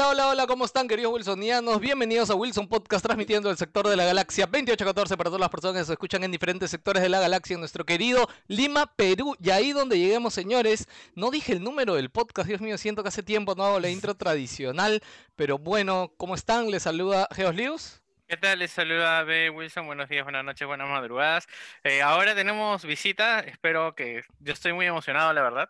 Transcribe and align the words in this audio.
Hola, 0.00 0.08
hola, 0.08 0.28
hola, 0.28 0.46
¿cómo 0.46 0.64
están 0.64 0.88
queridos 0.88 1.12
wilsonianos? 1.12 1.78
Bienvenidos 1.78 2.30
a 2.30 2.34
Wilson 2.34 2.66
Podcast 2.68 3.04
transmitiendo 3.04 3.50
del 3.50 3.58
sector 3.58 3.86
de 3.86 3.96
la 3.96 4.06
galaxia 4.06 4.46
2814 4.46 5.14
para 5.14 5.28
todas 5.28 5.40
las 5.42 5.50
personas 5.50 5.82
que 5.82 5.84
se 5.84 5.92
escuchan 5.92 6.24
en 6.24 6.30
diferentes 6.30 6.70
sectores 6.70 7.02
de 7.02 7.10
la 7.10 7.20
galaxia 7.20 7.52
en 7.52 7.60
nuestro 7.60 7.84
querido 7.84 8.26
Lima, 8.48 8.86
Perú. 8.96 9.36
Y 9.42 9.50
ahí 9.50 9.72
donde 9.72 9.98
lleguemos, 9.98 10.32
señores, 10.32 10.88
no 11.14 11.30
dije 11.30 11.52
el 11.52 11.62
número 11.62 11.96
del 11.96 12.08
podcast, 12.08 12.48
Dios 12.48 12.62
mío, 12.62 12.78
siento 12.78 13.02
que 13.02 13.10
hace 13.10 13.22
tiempo 13.22 13.54
no 13.54 13.64
hago 13.66 13.78
la 13.78 13.90
intro 13.90 14.14
tradicional, 14.14 15.02
pero 15.36 15.58
bueno, 15.58 16.14
¿cómo 16.16 16.34
están? 16.34 16.70
Les 16.70 16.84
saluda 16.84 17.28
Geos 17.32 17.54
Lius. 17.54 18.00
¿Qué 18.26 18.38
tal? 18.38 18.60
Les 18.60 18.70
saluda 18.70 19.22
B. 19.24 19.50
Wilson. 19.50 19.84
Buenos 19.84 20.08
días, 20.08 20.24
buenas 20.24 20.46
noches, 20.46 20.66
buenas 20.66 20.88
madrugadas. 20.88 21.46
Eh, 21.84 22.00
ahora 22.00 22.34
tenemos 22.34 22.86
visita. 22.86 23.40
Espero 23.40 23.94
que. 23.94 24.22
Yo 24.38 24.54
estoy 24.54 24.72
muy 24.72 24.86
emocionado, 24.86 25.30
la 25.34 25.42
verdad. 25.42 25.68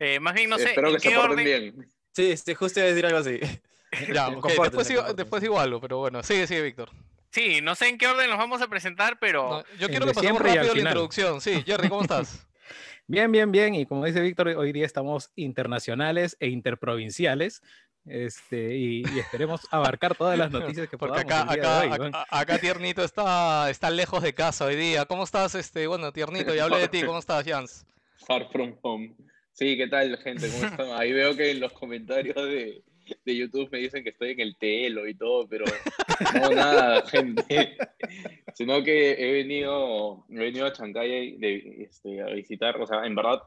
Eh, 0.00 0.20
más 0.20 0.32
bien, 0.32 0.48
no 0.48 0.56
sé. 0.56 0.70
Espero 0.70 0.88
¿en 0.88 0.94
que 0.94 1.00
se 1.00 1.08
qué 1.10 1.14
porten 1.16 1.32
orden? 1.32 1.44
bien. 1.44 1.97
Sí, 2.18 2.36
sí, 2.36 2.52
justo 2.52 2.80
iba 2.80 2.88
a 2.88 2.90
decir 2.90 3.06
algo 3.06 3.18
así. 3.18 3.38
Ya, 4.12 4.28
ok, 4.28 4.34
Compórtense, 4.34 4.62
después, 4.64 4.88
digo, 4.88 5.02
después 5.14 5.42
digo 5.42 5.58
algo, 5.58 5.80
pero 5.80 5.96
bueno, 5.96 6.22
sigue, 6.22 6.46
sigue, 6.46 6.60
Víctor. 6.60 6.90
Sí, 7.30 7.60
no 7.62 7.74
sé 7.74 7.88
en 7.88 7.96
qué 7.96 8.06
orden 8.06 8.28
los 8.28 8.36
vamos 8.36 8.60
a 8.60 8.68
presentar, 8.68 9.18
pero. 9.18 9.48
No, 9.48 9.64
yo 9.78 9.88
quiero 9.88 10.04
que 10.04 10.12
pasemos 10.12 10.42
rápido 10.42 10.74
la 10.74 10.80
introducción. 10.80 11.40
Sí, 11.40 11.62
Jerry, 11.64 11.88
¿cómo 11.88 12.02
estás? 12.02 12.46
Bien, 13.06 13.32
bien, 13.32 13.50
bien. 13.50 13.74
Y 13.74 13.86
como 13.86 14.04
dice 14.04 14.20
Víctor, 14.20 14.48
hoy 14.48 14.72
día 14.72 14.84
estamos 14.84 15.30
internacionales 15.36 16.36
e 16.38 16.48
interprovinciales. 16.48 17.62
Este, 18.04 18.76
y, 18.76 19.04
y 19.14 19.18
esperemos 19.20 19.66
abarcar 19.70 20.14
todas 20.14 20.36
las 20.36 20.50
noticias 20.50 20.86
que 20.88 20.98
Porque 20.98 21.22
podamos 21.22 21.54
acá, 21.54 21.54
de 21.54 21.60
acá, 21.60 21.94
acá, 21.94 22.26
acá 22.30 22.58
Tiernito 22.58 23.02
está, 23.02 23.70
está 23.70 23.88
lejos 23.88 24.22
de 24.22 24.34
casa 24.34 24.66
hoy 24.66 24.76
día. 24.76 25.06
¿Cómo 25.06 25.24
estás, 25.24 25.54
este? 25.54 25.86
Bueno, 25.86 26.12
Tiernito, 26.12 26.54
ya 26.54 26.64
hablé 26.64 26.78
de 26.78 26.88
ti. 26.88 27.04
¿Cómo 27.04 27.20
estás, 27.20 27.46
Jans? 27.46 27.86
Far 28.26 28.50
from 28.52 28.76
home. 28.82 29.14
Sí, 29.58 29.76
¿qué 29.76 29.88
tal, 29.88 30.16
gente? 30.18 30.48
¿Cómo 30.52 30.66
están? 30.70 31.00
Ahí 31.00 31.12
veo 31.12 31.34
que 31.36 31.50
en 31.50 31.58
los 31.58 31.72
comentarios 31.72 32.36
de, 32.36 32.84
de 33.24 33.36
YouTube 33.36 33.68
me 33.72 33.78
dicen 33.78 34.04
que 34.04 34.10
estoy 34.10 34.30
en 34.30 34.38
el 34.38 34.56
telo 34.56 35.08
y 35.08 35.14
todo, 35.14 35.48
pero 35.48 35.64
no, 36.40 36.50
nada, 36.50 37.04
gente. 37.06 37.76
Sino 38.54 38.84
que 38.84 39.14
he 39.14 39.32
venido, 39.32 40.24
he 40.30 40.38
venido 40.38 40.64
a 40.64 40.72
Chancay 40.72 41.38
de, 41.38 41.88
este, 41.90 42.22
a 42.22 42.26
visitar, 42.26 42.80
o 42.80 42.86
sea, 42.86 43.04
en 43.04 43.16
verdad, 43.16 43.42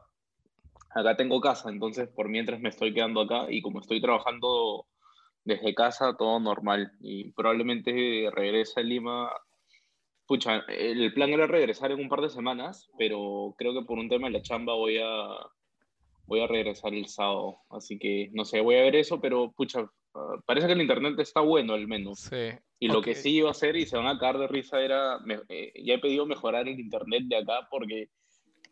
acá 0.90 1.16
tengo 1.16 1.40
casa, 1.40 1.70
entonces 1.70 2.10
por 2.10 2.28
mientras 2.28 2.60
me 2.60 2.68
estoy 2.68 2.94
quedando 2.94 3.22
acá 3.22 3.46
y 3.50 3.62
como 3.62 3.80
estoy 3.80 4.02
trabajando 4.02 4.88
desde 5.46 5.74
casa, 5.74 6.18
todo 6.18 6.42
normal. 6.42 6.92
Y 7.00 7.32
probablemente 7.32 8.30
regrese 8.34 8.82
a 8.82 8.84
Lima 8.84 9.32
Pucha, 10.28 10.66
el 10.68 11.14
plan 11.14 11.30
era 11.30 11.48
regresar 11.48 11.94
en 11.94 12.02
un 12.02 12.10
par 12.10 12.20
de 12.20 12.30
semanas, 12.30 12.90
pero 12.98 13.56
creo 13.58 13.74
que 13.74 13.86
por 13.86 13.98
un 13.98 14.10
tema 14.10 14.28
de 14.28 14.34
la 14.34 14.42
chamba 14.42 14.74
voy 14.74 14.98
a, 14.98 15.38
voy 16.32 16.40
a 16.40 16.48
regresar 16.48 16.94
el 16.94 17.08
sábado. 17.08 17.58
Así 17.70 18.00
que 18.00 18.30
no 18.32 18.46
sé, 18.46 18.62
voy 18.62 18.76
a 18.76 18.84
ver 18.84 18.96
eso, 18.96 19.20
pero 19.20 19.52
pucha, 19.52 19.86
parece 20.46 20.66
que 20.68 20.74
el 20.74 20.82
internet 20.82 21.20
está 21.20 21.42
bueno 21.42 21.74
al 21.74 21.88
menos. 21.90 22.20
Sí. 22.22 22.52
Y 22.80 22.88
lo 22.88 23.00
Ok. 23.00 23.06
que 23.06 23.16
sí 23.16 23.32
iba 23.36 23.50
a 23.50 23.52
hacer, 23.52 23.76
y 23.76 23.86
se 23.86 23.98
van 23.98 24.08
a 24.08 24.18
cagar 24.18 24.38
de 24.40 24.48
risa, 24.48 24.80
era, 24.82 25.20
me- 25.20 25.42
eh, 25.50 25.74
ya 25.84 25.96
he 25.96 26.00
pedido 26.00 26.26
mejorar 26.26 26.70
el 26.70 26.80
internet 26.80 27.24
de 27.26 27.36
acá 27.36 27.68
porque 27.70 28.08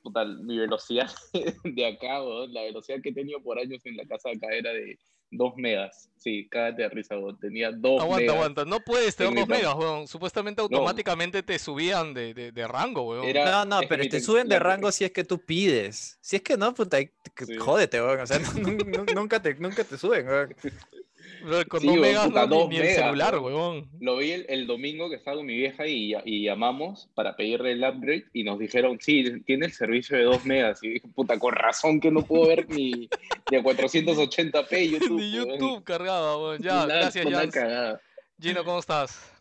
puta, 0.01 0.25
mi 0.25 0.57
velocidad 0.57 1.09
de 1.63 1.85
acá, 1.85 2.21
weón, 2.23 2.53
la 2.53 2.63
velocidad 2.63 2.99
que 3.01 3.09
he 3.09 3.13
tenido 3.13 3.41
por 3.41 3.59
años 3.59 3.85
en 3.85 3.97
la 3.97 4.05
casa 4.05 4.29
de 4.29 4.35
acá 4.37 4.47
era 4.55 4.71
de 4.71 4.97
2 5.31 5.53
megas. 5.57 6.09
Sí, 6.17 6.47
cágate 6.49 6.81
de 6.81 6.89
risa, 6.89 7.17
weón. 7.17 7.37
tenía 7.39 7.71
2 7.71 8.01
Aguanta, 8.01 8.17
megas. 8.21 8.35
aguanta. 8.35 8.65
No 8.65 8.79
puedes 8.79 9.15
tener 9.15 9.31
en 9.33 9.39
dos 9.39 9.47
mi 9.47 9.55
megas, 9.55 9.75
weón. 9.75 10.07
Supuestamente 10.07 10.61
automáticamente 10.61 11.43
te 11.43 11.59
subían 11.59 12.13
de, 12.13 12.33
de, 12.33 12.51
de 12.51 12.67
rango, 12.67 13.03
weón. 13.03 13.25
Era- 13.25 13.63
No, 13.65 13.81
no, 13.81 13.87
pero 13.87 14.07
te 14.07 14.19
suben 14.19 14.47
de 14.47 14.57
rango 14.59 14.91
si 14.91 15.03
es 15.05 15.11
que 15.11 15.23
tú 15.23 15.39
pides. 15.39 16.17
Si 16.21 16.37
es 16.37 16.41
que 16.41 16.57
no, 16.57 16.73
puta, 16.73 16.97
Sí. 16.99 17.57
jódete, 17.57 18.01
weón. 18.01 18.19
O 18.21 18.25
sea, 18.27 18.39
nu- 18.55 18.77
nu- 18.85 19.05
nunca, 19.13 19.41
te, 19.41 19.53
nunca 19.55 19.83
te 19.83 19.97
suben, 19.97 20.27
weón. 20.27 20.55
Bro, 21.43 21.65
Con 21.67 21.79
Sí, 21.81 21.87
dos 21.87 21.95
weón, 21.95 22.01
megas 22.07 22.27
puta, 22.27 22.41
no, 22.41 22.47
ni- 22.47 22.59
dos 22.59 22.69
ni, 22.69 22.77
el 22.77 22.87
celular, 22.95 23.39
weón. 23.39 23.53
weón. 23.53 23.89
Lo 23.99 24.17
vi 24.17 24.31
el, 24.31 24.45
el 24.49 24.67
domingo 24.67 25.09
que 25.09 25.15
estaba 25.15 25.37
con 25.37 25.45
mi 25.45 25.55
vieja 25.55 25.87
y, 25.87 26.13
y 26.25 26.43
llamamos 26.43 27.09
para 27.15 27.35
pedirle 27.35 27.71
el 27.73 27.83
upgrade 27.83 28.25
y 28.33 28.43
nos 28.43 28.59
dijeron, 28.59 28.97
sí, 28.99 29.41
tiene 29.45 29.67
el 29.67 29.71
servicio 29.73 30.17
de 30.17 30.23
2 30.23 30.45
megas. 30.45 30.83
Y 30.83 30.89
dije, 30.89 31.07
puta, 31.15 31.37
con 31.39 31.53
razón 31.53 31.99
que 31.99 32.11
no 32.11 32.21
puedo 32.23 32.47
ver 32.47 32.67
ni, 32.69 32.91
ni 33.51 33.57
a 33.57 33.63
480p 33.63 34.89
YouTube. 34.89 35.19
Ni 35.19 35.35
weón. 35.39 35.49
YouTube 35.59 35.83
cargaba, 35.83 36.37
weón. 36.37 36.61
Ya, 36.61 36.83
Una- 36.85 36.95
gracias, 36.95 37.25
cagada. 37.53 38.01
Gino, 38.41 38.63
¿cómo 38.63 38.79
estás? 38.79 39.31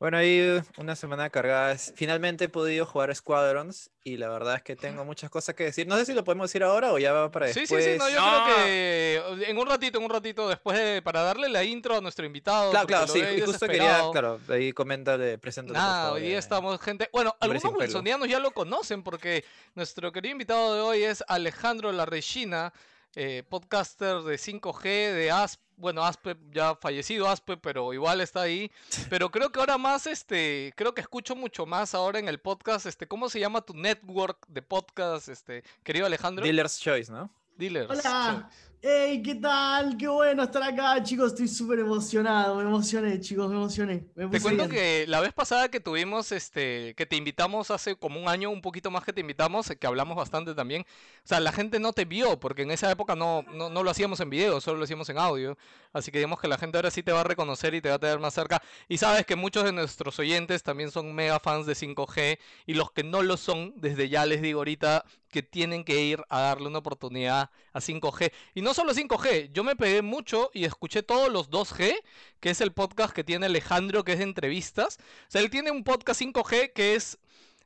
Bueno, 0.00 0.16
ahí 0.18 0.62
una 0.76 0.94
semana 0.94 1.28
cargada. 1.28 1.72
Es- 1.72 1.92
Finalmente 1.96 2.44
he 2.44 2.48
podido 2.48 2.86
jugar 2.86 3.12
Squadrons 3.14 3.90
y 4.04 4.16
la 4.16 4.28
verdad 4.28 4.54
es 4.56 4.62
que 4.62 4.76
tengo 4.76 5.04
muchas 5.04 5.28
cosas 5.28 5.56
que 5.56 5.64
decir. 5.64 5.88
No 5.88 5.96
sé 5.96 6.06
si 6.06 6.12
lo 6.14 6.22
podemos 6.22 6.48
decir 6.48 6.62
ahora 6.62 6.92
o 6.92 6.98
ya 6.98 7.12
va 7.12 7.30
para 7.32 7.48
Sí, 7.52 7.60
después. 7.60 7.84
sí, 7.84 7.92
sí, 7.94 7.98
no, 7.98 8.08
yo 8.08 8.20
No. 8.20 8.44
creo 8.44 8.56
que 8.64 9.48
en 9.50 9.58
un 9.58 9.66
ratito, 9.66 9.98
en 9.98 10.04
un 10.04 10.10
ratito 10.10 10.48
después 10.48 10.78
de, 10.78 11.02
para 11.02 11.22
darle 11.22 11.48
la 11.48 11.64
intro 11.64 11.96
a 11.96 12.00
nuestro 12.00 12.24
invitado. 12.24 12.70
Claro, 12.70 12.86
claro, 12.86 13.06
sí. 13.08 13.18
Y 13.18 13.40
justo 13.40 13.66
quería, 13.66 14.02
claro, 14.12 14.38
ahí 14.48 14.72
coméntale, 14.72 15.36
preséntate. 15.38 15.74
por 15.78 15.82
Nada, 15.82 16.12
hoy 16.12 16.22
día 16.22 16.38
estamos, 16.38 16.80
gente. 16.80 17.08
Bueno, 17.12 17.34
algunos 17.40 17.64
wilsonianos 17.64 18.28
ya 18.28 18.38
lo 18.38 18.52
conocen 18.52 19.02
porque 19.02 19.44
nuestro 19.74 20.12
querido 20.12 20.30
invitado 20.32 20.74
de 20.76 20.80
hoy 20.80 21.02
es 21.02 21.24
Alejandro 21.26 21.90
La 21.90 22.06
Regina, 22.06 22.72
eh, 23.16 23.42
podcaster 23.48 24.18
de 24.22 24.38
5G, 24.38 25.12
de 25.12 25.30
ASP. 25.32 25.60
Bueno, 25.78 26.04
Aspe 26.04 26.36
ya 26.52 26.74
fallecido 26.74 27.28
Aspe, 27.28 27.56
pero 27.56 27.92
igual 27.94 28.20
está 28.20 28.42
ahí. 28.42 28.70
Pero 29.10 29.30
creo 29.30 29.50
que 29.50 29.60
ahora 29.60 29.78
más, 29.78 30.06
este, 30.06 30.72
creo 30.76 30.92
que 30.92 31.00
escucho 31.00 31.36
mucho 31.36 31.66
más 31.66 31.94
ahora 31.94 32.18
en 32.18 32.28
el 32.28 32.38
podcast, 32.40 32.86
este, 32.86 33.06
¿cómo 33.06 33.28
se 33.28 33.40
llama 33.40 33.62
tu 33.62 33.74
network 33.74 34.46
de 34.48 34.60
podcast, 34.60 35.28
este, 35.28 35.62
querido 35.84 36.06
Alejandro? 36.06 36.44
Dealer's 36.44 36.80
Choice, 36.80 37.10
¿no? 37.10 37.30
Dealers. 37.58 37.90
Hola. 37.90 38.48
Hey, 38.80 39.22
¿qué 39.24 39.34
tal? 39.34 39.96
Qué 39.96 40.06
bueno 40.06 40.44
estar 40.44 40.62
acá, 40.62 41.02
chicos. 41.02 41.32
Estoy 41.32 41.48
súper 41.48 41.80
emocionado. 41.80 42.54
Me 42.54 42.62
emocioné, 42.62 43.18
chicos, 43.18 43.50
me 43.50 43.56
emocioné. 43.56 44.06
Me 44.14 44.28
Te 44.28 44.40
cuento 44.40 44.68
bien. 44.68 44.70
que 44.70 45.04
la 45.08 45.20
vez 45.20 45.32
pasada 45.32 45.68
que 45.68 45.80
tuvimos, 45.80 46.30
este, 46.30 46.94
que 46.94 47.04
te 47.04 47.16
invitamos 47.16 47.72
hace 47.72 47.96
como 47.96 48.20
un 48.20 48.28
año, 48.28 48.50
un 48.50 48.62
poquito 48.62 48.92
más 48.92 49.02
que 49.02 49.12
te 49.12 49.20
invitamos, 49.20 49.68
que 49.68 49.86
hablamos 49.88 50.16
bastante 50.16 50.54
también. 50.54 50.82
O 50.82 51.26
sea, 51.26 51.40
la 51.40 51.50
gente 51.50 51.80
no 51.80 51.92
te 51.92 52.04
vio, 52.04 52.38
porque 52.38 52.62
en 52.62 52.70
esa 52.70 52.88
época 52.88 53.16
no, 53.16 53.42
no, 53.52 53.68
no 53.68 53.82
lo 53.82 53.90
hacíamos 53.90 54.20
en 54.20 54.30
video, 54.30 54.60
solo 54.60 54.78
lo 54.78 54.84
hacíamos 54.84 55.08
en 55.08 55.18
audio. 55.18 55.58
Así 55.92 56.12
que 56.12 56.18
digamos 56.18 56.38
que 56.38 56.46
la 56.46 56.56
gente 56.56 56.78
ahora 56.78 56.92
sí 56.92 57.02
te 57.02 57.10
va 57.10 57.22
a 57.22 57.24
reconocer 57.24 57.74
y 57.74 57.80
te 57.80 57.88
va 57.88 57.96
a 57.96 57.98
tener 57.98 58.20
más 58.20 58.34
cerca. 58.34 58.62
Y 58.86 58.98
sabes 58.98 59.26
que 59.26 59.34
muchos 59.34 59.64
de 59.64 59.72
nuestros 59.72 60.16
oyentes 60.20 60.62
también 60.62 60.92
son 60.92 61.12
mega 61.16 61.40
fans 61.40 61.66
de 61.66 61.74
5G. 61.74 62.38
Y 62.66 62.74
los 62.74 62.92
que 62.92 63.02
no 63.02 63.24
lo 63.24 63.36
son, 63.36 63.72
desde 63.74 64.08
ya 64.08 64.24
les 64.24 64.40
digo 64.40 64.60
ahorita 64.60 65.04
que 65.28 65.42
tienen 65.42 65.84
que 65.84 66.00
ir 66.02 66.22
a 66.28 66.40
darle 66.40 66.68
una 66.68 66.78
oportunidad 66.78 67.50
a 67.72 67.80
5G. 67.80 68.32
Y 68.54 68.62
no 68.62 68.74
solo 68.74 68.94
5G, 68.94 69.50
yo 69.52 69.64
me 69.64 69.76
pegué 69.76 70.02
mucho 70.02 70.50
y 70.54 70.64
escuché 70.64 71.02
todos 71.02 71.30
los 71.32 71.50
2G, 71.50 71.94
que 72.40 72.50
es 72.50 72.60
el 72.60 72.72
podcast 72.72 73.14
que 73.14 73.24
tiene 73.24 73.46
Alejandro, 73.46 74.04
que 74.04 74.12
es 74.12 74.18
de 74.18 74.24
entrevistas. 74.24 74.98
O 75.00 75.30
sea, 75.30 75.40
él 75.42 75.50
tiene 75.50 75.70
un 75.70 75.84
podcast 75.84 76.20
5G 76.20 76.72
que 76.72 76.94
es, 76.94 77.18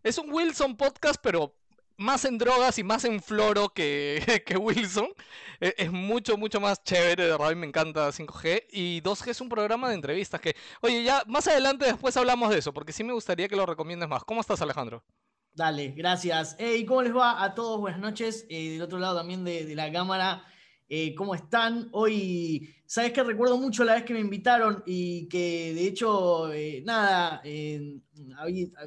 es 0.03 0.19
un 0.19 0.32
Wilson 0.32 0.76
podcast, 0.76 1.20
pero 1.23 1.55
más 1.97 2.25
en 2.25 2.38
drogas 2.38 2.79
y 2.79 2.85
más 2.85 3.05
en 3.05 3.23
floro 3.23 3.69
que, 3.70 4.43
que 4.47 4.56
Wilson. 4.56 5.08
E- 5.61 5.75
Es 5.79 5.93
mucho, 5.93 6.37
mucho 6.37 6.61
más 6.61 6.82
chévere, 6.82 7.25
de 7.25 7.31
verdad, 7.32 7.55
me 7.55 7.67
encanta 7.67 8.11
5G. 8.12 8.67
Y 8.70 9.00
2G 9.03 9.29
es 9.31 9.41
un 9.41 9.49
programa 9.49 9.88
de 9.88 9.94
entrevistas 9.97 10.41
que, 10.41 10.56
oye, 10.81 11.05
ya 11.05 11.23
más 11.26 11.47
adelante 11.49 11.85
después 11.87 12.17
hablamos 12.17 12.50
de 12.50 12.58
eso, 12.58 12.73
porque 12.73 12.93
sí 12.93 13.05
me 13.05 13.12
gustaría 13.12 13.49
que 13.49 13.56
lo 13.56 13.67
recomiendes 13.67 14.08
más. 14.08 14.25
¿Cómo 14.25 14.41
estás, 14.41 14.61
Alejandro? 14.62 15.05
Dale, 15.55 15.93
gracias. 15.95 16.57
Hey, 16.59 16.87
¿cómo 16.87 17.03
les 17.03 17.15
va 17.15 17.45
a 17.45 17.55
todos? 17.55 17.79
Buenas 17.79 18.01
noches. 18.01 18.47
Eh, 18.49 18.71
del 18.71 18.83
otro 18.83 18.99
lado 18.99 19.19
también 19.19 19.45
de, 19.45 19.75
la 19.75 19.93
cámara, 19.93 20.43
eh, 20.89 21.15
¿cómo 21.15 21.35
están? 21.35 21.91
Hoy, 21.93 22.75
¿sabes 22.87 23.13
qué? 23.13 23.23
Recuerdo 23.23 23.59
mucho 23.59 23.85
la 23.85 23.93
vez 23.97 24.05
que 24.05 24.15
me 24.15 24.21
invitaron 24.21 24.83
y 24.87 25.29
que 25.29 25.75
de 25.75 25.87
hecho, 25.87 26.51
eh, 26.55 26.83
nada, 26.87 27.43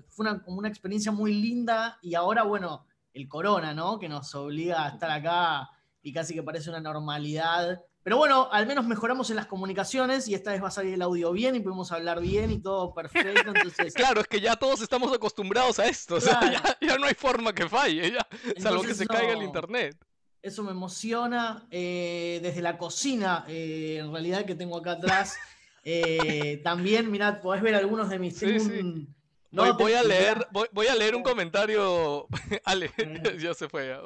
fue 0.10 0.42
como 0.44 0.58
una 0.58 0.68
experiencia 0.68 1.12
muy 1.12 1.36
linda 1.36 2.00
y 2.02 2.16
ahora, 2.16 2.42
bueno, 2.42 2.88
el 3.14 3.28
corona, 3.28 3.76
¿no? 3.76 4.00
Que 4.00 4.10
nos 4.10 4.34
obliga 4.34 4.88
a 4.88 4.90
estar 4.90 5.12
acá 5.12 5.70
y 6.02 6.12
casi 6.12 6.34
que 6.34 6.42
parece 6.42 6.72
una 6.72 6.82
normalidad. 6.82 7.80
Pero 8.06 8.18
bueno, 8.18 8.48
al 8.52 8.68
menos 8.68 8.86
mejoramos 8.86 9.32
en 9.32 9.36
las 9.36 9.48
comunicaciones 9.48 10.28
y 10.28 10.36
esta 10.36 10.52
vez 10.52 10.62
va 10.64 10.68
a 10.68 10.72
salir 10.72 10.94
el 10.94 11.02
audio 11.02 11.32
bien 11.32 11.56
y 11.56 11.60
podemos 11.60 11.92
hablar 11.92 12.22
bien 12.22 12.52
y 12.52 12.60
todo 12.60 12.94
perfecto. 12.94 13.42
Entonces, 13.52 13.94
Claro, 13.96 14.22
es 14.22 14.28
que 14.28 14.40
ya 14.40 14.56
todos 14.56 14.80
estamos 14.84 15.12
acostumbrados 15.12 15.80
a 15.80 15.88
esto, 15.88 16.18
o 16.18 16.22
sea, 16.22 16.40
ya, 16.52 16.78
ya 16.80 16.98
no 17.00 17.08
hay 17.08 17.16
forma 17.16 17.52
que 17.52 17.68
falle, 17.68 18.12
ya, 18.12 18.28
salvo 18.62 18.84
que 18.84 18.94
se 18.94 19.08
caiga 19.08 19.34
el 19.34 19.42
internet. 19.42 19.98
Eso 20.44 20.62
me 20.62 20.70
emociona. 20.70 21.66
eh, 21.72 22.40
desde 22.44 22.62
la 22.62 22.78
cocina, 22.78 23.44
eh, 23.48 23.98
en 24.00 24.12
realidad, 24.12 24.46
que 24.46 24.54
tengo 24.54 24.78
acá 24.78 24.92
atrás. 24.92 25.36
eh, 25.84 26.62
también, 26.64 27.10
mirad, 27.10 27.42
podés 27.42 27.64
ver 27.64 27.74
algunos 27.74 28.10
de 28.10 28.20
mis. 28.20 28.38
Sí, 28.38 28.46
tengo 28.46 28.60
sí. 28.64 28.70
un- 28.80 28.94
Voy, 29.06 29.15
no, 29.56 29.74
voy 29.76 29.94
a 29.94 30.04
leer, 30.04 30.48
voy, 30.52 30.68
voy 30.72 30.88
a 30.88 30.96
leer 30.96 31.16
un 31.16 31.24
comentario. 31.24 32.28
Ale, 32.66 32.92
Eh. 32.98 33.38
ya 33.40 33.54
se 33.54 33.68
fue. 33.70 33.98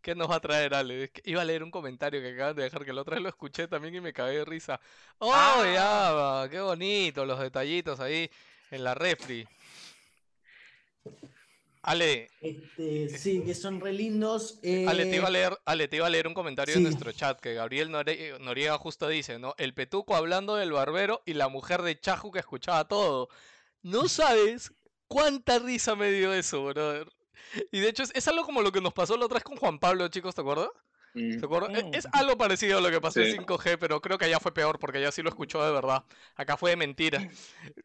¿Qué 0.00 0.14
nos 0.14 0.30
va 0.30 0.36
a 0.36 0.40
traer 0.40 0.74
Ale? 0.74 1.10
Iba 1.24 1.42
a 1.42 1.44
leer 1.44 1.62
un 1.62 1.70
comentario 1.70 2.20
que 2.20 2.30
acaban 2.34 2.56
de 2.56 2.62
dejar, 2.64 2.84
que 2.84 2.92
la 2.92 3.02
otra 3.02 3.14
vez 3.16 3.22
lo 3.22 3.28
escuché 3.28 3.68
también 3.68 3.94
y 3.94 4.00
me 4.00 4.12
cagué 4.12 4.38
de 4.38 4.44
risa. 4.44 4.80
¡Oh, 5.18 5.32
Ah. 5.34 5.62
ya 5.72 6.12
va! 6.12 6.48
¡Qué 6.48 6.60
bonito! 6.60 7.24
Los 7.26 7.38
detallitos 7.40 8.00
ahí 8.00 8.30
en 8.70 8.84
la 8.84 8.94
refri. 8.94 9.46
Ale, 11.84 12.30
Este, 12.40 13.08
sí, 13.18 13.42
que 13.44 13.54
son 13.54 13.80
re 13.80 13.92
lindos. 13.92 14.60
eh, 14.62 14.86
Ale, 14.88 15.04
te 15.06 15.16
iba 15.16 15.26
a 15.26 15.30
leer, 15.30 15.58
Ale, 15.64 15.88
te 15.88 15.96
iba 15.96 16.06
a 16.06 16.10
leer 16.10 16.28
un 16.28 16.34
comentario 16.34 16.72
sí. 16.74 16.78
en 16.78 16.84
nuestro 16.84 17.10
chat 17.10 17.40
que 17.40 17.54
Gabriel 17.54 17.90
Nore- 17.90 18.38
Noriega 18.38 18.78
justo 18.78 19.08
dice, 19.08 19.40
¿no? 19.40 19.56
El 19.58 19.74
petuco 19.74 20.14
hablando 20.14 20.54
del 20.54 20.70
barbero 20.70 21.22
y 21.26 21.34
la 21.34 21.48
mujer 21.48 21.82
de 21.82 21.98
Chaju 21.98 22.30
que 22.30 22.38
escuchaba 22.38 22.86
todo. 22.86 23.28
No 23.82 24.06
sabes 24.08 24.72
cuánta 25.12 25.58
risa 25.58 25.94
me 25.94 26.10
dio 26.10 26.32
eso, 26.32 26.64
brother. 26.64 27.08
Y 27.70 27.80
de 27.80 27.88
hecho 27.88 28.02
es, 28.02 28.10
es 28.14 28.26
algo 28.28 28.44
como 28.44 28.62
lo 28.62 28.72
que 28.72 28.80
nos 28.80 28.92
pasó 28.94 29.16
la 29.16 29.26
otra 29.26 29.36
vez 29.36 29.44
con 29.44 29.56
Juan 29.56 29.78
Pablo, 29.78 30.08
chicos, 30.08 30.34
¿te 30.34 30.40
acuerdas? 30.40 30.68
Mm. 31.14 31.38
¿Te 31.40 31.44
acuerdas? 31.44 31.70
E- 31.78 31.84
Mm. 31.84 31.94
Es 31.94 32.08
algo 32.12 32.38
parecido 32.38 32.78
a 32.78 32.80
lo 32.80 32.90
que 32.90 32.98
pasó 33.00 33.22
Sí. 33.22 33.30
en 33.32 33.44
5G, 33.44 33.76
pero 33.78 34.00
creo 34.00 34.16
que 34.16 34.24
allá 34.24 34.40
fue 34.40 34.54
peor 34.54 34.78
porque 34.78 34.96
allá 34.98 35.12
sí 35.12 35.20
lo 35.22 35.28
escuchó 35.28 35.62
de 35.64 35.70
verdad. 35.70 36.04
Acá 36.36 36.56
fue 36.56 36.70
de 36.70 36.76
mentira. 36.76 37.28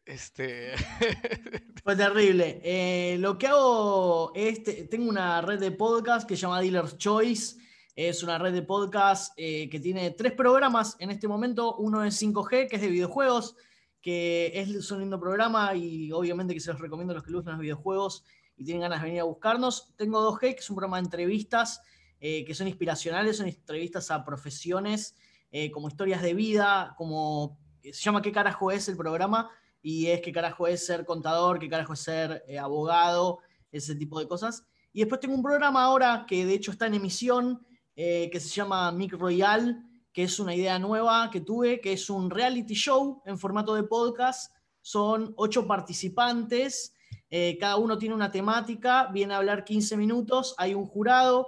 Este... 0.06 0.72
Fue 1.84 1.96
terrible. 1.96 2.60
Eh, 2.64 3.16
lo 3.18 3.38
que 3.38 3.46
hago 3.48 4.32
es, 4.34 4.62
te- 4.62 4.84
tengo 4.84 5.08
una 5.08 5.40
red 5.42 5.58
de 5.58 5.70
podcast 5.72 6.26
que 6.28 6.36
se 6.36 6.42
llama 6.42 6.60
Dealer's 6.60 6.96
Choice. 6.98 7.56
Es 7.94 8.22
una 8.22 8.38
red 8.38 8.52
de 8.52 8.62
podcast 8.62 9.32
eh, 9.36 9.68
que 9.70 9.80
tiene 9.80 10.10
tres 10.12 10.32
programas 10.32 10.96
en 11.00 11.10
este 11.10 11.26
momento. 11.28 11.76
Uno 11.76 12.04
es 12.04 12.20
5G, 12.22 12.68
que 12.68 12.76
es 12.76 12.82
de 12.82 12.88
videojuegos, 12.88 13.56
es, 14.12 14.90
un 14.90 15.00
lindo 15.00 15.18
programa 15.18 15.74
y 15.74 16.12
obviamente 16.12 16.54
que 16.54 16.60
se 16.60 16.72
los 16.72 16.80
recomiendo 16.80 17.12
a 17.12 17.16
los 17.16 17.24
que 17.24 17.32
gustan 17.32 17.54
los 17.54 17.62
videojuegos 17.62 18.24
y 18.56 18.64
tienen 18.64 18.82
ganas 18.82 19.00
de 19.00 19.06
venir 19.06 19.20
a 19.20 19.24
buscarnos. 19.24 19.94
Tengo 19.96 20.20
2G, 20.32 20.40
que 20.40 20.60
es 20.60 20.70
un 20.70 20.76
programa 20.76 20.98
de 20.98 21.04
entrevistas 21.04 21.82
eh, 22.20 22.44
que 22.44 22.54
son 22.54 22.68
inspiracionales, 22.68 23.36
son 23.36 23.48
entrevistas 23.48 24.10
a 24.10 24.24
profesiones, 24.24 25.14
eh, 25.50 25.70
como 25.70 25.88
historias 25.88 26.22
de 26.22 26.34
vida, 26.34 26.94
como 26.96 27.58
se 27.82 27.92
llama 27.92 28.22
¿Qué 28.22 28.32
carajo 28.32 28.70
es 28.70 28.88
el 28.88 28.96
programa? 28.96 29.50
y 29.82 30.08
es 30.08 30.20
qué 30.20 30.32
carajo 30.32 30.66
es 30.66 30.84
ser 30.84 31.04
contador, 31.04 31.58
qué 31.58 31.68
carajo 31.68 31.92
es 31.92 32.00
ser 32.00 32.44
eh, 32.48 32.58
abogado, 32.58 33.40
ese 33.70 33.94
tipo 33.94 34.18
de 34.18 34.26
cosas. 34.26 34.66
Y 34.92 35.00
después 35.00 35.20
tengo 35.20 35.34
un 35.34 35.42
programa 35.42 35.84
ahora 35.84 36.24
que 36.26 36.44
de 36.44 36.54
hecho 36.54 36.72
está 36.72 36.86
en 36.86 36.94
emisión, 36.94 37.64
eh, 37.94 38.28
que 38.30 38.40
se 38.40 38.48
llama 38.48 38.90
Mic 38.92 39.12
Royal, 39.12 39.84
que 40.18 40.24
es 40.24 40.40
una 40.40 40.52
idea 40.52 40.80
nueva 40.80 41.30
que 41.30 41.42
tuve, 41.42 41.80
que 41.80 41.92
es 41.92 42.10
un 42.10 42.28
reality 42.28 42.74
show 42.74 43.22
en 43.24 43.38
formato 43.38 43.76
de 43.76 43.84
podcast. 43.84 44.52
Son 44.80 45.32
ocho 45.36 45.64
participantes, 45.64 46.92
eh, 47.30 47.56
cada 47.60 47.76
uno 47.76 47.96
tiene 47.96 48.16
una 48.16 48.28
temática, 48.28 49.06
viene 49.12 49.34
a 49.34 49.36
hablar 49.36 49.64
15 49.64 49.96
minutos, 49.96 50.56
hay 50.58 50.74
un 50.74 50.86
jurado 50.86 51.46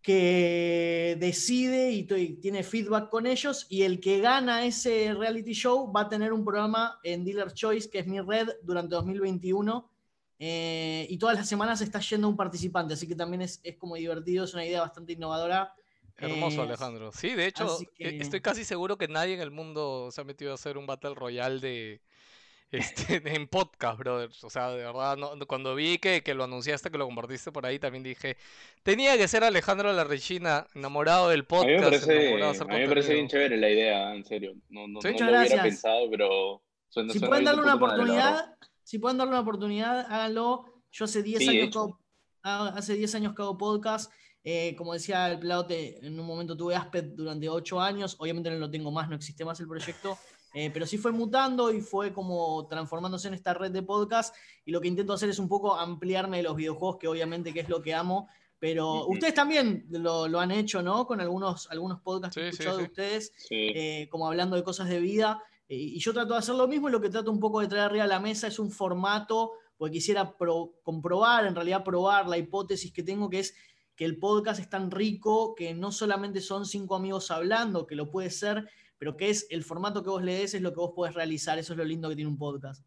que 0.00 1.18
decide 1.20 1.92
y 1.92 2.04
tiene 2.04 2.62
feedback 2.62 3.10
con 3.10 3.26
ellos 3.26 3.66
y 3.68 3.82
el 3.82 4.00
que 4.00 4.20
gana 4.20 4.64
ese 4.64 5.12
reality 5.12 5.52
show 5.52 5.92
va 5.92 6.00
a 6.00 6.08
tener 6.08 6.32
un 6.32 6.46
programa 6.46 6.98
en 7.02 7.22
Dealer 7.22 7.52
Choice, 7.52 7.90
que 7.90 7.98
es 7.98 8.06
mi 8.06 8.18
red, 8.22 8.48
durante 8.62 8.94
2021. 8.94 9.90
eh, 10.38 11.06
y 11.10 11.18
todas 11.18 11.36
las 11.36 11.46
semanas 11.46 11.82
está 11.82 12.00
yendo 12.00 12.30
un 12.30 12.36
participante, 12.36 12.94
así 12.94 13.06
que 13.06 13.14
también 13.14 13.42
es, 13.42 13.60
es 13.62 13.76
como 13.76 13.96
divertido, 13.96 14.44
es 14.44 14.54
una 14.54 14.64
idea 14.64 14.80
bastante 14.80 15.12
innovadora. 15.12 15.74
Hermoso, 16.18 16.62
Eh, 16.62 16.66
Alejandro. 16.66 17.12
Sí, 17.12 17.34
de 17.34 17.46
hecho, 17.46 17.78
e- 17.80 17.86
que- 18.10 18.18
estoy 18.18 18.40
casi 18.40 18.64
seguro 18.64 18.98
que 18.98 19.08
nadie 19.08 19.34
en 19.34 19.40
el 19.40 19.50
mundo 19.50 20.10
se 20.10 20.20
ha 20.20 20.24
metido 20.24 20.50
a 20.52 20.54
hacer 20.54 20.76
un 20.76 20.86
Battle 20.86 21.14
Royale 21.14 21.60
de 21.60 22.00
este 22.70 23.22
en 23.34 23.46
podcast, 23.48 23.98
brother. 23.98 24.30
O 24.42 24.50
sea, 24.50 24.70
de 24.70 24.84
verdad, 24.84 25.16
no- 25.16 25.30
cuando 25.46 25.74
vi 25.74 25.98
que, 25.98 26.22
que 26.22 26.34
lo 26.34 26.44
anunciaste, 26.44 26.90
que 26.90 26.98
lo 26.98 27.06
compartiste 27.06 27.50
por 27.52 27.64
ahí, 27.64 27.78
también 27.78 28.02
dije, 28.04 28.36
tenía 28.82 29.16
que 29.16 29.26
ser 29.28 29.42
Alejandro 29.44 29.92
La 29.92 30.04
Regina, 30.04 30.66
enamorado 30.74 31.28
del 31.30 31.40
A 31.40 31.42
mí 31.42 31.46
me 31.72 31.76
podcast, 31.76 32.06
parece, 32.06 32.42
a 32.42 32.64
mí 32.66 32.80
me 32.80 32.88
parece 32.88 33.14
bien 33.14 33.28
chévere 33.28 33.56
la 33.56 33.70
idea, 33.70 34.14
en 34.14 34.24
serio. 34.24 34.54
No, 34.68 34.86
no, 34.88 35.00
Sí. 35.00 35.08
no 35.08 35.12
Muchas 35.12 35.20
lo 35.20 35.26
hubiera 35.38 35.38
gracias. 35.44 35.62
pensado, 35.62 36.10
pero 36.10 36.62
suena, 36.88 37.12
Si 37.12 37.18
suena 37.20 37.28
pueden 37.30 37.44
darle 37.44 37.62
una 37.62 37.74
oportunidad, 37.76 38.54
si 38.82 38.98
pueden 38.98 39.18
darle 39.18 39.30
una 39.32 39.40
oportunidad, 39.40 40.00
háganlo. 40.12 40.64
Yo 40.90 41.04
hace 41.04 41.22
10 41.22 41.38
Sí, 41.38 41.48
años 41.48 41.60
que 41.62 41.66
hecho. 41.68 41.98
hago, 42.42 42.64
hace 42.76 42.94
10 42.94 43.14
años 43.14 43.34
que 43.34 43.42
hago 43.42 43.56
podcast. 43.56 44.10
Eh, 44.44 44.74
como 44.76 44.92
decía 44.94 45.30
el 45.30 45.38
Plaute, 45.38 46.04
en 46.06 46.18
un 46.18 46.26
momento 46.26 46.56
tuve 46.56 46.74
Asped 46.74 47.04
durante 47.14 47.48
8 47.48 47.80
años. 47.80 48.16
Obviamente 48.18 48.50
no 48.50 48.56
lo 48.58 48.70
tengo 48.70 48.90
más, 48.90 49.08
no 49.08 49.16
existe 49.16 49.44
más 49.44 49.60
el 49.60 49.68
proyecto. 49.68 50.16
eh, 50.54 50.70
pero 50.72 50.86
sí 50.86 50.96
fue 50.96 51.12
mutando 51.12 51.70
y 51.70 51.80
fue 51.82 52.12
como 52.12 52.66
transformándose 52.68 53.28
en 53.28 53.34
esta 53.34 53.52
red 53.52 53.70
de 53.70 53.82
podcast. 53.82 54.34
Y 54.64 54.70
lo 54.72 54.80
que 54.80 54.88
intento 54.88 55.12
hacer 55.12 55.28
es 55.28 55.38
un 55.38 55.48
poco 55.48 55.74
ampliarme 55.76 56.38
de 56.38 56.42
los 56.44 56.56
videojuegos, 56.56 56.96
que 56.98 57.08
obviamente 57.08 57.52
que 57.52 57.60
es 57.60 57.68
lo 57.68 57.82
que 57.82 57.94
amo. 57.94 58.28
Pero 58.60 59.06
ustedes 59.06 59.34
también 59.34 59.86
lo, 59.90 60.26
lo 60.26 60.40
han 60.40 60.50
hecho, 60.50 60.82
¿no? 60.82 61.06
Con 61.06 61.20
algunos, 61.20 61.70
algunos 61.70 62.00
podcasts 62.00 62.34
que 62.34 62.48
he 62.48 62.50
Sí, 62.50 62.56
sí, 62.56 62.62
escuchado 62.62 62.78
de 62.78 62.84
sí. 62.84 62.90
ustedes 62.90 63.32
Sí. 63.36 63.54
eh, 63.74 64.08
como 64.10 64.26
hablando 64.26 64.56
de 64.56 64.64
cosas 64.64 64.88
de 64.88 64.98
vida. 65.00 65.40
eh, 65.68 65.76
y 65.76 65.98
yo 66.00 66.12
trato 66.14 66.32
de 66.32 66.38
hacer 66.38 66.54
lo 66.54 66.66
mismo 66.66 66.88
y 66.88 66.92
lo 66.92 67.00
que 67.00 67.10
trato 67.10 67.30
un 67.30 67.38
poco 67.38 67.60
de 67.60 67.68
traer 67.68 67.84
arriba 67.84 68.04
a 68.04 68.08
la 68.08 68.18
mesa 68.18 68.46
es 68.48 68.58
un 68.58 68.70
formato, 68.72 69.52
porque 69.76 69.92
quisiera 69.92 70.36
pro- 70.36 70.72
comprobar, 70.82 71.46
en 71.46 71.54
realidad 71.54 71.84
probar 71.84 72.26
la 72.26 72.36
hipótesis 72.38 72.90
que 72.92 73.02
tengo, 73.04 73.28
que 73.30 73.40
es 73.40 73.54
que 73.98 74.04
el 74.04 74.16
podcast 74.16 74.60
es 74.60 74.70
tan 74.70 74.92
rico 74.92 75.56
que 75.56 75.74
no 75.74 75.90
solamente 75.90 76.40
son 76.40 76.64
cinco 76.66 76.94
amigos 76.94 77.32
hablando, 77.32 77.84
que 77.84 77.96
lo 77.96 78.12
puede 78.12 78.30
ser, 78.30 78.70
pero 78.96 79.16
que 79.16 79.28
es 79.28 79.48
el 79.50 79.64
formato 79.64 80.04
que 80.04 80.08
vos 80.08 80.22
le 80.22 80.34
des, 80.34 80.54
es 80.54 80.62
lo 80.62 80.72
que 80.72 80.78
vos 80.78 80.92
podés 80.94 81.14
realizar. 81.14 81.58
Eso 81.58 81.72
es 81.72 81.76
lo 81.76 81.84
lindo 81.84 82.08
que 82.08 82.14
tiene 82.14 82.30
un 82.30 82.38
podcast. 82.38 82.86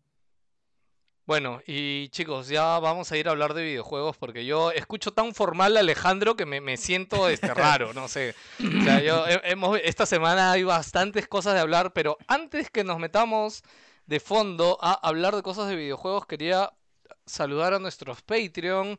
Bueno, 1.25 1.59
y 1.67 2.07
chicos, 2.09 2.47
ya 2.47 2.79
vamos 2.79 3.11
a 3.11 3.17
ir 3.17 3.27
a 3.27 3.31
hablar 3.31 3.53
de 3.53 3.61
videojuegos 3.61 4.15
porque 4.15 4.45
yo 4.45 4.71
escucho 4.71 5.11
tan 5.11 5.35
formal 5.35 5.75
a 5.75 5.81
Alejandro 5.81 6.37
que 6.37 6.45
me, 6.45 6.61
me 6.61 6.77
siento 6.77 7.27
este 7.27 7.53
raro, 7.53 7.93
no 7.93 8.07
sé. 8.07 8.33
O 8.59 8.83
sea, 8.83 9.01
yo 9.03 9.25
hemos, 9.27 9.79
esta 9.83 10.05
semana 10.05 10.53
hay 10.53 10.63
bastantes 10.63 11.27
cosas 11.27 11.55
de 11.55 11.59
hablar, 11.59 11.91
pero 11.91 12.17
antes 12.27 12.69
que 12.69 12.85
nos 12.85 12.99
metamos 12.99 13.63
de 14.05 14.21
fondo 14.21 14.77
a 14.81 14.93
hablar 14.93 15.35
de 15.35 15.43
cosas 15.43 15.67
de 15.67 15.75
videojuegos, 15.75 16.25
quería 16.25 16.71
saludar 17.25 17.73
a 17.73 17.79
nuestros 17.79 18.21
Patreon 18.21 18.97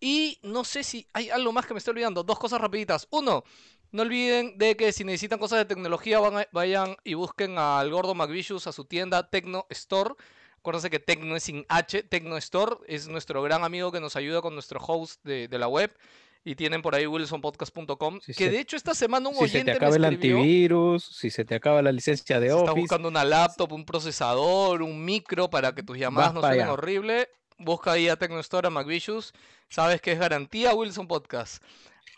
y 0.00 0.38
no 0.42 0.64
sé 0.64 0.82
si 0.84 1.06
hay 1.12 1.30
algo 1.30 1.52
más 1.52 1.66
que 1.66 1.74
me 1.74 1.78
estoy 1.78 1.92
olvidando. 1.92 2.22
Dos 2.22 2.38
cosas 2.38 2.60
rapiditas. 2.60 3.06
Uno, 3.10 3.44
no 3.90 4.02
olviden 4.02 4.56
de 4.58 4.76
que 4.76 4.92
si 4.92 5.04
necesitan 5.04 5.38
cosas 5.38 5.58
de 5.58 5.64
tecnología, 5.64 6.20
van 6.20 6.38
a- 6.38 6.48
vayan 6.52 6.96
y 7.04 7.14
busquen 7.14 7.58
al 7.58 7.90
gordo 7.90 8.14
McVicious 8.14 8.66
a 8.66 8.72
su 8.72 8.84
tienda 8.84 9.28
Tecno 9.30 9.66
Store. 9.70 10.14
Acuérdense 10.58 10.90
que 10.90 10.98
Tecno 10.98 11.36
es 11.36 11.44
sin 11.44 11.64
H, 11.68 12.02
Tecno 12.02 12.36
Store 12.36 12.76
es 12.86 13.08
nuestro 13.08 13.42
gran 13.42 13.64
amigo 13.64 13.90
que 13.92 14.00
nos 14.00 14.16
ayuda 14.16 14.42
con 14.42 14.54
nuestro 14.54 14.80
host 14.84 15.24
de, 15.24 15.48
de 15.48 15.58
la 15.58 15.68
web. 15.68 15.96
Y 16.44 16.54
tienen 16.54 16.82
por 16.82 16.94
ahí 16.94 17.06
wilsonpodcast.com. 17.06 18.20
Si 18.20 18.32
que 18.34 18.44
se- 18.46 18.50
de 18.50 18.60
hecho 18.60 18.76
esta 18.76 18.94
semana 18.94 19.28
un 19.28 19.34
Si 19.36 19.40
se 19.40 19.46
te 19.48 19.56
oyente 19.58 19.70
me 19.72 19.76
acaba 19.76 19.96
el 19.96 20.04
antivirus, 20.04 21.04
si 21.04 21.30
se 21.30 21.44
te 21.44 21.54
acaba 21.54 21.82
la 21.82 21.92
licencia 21.92 22.40
de 22.40 22.48
Si 22.48 22.54
estás 22.54 22.70
Office, 22.70 22.80
buscando 22.80 23.08
una 23.08 23.24
laptop, 23.24 23.72
un 23.72 23.84
procesador, 23.84 24.82
un 24.82 25.04
micro 25.04 25.50
para 25.50 25.74
que 25.74 25.82
tus 25.82 25.98
llamadas 25.98 26.34
no 26.34 26.40
suenen 26.40 26.68
horrible, 26.72 27.28
busca 27.58 27.92
ahí 27.92 28.08
a 28.08 28.16
Tecnostore, 28.16 28.68
a 28.68 28.70
McVicious. 28.70 29.34
Sabes 29.68 30.00
que 30.00 30.12
es 30.12 30.18
garantía 30.18 30.74
Wilson 30.74 31.06
Podcast. 31.06 31.62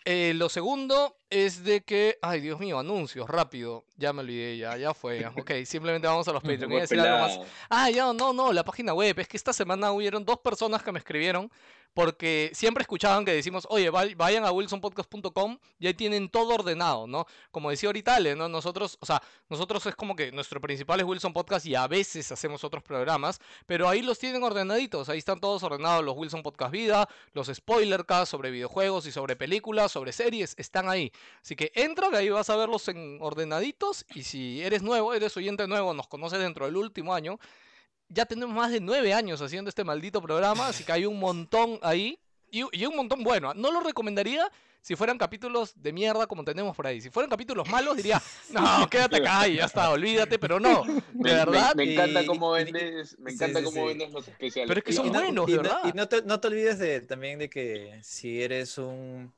Eh, 0.04 0.32
lo 0.35 0.49
segundo 0.49 1.14
es 1.28 1.62
de 1.62 1.82
que, 1.82 2.18
ay 2.23 2.40
Dios 2.40 2.59
mío, 2.59 2.78
anuncios, 2.78 3.28
rápido, 3.28 3.85
ya 3.99 4.14
me 4.14 4.20
olvidé, 4.20 4.56
ya, 4.56 4.76
ya 4.78 4.94
fue, 4.94 5.20
ya. 5.20 5.32
ok, 5.37 5.50
simplemente 5.66 6.09
vamos 6.09 6.26
a 6.26 6.32
los 6.32 6.42
Patreon. 6.42 6.70
Iba 6.70 6.78
a 6.78 6.80
decir 6.82 7.00
algo 7.00 7.18
más. 7.18 7.40
Ah, 7.68 7.90
ya, 7.90 8.12
no, 8.12 8.32
no, 8.32 8.52
la 8.52 8.64
página 8.64 8.94
web, 8.94 9.18
es 9.18 9.28
que 9.28 9.37
esta 9.37 9.52
semana 9.52 9.92
hubieron 9.92 10.25
dos 10.25 10.38
personas 10.38 10.82
que 10.82 10.90
me 10.90 10.99
escribieron 11.00 11.50
porque 11.94 12.50
siempre 12.54 12.82
escuchaban 12.82 13.25
que 13.25 13.32
decimos, 13.32 13.66
oye, 13.70 13.90
va- 13.90 14.04
vayan 14.16 14.44
a 14.44 14.52
wilsonpodcast.com 14.52 15.59
y 15.78 15.87
ahí 15.87 15.94
tienen 15.94 16.28
todo 16.28 16.54
ordenado, 16.54 17.06
¿no? 17.06 17.26
Como 17.50 17.70
decía 17.70 17.88
ahorita 17.88 18.11
¿no? 18.37 18.49
Nosotros, 18.49 18.99
o 19.00 19.06
sea, 19.06 19.23
nosotros 19.49 19.87
es 19.87 19.94
como 19.94 20.16
que 20.16 20.32
nuestro 20.32 20.61
principal 20.61 21.00
es 21.00 21.06
Wilson 21.06 21.32
Podcast 21.32 21.64
y 21.66 21.75
a 21.75 21.87
veces 21.87 22.30
hacemos 22.32 22.64
otros 22.64 22.82
programas, 22.82 23.40
pero 23.66 23.88
ahí 23.88 24.02
los 24.02 24.18
tienen 24.18 24.42
ordenaditos, 24.42 25.09
ahí 25.09 25.18
están 25.18 25.40
todos 25.40 25.62
ordenados, 25.62 26.04
los 26.04 26.16
Wilson 26.16 26.42
Podcast 26.42 26.73
Vida, 26.73 27.09
los 27.32 27.47
Spoilercasts 27.49 28.28
sobre 28.30 28.50
videojuegos 28.50 29.06
y 29.06 29.12
sobre 29.12 29.37
películas, 29.37 29.92
sobre 29.92 30.12
series, 30.12 30.54
están 30.59 30.88
ahí. 30.88 31.12
Así 31.42 31.56
que 31.56 31.73
entra, 31.75 32.09
ahí 32.12 32.28
vas 32.30 32.50
a 32.50 32.56
verlos 32.56 32.88
en 32.88 33.18
ordenaditos 33.20 34.04
y 34.14 34.23
si 34.25 34.61
eres 34.62 34.82
nuevo, 34.82 35.14
eres 35.14 35.37
oyente 35.37 35.66
nuevo, 35.68 35.94
nos 35.94 36.09
conoces 36.09 36.38
dentro 36.40 36.66
del 36.66 36.76
último 36.76 37.14
año, 37.14 37.38
ya 38.11 38.26
tenemos 38.26 38.55
más 38.55 38.71
de 38.71 38.81
nueve 38.81 39.14
años 39.14 39.40
haciendo 39.40 39.69
este 39.71 39.85
maldito 39.85 40.21
programa, 40.21 40.69
así 40.69 40.85
que 40.85 40.93
hay 40.93 41.07
un 41.07 41.19
montón 41.19 41.79
ahí. 41.83 42.19
Y, 42.52 42.64
y 42.73 42.85
un 42.85 42.97
montón 42.97 43.23
bueno. 43.23 43.55
No 43.55 43.71
lo 43.71 43.79
recomendaría 43.81 44.50
si 44.83 44.97
fueran 44.97 45.17
capítulos 45.19 45.73
de 45.76 45.93
mierda 45.93 46.26
como 46.26 46.43
tenemos 46.43 46.75
por 46.75 46.85
ahí. 46.87 47.00
Si 47.00 47.09
fueran 47.09 47.31
capítulos 47.31 47.69
malos, 47.71 47.97
diría, 47.97 48.21
no, 48.50 48.88
quédate 48.90 49.19
acá 49.19 49.47
y 49.47 49.57
ya 49.59 49.67
está, 49.67 49.88
olvídate, 49.90 50.37
pero 50.38 50.59
no. 50.59 50.83
De 50.83 50.93
Me, 51.14 51.31
me- 51.31 51.33
verdad. 51.35 51.75
me 51.76 51.93
encanta 51.93 52.26
cómo 52.26 52.50
vendes, 52.50 53.17
me 53.21 53.31
encanta 53.31 53.61
sí, 53.61 53.64
cómo 53.67 53.83
sí. 53.83 53.87
vendes 53.87 54.11
los 54.11 54.26
especiales. 54.26 54.67
Pero 54.69 54.79
es 54.81 54.85
que 54.85 54.93
son 54.93 55.07
y 55.07 55.11
no- 55.11 55.21
buenos, 55.21 55.49
y 55.49 55.52
de 55.52 55.57
no- 55.59 55.62
verdad. 55.62 55.81
Y 55.85 55.97
no 55.97 56.09
te, 56.09 56.23
no 56.23 56.40
te 56.40 56.49
olvides 56.49 56.79
de, 56.81 57.00
también 57.02 57.38
de 57.38 57.49
que 57.49 58.00
si 58.02 58.43
eres 58.43 58.76
un 58.79 59.33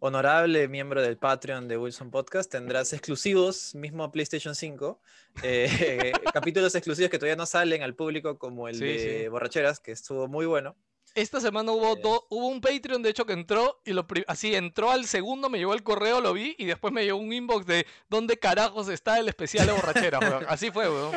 honorable 0.00 0.68
miembro 0.68 1.02
del 1.02 1.16
Patreon 1.18 1.68
de 1.68 1.78
Wilson 1.78 2.10
Podcast, 2.10 2.50
tendrás 2.50 2.92
exclusivos, 2.92 3.74
mismo 3.74 4.10
PlayStation 4.12 4.54
5, 4.54 5.00
eh, 5.42 6.12
capítulos 6.34 6.74
exclusivos 6.74 7.10
que 7.10 7.18
todavía 7.18 7.36
no 7.36 7.46
salen 7.46 7.82
al 7.82 7.94
público, 7.94 8.38
como 8.38 8.68
el 8.68 8.76
Sí, 8.76 8.84
de 8.84 9.20
sí. 9.22 9.28
Borracheras, 9.28 9.80
que 9.80 9.92
estuvo 9.92 10.28
muy 10.28 10.46
bueno. 10.46 10.76
Esta 11.14 11.40
semana 11.40 11.72
hubo, 11.72 11.96
Eh. 11.96 12.00
do- 12.02 12.26
hubo 12.28 12.48
un 12.48 12.60
Patreon, 12.60 13.02
de 13.02 13.08
hecho, 13.08 13.24
que 13.24 13.32
entró 13.32 13.80
y 13.86 13.94
lo 13.94 14.06
así 14.26 14.54
entró 14.54 14.90
al 14.90 15.06
segundo, 15.06 15.48
me 15.48 15.56
llegó 15.56 15.72
el 15.72 15.82
correo, 15.82 16.20
lo 16.20 16.34
vi 16.34 16.54
y 16.58 16.66
después 16.66 16.92
me 16.92 17.04
llegó 17.04 17.16
un 17.18 17.32
inbox 17.32 17.64
de 17.64 17.86
¿dónde 18.10 18.36
carajos 18.38 18.90
está 18.90 19.18
el 19.18 19.28
especial 19.28 19.66
de 19.66 19.72
borrachera, 19.72 20.18
weón? 20.18 20.44
Así 20.48 20.70
fue, 20.70 20.88
weón. 20.90 21.12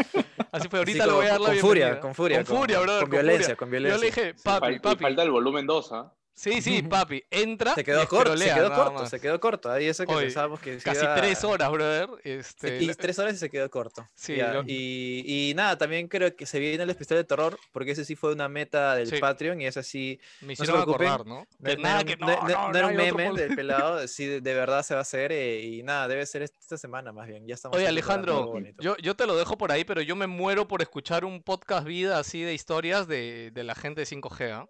Así 0.53 0.69
fue, 0.69 0.79
ahorita 0.79 1.03
Así 1.03 1.11
le 1.11 1.15
voy 1.17 1.25
a 1.25 1.29
dar 1.31 1.41
la 1.41 1.47
con 1.49 1.57
furia, 1.57 1.85
bienvenida. 1.85 1.99
con 2.01 2.15
furia, 2.15 2.37
Con 2.37 2.45
con- 2.45 2.57
furia, 2.57 2.79
brother, 2.79 2.99
con 3.01 3.09
furia. 3.09 3.21
violencia, 3.23 3.55
con 3.57 3.67
Yo 3.69 3.79
le 3.79 3.89
violencia. 3.89 4.23
dije, 4.23 4.35
papi. 4.41 4.79
falta 5.03 5.23
el 5.23 5.31
volumen 5.31 5.67
2, 5.67 5.91
¿ah? 5.91 6.13
Sí, 6.39 6.61
sí, 6.61 6.81
papi, 6.83 7.21
entra 7.29 7.75
Se 7.75 7.83
quedó 7.83 8.07
corto, 8.07 8.37
se 8.37 8.45
quedó 8.53 8.73
corto, 8.73 8.93
más. 8.93 9.09
se 9.09 9.19
quedó 9.19 9.39
corto. 9.41 9.69
Ahí 9.69 9.87
eso 9.87 10.05
que 10.05 10.15
pensábamos 10.15 10.61
que 10.61 10.77
Casi 10.77 11.03
iba- 11.03 11.15
tres 11.15 11.43
horas, 11.43 11.69
brother. 11.69 12.07
Este, 12.23 12.81
y 12.81 12.87
tres 12.93 13.19
horas 13.19 13.33
y 13.33 13.37
se 13.37 13.49
quedó 13.49 13.69
corto. 13.69 14.07
Sí, 14.15 14.37
lo- 14.37 14.63
y, 14.65 15.49
y 15.49 15.53
nada, 15.53 15.77
también 15.77 16.07
creo 16.07 16.33
que 16.33 16.45
se 16.45 16.59
viene 16.59 16.81
el 16.83 16.89
especial 16.89 17.17
de 17.19 17.25
terror, 17.25 17.59
porque 17.73 17.91
ese 17.91 18.05
sí 18.05 18.15
fue 18.15 18.31
una 18.31 18.47
meta 18.47 18.95
del 18.95 19.07
Sí. 19.09 19.17
Patreon 19.19 19.59
y 19.59 19.65
es 19.65 19.75
así. 19.75 20.17
me 20.39 20.53
hicieron 20.53 20.79
acordar, 20.81 21.25
¿no? 21.25 21.45
No, 21.59 21.69
Que 21.69 21.75
no 21.75 21.83
nada, 21.83 22.03
que 22.05 22.15
no, 22.15 22.27
no- 22.27 22.69
no- 22.71 22.77
era 22.77 22.87
un 22.87 22.95
meme 22.95 23.33
del 23.33 23.55
pelado, 23.55 23.99
sí, 24.07 24.25
de, 24.25 24.39
de 24.39 24.53
verdad 24.53 24.81
se 24.83 24.93
va 24.93 24.99
a 24.99 25.01
hacer 25.01 25.33
eh, 25.33 25.61
y 25.61 25.83
nada, 25.83 26.07
debe 26.07 26.25
ser 26.25 26.43
esta 26.43 26.77
semana 26.77 27.11
más 27.11 27.27
bien. 27.27 27.45
Ya 27.47 27.55
estamos 27.55 27.77
Oye, 27.77 27.85
Alejandro, 27.87 28.45
bonito. 28.45 28.81
yo, 28.81 28.95
yo 28.97 29.13
te 29.15 29.25
lo 29.27 29.35
dejo 29.35 29.57
por 29.57 29.73
ahí, 29.73 29.83
pero 29.83 30.01
yo 30.01 30.15
me 30.15 30.27
muero 30.27 30.69
por 30.69 30.81
escuchar 30.81 31.25
un 31.25 31.43
podcast 31.43 31.85
vida 31.85 32.17
así 32.17 32.41
de 32.43 32.53
historias 32.53 33.09
de, 33.09 33.51
de 33.51 33.63
la 33.65 33.75
gente 33.75 33.99
de 34.01 34.05
5G, 34.07 34.51
¿ah? 34.53 34.69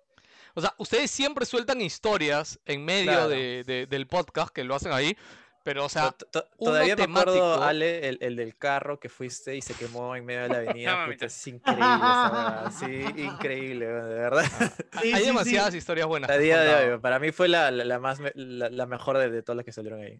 O 0.55 0.61
sea, 0.61 0.73
ustedes 0.77 1.11
siempre 1.11 1.45
sueltan 1.45 1.81
historias 1.81 2.59
en 2.65 2.83
medio 2.85 3.11
Claro. 3.11 3.29
de, 3.29 3.63
de- 3.65 3.85
del 3.87 4.07
podcast, 4.07 4.51
que 4.53 4.63
lo 4.63 4.75
hacen 4.75 4.91
ahí, 4.91 5.15
pero, 5.63 5.85
o 5.85 5.89
sea, 5.89 6.11
To- 6.11 6.25
to- 6.25 6.47
uno 6.57 6.71
Todavía 6.71 6.95
me 6.95 7.03
acuerdo. 7.03 7.61
Ale, 7.61 8.07
el, 8.09 8.17
el 8.21 8.35
del 8.35 8.57
carro 8.57 8.99
que 8.99 9.09
fuiste 9.09 9.55
y 9.55 9.61
se 9.61 9.73
quemó 9.75 10.15
en 10.15 10.25
medio 10.25 10.43
de 10.43 10.49
la 10.49 10.57
avenida. 10.59 11.05
puta, 11.05 11.25
es 11.25 11.47
increíble, 11.47 11.83
esa 11.85 12.31
verdad, 12.31 12.73
sí, 12.79 13.21
increíble, 13.21 13.85
de 13.85 13.91
verdad. 13.93 14.45
Sí, 15.01 15.13
hay 15.13 15.21
sí, 15.21 15.25
demasiadas 15.27 15.71
sí. 15.71 15.77
historias 15.77 16.07
buenas. 16.07 16.29
A 16.29 16.37
día 16.37 16.59
de 16.61 16.93
hoy, 16.93 16.99
para 16.99 17.19
mí 17.19 17.31
fue 17.31 17.47
la, 17.49 17.69
la, 17.71 17.83
la 17.85 17.99
más, 17.99 18.19
la, 18.35 18.69
la 18.69 18.85
mejor 18.85 19.17
de, 19.17 19.29
de 19.29 19.43
todas 19.43 19.57
las 19.57 19.65
que 19.65 19.71
salieron 19.71 20.01
ahí. 20.01 20.19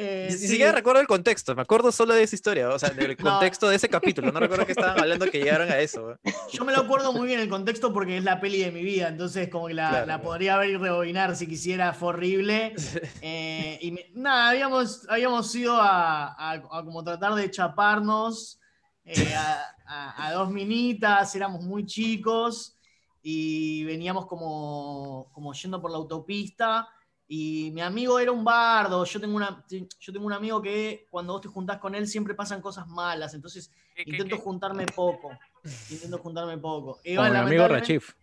Eh, 0.00 0.28
Ni, 0.30 0.36
sí. 0.38 0.46
siquiera 0.48 0.70
recuerdo 0.70 1.00
el 1.00 1.08
contexto, 1.08 1.56
me 1.56 1.62
acuerdo 1.62 1.90
solo 1.90 2.14
de 2.14 2.22
esa 2.22 2.36
historia, 2.36 2.68
o 2.68 2.78
sea, 2.78 2.90
del 2.90 3.16
No. 3.18 3.30
contexto 3.32 3.68
de 3.68 3.74
ese 3.74 3.88
capítulo. 3.88 4.30
No 4.30 4.38
recuerdo 4.38 4.64
que 4.64 4.70
estaban 4.72 4.96
hablando 5.00 5.26
que 5.28 5.38
llegaron 5.38 5.68
a 5.72 5.78
eso. 5.80 6.16
Yo 6.52 6.64
me 6.64 6.72
lo 6.72 6.82
acuerdo 6.82 7.12
muy 7.12 7.26
bien 7.26 7.40
el 7.40 7.48
contexto 7.48 7.92
porque 7.92 8.16
es 8.16 8.22
la 8.22 8.40
peli 8.40 8.58
de 8.60 8.70
mi 8.70 8.82
vida, 8.82 9.08
entonces 9.08 9.48
como 9.48 9.66
que 9.66 9.74
la, 9.74 9.88
Claro, 9.90 10.06
la 10.06 10.14
claro. 10.14 10.22
podría 10.22 10.56
ver 10.58 10.70
y 10.70 10.76
rebobinar 10.76 11.34
si 11.34 11.48
quisiera, 11.48 11.92
fue 11.94 12.10
horrible. 12.10 12.74
Eh, 13.22 13.78
y 13.82 13.90
me- 13.90 14.06
nada, 14.14 14.50
habíamos, 14.50 15.04
habíamos 15.08 15.52
ido 15.56 15.74
a, 15.80 16.28
a- 16.28 16.52
a 16.52 16.84
como 16.84 17.02
tratar 17.02 17.34
de 17.34 17.50
chaparnos 17.50 18.60
eh, 19.04 19.34
a, 19.34 19.62
a- 19.86 20.26
a 20.28 20.32
dos 20.34 20.50
minitas, 20.50 21.34
éramos 21.34 21.62
muy 21.64 21.84
chicos 21.86 22.76
y 23.22 23.82
veníamos 23.84 24.26
como, 24.26 25.28
como 25.32 25.52
yendo 25.54 25.80
por 25.82 25.90
la 25.90 25.96
autopista 25.96 26.88
y 27.28 27.70
mi 27.74 27.82
amigo 27.82 28.18
era 28.18 28.32
un 28.32 28.42
bardo, 28.42 29.04
yo 29.04 29.20
tengo, 29.20 29.36
una, 29.36 29.62
yo 29.68 30.12
tengo 30.12 30.24
un 30.26 30.32
amigo 30.32 30.62
que 30.62 31.06
cuando 31.10 31.34
vos 31.34 31.42
te 31.42 31.48
juntás 31.48 31.78
con 31.78 31.94
él 31.94 32.06
siempre 32.08 32.34
pasan 32.34 32.60
cosas 32.62 32.86
malas, 32.88 33.34
entonces 33.34 33.70
¿Qué, 33.94 34.04
qué, 34.04 34.10
intento 34.12 34.36
qué? 34.36 34.42
juntarme 34.42 34.86
poco. 34.86 35.30
Intento 35.90 36.18
juntarme 36.18 36.56
poco. 36.58 37.00
Y 37.04 37.16
Como 37.16 37.28
bueno, 37.28 37.44
mi 37.44 37.48
amigo 37.50 37.68
lamentablemente- 37.68 37.80
Rachif. 37.80 38.14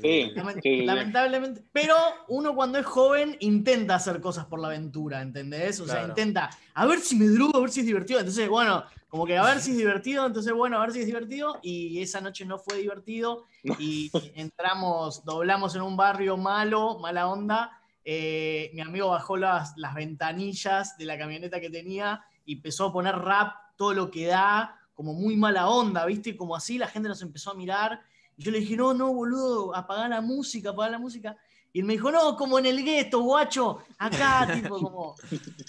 Sí, 0.00 0.32
lamen- 0.34 0.54
sí, 0.54 0.60
sí. 0.62 0.86
lamentablemente. 0.86 1.62
Pero 1.72 1.94
uno 2.28 2.54
cuando 2.54 2.78
es 2.78 2.86
joven 2.86 3.36
intenta 3.40 3.96
hacer 3.96 4.20
cosas 4.20 4.46
por 4.46 4.60
la 4.60 4.68
aventura, 4.68 5.20
¿entendés? 5.22 5.78
O 5.80 5.86
sea, 5.86 6.04
intenta 6.06 6.50
a 6.74 6.86
ver 6.86 7.00
si 7.00 7.16
me 7.16 7.26
drogo, 7.26 7.58
a 7.58 7.60
ver 7.60 7.70
si 7.70 7.80
es 7.80 7.86
divertido. 7.86 8.20
Entonces, 8.20 8.48
bueno, 8.48 8.82
como 9.12 9.26
que 9.26 9.36
a 9.36 9.44
ver 9.44 9.60
si 9.60 9.72
es 9.72 9.76
divertido, 9.84 10.26
entonces, 10.26 10.54
bueno, 10.54 10.78
a 10.78 10.80
ver 10.80 10.92
si 10.92 11.00
es 11.00 11.06
divertido. 11.06 11.58
Y 11.62 12.00
esa 12.00 12.22
noche 12.22 12.46
no 12.46 12.58
fue 12.58 12.78
divertido. 12.78 13.44
Y 13.78 14.10
entramos, 14.34 15.22
doblamos 15.22 15.74
en 15.74 15.82
un 15.82 15.98
barrio 15.98 16.38
malo, 16.38 16.98
mala 16.98 17.28
onda. 17.28 17.78
Eh, 18.06 18.70
mi 18.72 18.80
amigo 18.80 19.10
bajó 19.10 19.36
las, 19.36 19.76
las 19.76 19.94
ventanillas 19.94 20.96
de 20.96 21.04
la 21.04 21.18
camioneta 21.18 21.60
que 21.60 21.68
tenía 21.68 22.24
y 22.46 22.54
empezó 22.54 22.86
a 22.86 22.92
poner 22.94 23.14
rap, 23.16 23.52
todo 23.76 23.92
lo 23.92 24.10
que 24.10 24.28
da, 24.28 24.80
como 24.94 25.12
muy 25.12 25.36
mala 25.36 25.68
onda, 25.68 26.06
¿viste? 26.06 26.34
Como 26.34 26.56
así, 26.56 26.78
la 26.78 26.88
gente 26.88 27.10
nos 27.10 27.20
empezó 27.20 27.50
a 27.50 27.54
mirar. 27.54 28.00
Y 28.38 28.44
yo 28.44 28.50
le 28.50 28.60
dije, 28.60 28.76
no, 28.78 28.94
no, 28.94 29.12
boludo, 29.12 29.76
apagá 29.76 30.08
la 30.08 30.22
música, 30.22 30.70
apagá 30.70 30.88
la 30.88 30.98
música. 30.98 31.36
Y 31.74 31.82
me 31.82 31.94
dijo, 31.94 32.10
no, 32.10 32.36
como 32.36 32.58
en 32.58 32.66
el 32.66 32.84
gueto, 32.84 33.22
guacho, 33.22 33.78
acá, 33.98 34.46
tipo, 34.52 34.78
como. 34.78 35.14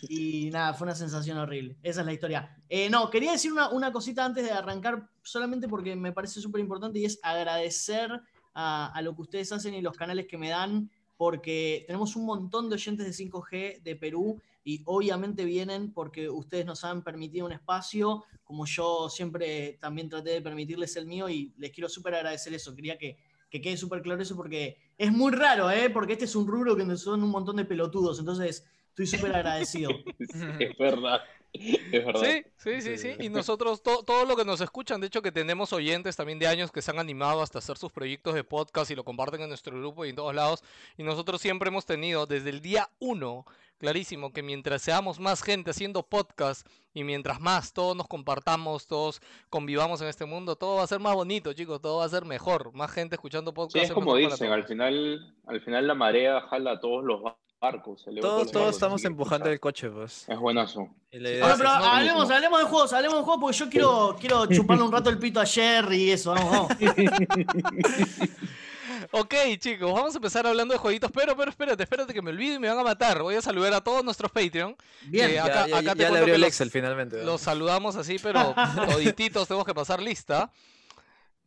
Y 0.10 0.50
nada, 0.52 0.74
fue 0.74 0.86
una 0.86 0.96
sensación 0.96 1.38
horrible. 1.38 1.78
Esa 1.82 2.02
es 2.02 2.06
la 2.06 2.14
historia. 2.14 2.58
Eh, 2.68 2.90
no, 2.90 3.10
quería 3.10 3.32
decir 3.32 3.52
una, 3.54 3.70
una 3.70 3.92
cosita 3.92 4.26
antes 4.26 4.44
de 4.44 4.52
arrancar, 4.52 5.08
solamente 5.22 5.68
porque 5.68 5.96
me 5.96 6.12
parece 6.12 6.42
súper 6.42 6.60
importante 6.60 7.00
y 7.00 7.06
es 7.06 7.20
agradecer 7.24 8.12
a, 8.54 8.92
a 8.94 9.02
lo 9.02 9.16
que 9.16 9.22
ustedes 9.22 9.52
hacen 9.54 9.74
y 9.74 9.82
los 9.82 9.96
canales 9.96 10.28
que 10.28 10.38
me 10.38 10.50
dan, 10.50 10.92
porque 11.16 11.86
tenemos 11.88 12.16
un 12.18 12.26
montón 12.26 12.70
de 12.70 12.76
oyentes 12.76 13.06
de 13.06 13.26
5G 13.26 13.82
de 13.82 13.96
Perú 13.96 14.42
y 14.64 14.82
obviamente 14.86 15.46
vienen 15.46 15.94
porque 15.94 16.30
ustedes 16.30 16.66
nos 16.66 16.84
han 16.84 17.04
permitido 17.04 17.46
un 17.46 17.52
espacio, 17.52 18.24
como 18.44 18.66
yo 18.66 19.10
siempre 19.10 19.78
también 19.82 20.10
traté 20.10 20.32
de 20.32 20.42
permitirles 20.42 20.96
el 20.96 21.06
mío 21.06 21.30
y 21.30 21.54
les 21.58 21.72
quiero 21.72 21.90
súper 21.90 22.16
agradecer 22.16 22.54
eso. 22.54 22.74
Quería 22.76 22.98
que, 22.98 23.18
que 23.54 23.62
quede 23.62 23.78
súper 23.78 24.02
claro 24.02 24.20
eso 24.20 24.36
porque 24.36 24.80
es 24.98 25.12
muy 25.12 25.32
raro, 25.32 25.70
¿eh? 25.70 25.92
porque 25.92 26.14
este 26.14 26.26
es 26.26 26.36
un 26.36 26.48
rubro 26.48 26.76
que 26.76 26.98
son 26.98 27.22
un 27.22 27.30
montón 27.30 27.58
de 27.58 27.66
pelotudos, 27.66 28.18
entonces 28.18 28.66
estoy 28.90 29.06
súper 29.06 29.36
agradecido. 29.36 29.92
Es 30.60 30.76
verdad. 30.76 31.22
Es 31.54 32.06
verdad. 32.06 32.22
Sí, 32.22 32.44
sí, 32.58 32.82
sí, 32.82 32.98
sí. 32.98 33.16
Y 33.20 33.30
nosotros, 33.30 33.84
to- 33.84 34.04
todo 34.04 34.26
lo 34.26 34.36
que 34.36 34.44
nos 34.44 34.60
escuchan, 34.62 35.00
de 35.00 35.08
hecho 35.08 35.22
que 35.22 35.32
tenemos 35.32 35.72
oyentes 35.72 36.16
también 36.16 36.40
de 36.40 36.48
años 36.48 36.72
que 36.72 36.82
se 36.82 36.90
han 36.92 37.00
animado 37.00 37.42
hasta 37.42 37.60
hacer 37.60 37.78
sus 37.78 37.92
proyectos 37.92 38.34
de 38.34 38.44
podcast 38.44 38.90
y 38.92 38.96
lo 38.96 39.04
comparten 39.04 39.42
en 39.42 39.50
nuestro 39.50 39.78
grupo 39.78 40.04
y 40.06 40.10
en 40.10 40.16
todos 40.16 40.34
lados. 40.34 40.64
Y 40.98 41.04
nosotros 41.04 41.40
siempre 41.42 41.70
hemos 41.70 41.86
tenido 41.86 42.26
desde 42.26 42.50
el 42.50 42.62
día 42.62 42.90
uno, 43.00 43.46
clarísimo, 43.78 44.34
que 44.34 44.42
mientras 44.42 44.82
seamos 44.82 45.20
más 45.20 45.44
gente 45.44 45.72
haciendo 45.72 46.04
podcast 46.04 46.68
y 46.94 47.04
mientras 47.04 47.40
más 47.40 47.74
todos 47.74 47.96
nos 47.96 48.08
compartamos, 48.08 48.88
todos 48.88 49.22
convivamos 49.50 50.02
en 50.02 50.08
este 50.08 50.26
mundo, 50.26 50.56
todo 50.56 50.78
va 50.78 50.84
a 50.84 50.88
ser 50.88 51.00
más 51.00 51.14
bonito, 51.16 51.54
chicos, 51.54 51.82
todo 51.82 51.98
va 51.98 52.06
a 52.06 52.10
ser 52.10 52.26
mejor. 52.26 52.74
Más 52.74 52.92
gente 52.92 53.16
escuchando 53.16 53.54
podcast. 53.54 53.74
Sí, 53.86 53.92
es 53.92 53.92
como 53.92 54.16
dicen, 54.16 54.52
al 54.52 54.64
final, 54.66 55.36
al 55.46 55.62
final 55.62 55.86
la 55.88 55.94
marea 55.96 56.42
jala 56.42 56.72
a 56.74 56.80
todos 56.80 57.04
los 57.04 57.22
se 57.64 58.12
Todos, 58.20 58.52
todos 58.52 58.54
barcos, 58.54 58.76
estamos 58.76 59.06
empujando 59.06 59.50
el 59.50 59.60
coche, 59.60 59.90
pues. 59.90 60.28
Es 60.28 60.38
buenazo. 60.38 60.90
Bueno, 61.12 61.56
pero 61.58 61.70
hablemos, 61.70 62.30
hablemos 62.30 62.60
de 62.60 62.66
juegos, 62.66 62.92
hablemos 62.92 63.18
de 63.20 63.24
juegos 63.24 63.42
porque 63.42 63.58
yo 63.58 63.70
quiero, 63.70 64.18
quiero 64.20 64.46
chuparle 64.48 64.84
un 64.84 64.92
rato 64.92 65.10
el 65.10 65.18
pito 65.18 65.40
a 65.40 65.46
Jerry 65.46 66.04
y 66.04 66.12
eso, 66.12 66.32
vamos, 66.34 66.52
vamos. 66.52 66.78
Ok, 69.16 69.34
chicos, 69.60 69.92
vamos 69.94 70.16
a 70.16 70.18
empezar 70.18 70.48
hablando 70.48 70.74
de 70.74 70.80
jueguitos, 70.80 71.12
pero, 71.12 71.36
pero 71.38 71.52
espérate, 71.52 71.84
espérate 71.84 72.14
que 72.14 72.22
me 72.22 72.32
olvide 72.32 72.56
y 72.56 72.60
me 72.60 72.68
van 72.68 72.80
a 72.80 72.84
matar. 72.84 73.22
Voy 73.22 73.36
a 73.36 73.42
saludar 73.44 73.72
a 73.74 73.82
todos 73.82 74.04
nuestros 74.04 74.32
Patreon. 74.32 74.76
Bien. 75.08 75.32
Ya, 75.34 75.46
acá- 75.46 75.68
ya- 75.68 75.94
te 75.94 76.00
ya 76.04 76.10
le 76.10 76.18
abrió 76.20 76.36
el 76.36 76.42
los- 76.42 76.48
Excel 76.48 76.72
finalmente. 76.72 77.18
¿no? 77.18 77.24
Los 77.24 77.42
saludamos 77.42 77.96
así, 77.96 78.18
pero 78.22 78.56
todititos 78.90 79.48
tenemos 79.48 79.66
que 79.68 79.74
pasar 79.76 80.02
lista. 80.02 80.52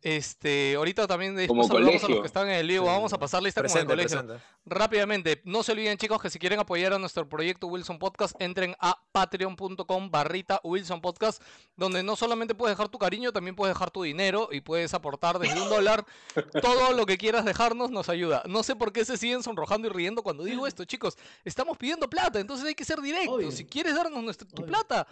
Este, 0.03 0.75
ahorita 0.77 1.07
también 1.09 1.35
después 1.35 1.49
Como 1.49 1.67
saludamos 1.67 1.89
a 1.91 1.93
los 1.95 2.03
colegio. 2.03 2.23
que 2.23 2.27
están 2.29 2.49
en 2.49 2.55
el 2.57 2.69
vivo. 2.69 2.85
Sí, 2.85 2.91
Vamos 2.93 3.13
a 3.13 3.19
pasar 3.19 3.43
lista 3.43 3.61
como 3.63 3.75
en 3.75 3.81
el 3.81 3.87
Presente, 3.87 4.13
colegio. 4.15 4.37
presente. 4.37 4.57
Rápidamente, 4.67 5.41
no 5.45 5.63
se 5.63 5.73
olviden 5.73 5.97
chicos 5.99 6.21
que 6.23 6.31
si 6.31 6.39
quieren 6.39 6.61
apoyar 6.61 6.93
a 6.93 6.99
nuestro 6.99 7.29
proyecto 7.29 7.67
Wilson 7.67 7.99
Podcast, 7.99 8.35
entren 8.41 8.77
a 8.79 9.01
patreon.com 9.13 10.11
barrita 10.11 10.61
Wilson 10.63 11.01
Podcast, 11.01 11.43
donde 11.77 12.03
no 12.03 12.15
solamente 12.17 12.55
puedes 12.55 12.77
dejar 12.77 12.89
tu 12.89 12.99
cariño, 12.99 13.33
también 13.33 13.57
puedes 13.57 13.75
dejar 13.75 13.91
tu 13.91 14.03
dinero 14.03 14.49
y 14.53 14.61
puedes 14.61 14.93
aportar 14.95 15.39
desde 15.39 15.61
un 15.61 15.69
dólar. 15.69 16.05
Todo 16.63 16.93
lo 16.93 17.07
que 17.07 17.19
quieras 17.19 17.45
dejarnos 17.45 17.91
nos 17.91 18.09
ayuda. 18.09 18.43
No 18.47 18.63
sé 18.63 18.77
por 18.77 18.93
qué 18.93 19.05
se 19.05 19.17
siguen 19.17 19.43
sonrojando 19.43 19.89
y 19.89 19.91
riendo 19.91 20.23
cuando 20.23 20.45
digo 20.45 20.67
esto, 20.67 20.85
chicos. 20.85 21.17
Estamos 21.45 21.77
pidiendo 21.79 22.09
plata, 22.09 22.39
entonces 22.39 22.67
hay 22.67 22.75
que 22.75 22.85
ser 22.85 23.01
directos. 23.01 23.35
Obvio. 23.37 23.51
Si 23.51 23.65
quieres 23.65 23.95
darnos 23.95 24.23
nuestra, 24.23 24.47
tu 24.47 24.63
Obvio. 24.63 24.67
plata, 24.67 25.07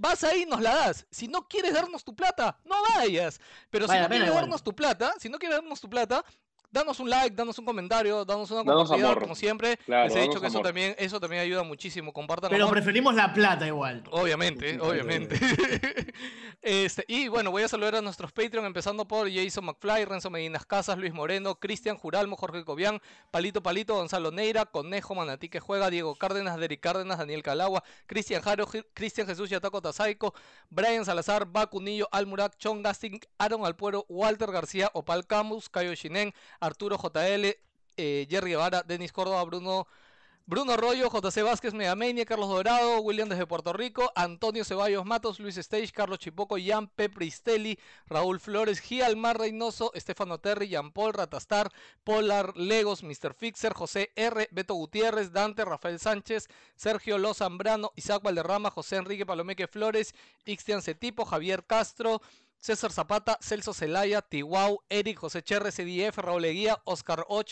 vas 0.00 0.24
ahí 0.24 0.42
y 0.42 0.46
nos 0.46 0.60
la 0.60 0.74
das. 0.74 1.06
Si 1.10 1.28
no 1.28 1.46
quieres 1.46 1.74
darnos 1.74 2.02
tu 2.02 2.14
plata, 2.14 2.58
no 2.64 2.76
vayas. 2.94 3.40
Pero 3.70 3.86
si 3.86 3.96
no 3.98 4.08
quieres 4.08 4.34
darnos 4.34 4.62
tu 4.62 4.74
plata, 4.74 5.14
si 5.18 5.28
no 5.28 5.38
quieres 5.38 5.58
darnos 5.58 5.80
tu 5.80 5.88
plata, 5.88 6.24
danos 6.70 7.00
un 7.00 7.10
like, 7.10 7.34
danos 7.34 7.58
un 7.58 7.64
comentario, 7.64 8.24
danos 8.24 8.50
una 8.50 8.62
Danos 8.62 8.82
compartida, 8.88 9.08
amor. 9.08 9.22
como 9.22 9.34
siempre. 9.34 9.76
Claro, 9.78 10.08
Les 10.08 10.16
he 10.16 10.20
dicho 10.22 10.40
que 10.40 10.46
eso 10.46 10.60
también, 10.60 10.94
eso 10.98 11.18
también 11.20 11.42
ayuda 11.42 11.62
muchísimo. 11.62 12.12
Compartan 12.12 12.50
Pero 12.50 12.64
amor. 12.64 12.74
preferimos 12.74 13.14
la 13.14 13.32
plata 13.32 13.66
igual. 13.66 14.04
Obviamente, 14.10 14.78
obviamente. 14.80 15.38
este, 16.62 17.04
y 17.08 17.28
bueno, 17.28 17.50
voy 17.50 17.62
a 17.62 17.68
saludar 17.68 17.96
a 17.96 18.02
nuestros 18.02 18.32
Patreon, 18.32 18.64
empezando 18.66 19.06
por 19.06 19.30
Jason 19.32 19.64
McFly, 19.64 20.04
Renzo 20.04 20.30
Medinas 20.30 20.66
Casas, 20.66 20.98
Luis 20.98 21.12
Moreno, 21.12 21.54
Cristian 21.56 21.96
Juralmo, 21.96 22.36
Jorge 22.36 22.64
Cobian, 22.64 23.00
Palito 23.30 23.62
Palito, 23.62 23.94
Gonzalo 23.94 24.30
Neira, 24.30 24.66
Conejo, 24.66 25.14
Manatí 25.14 25.48
que 25.48 25.60
juega, 25.60 25.90
Diego 25.90 26.14
Cárdenas, 26.14 26.58
Derek 26.58 26.80
Cárdenas, 26.80 27.18
Daniel 27.18 27.42
Calagua, 27.42 27.82
Cristian 28.06 28.42
Jaro, 28.42 28.66
Cristian 28.94 29.26
Jesús 29.26 29.50
Yataco 29.50 29.80
Tazaico, 29.82 30.34
Brian 30.68 31.04
Salazar, 31.04 31.46
Bacunillo, 31.46 32.08
Almurak, 32.12 32.56
Chon 32.56 32.82
Gasting, 32.82 33.20
Aaron 33.38 33.64
Alpuero, 33.64 34.04
Walter 34.08 34.50
García, 34.50 34.90
Opal 34.94 35.26
Camus, 35.26 35.68
Cayo 35.68 35.94
Shinen, 35.94 36.32
Arturo 36.60 36.96
JL, 36.96 37.56
eh, 37.96 38.26
Jerry 38.30 38.50
Guevara, 38.52 38.82
Denis 38.82 39.12
Córdoba, 39.12 39.44
Bruno 39.44 39.86
Bruno 40.50 40.72
Arroyo, 40.72 41.08
JC 41.08 41.44
Vázquez, 41.44 41.74
Megamania, 41.74 42.24
Carlos 42.24 42.48
Dorado, 42.48 43.00
William 43.02 43.28
desde 43.28 43.46
Puerto 43.46 43.72
Rico, 43.72 44.10
Antonio 44.16 44.64
Ceballos 44.64 45.04
Matos, 45.06 45.38
Luis 45.38 45.56
Stage, 45.56 45.92
Carlos 45.92 46.18
Chipoco, 46.18 46.56
Jan 46.58 46.88
Pepristelli, 46.88 47.78
Raúl 48.06 48.40
Flores, 48.40 48.80
Gialmar 48.80 49.38
Reynoso, 49.38 49.92
Estefano 49.94 50.40
Terry, 50.40 50.68
Jean 50.68 50.90
Paul, 50.90 51.12
Ratastar, 51.12 51.70
Polar, 52.02 52.56
Legos, 52.56 53.04
Mr. 53.04 53.32
Fixer, 53.32 53.74
José 53.74 54.10
R, 54.16 54.48
Beto 54.50 54.74
Gutiérrez, 54.74 55.30
Dante, 55.30 55.64
Rafael 55.64 56.00
Sánchez, 56.00 56.48
Sergio 56.74 57.16
Lo 57.18 57.32
Zambrano, 57.32 57.92
Isaac 57.94 58.20
Valderrama, 58.20 58.72
José 58.72 58.96
Enrique 58.96 59.24
Palomeque 59.24 59.68
Flores, 59.68 60.16
Ixtian 60.46 60.82
Cetipo, 60.82 61.24
Javier 61.26 61.64
Castro, 61.64 62.20
César 62.60 62.92
Zapata, 62.92 63.38
Celso 63.40 63.72
Celaya, 63.72 64.22
Tiwau, 64.22 64.82
Eric, 64.88 65.18
José 65.18 65.42
Cherre, 65.42 65.72
CDF, 65.72 66.18
Raúl 66.18 66.44
Eguía, 66.44 66.80
Oscar 66.84 67.24
Och, 67.28 67.46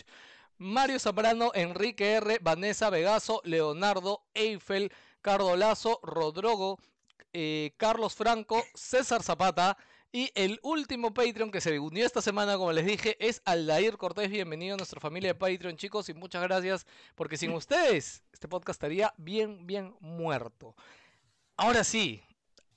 Mario 0.59 0.99
Zambrano, 0.99 1.51
Enrique 1.55 2.13
R, 2.13 2.39
Vanessa 2.43 2.91
Vegaso, 2.91 3.41
Leonardo 3.45 4.23
Eiffel, 4.35 4.93
Cardo 5.23 5.57
Lazo, 5.57 6.01
Rodrogo, 6.03 6.79
eh, 7.33 7.73
Carlos 7.77 8.15
Franco, 8.15 8.63
César 8.75 9.23
Zapata. 9.23 9.77
Y 10.11 10.31
el 10.35 10.59
último 10.63 11.13
Patreon 11.13 11.51
que 11.51 11.61
se 11.61 11.79
unió 11.79 12.07
esta 12.07 12.23
semana, 12.23 12.57
como 12.57 12.73
les 12.73 12.87
dije, 12.87 13.17
es 13.21 13.43
Aldair 13.45 13.99
Cortés. 13.99 14.31
Bienvenido 14.31 14.75
a 14.75 14.77
nuestra 14.79 15.01
familia 15.01 15.35
de 15.35 15.35
Patreon, 15.35 15.77
chicos, 15.77 16.09
y 16.09 16.15
muchas 16.15 16.43
gracias, 16.43 16.87
porque 17.15 17.37
sin 17.37 17.53
ustedes 17.55 18.23
este 18.33 18.49
podcast 18.49 18.77
estaría 18.77 19.13
bien, 19.19 19.67
bien 19.67 19.95
muerto. 20.01 20.75
Ahora 21.57 21.85
sí, 21.85 22.23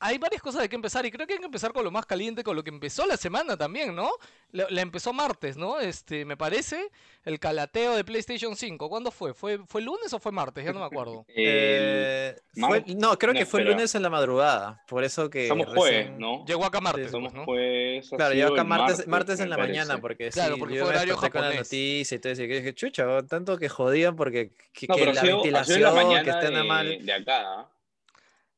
hay 0.01 0.17
varias 0.17 0.41
cosas 0.41 0.62
de 0.63 0.70
que 0.70 0.75
empezar 0.75 1.05
y 1.05 1.12
creo 1.12 1.25
que 1.27 1.34
hay 1.34 1.39
que 1.39 1.46
empezar 1.46 1.72
con 1.72 1.84
lo 1.84 1.91
más 1.91 2.05
caliente, 2.05 2.43
con 2.43 2.55
lo 2.55 2.63
que 2.63 2.70
empezó 2.72 3.05
la 3.05 3.15
semana 3.17 3.55
también, 3.55 3.96
¿no? 3.96 4.10
La, 4.51 4.65
la 4.70 4.81
empezó 4.81 5.13
martes, 5.13 5.55
¿no? 5.55 5.79
Este, 5.79 6.25
me 6.25 6.36
parece, 6.36 6.89
el 7.24 7.39
calateo 7.39 7.96
de 7.96 8.03
PlayStation 8.03 8.55
5. 8.55 8.89
¿Cuándo 8.89 9.12
fue? 9.12 9.34
¿Fue, 9.34 9.60
fue 9.67 9.81
lunes 9.81 10.12
o 10.13 10.20
fue 10.20 10.31
martes? 10.31 10.65
Ya 10.65 10.74
no 10.74 10.79
me 10.79 10.86
acuerdo. 10.88 11.25
Eh, 11.36 12.36
fue- 12.53 12.62
mar- 12.62 12.84
no, 12.98 13.17
creo 13.17 13.34
no, 13.34 13.39
que 13.39 13.46
fue 13.46 13.62
el 13.62 13.67
espera. 13.67 13.77
lunes 13.77 13.96
en 13.96 14.01
la 14.03 14.10
madrugada. 14.10 14.84
Por 14.88 15.03
eso 15.03 15.29
que. 15.29 15.48
Somos 15.48 15.67
jueves, 15.74 16.12
¿no? 16.17 16.43
Llegó 16.46 16.65
acá 16.65 16.81
martes, 16.81 17.12
Somos 17.12 17.31
pues, 17.31 17.39
¿no? 17.39 17.46
jueves. 17.46 18.10
Claro, 18.10 18.34
yo 18.36 18.48
acá 18.53 18.63
martes, 18.63 19.08
martes 19.08 19.39
en 19.39 19.50
la 19.50 19.55
parece. 19.58 19.77
mañana, 19.79 20.01
porque 20.01 20.29
Claro, 20.29 20.55
sí, 20.55 20.60
porque 20.60 20.75
yo 20.75 20.86
fue 20.86 20.93
horario 20.96 21.15
con 21.17 21.29
la 21.41 21.53
noticia 21.53 22.15
y 22.15 22.20
todo 22.20 22.34
eso. 22.34 22.43
Y 22.43 22.48
dije, 22.48 22.74
chucha, 22.74 23.05
tanto 23.27 23.58
que 23.58 23.70
jodían 23.70 24.15
porque 24.15 24.51
que, 24.74 24.88
No, 24.88 24.96
que 24.96 25.01
pero 25.01 25.13
la 25.13 25.22
sido, 25.22 25.36
ventilación, 25.38 25.96
mañana 25.96 26.24
que 26.24 26.29
estén 26.31 26.53
de, 26.53 26.63
mal. 26.63 27.05
de 27.05 27.13
acá. 27.13 27.67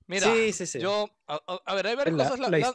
Mira, 0.07 0.33
Sí, 0.33 0.53
sí, 0.53 0.65
sí. 0.65 0.79
yo, 0.79 1.09
a, 1.27 1.39
a- 1.65 1.75
ver, 1.75 1.87
hay 1.87 1.95
varias 1.95 2.15
La- 2.17 2.23
cosas. 2.25 2.39
La, 2.39 2.49
la 2.49 2.73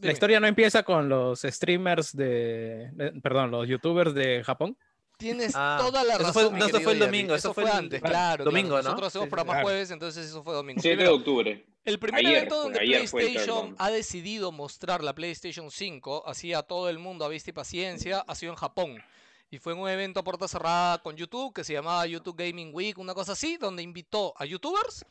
la- 0.00 0.12
historia 0.12 0.40
no 0.40 0.46
empieza 0.46 0.82
con 0.82 1.08
los 1.08 1.40
streamers 1.42 2.16
de, 2.16 2.90
de- 2.92 3.12
perdón, 3.20 3.50
los 3.50 3.68
youtubers 3.68 4.14
de 4.14 4.42
Japón. 4.44 4.76
Tienes 5.18 5.52
Ah, 5.54 5.76
toda 5.78 6.02
la 6.02 6.14
eso 6.14 6.22
razón. 6.22 6.32
fue- 6.32 6.50
mi 6.54 6.58
no, 6.60 6.66
eso 6.68 6.80
fue 6.80 6.92
el 6.94 6.98
domingo, 6.98 7.34
Eso, 7.34 7.48
eso 7.48 7.54
fue, 7.54 7.64
fue 7.64 7.72
el- 7.72 7.76
antes, 7.78 8.00
claro, 8.00 8.44
domingo, 8.44 8.68
claro. 8.70 8.82
¿no? 8.84 8.88
Nosotros 8.90 9.08
hacemos 9.08 9.26
Sí, 9.26 9.30
programas 9.30 9.54
claro. 9.56 9.66
jueves, 9.66 9.90
entonces 9.90 10.26
eso 10.26 10.42
fue 10.42 10.54
domingo. 10.54 10.80
7 10.80 11.02
de 11.02 11.08
octubre. 11.08 11.66
El 11.84 11.98
primer 11.98 12.20
Ayer 12.24 12.36
evento 12.38 12.54
fue, 12.54 12.62
donde 12.64 13.06
fue 13.08 13.20
PlayStation 13.22 13.74
ha 13.78 13.90
decidido 13.90 14.52
mostrar 14.52 15.04
la 15.04 15.14
PlayStation 15.14 15.70
5, 15.70 16.22
así 16.26 16.54
a 16.54 16.62
todo 16.62 16.88
el 16.88 16.98
mundo 16.98 17.24
a 17.26 17.28
vista 17.28 17.50
y 17.50 17.52
paciencia, 17.52 18.24
ha 18.26 18.34
sido 18.34 18.52
en 18.52 18.56
Japón. 18.58 19.02
Y 19.50 19.58
fue 19.58 19.72
en 19.74 19.80
un 19.80 19.88
evento 19.90 20.20
a 20.20 20.24
puerta 20.24 20.46
cerrada 20.48 20.98
con 21.02 21.16
YouTube 21.16 21.52
que 21.52 21.64
se 21.64 21.72
llamaba 21.74 22.06
YouTube 22.06 22.36
Gaming 22.38 22.70
Week, 22.72 22.96
una 22.98 23.12
cosa 23.12 23.32
así, 23.32 23.56
donde 23.58 23.82
invitó 23.82 24.32
a 24.38 24.44
youtubers 24.46 25.04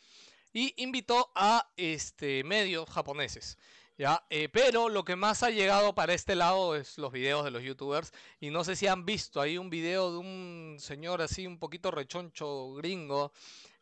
y 0.53 0.73
invitó 0.77 1.31
a 1.35 1.69
este, 1.77 2.43
medios 2.43 2.89
japoneses. 2.89 3.57
¿ya? 3.97 4.23
Eh, 4.29 4.47
pero 4.47 4.87
lo 4.87 5.03
que 5.03 5.15
más 5.17 5.43
ha 5.43 5.49
llegado 5.49 5.93
para 5.93 6.13
este 6.13 6.33
lado 6.35 6.75
es 6.75 6.97
los 6.97 7.11
videos 7.11 7.43
de 7.43 7.51
los 7.51 7.61
youtubers. 7.63 8.13
Y 8.39 8.49
no 8.49 8.63
sé 8.63 8.75
si 8.77 8.87
han 8.87 9.05
visto 9.05 9.41
ahí 9.41 9.57
un 9.57 9.69
video 9.69 10.11
de 10.13 10.17
un 10.19 10.77
señor 10.79 11.21
así 11.21 11.45
un 11.45 11.59
poquito 11.59 11.91
rechoncho 11.91 12.73
gringo. 12.75 13.33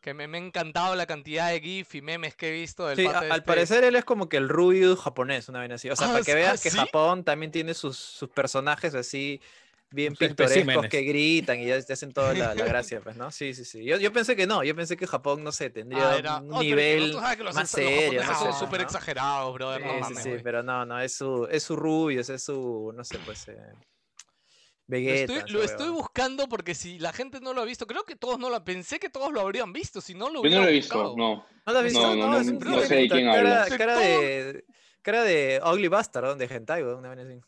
Que 0.01 0.13
me, 0.13 0.27
me 0.27 0.37
ha 0.37 0.41
encantado 0.41 0.95
la 0.95 1.05
cantidad 1.05 1.49
de 1.51 1.59
GIF 1.59 1.95
y 1.95 2.01
memes 2.01 2.35
que 2.35 2.49
he 2.49 2.51
visto 2.51 2.87
del 2.87 2.97
Sí, 2.97 3.05
a- 3.05 3.17
al 3.19 3.25
este. 3.31 3.41
parecer 3.41 3.83
él 3.83 3.95
es 3.95 4.05
como 4.05 4.29
que 4.29 4.37
el 4.37 4.47
Rubius 4.49 4.99
japonés, 4.99 5.49
una 5.49 5.59
vez 5.59 5.71
así. 5.71 5.89
O 5.89 5.95
sea, 5.95 6.07
Ah, 6.07 6.11
para 6.13 6.23
que 6.23 6.31
¿ah, 6.31 6.35
veas 6.35 6.61
que? 6.63 6.71
Japón 6.71 7.23
también 7.23 7.51
tiene 7.51 7.73
sus, 7.73 7.97
sus 7.97 8.29
personajes 8.29 8.95
así 8.95 9.41
bien 9.91 10.13
Sus 10.13 10.19
pintorescos 10.19 10.63
especímenes. 10.65 10.89
que 10.91 11.01
gritan 11.01 11.59
y 11.59 11.65
ya 11.67 11.81
te 11.81 11.93
hacen 11.93 12.11
toda 12.11 12.33
la, 12.33 12.53
la 12.55 12.65
gracia, 12.67 13.01
pues, 13.01 13.15
¿no? 13.15 13.31
Sí, 13.31 13.53
sí, 13.53 13.65
sí. 13.65 13.83
Yo, 13.83 13.97
yo 13.97 14.11
pensé 14.11 14.35
que 14.35 14.45
no, 14.47 14.63
yo 14.63 14.75
pensé 14.75 14.97
que 14.97 15.07
Japón, 15.07 15.43
no 15.43 15.51
sé, 15.51 15.69
tendría 15.69 16.11
Ah, 16.11 16.17
era- 16.17 16.37
un 16.37 16.47
oh, 16.49 16.59
pero 16.59 16.59
es 16.59 16.65
que 16.65 16.99
nivel 16.99 17.13
sabes 17.13 17.37
que 17.37 17.43
los, 17.43 17.55
más 17.55 17.61
los 17.63 17.71
serio, 17.71 18.21
japoneses 18.21 18.27
no 18.27 18.35
son 18.35 18.53
sé, 18.53 18.59
súper 18.59 18.79
¿no? 18.81 18.85
exagerados, 18.85 19.53
brother. 19.53 19.81
Sí, 19.81 19.87
no 19.87 20.03
sí, 20.03 20.15
sí, 20.15 20.29
pero 20.43 20.63
no, 20.63 20.85
no, 20.85 20.99
es 20.99 21.13
su, 21.13 21.47
es 21.49 21.63
su 21.63 21.75
Rubius, 21.75 22.29
es 22.29 22.43
su, 22.43 22.91
no 22.95 23.03
sé, 23.03 23.19
pues, 23.19 23.47
eh, 23.47 23.55
Lo 23.55 23.75
Vegeta. 24.87 25.33
estoy, 25.33 25.37
esa 25.37 25.47
lo 25.49 25.63
estoy 25.63 25.89
buscando 25.89 26.47
porque 26.47 26.73
si 26.73 26.97
la 26.99 27.11
gente 27.11 27.39
no 27.41 27.53
lo 27.53 27.61
ha 27.61 27.65
visto, 27.65 27.85
creo 27.87 28.03
que 28.05 28.15
todos 28.15 28.39
no 28.39 28.49
lo 28.49 28.63
pensé 28.63 28.99
que 28.99 29.09
todos 29.09 29.31
lo 29.33 29.41
habrían 29.41 29.73
visto, 29.73 29.99
si 30.01 30.13
no 30.13 30.29
lo 30.29 30.43
Yo 30.43 30.49
no 30.49 30.61
lo 30.63 30.67
he 30.69 30.71
visto, 30.73 30.95
buscado. 30.95 31.17
no. 31.17 31.45
¿No 31.65 31.73
lo 31.73 31.79
has 31.79 31.85
visto? 31.85 32.01
No, 32.01 32.15
no, 32.15 32.27
no, 32.29 32.39
es 32.39 32.47
un 32.47 32.59
no 32.59 32.71
hijo 32.71 32.81
sé 32.81 32.95
de 32.95 33.09
quién 33.09 33.25
cara, 33.25 33.37
hablas. 33.39 33.69
De 33.69 33.77
cara 33.77 33.99
de, 33.99 34.65
cara 35.01 35.23
de 35.23 35.61
Ugly 35.65 35.87
Bastard, 35.89 36.37
de 36.37 36.45
Hentai, 36.45 36.83
una 36.83 37.13
vez 37.13 37.25
así. 37.25 37.41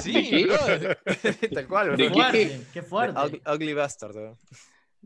Sí. 0.00 0.46
Tal 1.54 1.66
cual, 1.68 1.96
¿De 1.96 2.08
weón. 2.08 2.12
qué? 2.12 2.20
Fuerte, 2.20 2.60
qué 2.72 2.82
fuerte. 2.82 3.20
Ugly, 3.20 3.42
ugly 3.46 3.74
Bastard, 3.74 4.16
weón. 4.16 4.38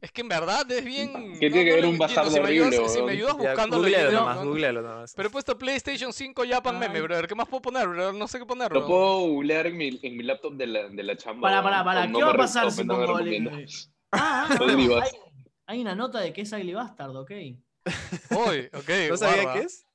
Es 0.00 0.12
que 0.12 0.20
en 0.20 0.28
verdad 0.28 0.70
es 0.70 0.84
bien. 0.84 1.10
¿Qué 1.40 1.48
tiene 1.50 1.64
que 1.64 1.72
ver 1.72 1.82
lo 1.84 1.88
un 1.88 1.96
bastardo 1.98 2.30
si 2.30 2.38
me 2.38 2.48
ayudas- 2.48 2.68
horrible, 2.74 2.88
Si 2.90 3.02
me 3.02 3.12
ayudas 3.12 3.36
Ya, 3.38 3.48
buscándolo. 3.50 3.82
googlealo 3.82 4.12
nomás, 4.12 4.36
no- 4.36 4.44
googlealo 4.44 4.82
nomás. 4.82 5.14
Pero 5.16 5.28
he 5.28 5.32
puesto 5.32 5.56
PlayStation 5.58 6.12
5 6.12 6.44
Japan 6.46 6.78
Meme, 6.78 6.96
Ay. 6.96 7.00
brother. 7.00 7.26
¿Qué 7.26 7.34
más 7.34 7.48
puedo 7.48 7.62
poner, 7.62 7.88
brother? 7.88 8.12
No 8.14 8.28
sé 8.28 8.38
qué 8.38 8.44
poner, 8.44 8.70
Lo 8.72 8.80
bro. 8.80 8.88
puedo 8.88 9.20
googlear 9.20 9.66
en 9.68 9.76
mi, 9.78 9.98
en 10.02 10.16
mi 10.18 10.22
laptop 10.22 10.52
de 10.54 10.66
la, 10.66 10.88
de 10.88 11.02
la 11.02 11.16
chamba. 11.16 11.48
Para, 11.48 11.62
para, 11.62 11.82
para, 11.82 12.02
¿qué 12.02 12.08
no 12.08 12.20
va 12.26 12.32
a 12.32 12.36
pasar 12.36 12.70
si 12.70 12.84
pongo 12.84 13.18
el-. 13.20 13.66
Ah, 14.12 14.46
ah, 14.50 14.58
Ugly 14.62 14.86
no, 14.86 14.94
Bastard. 14.96 15.14
hay, 15.14 15.40
hay 15.66 15.80
una 15.80 15.94
nota 15.94 16.20
de 16.20 16.32
que 16.34 16.42
es 16.42 16.52
Ugly 16.52 16.74
Bastard, 16.74 17.16
ok. 17.16 17.30
Uy, 17.30 18.68
ok. 18.74 18.88
¿No 19.10 19.16
sabía 19.16 19.52
qué 19.54 19.60
es? 19.60 19.85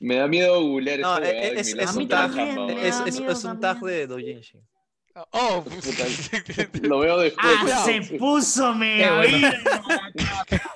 Me 0.00 0.16
da 0.16 0.26
miedo 0.26 0.60
googlear 0.62 0.98
No, 1.00 1.18
es- 1.18 1.22
weá 1.30 1.44
en 1.48 1.58
es- 1.58 1.74
es 1.74 1.94
un 1.94 2.08
tag, 2.08 2.30
me. 2.34 2.70
Es, 2.88 3.44
un 3.44 3.60
tag 3.60 3.80
de 3.80 4.06
Doujinshi. 4.06 4.58
Oh, 5.32 5.62
Lo 6.82 7.00
veo 7.00 7.18
después. 7.18 7.46
Ah, 7.72 7.82
se 7.84 8.16
puso 8.16 8.72
bueno. 9.16 9.50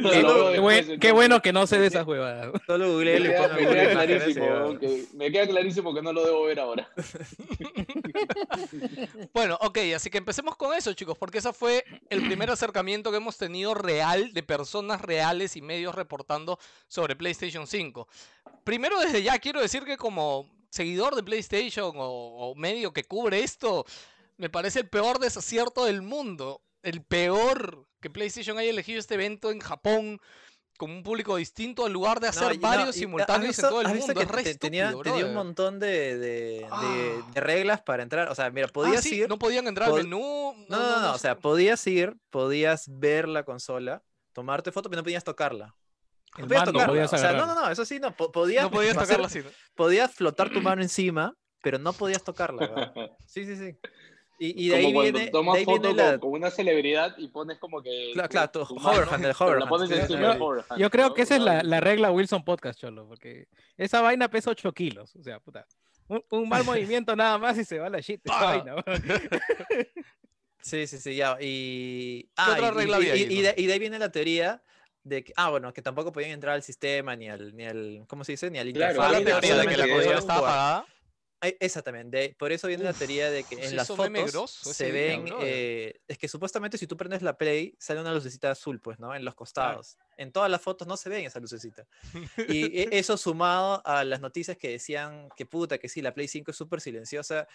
Qué, 0.50 0.60
buen- 0.60 1.12
bueno 1.14 1.42
que 1.42 1.52
no 1.52 1.66
sé 1.66 1.78
de 1.78 1.86
esas 1.88 2.06
huevadas. 2.06 2.50
Solo 2.66 2.86
Me 2.86 2.92
googleé 2.92 3.18
y 3.20 3.22
queda, 3.24 3.48
me 3.48 3.66
queda 3.66 3.90
clarísimo, 3.92 4.78
que- 4.78 5.04
me 5.14 5.32
queda 5.32 5.46
clarísimo 5.46 5.94
que 5.94 6.02
no 6.02 6.12
lo 6.12 6.24
debo 6.24 6.44
ver 6.44 6.60
ahora. 6.60 6.88
Bueno, 9.32 9.56
ok, 9.60 9.78
así 9.94 10.10
que 10.10 10.18
empecemos 10.18 10.56
con 10.56 10.76
eso, 10.76 10.92
chicos, 10.92 11.16
porque 11.18 11.38
ese 11.38 11.52
fue 11.52 11.84
el 12.08 12.26
primer 12.26 12.50
acercamiento 12.50 13.10
que 13.10 13.16
hemos 13.18 13.36
tenido 13.36 13.74
real 13.74 14.32
de 14.32 14.42
personas 14.42 15.00
reales 15.00 15.56
y 15.56 15.62
medios 15.62 15.94
reportando 15.94 16.58
sobre 16.88 17.16
PlayStation 17.16 17.66
5. 17.66 18.08
Primero, 18.64 18.98
desde 19.00 19.22
ya 19.22 19.38
quiero 19.38 19.60
decir 19.60 19.84
que 19.84 19.96
como 19.96 20.48
seguidor 20.70 21.14
de 21.16 21.22
PlayStation 21.22 21.92
o, 21.96 22.02
o 22.50 22.54
medio 22.54 22.92
que 22.92 23.04
cubre 23.04 23.42
esto, 23.42 23.84
me 24.36 24.50
parece 24.50 24.80
el 24.80 24.88
peor 24.88 25.18
desacierto 25.18 25.84
del 25.84 26.02
mundo. 26.02 26.62
El 26.82 27.02
peor 27.02 27.86
que 28.00 28.10
PlayStation 28.10 28.58
haya 28.58 28.70
elegido 28.70 28.98
este 28.98 29.14
evento 29.14 29.50
en 29.50 29.60
Japón 29.60 30.18
como 30.78 30.94
un 30.94 31.02
público 31.02 31.36
distinto 31.36 31.86
en 31.86 31.92
lugar 31.92 32.20
de 32.20 32.28
No, 32.28 32.30
hacer 32.30 32.54
no, 32.56 32.60
varios 32.62 32.86
y, 32.86 32.88
¿has 32.90 32.96
simultáneos 32.96 33.48
visto- 33.48 33.66
en 33.66 33.68
todo 33.70 33.80
el 33.82 33.88
mundo. 33.88 34.06
visto 34.06 34.20
Es 34.20 34.26
que 34.26 34.32
re 34.32 34.42
te- 34.44 34.54
tenía, 34.54 34.86
estúpido, 34.88 35.14
tenía 35.14 35.28
un 35.28 35.34
montón 35.34 35.78
de, 35.78 35.88
de- 35.88 36.18
de- 36.18 36.66
Ah. 36.70 37.30
de 37.34 37.40
reglas 37.42 37.82
para 37.82 38.02
entrar. 38.02 38.28
O 38.30 38.34
sea, 38.34 38.48
mira, 38.50 38.66
Ah, 38.68 38.72
podías 38.72 39.02
sí, 39.02 39.16
ir. 39.16 39.28
no 39.28 39.38
podían 39.38 39.66
entrar 39.66 39.88
al 39.88 39.94
pod- 39.94 40.02
menú. 40.04 40.54
No, 40.70 40.78
no, 40.78 41.00
no, 41.00 41.10
o 41.10 41.14
sé. 41.14 41.20
sea, 41.20 41.36
podías 41.38 41.86
ir, 41.86 42.16
podías 42.30 42.86
ver 42.88 43.28
la 43.28 43.42
consola, 43.44 44.02
tomarte 44.32 44.72
foto, 44.72 44.88
pero 44.88 45.00
no 45.00 45.04
podías 45.04 45.22
tocarla. 45.24 45.76
No 46.38 46.44
podías 46.46 46.60
mando 46.60 46.72
tocarla. 46.72 46.92
podías 46.92 47.12
o 47.12 47.18
sea, 47.18 47.32
no, 47.32 47.44
no, 47.46 47.54
no, 47.54 47.70
eso 47.70 47.84
sí, 47.84 47.98
no. 48.00 48.16
po- 48.16 48.32
podías, 48.32 48.64
no 48.64 48.70
tocarla 49.20 49.26
así. 49.26 49.40
¿no? 49.40 49.50
podías 49.74 50.14
flotar 50.14 50.48
tu 50.50 50.62
mano 50.62 50.80
encima, 50.80 51.34
pero 51.62 51.78
no 51.78 51.92
podías 51.92 52.24
tocarla. 52.24 52.66
weón. 52.66 53.10
Sí, 53.26 53.44
sí, 53.44 53.54
sí. 53.56 53.76
Y, 54.42 54.66
y 54.66 54.68
de 54.70 54.76
como 54.76 54.86
ahí 54.86 54.92
cuando 54.94 55.12
viene, 55.12 55.24
de 55.26 55.30
tomas 55.30 55.54
ahí 55.56 55.64
viene 55.66 55.80
foto 55.88 55.94
la... 55.94 56.10
con, 56.12 56.20
con 56.20 56.30
una 56.32 56.50
celebridad 56.50 57.14
y 57.18 57.28
pones 57.28 57.58
como 57.58 57.82
que. 57.82 58.10
Claro, 58.14 58.28
claro, 58.30 58.50
tu 58.50 58.74
mano, 58.76 58.88
hoverhand, 58.88 59.24
el 59.26 59.32
hoverhand, 59.38 59.60
La 59.60 59.68
pones 59.68 59.90
encima 59.90 60.34
Yo- 60.34 60.44
hoverhand, 60.44 60.80
Yo 60.80 60.88
creo 60.90 61.08
¿no? 61.08 61.14
que 61.14 61.22
esa 61.22 61.36
es 61.36 61.42
la, 61.42 61.62
la 61.62 61.80
regla 61.80 62.10
Wilson 62.10 62.42
Podcast, 62.42 62.80
Cholo, 62.80 63.06
porque 63.06 63.48
esa 63.76 64.00
vaina 64.00 64.28
pesa 64.30 64.50
8 64.50 64.72
kilos. 64.72 65.14
O 65.14 65.22
sea, 65.22 65.40
puta. 65.40 65.66
Un, 66.08 66.24
un 66.30 66.48
mal 66.48 66.64
movimiento 66.64 67.14
nada 67.14 67.36
más 67.36 67.58
y 67.58 67.66
se 67.66 67.78
va 67.78 67.90
la 67.90 68.00
shit. 68.00 68.22
esa 68.24 68.44
vaina. 68.44 68.76
Sí, 70.62 70.86
sí, 70.86 70.98
sí, 70.98 71.16
ya. 71.16 71.38
Y, 71.40 72.28
ah, 72.36 72.52
otra 72.52 72.70
regla 72.70 73.00
y, 73.00 73.08
ahí, 73.08 73.22
y 73.30 73.36
no? 73.36 73.42
de, 73.48 73.54
y 73.56 73.66
de 73.66 73.72
ahí 73.72 73.78
viene 73.78 73.98
la 73.98 74.12
teoría 74.12 74.62
de 75.02 75.24
que, 75.24 75.32
ah, 75.36 75.48
bueno, 75.48 75.72
que 75.72 75.80
tampoco 75.80 76.12
podían 76.12 76.32
entrar 76.32 76.54
al 76.54 76.62
sistema, 76.62 77.16
ni 77.16 77.30
al, 77.30 77.56
ni 77.56 77.64
al 77.64 78.04
¿cómo 78.06 78.24
se 78.24 78.32
dice? 78.32 78.50
Ni 78.50 78.58
al 78.58 78.70
Claro, 78.72 78.96
¿Cuál 78.96 79.06
es 79.08 79.12
la 79.12 79.20
interfaz, 79.20 79.40
teoría 79.40 79.62
de 79.62 79.68
que 79.68 79.76
la 79.78 79.88
consola 79.94 80.18
estaba 80.18 80.38
apagada? 80.38 80.86
Ay, 81.42 81.56
Exactamente, 81.58 82.16
de- 82.18 82.34
por 82.38 82.52
eso 82.52 82.68
viene 82.68 82.84
la 82.84 82.92
teoría 82.92 83.30
de 83.30 83.44
que 83.44 83.54
en 83.54 83.74
las 83.76 83.88
fotos 83.88 84.32
grosso 84.32 84.74
se 84.74 84.92
ven, 84.92 85.24
eh, 85.40 86.00
es 86.06 86.18
que 86.18 86.28
supuestamente 86.28 86.76
si 86.76 86.86
tú 86.86 86.96
prendes 86.98 87.22
la 87.22 87.38
Play 87.38 87.74
sale 87.78 88.00
una 88.00 88.12
lucecita 88.12 88.50
azul, 88.50 88.78
pues, 88.80 88.98
¿no? 88.98 89.14
En 89.14 89.24
los 89.24 89.34
costados. 89.34 89.96
En 90.18 90.32
todas 90.32 90.50
las 90.50 90.60
fotos 90.60 90.86
no 90.86 90.98
se 90.98 91.08
ven 91.08 91.24
esa 91.24 91.40
lucecita. 91.40 91.86
Y 92.46 92.64
e- 92.82 92.88
eso 92.98 93.16
sumado 93.16 93.80
a 93.86 94.04
las 94.04 94.20
noticias 94.20 94.58
que 94.58 94.68
decían 94.68 95.30
que 95.34 95.46
puta, 95.46 95.78
que 95.78 95.88
sí, 95.88 96.02
la 96.02 96.12
Play 96.12 96.28
5 96.28 96.50
es 96.50 96.56
súper 96.58 96.80
silenciosa 96.82 97.48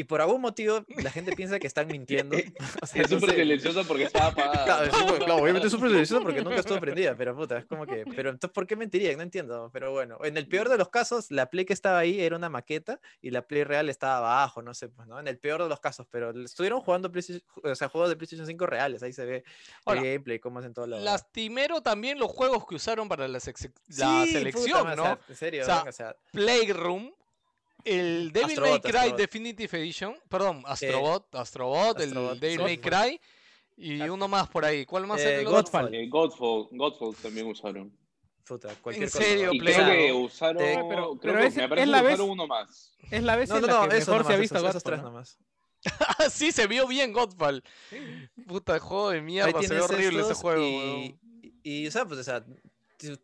y 0.00 0.04
por 0.04 0.20
algún 0.22 0.40
motivo 0.40 0.82
la 1.02 1.10
gente 1.12 1.36
piensa 1.36 1.58
que 1.58 1.66
están 1.66 1.86
mintiendo. 1.86 2.36
O 2.82 2.86
sea, 2.86 3.02
Es 3.02 3.10
no 3.10 3.18
súper 3.20 3.34
sé. 3.34 3.40
silenciosa 3.42 3.84
porque 3.84 4.04
estaba 4.04 4.26
apagada. 4.28 4.64
Claro, 4.64 4.84
es 4.86 4.92
obviamente 5.30 5.66
es 5.66 5.72
súper 5.72 5.90
silenciosa 5.90 6.22
porque 6.22 6.42
nunca 6.42 6.56
estuvo 6.56 6.80
prendida, 6.80 7.14
pero 7.14 7.36
puta, 7.36 7.58
es 7.58 7.66
como 7.66 7.86
que, 7.86 8.04
pero 8.16 8.30
entonces, 8.30 8.54
¿por 8.54 8.66
qué 8.66 8.76
mentirían? 8.76 9.16
No 9.16 9.22
entiendo, 9.22 9.70
pero 9.72 9.92
bueno, 9.92 10.18
en 10.24 10.36
el 10.36 10.48
peor 10.48 10.68
de 10.68 10.78
los 10.78 10.88
casos, 10.88 11.30
la 11.30 11.46
Play 11.50 11.64
que 11.66 11.72
estaba 11.74 11.98
ahí 11.98 12.20
era 12.20 12.36
una 12.36 12.48
maqueta 12.48 13.00
y 13.20 13.30
la 13.30 13.42
Play 13.46 13.64
real 13.64 13.88
estaba 13.90 14.16
abajo, 14.18 14.62
no 14.62 14.72
sé, 14.74 14.88
pues, 14.88 15.06
¿no? 15.08 15.20
En 15.20 15.28
el 15.28 15.38
peor 15.38 15.62
de 15.62 15.68
los 15.68 15.80
casos, 15.80 16.06
pero 16.10 16.30
estuvieron 16.42 16.80
jugando 16.80 17.10
PlayStation- 17.12 17.42
o 17.62 17.74
sea, 17.74 17.88
juegos 17.88 18.08
de 18.08 18.16
PlayStation 18.16 18.46
5 18.46 18.66
reales, 18.66 19.02
ahí 19.02 19.12
se 19.12 19.24
ve 19.26 19.44
Ahora, 19.84 20.00
el 20.00 20.06
gameplay, 20.06 20.38
cómo 20.38 20.58
hacen 20.60 20.72
todo 20.72 20.86
lo 20.86 20.98
Lastimero 20.98 21.82
también 21.82 22.18
los 22.18 22.30
juegos 22.30 22.66
que 22.66 22.76
usaron 22.76 23.08
para 23.08 23.28
la, 23.28 23.40
Sí, 23.40 23.52
la 23.98 24.06
puta 24.06 24.26
selección, 24.32 24.84
madre, 24.84 24.96
¿no? 24.96 25.02
o 25.02 25.06
sea, 25.06 25.18
en 25.28 25.36
serio, 25.36 25.62
O 25.62 25.66
sea, 25.66 25.76
venga, 25.78 25.90
o 25.90 25.92
sea, 25.92 26.16
Playroom, 26.32 27.12
el 27.84 28.32
Devil 28.32 28.60
May 28.60 28.80
Cry 28.80 28.90
Astrobot. 28.96 29.16
Definitive 29.18 29.78
Edition, 29.78 30.16
perdón, 30.28 30.62
Astrobot, 30.66 31.34
Astrobot, 31.34 31.98
Astrobot, 31.98 32.32
el 32.34 32.40
Devil 32.40 32.60
May. 32.62 32.78
Cry 32.78 33.20
y 33.76 34.00
uno 34.02 34.28
más 34.28 34.48
por 34.48 34.64
ahí. 34.64 34.84
¿Cuál 34.84 35.06
más 35.06 35.20
Eh, 35.20 35.40
el? 35.40 35.44
Godfall. 35.46 35.94
Eh, 35.94 36.08
Godfall, 36.08 36.68
Godfall 36.72 37.14
también 37.16 37.46
usaron. 37.46 37.92
puta, 38.44 38.74
cualquier 38.82 39.04
¿En 39.06 39.10
cosa. 39.12 39.24
serio? 39.24 39.50
Y 39.52 39.58
Play- 39.60 39.74
creo 39.74 39.86
que 39.92 40.12
usaron. 40.12 40.56
Te- 40.62 40.74
pero- 40.74 40.86
creo 40.86 41.18
pero 41.20 41.38
que 41.40 41.46
es- 41.46 41.56
me 41.56 41.62
es 41.62 41.68
parece 41.68 41.86
la 41.86 41.98
que 42.00 42.04
vez- 42.04 42.14
usaron 42.14 42.30
uno 42.30 42.46
más. 42.48 42.92
Es 43.10 43.22
la 43.22 43.36
vez 43.36 43.48
No, 43.48 43.54
en 43.56 43.60
no, 43.62 43.66
la 43.68 43.72
no, 43.74 43.88
que 43.88 43.96
eso 43.98 44.10
mejor 44.10 44.26
se 44.26 44.32
ha 44.32 44.36
visto 44.36 44.56
esos, 44.58 44.70
esos 44.70 44.82
tres 44.82 44.98
¿no? 44.98 45.04
nomás. 45.04 45.38
Ah, 46.00 46.24
sí, 46.30 46.50
se 46.52 46.66
vio 46.66 46.86
bien 46.88 47.12
Godfall. 47.12 47.62
Puta, 48.48 48.78
juego 48.80 49.10
de 49.10 49.22
mierda, 49.22 49.62
se 49.62 49.72
ve 49.74 49.80
horrible 49.80 50.22
ese 50.22 50.34
juego. 50.34 50.60
y, 50.62 50.76
weón. 50.76 51.20
y, 51.62 51.86
o 51.86 51.90
sea, 51.92 52.04
pues, 52.06 52.20
o 52.20 52.24
sea, 52.24 52.44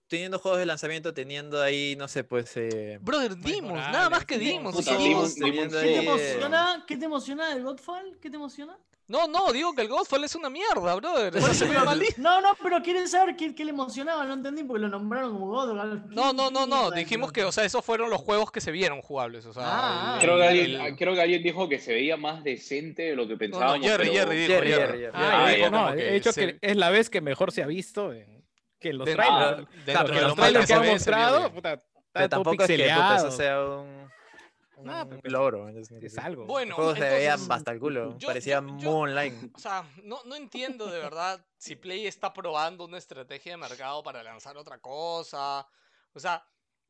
teniendo 0.08 0.38
juegos 0.38 0.58
de 0.60 0.66
lanzamiento, 0.66 1.12
teniendo 1.14 1.62
ahí, 1.62 1.94
no 1.96 2.08
sé, 2.08 2.24
pues... 2.24 2.52
Eh, 2.56 2.98
Brother, 3.00 3.36
dimos, 3.36 3.70
Morales, 3.72 3.92
nada 3.92 4.10
más 4.10 4.24
que 4.24 4.38
dimos. 4.38 4.74
puta, 4.74 4.96
¿Qué 4.96 5.04
te 5.04 5.98
emociona? 6.00 6.84
¿Qué 6.86 6.96
te 6.96 7.04
emociona 7.04 7.48
del 7.54 7.62
Godfall? 7.64 8.18
¿Qué 8.20 8.30
te 8.30 8.36
emociona? 8.36 8.76
No, 9.08 9.28
no, 9.28 9.52
digo 9.52 9.72
que 9.72 9.82
el 9.82 9.88
Godfall 9.88 10.24
es 10.24 10.34
una 10.34 10.50
mierda, 10.50 10.96
brother. 10.96 11.32
No, 12.18 12.40
no, 12.40 12.56
pero 12.60 12.82
quieren 12.82 13.06
saber 13.08 13.36
qué, 13.36 13.54
qué 13.54 13.64
le 13.64 13.70
emocionaba, 13.70 14.24
no 14.24 14.34
entendí 14.34 14.64
porque 14.64 14.80
lo 14.82 14.88
nombraron 14.88 15.32
como 15.32 15.46
Godfall. 15.46 16.06
No, 16.10 16.32
no, 16.32 16.50
no, 16.50 16.66
no. 16.66 16.90
¿Qué 16.90 17.00
Dijimos 17.00 17.30
que, 17.30 17.44
o 17.44 17.52
sea, 17.52 17.64
esos 17.64 17.84
fueron 17.84 18.10
los 18.10 18.20
juegos 18.20 18.50
que 18.50 18.60
se 18.60 18.72
vieron 18.72 19.00
jugables. 19.02 19.46
O 19.46 19.52
sea, 19.52 19.62
Ah, 19.64 20.18
el- 20.20 20.26
Creo 20.26 20.38
que, 20.38 20.42
el- 20.48 20.60
alguien, 20.60 20.80
ah, 20.80 20.96
creo 20.98 21.14
que 21.14 21.20
alguien 21.22 21.42
dijo 21.44 21.68
que 21.68 21.78
se 21.78 21.92
veía 21.92 22.16
más 22.16 22.42
decente 22.42 23.02
de 23.04 23.14
lo 23.14 23.28
que 23.28 23.36
pensábamos. 23.36 23.86
Jerry, 23.86 24.08
pero- 24.08 24.12
Jerry 24.26 24.36
dijo, 24.38 24.52
Jerry, 24.52 24.68
Jerry. 24.70 24.82
Jerry, 24.86 24.98
Jerry. 25.02 25.12
Ah, 25.14 25.44
Ah, 25.46 25.52
y 25.52 25.56
dijo, 25.56 25.66
ya, 25.66 25.70
no, 25.70 25.84
como 25.84 25.96
que 25.96 26.08
he 26.08 26.12
dicho 26.14 26.32
se- 26.32 26.46
que 26.46 26.58
es 26.68 26.76
la 26.76 26.90
vez 26.90 27.08
que 27.10 27.20
mejor 27.20 27.52
se 27.52 27.62
ha 27.62 27.66
visto 27.66 28.12
en, 28.12 28.35
que 28.78 28.90
en 28.90 28.98
los 28.98 29.06
trailers. 29.08 29.58
¿no? 29.58 29.66
dentro 29.66 29.84
Claro, 29.84 30.08
de 30.08 30.12
pero 30.14 30.20
lo 30.22 30.26
los 30.28 30.36
trailers 30.36 30.62
que 30.62 30.66
se 30.66 30.74
han 30.74 30.86
mostrado, 30.86 31.52
puta, 31.52 31.76
Pero 31.76 31.84
está 32.04 32.20
todo 32.20 32.28
tampoco 32.28 32.62
es 32.62 32.66
que 32.68 32.84
eso 33.16 33.30
sea 33.30 33.64
un, 33.64 34.10
un 34.76 34.90
Ah, 34.90 35.06
pero- 35.08 35.20
logro. 35.24 35.68
Es, 35.70 35.90
Es 35.90 36.18
algo. 36.18 36.44
Bueno, 36.46 36.70
Los 36.70 36.76
juegos 36.76 36.98
se 36.98 37.08
veían 37.08 37.40
hasta 37.50 37.70
el 37.72 37.78
culo. 37.80 38.16
yo- 38.18 38.26
parecía 38.28 38.62
yo- 38.78 38.90
online. 38.90 39.50
O 39.54 39.58
sea, 39.58 39.84
no, 40.02 40.20
no 40.24 40.34
entiendo 40.36 40.86
de 40.86 40.98
verdad 40.98 41.44
si 41.56 41.76
Play 41.76 42.06
está 42.06 42.32
probando 42.32 42.84
una 42.84 42.98
estrategia 42.98 43.52
de 43.52 43.56
mercado 43.58 44.02
para 44.02 44.22
lanzar 44.22 44.56
otra 44.56 44.78
cosa. 44.78 45.66
O 46.12 46.20
sea, 46.20 46.42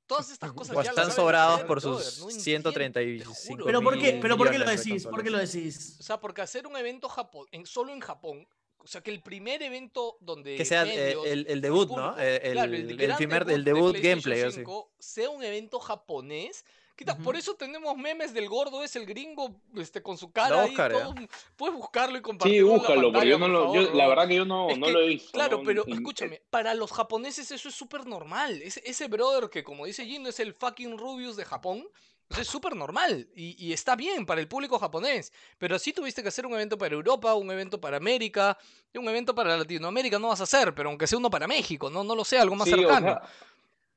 todas 0.07 0.31
estas 0.31 0.53
cosas 0.53 0.77
O 0.77 0.83
ya 0.83 0.91
están 0.91 1.11
sobrados 1.11 1.55
hacer, 1.57 1.67
por 1.67 1.81
sus 1.81 2.21
no 2.21 2.31
entiendo, 2.31 2.71
135 2.73 3.33
te 3.35 3.49
juro. 3.51 3.65
Pero 3.67 3.83
¿por 3.83 3.99
qué, 3.99 4.19
pero 4.23 4.37
¿por 4.37 4.51
qué 4.51 4.59
lo 4.59 4.65
decís? 4.69 5.05
¿Por 5.07 5.23
qué 5.23 5.31
lo 5.31 5.39
decís? 5.39 5.97
O 6.01 6.03
sea, 6.03 6.21
porque 6.21 6.43
hacer 6.43 6.67
un 6.67 6.77
evento 6.77 7.09
Japón, 7.09 7.47
en, 7.51 7.67
solo 7.67 7.93
en 7.93 8.01
Japón, 8.01 8.47
o 8.87 8.89
sea, 8.89 9.01
que 9.03 9.11
el 9.11 9.21
primer 9.21 9.63
evento 9.63 10.17
donde 10.21 10.57
Que 10.57 10.65
sea 10.65 10.85
eh, 10.85 10.87
medios 10.87 11.27
el, 11.27 11.47
el 11.49 11.59
y 11.59 11.61
debut, 11.61 11.89
público- 11.89 12.11
¿no? 12.13 12.19
Eh, 12.21 12.37
El, 12.45 12.53
claro, 12.53 12.73
el 12.75 13.15
primer 13.17 13.43
el 13.51 13.65
de 13.65 13.73
debut 13.73 13.97
gameplay, 14.01 14.43
así. 14.43 14.57
5 14.59 14.91
sea 14.99 15.29
un 15.31 15.43
evento 15.43 15.81
japonés. 15.81 16.65
¿Qué 16.95 17.05
tal? 17.05 17.19
Por 17.19 17.37
eso 17.37 17.55
tenemos 17.57 17.95
memes 17.99 18.33
del 18.33 18.49
gordo, 18.49 18.83
es 18.83 18.97
el 18.97 19.05
gringo 19.05 19.61
este, 19.77 20.01
con 20.03 20.17
su 20.17 20.31
cara 20.33 20.63
ahí. 20.63 20.75
todo- 20.75 21.15
Puedes 21.57 21.75
buscarlo 21.77 22.15
y 22.15 22.19
Sí, 22.19 22.23
compartirlo. 22.23 22.69
la 22.69 22.73
búscalo, 22.79 22.95
porque 23.03 23.13
pantalla, 23.13 23.31
yo 23.31 23.39
no 23.39 23.49
lo. 23.49 23.75
yo- 23.75 23.93
la 23.93 24.09
verdad 24.09 24.29
que 24.29 24.35
yo 24.37 24.45
no, 24.47 24.69
no 24.75 24.87
que, 24.87 24.93
lo 24.93 25.01
he 25.01 25.09
visto. 25.09 25.33
Claro, 25.33 25.59
¿no? 25.59 25.65
pero 25.65 25.85
escúchame, 25.87 26.41
para 26.49 26.73
los 26.73 26.93
japoneses 26.93 27.51
eso 27.51 27.69
es 27.69 27.75
súper 27.75 28.07
normal. 28.07 28.63
Ese, 28.63 28.81
ese 28.87 29.09
brother 29.09 29.51
que, 29.51 29.63
como 29.63 29.85
dice 29.85 30.07
Gino, 30.07 30.29
es 30.31 30.41
el 30.41 30.55
fucking 30.55 30.97
Rubius 30.97 31.37
de 31.37 31.45
Japón. 31.45 31.87
Es 32.31 32.47
súper 32.47 32.75
normal 32.77 33.29
y, 33.35 33.57
y 33.65 33.73
está 33.73 33.97
bien 33.97 34.27
para 34.27 34.41
el 34.41 34.49
público 34.49 34.79
japonés. 34.79 35.33
Pero 35.59 35.79
sí 35.79 35.93
tuviste 35.93 36.23
que 36.23 36.29
hacer 36.29 36.47
un 36.47 36.55
evento 36.55 36.77
para 36.77 36.95
Europa, 36.95 37.35
un 37.35 37.51
evento 37.51 37.81
para 37.81 37.97
América, 37.97 38.59
y 38.93 38.99
un 38.99 39.09
evento 39.09 39.35
para 39.35 39.57
Latinoamérica 39.57 40.19
no 40.19 40.29
vas 40.29 40.41
a 40.41 40.45
hacer, 40.45 40.75
pero 40.75 40.89
aunque 40.89 41.07
sea 41.07 41.19
uno 41.19 41.31
para 41.31 41.47
México, 41.47 41.91
no, 41.91 42.03
no 42.05 42.15
lo 42.15 42.25
sé, 42.25 42.39
algo 42.39 42.57
más 42.57 42.69
Sí, 42.69 42.75
o 42.75 42.79
cercano. 42.79 43.07
sea, 43.09 43.23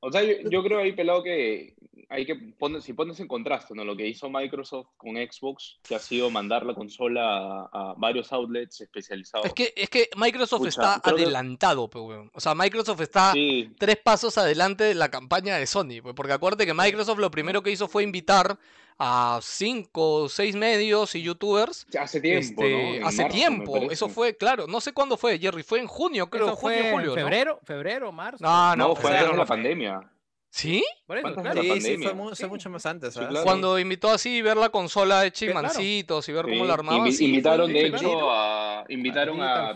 o 0.00 0.12
sea, 0.12 0.22
yo, 0.22 0.48
yo 0.48 0.62
creo 0.62 0.78
ahí, 0.78 0.92
pelado, 0.92 1.22
que 1.22 1.74
hay 2.12 2.26
que 2.26 2.34
poner, 2.34 2.82
si 2.82 2.92
pones 2.92 3.20
en 3.20 3.28
contraste, 3.28 3.72
¿no? 3.74 3.84
Lo 3.84 3.96
que 3.96 4.06
hizo 4.06 4.28
Microsoft 4.28 4.88
con 4.96 5.14
Xbox, 5.14 5.78
que 5.82 5.94
ha 5.94 5.98
sido 6.00 6.28
mandar 6.28 6.66
la 6.66 6.74
consola 6.74 7.22
a, 7.22 7.68
a 7.72 7.94
varios 7.96 8.32
outlets 8.32 8.80
especializados. 8.80 9.46
Es 9.46 9.54
que, 9.54 9.72
es 9.76 9.88
que 9.88 10.10
Microsoft 10.16 10.58
Pucha, 10.58 10.68
está 10.96 11.00
que- 11.02 11.10
adelantado, 11.10 11.88
weón. 11.94 12.30
O 12.34 12.40
sea, 12.40 12.54
Microsoft 12.54 13.00
está 13.00 13.32
Sí, 13.32 13.70
tres 13.78 13.96
pasos 13.96 14.36
adelante 14.38 14.84
de 14.84 14.94
la 14.94 15.08
campaña 15.08 15.56
de 15.56 15.66
Sony. 15.66 16.02
pues, 16.02 16.14
Porque 16.16 16.32
acuérdate 16.32 16.66
que 16.66 16.74
Microsoft 16.74 17.18
lo 17.20 17.30
primero 17.30 17.62
que 17.62 17.70
hizo 17.70 17.86
fue 17.88 18.02
invitar 18.02 18.58
a 18.98 19.38
cinco 19.42 20.24
o 20.24 20.28
seis 20.28 20.54
medios 20.56 21.14
y 21.14 21.22
youtubers. 21.22 21.86
hace 21.98 22.20
tiempo, 22.20 22.62
este, 22.64 23.00
hace 23.02 23.22
marzo, 23.22 23.34
tiempo. 23.36 23.76
Eso 23.90 24.08
fue, 24.08 24.36
claro. 24.36 24.66
No 24.66 24.80
sé 24.80 24.92
cuándo 24.92 25.16
fue, 25.16 25.38
Jerry. 25.38 25.62
Fue 25.62 25.78
en 25.80 25.86
junio, 25.86 26.28
creo. 26.28 26.48
Eso 26.48 26.56
junio, 26.56 26.78
fue 26.80 26.90
julio, 26.90 27.04
en 27.04 27.06
¿no? 27.08 27.14
febrero, 27.14 27.60
febrero, 27.64 28.12
marzo. 28.12 28.44
No, 28.44 28.76
no, 28.76 28.88
No, 28.88 28.94
fue 28.96 29.04
febrero 29.04 29.18
antes 29.26 29.32
de 29.32 29.38
la 29.38 29.46
pandemia. 29.46 30.10
¿Sí? 30.52 30.82
Por 31.06 31.16
eso, 31.18 31.22
¿Cuántas 31.32 31.44
claro. 31.44 31.62
de 31.62 31.80
Sí, 31.80 31.96
sí, 31.96 32.02
fue, 32.02 32.12
mu- 32.14 32.32
mucho 32.48 32.70
más 32.70 32.84
antes. 32.84 33.14
Sí, 33.14 33.20
claro. 33.20 33.44
Cuando 33.44 33.78
invitó 33.78 34.08
así 34.10 34.42
ver 34.42 34.56
la 34.56 34.68
consola 34.70 35.24
y 35.26 35.30
Que 35.30 35.46
claro. 35.46 35.62
mancitos 35.62 36.28
y 36.28 36.32
ver 36.32 36.44
Sí, 36.46 36.50
cómo 36.50 36.64
la 36.64 36.74
armaban. 36.74 37.06
invi- 37.06 37.12
sí, 37.12 37.24
invitaron, 37.26 37.72
de 37.72 37.86
hecho, 37.86 38.30
a, 38.30 38.84
invitaron 38.88 39.40
a 39.40 39.72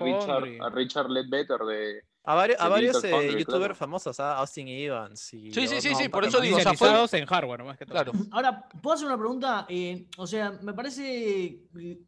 Richard, 0.71 1.07
a 1.07 1.09
Ledbetter 1.09 1.59
de... 1.61 2.03
A, 2.27 2.35
varios, 2.35 2.59
a 2.59 2.69
de 2.71 2.87
eh, 2.87 3.33
youtubers 3.33 3.45
claro. 3.45 3.75
famosos, 3.75 4.19
¿ah? 4.19 4.39
Austin 4.39 4.67
Evans. 4.67 5.33
Y 5.35 5.53
Sí, 5.53 5.69
sí, 5.69 5.81
sí, 5.83 5.91
no, 5.91 5.99
sí, 5.99 6.09
por 6.09 6.25
eso 6.25 6.41
digo, 6.41 6.57
o 6.57 6.61
sea, 6.61 6.73
fue- 6.73 6.89
Especializados 6.89 7.15
en 7.15 7.27
hardware, 7.27 7.65
más 7.65 7.77
que 7.77 7.85
todo. 7.85 7.95
Claro. 7.95 8.13
Ahora, 8.33 8.67
¿puedo 8.83 8.95
hacer 8.95 9.07
una 9.07 9.19
pregunta? 9.19 9.67
Eh, 9.69 10.07
o 10.17 10.27
sea, 10.27 10.53
me 10.63 10.73
parece 10.73 11.61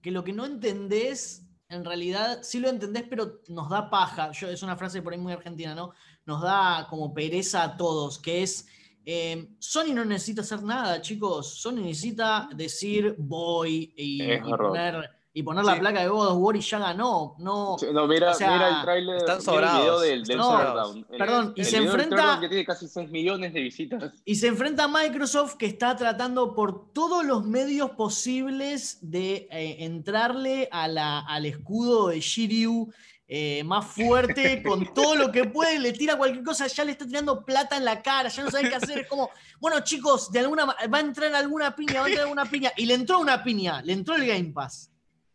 que 0.02 0.10
lo 0.10 0.24
que 0.24 0.32
no 0.32 0.46
entendés, 0.46 1.44
en 1.68 1.84
realidad 1.84 2.38
sí 2.42 2.60
lo 2.60 2.68
entendés, 2.70 3.04
pero 3.10 3.40
nos 3.48 3.68
da 3.68 3.90
paja. 3.90 4.32
Yo, 4.32 4.48
es 4.48 4.62
una 4.62 4.76
frase 4.76 5.02
por 5.02 5.12
ahí 5.12 5.18
muy 5.18 5.34
argentina, 5.34 5.74
¿no? 5.74 5.92
Nos 6.26 6.42
da 6.42 6.86
como 6.90 7.14
pereza 7.14 7.62
a 7.62 7.76
todos, 7.76 8.18
que 8.18 8.42
es, 8.42 8.66
eh, 9.04 9.48
Sony 9.60 9.94
no 9.94 10.04
necesita 10.04 10.40
hacer 10.42 10.62
nada, 10.62 11.00
chicos. 11.00 11.60
Sony 11.60 11.76
necesita 11.82 12.48
decir 12.54 13.14
voy 13.16 13.94
y, 13.96 14.36
poner, 14.40 15.08
y 15.32 15.42
poner 15.44 15.64
la 15.64 15.78
placa 15.78 16.00
de 16.00 16.08
God 16.08 16.26
of 16.32 16.38
War 16.38 16.56
y 16.56 16.60
ya 16.60 16.80
ganó. 16.80 17.36
No, 17.38 17.76
Sí, 17.78 17.86
No, 17.92 18.08
mira, 18.08 18.32
O 18.32 18.34
sea, 18.34 18.50
mira 18.50 18.68
el 18.78 18.82
tráiler, 18.82 19.16
están 19.18 19.36
el 19.36 19.40
video 19.42 19.54
sobrados, 19.54 20.02
del, 20.02 20.24
del 20.24 20.36
No. 20.38 20.94
El- 20.94 21.04
perdón, 21.16 21.52
y 21.54 21.60
el 21.60 21.66
se 21.66 21.76
enfrenta- 21.76 22.16
Crackdown 22.16 22.40
que 22.40 22.48
tiene 22.48 22.64
casi 22.64 22.88
6 22.88 23.08
millones 23.12 23.52
de 23.54 23.60
visitas. 23.60 24.12
Y 24.24 24.34
se 24.34 24.48
enfrenta 24.48 24.84
a 24.84 24.88
Microsoft 24.88 25.54
que 25.54 25.66
está 25.66 25.94
tratando 25.94 26.56
por 26.56 26.92
todos 26.92 27.24
los 27.24 27.44
medios 27.44 27.90
posibles 27.92 28.98
de 29.00 29.46
eh, 29.52 29.76
entrarle 29.84 30.68
a 30.72 30.88
la- 30.88 31.20
al 31.20 31.46
escudo 31.46 32.08
de 32.08 32.18
Shiryu 32.18 32.90
eh, 33.28 33.64
más 33.64 33.86
fuerte 33.86 34.62
con 34.62 34.86
todo 34.94 35.16
lo 35.16 35.32
que 35.32 35.44
puede, 35.44 35.78
le 35.78 35.92
tira 35.92 36.16
cualquier 36.16 36.44
cosa, 36.44 36.66
ya 36.66 36.84
le 36.84 36.92
está 36.92 37.06
tirando 37.06 37.44
plata 37.44 37.76
en 37.76 37.84
la 37.84 38.00
cara, 38.00 38.28
ya 38.28 38.44
no 38.44 38.50
sabe 38.50 38.68
qué 38.68 38.76
hacer. 38.76 38.98
Es 39.00 39.08
como, 39.08 39.30
bueno, 39.58 39.80
chicos, 39.80 40.30
de 40.30 40.40
alguna 40.40 40.64
va 40.64 40.98
a 40.98 41.00
entrar 41.00 41.34
alguna 41.34 41.74
piña, 41.74 42.00
va 42.00 42.06
a 42.06 42.08
entrar 42.08 42.24
alguna 42.24 42.46
piña. 42.46 42.72
Y 42.76 42.86
le 42.86 42.94
entró 42.94 43.18
una 43.18 43.42
piña, 43.42 43.82
le 43.82 43.92
entró 43.92 44.14
el 44.14 44.26
Game 44.26 44.52
Pass. 44.52 44.92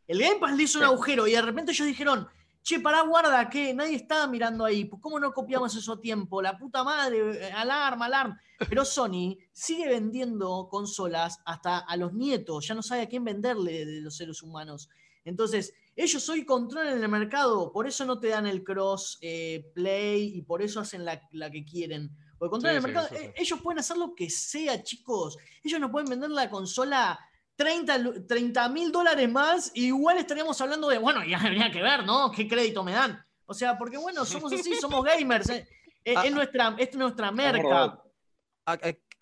El 0.07 0.19
Game 0.19 0.39
Pass 0.39 0.55
le 0.55 0.63
hizo 0.63 0.79
un 0.79 0.85
agujero 0.85 1.27
y 1.27 1.33
de 1.33 1.41
repente 1.41 1.71
ellos 1.71 1.87
dijeron, 1.87 2.27
che, 2.63 2.79
pará, 2.79 3.01
guarda, 3.01 3.49
que 3.49 3.73
nadie 3.73 3.95
estaba 3.95 4.27
mirando 4.27 4.63
ahí. 4.63 4.85
Pues, 4.85 5.01
¿Cómo 5.01 5.19
no 5.19 5.33
copiamos 5.33 5.75
eso 5.75 5.93
a 5.93 5.99
tiempo? 5.99 6.41
La 6.41 6.57
puta 6.57 6.83
madre, 6.83 7.47
eh, 7.47 7.51
alarma, 7.51 8.05
alarma. 8.05 8.41
Pero 8.69 8.85
Sony 8.85 9.37
sigue 9.51 9.87
vendiendo 9.89 10.67
consolas 10.69 11.39
hasta 11.45 11.79
a 11.79 11.97
los 11.97 12.13
nietos, 12.13 12.67
ya 12.67 12.75
no 12.75 12.83
sabe 12.83 13.01
a 13.01 13.09
quién 13.09 13.23
venderle 13.23 13.85
de 13.85 14.01
los 14.01 14.15
seres 14.15 14.41
humanos. 14.43 14.89
Entonces, 15.25 15.73
ellos 15.95 16.27
hoy 16.29 16.45
controlan 16.45 17.01
el 17.01 17.09
mercado, 17.09 17.71
por 17.71 17.87
eso 17.87 18.05
no 18.05 18.19
te 18.19 18.29
dan 18.29 18.47
el 18.47 18.63
cross 18.63 19.17
eh, 19.21 19.69
play 19.73 20.37
y 20.37 20.41
por 20.41 20.61
eso 20.61 20.79
hacen 20.79 21.03
la, 21.05 21.21
la 21.31 21.49
que 21.51 21.63
quieren. 21.65 22.09
Porque 22.37 22.51
controlan 22.51 22.81
Sí, 22.81 22.87
el 22.87 22.91
sí, 22.91 22.95
mercado. 22.95 23.07
sí. 23.19 23.25
Eh, 23.25 23.33
Ellos 23.37 23.59
pueden 23.61 23.79
hacer 23.79 23.97
lo 23.97 24.15
que 24.15 24.29
sea, 24.29 24.81
chicos. 24.81 25.37
Ellos 25.63 25.79
no 25.79 25.91
pueden 25.91 26.09
vender 26.09 26.29
la 26.31 26.49
consola 26.49 27.19
30 27.55 28.69
mil 28.69 28.91
dólares 28.91 29.29
más, 29.29 29.71
y 29.75 29.87
igual 29.87 30.17
estaríamos 30.17 30.59
hablando 30.61 30.87
de, 30.89 30.97
bueno, 30.97 31.23
ya 31.25 31.37
habría 31.41 31.69
que 31.71 31.81
ver, 31.81 32.05
¿no? 32.05 32.31
¿Qué 32.31 32.47
crédito 32.47 32.83
me 32.83 32.93
dan? 32.93 33.23
O 33.45 33.53
sea, 33.53 33.77
porque 33.77 33.97
bueno, 33.97 34.25
somos 34.25 34.51
así, 34.53 34.73
somos 34.75 35.03
gamers. 35.03 35.49
eh. 35.49 35.67
Eh, 36.03 36.15
Ah, 36.17 36.25
es, 36.25 36.33
nuestra, 36.33 36.75
es 36.79 36.95
nuestra 36.95 37.27
Es 37.27 37.33
merca. 37.33 38.01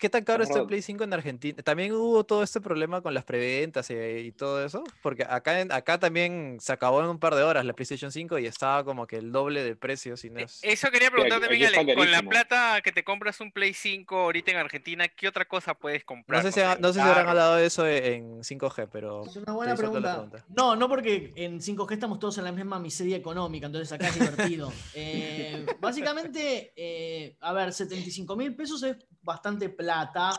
¿Qué 0.00 0.08
tan 0.08 0.24
caro 0.24 0.42
Es 0.42 0.48
está 0.50 0.60
el. 0.60 0.66
Play 0.66 0.82
5 0.82 1.04
en 1.04 1.12
Argentina? 1.12 1.62
¿También 1.62 1.92
hubo 1.92 2.24
todo 2.24 2.42
este 2.42 2.60
problema 2.60 3.00
con 3.02 3.12
las 3.14 3.24
preventas 3.24 3.90
y, 3.90 3.94
y 3.94 4.32
todo 4.32 4.64
eso? 4.64 4.82
Porque 5.02 5.24
acá, 5.28 5.60
en- 5.60 5.70
acá 5.72 5.98
también 5.98 6.56
se 6.60 6.72
acabó 6.72 7.00
en 7.02 7.06
un 7.08 7.18
par 7.18 7.34
de 7.34 7.42
horas 7.42 7.64
la 7.64 7.72
PlayStation 7.72 8.10
5 8.10 8.38
y 8.38 8.46
estaba 8.46 8.84
como 8.84 9.06
que 9.06 9.16
el 9.16 9.30
doble 9.32 9.62
de 9.62 9.76
precio. 9.76 10.16
Si 10.16 10.30
no 10.30 10.40
es... 10.40 10.60
Eso 10.62 10.90
quería 10.90 11.10
preguntar 11.10 11.38
aquí- 11.38 11.46
también, 11.48 11.62
aquí 11.68 11.74
está 11.74 11.80
Ale, 11.80 11.94
con 11.94 12.10
la 12.10 12.22
plata 12.22 12.80
que 12.82 12.92
te 12.92 13.04
compras 13.04 13.40
un 13.40 13.52
Play 13.52 13.74
5 13.74 14.16
ahorita 14.16 14.50
en 14.52 14.56
Argentina, 14.56 15.08
¿qué 15.08 15.28
otra 15.28 15.44
cosa 15.44 15.74
puedes 15.74 16.02
No 16.02 16.06
comprar? 16.06 16.42
sé 16.42 16.52
si, 16.52 16.60
ha- 16.60 16.76
no 16.80 16.88
sé 16.92 17.00
si 17.00 17.06
habrán 17.06 17.28
hablado 17.28 17.56
de 17.56 17.66
eso 17.66 17.86
e- 17.86 18.14
en 18.14 18.42
5G, 18.42 18.88
pero... 18.90 19.24
Es 19.26 19.36
una 19.36 19.52
buena 19.52 19.74
pregunta. 19.74 20.26
No, 20.48 20.76
no 20.76 20.88
porque 20.88 21.32
en 21.36 21.60
5G 21.60 21.92
estamos 21.92 22.18
todos 22.18 22.38
en 22.38 22.44
la 22.44 22.52
misma 22.52 22.78
miseria 22.80 23.16
económica, 23.16 23.66
entonces 23.66 23.92
acá 23.92 24.08
es 24.08 24.14
divertido. 24.18 24.72
Eh, 24.94 25.66
básicamente, 25.80 26.72
eh, 26.76 27.36
a 27.40 27.52
ver, 27.52 27.72
75 27.72 28.36
mil 28.36 28.54
pesos 28.54 28.82
es 28.82 28.96
bastante 29.22 29.68
plata. 29.68 30.32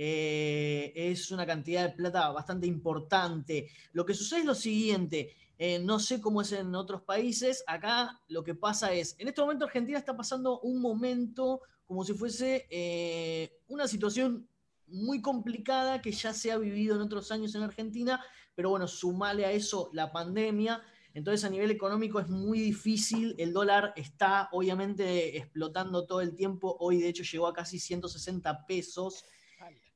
eh, 0.00 0.92
es 0.94 1.32
una 1.32 1.44
cantidad 1.44 1.82
de 1.88 1.96
plata 1.96 2.30
bastante 2.30 2.68
importante. 2.68 3.68
Lo 3.92 4.06
que 4.06 4.14
sucede 4.14 4.40
es 4.40 4.46
lo 4.46 4.54
siguiente. 4.54 5.34
eh, 5.58 5.80
no 5.80 5.98
sé 5.98 6.20
cómo 6.20 6.40
es 6.40 6.52
en 6.52 6.72
otros 6.76 7.02
países. 7.02 7.64
Acá 7.66 8.20
lo 8.28 8.44
que 8.44 8.54
pasa 8.54 8.92
es, 8.92 9.16
en 9.18 9.26
este 9.26 9.40
momento 9.40 9.64
Argentina 9.64 9.98
está 9.98 10.16
pasando 10.16 10.60
un 10.60 10.80
momento 10.80 11.62
como 11.84 12.04
si 12.04 12.14
fuese 12.14 12.66
eh, 12.70 13.50
una 13.66 13.88
situación 13.88 14.46
muy 14.86 15.20
complicada 15.20 16.00
que 16.00 16.12
ya 16.12 16.32
se 16.32 16.52
ha 16.52 16.58
vivido 16.58 16.94
en 16.94 17.02
otros 17.02 17.32
años 17.32 17.54
en 17.54 17.62
Argentina, 17.62 18.24
pero 18.54 18.70
bueno, 18.70 18.86
sumale 18.86 19.44
a 19.44 19.50
eso 19.50 19.90
la 19.92 20.12
pandemia. 20.12 20.80
Entonces 21.18 21.42
a 21.42 21.50
nivel 21.50 21.72
económico 21.72 22.20
es 22.20 22.28
muy 22.28 22.60
difícil, 22.60 23.34
el 23.38 23.52
dólar 23.52 23.92
está 23.96 24.48
obviamente 24.52 25.36
explotando 25.36 26.06
todo 26.06 26.20
el 26.20 26.36
tiempo, 26.36 26.76
hoy 26.78 27.00
de 27.00 27.08
hecho 27.08 27.24
llegó 27.24 27.48
a 27.48 27.52
casi 27.52 27.80
160 27.80 28.66
pesos, 28.66 29.24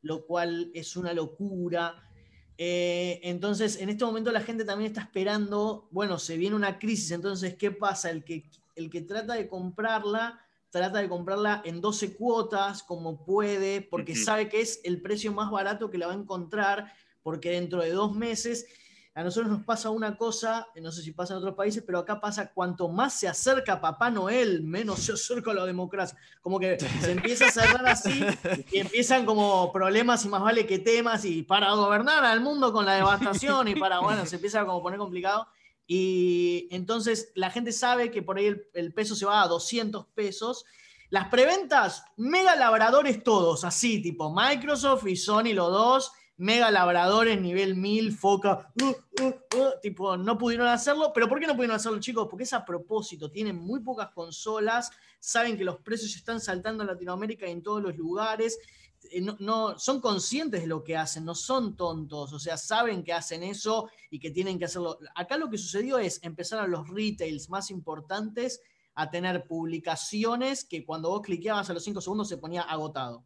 lo 0.00 0.26
cual 0.26 0.72
es 0.74 0.96
una 0.96 1.12
locura. 1.12 2.10
Eh, 2.58 3.20
entonces 3.22 3.80
en 3.80 3.90
este 3.90 4.04
momento 4.04 4.32
la 4.32 4.40
gente 4.40 4.64
también 4.64 4.90
está 4.90 5.02
esperando, 5.02 5.86
bueno, 5.92 6.18
se 6.18 6.36
viene 6.36 6.56
una 6.56 6.80
crisis, 6.80 7.12
entonces 7.12 7.54
¿qué 7.54 7.70
pasa? 7.70 8.10
El 8.10 8.24
que, 8.24 8.50
el 8.74 8.90
que 8.90 9.02
trata 9.02 9.34
de 9.34 9.46
comprarla, 9.46 10.44
trata 10.70 10.98
de 10.98 11.08
comprarla 11.08 11.62
en 11.64 11.80
12 11.80 12.16
cuotas 12.16 12.82
como 12.82 13.24
puede, 13.24 13.80
porque 13.80 14.16
sabe 14.16 14.48
que 14.48 14.60
es 14.60 14.80
el 14.82 15.00
precio 15.00 15.32
más 15.32 15.52
barato 15.52 15.88
que 15.88 15.98
la 15.98 16.08
va 16.08 16.14
a 16.14 16.16
encontrar, 16.16 16.92
porque 17.22 17.50
dentro 17.50 17.80
de 17.80 17.90
dos 17.90 18.12
meses 18.12 18.66
a 19.14 19.22
nosotros 19.22 19.52
nos 19.52 19.64
pasa 19.64 19.90
una 19.90 20.16
cosa, 20.16 20.68
no 20.80 20.90
sé 20.90 21.02
si 21.02 21.12
pasa 21.12 21.34
en 21.34 21.38
otros 21.38 21.54
países, 21.54 21.82
pero 21.84 21.98
acá 21.98 22.18
pasa 22.18 22.50
cuanto 22.50 22.88
más 22.88 23.12
se 23.12 23.28
acerca 23.28 23.78
Papá 23.78 24.10
Noel, 24.10 24.62
menos 24.62 25.00
se 25.00 25.12
acerca 25.12 25.50
a 25.50 25.54
la 25.54 25.66
democracia. 25.66 26.16
Como 26.40 26.58
que 26.58 26.78
se 26.78 27.12
empieza 27.12 27.46
a 27.46 27.50
cerrar 27.50 27.86
así 27.86 28.24
y 28.72 28.78
empiezan 28.78 29.26
como 29.26 29.70
problemas 29.70 30.24
y 30.24 30.28
más 30.28 30.40
vale 30.40 30.66
que 30.66 30.78
temas 30.78 31.26
y 31.26 31.42
para 31.42 31.72
gobernar 31.74 32.24
al 32.24 32.40
mundo 32.40 32.72
con 32.72 32.86
la 32.86 32.94
devastación 32.94 33.68
y 33.68 33.74
para, 33.74 34.00
bueno, 34.00 34.24
se 34.24 34.36
empieza 34.36 34.62
a 34.62 34.66
como 34.66 34.82
poner 34.82 34.98
complicado. 34.98 35.46
Y 35.86 36.68
entonces 36.70 37.32
la 37.34 37.50
gente 37.50 37.72
sabe 37.72 38.10
que 38.10 38.22
por 38.22 38.38
ahí 38.38 38.46
el, 38.46 38.66
el 38.72 38.94
peso 38.94 39.14
se 39.14 39.26
va 39.26 39.42
a 39.42 39.48
200 39.48 40.06
pesos. 40.14 40.64
Las 41.10 41.28
preventas, 41.28 42.06
mega 42.16 42.56
labradores 42.56 43.22
todos, 43.22 43.64
así, 43.64 44.00
tipo 44.00 44.34
Microsoft 44.34 45.06
y 45.06 45.16
Sony 45.16 45.52
los 45.52 45.70
dos, 45.70 46.12
mega 46.42 46.70
labradores 46.72 47.40
nivel 47.40 47.76
1000, 47.76 48.12
foca, 48.12 48.72
uh, 48.82 49.22
uh, 49.22 49.26
uh, 49.26 49.70
tipo, 49.80 50.16
no 50.16 50.36
pudieron 50.36 50.66
hacerlo. 50.66 51.12
¿Pero 51.14 51.28
por 51.28 51.38
qué 51.38 51.46
no 51.46 51.54
pudieron 51.54 51.76
hacerlo, 51.76 52.00
chicos? 52.00 52.26
Porque 52.28 52.42
es 52.44 52.52
a 52.52 52.64
propósito, 52.64 53.30
tienen 53.30 53.56
muy 53.56 53.80
pocas 53.80 54.10
consolas, 54.10 54.90
saben 55.20 55.56
que 55.56 55.64
los 55.64 55.78
precios 55.80 56.14
están 56.16 56.40
saltando 56.40 56.82
en 56.82 56.88
Latinoamérica 56.88 57.46
y 57.46 57.52
en 57.52 57.62
todos 57.62 57.80
los 57.82 57.96
lugares. 57.96 58.58
eh, 59.10 59.20
No, 59.20 59.36
no- 59.40 59.78
son 59.78 60.00
conscientes 60.00 60.60
de 60.62 60.66
lo 60.68 60.82
que 60.84 60.96
hacen, 60.96 61.24
no 61.24 61.34
son 61.34 61.76
tontos, 61.76 62.32
o 62.32 62.38
sea, 62.38 62.56
saben 62.56 63.02
que 63.04 63.12
hacen 63.12 63.42
eso 63.42 63.88
y 64.10 64.18
que 64.20 64.30
tienen 64.30 64.58
que 64.58 64.64
hacerlo. 64.66 64.98
Acá 65.14 65.36
lo 65.36 65.48
que 65.50 65.58
sucedió 65.58 65.98
es 65.98 66.20
empezar 66.22 66.58
a 66.60 66.66
los 66.68 66.88
retails 66.88 67.48
más 67.50 67.70
importantes 67.70 68.60
a 68.94 69.10
tener 69.10 69.46
publicaciones 69.46 70.64
que 70.64 70.84
cuando 70.84 71.08
vos 71.10 71.22
cliqueabas 71.22 71.68
a 71.70 71.72
los 71.74 71.82
5 71.84 72.00
segundos 72.00 72.28
se 72.28 72.36
ponía 72.38 72.62
agotado. 72.62 73.24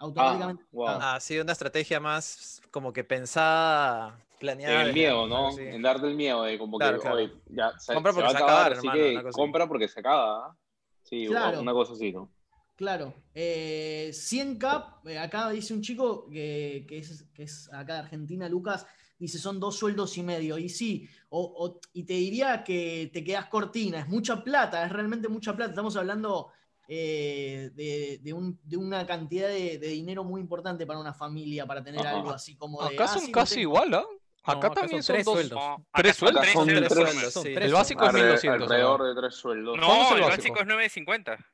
Automáticamente. 0.00 0.62
Ah, 0.64 0.68
wow. 0.72 0.88
agotado. 0.88 1.12
Ha 1.16 1.20
sido 1.20 1.42
una 1.44 1.52
estrategia 1.52 2.00
más 2.00 2.60
como 2.72 2.92
que 2.92 3.04
pensada, 3.04 4.16
En 4.18 4.38
planeada. 4.38 4.82
el 4.82 4.92
miedo, 4.94 5.26
¿no? 5.28 5.52
Sí. 5.52 5.62
En 5.62 5.82
darte 5.82 6.06
el 6.08 6.14
miedo 6.14 6.42
de 6.42 6.58
como 6.58 6.78
Claro, 6.78 6.96
que, 6.96 7.02
claro. 7.02 7.16
oye, 7.16 7.32
ya 7.50 7.78
se, 7.78 7.94
Compra 7.94 8.12
se 8.12 8.16
porque 8.20 8.24
va 8.24 8.28
a 8.28 8.38
se 8.38 8.44
acabar, 8.44 8.60
acaba, 8.72 8.78
así 8.78 8.86
hermano, 8.88 9.02
que 9.04 9.10
una 9.12 9.20
cosa 9.22 9.28
así. 9.28 9.36
compra 9.40 9.68
porque 9.68 9.88
se 9.88 10.00
acaba. 10.00 10.46
¿ah? 10.46 10.56
Sí, 11.04 11.26
Claro. 11.26 11.60
una 11.60 11.72
cosa 11.72 11.92
así, 11.92 12.12
¿no? 12.12 12.32
Claro. 12.76 13.12
Eh, 13.34 14.10
100K, 14.12 15.00
eh, 15.06 15.18
acá 15.18 15.50
dice 15.50 15.74
un 15.74 15.82
chico 15.82 16.26
que, 16.30 16.86
que 16.88 16.98
es, 16.98 17.24
que 17.34 17.42
es 17.42 17.70
acá 17.72 17.94
de 17.94 17.98
Argentina, 18.00 18.48
Lucas, 18.48 18.86
dice 19.18 19.38
son 19.38 19.60
dos 19.60 19.76
sueldos 19.76 20.16
y 20.16 20.22
medio. 20.22 20.56
Y 20.56 20.70
sí, 20.70 21.06
o- 21.28 21.52
o- 21.66 21.80
y 21.92 22.04
te 22.04 22.14
diría 22.14 22.64
que 22.64 23.10
te 23.12 23.22
quedas 23.22 23.46
cortina, 23.48 23.98
es 24.00 24.08
mucha 24.08 24.42
plata, 24.42 24.82
es 24.86 24.90
realmente 24.92 25.28
mucha 25.28 25.54
plata. 25.54 25.72
Estamos 25.72 25.94
hablando 25.96 26.50
eh, 26.92 27.70
de, 27.74 28.18
de 28.20 28.32
un- 28.32 28.58
de 28.64 28.76
una 28.76 29.06
cantidad 29.06 29.46
de, 29.48 29.78
de 29.78 29.88
dinero 29.88 30.24
muy 30.24 30.40
importante 30.40 30.84
para 30.86 30.98
una 30.98 31.14
familia, 31.14 31.64
para 31.64 31.84
tener 31.84 32.04
Ajá. 32.04 32.16
algo 32.16 32.30
así 32.32 32.56
como 32.56 32.82
de... 32.82 32.94
Acá 32.96 33.04
ah, 33.04 33.08
son 33.08 33.20
sí, 33.22 33.26
no 33.28 33.32
casi 33.32 33.54
tengo- 33.54 33.62
igual, 33.62 33.94
¿ah? 33.94 34.04
No, 34.04 34.52
Acá 34.52 34.66
acá 34.66 34.80
también 34.80 35.02
son 35.02 35.06
son 35.06 35.14
tres 35.14 35.24
dos. 35.26 35.34
sueldos. 35.34 35.58
No, 35.60 35.86
Tres 35.94 36.16
son 36.16 36.18
sueldos. 36.28 36.42
tres 36.42 36.52
Son 36.54 36.64
sueldos. 36.64 36.88
tres 36.88 37.08
sueldos, 37.12 37.32
Son 37.32 37.42
sí. 37.44 37.54
tres 37.54 37.66
El 37.66 37.72
básico 37.74 38.02
es 38.04 38.10
Alre- 38.10 38.22
1200. 38.22 38.62
alrededor 38.62 39.02
de 39.04 39.20
tres 39.20 39.34
sueldos. 39.36 39.78
¿Cuánto 39.78 39.94
No, 39.94 40.02
es 40.02 40.10
el 40.10 40.16
el 40.16 40.22
básico? 40.24 40.54
básico 40.54 40.60
es 40.60 41.06
9.50 41.06 41.46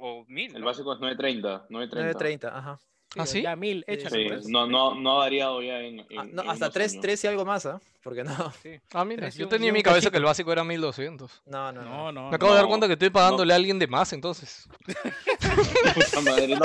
o 0.00 0.24
1000. 0.26 0.54
El 0.56 0.60
¿no? 0.60 0.66
básico 0.66 0.92
es 0.94 0.98
9.30. 0.98 1.66
9.30. 1.68 2.14
9.30, 2.16 2.44
ajá. 2.52 2.78
¿Ah, 3.16 3.26
sí? 3.26 3.42
Ya 3.42 3.56
mil 3.56 3.84
hechas. 3.88 4.12
Sí, 4.12 4.24
pues. 4.28 4.46
no, 4.48 4.66
no, 4.68 4.94
no 4.94 5.12
ha 5.16 5.18
variado 5.18 5.60
ya 5.62 5.80
en. 5.80 6.00
en- 6.00 6.06
Ah, 6.18 6.24
no, 6.30 6.42
en 6.42 6.50
hasta 6.50 6.66
unos 6.66 6.72
3, 6.74 6.92
años. 6.92 7.02
3 7.02 7.24
y 7.24 7.26
algo 7.26 7.44
más, 7.44 7.66
¿ah? 7.66 7.80
Porque 8.04 8.22
no. 8.22 8.30
Ah, 8.94 9.04
mira, 9.04 9.28
yo 9.30 9.48
tenía 9.48 9.68
en 9.68 9.74
mi 9.74 9.82
cabeza 9.82 9.98
cachito. 10.02 10.10
que 10.12 10.16
el 10.18 10.24
básico 10.24 10.52
era 10.52 10.62
1200. 10.64 11.42
No, 11.46 11.72
no, 11.72 11.82
no. 11.82 11.90
No, 11.90 12.12
no. 12.12 12.30
Me 12.30 12.36
acabo 12.36 12.52
de 12.52 12.58
dar 12.58 12.68
cuenta 12.68 12.86
que 12.86 12.92
estoy 12.94 13.10
pagándole 13.10 13.52
a 13.52 13.56
alguien 13.56 13.78
de 13.80 13.86
más, 13.88 14.12
entonces. 14.12 14.68
Puta 15.94 16.20
madre, 16.20 16.46
no, 16.48 16.58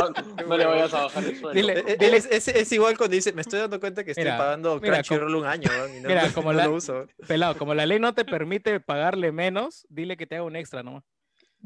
no 0.48 0.58
le 0.58 0.66
vayas 0.66 0.94
a 0.94 1.02
bajar 1.04 1.24
el 1.24 1.40
sueldo. 1.40 1.54
Dile- 1.60 1.84
Eh, 1.88 1.98
eh, 2.00 2.12
Es, 2.16 2.26
es- 2.32 2.48
es 2.48 2.72
igual 2.72 2.98
cuando 2.98 3.16
dice, 3.16 3.34
me 3.34 3.42
estoy 3.42 3.60
dando 3.60 3.80
cuenta 3.80 4.04
que 4.04 4.12
estoy 4.12 4.24
Mira, 4.24 4.38
pagando 4.38 4.80
mira, 4.80 4.96
Crunchyroll 5.04 5.36
un 5.36 5.46
año, 5.46 5.70
y 5.98 6.00
no, 6.02 6.08
mira, 6.10 6.30
como 6.34 6.52
no 6.54 6.58
la- 6.58 6.66
lo 6.66 6.74
uso. 6.74 7.08
Pelado, 7.28 7.58
como 7.58 7.74
la 7.74 7.86
ley 7.86 8.00
no 8.00 8.14
te 8.14 8.24
permite 8.26 8.80
pagarle 8.80 9.32
menos, 9.32 9.86
dile 9.90 10.16
que 10.18 10.28
te 10.28 10.36
haga 10.36 10.44
un 10.46 10.56
extra 10.56 10.84
nomás. 10.84 11.04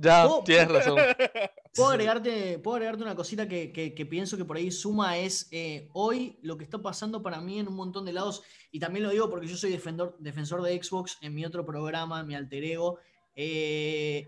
Ya, 0.02 0.28
Oh. 0.28 0.44
tienes 0.46 0.70
razón. 0.70 0.98
¿Puedo 1.76 1.90
agregarte, 1.90 2.58
puedo 2.60 2.76
agregarte 2.78 3.04
una 3.04 3.16
cosita 3.16 3.48
que, 3.48 3.72
que- 3.72 3.94
que 3.94 4.06
pienso 4.06 4.38
que 4.38 4.46
por 4.46 4.56
ahí 4.58 4.72
suma 4.72 5.18
es 5.18 5.48
eh, 5.52 5.90
hoy 5.94 6.38
lo 6.42 6.58
que 6.58 6.64
está 6.64 6.78
pasando 6.82 7.22
para 7.22 7.42
mí 7.42 7.60
en 7.60 7.68
un 7.68 7.76
montón 7.76 8.06
de 8.06 8.14
lados, 8.14 8.42
y 8.72 8.80
también 8.80 9.04
lo 9.04 9.12
digo 9.12 9.30
porque 9.30 9.48
yo 9.48 9.58
soy 9.58 9.72
defensor, 9.72 10.16
defensor 10.20 10.62
de 10.62 10.82
Xbox 10.82 11.18
en 11.22 11.34
mi 11.36 11.46
otro 11.46 11.66
programa, 11.66 12.22
en 12.22 12.28
mi 12.28 12.36
alter 12.36 12.64
ego. 12.64 12.98
eh, 13.36 14.28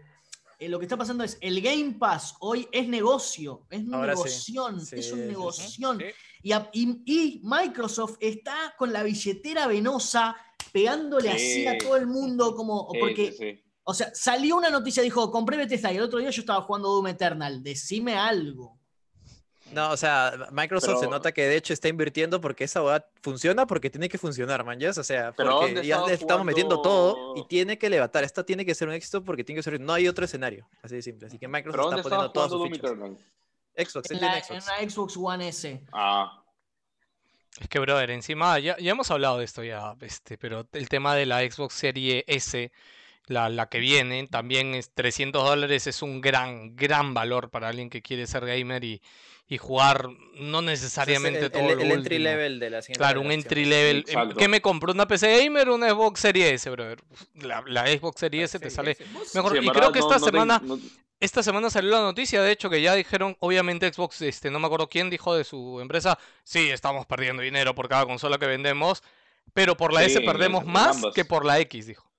eh, 0.59 0.69
lo 0.69 0.77
que 0.77 0.85
está 0.85 0.95
pasando 0.97 1.23
es 1.23 1.37
el 1.41 1.59
Game 1.61 1.95
Pass 1.99 2.35
hoy 2.39 2.67
es 2.71 2.87
negocio, 2.87 3.65
es 3.71 3.81
un 3.81 3.95
Ahora 3.95 4.15
sí. 4.15 4.19
negoción, 4.19 4.85
Sí, 4.85 4.95
es 4.99 5.11
un 5.11 5.19
sí. 5.21 5.25
negoción. 5.25 5.97
Sí. 5.99 6.05
Y, 6.43 6.53
y- 6.53 7.01
y 7.05 7.41
Microsoft 7.43 8.17
está 8.19 8.75
con 8.77 8.93
la 8.93 9.01
billetera 9.03 9.65
venosa 9.67 10.35
pegándole 10.71 11.31
así 11.31 11.65
a 11.65 11.77
todo 11.79 11.97
el 11.97 12.05
mundo, 12.07 12.55
como, 12.55 12.89
Sí, 12.93 12.99
porque, 12.99 13.31
sí, 13.31 13.37
sí. 13.39 13.63
O 13.83 13.93
sea, 13.93 14.11
salió 14.13 14.55
una 14.55 14.69
noticia, 14.69 15.01
dijo, 15.03 15.31
compré 15.31 15.57
Bethesda 15.57 15.91
y 15.91 15.97
el 15.97 16.03
otro 16.03 16.19
día 16.19 16.29
yo 16.29 16.41
estaba 16.41 16.61
jugando 16.61 16.89
Doom 16.89 17.07
Eternal, 17.07 17.63
decime 17.63 18.15
algo. 18.15 18.77
No, 19.73 19.91
o 19.91 19.95
sea, 19.97 20.33
Microsoft 20.51 20.99
se 20.99 21.07
nota 21.07 21.31
que 21.31 21.43
de 21.47 21.55
hecho 21.55 21.71
está 21.71 21.87
invirtiendo 21.87 22.41
porque 22.41 22.65
esa 22.65 22.83
hueá 22.83 23.05
funciona 23.21 23.65
porque 23.65 23.89
tiene 23.89 24.09
que 24.09 24.17
funcionar, 24.17 24.65
man. 24.65 24.77
¿ya? 24.77 24.89
O 24.89 24.93
sea, 25.03 25.31
porque 25.31 25.49
¿dónde 25.49 25.85
ya 25.85 26.03
estamos 26.09 26.45
metiendo 26.45 26.81
todo 26.81 27.35
y 27.37 27.47
tiene 27.47 27.77
que 27.77 27.89
levantar. 27.89 28.25
Esta 28.25 28.43
tiene 28.43 28.65
que 28.65 28.75
ser 28.75 28.89
un 28.89 28.93
éxito 28.95 29.23
porque 29.23 29.45
tiene 29.45 29.59
que 29.59 29.63
ser. 29.63 29.79
No 29.79 29.93
hay 29.93 30.09
otro 30.09 30.25
escenario. 30.25 30.67
Así 30.83 30.95
de 30.95 31.01
simple. 31.01 31.27
Así 31.27 31.39
que 31.39 31.47
Microsoft 31.47 31.71
¿Pero 31.77 31.83
dónde 31.85 32.01
está 32.01 32.09
poniendo 32.09 32.31
todas 32.33 32.49
sus 32.51 32.59
Doom 32.59 32.69
fichas. 32.73 32.91
Eternal? 32.91 33.17
Xbox, 33.77 34.11
él 34.11 34.17
En, 34.17 34.23
la- 34.25 34.41
tiene 34.41 34.55
en 34.55 34.61
Xbox. 34.61 34.77
una 34.81 34.89
Xbox 34.89 35.17
One 35.17 35.47
S. 35.47 35.83
Ah, 35.93 36.43
Es 37.61 37.67
que, 37.69 37.79
brother, 37.79 38.11
encima 38.11 38.59
ya, 38.59 38.77
ya 38.77 38.91
hemos 38.91 39.09
hablado 39.09 39.37
de 39.37 39.45
esto 39.45 39.63
ya, 39.63 39.95
este, 40.01 40.37
pero 40.37 40.67
el 40.73 40.89
tema 40.89 41.15
de 41.15 41.25
la 41.25 41.39
Xbox 41.49 41.75
Serie 41.75 42.25
S, 42.27 42.73
la, 43.31 43.49
la 43.49 43.67
que 43.69 43.79
viene, 43.79 44.27
también 44.27 44.75
es 44.75 44.91
300 44.93 45.43
dólares, 45.43 45.87
es 45.87 46.01
un 46.01 46.21
gran, 46.21 46.75
gran 46.75 47.13
valor 47.13 47.49
para 47.49 47.69
alguien 47.69 47.89
que 47.89 48.01
quiere 48.01 48.27
ser 48.27 48.45
gamer 48.45 48.83
y, 48.83 49.01
y 49.47 49.57
jugar 49.57 50.09
no 50.35 50.61
necesariamente 50.61 51.45
el, 51.45 51.51
todo 51.51 51.61
el- 51.69 51.75
lo 51.77 51.83
el 51.83 51.91
entry 51.91 52.15
último. 52.17 52.23
level 52.23 52.59
de 52.59 52.69
la 52.69 52.81
siguiente 52.81 52.99
Claro, 52.99 53.21
un 53.21 53.27
generación. 53.27 53.47
entry 53.47 53.65
level. 53.65 53.97
Exacto. 53.99 54.35
¿Qué 54.35 54.47
me 54.47 54.61
compró? 54.61 54.91
¿Una 54.93 55.07
PC 55.07 55.43
gamer 55.43 55.69
o 55.69 55.75
una 55.75 55.89
Xbox 55.89 56.19
Serie 56.19 56.53
S, 56.53 56.69
brother? 56.69 56.99
La, 57.35 57.63
la 57.67 57.87
Xbox 57.87 58.19
Serie 58.19 58.43
S 58.43 58.59
te 58.59 58.69
Sí, 58.69 58.75
sale 58.75 58.97
mejor. 59.33 59.51
sí, 59.53 59.65
y 59.65 59.69
creo 59.69 59.91
que 59.91 59.99
no- 59.99 60.05
esta 60.05 60.19
no 60.19 60.25
te- 60.25 60.31
semana, 60.31 60.61
no- 60.63 60.79
esta 61.19 61.43
semana 61.43 61.69
salió 61.69 61.91
la 61.91 62.01
noticia, 62.01 62.41
de 62.41 62.51
hecho, 62.51 62.69
que 62.69 62.81
ya 62.81 62.95
dijeron, 62.95 63.37
obviamente 63.39 63.91
Xbox, 63.93 64.21
este, 64.23 64.49
no 64.51 64.59
me 64.59 64.65
acuerdo 64.65 64.89
quién 64.89 65.09
dijo 65.09 65.35
de 65.35 65.43
su 65.43 65.79
empresa, 65.79 66.17
sí, 66.43 66.69
estamos 66.69 67.05
perdiendo 67.05 67.43
dinero 67.43 67.75
por 67.75 67.87
cada 67.89 68.05
consola 68.05 68.37
que 68.39 68.47
vendemos, 68.47 69.03
pero 69.53 69.77
por 69.77 69.93
la 69.93 70.03
S 70.03 70.19
perdemos 70.21 70.65
más 70.65 70.95
ambas. 70.97 71.13
que 71.13 71.23
por 71.25 71.45
la 71.45 71.59
X, 71.59 71.85
dijo. 71.87 72.09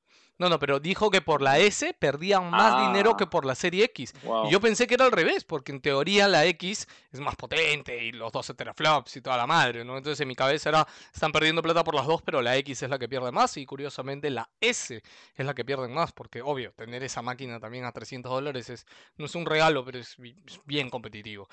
No, 0.43 0.49
no, 0.49 0.59
pero 0.59 0.81
dijo 0.81 1.09
que 1.09 1.21
por 1.21 1.41
la 1.41 1.59
S 1.61 1.95
perdían 1.99 2.51
más 2.51 2.87
dinero 2.89 3.17
que 3.17 3.25
Ah. 3.25 3.31
por 3.31 3.45
la 3.47 3.55
serie 3.55 3.85
X. 3.85 4.13
wow. 4.25 4.49
Y 4.49 4.51
yo 4.51 4.61
pensé 4.61 4.89
que 4.89 4.95
era 4.95 5.05
al 5.05 5.13
revés, 5.13 5.45
porque 5.45 5.71
en 5.71 5.81
teoría 5.81 6.27
la 6.27 6.45
X 6.47 6.89
es 7.13 7.21
más 7.21 7.37
potente 7.37 8.03
y 8.05 8.11
los 8.11 8.33
12 8.33 8.55
teraflops 8.55 9.17
y 9.17 9.21
toda 9.21 9.37
la 9.37 9.47
madre, 9.47 9.85
¿no? 9.85 9.97
Entonces 9.97 10.21
en 10.21 10.27
mi 10.29 10.35
cabeza 10.35 10.69
era, 10.71 10.87
están 11.15 11.31
perdiendo 11.31 11.63
plata 11.63 11.85
por 11.85 11.95
las 11.95 12.07
dos, 12.07 12.21
pero 12.23 12.43
la 12.43 12.57
X 12.57 12.83
es 12.83 12.91
la 12.91 12.99
que 12.99 13.09
pierde 13.09 13.31
más 13.31 13.57
y 13.57 13.65
curiosamente 13.65 14.31
la 14.31 14.51
S 14.61 15.01
es 15.37 15.47
la 15.47 15.55
que 15.55 15.65
pierden 15.65 15.95
más, 15.95 16.11
porque 16.13 16.43
obvio, 16.43 16.73
tener 16.73 17.05
esa 17.05 17.23
máquina 17.23 17.61
también 17.61 17.85
a 17.85 17.93
300 17.93 18.33
dólares 18.33 18.69
es, 18.69 18.85
no 19.17 19.27
es 19.27 19.35
un 19.37 19.47
regalo, 19.47 19.85
pero 19.85 20.01
es 20.01 20.17
bien 20.65 20.91
competitivo. 20.91 21.49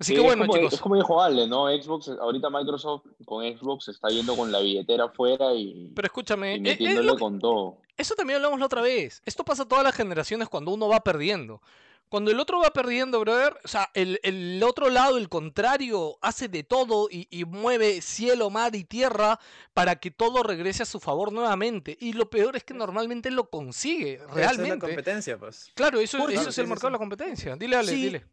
Así 0.00 0.08
Sí, 0.08 0.14
que 0.14 0.20
es 0.20 0.24
bueno, 0.26 0.46
como, 0.46 0.56
chicos. 0.58 0.72
Es 0.72 0.80
como 0.80 0.96
dijo 0.96 1.22
Ale, 1.22 1.46
¿no? 1.46 1.66
Xbox, 1.68 2.08
ahorita 2.08 2.48
Microsoft 2.48 3.04
con 3.26 3.44
Xbox 3.44 3.88
está 3.88 4.08
yendo 4.08 4.34
con 4.34 4.50
la 4.50 4.60
billetera 4.60 5.04
afuera 5.04 5.52
y, 5.54 5.92
Pero 5.94 6.06
escúchame, 6.06 6.56
y 6.56 6.68
eh, 6.68 6.76
eh, 6.80 7.16
con 7.18 7.38
todo. 7.38 7.76
Eso 7.98 8.14
también 8.14 8.36
hablamos 8.36 8.58
la 8.58 8.66
otra 8.66 8.80
vez. 8.80 9.20
Esto 9.26 9.44
pasa 9.44 9.66
todas 9.68 9.84
las 9.84 9.94
generaciones 9.94 10.48
cuando 10.48 10.70
uno 10.72 10.88
va 10.88 11.00
perdiendo. 11.00 11.60
Cuando 12.08 12.32
el 12.32 12.40
otro 12.40 12.58
va 12.60 12.70
perdiendo, 12.70 13.20
brother, 13.20 13.56
o 13.62 13.68
sea, 13.68 13.88
el, 13.94 14.18
el 14.24 14.60
otro 14.64 14.88
lado, 14.88 15.16
el 15.16 15.28
contrario, 15.28 16.16
hace 16.22 16.48
de 16.48 16.64
todo 16.64 17.06
y, 17.08 17.28
y 17.30 17.44
mueve 17.44 18.00
cielo, 18.00 18.50
mar 18.50 18.74
y 18.74 18.82
tierra 18.82 19.38
para 19.74 19.94
que 19.96 20.10
todo 20.10 20.42
regrese 20.42 20.82
a 20.82 20.86
su 20.86 20.98
favor 20.98 21.30
nuevamente. 21.30 21.96
Y 22.00 22.14
lo 22.14 22.28
peor 22.28 22.56
es 22.56 22.64
que 22.64 22.74
normalmente 22.74 23.30
lo 23.30 23.48
consigue, 23.48 24.14
Esa 24.14 24.24
es 24.24 24.28
la 24.30 24.34
realmente. 24.34 24.86
competencia, 24.86 25.38
pues. 25.38 25.70
Claro, 25.74 26.00
eso, 26.00 26.16
eso 26.16 26.26
Claro, 26.26 26.40
es 26.48 26.58
el 26.58 26.64
sí, 26.64 26.68
mercado 26.68 26.88
de 26.88 26.92
la 26.92 26.98
competencia. 26.98 27.54
Dile, 27.54 27.76
Ale, 27.76 27.92
Sí, 27.92 28.02
dile. 28.02 28.26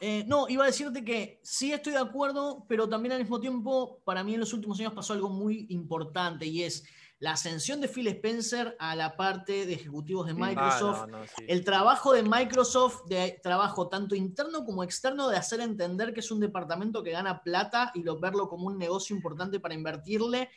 Eh, 0.00 0.24
no, 0.26 0.48
iba 0.48 0.64
a 0.64 0.66
decirte 0.66 1.04
que 1.04 1.40
sí 1.42 1.72
estoy 1.72 1.92
de 1.92 2.00
acuerdo, 2.00 2.64
pero 2.68 2.88
también 2.88 3.12
al 3.12 3.20
mismo 3.20 3.40
tiempo, 3.40 4.00
para 4.04 4.22
mí 4.24 4.34
en 4.34 4.40
los 4.40 4.52
últimos 4.52 4.78
años 4.80 4.92
pasó 4.92 5.12
algo 5.12 5.30
muy 5.30 5.66
importante 5.70 6.46
y 6.46 6.62
es 6.62 6.84
la 7.20 7.32
ascensión 7.32 7.80
de 7.80 7.88
Phil 7.88 8.08
Spencer 8.08 8.76
a 8.78 8.94
la 8.96 9.16
parte 9.16 9.64
de 9.64 9.72
ejecutivos 9.72 10.26
de 10.26 10.34
Mm. 10.34 10.40
Microsoft. 10.40 10.98
Ah, 11.02 11.06
no, 11.06 11.18
no, 11.20 11.24
sí. 11.26 11.44
El 11.48 11.64
trabajo 11.64 12.12
de 12.12 12.22
Microsoft, 12.22 13.04
de 13.06 13.40
trabajo 13.42 13.88
tanto 13.88 14.14
interno 14.14 14.64
como 14.64 14.82
externo, 14.82 15.28
de 15.28 15.36
hacer 15.38 15.60
entender 15.60 16.12
que 16.12 16.20
es 16.20 16.30
un 16.30 16.40
departamento 16.40 17.02
que 17.02 17.12
gana 17.12 17.42
plata 17.42 17.92
y 17.94 18.02
lo, 18.02 18.18
verlo 18.18 18.48
como 18.48 18.66
un 18.66 18.76
negocio 18.76 19.14
importante 19.16 19.58
para 19.60 19.74
invertirle. 19.74 20.50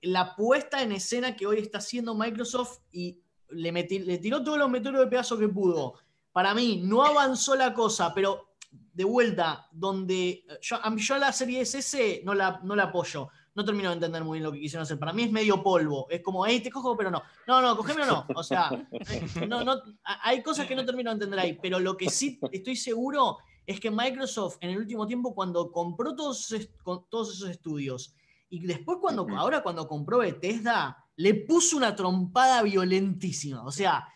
La 0.00 0.34
puesta 0.36 0.82
en 0.82 0.92
escena 0.92 1.34
que 1.36 1.46
hoy 1.46 1.58
está 1.58 1.78
haciendo 1.78 2.14
Microsoft 2.14 2.78
y 2.92 3.18
le, 3.50 3.72
meti- 3.72 4.02
le 4.04 4.16
tiró 4.18 4.42
todos 4.42 4.56
los 4.56 4.70
meteoros 4.70 5.00
de 5.00 5.06
pedazo 5.08 5.36
que 5.36 5.48
pudo. 5.48 5.94
Para 6.32 6.54
mí, 6.54 6.80
no 6.82 7.04
avanzó 7.04 7.54
la 7.54 7.74
cosa, 7.74 8.12
pero 8.14 8.53
de 8.92 9.04
vuelta, 9.04 9.68
donde 9.72 10.44
yo, 10.60 10.76
mí- 10.90 11.00
yo 11.02 11.14
a 11.14 11.18
la 11.18 11.32
serie 11.32 11.60
SS 11.62 12.22
no 12.24 12.34
la, 12.34 12.60
no 12.62 12.76
la 12.76 12.84
apoyo. 12.84 13.28
No 13.56 13.64
termino 13.64 13.88
de 13.90 13.94
entender 13.94 14.24
muy 14.24 14.38
bien 14.38 14.44
lo 14.44 14.52
que 14.52 14.58
quisieron 14.58 14.82
hacer. 14.82 14.98
Para 14.98 15.12
mí 15.12 15.22
es 15.22 15.30
medio 15.30 15.62
polvo. 15.62 16.08
Es 16.10 16.22
como, 16.22 16.44
hey, 16.44 16.58
te 16.60 16.72
cojo, 16.72 16.96
pero 16.96 17.08
no. 17.10 17.22
No, 17.46 17.62
no, 17.62 17.76
cogeme 17.76 18.02
o 18.02 18.06
no. 18.06 18.26
O 18.34 18.42
sea, 18.42 18.68
eh, 18.90 19.46
no, 19.46 19.62
no, 19.62 19.80
hay 20.22 20.42
cosas 20.42 20.66
que 20.66 20.74
no 20.74 20.84
termino 20.84 21.10
de 21.10 21.14
entender 21.14 21.38
ahí. 21.38 21.58
Pero 21.62 21.78
lo 21.78 21.96
que 21.96 22.10
sí 22.10 22.40
estoy 22.50 22.74
seguro 22.74 23.38
es 23.64 23.78
que 23.78 23.92
Microsoft 23.92 24.56
en 24.60 24.70
el 24.70 24.78
último 24.78 25.06
tiempo, 25.06 25.34
cuando 25.36 25.70
compró 25.70 26.16
todos, 26.16 26.52
todos 27.08 27.32
esos 27.32 27.48
estudios, 27.48 28.14
y 28.50 28.66
después 28.66 28.98
cuando, 29.00 29.26
ahora 29.36 29.62
cuando 29.62 29.86
compró 29.86 30.18
Bethesda, 30.18 31.04
le 31.16 31.34
puso 31.34 31.76
una 31.76 31.94
trompada 31.94 32.60
violentísima. 32.62 33.64
O 33.64 33.70
sea, 33.70 34.06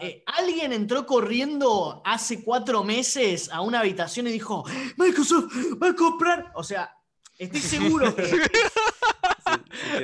eh, 0.00 0.22
alguien 0.26 0.72
entró 0.72 1.06
corriendo 1.06 2.02
hace 2.04 2.42
cuatro 2.42 2.84
meses 2.84 3.50
a 3.50 3.60
una 3.60 3.80
habitación 3.80 4.26
y 4.26 4.32
dijo, 4.32 4.64
Microsoft 4.96 5.52
va 5.82 5.88
a 5.88 5.94
comprar. 5.94 6.52
O 6.54 6.62
sea, 6.62 6.94
estoy 7.38 7.60
seguro 7.60 8.14
que... 8.14 8.22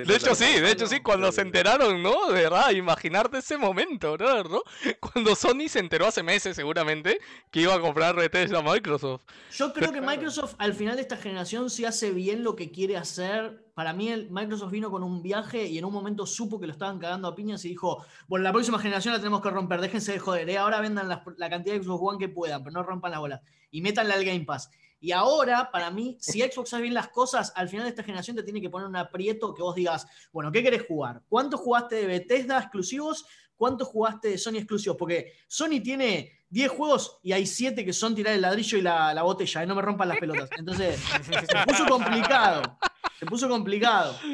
De 0.06 0.16
hecho, 0.16 0.34
sí, 0.34 0.44
de 0.44 0.70
hecho, 0.70 0.86
sí, 0.86 1.00
cuando 1.00 1.30
se 1.32 1.42
enteraron, 1.42 2.02
¿no? 2.02 2.28
De 2.28 2.42
verdad, 2.44 2.70
imaginarte 2.70 3.38
ese 3.38 3.56
momento, 3.56 4.16
¿no? 4.16 4.62
Cuando 5.00 5.34
Sony 5.34 5.68
se 5.68 5.80
enteró 5.80 6.06
hace 6.06 6.22
meses, 6.22 6.56
seguramente, 6.56 7.18
que 7.50 7.60
iba 7.60 7.74
a 7.74 7.80
comprar 7.80 8.16
Bethesda 8.16 8.60
a 8.60 8.62
Microsoft. 8.62 9.22
Yo 9.52 9.72
creo 9.72 9.92
que 9.92 10.00
Microsoft 10.00 10.54
al 10.58 10.74
final 10.74 10.96
de 10.96 11.02
esta 11.02 11.16
generación 11.16 11.70
si 11.70 11.84
hace 11.84 12.10
bien 12.10 12.42
lo 12.42 12.56
que 12.56 12.70
quiere 12.70 12.96
hacer. 12.96 13.63
Para 13.74 13.92
mí 13.92 14.08
el 14.08 14.30
Microsoft 14.30 14.70
vino 14.70 14.90
con 14.90 15.02
un 15.02 15.20
viaje 15.20 15.66
y 15.66 15.78
en 15.78 15.84
un 15.84 15.92
momento 15.92 16.26
supo 16.26 16.60
que 16.60 16.66
lo 16.66 16.72
estaban 16.72 16.98
cagando 16.98 17.26
a 17.28 17.34
piñas 17.34 17.64
y 17.64 17.70
dijo, 17.70 18.04
bueno, 18.28 18.44
la 18.44 18.52
próxima 18.52 18.78
generación 18.78 19.12
la 19.14 19.18
tenemos 19.18 19.40
que 19.42 19.50
romper, 19.50 19.80
déjense 19.80 20.12
de 20.12 20.18
joder, 20.20 20.48
¿eh? 20.48 20.58
ahora 20.58 20.80
vendan 20.80 21.08
las- 21.08 21.22
la 21.36 21.50
cantidad 21.50 21.74
de 21.74 21.82
Xbox 21.82 22.00
One 22.02 22.18
que 22.18 22.28
puedan, 22.28 22.62
pero 22.62 22.72
no 22.72 22.82
rompan 22.84 23.10
la 23.10 23.18
bola. 23.18 23.42
Y 23.72 23.80
métanle 23.82 24.14
al 24.14 24.24
Game 24.24 24.44
Pass. 24.44 24.70
Y 25.00 25.10
ahora, 25.12 25.70
para 25.72 25.90
mí, 25.90 26.16
si 26.20 26.40
Xbox 26.52 26.72
hace 26.72 26.82
bien 26.82 26.94
las 26.94 27.08
cosas, 27.08 27.52
al 27.56 27.68
final 27.68 27.84
de 27.84 27.90
esta 27.90 28.04
generación 28.04 28.36
te 28.36 28.42
tiene 28.44 28.60
que 28.60 28.70
poner 28.70 28.86
un 28.86 28.96
aprieto 28.96 29.52
que 29.52 29.62
vos 29.62 29.74
digas, 29.74 30.06
bueno, 30.32 30.52
¿qué 30.52 30.62
querés 30.62 30.84
jugar? 30.86 31.22
¿Cuánto 31.28 31.58
jugaste 31.58 31.96
de 31.96 32.06
Bethesda 32.06 32.58
exclusivos? 32.60 33.26
¿Cuánto 33.56 33.84
jugaste 33.84 34.28
de 34.28 34.38
Sony 34.38 34.56
exclusivos? 34.56 34.96
Porque 34.96 35.32
Sony 35.48 35.80
tiene 35.82 36.30
10 36.48 36.70
juegos 36.70 37.18
y 37.22 37.32
hay 37.32 37.46
7 37.46 37.84
que 37.84 37.92
son 37.92 38.14
tirar 38.14 38.34
el 38.34 38.40
ladrillo 38.40 38.78
y 38.78 38.82
la, 38.82 39.12
la 39.14 39.22
botella, 39.22 39.62
y 39.62 39.66
no 39.66 39.74
me 39.74 39.82
rompan 39.82 40.08
las 40.08 40.18
pelotas. 40.18 40.48
Entonces, 40.56 40.98
se 41.00 41.64
puso 41.66 41.86
complicado. 41.86 42.78
Se 43.18 43.26
puso 43.26 43.48
complicado. 43.48 44.14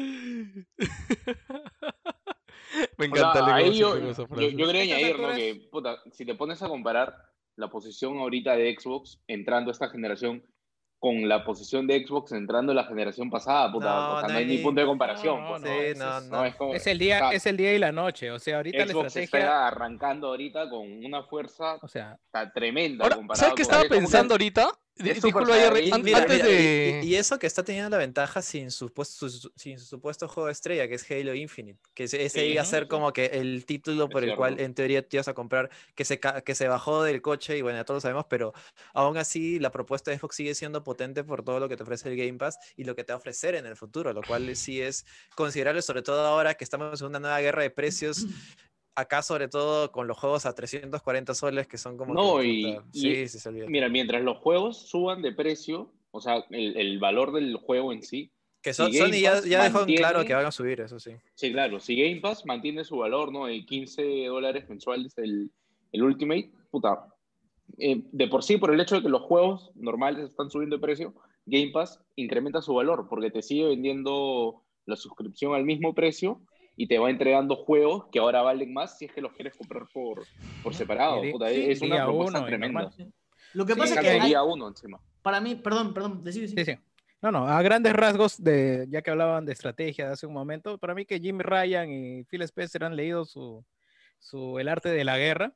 Me 2.97 3.07
O 3.07 3.15
sea, 3.15 3.29
encanta 3.29 3.39
el 3.39 3.45
ahí 3.53 3.63
negocio 3.79 3.99
yo, 3.99 4.25
yo, 4.39 4.49
yo 4.49 4.67
quería 4.67 4.81
añadir, 4.95 5.19
¿no? 5.19 5.29
Que, 5.35 5.67
puta, 5.71 5.97
si 6.11 6.25
te 6.25 6.35
pones 6.35 6.61
a 6.61 6.67
comparar 6.69 7.15
la 7.57 7.69
posición 7.69 8.17
ahorita 8.19 8.55
de 8.55 8.75
Xbox 8.79 9.21
entrando 9.27 9.69
a 9.71 9.73
esta 9.73 9.89
generación 9.89 10.43
con 10.99 11.27
la 11.27 11.43
posición 11.43 11.87
de 11.87 12.05
Xbox 12.05 12.31
entrando 12.31 12.71
a 12.71 12.75
la 12.75 12.83
generación 12.85 13.29
pasada, 13.31 13.71
puta, 13.71 13.85
No, 13.93 14.15
o 14.17 14.19
sea, 14.19 14.29
no, 14.29 14.37
hay 14.37 14.45
ni 14.45 14.59
punto 14.59 14.81
de 14.81 14.87
comparación. 14.87 15.43
es- 15.65 15.97
no. 15.97 16.45
es, 16.45 16.55
como- 16.55 16.75
Es 16.75 16.85
el 16.87 16.99
día, 16.99 17.15
o 17.17 17.19
sea, 17.19 17.31
es 17.33 17.45
el 17.47 17.57
día 17.57 17.73
y 17.73 17.79
la 17.79 17.91
noche. 17.91 18.29
O 18.31 18.37
sea, 18.39 18.57
ahorita 18.57 18.77
la 18.85 18.85
Xbox 18.93 19.07
estrategia. 19.07 19.39
está 19.39 19.67
arrancando 19.67 20.27
ahorita 20.27 20.69
con 20.69 21.03
una 21.03 21.23
fuerza 21.23 21.75
O 21.81 21.87
sea, 21.87 22.17
tremenda. 22.53 23.03
Ahora, 23.03 23.17
¿sabes 23.33 23.55
qué 23.55 23.63
estaba 23.63 23.83
pensando 23.85 24.35
ahorita? 24.35 24.69
Mira, 26.03 26.25
mira, 26.27 26.47
y- 26.47 26.51
de... 26.53 26.99
y, 27.03 27.07
y 27.07 27.15
eso 27.15 27.39
que 27.39 27.47
está 27.47 27.63
teniendo 27.63 27.89
la 27.89 27.97
ventaja 27.97 28.41
sin 28.41 28.71
su, 28.71 28.91
su- 29.03 29.51
sin 29.55 29.79
su 29.79 29.85
supuesto 29.85 30.27
juego 30.27 30.49
estrella, 30.49 30.87
que 30.87 30.95
es 30.95 31.09
Halo 31.09 31.33
Infinite, 31.33 31.79
que 31.93 32.03
ese, 32.03 32.29
Sí, 32.29 32.39
iba 32.41 32.61
a 32.61 32.65
ser 32.65 32.83
sí. 32.83 32.89
como 32.89 33.11
que 33.13 33.25
el 33.27 33.65
título 33.65 34.09
por 34.09 34.23
el 34.23 34.35
cual 34.35 34.59
en 34.59 34.73
teoría 34.75 35.07
te 35.07 35.17
ibas 35.17 35.27
a 35.27 35.33
comprar, 35.33 35.69
que 35.95 36.05
se, 36.05 36.19
que 36.19 36.55
se 36.55 36.67
bajó 36.67 37.03
del 37.03 37.21
coche 37.21 37.57
y 37.57 37.61
bueno, 37.61 37.79
ya 37.79 37.85
todos 37.85 37.97
lo 37.97 38.01
sabemos, 38.01 38.25
pero 38.29 38.53
aún 38.93 39.17
así 39.17 39.59
la 39.59 39.71
propuesta 39.71 40.11
de 40.11 40.17
Xbox 40.19 40.35
sigue 40.35 40.55
siendo 40.55 40.83
potente 40.83 41.23
por 41.23 41.43
todo 41.43 41.59
lo 41.59 41.67
que 41.69 41.77
te 41.77 41.83
ofrece 41.83 42.09
el 42.09 42.17
Game 42.17 42.37
Pass 42.37 42.57
y 42.75 42.83
lo 42.83 42.95
que 42.95 43.03
te 43.03 43.13
va 43.13 43.15
a 43.15 43.19
ofrecer 43.19 43.55
en 43.55 43.65
el 43.65 43.75
futuro, 43.75 44.13
lo 44.13 44.25
cual 44.25 44.55
sí 44.55 44.81
es 44.81 45.05
considerable, 45.35 45.81
sobre 45.81 46.01
todo 46.03 46.25
ahora 46.25 46.53
que 46.55 46.63
estamos 46.63 47.01
en 47.01 47.07
una 47.07 47.19
nueva 47.19 47.39
guerra 47.39 47.63
de 47.63 47.71
precios. 47.71 48.25
Acá, 48.95 49.21
sobre 49.21 49.47
todo 49.47 49.91
con 49.91 50.07
los 50.07 50.17
juegos 50.17 50.45
a 50.45 50.53
340 50.53 51.33
soles, 51.33 51.67
que 51.67 51.77
son 51.77 51.97
como. 51.97 52.13
No, 52.13 52.39
que, 52.39 52.47
y- 52.47 52.63
puta, 52.75 52.85
y- 52.93 52.99
sí, 53.01 53.27
sí, 53.29 53.39
se 53.39 53.49
olvida. 53.49 53.65
Mira, 53.67 53.87
mientras 53.89 54.21
los 54.21 54.37
juegos 54.39 54.89
suban 54.89 55.21
de 55.21 55.31
precio, 55.31 55.93
o 56.11 56.19
sea, 56.19 56.43
el, 56.49 56.75
el 56.77 56.99
valor 56.99 57.31
del 57.31 57.55
juego 57.55 57.93
en 57.93 58.03
sí, 58.03 58.31
Que 58.61 58.73
son- 58.73 58.91
si 58.91 58.97
Sony 58.99 59.21
ya, 59.21 59.41
ya 59.41 59.63
dejó 59.63 59.81
en 59.87 59.95
claro 59.95 60.19
mantiene- 60.19 60.27
que 60.27 60.33
van 60.33 60.45
a 60.45 60.51
subir, 60.51 60.81
eso 60.81 60.99
sí. 60.99 61.11
Sí, 61.35 61.51
claro. 61.51 61.79
Si 61.79 61.95
Game 61.95 62.19
Pass 62.21 62.45
mantiene 62.45 62.83
su 62.83 62.97
valor, 62.97 63.31
¿no? 63.31 63.45
De 63.47 63.65
15 63.65 64.25
dólares 64.25 64.67
mensuales 64.69 65.17
el, 65.17 65.49
el 65.93 66.03
Ultimate, 66.03 66.51
puta. 66.69 67.07
eh, 67.77 68.03
de 68.11 68.27
por 68.27 68.43
sí, 68.43 68.57
por 68.57 68.73
el 68.73 68.79
hecho 68.81 68.95
de 68.95 69.01
que 69.03 69.09
los 69.09 69.21
juegos 69.21 69.71
normales 69.75 70.29
están 70.29 70.51
subiendo 70.51 70.75
de 70.75 70.81
precio, 70.81 71.13
Game 71.45 71.71
Pass 71.71 71.99
incrementa 72.17 72.61
su 72.61 72.73
valor 72.73 73.07
porque 73.09 73.31
te 73.31 73.41
sigue 73.41 73.65
vendiendo 73.69 74.61
la 74.85 74.95
suscripción 74.97 75.55
al 75.55 75.63
mismo 75.63 75.95
precio 75.95 76.41
y 76.81 76.87
te 76.87 76.97
va 76.97 77.11
entregando 77.11 77.55
juegos 77.57 78.05
que 78.11 78.17
ahora 78.17 78.41
valen 78.41 78.73
más 78.73 78.97
si 78.97 79.05
es 79.05 79.11
que 79.11 79.21
los 79.21 79.31
quieres 79.33 79.53
comprar 79.55 79.83
por, 79.93 80.25
por 80.63 80.73
separado. 80.73 81.21
Puta, 81.31 81.47
sí, 81.49 81.63
es 81.69 81.79
una 81.83 82.03
propuesta 82.03 82.39
uno 82.39 82.47
tremenda. 82.47 82.91
Lo 83.53 83.67
que 83.67 83.73
Sí, 83.73 83.79
pasa 83.79 83.93
es 83.93 83.99
que 84.01 84.09
hay- 84.09 84.33
uno 84.43 84.67
encima. 84.67 84.99
para 85.21 85.39
mí, 85.39 85.53
perdón, 85.53 85.93
perdón, 85.93 86.23
decí, 86.23 86.41
decí. 86.41 86.55
Sí, 86.57 86.65
sí. 86.65 86.77
No, 87.21 87.31
no, 87.31 87.47
a 87.47 87.61
grandes 87.61 87.93
rasgos, 87.93 88.43
de, 88.43 88.87
ya 88.89 89.03
que 89.03 89.11
hablaban 89.11 89.45
de 89.45 89.53
estrategia 89.53 90.07
de 90.07 90.13
hace 90.13 90.25
un 90.25 90.33
momento, 90.33 90.79
para 90.79 90.95
mí 90.95 91.05
que 91.05 91.19
Jimmy 91.19 91.43
Ryan 91.43 91.91
y 91.91 92.23
Phil 92.23 92.41
Spencer 92.41 92.83
han 92.83 92.95
leído 92.95 93.25
su, 93.25 93.63
su 94.17 94.57
El 94.57 94.67
arte 94.67 94.89
de 94.89 95.03
la 95.03 95.19
guerra 95.19 95.53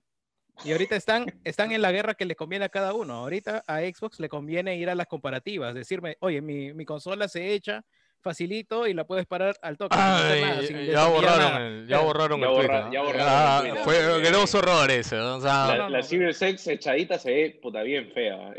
y 0.63 0.73
ahorita 0.73 0.95
están, 0.95 1.25
están 1.43 1.71
en 1.71 1.81
la 1.81 1.91
guerra 1.91 2.13
que 2.13 2.25
le 2.25 2.35
conviene 2.35 2.65
a 2.65 2.69
cada 2.69 2.93
uno. 2.93 3.13
Ahorita 3.15 3.63
a 3.65 3.79
Xbox 3.79 4.19
le 4.19 4.29
conviene 4.29 4.77
ir 4.77 4.91
a 4.91 4.95
las 4.95 5.07
comparativas, 5.07 5.73
decirme, 5.73 6.17
oye, 6.19 6.39
mi, 6.39 6.71
mi 6.75 6.85
consola 6.85 7.27
se 7.27 7.51
echa 7.55 7.83
facilito 8.25 8.87
y 8.87 8.93
la 8.95 9.03
puedes 9.05 9.25
parar 9.27 9.55
al 9.61 9.77
toque. 9.77 9.95
nada, 9.95 10.61
sin 10.63 10.83
ya 10.87 11.05
borraron 11.07 11.61
el, 11.61 11.87
ya 11.87 11.99
borraron 11.99 12.41
Ya 12.41 12.47
el 12.47 12.53
tweet, 12.55 12.67
borra- 12.67 12.85
¿no? 12.85 12.91
ya 12.93 13.01
borraron 13.03 13.27
Ah, 13.29 13.61
el 13.63 13.71
tweet, 13.71 13.83
Fue 13.83 14.21
grosso 14.21 14.61
ese, 14.89 15.19
sea, 15.39 15.67
La, 15.67 15.77
no, 15.77 15.89
la 15.89 15.97
no. 15.99 16.03
Cybersex 16.03 16.67
echadita 16.67 17.19
se 17.19 17.31
ve 17.31 17.59
puta 17.61 17.83
bien 17.83 18.11
fea. 18.13 18.51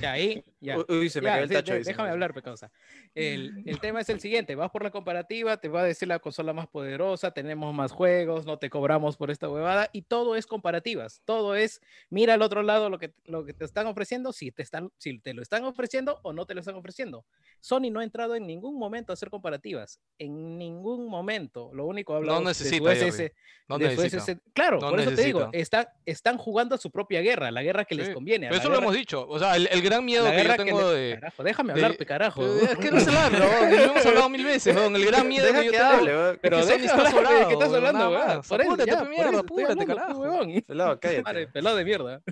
Ya, 0.00 0.12
ahí, 0.12 0.42
ya. 0.62 0.78
Uy, 0.88 1.10
se 1.10 1.20
me 1.20 1.26
Ya, 1.26 1.32
cayó 1.34 1.42
el 1.44 1.50
tacho. 1.50 1.74
de- 1.74 1.80
déjame 1.82 2.08
hablar, 2.10 2.32
Pecausa. 2.32 2.70
El, 3.14 3.62
el 3.66 3.78
tema 3.80 4.00
es 4.00 4.08
el 4.08 4.20
siguiente, 4.20 4.54
vas 4.54 4.70
por 4.70 4.82
la 4.82 4.90
comparativa, 4.90 5.58
te 5.58 5.68
va 5.68 5.80
a 5.82 5.84
decir 5.84 6.08
la 6.08 6.18
consola 6.18 6.52
más 6.54 6.66
poderosa, 6.68 7.32
tenemos 7.32 7.74
más 7.74 7.92
juegos, 7.92 8.46
no 8.46 8.58
te 8.58 8.70
cobramos 8.70 9.16
por 9.18 9.30
esta 9.30 9.48
huevada, 9.50 9.90
y 9.92 10.02
todo 10.02 10.36
es 10.36 10.46
comparativas, 10.46 11.20
todo 11.26 11.54
es, 11.56 11.80
mira 12.08 12.34
al 12.34 12.42
otro 12.42 12.62
lado 12.62 12.88
lo 12.88 12.98
que, 12.98 13.12
lo 13.24 13.44
que 13.44 13.52
te 13.52 13.64
están 13.66 13.86
ofreciendo, 13.86 14.32
si 14.32 14.50
te, 14.52 14.62
están, 14.62 14.90
si 14.96 15.18
te 15.18 15.34
lo 15.34 15.42
están 15.42 15.64
ofreciendo 15.64 16.20
o 16.22 16.32
no 16.32 16.46
te 16.46 16.54
lo 16.54 16.60
están 16.60 16.76
ofreciendo. 16.76 17.26
Sony 17.60 17.90
no 17.90 18.00
ha 18.00 18.04
entrado 18.04 18.34
en 18.36 18.46
ningún 18.46 18.78
momento 18.78 19.12
a 19.12 19.14
hacer 19.14 19.28
comparativas, 19.30 20.00
en 20.18 20.56
ningún 20.58 21.08
momento, 21.08 21.70
lo 21.74 21.86
único 21.86 22.14
habla 22.14 22.32
No 22.34 22.38
de 22.40 22.44
necesita, 22.46 22.92
SS 22.92 23.16
Jerry. 23.18 23.34
no 23.68 23.78
de 23.78 23.88
necesita. 23.88 24.40
Claro, 24.54 24.78
No 24.80 24.90
por 24.90 25.00
eso 25.00 25.10
te 25.12 25.22
digo, 25.24 25.48
necesita. 25.52 25.92
están, 26.06 26.38
jugando 26.38 26.74
a 26.74 26.78
su 26.78 26.90
propia 26.90 27.20
guerra, 27.20 27.50
la 27.50 27.62
guerra 27.62 27.84
que 27.84 27.94
les 27.94 28.08
Sí, 28.08 28.14
conviene. 28.14 28.46
Pero 28.46 28.56
la 28.56 28.60
eso 28.60 28.68
lo 28.68 28.74
guerra- 28.76 28.84
hemos 28.86 28.96
dicho. 28.96 29.26
O 29.28 29.38
sea, 29.38 29.56
el, 29.56 29.68
el 29.70 29.82
gran 29.82 30.04
miedo 30.04 30.24
que 30.30 30.51
yo 30.56 30.64
guerra 30.64 30.64
que 30.64 30.70
tengo 30.78 30.92
le- 30.92 30.98
de. 30.98 31.14
Carajo, 31.14 31.42
déjame 31.44 31.72
de- 31.74 31.82
hablar, 31.84 31.96
pe 31.98 32.06
carajo. 32.06 32.56
Es 32.56 32.78
que 32.78 32.90
no 32.90 33.00
se 33.00 33.10
habla, 33.16 33.38
lo 33.38 33.44
hemos 33.84 34.06
hablado 34.06 34.28
mil 34.28 34.44
veces, 34.44 34.74
weón. 34.76 34.96
El 34.96 35.06
gran 35.06 35.28
miedo 35.28 35.46
Deja 35.46 35.60
que 35.60 35.66
yo 35.66 35.72
que 35.72 35.78
tengo. 35.78 35.90
hable, 35.90 36.12
weón. 36.16 36.38
Pero 36.42 36.56
que 36.66 36.74
está 36.74 37.10
sobrado, 37.10 37.38
¿de 37.38 37.46
qué 37.46 37.52
estás 37.52 37.72
hablando, 37.72 38.10
weón? 38.10 38.26
más. 38.26 38.48
Por 38.48 38.60
eso, 38.60 38.72
Apúrate, 38.72 38.96
pe, 38.96 39.08
mierda, 39.08 39.38
apúrate, 39.40 39.86
carajo. 39.86 40.22
Pelado, 40.66 41.00
cállate. 41.00 41.22
Madre, 41.24 41.46
pelado 41.48 41.76
de 41.76 41.84
mierda. 41.84 42.22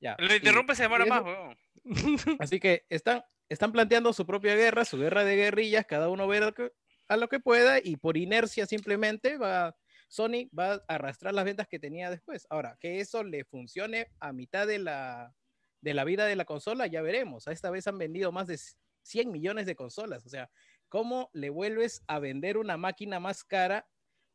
Ya, 0.00 0.16
Lo 0.18 0.32
y- 0.32 0.36
interrumpe 0.36 0.74
se 0.74 0.82
demora 0.82 1.06
y 1.06 1.08
más, 1.08 1.22
weón. 1.22 1.56
Así 2.40 2.60
que 2.60 2.84
están, 2.88 3.22
están 3.48 3.72
planteando 3.72 4.12
su 4.12 4.26
propia 4.26 4.54
guerra, 4.56 4.84
su 4.84 4.98
guerra 4.98 5.24
de 5.24 5.36
guerrillas, 5.36 5.86
cada 5.86 6.08
uno 6.08 6.26
ve 6.26 6.38
a 6.38 6.40
lo 6.40 6.52
que, 6.54 6.70
a 7.08 7.16
lo 7.16 7.28
que 7.28 7.40
pueda 7.40 7.78
y 7.82 7.96
por 7.96 8.16
inercia 8.16 8.66
simplemente 8.66 9.38
va, 9.38 9.74
Sony 10.08 10.48
va 10.58 10.74
a 10.74 10.80
arrastrar 10.88 11.32
las 11.34 11.44
ventas 11.44 11.66
que 11.68 11.78
tenía 11.78 12.10
después. 12.10 12.46
Ahora, 12.50 12.76
que 12.80 13.00
eso 13.00 13.22
le 13.22 13.44
funcione 13.44 14.08
a 14.20 14.32
mitad 14.32 14.66
de 14.66 14.78
la, 14.80 15.32
de 15.80 15.94
la 15.94 16.04
vida 16.04 16.26
de 16.26 16.36
la 16.36 16.44
consola, 16.44 16.86
ya 16.86 17.02
veremos. 17.02 17.46
A 17.48 17.52
esta 17.52 17.70
vez 17.70 17.86
han 17.86 17.98
vendido 17.98 18.32
más 18.32 18.46
de 18.46 18.58
100 19.02 19.30
millones 19.30 19.66
de 19.66 19.76
consolas. 19.76 20.24
O 20.26 20.28
sea, 20.28 20.50
¿cómo 20.88 21.30
le 21.32 21.50
vuelves 21.50 22.02
a 22.06 22.18
vender 22.18 22.56
una 22.58 22.76
máquina 22.76 23.20
más 23.20 23.44
cara 23.44 23.86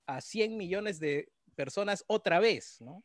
a 0.08 0.22
100 0.22 0.58
millones 0.58 1.00
de 1.00 1.30
personas 1.56 2.04
otra 2.08 2.40
vez? 2.40 2.78
¿no? 2.82 3.04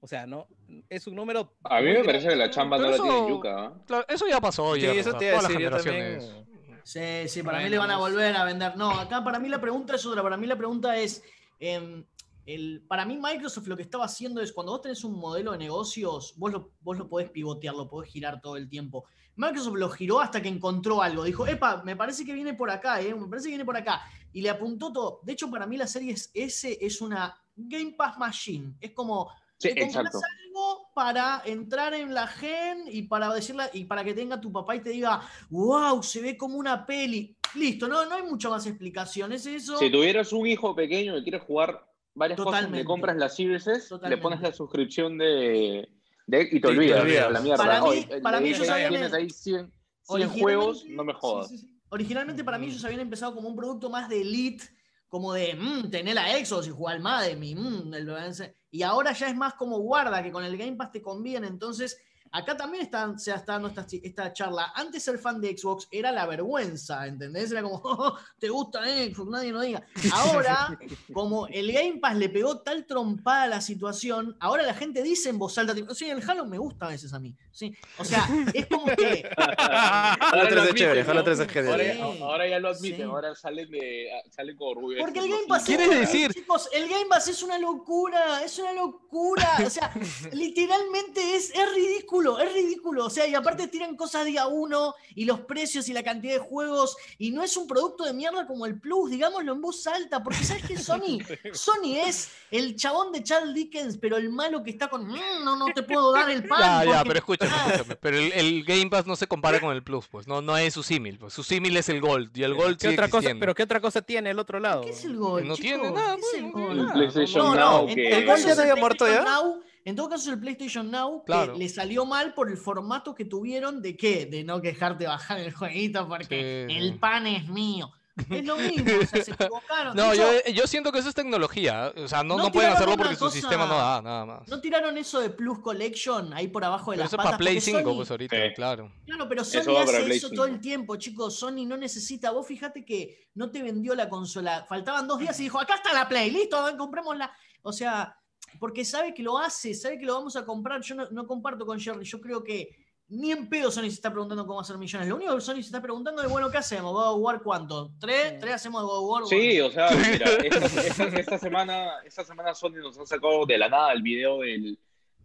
O 0.00 0.06
sea, 0.06 0.26
no, 0.26 0.48
es 0.88 1.06
un 1.06 1.14
número... 1.14 1.56
A 1.64 1.80
mí 1.80 1.92
me 1.92 2.04
parece 2.04 2.28
que 2.28 2.36
la 2.36 2.44
Pero 2.44 2.54
chamba 2.54 2.78
no 2.78 2.90
la 2.90 2.96
tiene 2.96 3.08
eso- 3.10 3.28
Yuka. 3.28 3.64
¿ah? 3.66 3.82
Claro, 3.86 4.04
eso 4.08 4.26
ya 4.28 4.40
pasó, 4.40 4.74
Sí, 4.74 4.80
ya. 4.82 4.92
eso 4.92 5.10
o 5.10 5.12
sea, 5.12 5.18
te 5.18 5.26
iba 5.26 5.38
a 5.38 5.40
todas 5.40 5.42
las 5.42 5.48
decir 5.52 5.70
yo 5.70 5.78
generaciones. 5.78 6.26
también. 6.26 6.52
Sí, 6.84 7.28
sí, 7.28 7.42
para 7.44 7.60
mí 7.60 7.68
le 7.68 7.78
van 7.78 7.90
a 7.92 7.98
volver 7.98 8.34
a 8.34 8.44
vender. 8.44 8.76
No, 8.76 8.90
acá 8.98 9.22
para 9.22 9.38
mí 9.38 9.48
la 9.48 9.60
pregunta 9.60 9.94
es 9.94 10.04
otra. 10.04 10.20
Para 10.22 10.36
mí 10.36 10.48
la 10.48 10.56
pregunta 10.56 10.96
es, 10.96 11.22
em, 11.60 12.04
el, 12.46 12.84
para 12.88 13.04
mí 13.04 13.16
Microsoft 13.16 13.66
lo 13.66 13.76
que 13.76 13.82
estaba 13.82 14.04
haciendo 14.04 14.40
es 14.40 14.52
cuando 14.52 14.72
vos 14.72 14.82
tenés 14.82 15.04
un 15.04 15.18
modelo 15.18 15.52
de 15.52 15.58
negocios, 15.58 16.34
vos 16.36 16.52
lo, 16.52 16.72
vos 16.80 16.98
lo 16.98 17.08
podés 17.08 17.30
pivotear, 17.30 17.74
lo 17.74 17.88
podés 17.88 18.10
girar 18.10 18.40
todo 18.40 18.56
el 18.56 18.68
tiempo. 18.68 19.04
Microsoft 19.36 19.76
lo 19.76 19.88
giró 19.88 20.20
hasta 20.20 20.42
que 20.42 20.48
encontró 20.48 21.02
algo. 21.02 21.24
Dijo, 21.24 21.46
epa, 21.46 21.82
me 21.84 21.96
parece 21.96 22.24
que 22.24 22.34
viene 22.34 22.54
por 22.54 22.70
acá, 22.70 23.00
eh, 23.00 23.14
me 23.14 23.28
parece 23.28 23.46
que 23.46 23.52
viene 23.52 23.64
por 23.64 23.76
acá. 23.76 24.02
Y 24.32 24.42
le 24.42 24.50
apuntó 24.50 24.92
todo. 24.92 25.20
De 25.22 25.32
hecho, 25.32 25.50
para 25.50 25.66
mí 25.66 25.76
la 25.76 25.86
serie 25.86 26.14
S 26.34 26.78
es 26.80 27.00
una 27.00 27.34
Game 27.56 27.94
Pass 27.96 28.18
Machine. 28.18 28.74
Es 28.80 28.92
como, 28.92 29.30
Sí, 29.62 29.74
te 29.74 29.80
compras 29.80 30.14
algo 30.14 30.88
para 30.92 31.42
entrar 31.46 31.94
en 31.94 32.12
la 32.12 32.26
gen 32.26 32.84
y 32.90 33.02
para 33.02 33.32
decirla 33.32 33.70
y 33.72 33.84
para 33.84 34.02
que 34.02 34.12
tenga 34.12 34.40
tu 34.40 34.50
papá 34.50 34.74
y 34.74 34.80
te 34.80 34.90
diga, 34.90 35.22
wow, 35.50 36.02
se 36.02 36.20
ve 36.20 36.36
como 36.36 36.56
una 36.56 36.84
peli. 36.84 37.36
Listo, 37.54 37.86
no, 37.86 38.04
no 38.06 38.16
hay 38.16 38.22
mucha 38.24 38.48
más 38.48 38.66
explicación. 38.66 39.32
Es 39.32 39.46
eso. 39.46 39.78
Si 39.78 39.90
tuvieras 39.90 40.32
un 40.32 40.48
hijo 40.48 40.74
pequeño 40.74 41.14
que 41.14 41.22
quiere 41.22 41.38
jugar 41.38 41.91
varias 42.14 42.38
cosas, 42.40 42.70
le 42.70 42.84
compras 42.84 43.16
la 43.16 43.28
Series 43.28 43.66
S, 43.66 43.94
le 44.08 44.16
pones 44.18 44.40
la 44.40 44.52
suscripción 44.52 45.18
de, 45.18 45.88
de- 46.26 46.42
y 46.42 46.60
te 46.60 46.60
te 46.60 46.68
olvidas, 46.68 47.32
la 47.32 47.40
mierda. 47.40 47.56
Para 47.64 47.80
mí- 47.82 48.06
para 48.22 48.40
ellos 48.40 48.68
habían- 48.68 48.90
tienes 48.90 49.12
ahí 49.12 49.30
100, 49.30 49.66
100 49.66 49.72
Originalmente- 50.08 50.42
juegos, 50.42 50.84
no 50.88 51.04
me 51.04 51.12
sí, 51.12 51.18
jodas. 51.20 51.48
sí, 51.48 51.58
sí. 51.58 51.68
Originalmente 51.88 52.42
para 52.44 52.58
mí 52.58 52.66
ellos 52.66 52.84
habían 52.84 53.00
empezado 53.00 53.34
como 53.34 53.48
un 53.48 53.56
producto 53.56 53.90
más 53.90 54.08
de 54.08 54.20
elite, 54.22 54.64
como 55.08 55.32
de, 55.34 55.54
mmm, 55.54 55.90
tener 55.90 56.14
la 56.14 56.26
Xbox 56.42 56.66
y 56.66 56.70
jugar 56.70 56.96
al 56.96 57.02
Madden, 57.02 57.42
y, 57.44 57.54
mm, 57.54 57.92
el 57.94 58.06
balance". 58.06 58.56
y 58.70 58.82
ahora 58.82 59.12
ya 59.12 59.28
es 59.28 59.36
más 59.36 59.54
como 59.54 59.78
guarda, 59.80 60.22
que 60.22 60.32
con 60.32 60.42
el 60.44 60.56
Game 60.56 60.76
Pass 60.76 60.90
te 60.92 61.02
conviene, 61.02 61.46
entonces 61.48 61.98
acá 62.32 62.56
también 62.56 62.82
está, 62.84 63.16
se 63.18 63.30
está 63.32 63.52
dando 63.52 63.68
esta, 63.68 63.86
esta 64.02 64.32
charla. 64.32 64.72
Antes 64.74 65.02
ser 65.02 65.18
fan 65.18 65.40
de 65.40 65.56
Xbox 65.56 65.86
era 65.90 66.10
la 66.10 66.26
vergüenza, 66.26 67.06
¿entendés? 67.06 67.52
Era 67.52 67.62
como, 67.62 67.76
"Oh, 67.84 68.18
te 68.38 68.48
gusta 68.48 68.80
Xbox, 68.84 69.30
nadie 69.30 69.52
lo 69.52 69.60
diga. 69.60 69.82
Ahora, 70.12 70.78
como 71.12 71.46
el 71.46 71.72
Game 71.72 71.98
Pass 72.00 72.16
le 72.16 72.28
pegó 72.28 72.60
tal 72.60 72.86
trompada 72.86 73.44
a 73.44 73.48
la 73.48 73.60
situación, 73.60 74.36
ahora 74.40 74.62
la 74.62 74.74
gente 74.74 75.02
dice 75.02 75.28
en 75.28 75.38
voz 75.38 75.56
alta, 75.58 75.74
tipo, 75.74 75.94
sí, 75.94 76.08
el 76.10 76.28
Halo 76.28 76.46
me 76.46 76.58
gusta 76.58 76.86
a 76.86 76.88
veces 76.90 77.12
a 77.12 77.18
mí. 77.18 77.34
Sí. 77.52 77.74
O 77.98 78.04
sea, 78.04 78.26
es 78.54 78.66
como 78.66 78.86
que... 78.86 79.28
Halo 79.36 80.42
3 80.48 80.54
lo 80.54 80.64
es 80.64 80.74
chévere, 80.74 81.02
Halo 81.02 81.14
¿no? 81.14 81.24
3 81.24 81.40
es 81.40 81.48
genial. 81.48 82.20
Ahora, 82.22 82.48
ya 82.48 82.58
lo 82.58 82.68
admiten, 82.70 82.96
Sí. 82.96 83.02
ahora 83.02 83.34
salen, 83.34 83.70
de, 83.70 84.08
salen 84.30 84.56
con 84.56 84.68
orgullo. 84.76 84.98
Porque 85.00 85.18
el 85.20 85.28
Game 85.28 85.46
Pass, 85.48 85.64
¿Quieres 85.64 85.88
es, 85.90 86.00
decir? 86.00 86.32
chicos, 86.32 86.68
el 86.72 86.88
Game 86.88 87.06
Pass 87.10 87.28
es 87.28 87.42
una 87.42 87.58
locura, 87.58 88.42
es 88.42 88.58
una 88.58 88.72
locura. 88.72 89.58
O 89.66 89.70
sea, 89.70 89.92
literalmente 90.32 91.36
es, 91.36 91.50
es 91.54 91.74
ridículo, 91.74 92.21
es 92.38 92.52
ridículo. 92.52 93.06
O 93.06 93.10
sea, 93.10 93.26
y 93.26 93.34
aparte 93.34 93.68
tiran 93.68 93.96
cosas 93.96 94.24
día 94.24 94.46
uno 94.46 94.94
y 95.14 95.24
los 95.24 95.40
precios 95.40 95.88
y 95.88 95.92
la 95.92 96.02
cantidad 96.02 96.34
de 96.34 96.38
juegos 96.38 96.96
y 97.18 97.30
no 97.30 97.42
es 97.42 97.56
un 97.56 97.66
producto 97.66 98.04
de 98.04 98.12
mierda 98.12 98.46
como 98.46 98.66
el 98.66 98.78
Plus, 98.80 99.10
digámoslo 99.10 99.52
en 99.52 99.60
voz 99.60 99.86
alta, 99.86 100.22
porque 100.22 100.42
¿sabes 100.44 100.64
qué? 100.66 100.76
Sony, 100.78 101.18
Sony 101.52 101.96
es 102.06 102.30
el 102.50 102.76
chabón 102.76 103.12
de 103.12 103.22
Charles 103.22 103.54
Dickens, 103.54 103.96
pero 103.98 104.16
el 104.16 104.30
malo 104.30 104.62
que 104.62 104.70
está 104.70 104.88
con, 104.88 105.06
"Mm, 105.06 105.44
no, 105.44 105.56
no 105.56 105.66
te 105.74 105.82
puedo 105.82 106.12
dar 106.12 106.30
el 106.30 106.42
pan. 106.48 106.60
Ya, 106.60 106.84
ya, 106.84 106.90
porque-". 107.04 107.08
pero 107.08 107.18
escúchame, 107.18 107.52
escúchame. 107.72 107.96
Pero 107.96 108.16
el, 108.18 108.32
el 108.32 108.64
Game 108.64 108.88
Pass 108.90 109.06
no 109.06 109.16
se 109.16 109.26
compara 109.26 109.60
con 109.60 109.74
el 109.74 109.82
Plus, 109.82 110.06
pues. 110.08 110.26
No, 110.26 110.40
no 110.42 110.56
es 110.56 110.74
su 110.74 110.82
símil. 110.82 111.18
Pues. 111.18 111.32
Su 111.32 111.42
símil 111.42 111.76
es 111.76 111.88
el 111.88 112.00
Gold. 112.00 112.36
Y 112.36 112.42
el 112.44 112.54
Gold 112.54 112.76
¿Qué 112.78 112.88
sigue 112.88 112.94
otra 112.94 113.08
cosa, 113.08 113.30
pero 113.38 113.54
¿qué 113.54 113.62
otra 113.62 113.80
cosa 113.80 114.02
tiene 114.02 114.30
el 114.30 114.38
otro 114.38 114.60
lado? 114.60 114.82
¿Qué 114.82 114.90
es 114.90 115.04
el 115.04 115.16
gol? 115.16 115.46
No 115.46 115.56
tiene 115.56 115.90
nada, 115.90 116.16
¿Qué 116.16 116.20
es 116.22 116.34
el 116.34 116.42
no 116.44 116.52
tiene 116.52 116.66
gol? 116.68 116.78
El. 116.80 116.92
PlayStation 116.92 117.44
No, 117.46 117.54
Now, 117.54 117.86
que- 117.94 118.08
¿El 118.18 118.26
caso 118.26 118.42
Gol 118.42 118.46
ya 118.48 118.52
el 118.54 118.60
había 118.70 118.76
muerto 118.76 119.04
PlayStation 119.04 119.26
ya? 119.34 119.42
Now- 119.42 119.62
en 119.84 119.96
todo 119.96 120.08
caso, 120.08 120.30
el 120.30 120.38
PlayStation 120.40 120.90
Now 120.90 121.24
Claro. 121.24 121.52
que 121.54 121.58
le 121.58 121.68
salió 121.68 122.04
mal 122.04 122.34
por 122.34 122.50
el 122.50 122.56
formato 122.56 123.14
que 123.14 123.24
tuvieron 123.24 123.82
de 123.82 123.96
qué? 123.96 124.26
De 124.26 124.44
no 124.44 124.60
dejarte 124.60 125.06
bajar 125.06 125.38
el 125.40 125.52
jueguito 125.52 126.08
porque 126.08 126.66
Sí, 126.68 126.76
el 126.76 126.98
pan 126.98 127.26
es 127.26 127.48
mío. 127.48 127.90
Es 128.28 128.44
lo 128.44 128.56
mismo, 128.58 128.90
o 129.02 129.06
sea, 129.06 129.24
se 129.24 129.30
equivocaron. 129.32 129.96
No, 129.96 130.14
yo, 130.14 130.30
hecho, 130.30 130.50
yo 130.50 130.66
siento 130.66 130.92
que 130.92 130.98
eso 130.98 131.08
es 131.08 131.14
tecnología. 131.14 131.90
¿eh? 131.96 132.02
O 132.04 132.08
sea, 132.08 132.22
no, 132.22 132.36
No 132.36 132.42
no 132.44 132.52
pueden 132.52 132.70
hacerlo 132.70 132.94
porque 132.98 133.16
su 133.16 133.30
sistema 133.30 133.64
no 133.66 133.74
da, 133.74 134.02
nada 134.02 134.26
más. 134.26 134.48
¿No 134.48 134.60
tiraron 134.60 134.98
eso 134.98 135.18
de 135.18 135.30
Plus 135.30 135.60
Collection 135.60 136.30
ahí 136.34 136.48
por 136.48 136.62
abajo 136.62 136.90
de 136.90 136.96
Pero 136.98 137.04
las 137.04 137.08
eso 137.10 137.16
es 137.16 137.16
patas? 137.16 137.30
para 137.30 137.38
Play 137.38 137.54
Porque 137.54 137.70
5, 137.70 137.80
Sony- 137.90 137.96
pues 137.96 138.10
ahorita, 138.10 138.36
Sí. 138.36 138.54
claro. 138.54 138.92
Claro, 139.06 139.28
pero 139.30 139.40
Eso 139.42 139.62
Sony 139.62 139.76
hace 139.78 140.14
eso 140.14 140.28
5. 140.28 140.34
todo 140.36 140.44
el 140.46 140.60
tiempo, 140.60 140.96
chicos. 140.96 141.38
Sony 141.38 141.64
no 141.66 141.78
necesita. 141.78 142.30
Vos 142.32 142.46
fíjate 142.46 142.84
que 142.84 143.30
no 143.34 143.50
te 143.50 143.62
vendió 143.62 143.94
la 143.94 144.10
consola. 144.10 144.66
Faltaban 144.68 145.08
dos 145.08 145.18
días 145.18 145.40
y 145.40 145.44
dijo, 145.44 145.58
acá 145.58 145.76
está 145.76 145.94
la 145.94 146.06
Play, 146.06 146.30
listo, 146.30 146.62
ven, 146.64 146.76
comprémosla. 146.76 147.32
O 147.62 147.72
sea, 147.72 148.14
porque 148.58 148.84
sabe 148.84 149.14
que 149.14 149.22
lo 149.22 149.38
hace, 149.38 149.74
sabe 149.74 149.98
que 149.98 150.06
lo 150.06 150.14
vamos 150.14 150.36
a 150.36 150.44
comprar. 150.44 150.80
Yo 150.82 150.94
no, 150.94 151.10
no 151.10 151.26
comparto 151.26 151.64
con 151.66 151.78
Jerry. 151.78 152.04
Yo 152.04 152.20
creo 152.20 152.42
que 152.42 152.76
ni 153.08 153.30
en 153.30 153.46
pedo 153.48 153.70
Sony 153.70 153.82
se 153.82 153.88
está 153.88 154.10
preguntando 154.10 154.46
cómo 154.46 154.60
hacer 154.60 154.78
millones. 154.78 155.06
Lo 155.06 155.16
único 155.16 155.34
que 155.34 155.40
Sony 155.42 155.56
se 155.56 155.60
está 155.60 155.82
preguntando 155.82 156.22
es, 156.22 156.30
bueno, 156.30 156.50
¿qué 156.50 156.58
hacemos? 156.58 156.92
¿God 156.92 157.14
of 157.14 157.20
War 157.20 157.42
cuánto? 157.42 157.90
¿Tres? 158.00 158.38
¿Tres 158.38 158.54
hacemos 158.54 158.80
de 158.80 158.86
God 158.86 158.98
of 158.98 159.10
War? 159.10 159.26
Sí, 159.26 159.60
o 159.60 159.70
sea, 159.70 159.90
mira, 159.90 160.26
esta, 160.44 160.80
esta- 160.80 161.20
esta 161.20 161.38
semana, 161.38 161.90
esta 162.04 162.24
semana 162.24 162.54
Sony 162.54 162.76
nos 162.82 162.98
ha 162.98 163.04
sacado 163.04 163.44
de 163.44 163.58
la 163.58 163.68
nada 163.68 163.92
el 163.92 164.02
video 164.02 164.40
del, 164.40 164.78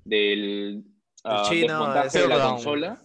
del 0.04 0.84
ah, 1.24 1.46
chino, 1.48 1.80
desmontaje 1.80 2.20
de 2.20 2.28
la 2.28 2.50
consola. 2.50 3.02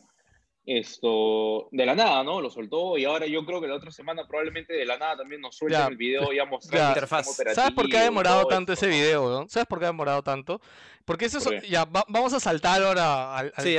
Esto, 0.65 1.69
de 1.73 1.85
la 1.85 1.95
nada, 1.95 2.23
¿no? 2.23 2.41
Lo 2.41 2.49
soltó 2.49 2.97
y 2.97 3.05
ahora 3.05 3.27
yo 3.27 3.45
creo 3.45 3.61
que 3.61 3.67
la 3.67 3.75
otra 3.75 3.91
semana 3.91 4.27
probablemente 4.29 4.73
de 4.73 4.85
la 4.85 4.97
nada 4.97 5.17
también 5.17 5.41
nos 5.41 5.57
suelten 5.57 5.81
Ya, 5.81 5.87
el 5.89 5.97
video 5.97 6.33
ya 6.33 6.45
ya. 6.45 6.45
mostrando 6.45 6.89
Interfaz. 6.89 7.27
¿Sabes 7.55 7.73
por 7.73 7.89
qué 7.89 7.99
ha 7.99 8.05
demorado 8.05 8.45
tanto 8.47 8.73
esto, 8.73 8.87
ese 8.87 8.95
video? 8.95 9.29
¿no? 9.29 9.49
¿Sabes 9.49 9.67
por 9.67 9.81
qué 9.81 9.87
ha 9.87 9.89
demorado 9.89 10.23
tanto? 10.23 10.61
Porque 11.05 11.25
eso 11.25 11.41
ya, 11.69 11.85
va- 11.85 12.05
vamos 12.09 12.33
a 12.33 12.39
saltar 12.39 12.81
ahora 12.83 13.37
al, 13.37 13.53
al 13.57 13.65
Sí, 13.65 13.71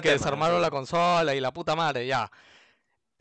que 0.00 0.08
tema, 0.08 0.18
desarmaron 0.18 0.62
la 0.62 0.70
consola 0.70 1.34
y 1.34 1.40
la 1.40 1.52
puta 1.52 1.76
madre, 1.76 2.06
ya. 2.06 2.30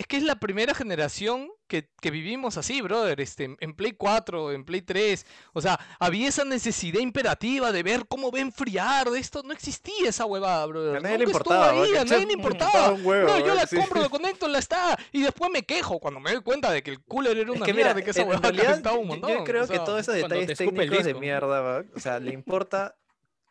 Es 0.02 0.08
que 0.08 0.18
es 0.18 0.24
la 0.24 0.36
primera 0.40 0.74
generación 0.74 1.50
que, 1.68 1.90
que 2.02 2.12
vivimos 2.12 2.58
así, 2.58 2.82
brother, 2.82 3.22
este, 3.22 3.46
en- 3.46 3.58
en 3.62 3.74
Play 3.76 3.94
4, 3.94 4.52
en 4.52 4.66
Play 4.66 4.82
3, 4.82 5.26
o 5.54 5.62
sea, 5.62 5.80
había 6.00 6.28
esa 6.28 6.44
necesidad 6.44 7.00
imperativa 7.00 7.72
de 7.72 7.82
ver 7.82 8.06
cómo 8.10 8.30
va 8.30 8.40
a 8.40 8.42
enfriar, 8.42 9.10
de 9.10 9.20
esto 9.20 9.42
no 9.44 9.54
existía 9.54 10.10
esa 10.10 10.26
huevada, 10.26 10.66
brother. 10.66 10.98
A 10.98 11.00
nadie 11.00 11.20
le 11.20 11.24
importaba, 11.26 11.70
ahí, 11.72 11.96
a 11.96 12.04
nadie 12.04 12.26
le 12.26 12.34
importaba. 12.34 12.92
huevo, 12.94 13.26
Bro, 13.34 13.48
yo 13.48 13.56
la 13.56 13.66
Sí. 13.66 13.78
compro, 13.78 14.02
la 14.02 14.10
conecto, 14.10 14.48
la 14.50 14.60
está, 14.60 14.98
y 15.14 15.22
después 15.22 15.50
me 15.50 15.64
quejo 15.64 16.00
cuando 16.00 16.20
me 16.20 16.32
doy 16.34 16.42
cuenta 16.42 16.72
de 16.72 16.84
que 16.84 16.92
el 16.92 17.02
cooler 17.04 17.38
era 17.38 17.50
Es 17.52 17.56
una 17.58 17.66
que 17.66 17.74
mierda, 17.74 17.90
mira, 17.92 17.94
de 17.94 18.04
que 18.04 18.12
esa 18.12 18.24
huevada 18.24 18.52
realidad, 18.52 18.94
un 19.00 19.08
montón. 19.08 19.32
Yo 19.32 19.44
creo 19.46 19.64
o 19.64 19.68
sea, 19.68 19.80
que 19.80 19.86
todos 19.86 20.02
esos 20.02 20.16
detalles 20.16 20.58
técnicos 20.58 21.04
de 21.06 21.14
mierda, 21.14 21.62
¿va? 21.62 21.84
o 21.96 22.00
sea, 22.02 22.20
le 22.20 22.34
importa, 22.34 22.98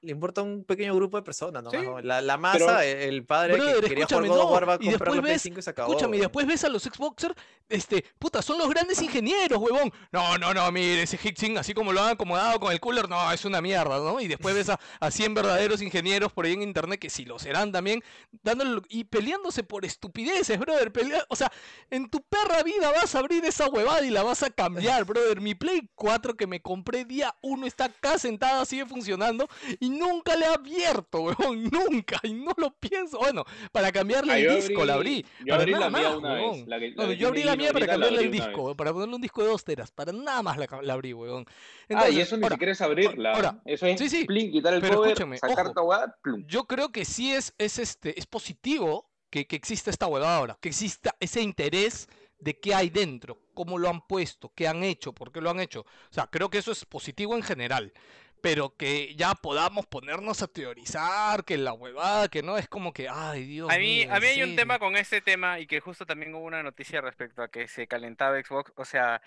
le 0.03 0.13
importa 0.13 0.41
a 0.41 0.45
un 0.45 0.65
pequeño 0.65 0.95
grupo 0.95 1.17
de 1.19 1.23
personas, 1.23 1.63
¿no? 1.63 1.71
Sí. 1.71 1.79
La, 2.03 2.21
la 2.23 2.37
masa, 2.39 2.85
el- 2.87 2.99
el 3.15 3.25
padre 3.27 3.55
Brother, 3.55 3.81
que 3.83 3.89
quería 3.89 4.07
jugar 4.07 4.27
God 4.29 4.39
of 4.39 4.51
War 4.53 4.69
va 4.69 4.75
a 4.75 4.79
y 4.81 4.89
comprar 4.89 5.21
ves- 5.23 5.43
5 5.43 5.59
y 5.59 5.63
se 5.63 5.71
acabó. 5.71 5.91
Escúchame, 5.91 6.17
y 6.17 6.21
después 6.21 6.47
ves 6.47 6.65
a 6.65 6.69
los 6.71 6.83
Xboxers, 6.83 7.35
este, 7.69 8.05
puta, 8.19 8.41
son 8.43 8.59
los 8.59 8.69
grandes 8.71 9.01
ingenieros, 9.03 9.59
huevón. 9.61 9.93
No, 10.11 10.39
no, 10.39 10.55
no, 10.55 10.73
mire, 10.73 11.03
ese 11.03 11.19
Hixing, 11.23 11.59
así 11.59 11.75
como 11.75 11.93
lo 11.93 12.03
han 12.03 12.13
acomodado 12.15 12.59
con 12.59 12.73
el 12.73 12.81
cooler, 12.81 13.09
no, 13.09 13.31
es 13.31 13.45
una 13.45 13.61
mierda, 13.61 13.99
¿no? 13.99 14.21
Y 14.21 14.27
después 14.27 14.55
ves 14.55 14.71
a, 14.71 14.81
a 15.01 15.11
100 15.11 15.35
verdaderos 15.35 15.83
ingenieros 15.83 16.33
por 16.33 16.47
ahí 16.47 16.55
en 16.55 16.63
internet, 16.63 16.99
que 16.99 17.11
si 17.11 17.25
lo 17.27 17.39
serán 17.39 17.71
también, 17.71 18.03
dándole, 18.43 18.81
y 18.89 19.05
peleándose 19.05 19.63
por 19.65 19.85
estupideces, 19.85 20.59
brother. 20.59 20.91
pelea- 20.93 21.27
o 21.29 21.37
sea, 21.37 21.53
en 21.91 22.09
tu 22.09 22.23
perra 22.23 22.63
vida 22.63 22.91
vas 22.91 23.15
a 23.15 23.19
abrir 23.19 23.45
esa 23.45 23.69
huevada 23.69 24.03
y 24.05 24.11
la 24.11 24.23
vas 24.23 24.43
a 24.43 24.51
cambiar, 24.51 25.05
brother. 25.05 25.41
Mi 25.43 25.55
Play 25.55 25.91
4 25.95 26.37
que 26.37 26.47
me 26.47 26.63
compré 26.63 27.05
día 27.05 27.35
1 27.43 27.67
está 27.67 27.85
acá 27.85 28.19
sentada, 28.19 28.65
sigue 28.65 28.87
funcionando, 28.87 29.47
y 29.79 29.90
nunca 29.99 30.37
le 30.37 30.47
he 30.47 30.49
abierto, 30.49 31.21
huevón, 31.23 31.65
nunca, 31.65 32.21
y 32.23 32.33
no 32.35 32.53
lo 32.57 32.71
pienso. 32.79 33.19
Bueno, 33.19 33.45
para 33.73 33.93
cambiarle 33.93 34.33
Ah, 34.33 34.39
el 34.39 34.55
disco 34.57 34.85
la 34.85 34.95
abrí. 34.95 35.25
Yo 35.41 35.47
para 35.49 35.63
abrí 35.63 35.75
la 35.75 35.91
mía 35.91 36.17
una 36.17 36.35
vez. 36.35 36.67
La 36.67 36.79
que, 36.79 36.93
la 36.97 37.07
No, 37.07 37.13
yo 37.13 37.29
abrí 37.29 37.43
la 37.43 37.57
mía 37.57 37.73
para 37.73 37.87
cambiarle 37.87 38.19
el 38.21 38.27
abrí 38.27 38.39
disco, 38.41 38.75
para 38.77 38.93
ponerle 38.93 39.15
un 39.17 39.21
disco 39.23 39.43
de 39.43 39.49
2 39.49 39.65
teras. 39.65 39.91
Para 39.91 40.13
nada 40.13 40.43
más 40.43 40.57
la, 40.59 40.69
la 40.83 40.93
abrí, 40.95 41.13
weón. 41.13 41.45
Ah, 41.95 42.11
y 42.11 42.19
Entonces, 42.19 42.19
eso 42.21 42.37
ni 42.37 42.43
ahora, 42.45 42.55
siquiera 42.55 42.73
es 42.73 42.81
abrirla. 42.81 43.33
ahora, 43.35 43.63
eso 43.65 43.87
es 43.87 43.99
sí, 44.01 44.09
sí, 44.09 44.25
plin, 44.25 44.51
quitar 44.53 44.75
el 44.75 44.81
pero 44.81 44.97
cover, 44.97 45.11
escúchame, 45.11 45.39
sacar 45.39 45.67
ojo. 45.69 45.83
weá, 45.83 46.15
plum. 46.23 46.45
Yo 46.47 46.65
creo 46.65 46.91
que 46.93 47.05
sí 47.05 47.33
es, 47.33 47.55
es, 47.59 47.79
este, 47.79 48.19
es 48.19 48.27
positivo 48.27 49.11
que, 49.31 49.47
que 49.47 49.57
exista 49.57 49.91
esta 49.91 50.07
huevada 50.07 50.37
ahora, 50.37 50.59
que 50.61 50.69
exista 50.69 51.17
ese 51.21 51.41
interés 51.43 52.09
de 52.39 52.59
qué 52.59 52.75
hay 52.75 52.89
dentro, 52.91 53.39
cómo 53.55 53.79
lo 53.79 53.89
han 53.91 54.07
puesto, 54.07 54.53
qué 54.55 54.67
han 54.67 54.83
hecho, 54.83 55.13
por 55.13 55.31
qué 55.31 55.41
lo 55.41 55.51
han 55.51 55.61
hecho. 55.61 55.81
O 55.83 56.13
sea, 56.13 56.27
creo 56.27 56.49
que 56.49 56.59
eso 56.59 56.73
es 56.73 56.85
positivo 56.87 57.37
en 57.37 57.43
general. 57.43 57.93
Pero 58.43 58.75
que 58.77 59.15
ya 59.17 59.35
podamos 59.35 59.87
ponernos 59.87 60.43
a 60.43 60.49
teorizar, 60.49 61.45
que 61.45 61.59
la 61.59 61.73
huevada, 61.73 62.29
que 62.29 62.43
no, 62.43 62.59
es 62.59 62.69
como 62.69 62.93
que, 62.93 63.09
ay 63.09 63.45
Dios 63.45 63.71
A 63.71 63.79
mí, 63.79 63.85
mío, 64.05 64.13
a 64.13 64.17
¿en 64.17 64.23
mí 64.23 64.29
hay 64.29 64.43
un 64.43 64.57
tema 64.57 64.79
con 64.79 64.97
este 64.97 65.21
tema 65.21 65.59
y 65.61 65.67
que 65.67 65.81
justo 65.81 66.07
también 66.07 66.35
hubo 66.35 66.45
una 66.45 66.63
noticia 66.63 67.01
respecto 67.01 67.43
a 67.43 67.49
que 67.49 67.69
se 67.69 67.87
calentaba 67.87 68.41
Xbox. 68.43 68.73
O 68.77 68.85
sea, 68.85 69.21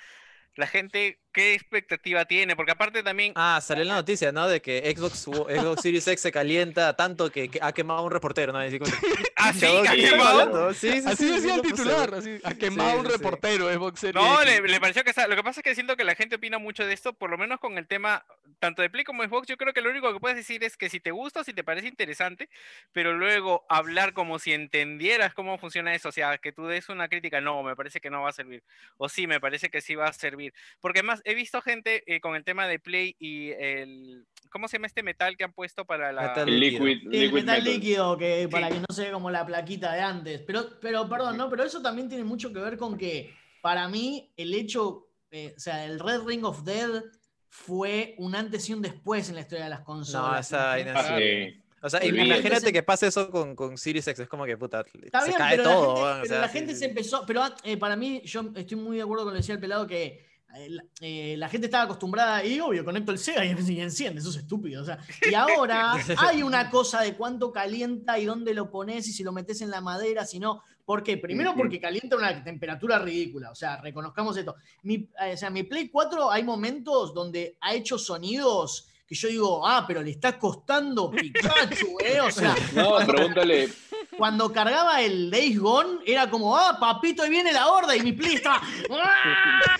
la 0.55 0.67
gente, 0.67 1.19
¿qué 1.31 1.53
expectativa 1.55 2.25
tiene? 2.25 2.55
Porque 2.55 2.71
aparte 2.73 3.01
también... 3.01 3.33
Ah, 3.35 3.59
salió 3.61 3.83
la 3.85 3.95
noticia, 3.95 4.31
¿no? 4.31 4.47
De 4.47 4.61
que 4.61 4.93
Xbox, 4.95 5.23
Xbox 5.23 5.81
Series 5.81 6.07
X 6.07 6.21
se 6.21 6.31
calienta 6.31 6.95
tanto 6.95 7.31
que, 7.31 7.49
que 7.49 7.59
ha 7.61 7.71
quemado 7.71 8.01
a 8.01 8.03
un 8.03 8.11
reportero, 8.11 8.53
¿no? 8.53 8.59
Así 8.59 8.77
como 8.77 8.91
que, 8.91 8.97
¿Ah, 9.35 9.51
sí? 9.51 9.61
"Chabón, 9.61 9.83
¿Que 9.83 9.89
ha 9.89 9.91
¿qué 9.93 9.97
estás 10.03 10.11
quemado? 10.19 10.39
hablando?". 10.41 10.73
Sí, 10.75 10.91
sí, 10.91 11.01
sí, 11.01 11.07
Así 11.07 11.27
sí, 11.27 11.33
decía 11.35 11.55
el 11.55 11.61
titular, 11.63 12.13
así, 12.13 12.39
a 12.43 12.53
quemado 12.53 12.99
un 12.99 13.05
reportero 13.05 13.71
Xbox 13.73 13.99
Series 13.99 14.15
No, 14.23 14.41
X. 14.43 14.61
le, 14.61 14.67
le 14.67 14.79
pareció 14.79 15.03
que 15.03 15.09
está- 15.09 15.27
lo 15.27 15.35
que 15.35 15.43
pasa 15.43 15.59
es 15.61 15.63
que 15.63 15.73
siento 15.75 15.95
que 15.97 16.03
la 16.03 16.15
gente 16.15 16.35
opina 16.35 16.59
mucho 16.59 16.85
de 16.85 16.93
esto, 16.93 17.13
por 17.13 17.29
lo 17.31 17.37
menos 17.37 17.59
con 17.59 17.77
el 17.77 17.87
tema 17.87 18.25
tanto 18.59 18.81
de 18.81 18.89
Play 18.89 19.03
como 19.03 19.23
de 19.23 19.29
Xbox, 19.29 19.47
yo 19.47 19.57
creo 19.57 19.73
que 19.73 19.81
lo 19.81 19.89
único 19.89 20.13
que 20.13 20.19
puedes 20.19 20.37
decir 20.37 20.63
es 20.63 20.77
que 20.77 20.89
si 20.89 20.99
te 20.99 21.11
gusta 21.11 21.41
o 21.41 21.43
si 21.43 21.53
te 21.53 21.63
parece 21.63 21.87
interesante, 21.87 22.49
pero 22.91 23.13
luego 23.13 23.65
hablar 23.69 24.13
como 24.13 24.37
si 24.39 24.53
entendieras 24.53 25.33
cómo 25.33 25.57
funciona 25.57 25.93
eso, 25.95 26.09
o 26.09 26.11
sea, 26.11 26.37
que 26.37 26.51
tú 26.51 26.65
des 26.67 26.89
una 26.89 27.07
crítica, 27.07 27.41
no, 27.41 27.63
me 27.63 27.75
parece 27.75 27.99
que 27.99 28.09
no 28.09 28.21
va 28.21 28.29
a 28.29 28.33
servir, 28.33 28.63
o 28.97 29.09
sí, 29.09 29.25
me 29.27 29.39
parece 29.39 29.69
que 29.69 29.81
sí 29.81 29.95
va 29.95 30.07
a 30.07 30.13
servir, 30.13 30.42
porque 30.79 30.99
además 30.99 31.21
he 31.25 31.33
visto 31.35 31.61
gente 31.61 32.03
eh, 32.05 32.19
con 32.19 32.35
el 32.35 32.43
tema 32.43 32.67
de 32.67 32.79
Play 32.79 33.15
y 33.19 33.51
el, 33.51 34.25
¿cómo 34.51 34.67
se 34.67 34.77
llama 34.77 34.87
este 34.87 35.03
metal 35.03 35.35
que 35.37 35.43
han 35.43 35.53
puesto 35.53 35.85
para 35.85 36.11
la... 36.11 36.29
Metal 36.29 36.49
El 36.49 36.59
liquid, 36.59 36.79
Sí, 36.79 36.91
el 37.05 37.09
liquid 37.11 37.33
metal 37.33 37.57
metal. 37.59 37.63
líquido, 37.63 38.17
que 38.17 38.47
para 38.49 38.67
Sí. 38.67 38.73
que 38.73 38.79
no 38.79 38.95
se 38.95 39.01
vea 39.03 39.11
como 39.13 39.29
la 39.31 39.45
plaquita 39.45 39.93
de 39.93 40.01
antes. 40.01 40.41
Pero, 40.41 40.79
pero 40.81 41.07
perdón, 41.09 41.37
¿no? 41.37 41.49
Pero 41.49 41.63
eso 41.63 41.81
también 41.81 42.09
tiene 42.09 42.23
mucho 42.23 42.51
que 42.53 42.59
ver 42.59 42.77
con 42.77 42.97
que, 42.97 43.33
para 43.61 43.87
mí, 43.87 44.31
el 44.37 44.53
hecho, 44.53 45.07
eh, 45.31 45.53
o 45.55 45.59
sea, 45.59 45.85
el 45.85 45.99
Red 45.99 46.21
Ring 46.25 46.43
of 46.45 46.63
Dead 46.63 47.03
fue 47.49 48.15
un 48.17 48.35
antes 48.35 48.67
y 48.69 48.73
un 48.73 48.81
después 48.81 49.29
en 49.29 49.35
la 49.35 49.41
historia 49.41 49.65
de 49.65 49.69
las 49.69 49.81
consolas. 49.81 50.51
No, 50.51 50.77
esa 50.77 51.17
sí. 51.17 51.59
O 51.85 51.89
sea, 51.89 52.03
imagínate 52.05 52.71
que 52.71 52.81
pase 52.81 53.07
eso 53.07 53.29
con, 53.29 53.55
con 53.57 53.77
Series 53.77 54.07
X, 54.07 54.21
es 54.21 54.29
como 54.29 54.45
que 54.45 54.57
puta, 54.57 54.85
Está 55.03 55.19
se 55.19 55.27
bien, 55.27 55.37
cae 55.37 55.57
pero 55.57 55.63
todo. 55.69 56.05
la 56.05 56.13
gente, 56.15 56.19
o 56.19 56.21
pero 56.21 56.25
sea, 56.29 56.39
la 56.41 56.47
gente 56.47 56.73
sí, 56.73 56.79
se 56.79 56.85
sí. 56.85 56.89
empezó. 56.89 57.25
Pero 57.25 57.43
ah, 57.43 57.55
eh, 57.63 57.75
para 57.77 57.95
mí, 57.97 58.21
yo 58.23 58.51
estoy 58.55 58.77
muy 58.77 58.95
de 58.97 59.03
acuerdo 59.03 59.25
con 59.25 59.33
lo 59.33 59.35
que 59.35 59.41
decía 59.41 59.55
el 59.55 59.61
pelado 59.61 59.85
que 59.85 60.25
la, 60.67 60.83
eh, 61.01 61.35
la 61.37 61.49
gente 61.49 61.67
estaba 61.67 61.85
acostumbrada, 61.85 62.45
y 62.45 62.59
obvio, 62.59 62.85
conecto 62.85 63.11
el 63.11 63.17
Sega 63.17 63.43
y, 63.45 63.49
y 63.49 63.81
enciende, 63.81 64.19
eso 64.19 64.29
es 64.29 64.37
estúpido. 64.37 64.81
O 64.81 64.85
sea, 64.85 64.99
y 65.29 65.33
ahora 65.35 65.93
hay 66.17 66.43
una 66.43 66.69
cosa 66.69 67.01
de 67.01 67.15
cuánto 67.15 67.51
calienta 67.51 68.19
y 68.19 68.25
dónde 68.25 68.53
lo 68.53 68.69
pones 68.69 69.07
y 69.07 69.13
si 69.13 69.23
lo 69.23 69.31
metes 69.31 69.61
en 69.61 69.69
la 69.71 69.81
madera, 69.81 70.25
si 70.25 70.39
no. 70.39 70.63
¿Por 70.85 71.01
qué? 71.01 71.17
Primero 71.17 71.51
Ujú. 71.51 71.59
porque 71.59 71.79
calienta 71.79 72.15
a 72.15 72.19
una 72.19 72.43
temperatura 72.43 72.99
ridícula. 72.99 73.51
O 73.51 73.55
sea, 73.55 73.79
reconozcamos 73.81 74.35
esto. 74.35 74.55
Mi, 74.81 75.09
eh, 75.21 75.33
o 75.33 75.37
sea, 75.37 75.49
mi 75.49 75.63
Play 75.63 75.87
4 75.87 76.29
hay 76.29 76.43
momentos 76.43 77.13
donde 77.13 77.57
ha 77.61 77.73
hecho 77.73 77.97
sonidos 77.97 78.89
que 79.07 79.15
yo 79.15 79.27
digo, 79.27 79.67
ah, 79.67 79.83
pero 79.87 80.01
le 80.01 80.11
está 80.11 80.39
costando 80.39 81.11
Pikachu, 81.11 81.97
¿eh? 82.03 82.21
O 82.21 82.31
sea, 82.31 82.55
No, 82.73 82.97
pregúntale, 83.05 83.69
cuando 84.17 84.51
cargaba 84.51 85.01
el 85.01 85.29
Days 85.31 85.59
Gone, 85.59 85.99
era 86.05 86.29
como, 86.29 86.55
ah, 86.55 86.77
papito, 86.79 87.23
ahí 87.23 87.29
viene 87.29 87.51
la 87.51 87.67
horda, 87.67 87.95
y 87.95 88.01
mi 88.01 88.13
play 88.13 88.35
estaba. 88.35 88.61
¡ah! 88.91 89.77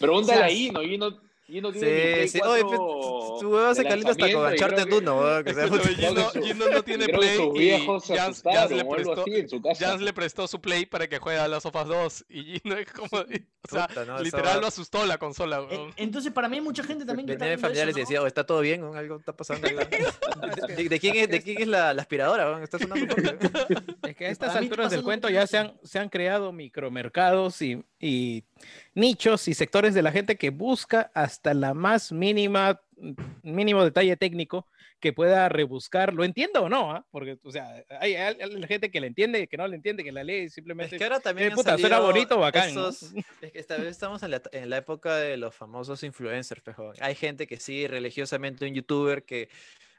pregúntale 0.00 0.16
O 0.20 0.24
sea, 0.24 0.44
a 0.46 0.50
Ino, 0.50 0.82
Ino, 1.48 1.68
Ino 1.68 1.72
tiene 1.72 1.88
Sí, 1.88 2.12
Play 2.14 2.28
sí. 2.28 2.40
Oye, 2.44 2.62
4 2.62 2.78
pues, 2.78 3.40
tu 3.40 3.52
huevo 3.54 3.74
se 3.74 3.82
calienta 3.84 4.10
hasta 4.12 4.32
con 4.32 4.42
lanzamiento 4.42 4.54
y 4.54 4.56
creo 4.56 4.68
Uncharted 4.68 4.88
que- 4.88 4.94
1, 4.98 5.18
weón, 5.20 5.44
que 5.44 5.54
sea, 5.54 5.64
Escúchame, 5.64 5.94
puta. 5.96 6.40
Gino, 6.42 6.68
no 6.70 6.82
tiene 6.82 7.08
Play 7.08 7.38
y 7.56 7.70
Jans, 8.14 8.44
le 8.70 8.84
prestó. 8.84 9.24
Jans 9.78 10.00
le 10.02 10.12
prestó 10.12 10.46
su 10.46 10.60
Play 10.60 10.86
para 10.86 11.08
que 11.08 11.18
juegue 11.18 11.38
a 11.40 11.48
las 11.48 11.62
sofas 11.64 11.86
2 11.88 12.24
y 12.28 12.58
Gino 12.60 12.76
es 12.76 12.92
como, 12.92 13.08
o 13.22 13.68
sea, 13.70 13.88
no, 14.06 14.20
literal 14.20 14.60
lo 14.60 14.66
asustó 14.68 15.04
la 15.06 15.18
consola. 15.18 15.66
Entonces, 15.96 16.32
para 16.32 16.48
mí 16.48 16.56
hay 16.56 16.62
mucha 16.62 16.84
gente 16.84 17.04
también 17.04 17.26
que 17.26 17.32
está 17.34 17.44
familiares 17.58 17.90
eso, 17.90 17.98
y 17.98 18.02
¿no? 18.02 18.06
decía, 18.06 18.22
oh, 18.22 18.26
¿está 18.26 18.44
todo 18.46 18.60
bien? 18.60 18.84
¿Algo 18.94 19.16
está 19.16 19.36
pasando? 19.36 19.66
ahí, 19.66 19.74
weón?" 19.74 19.88
¿De, 20.68 20.74
de- 20.76 20.88
de 20.88 21.00
quién 21.00 21.16
es, 21.16 21.28
de 21.28 21.42
quién 21.42 21.60
es 21.62 21.68
la, 21.68 21.92
la 21.94 22.02
aspiradora? 22.02 22.62
¿Está 22.62 22.78
sonando? 22.78 23.14
Es 24.06 24.16
que 24.16 24.26
a 24.26 24.30
estas 24.30 24.54
alturas 24.56 24.90
del 24.90 25.02
cuento 25.02 25.28
ya 25.28 25.46
se 25.46 25.58
han, 25.58 25.74
se 25.82 25.98
han 25.98 26.08
creado 26.08 26.52
micromercados 26.52 27.60
y, 27.62 27.82
y 27.98 28.44
nichos 28.94 29.48
y 29.48 29.54
sectores 29.54 29.94
de 29.94 30.02
la 30.02 30.12
gente 30.12 30.36
que 30.36 30.50
busca 30.50 31.10
hasta 31.14 31.41
la 31.44 31.74
más 31.74 32.12
mínima, 32.12 32.80
mínimo 33.42 33.84
detalle 33.84 34.16
técnico 34.16 34.66
que 35.00 35.12
pueda 35.12 35.48
rebuscar. 35.48 36.14
¿Lo 36.14 36.22
entiendo 36.22 36.62
o 36.62 36.68
no? 36.68 36.92
ah? 36.92 37.04
Porque, 37.10 37.36
o 37.42 37.50
sea, 37.50 37.84
hay, 38.00 38.14
hay- 38.14 38.36
hay 38.40 38.62
gente 38.68 38.90
que 38.92 39.00
le 39.00 39.08
entiende, 39.08 39.48
que 39.48 39.56
no 39.56 39.66
le 39.66 39.74
entiende, 39.74 40.04
que 40.04 40.12
la 40.12 40.22
lee 40.22 40.44
y 40.44 40.48
simplemente... 40.48 40.94
Es 40.94 41.00
que 41.00 41.04
ahora 41.04 41.18
también 41.18 41.50
Eh, 41.50 41.54
puta, 41.56 41.76
suena 41.76 41.98
bonito, 41.98 42.38
bacán, 42.38 42.72
¿no? 42.72 42.88
esos- 42.90 43.12
Es 43.40 43.50
que 43.52 43.58
esta 43.58 43.76
vez 43.76 43.88
estamos 43.88 44.22
en 44.22 44.30
la, 44.30 44.42
en 44.52 44.70
la 44.70 44.76
época 44.76 45.16
de 45.16 45.36
los 45.36 45.54
famosos 45.56 46.04
influencers, 46.04 46.62
pejo. 46.62 46.92
Hay 47.00 47.16
gente 47.16 47.48
que 47.48 47.56
sigue 47.58 47.88
religiosamente 47.88 48.64
un 48.64 48.74
youtuber 48.74 49.24
que 49.24 49.48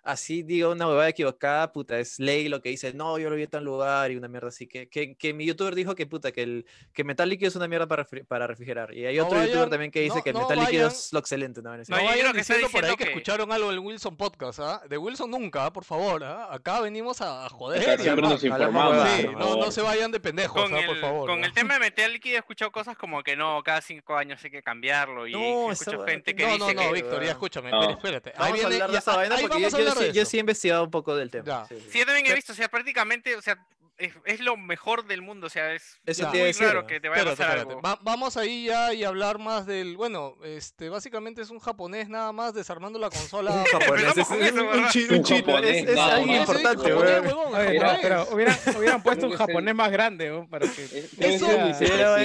así 0.04 0.44
diga 0.44 0.70
una 0.70 0.88
huevada 0.88 1.10
equivocada, 1.10 1.72
puta, 1.72 1.98
es 2.00 2.20
ley 2.20 2.50
lo 2.50 2.62
que 2.62 2.70
dice, 2.70 2.94
no, 2.94 3.18
yo 3.20 3.30
lo 3.30 3.36
vi 3.36 3.44
en 3.44 3.50
tal 3.50 3.64
lugar 3.64 4.12
y 4.12 4.16
una 4.18 4.28
mierda 4.28 4.50
así. 4.50 4.68
Que, 4.68 4.90
que, 4.90 5.16
que 5.16 5.34
mi 5.34 5.46
youtuber 5.46 5.76
dijo 5.76 5.96
que 5.96 6.06
puta, 6.06 6.32
que 6.32 6.44
el 6.44 6.66
que 6.94 7.04
metal 7.04 7.30
líquido 7.30 7.48
es 7.48 7.56
una 7.56 7.68
mierda 7.68 7.88
para, 7.88 8.06
refri- 8.06 8.26
para 8.26 8.46
refrigerar. 8.48 8.94
Y 8.94 9.06
hay 9.06 9.18
No 9.18 9.26
otro 9.26 9.38
youtuber 9.40 9.58
vayan- 9.60 9.70
también 9.70 9.92
que 9.92 10.02
dice 10.02 10.18
no- 10.18 10.24
que 10.24 10.30
el 10.32 10.34
no 10.36 10.42
metal 10.42 10.60
líquido 10.60 10.84
vayan- 10.88 10.92
es 10.98 11.14
lo 11.14 11.20
excelente. 11.20 11.62
No, 11.62 11.72
No, 11.72 11.78
No 11.78 11.84
yo 11.84 12.06
vayan 12.06 12.34
que 12.34 12.40
está 12.42 12.54
diciendo 12.56 12.70
por 12.78 12.86
ahí 12.86 12.96
que, 12.96 13.04
que- 13.06 13.10
escucharon 13.12 13.52
algo 13.52 13.70
del 13.70 13.80
Wilson 13.80 14.18
Podcast, 14.18 14.60
¿ah? 14.60 14.82
De 14.90 14.98
Wilson 14.98 15.32
nunca, 15.32 15.72
por 15.72 15.86
favor, 15.86 16.24
¿ah? 16.24 16.48
Acá 16.54 16.82
venimos 16.82 17.22
a, 17.22 17.48
joder. 17.50 17.90
A 17.90 17.98
siempre 17.98 18.22
nos 18.28 18.44
informamos. 18.44 19.08
Sí, 19.18 19.28
no, 19.38 19.56
no 19.58 19.72
se 19.72 19.82
vayan 19.82 20.12
de 20.12 20.20
pendejos, 20.20 20.62
Con, 20.64 20.74
¿ah? 20.76 20.80
el, 20.82 20.86
por 20.86 20.98
favor. 21.00 21.30
con 21.30 21.44
¿ah? 21.44 21.48
el 21.48 21.54
tema 21.54 21.76
de 21.76 21.80
metal 21.80 22.12
líquido 22.12 22.36
he 22.36 22.40
escuchado 22.40 22.72
cosas 22.72 22.98
como 22.98 23.24
que 23.24 23.36
no, 23.36 23.62
cada 23.64 23.82
cinco 23.82 24.16
años 24.18 24.44
hay 24.44 24.52
que 24.52 24.62
cambiarlo 24.62 25.28
y 25.28 25.32
No, 25.32 25.72
escucho 25.72 26.04
gente 26.04 26.36
que 26.36 26.44
No, 26.46 26.54
dice 26.54 26.74
no, 26.74 26.82
no, 26.82 26.88
que... 26.88 26.94
Víctor, 26.94 27.24
ya 27.24 27.32
escúchame, 27.32 27.72
No. 27.72 27.90
espérate. 27.92 28.32
Ahí 28.32 28.52
Vamos 28.52 28.52
a 28.52 28.54
viene- 28.54 28.74
hablar 28.76 28.92
de 28.92 28.98
esa 28.98 29.16
vaina 29.16 29.36
ahí 29.36 29.42
porque 29.44 29.62
yo, 29.62 29.70
vamos 29.70 29.74
a 29.74 29.93
yo 30.02 30.26
sí, 30.26 30.32
yo 30.32 30.38
he 30.38 30.40
investigado 30.40 30.84
un 30.84 30.92
poco 30.92 31.16
del 31.16 31.30
tema. 31.30 31.46
Ya. 31.46 31.66
sí, 31.68 31.76
sí. 31.80 31.88
Sí, 31.92 32.00
yo 32.00 32.06
también 32.06 32.26
he 32.28 32.34
visto, 32.36 32.54
o 32.54 32.56
sea, 32.56 32.70
prácticamente, 32.70 33.36
o 33.36 33.42
sea, 33.42 33.58
es, 33.96 34.12
es 34.26 34.40
lo 34.40 34.58
mejor 34.58 35.06
del 35.06 35.22
mundo, 35.22 35.46
o 35.46 35.50
sea, 35.52 35.72
es, 35.72 36.00
Eso 36.04 36.28
muy 36.30 36.52
¿no? 36.74 36.88
que 36.88 37.00
te 37.00 37.10
vaya 37.10 37.22
a 37.22 37.26
pasar 37.26 37.50
espérate. 37.50 37.70
algo. 37.70 37.82
Va- 37.84 38.00
vamos 38.02 38.38
ahí 38.38 38.66
ya 38.66 38.92
y 38.92 39.04
hablar 39.04 39.38
más 39.38 39.68
del. 39.68 39.96
Bueno, 39.98 40.36
este, 40.44 40.90
básicamente 40.90 41.44
es 41.44 41.52
un 41.52 41.60
japonés 41.60 42.10
nada 42.10 42.32
más 42.32 42.56
desarmando 42.56 42.98
la 42.98 43.12
consola. 43.12 43.52
Un 43.52 43.64
japonés, 43.66 44.18
es 44.18 44.30
un, 44.52 44.60
un 44.62 44.90
chino, 44.90 45.60
es, 45.60 45.88
es 45.88 45.98
importante, 46.28 46.90
japonés, 46.90 47.22
weón. 47.22 47.26
huevón, 47.28 47.54
Oye, 47.56 47.74
no, 47.80 47.86
japonés. 47.86 48.00
pero 48.02 48.28
hubieran, 48.32 48.58
hubieran 48.78 49.04
puesto 49.04 49.28
un 49.28 49.34
japonés 49.38 49.76
más 49.76 49.92
grande, 49.92 50.30
¿no? 50.30 50.50
Para 50.50 50.68
que... 50.68 51.08
Eso- 51.20 51.52
era- 51.82 52.20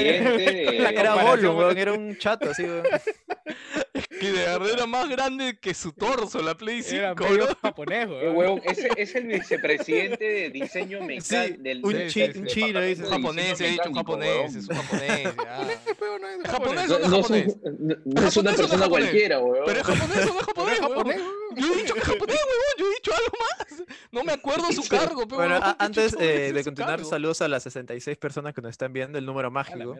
Era 0.90 1.16
weón, 1.16 1.76
era 1.78 1.92
un 1.92 2.16
chato 2.16 2.50
así, 2.50 2.62
weón. 2.64 2.84
Que 4.20 4.32
de 4.32 4.38
verdad 4.44 4.70
era 4.70 4.86
más 4.86 5.08
grande 5.08 5.58
que 5.60 5.74
su 5.74 5.92
torso, 5.92 6.40
la 6.42 6.56
Play 6.56 6.82
5, 6.82 6.96
Era 6.96 7.14
medio 7.14 7.46
¿no? 7.46 7.54
japonés, 7.62 8.08
Eh, 8.10 8.30
weón. 8.30 8.60
ese 8.64 8.88
es 8.96 9.14
el 9.14 9.26
vicepresidente 9.26 10.24
de 10.24 10.50
diseño 10.50 10.98
Sí, 11.00 11.04
mecánico 11.06 11.62
del 11.62 11.84
un 11.84 11.92
del- 11.92 12.10
chi- 12.10 12.20
del 12.28 12.36
un 12.38 12.46
chino, 12.46 12.80
dice. 12.80 13.02
Un 13.04 13.10
japonés, 13.10 13.60
he 13.60 13.68
dicho 13.68 13.88
un 13.88 13.94
japonés, 13.94 14.54
es 14.56 14.68
un 14.68 14.76
japonés. 14.76 15.28
japonés, 15.36 16.46
japonés. 16.46 16.88
no 16.88 16.98
japonés. 17.22 17.56
no- 18.04 18.26
es 18.26 18.36
una 18.36 18.50
o 18.52 18.56
persona 18.56 18.88
cualquiera, 18.88 19.38
huevón. 19.40 19.62
Pero 19.66 19.80
es 19.80 19.86
japonés 19.86 20.26
o 20.26 20.32
no 20.34 20.40
es 20.40 20.46
japonés, 20.46 20.80
japonés, 20.80 21.16
weón. 21.20 21.56
Yo 21.56 21.72
he 21.72 21.76
dicho 21.76 21.94
que 21.94 22.00
es 22.00 22.06
japonés, 22.06 22.36
huevón. 22.36 22.74
Yo 22.78 22.86
he 22.86 22.94
dicho 22.94 23.12
algo 23.14 23.32
más. 23.40 23.82
No 24.10 24.24
me 24.24 24.32
acuerdo 24.32 24.72
su 24.72 24.88
cargo, 24.88 25.26
pero 25.26 25.36
Bueno, 25.36 25.54
huevón, 25.54 25.68
a- 25.70 25.76
¿qué 25.78 25.84
antes 25.84 26.16
eh, 26.20 26.52
de 26.52 26.64
continuar, 26.64 27.04
saludos 27.04 27.40
a 27.42 27.48
las 27.48 27.62
66 27.62 28.16
personas 28.18 28.54
que 28.54 28.60
nos 28.62 28.70
están 28.70 28.92
viendo, 28.92 29.18
el 29.18 29.26
número 29.26 29.50
mágico. 29.50 29.96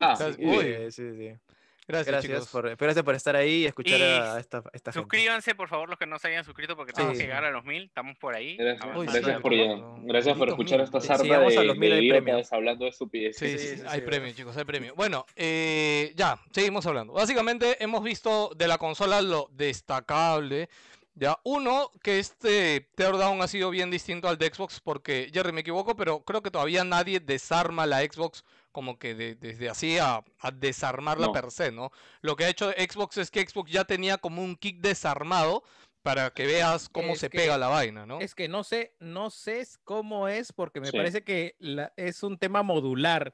Ah, 0.00 0.16
sí, 0.16 0.44
Uy. 0.44 0.90
Sí, 0.90 1.02
sí. 1.16 1.32
Gracias, 1.88 2.12
Gracias 2.26 2.48
por, 2.48 2.76
gracias 2.76 3.04
por 3.04 3.14
estar 3.14 3.36
ahí 3.36 3.62
y 3.62 3.66
escuchar 3.66 3.98
Y 4.00 4.02
a 4.02 4.38
esta, 4.40 4.58
esta 4.72 4.92
gente. 4.92 4.92
Suscríbanse, 4.92 5.54
por 5.54 5.68
favor, 5.68 5.88
los 5.88 5.98
que 5.98 6.06
no 6.06 6.18
se 6.18 6.28
hayan 6.28 6.44
suscrito, 6.44 6.74
porque 6.76 6.90
Sí, 6.92 6.96
tenemos 6.96 7.16
que 7.16 7.24
llegar 7.24 7.44
a 7.44 7.50
los 7.52 7.64
mil. 7.64 7.84
Estamos 7.84 8.16
por 8.18 8.34
ahí. 8.34 8.56
Gracias. 8.56 8.96
Uy, 8.96 9.06
gracias 9.06 9.36
sí, 9.36 9.42
por, 9.42 9.52
no, 9.56 9.98
gracias 10.02 10.36
por 10.36 10.48
escuchar 10.48 10.78
mil. 10.78 10.84
esta 10.84 11.00
sarta 11.00 11.22
de, 11.38 11.56
a 11.58 11.62
los 11.62 11.76
mil 11.78 11.90
de 11.90 11.96
hay 11.96 12.08
premio. 12.10 12.34
idiotas 12.34 12.52
hablando 12.52 12.84
de 12.84 12.90
estupideces. 12.90 13.52
Sí, 13.52 13.58
Sí, 13.58 13.68
sí, 13.68 13.76
sí, 13.76 13.82
hay 13.88 14.00
sí. 14.00 14.06
premio, 14.06 14.32
chicos, 14.34 14.56
hay 14.56 14.64
premio. 14.64 14.94
Bueno, 14.96 15.26
eh, 15.36 16.12
ya, 16.16 16.38
seguimos 16.50 16.84
hablando. 16.86 17.12
Básicamente 17.12 17.82
hemos 17.82 18.02
visto 18.02 18.50
de 18.56 18.66
la 18.66 18.78
consola 18.78 19.22
lo 19.22 19.48
destacable. 19.52 20.68
Ya, 21.18 21.38
uno, 21.44 21.90
que 22.02 22.18
este 22.18 22.90
Teardown 22.94 23.40
ha 23.40 23.48
sido 23.48 23.70
bien 23.70 23.90
distinto 23.90 24.28
al 24.28 24.36
de 24.36 24.52
Xbox, 24.54 24.80
porque, 24.80 25.30
Jerry, 25.32 25.50
me 25.50 25.62
equivoco, 25.62 25.96
pero 25.96 26.22
creo 26.22 26.42
que 26.42 26.50
todavía 26.50 26.84
nadie 26.84 27.20
desarma 27.20 27.86
la 27.86 28.00
Xbox 28.02 28.44
como 28.70 28.98
que 28.98 29.14
de- 29.14 29.34
desde 29.34 29.70
así 29.70 29.96
a, 29.96 30.22
a 30.40 30.50
desarmarla 30.50 31.28
No. 31.28 31.32
per 31.32 31.50
se, 31.50 31.72
¿no? 31.72 31.90
Lo 32.20 32.36
que 32.36 32.44
ha 32.44 32.50
hecho 32.50 32.70
Xbox 32.72 33.16
es 33.16 33.30
que 33.30 33.40
Xbox 33.48 33.70
ya 33.72 33.84
tenía 33.86 34.18
como 34.18 34.42
un 34.42 34.56
kick 34.56 34.80
desarmado 34.82 35.62
para 36.02 36.28
que 36.34 36.46
veas 36.46 36.90
cómo 36.90 37.14
Es 37.14 37.20
se 37.20 37.30
que- 37.30 37.38
pega 37.38 37.56
la 37.56 37.68
vaina, 37.68 38.04
¿no? 38.04 38.20
Es 38.20 38.34
que 38.34 38.46
no 38.46 38.62
sé, 38.62 38.94
no 39.00 39.30
sé 39.30 39.66
cómo 39.84 40.28
es, 40.28 40.52
porque 40.52 40.80
me 40.80 40.88
Sí. 40.90 40.96
parece 40.98 41.24
que 41.24 41.56
la- 41.58 41.94
es 41.96 42.22
un 42.22 42.36
tema 42.36 42.62
modular. 42.62 43.32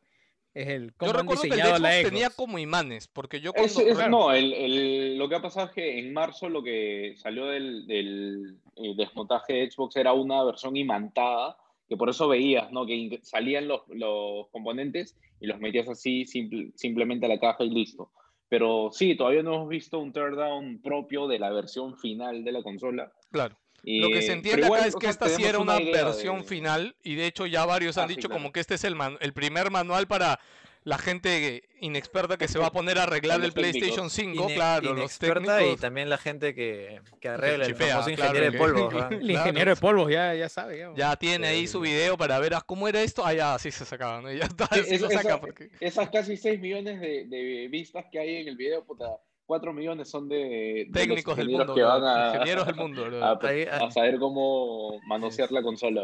Es 0.55 0.68
el 0.68 0.94
cómo 0.94 1.12
Yo 1.12 1.18
recuerdo 1.18 1.42
que 1.42 1.48
el 1.48 1.55
de 1.57 1.62
Xbox 1.78 2.03
tenía 2.11 2.30
como 2.30 2.59
imanes, 2.59 3.09
porque 3.09 3.40
yo 3.40 3.53
cuando... 3.55 3.80
es- 3.80 3.94
claro. 3.94 4.11
no, 4.11 4.32
el, 4.32 4.53
el- 4.53 5.16
lo 5.18 5.28
que 5.28 5.34
ha 5.36 5.40
pasado 5.42 5.66
es 5.68 5.72
que 5.72 5.98
en 5.98 6.12
marzo 6.12 6.48
lo 6.50 6.62
que 6.62 7.14
salió 7.16 7.46
del, 7.46 7.86
del, 7.86 8.59
eh, 8.76 8.94
desmontaje 8.96 9.55
de 9.55 9.70
Xbox 9.70 9.96
era 9.96 10.12
una 10.12 10.44
versión 10.44 10.76
imantada, 10.76 11.57
que 11.88 11.96
por 11.96 12.11
eso 12.11 12.28
veías, 12.28 12.70
¿no? 12.70 12.84
Que 12.86 13.18
salían 13.22 13.66
los, 13.66 13.80
los 13.88 14.48
componentes 14.50 15.16
y 15.40 15.46
los 15.46 15.59
metías 15.59 15.88
así 15.88 16.26
simple- 16.26 16.72
simplemente 16.74 17.24
a 17.26 17.28
la 17.30 17.40
caja 17.40 17.64
y 17.64 17.70
listo. 17.70 18.11
Pero 18.48 18.90
sí, 18.92 19.14
todavía 19.16 19.42
no 19.42 19.55
hemos 19.55 19.68
visto 19.70 19.98
un 19.98 20.12
teardown 20.12 20.82
propio 20.82 21.26
de 21.28 21.38
la 21.38 21.50
versión 21.50 21.96
final 21.96 22.44
de 22.44 22.53
la 22.53 22.62
consola. 22.62 23.11
Claro. 23.30 23.57
Y, 23.84 24.00
Lo 24.00 24.08
que 24.08 24.20
se 24.22 24.28
pero 24.28 24.32
entiende 24.34 24.66
igual, 24.66 24.80
acá 24.80 24.88
es 24.88 24.94
que 24.94 25.00
sea, 25.02 25.10
esta 25.10 25.28
sí 25.28 25.44
era 25.44 25.58
una 25.58 25.80
idea 25.80 26.04
versión 26.04 26.38
de- 26.40 26.44
final 26.44 26.94
y 27.02 27.16
de 27.16 27.26
hecho 27.26 27.46
ya 27.46 27.64
varios 27.66 27.98
han 27.98 28.04
Ah, 28.04 28.08
sí, 28.08 28.14
dicho 28.14 28.28
claro. 28.28 28.40
como 28.40 28.52
que 28.52 28.60
este 28.60 28.74
es 28.74 28.84
el, 28.84 28.94
man- 28.94 29.18
el 29.20 29.32
primer 29.32 29.70
manual 29.70 30.06
para 30.06 30.38
la 30.84 30.98
gente 30.98 31.62
inexperta 31.80 32.36
que 32.36 32.48
se 32.48 32.58
va 32.58 32.66
a 32.66 32.72
poner 32.72 32.98
a 32.98 33.04
arreglar 33.04 33.40
el 33.44 33.52
PlayStation 33.52 34.08
técnicos. 34.08 34.12
5, 34.12 34.44
Ine- 34.46 34.54
claro, 34.54 34.88
los 34.90 34.98
inexperta 34.98 35.40
y 35.40 35.46
técnicos. 35.58 35.80
también 35.80 36.10
la 36.10 36.18
gente 36.18 36.54
que, 36.56 37.00
que 37.20 37.28
arregla 37.28 37.66
el 37.66 37.72
chipea, 37.72 37.88
famoso 38.00 38.14
claro, 38.16 38.30
ingeniero 38.38 38.50
que- 38.52 38.58
de 38.58 38.58
polvo. 38.58 38.88
ajá. 38.98 39.08
El 39.14 39.18
Claro. 39.20 39.38
ingeniero 39.48 39.70
de 39.74 39.80
polvos 39.80 40.10
ya, 40.10 40.34
ya 40.34 40.48
sabe. 40.48 40.78
Ya, 40.78 40.92
Ya 40.96 41.16
tiene 41.16 41.46
ahí 41.48 41.66
su 41.68 41.80
video 41.80 42.16
para 42.16 42.38
ver 42.40 42.54
ah, 42.54 42.62
cómo 42.66 42.88
era 42.88 43.00
esto. 43.02 43.24
Ah, 43.24 43.32
ya, 43.32 43.58
sí 43.60 43.70
se 43.70 43.84
sacaba, 43.84 44.20
¿no? 44.22 44.32
Ya 44.32 44.44
está, 44.44 44.68
Sí, 44.74 44.82
sí 44.84 44.98
lo 44.98 45.08
saca 45.08 45.20
esa- 45.28 45.40
porque... 45.40 45.70
Esas 45.80 46.08
casi 46.10 46.36
6 46.36 46.60
millones 46.60 47.00
de, 47.00 47.26
de 47.26 47.68
vistas 47.68 48.06
que 48.10 48.18
hay 48.18 48.36
en 48.36 48.48
el 48.48 48.56
video, 48.56 48.84
puta, 48.84 49.06
4 49.47 49.72
millones 49.72 50.09
son 50.09 50.28
de, 50.28 50.88
Técnicos 50.93 51.36
del 51.36 51.51
mundo, 51.51 51.74
que 51.74 51.82
van 51.82 52.01
bro, 52.01 52.09
a, 52.09 52.34
ingenieros 52.34 52.66
del 52.66 52.76
mundo. 52.76 53.05
a, 53.22 53.32
a 53.32 53.90
saber 53.90 54.18
cómo 54.18 55.01
manosear 55.07 55.51
la 55.53 55.62
consola. 55.62 56.03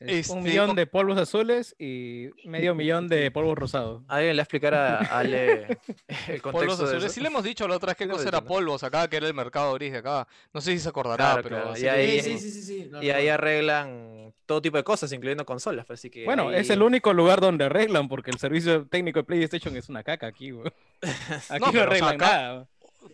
Un 0.00 0.08
Este, 0.08 0.34
millón 0.36 0.74
de 0.74 0.86
polvos 0.86 1.18
azules 1.18 1.76
y 1.78 2.28
medio 2.46 2.74
millón 2.74 3.06
de 3.06 3.30
polvos 3.30 3.58
rosados. 3.58 4.02
Alguien 4.08 4.34
le 4.34 4.40
va 4.40 4.42
a 4.42 4.44
explicar 4.44 4.74
a 4.74 4.96
Ale 5.18 5.66
el 6.28 6.40
Polvos 6.40 6.40
contexto 6.40 6.82
de 6.84 6.88
azules. 6.92 7.04
eso. 7.04 7.12
Sí 7.12 7.20
le 7.20 7.26
hemos 7.28 7.44
dicho 7.44 7.68
la 7.68 7.76
otra 7.76 7.88
vez 7.88 7.96
que 7.98 8.08
cosa 8.08 8.26
era 8.28 8.40
polvos 8.40 8.82
acá, 8.82 9.08
que 9.08 9.18
era 9.18 9.26
el 9.26 9.34
mercado 9.34 9.74
gris 9.74 9.92
de 9.92 9.98
acá. 9.98 10.26
No 10.54 10.62
sé 10.62 10.72
si 10.72 10.78
se 10.78 10.88
acordará, 10.88 11.16
Claro, 11.34 11.42
pero... 11.42 11.56
claro, 11.56 11.76
sí 11.76 11.84
y 11.84 11.88
ahí- 11.88 12.20
Sí, 12.22 12.38
sí, 12.38 12.38
sí, 12.38 12.50
sí, 12.50 12.62
sí, 12.62 12.84
lo 12.90 13.02
Y 13.02 13.10
ahí 13.10 13.28
arreglan 13.28 14.32
todo 14.46 14.62
tipo 14.62 14.78
de 14.78 14.84
cosas, 14.84 15.12
incluyendo 15.12 15.44
consolas. 15.44 15.84
pues, 15.84 16.00
Así 16.00 16.08
que 16.08 16.24
Bueno, 16.24 16.48
ahí- 16.48 16.56
es 16.60 16.70
el 16.70 16.80
único 16.82 17.12
lugar 17.12 17.42
donde 17.42 17.66
arreglan, 17.66 18.08
porque 18.08 18.30
el 18.30 18.38
servicio 18.38 18.86
técnico 18.86 19.18
de 19.18 19.24
PlayStation 19.24 19.76
es 19.76 19.90
una 19.90 20.02
caca 20.02 20.26
aquí, 20.26 20.50
güey. 20.52 20.72
Aquí 21.50 21.60
no, 21.60 21.66
pero, 21.66 21.68
o 21.68 21.72
sea, 21.72 21.82
arreglan 21.82 22.14
acá- 22.14 22.26
nada. 22.26 22.68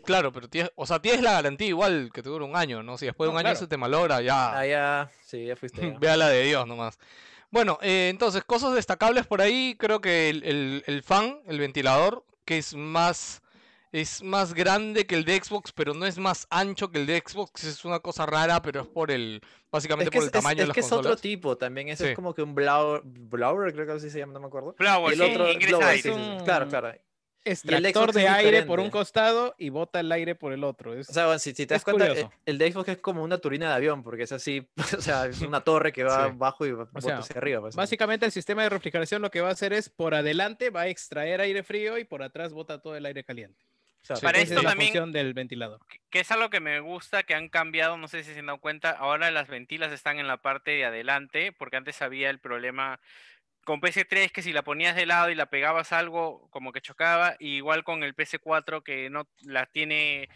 Claro, 0.06 0.32
pero 0.32 0.48
tienes, 0.48 0.72
o 0.76 0.86
sea, 0.86 1.00
tienes 1.00 1.20
la 1.22 1.32
garantía 1.32 1.66
igual 1.68 2.10
que 2.14 2.22
te 2.22 2.28
dura 2.28 2.44
un 2.44 2.56
año, 2.56 2.82
¿no? 2.82 2.96
Si 2.96 3.04
después 3.06 3.26
de 3.26 3.32
No, 3.32 3.32
un 3.34 3.38
año 3.38 3.44
claro. 3.52 3.58
se 3.58 3.66
te 3.66 3.76
malogra, 3.76 4.22
ya... 4.22 4.58
Ah, 4.58 4.66
ya, 4.66 5.10
sí, 5.24 5.44
ya 5.46 5.56
fuiste. 5.56 5.82
ya. 5.92 5.98
Vea 6.00 6.16
la 6.16 6.28
de 6.28 6.44
Dios 6.44 6.66
nomás. 6.66 6.98
Bueno, 7.50 7.78
eh, 7.82 8.08
entonces, 8.10 8.42
cosas 8.44 8.74
destacables 8.74 9.26
por 9.26 9.40
ahí, 9.42 9.76
creo 9.78 10.00
que 10.00 10.30
el, 10.30 10.42
el- 10.44 10.84
el 10.86 11.02
fan, 11.02 11.40
el 11.46 11.58
ventilador, 11.58 12.24
que 12.44 12.58
es 12.58 12.74
más, 12.74 13.40
es 13.92 14.22
más 14.22 14.52
grande 14.52 15.06
que 15.06 15.14
el 15.14 15.24
de 15.24 15.40
Xbox, 15.42 15.72
pero 15.72 15.94
no 15.94 16.06
es 16.06 16.18
más 16.18 16.46
ancho 16.50 16.90
que 16.90 16.98
el 16.98 17.06
de 17.06 17.22
Xbox, 17.24 17.64
es 17.64 17.84
una 17.84 18.00
cosa 18.00 18.26
rara, 18.26 18.60
pero 18.62 18.82
es 18.82 18.88
por 18.88 19.10
el, 19.10 19.40
básicamente 19.70 20.08
Es 20.08 20.10
que, 20.10 20.18
por 20.18 20.22
es, 20.24 20.26
el 20.26 20.32
tamaño 20.32 20.52
es- 20.52 20.56
de 20.58 20.62
es 20.64 20.68
las 20.68 20.74
que 20.74 20.80
es 20.80 20.86
otro 20.86 20.96
consolas. 20.98 21.20
tipo 21.20 21.56
también. 21.56 21.88
Ese 21.88 22.04
Sí. 22.04 22.10
es 22.10 22.16
como 22.16 22.34
que 22.34 22.42
un 22.42 22.54
blower, 22.54 23.02
blower, 23.04 23.72
creo 23.72 23.86
que 23.86 23.92
así 23.92 24.10
se 24.10 24.18
llama, 24.18 24.34
no 24.34 24.40
me 24.40 24.46
acuerdo. 24.46 24.74
Flower, 24.76 25.10
y 25.16 25.20
el 25.20 25.24
sí, 25.26 25.30
otro 25.32 25.44
blower, 25.44 25.96
sí, 25.96 26.02
sí, 26.02 26.02
sí. 26.02 26.08
Es 26.08 26.14
un- 26.38 26.44
Claro, 26.44 26.68
claro. 26.68 26.92
Extractor 27.46 28.12
de 28.12 28.28
aire 28.28 28.62
por 28.64 28.80
un 28.80 28.90
costado 28.90 29.54
y 29.58 29.68
bota 29.70 30.00
el 30.00 30.10
aire 30.12 30.34
por 30.34 30.52
el 30.52 30.64
otro. 30.64 30.94
Es- 30.94 31.08
O 31.08 31.12
sea, 31.12 31.26
bueno, 31.26 31.38
si, 31.38 31.50
si 31.54 31.66
te 31.66 31.74
das 31.74 31.80
Es 31.80 31.84
cuenta, 31.84 32.08
curioso. 32.08 32.32
el 32.44 32.58
de 32.58 32.72
Xbox 32.72 32.88
es 32.88 32.98
como 32.98 33.22
una 33.22 33.38
turina 33.38 33.68
de 33.70 33.74
avión, 33.74 34.02
porque 34.02 34.24
es 34.24 34.32
así, 34.32 34.66
o 34.98 35.00
sea, 35.00 35.26
es 35.26 35.40
una 35.42 35.60
torre 35.62 35.92
que 35.92 36.04
va 36.04 36.24
Sí. 36.26 36.30
abajo 36.32 36.66
y 36.66 36.72
bota 36.72 37.00
sea, 37.00 37.18
hacia 37.18 37.38
arriba. 37.38 37.60
pues, 37.60 37.76
Básicamente 37.76 38.26
el 38.26 38.32
sistema 38.32 38.62
de 38.62 38.68
refrigeración 38.70 39.22
lo 39.22 39.30
que 39.30 39.40
va 39.40 39.48
a 39.48 39.52
hacer 39.52 39.72
es 39.72 39.88
por 39.88 40.14
adelante 40.14 40.70
va 40.70 40.82
a 40.82 40.88
extraer 40.88 41.40
aire 41.40 41.62
frío 41.62 41.98
y 41.98 42.04
por 42.04 42.22
atrás 42.22 42.52
bota 42.52 42.80
todo 42.80 42.96
el 42.96 43.06
aire 43.06 43.24
caliente. 43.24 43.64
claro. 44.06 44.20
Para 44.22 44.38
Esa 44.38 44.42
esto 44.44 44.58
es 44.58 44.62
la 44.64 44.70
también- 44.70 44.88
función 44.90 45.12
del 45.12 45.34
ventilador. 45.34 45.80
que- 45.88 45.98
que 46.10 46.20
es 46.20 46.30
algo 46.30 46.48
que 46.48 46.60
me 46.60 46.78
gusta, 46.80 47.24
que 47.24 47.34
han 47.34 47.48
cambiado, 47.48 47.96
no 47.96 48.06
sé 48.06 48.22
si 48.22 48.32
se 48.34 48.38
han 48.38 48.46
dado 48.46 48.58
cuenta, 48.60 48.90
ahora 48.92 49.30
las 49.32 49.48
ventilas 49.48 49.90
están 49.92 50.18
en 50.20 50.28
la 50.28 50.36
parte 50.36 50.70
de 50.70 50.84
adelante, 50.84 51.50
porque 51.52 51.76
antes 51.76 52.00
había 52.02 52.30
el 52.30 52.38
problema 52.38 53.00
con 53.66 53.80
PC3 53.80 54.30
que 54.30 54.42
si 54.42 54.52
la 54.52 54.62
ponías 54.62 54.94
de 54.94 55.06
lado 55.06 55.28
y 55.28 55.34
la 55.34 55.50
pegabas 55.50 55.92
algo, 55.92 56.48
como 56.52 56.72
que 56.72 56.80
chocaba, 56.80 57.34
igual 57.40 57.82
con 57.82 58.04
el 58.04 58.14
PC4 58.14 58.84
que 58.84 59.10
no 59.10 59.28
la 59.40 59.66
tiene 59.66 60.28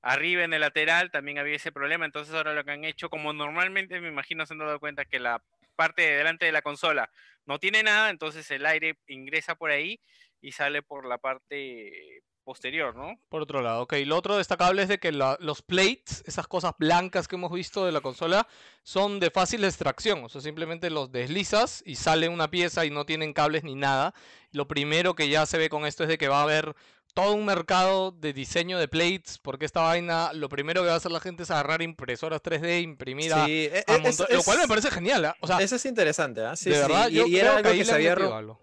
arriba 0.00 0.42
en 0.42 0.54
el 0.54 0.62
lateral, 0.62 1.10
también 1.10 1.38
había 1.38 1.56
ese 1.56 1.70
problema, 1.70 2.06
entonces 2.06 2.34
ahora 2.34 2.54
lo 2.54 2.64
que 2.64 2.70
han 2.70 2.84
hecho, 2.84 3.10
como 3.10 3.34
normalmente 3.34 4.00
me 4.00 4.08
imagino 4.08 4.46
se 4.46 4.54
han 4.54 4.60
dado 4.60 4.80
cuenta 4.80 5.04
que 5.04 5.18
la 5.18 5.42
parte 5.76 6.00
de 6.00 6.16
delante 6.16 6.46
de 6.46 6.52
la 6.52 6.62
consola 6.62 7.10
no 7.44 7.58
tiene 7.58 7.82
nada, 7.82 8.08
entonces 8.08 8.50
el 8.50 8.64
aire 8.64 8.96
ingresa 9.06 9.54
por 9.54 9.70
ahí 9.70 10.00
y 10.40 10.52
sale 10.52 10.80
por 10.82 11.06
la 11.06 11.18
parte 11.18 12.22
posterior, 12.48 12.96
¿no? 12.96 13.20
Por 13.28 13.42
otro 13.42 13.60
lado, 13.60 13.82
ok. 13.82 13.92
Lo 14.06 14.16
otro 14.16 14.38
destacable 14.38 14.80
es 14.80 14.88
de 14.88 14.96
que 14.96 15.12
los 15.12 15.60
plates, 15.60 16.24
esas 16.26 16.46
cosas 16.46 16.72
blancas 16.78 17.28
que 17.28 17.36
hemos 17.36 17.52
visto 17.52 17.84
de 17.84 17.92
la 17.92 18.00
consola, 18.00 18.48
son 18.82 19.20
de 19.20 19.30
fácil 19.30 19.64
extracción. 19.64 20.24
O 20.24 20.30
sea, 20.30 20.40
simplemente 20.40 20.88
los 20.88 21.12
deslizas 21.12 21.82
y 21.84 21.96
sale 21.96 22.26
una 22.26 22.50
pieza 22.50 22.86
y 22.86 22.90
no 22.90 23.04
tienen 23.04 23.34
cables 23.34 23.64
ni 23.64 23.74
nada. 23.74 24.14
Lo 24.50 24.66
primero 24.66 25.14
que 25.14 25.28
ya 25.28 25.44
se 25.44 25.58
ve 25.58 25.68
con 25.68 25.84
esto 25.84 26.04
es 26.04 26.08
de 26.08 26.16
que 26.16 26.28
va 26.28 26.40
a 26.40 26.44
haber 26.44 26.74
todo 27.18 27.34
un 27.34 27.44
mercado 27.44 28.12
de 28.12 28.32
diseño 28.32 28.78
de 28.78 28.86
plates, 28.86 29.38
porque 29.42 29.64
esta 29.64 29.80
vaina, 29.80 30.32
lo 30.34 30.48
primero 30.48 30.82
que 30.82 30.86
va 30.86 30.94
a 30.94 30.96
hacer 30.98 31.10
la 31.10 31.18
gente 31.18 31.42
es 31.42 31.50
agarrar 31.50 31.82
impresoras 31.82 32.40
3D, 32.40 32.80
imprimir 32.80 33.32
a, 33.34 33.44
Sí, 33.44 33.68
e- 33.72 33.84
a 33.88 33.96
e- 33.96 34.08
es- 34.08 34.20
lo 34.30 34.42
cual 34.44 34.58
me 34.58 34.68
parece 34.68 34.88
genial. 34.92 35.24
¿ah? 35.24 35.36
O 35.40 35.48
sea, 35.48 35.58
Eso 35.58 35.74
es 35.74 35.84
interesante, 35.86 36.44
¿ah? 36.44 36.54
Sí, 36.54 36.70
de 36.70 36.76
sí, 36.76 36.82
verdad, 36.82 37.08
y, 37.08 37.14
yo 37.14 37.26
y 37.26 37.30
creo 37.32 37.42
era 37.42 37.50
que 37.62 37.68
algo 37.70 37.78
que 37.80 37.84
se 37.84 37.92
había, 37.92 38.16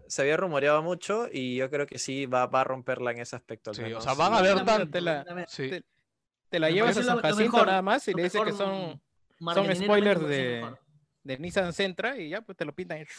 se 0.08 0.22
había 0.22 0.38
rumoreado 0.38 0.82
mucho 0.82 1.28
y 1.30 1.58
yo 1.58 1.70
creo 1.70 1.86
que 1.86 1.99
sí 1.99 2.28
va, 2.28 2.45
va 2.47 2.62
a 2.62 2.64
romperla 2.64 3.12
en 3.12 3.20
ese 3.20 3.36
aspecto. 3.36 3.74
Sí, 3.74 3.91
o 3.91 3.99
sea, 3.99 4.14
van 4.14 4.34
a 4.34 4.41
ver 4.41 4.64
tan... 4.64 4.89
te 4.89 5.01
la- 5.01 5.26
también. 5.26 5.47
Sí. 5.49 5.70
te- 5.70 5.84
Te 6.47 6.60
la 6.60 6.68
Me 6.68 6.74
llevas 6.76 6.95
a 6.95 7.03
San 7.03 7.20
Jacinto 7.20 7.43
mejor, 7.51 7.68
nada 7.68 7.82
más 7.82 8.08
y 8.08 8.14
le 8.14 8.24
dices 8.24 8.41
que 8.41 8.51
son, 8.53 9.01
marketingamente 9.41 9.84
spoilers 9.86 10.22
de- 10.30 10.72
de 11.24 11.38
Nissan 11.39 11.74
Sentra 11.74 12.18
y 12.18 12.30
ya 12.30 12.39
pues 12.41 12.58
te 12.58 12.64
lo 12.64 12.74
pintan. 12.74 12.99
y- 13.01 13.06
¿Qué 13.06 13.12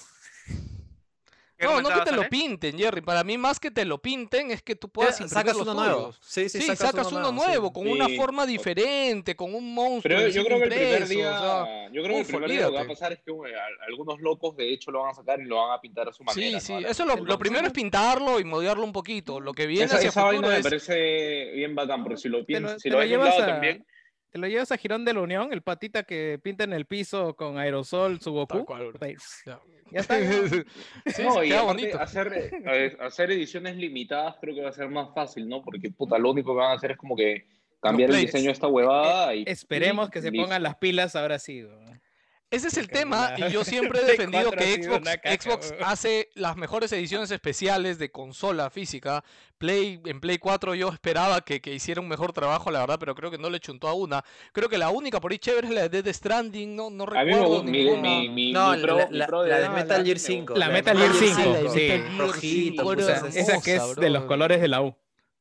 No, 1.59 1.81
no 1.81 1.89
que 1.89 2.01
te 2.03 2.13
lo 2.13 2.29
pinten, 2.29 2.79
Jerry. 2.79 3.01
Para 3.01 3.25
mí, 3.25 3.39
más 3.39 3.59
que 3.59 3.71
te 3.71 3.85
lo 3.85 3.99
pinten, 3.99 4.51
es 4.51 4.63
que 4.63 4.77
tú 4.77 4.89
puedas 4.91 5.19
Ya, 5.19 5.25
imprimir 5.25 5.47
sacas 5.47 5.57
los 5.57 5.67
uno 5.69 5.83
nuevo. 5.83 6.13
Sí, 6.21 6.49
sí, 6.49 6.61
Sí, 6.61 6.67
sacas, 6.67 6.91
sacas 6.91 7.13
uno 7.13 7.33
nuevo, 7.33 7.73
con 7.73 7.89
una 7.89 8.09
forma 8.11 8.45
diferente, 8.47 9.35
con 9.37 9.55
un 9.55 9.73
monstruo. 9.75 10.17
Pero 10.19 10.29
yo 10.29 10.45
creo 10.45 10.59
que 10.59 10.65
el 10.65 10.71
primer 10.71 11.09
día, 11.09 11.33
o 11.33 11.65
sea, 11.65 11.87
yo 11.93 12.03
creo 12.03 12.15
que 12.15 12.21
el 12.21 12.27
primer 12.27 12.51
día 12.51 12.61
lo 12.63 12.71
que 12.71 12.77
va 12.77 12.83
a 12.83 12.87
pasar 12.89 13.13
es 13.13 13.21
que 13.23 13.31
uh, 13.31 13.45
algunos 13.89 14.21
locos 14.21 14.57
de 14.57 14.73
hecho 14.73 14.91
lo 14.91 15.01
van 15.03 15.13
a 15.13 15.15
sacar 15.15 15.41
y 15.41 15.45
lo 15.45 15.57
van 15.57 15.73
a 15.73 15.81
pintar 15.81 16.09
a 16.09 16.13
su 16.13 16.25
manera. 16.25 16.61
Sí, 16.61 16.67
sí, 16.79 16.85
eso 16.87 17.05
lo, 17.07 17.17
lo 17.17 17.39
primero 17.39 17.67
es 17.67 17.73
pintarlo 17.73 18.39
y 18.39 18.45
modearlo 18.45 18.85
un 18.85 18.93
poquito. 18.93 19.41
Lo 19.41 19.53
que 19.55 19.67
viene 19.67 19.87
Esa, 19.87 19.97
hacia 19.97 20.09
esa 20.11 20.23
futuro 20.23 20.43
vaina 20.43 20.55
me 20.55 20.59
es... 20.59 20.63
parece 20.65 21.51
bien 21.55 21.75
bacán, 21.75 22.03
porque 22.03 22.19
si 22.19 22.29
lo, 22.29 22.45
piensas, 22.45 22.81
si 22.83 22.91
lo 22.91 22.99
lo 22.99 23.05
llevas 23.07 23.39
a- 23.39 23.47
también, 23.47 23.87
te 24.31 24.39
lo 24.39 24.47
llevas 24.49 24.71
a 24.73 24.77
Girón 24.77 25.05
de 25.05 25.15
la 25.15 25.21
Unión, 25.21 25.53
el 25.53 25.63
patita 25.63 26.03
que 26.03 26.39
pinta 26.43 26.65
en 26.65 26.73
el 26.73 26.85
piso 26.87 27.35
con 27.37 27.59
aerosol 27.59 28.21
su 28.21 28.33
Goku. 28.33 28.65
Cual, 28.65 28.93
y- 29.03 29.17
Ya. 29.47 29.61
Ya 29.93 30.01
está. 30.01 30.19
Sí, 31.07 31.23
No, 31.23 31.45
y 31.45 31.53
bonito. 31.53 32.01
hacer, 32.01 32.33
eh, 32.67 32.97
hacer 33.01 33.31
ediciones 33.31 33.77
limitadas 33.77 34.37
creo 34.41 34.55
que 34.55 34.63
va 34.63 34.71
a 34.71 34.73
ser 34.73 34.89
más 34.89 35.15
fácil, 35.15 35.49
¿no? 35.49 35.63
Porque, 35.63 35.91
puta, 35.91 36.19
lo 36.19 36.31
único 36.33 36.53
que 36.55 36.59
van 36.61 36.73
a 36.73 36.75
hacer 36.75 36.93
es 36.93 36.97
como 36.97 37.15
que 37.17 37.47
cambiar 37.81 38.11
el 38.11 38.17
diseño 38.17 38.47
de 38.47 38.53
esta 38.53 38.67
huevada 38.67 39.35
y... 39.35 39.43
Eh, 39.43 39.45
Esperemos 39.47 40.11
que 40.11 40.21
se 40.21 40.31
listo. 40.31 40.45
pongan 40.45 40.63
las 40.63 40.77
pilas 40.77 41.15
ahora 41.15 41.39
sí. 41.39 41.63
weón. 41.65 42.01
Ese 42.49 42.69
es 42.69 42.77
el 42.77 42.89
tema 42.89 43.33
y 43.37 43.51
yo 43.51 43.65
siempre 43.65 44.01
he 44.03 44.05
defendido 44.05 44.51
4 44.51 44.61
ha 44.61 45.17
que 45.17 45.35
Xbox, 45.35 45.67
Xbox 45.67 45.75
hace 45.85 46.31
las 46.35 46.57
mejores 46.57 46.93
ediciones 46.93 47.31
especiales 47.33 47.99
de 47.99 48.11
consola 48.13 48.71
física. 48.71 49.25
Play, 49.59 50.01
en 50.05 50.21
Play 50.21 50.39
4 50.39 50.75
yo 50.77 50.89
esperaba 50.91 51.41
que, 51.41 51.61
que 51.61 51.75
hiciera 51.75 52.01
un 52.01 52.09
mejor 52.09 52.33
trabajo, 52.33 52.71
la 52.71 52.81
verdad, 52.81 52.99
pero 53.01 53.15
creo 53.15 53.31
que 53.33 53.39
no 53.39 53.51
le 53.51 53.59
chuntó 53.59 53.89
a 53.89 53.95
una. 53.95 54.23
Creo 54.53 54.69
que 54.69 54.79
la 54.79 54.91
única 54.91 55.19
por 55.21 55.33
ahí 55.33 55.39
chévere 55.39 55.67
es 55.69 55.75
la 55.75 55.89
de 55.89 56.03
Dead 56.03 56.15
Stranding, 56.15 56.77
no, 56.77 56.89
no 56.91 57.05
A 57.05 57.07
mí 57.07 57.13
me 57.15 57.25
recuerdo 57.25 57.49
gusta 57.49 57.65
mi, 57.71 57.79
ninguna. 57.85 58.03
mi, 58.03 58.29
mi, 58.29 58.53
No, 58.53 58.73
mi 58.77 58.83
pro, 58.83 58.99
la, 58.99 59.07
mi 59.09 59.19
la- 59.19 59.27
pro 59.27 59.43
de- 59.43 59.51
la 59.51 59.59
de 59.59 59.69
Metal 59.71 60.05
Gear 60.05 60.17
me 60.17 60.21
5. 60.21 60.55
La 60.57 60.69
Metal 60.69 60.97
Gear 60.99 61.13
5, 61.15 61.41
la 61.53 61.61
de 61.63 61.69
sí. 61.71 61.81
Metal 61.89 62.03
Gear 62.07 62.19
Rojito, 62.19 62.83
5, 62.83 62.83
puta, 62.95 63.03
era 63.03 63.29
esa- 63.29 63.61
que 63.61 63.75
es 63.77 63.97
de 63.97 64.11
los 64.11 64.25
colores 64.25 64.61
de 64.61 64.69
la 64.69 64.83
U. 64.83 64.95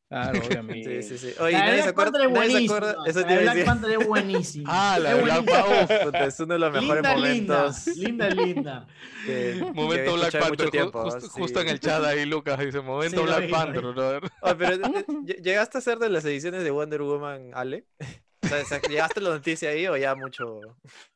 Claro, 0.08 0.39
obviamente. 0.45 1.01
Sí, 1.01 1.18
sí, 1.18 1.32
sí. 1.32 1.36
Oye, 1.41 1.53
nadie 1.58 1.82
se 1.82 1.82
Black 1.82 1.89
acuerda. 1.89 2.12
Panther 2.12 2.22
es 2.22 2.32
nadie 2.34 2.45
se 2.45 2.51
buenísima. 2.53 2.78
acuerda. 2.78 3.03
Eso 3.10 3.20
La 3.22 3.28
de 3.28 3.41
Black. 3.41 3.66
Panther 3.66 3.91
es 3.99 4.08
buenísima. 4.08 4.70
Ah, 4.72 4.99
la 4.99 5.10
Es 5.12 5.16
de 5.18 5.24
Black. 5.24 5.45
Panther. 5.45 6.24
es 6.28 6.39
uno 6.39 6.53
de 6.53 6.60
los 6.60 6.72
mejores 6.74 7.03
Linda, 7.03 7.16
momentos. 7.16 7.88
linda, 7.97 8.30
linda. 8.30 8.88
que- 9.26 9.32
que 9.32 9.58
he 9.58 9.74
Momento 9.74 10.14
Black 10.14 10.39
Panther, 10.39 10.70
tiempo, 10.70 11.03
justo, 11.03 11.22
sí. 11.22 11.28
justo 11.32 11.60
en 11.62 11.70
el 11.70 11.80
chat 11.80 12.03
ahí 12.03 12.26
Lucas 12.26 12.60
dice, 12.60 12.82
momento 12.82 13.18
Sí, 13.22 13.26
Black 13.26 13.45
vi, 13.47 13.51
Panther, 13.51 13.82
brother. 13.82 14.24
Oye, 14.41 14.56
pero 14.56 14.74
eh, 14.76 14.80
ll- 15.08 15.41
¿llegaste 15.41 15.78
a 15.80 15.82
ser 15.82 15.97
de 15.97 16.10
las 16.10 16.24
ediciones 16.26 16.64
de 16.64 16.70
Wonder 16.72 17.01
Woman, 17.01 17.51
Ale? 17.53 17.88
¿llegaste 18.88 19.20
a 19.20 19.24
la 19.24 19.30
noticia 19.32 19.70
ahí 19.70 19.88
o 19.88 19.97
ya 19.97 20.14
mucho? 20.14 20.62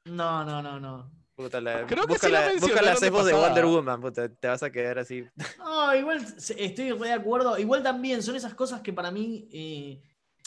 No, 0.05 0.43
no, 0.43 0.63
no, 0.63 0.79
no. 0.79 1.11
Puta, 1.39 1.61
la, 1.61 1.87
Creo 1.87 2.05
que 2.05 2.11
busca, 2.11 2.27
sí 2.27 2.33
la 2.33 2.51
busca 2.59 2.81
las 2.81 2.99
cebos 2.99 3.25
de. 3.25 3.33
Wonder 3.33 3.65
Woman, 3.65 4.01
puta, 4.01 4.27
te 4.27 4.47
vas 4.49 4.61
a 4.61 4.69
quedar 4.69 4.99
así. 4.99 5.23
No, 5.57 5.95
igual 5.95 6.17
estoy 6.37 6.91
de 6.91 7.13
acuerdo. 7.13 7.57
Igual 7.57 7.81
también 7.81 8.21
son 8.21 8.35
esas 8.35 8.53
cosas 8.53 8.81
que 8.81 8.91
para 8.91 9.09
mí 9.09 9.47
eh, 9.53 10.01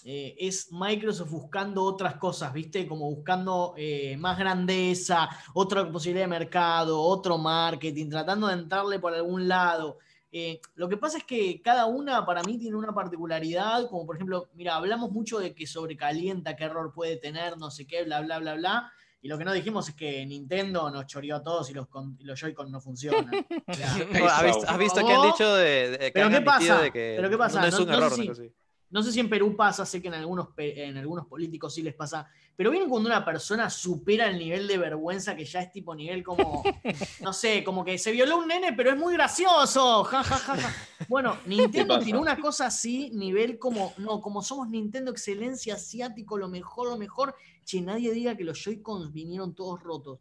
eh, 0.05 0.37
es 0.39 0.71
Microsoft 0.71 1.31
buscando 1.31 1.83
otras 1.83 2.17
cosas, 2.17 2.53
¿viste? 2.53 2.87
Como 2.87 3.09
buscando 3.09 3.73
eh, 3.79 4.19
más 4.19 4.39
grandeza, 4.39 5.31
otra 5.55 5.91
posibilidad 5.91 6.25
de 6.25 6.39
mercado, 6.39 7.01
otro 7.01 7.39
marketing, 7.39 8.11
tratando 8.11 8.49
de 8.49 8.53
entrarle 8.53 8.99
por 8.99 9.15
algún 9.15 9.49
lado. 9.49 9.97
Eh, 10.31 10.61
lo 10.75 10.91
que 10.91 10.99
pasa 10.99 11.17
es 11.17 11.25
que 11.25 11.63
cada 11.63 11.87
una 11.87 12.27
para 12.27 12.43
mí 12.43 12.59
tiene 12.59 12.77
una 12.77 12.93
particularidad, 12.93 13.89
como 13.89 14.05
por 14.05 14.17
ejemplo, 14.17 14.51
mira, 14.53 14.77
hablamos 14.77 15.11
mucho 15.11 15.39
de 15.39 15.55
que 15.55 15.67
sobrecalienta, 15.67 16.55
qué 16.55 16.65
error 16.65 16.93
puede 16.93 17.17
tener, 17.17 17.57
no 17.57 17.71
sé 17.71 17.87
qué, 17.87 18.05
bla, 18.05 18.21
bla, 18.21 18.39
bla, 18.41 18.55
bla. 18.57 18.93
Y 19.25 19.29
lo 19.29 19.39
que 19.39 19.45
no 19.45 19.53
dijimos 19.53 19.89
es 19.89 19.95
que 19.95 20.27
Nintendo 20.27 20.91
nos 20.91 21.07
choreó 21.07 21.37
a 21.37 21.43
todos 21.43 21.71
y 21.71 21.75
los, 21.75 21.87
con- 21.87 22.17
y 22.19 22.25
los 22.25 22.39
Joy-Con 22.41 22.71
no 22.73 22.81
funcionan. 22.81 23.47
O 23.69 23.73
sea, 23.75 23.97
No, 24.13 24.27
¿Has 24.29 24.43
visto, 24.45 24.65
has 24.69 24.79
visto 24.79 25.07
que 25.07 25.13
han 25.13 25.23
dicho 25.23 25.55
de, 25.55 25.91
de- 25.91 25.99
que 25.99 26.11
Pero 26.13 26.27
han 26.27 26.33
¿qué 26.33 26.41
pasa? 26.41 26.81
de 26.83 26.91
que 26.93 27.15
Pero 27.17 27.31
¿qué 27.31 27.39
pasa? 27.39 27.61
no 27.61 27.67
es 27.69 27.75
No- 27.75 27.81
un 27.83 27.87
no 27.89 28.11
sé 28.11 28.23
error? 28.25 28.37
si-? 28.37 28.53
No 28.91 29.03
sé 29.03 29.11
si 29.11 29.21
en 29.21 29.31
Perú 29.31 29.57
pasa, 29.57 29.87
sé 29.87 30.03
que 30.03 30.09
en 30.09 30.15
algunos, 30.15 30.49
en 30.59 30.99
algunos 30.99 31.27
políticos 31.27 31.73
sí 31.73 31.81
les 31.81 31.95
pasa, 31.95 32.29
pero 32.55 32.71
bien 32.71 32.91
cuando 32.91 33.09
una 33.09 33.25
persona 33.25 33.71
supera 33.71 34.29
el 34.29 34.39
nivel 34.39 34.69
de 34.69 34.77
vergüenza 34.77 35.35
que 35.35 35.47
ya 35.47 35.63
es 35.63 35.73
tipo 35.73 35.95
nivel 35.95 36.23
como, 36.23 36.63
no 37.23 37.33
sé, 37.33 37.65
como 37.65 37.87
que 37.87 37.97
se 37.97 38.13
violó 38.13 38.37
un 38.37 38.49
nene, 38.49 38.75
pero 38.75 38.91
es 38.91 38.99
muy 38.99 39.15
gracioso, 39.15 40.05
ja, 40.05 40.23
ja, 40.23 40.37
ja, 40.37 40.57
ja. 40.59 40.75
Bueno, 41.09 41.39
Nintendo 41.47 41.99
tiró 42.01 42.21
una 42.21 42.39
cosa 42.39 42.67
así, 42.67 43.11
nivel 43.15 43.59
como, 43.59 43.95
no, 43.97 44.21
como 44.21 44.43
somos 44.43 44.69
Nintendo 44.69 45.11
excelencia 45.11 45.77
asiático, 45.77 46.37
lo 46.37 46.49
mejor, 46.49 46.91
lo 46.91 46.99
mejor, 46.99 47.35
che, 47.65 47.81
nadie 47.81 48.13
diga 48.13 48.37
que 48.37 48.45
los 48.45 48.59
Joy-Cons 48.63 49.13
vinieron 49.13 49.55
todos 49.55 49.83
rotos. 49.83 50.19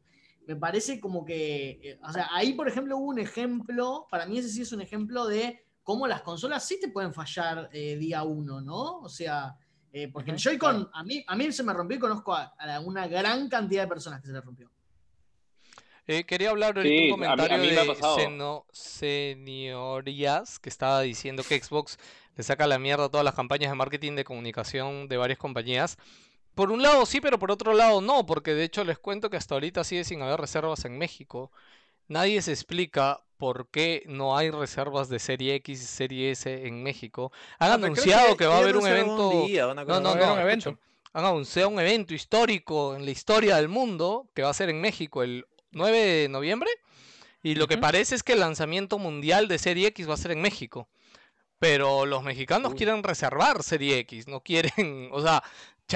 Me 0.48 0.56
parece 0.56 1.00
como 1.00 1.24
que, 1.24 1.80
eh, 1.84 2.00
o 2.04 2.12
sea, 2.12 2.30
ahí 2.32 2.54
por 2.54 2.68
ejemplo 2.68 2.98
hubo 2.98 3.08
un 3.10 3.20
ejemplo, 3.20 4.08
para 4.10 4.26
mí 4.26 4.38
ese 4.40 4.50
sí 4.50 4.62
es 4.64 4.72
un 4.72 4.82
ejemplo 4.82 5.28
de 5.28 5.64
cómo 5.84 6.08
las 6.08 6.22
consolas 6.22 6.68
sí 6.68 6.80
te 6.80 6.90
pueden 6.90 7.14
fallar 7.14 7.70
eh, 7.72 7.96
día 7.98 8.24
uno, 8.24 8.60
¿no? 8.62 9.00
O 9.00 9.10
sea, 9.10 9.56
eh, 9.94 10.08
porque 10.08 10.32
el 10.32 10.38
Joy-Con, 10.38 10.90
a, 10.94 11.04
mí, 11.04 11.24
a 11.28 11.36
mí 11.36 11.52
se 11.52 11.64
me 11.64 11.74
rompió 11.74 11.98
y 11.98 12.00
conozco 12.00 12.34
a, 12.34 12.54
a 12.58 12.80
una 12.80 13.08
gran 13.08 13.50
cantidad 13.50 13.84
de 13.84 13.88
personas 13.90 14.22
que 14.22 14.28
se 14.28 14.34
le 14.34 14.42
rompió. 14.42 14.70
Eh, 16.08 16.24
quería 16.26 16.50
hablar 16.50 16.76
ahorita 16.78 16.96
Sí, 16.96 17.12
un 17.12 17.14
a 17.14 17.18
mí- 17.18 17.26
a 17.26 17.36
comentario 17.48 17.58
mí 17.60 17.70
de. 17.70 17.96
Seno- 18.16 18.66
Señorías 18.72 20.60
que 20.60 20.70
estaba 20.70 21.02
diciendo 21.02 21.44
que 21.48 21.62
Xbox 21.62 21.98
le 22.36 22.44
saca 22.44 22.66
la 22.68 22.80
mierda 22.80 23.06
a 23.06 23.10
todas 23.10 23.24
las 23.24 23.36
campañas 23.36 23.72
de 23.72 23.76
marketing 23.76 24.16
de 24.16 24.24
comunicación 24.24 25.08
de 25.08 25.18
varias 25.18 25.38
compañías. 25.38 25.98
Por 26.56 26.72
un 26.72 26.82
lado 26.82 27.06
sí, 27.06 27.22
pero 27.22 27.40
por 27.40 27.52
otro 27.52 27.74
lado 27.74 28.02
no, 28.02 28.26
porque 28.26 28.54
de 28.54 28.64
hecho 28.66 28.84
les 28.84 29.00
cuento 29.00 29.30
que 29.30 29.38
hasta 29.38 29.56
ahorita 29.56 29.84
sigue 29.84 30.04
sin 30.04 30.22
haber 30.22 30.40
reservas 30.40 30.86
en 30.86 30.98
México. 30.98 31.52
Nadie 32.08 32.42
se 32.42 32.52
explica 32.52 33.22
por 33.38 33.70
qué 33.70 34.04
no 34.08 34.38
hay 34.38 34.52
reservas 34.52 35.10
de 35.10 35.18
Serie 35.20 35.56
X 35.56 35.82
y 35.82 35.86
Serie 35.86 36.32
S 36.32 36.68
en 36.68 36.84
México. 36.84 37.32
Han 37.58 37.72
Ah, 37.72 37.74
anunciado 37.76 38.36
que, 38.38 38.46
va 38.46 38.56
a 38.56 38.60
haber 38.60 38.78
un 38.78 38.86
evento. 38.88 39.46
día, 39.48 39.68
una 39.68 39.82
No, 39.84 39.88
cosa 39.88 40.00
no, 40.02 40.16
no, 40.16 40.34
un 40.34 40.40
evento. 40.40 40.78
Han 41.14 41.26
anunciado 41.26 41.70
un 41.70 41.80
evento 41.80 42.14
histórico 42.14 42.96
en 42.96 43.06
la 43.06 43.12
historia 43.12 43.56
del 43.58 43.68
mundo 43.70 44.30
que 44.34 44.44
va 44.44 44.50
a 44.50 44.54
ser 44.54 44.70
en 44.70 44.80
México 44.82 45.24
el 45.24 45.46
9 45.72 45.98
de 45.98 46.30
noviembre. 46.30 46.70
Y 47.44 47.56
lo 47.56 47.68
que 47.68 47.78
parece 47.78 48.14
es 48.16 48.24
que 48.24 48.34
el 48.34 48.40
lanzamiento 48.42 49.00
mundial 49.00 49.48
de 49.48 49.58
Serie 49.58 49.88
X 49.88 50.08
va 50.10 50.14
a 50.14 50.18
ser 50.18 50.32
en 50.32 50.42
México. 50.42 50.88
Pero 51.60 52.06
los 52.08 52.24
mexicanos 52.24 52.72
Uy. 52.72 52.78
quieren 52.78 53.04
reservar 53.04 53.62
Serie 53.64 54.00
X, 54.00 54.28
no 54.28 54.42
quieren, 54.42 55.10
o 55.12 55.22
sea, 55.22 55.44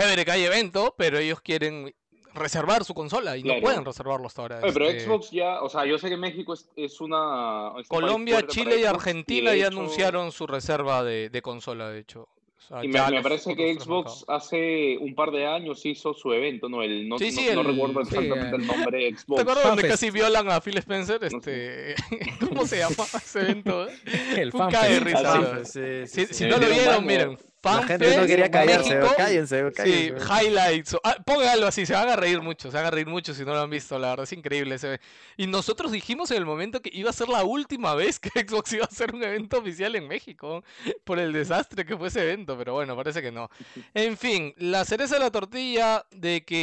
chévere 0.01 0.25
que 0.25 0.31
hay 0.31 0.43
evento, 0.43 0.93
pero 0.97 1.17
ellos 1.17 1.41
quieren 1.41 1.93
reservar 2.33 2.83
su 2.83 2.93
consola 2.93 3.37
y 3.37 3.43
no 3.43 3.53
pueden 3.61 3.85
reservarlo 3.85 4.27
hasta 4.27 4.41
ahora. 4.41 4.59
Oye, 4.61 4.73
pero 4.73 4.89
este, 4.89 5.05
Xbox 5.05 5.31
ya, 5.31 5.61
o 5.61 5.69
sea, 5.69 5.85
yo 5.85 5.97
sé 5.97 6.09
que 6.09 6.17
México 6.17 6.53
es, 6.53 6.69
es 6.75 6.99
una... 6.99 7.71
es 7.79 7.87
Colombia, 7.87 8.45
Chile 8.47 8.79
y 8.79 8.83
Argentina 8.83 9.55
ya 9.55 9.67
hecho- 9.67 9.77
anunciaron 9.79 10.31
su 10.33 10.45
reserva 10.45 11.03
de, 11.03 11.29
de 11.29 11.41
consola, 11.41 11.89
de 11.89 11.99
hecho. 11.99 12.27
O 12.57 12.67
sea, 12.67 12.83
Y 12.83 12.87
me, 12.87 13.21
parece 13.21 13.55
que 13.55 13.73
Xbox 13.75 13.85
mercados. 14.21 14.25
hace 14.27 14.97
un 14.99 15.13
par 15.13 15.29
de 15.31 15.45
años 15.45 15.85
hizo 15.85 16.13
su 16.15 16.33
evento, 16.33 16.67
¿no? 16.67 16.81
El, 16.81 17.07
no, 17.07 17.17
Sí, 17.19 17.25
no- 17.25 17.31
sí, 17.31 17.47
no 17.53 17.61
el- 17.61 17.67
recuerdo 17.67 18.01
exactamente 18.01 18.55
el- 18.55 18.61
el 18.63 18.67
nombre 18.67 18.97
de 18.97 19.11
¿Te 19.13 19.17
Xbox. 19.19 19.41
acuerdas 19.41 19.63
donde 19.67 19.87
casi 19.87 20.09
violan 20.09 20.49
a 20.51 20.59
Phil 20.61 20.77
Spencer? 20.79 21.21
No 21.31 21.37
Este, 21.37 21.95
¿Cómo 22.49 22.65
se 22.65 22.79
llama 22.79 22.95
ese 23.15 23.39
evento? 23.41 23.87
eh? 23.87 23.93
El 24.35 24.51
de 24.51 24.99
risa, 24.99 25.63
sí, 25.63 25.79
Si, 26.07 26.25
sí. 26.25 26.33
si 26.33 26.45
no 26.45 26.57
lo 26.57 26.67
vieron, 26.67 27.05
miren. 27.05 27.37
La 27.65 27.83
gente 27.83 28.17
no 28.17 28.25
quería 28.25 28.51
callarse, 28.51 28.95
México, 28.95 29.13
cállense, 29.17 29.65
Sí, 29.69 29.73
cállense. 29.75 30.25
highlights. 30.45 30.93
o- 30.93 31.01
ah, 31.03 31.17
pónganlo 31.25 31.67
así, 31.67 31.85
se 31.85 31.93
van 31.93 32.09
a 32.09 32.15
reír 32.15 32.41
mucho, 32.41 32.69
se 32.71 32.77
van 32.77 32.85
a 32.85 32.91
reír 32.91 33.07
mucho 33.07 33.33
si 33.33 33.43
no 33.43 33.53
lo 33.53 33.61
han 33.61 33.69
visto, 33.69 33.97
la 33.99 34.09
verdad 34.09 34.23
es 34.23 34.33
increíble. 34.33 34.75
ese- 34.75 34.99
Y 35.37 35.47
nosotros 35.47 35.91
dijimos 35.91 36.31
en 36.31 36.37
el 36.37 36.45
momento 36.45 36.81
que 36.81 36.89
iba 36.93 37.09
a 37.09 37.13
ser 37.13 37.27
la 37.29 37.43
última 37.43 37.95
vez 37.95 38.19
que 38.19 38.29
Xbox 38.47 38.73
iba 38.73 38.83
a 38.85 38.87
hacer 38.87 39.13
un 39.13 39.23
evento 39.23 39.57
oficial 39.57 39.95
en 39.95 40.07
México 40.07 40.63
por 41.03 41.19
el 41.19 41.33
desastre 41.33 41.85
que 41.85 41.97
fue 41.97 42.07
ese 42.09 42.21
evento, 42.23 42.57
pero 42.57 42.73
bueno, 42.73 42.95
parece 42.95 43.21
que 43.21 43.31
no. 43.31 43.49
En 43.93 44.17
fin, 44.17 44.53
la 44.57 44.85
cereza 44.85 45.15
de 45.15 45.21
la 45.21 45.31
tortilla 45.31 46.05
de 46.11 46.43
que 46.43 46.55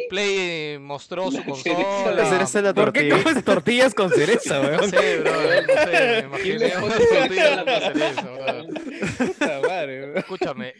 ¿Qué? 0.00 0.06
Play 0.08 0.34
eh, 0.38 0.78
mostró 0.80 1.30
su 1.30 1.38
La 1.38 1.44
consola. 1.44 2.12
La 2.14 2.26
cereza 2.26 2.58
de 2.62 2.68
la 2.68 2.74
¿Por 2.74 2.92
qué 2.92 3.08
tortilla. 3.08 3.22
comes 3.24 3.44
tortillas 3.44 3.94
con 3.94 4.10
cereza, 4.10 4.60
weón? 4.60 4.90
sé, 4.90 5.18
bro, 5.18 5.32
no 5.32 5.82
sé, 5.84 6.12
me 6.12 6.18
imaginé 6.26 6.72
una 6.82 6.94
tortilla 6.94 7.64
con 7.64 7.80
cereza, 7.80 8.22
bro. 8.22 9.59
Escúchame, 10.14 10.74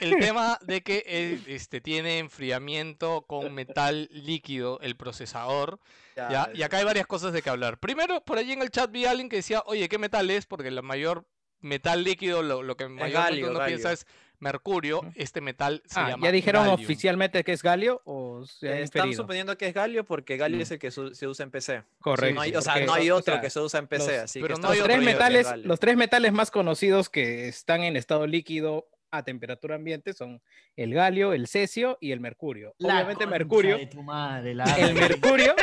el 0.00 0.18
tema 0.18 0.58
de 0.62 0.82
que 0.82 1.02
eh, 1.06 1.40
este, 1.46 1.80
tiene 1.80 2.18
enfriamiento 2.18 3.22
con 3.22 3.52
metal 3.54 4.08
líquido 4.12 4.78
el 4.80 4.96
procesador, 4.96 5.80
¿ya? 6.16 6.50
Y 6.54 6.62
acá 6.62 6.78
hay 6.78 6.84
varias 6.84 7.06
cosas 7.06 7.32
de 7.32 7.42
que 7.42 7.50
hablar. 7.50 7.78
Primero, 7.78 8.22
por 8.24 8.38
allí 8.38 8.52
en 8.52 8.62
el 8.62 8.70
chat 8.70 8.90
vi 8.90 9.04
a 9.04 9.10
alguien 9.10 9.28
que 9.28 9.36
decía, 9.36 9.62
oye, 9.66 9.88
¿qué 9.88 9.98
metal 9.98 10.30
es? 10.30 10.46
Porque 10.46 10.70
la 10.70 10.82
mayor 10.82 11.26
metal 11.60 12.04
líquido, 12.04 12.42
lo, 12.42 12.62
lo 12.62 12.76
que 12.76 12.88
mayormente 12.88 13.18
galio, 13.18 13.50
uno 13.50 13.58
galio. 13.58 13.76
piensa 13.76 13.92
es 13.92 14.06
mercurio. 14.40 15.02
Este 15.14 15.40
metal 15.40 15.82
se 15.86 16.00
Ah, 16.00 16.10
llama 16.10 16.26
¿ya 16.26 16.32
dijeron 16.32 16.66
gallium. 16.66 16.82
oficialmente 16.84 17.44
que 17.44 17.52
es 17.52 17.62
galio 17.62 18.02
o 18.04 18.44
se 18.46 18.66
Eh, 18.66 18.82
Están 18.82 19.00
inferido? 19.02 19.22
suponiendo 19.22 19.56
que 19.56 19.68
es 19.68 19.74
Galio 19.74 20.04
porque 20.04 20.36
Galio 20.36 20.58
Mm. 20.58 20.62
es 20.62 20.70
el 20.72 20.78
que 20.78 20.90
su- 20.90 21.14
se 21.14 21.26
usa 21.28 21.44
en 21.44 21.50
PC. 21.50 21.82
Correcto. 22.00 22.34
No 22.34 22.40
hay- 22.40 22.54
o 22.56 22.60
sea, 22.62 22.80
no 22.84 22.92
hay 22.94 23.10
o 23.10 23.16
otro 23.16 23.34
sea, 23.34 23.40
que 23.40 23.50
se 23.50 23.60
usa 23.60 23.78
en 23.80 23.86
PC, 23.86 24.12
los- 24.16 24.24
así 24.24 24.40
pero 24.40 24.56
que 24.56 24.62
no 24.62 24.68
hay 24.68 24.72
estamos 24.72 24.76
los 24.78 24.84
otro 24.84 24.94
tres 24.94 25.04
metales, 25.44 25.64
los 25.66 25.80
tres 25.80 25.96
metales 25.96 26.32
más 26.32 26.50
conocidos 26.50 27.08
que 27.08 27.48
están 27.48 27.82
en 27.84 27.96
estado 27.96 28.26
líquido 28.26 28.88
a 29.12 29.22
temperatura 29.22 29.74
ambiente 29.76 30.12
son 30.12 30.40
el 30.76 30.94
galio, 30.94 31.32
el 31.32 31.46
cesio 31.46 31.98
y 32.00 32.12
el 32.12 32.20
mercurio. 32.20 32.74
La 32.78 32.94
Obviamente 32.96 33.26
mercurio, 33.26 33.76
de 33.78 33.86
tu 33.86 34.02
madre, 34.02 34.54
la 34.54 34.64
el 34.76 34.94
mercurio, 34.94 35.54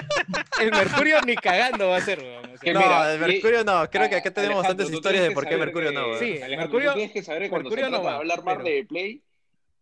el 0.62 0.72
mercurio 0.72 1.22
ni 1.26 1.36
cagando 1.36 1.90
va 1.90 1.98
a 1.98 2.02
ser. 2.02 2.20
weón, 2.20 2.46
o 2.46 2.48
sea, 2.50 2.58
Que 2.60 2.74
No, 2.74 2.80
mira, 2.82 3.14
el 3.14 3.20
Mercurio 3.20 3.64
no. 3.64 3.90
Creo 3.90 4.10
que 4.10 4.16
acá 4.16 4.32
tenemos 4.32 4.58
Alejandro, 4.58 4.86
bastantes 4.86 4.92
historias 4.94 5.24
de 5.24 5.32
por 5.32 5.48
qué 5.48 5.58
Mercurio 5.58 5.90
que- 5.90 5.96
no. 5.96 6.08
weón. 6.08 6.20
Sí, 6.20 6.42
Alejandro, 6.42 6.58
Mercurio- 6.58 6.94
tienes 6.94 7.12
que 7.12 7.24
saber 7.24 7.44
que 7.44 7.50
cuando 7.50 7.70
Mercurio 7.70 7.86
se 7.86 7.92
no 7.92 7.98
trata 7.98 8.08
de 8.10 8.14
va, 8.14 8.20
hablar 8.20 8.44
más 8.44 8.58
pero- 8.58 8.70
de 8.70 8.86
Play, 8.86 9.22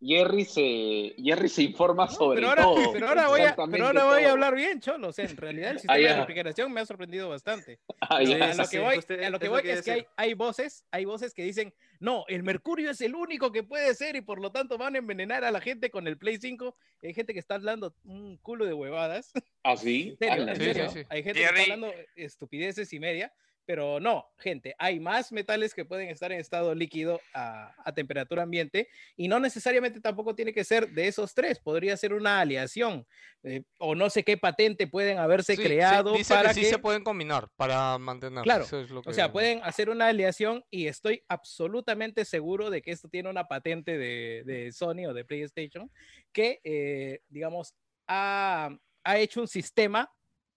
Jerry 0.02 0.46
se, 0.46 1.16
Jerry 1.24 1.50
se 1.50 1.64
informa 1.64 2.08
sobre 2.08 2.36
Pero 2.38 2.50
ahora, 2.50 2.64
todo. 2.64 2.91
pero 2.93 3.08
ahora 3.08 3.28
voy 3.28 3.39
a, 3.39 3.43
exactamente 3.43 3.78
pero 3.78 3.88
ahora 3.88 4.04
voy 4.06 4.20
a 4.20 4.24
todo. 4.24 4.32
hablar 4.34 4.56
bien, 4.56 4.80
Cholo. 4.82 5.08
O 5.08 5.12
sea, 5.14 5.26
en 5.26 5.38
realidad 5.38 5.72
el 5.72 5.80
sistema 5.80 5.96
Ah, 5.96 5.98
de 6.14 6.16
refrigeración 6.18 6.72
me 6.74 6.82
ha 6.82 6.86
sorprendido 6.86 7.30
bastante. 7.30 7.80
Ah, 8.02 8.18
a 8.18 8.22
lo 8.24 8.68
que 8.70 8.80
voy, 8.80 8.96
justo 8.98 9.14
a 9.14 9.30
lo 9.30 9.39
que 9.39 9.46
es 9.46 9.52
voy 9.52 9.62
que 9.64 9.72
es 9.72 9.88
hay, 9.88 10.06
hay 10.18 10.34
voces, 10.34 10.86
hay 10.91 11.06
voces 11.06 11.34
que 11.34 11.43
dicen, 11.43 11.74
no, 12.00 12.26
el 12.28 12.43
mercurio 12.43 12.91
es 12.91 13.02
el 13.02 13.16
único 13.16 13.52
que 13.52 13.64
puede 13.64 13.93
ser 13.96 14.16
y 14.16 14.22
por 14.22 14.39
lo 14.41 14.52
tanto 14.52 14.78
van 14.78 14.96
a 14.96 15.00
envenenar 15.00 15.43
a 15.43 15.52
la 15.52 15.62
gente 15.62 15.89
con 15.89 16.08
el 16.08 16.18
Play 16.18 16.38
5. 16.38 16.76
Hay 17.02 17.14
gente 17.14 17.34
que 17.34 17.39
está 17.39 17.56
hablando 17.56 17.96
un 18.04 18.38
culo 18.38 18.66
de 18.66 18.74
huevadas. 18.74 19.32
¿Ah, 19.64 19.78
sí? 19.78 20.10
En 20.12 20.18
serio, 20.18 20.34
Ala, 20.43 20.52
en 20.52 20.58
Sí, 20.60 20.64
serio. 20.66 20.89
sí, 20.89 21.00
sí. 21.00 21.06
Hay 21.10 21.24
gente 21.24 21.39
Jerry- 21.39 21.56
que 21.56 21.62
está 21.62 21.74
hablando 21.74 21.96
estupideces 22.16 22.91
y 22.93 23.00
media, 23.00 23.34
pero 23.66 23.99
no, 23.99 24.28
gente, 24.38 24.76
hay 24.78 24.99
más 24.99 25.32
metales 25.32 25.74
que 25.74 25.86
pueden 25.86 26.09
estar 26.09 26.32
en 26.32 26.39
estado 26.39 26.76
líquido 26.76 27.22
a, 27.34 27.74
a 27.84 27.93
temperatura 27.93 28.43
ambiente 28.43 28.88
y 29.16 29.28
no 29.28 29.39
necesariamente 29.39 29.99
tampoco 29.99 30.36
tiene 30.36 30.53
que 30.53 30.63
ser 30.63 30.89
de 30.89 31.07
esos 31.07 31.34
tres, 31.34 31.59
podría 31.59 31.97
ser 31.97 32.13
una 32.13 32.39
aleación 32.39 33.05
eh, 33.43 33.63
o 33.80 33.93
no 33.93 34.09
sé 34.09 34.24
qué 34.24 34.38
patente 34.38 34.88
pueden 34.88 35.20
haberse 35.20 35.55
Sí, 35.55 35.61
sí, 35.61 35.68
creado 35.68 36.13
dice 36.13 36.34
para 36.34 36.49
que 36.49 36.55
sí 36.55 36.61
que... 36.61 36.68
se 36.68 36.80
pueden 36.80 37.03
combinar 37.03 37.47
para 37.55 37.97
mantener. 37.99 38.43
Claro, 38.43 38.63
eso 38.63 38.80
es 38.80 38.89
lo 38.89 39.01
O 39.05 39.13
sea, 39.13 39.32
pueden 39.32 39.61
hacer 39.63 39.89
una 39.89 40.07
aleación 40.07 40.63
y 40.72 40.88
estoy 40.88 41.24
absolutamente 41.28 42.26
seguro 42.26 42.70
de 42.70 42.82
que 42.82 42.91
esto 42.91 43.07
tiene 43.07 43.30
una 43.30 43.47
patente 43.47 43.97
de, 43.97 44.43
de 44.45 44.72
Sony 44.72 45.05
o 45.07 45.13
de 45.13 45.26
PlayStation 45.26 45.91
que, 46.32 46.59
eh, 46.63 47.22
digamos, 47.30 47.76
ha, 48.07 48.76
ha 49.03 49.18
hecho 49.20 49.41
un 49.41 49.47
sistema 49.47 50.11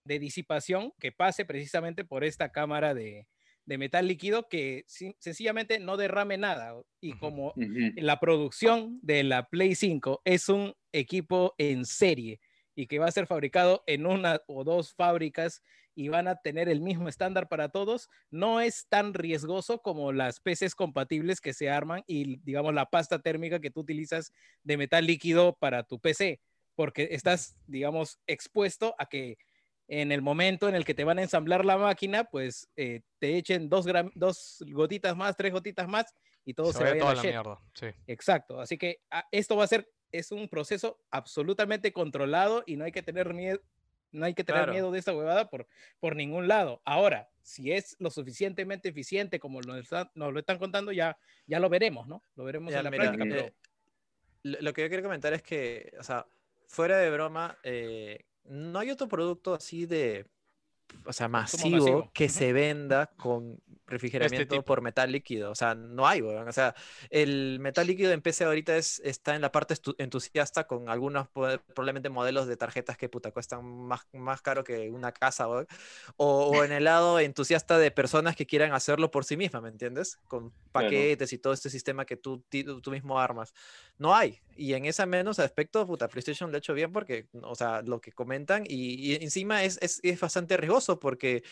de 0.08 0.18
disipación 0.18 0.92
que 0.98 1.12
pase 1.12 1.44
precisamente 1.44 2.04
por 2.04 2.24
esta 2.24 2.50
cámara 2.50 2.94
de, 2.94 3.28
de 3.66 3.78
metal 3.78 4.08
líquido 4.08 4.48
que 4.48 4.84
sencillamente 4.86 5.78
no 5.78 5.98
derrame 5.98 6.38
nada. 6.38 6.74
Y 7.00 7.12
como 7.18 7.52
la 7.96 8.18
producción 8.18 8.98
de 9.02 9.22
la 9.22 9.48
Play 9.48 9.74
5 9.74 10.22
es 10.24 10.48
un 10.48 10.74
equipo 10.92 11.54
en 11.58 11.84
serie 11.84 12.40
y 12.74 12.86
que 12.86 12.98
va 12.98 13.06
a 13.06 13.12
ser 13.12 13.26
fabricado 13.26 13.84
en 13.86 14.06
una 14.06 14.40
o 14.46 14.64
dos 14.64 14.94
fábricas 14.94 15.62
y 15.94 16.08
van 16.08 16.28
a 16.28 16.36
tener 16.36 16.70
el 16.70 16.80
mismo 16.80 17.08
estándar 17.08 17.48
para 17.48 17.68
todos, 17.68 18.08
no 18.30 18.60
es 18.60 18.86
tan 18.88 19.12
riesgoso 19.12 19.82
como 19.82 20.12
las 20.12 20.40
PCs 20.40 20.74
compatibles 20.74 21.40
que 21.40 21.52
se 21.52 21.68
arman 21.68 22.04
y 22.06 22.38
digamos 22.44 22.72
la 22.72 22.86
pasta 22.86 23.18
térmica 23.18 23.60
que 23.60 23.70
tú 23.70 23.80
utilizas 23.80 24.32
de 24.62 24.76
metal 24.78 25.04
líquido 25.04 25.58
para 25.58 25.82
tu 25.82 25.98
PC, 25.98 26.40
porque 26.74 27.08
estás, 27.10 27.58
digamos, 27.66 28.20
expuesto 28.26 28.94
a 28.98 29.06
que 29.06 29.36
en 29.88 30.12
el 30.12 30.20
momento 30.22 30.68
en 30.68 30.74
el 30.74 30.84
que 30.84 30.94
te 30.94 31.04
van 31.04 31.18
a 31.18 31.22
ensamblar 31.22 31.64
la 31.64 31.78
máquina, 31.78 32.24
pues 32.24 32.68
eh, 32.76 33.00
te 33.18 33.36
echen 33.36 33.68
dos, 33.68 33.86
dos 34.14 34.62
gotitas 34.68 35.16
más, 35.16 35.36
tres 35.36 35.52
gotitas 35.52 35.88
más 35.88 36.14
y 36.44 36.54
todo 36.54 36.72
se, 36.72 36.78
se 36.78 36.84
vaya 36.84 36.94
a 36.94 36.98
toda 36.98 37.14
la 37.14 37.22
la 37.22 37.28
mierda. 37.30 37.58
Sí. 37.74 37.86
Exacto, 38.06 38.60
así 38.60 38.76
que 38.78 39.00
ah, 39.10 39.26
esto 39.32 39.56
va 39.56 39.64
a 39.64 39.68
ser, 39.68 39.90
es 40.12 40.30
un 40.30 40.48
proceso 40.48 41.00
absolutamente 41.10 41.92
controlado 41.92 42.62
y 42.66 42.76
no 42.76 42.84
hay 42.84 42.92
que 42.92 43.02
tener 43.02 43.32
miedo, 43.34 43.60
no 44.12 44.24
hay 44.26 44.34
que 44.34 44.44
tener 44.44 44.60
Claro. 44.60 44.72
miedo 44.72 44.90
de 44.90 44.98
esta 44.98 45.14
huevada 45.14 45.48
por, 45.48 45.66
por 46.00 46.16
ningún 46.16 46.48
lado. 46.48 46.80
Ahora, 46.84 47.30
si 47.42 47.72
es 47.72 47.96
lo 47.98 48.10
suficientemente 48.10 48.90
eficiente 48.90 49.38
como 49.40 49.60
nos, 49.62 49.78
está- 49.78 50.10
nos 50.14 50.32
lo 50.34 50.38
están 50.38 50.58
contando, 50.58 50.92
ya, 50.92 51.16
ya 51.46 51.60
lo 51.60 51.68
veremos, 51.70 52.06
¿no? 52.06 52.22
Lo 52.36 52.44
veremos 52.44 52.72
Ya, 52.72 52.78
en 52.78 52.84
la 52.84 52.90
mira, 52.90 53.02
práctica, 53.04 53.24
pero 53.28 53.40
eh, 53.46 53.54
lo, 54.42 54.60
lo 54.60 54.72
que 54.74 54.82
yo 54.82 54.88
quiero 54.88 55.02
comentar 55.02 55.32
es 55.32 55.42
que, 55.42 55.92
o 55.98 56.02
sea, 56.02 56.26
fuera 56.66 56.98
de 56.98 57.10
broma, 57.10 57.58
eh, 57.62 58.24
no 58.48 58.78
hay 58.78 58.90
otro 58.90 59.08
producto 59.08 59.54
así 59.54 59.86
de, 59.86 60.26
o 61.04 61.12
sea, 61.12 61.28
masivo, 61.28 61.78
masivo. 61.78 62.10
que 62.12 62.28
se 62.28 62.52
venda 62.52 63.06
con 63.16 63.60
refrigeramiento 63.88 64.56
tipo. 64.56 64.64
por 64.64 64.82
metal 64.82 65.10
líquido. 65.10 65.50
O 65.50 65.54
sea, 65.54 65.74
no 65.74 66.06
hay, 66.06 66.20
weón. 66.22 66.46
O 66.46 66.52
sea, 66.52 66.74
el 67.10 67.58
metal 67.60 67.86
líquido 67.86 68.12
en 68.12 68.20
PC 68.20 68.44
ahorita 68.44 68.76
es, 68.76 69.00
está 69.04 69.34
en 69.34 69.42
la 69.42 69.50
parte 69.50 69.74
entusiasta 69.98 70.66
con 70.66 70.88
algunos 70.88 71.28
probablemente 71.28 72.10
modelos 72.10 72.46
de 72.46 72.56
tarjetas 72.56 72.96
que 72.96 73.08
puta 73.08 73.30
cuestan 73.30 73.64
más, 73.64 74.06
más 74.12 74.42
caro 74.42 74.64
que 74.64 74.90
una 74.90 75.12
casa, 75.12 75.48
weón. 75.48 75.66
O, 76.16 76.48
o 76.48 76.64
en 76.64 76.72
el 76.72 76.84
lado 76.84 77.18
entusiasta 77.18 77.78
de 77.78 77.90
personas 77.90 78.36
que 78.36 78.46
quieran 78.46 78.72
hacerlo 78.72 79.10
por 79.10 79.24
sí 79.24 79.36
mismas, 79.36 79.62
¿me 79.62 79.70
entiendes? 79.70 80.18
Con 80.28 80.52
paquetes 80.72 81.32
y 81.32 81.38
todo 81.38 81.52
este 81.52 81.70
sistema 81.70 82.04
que 82.04 82.16
tú, 82.16 82.44
tú 82.82 82.90
mismo 82.90 83.18
armas. 83.18 83.54
No 83.98 84.14
hay. 84.14 84.40
Y 84.56 84.74
en 84.74 84.84
ese 84.84 85.06
menos 85.06 85.38
aspecto, 85.38 85.86
puta, 85.86 86.08
PlayStation 86.08 86.50
lo 86.50 86.56
ha 86.56 86.58
hecho 86.58 86.74
bien 86.74 86.92
porque, 86.92 87.26
o 87.42 87.54
sea, 87.54 87.82
lo 87.82 88.00
que 88.00 88.12
comentan 88.12 88.64
y, 88.66 88.94
y 88.94 89.14
encima 89.14 89.62
es, 89.64 89.78
es, 89.80 90.00
es 90.02 90.20
bastante 90.20 90.56
riesgoso 90.56 90.77
porque 91.00 91.42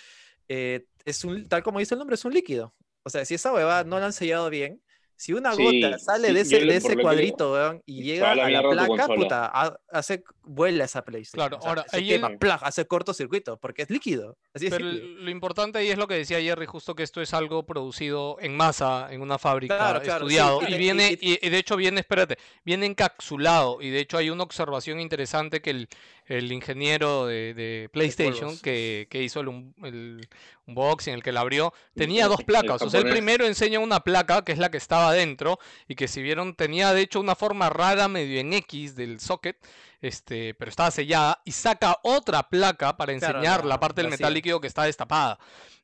eh, 0.49 0.87
es 1.05 1.25
un, 1.25 1.49
tal 1.49 1.63
como 1.63 1.79
dice 1.81 1.95
el 1.95 1.99
nombre, 2.01 2.15
es 2.15 2.25
un 2.25 2.35
líquido. 2.35 2.75
O 3.05 3.11
sea, 3.11 3.25
si 3.25 3.35
esa 3.35 3.53
huevada 3.53 3.85
no 3.85 3.99
la 4.01 4.07
han 4.07 4.13
sellado 4.13 4.51
bien, 4.51 4.83
si 5.17 5.33
una 5.33 5.55
Sí, 5.57 5.57
gota 5.57 5.99
sale 5.99 6.33
sí, 6.33 6.35
de 6.35 6.41
ese, 6.41 6.67
de 6.67 6.77
ese 6.77 6.99
cuadrito, 6.99 7.53
weón, 7.53 7.83
y 7.87 8.03
llega 8.05 8.33
a 8.33 8.51
la 8.51 8.69
placa, 8.69 9.13
puta, 9.15 9.47
ha- 9.53 9.77
hace, 9.91 10.25
vuela 10.43 10.85
esa 10.85 11.05
PlayStation. 11.05 11.45
Claro, 11.45 11.59
o 11.59 11.63
sea, 11.63 11.71
ahora, 11.71 11.85
se 11.87 12.03
ahí 12.03 12.07
quema, 12.07 12.31
el- 12.33 12.39
plaj, 12.41 12.63
hace 12.65 12.87
cortocircuito, 12.87 13.59
porque 13.59 13.83
es 13.83 13.91
líquido. 13.91 14.39
Así 14.55 14.67
es 14.69 14.73
Pero 14.73 14.85
líquido. 14.85 15.11
lo 15.25 15.31
importante 15.31 15.79
ahí 15.79 15.91
es 15.91 15.99
lo 15.99 16.09
que 16.09 16.15
decía 16.15 16.41
Jerry, 16.41 16.67
justo 16.67 16.97
que 16.97 17.05
esto 17.05 17.21
es 17.23 17.33
algo 17.35 17.65
producido 17.67 18.37
en 18.41 18.57
masa, 18.57 19.07
en 19.13 19.21
una 19.23 19.39
fábrica, 19.39 19.75
Claro, 19.79 20.01
claro, 20.01 20.31
sí, 20.31 20.41
estudiado, 20.41 20.65
y 20.67 20.75
y 20.75 20.75
viene, 20.75 21.17
y, 21.21 21.45
y 21.47 21.51
de 21.51 21.59
hecho 21.59 21.77
viene, 21.77 22.01
espérate, 22.01 22.37
viene 22.65 22.87
encapsulado, 22.87 23.81
y 23.81 23.91
de 23.91 24.01
hecho 24.01 24.19
hay 24.19 24.29
una 24.31 24.43
observación 24.43 24.99
interesante 24.99 25.61
que 25.63 25.71
el, 25.71 25.89
el 26.27 26.51
ingeniero 26.53 27.27
de, 27.27 27.55
de 27.55 27.89
PlayStation 27.93 28.59
que, 28.59 29.07
que 29.11 29.23
hizo 29.23 29.41
el, 29.41 29.49
un- 29.49 29.75
el 29.85 30.29
unboxing, 30.67 31.15
el 31.15 31.23
que 31.23 31.33
la 31.33 31.41
abrió, 31.41 31.73
tenía 31.95 32.27
dos 32.29 32.43
placas, 32.43 32.85
o 32.85 32.91
sea, 32.91 32.99
el 32.99 33.05
japonés. 33.05 33.13
primero 33.13 33.47
enseña 33.47 33.79
una 33.79 34.01
placa, 34.01 34.43
que 34.45 34.53
es 34.53 34.59
la 34.59 34.71
que 34.71 34.77
estaba 34.79 35.09
adentro, 35.11 35.59
y 35.89 35.95
que 35.95 36.09
si 36.09 36.23
vieron 36.23 36.55
tenía 36.55 36.93
de 36.93 37.03
hecho 37.03 37.21
una 37.21 37.35
forma 37.37 37.71
rara 37.71 38.09
medio 38.09 38.41
en 38.41 38.53
X 38.53 38.97
del 38.97 39.21
socket, 39.21 39.57
este, 40.01 40.55
pero 40.55 40.69
estaba 40.69 40.91
sellada, 40.91 41.41
y 41.45 41.53
saca 41.53 41.99
otra 42.03 42.49
placa 42.49 42.97
para 42.97 43.17
Claro, 43.17 43.39
enseñar 43.39 43.65
la 43.65 43.77
la 43.77 43.81
parte 43.81 44.03
del 44.03 44.11
metal 44.11 44.35
líquido 44.35 44.61
que 44.61 44.67
está 44.67 44.83
destapada. 44.85 45.39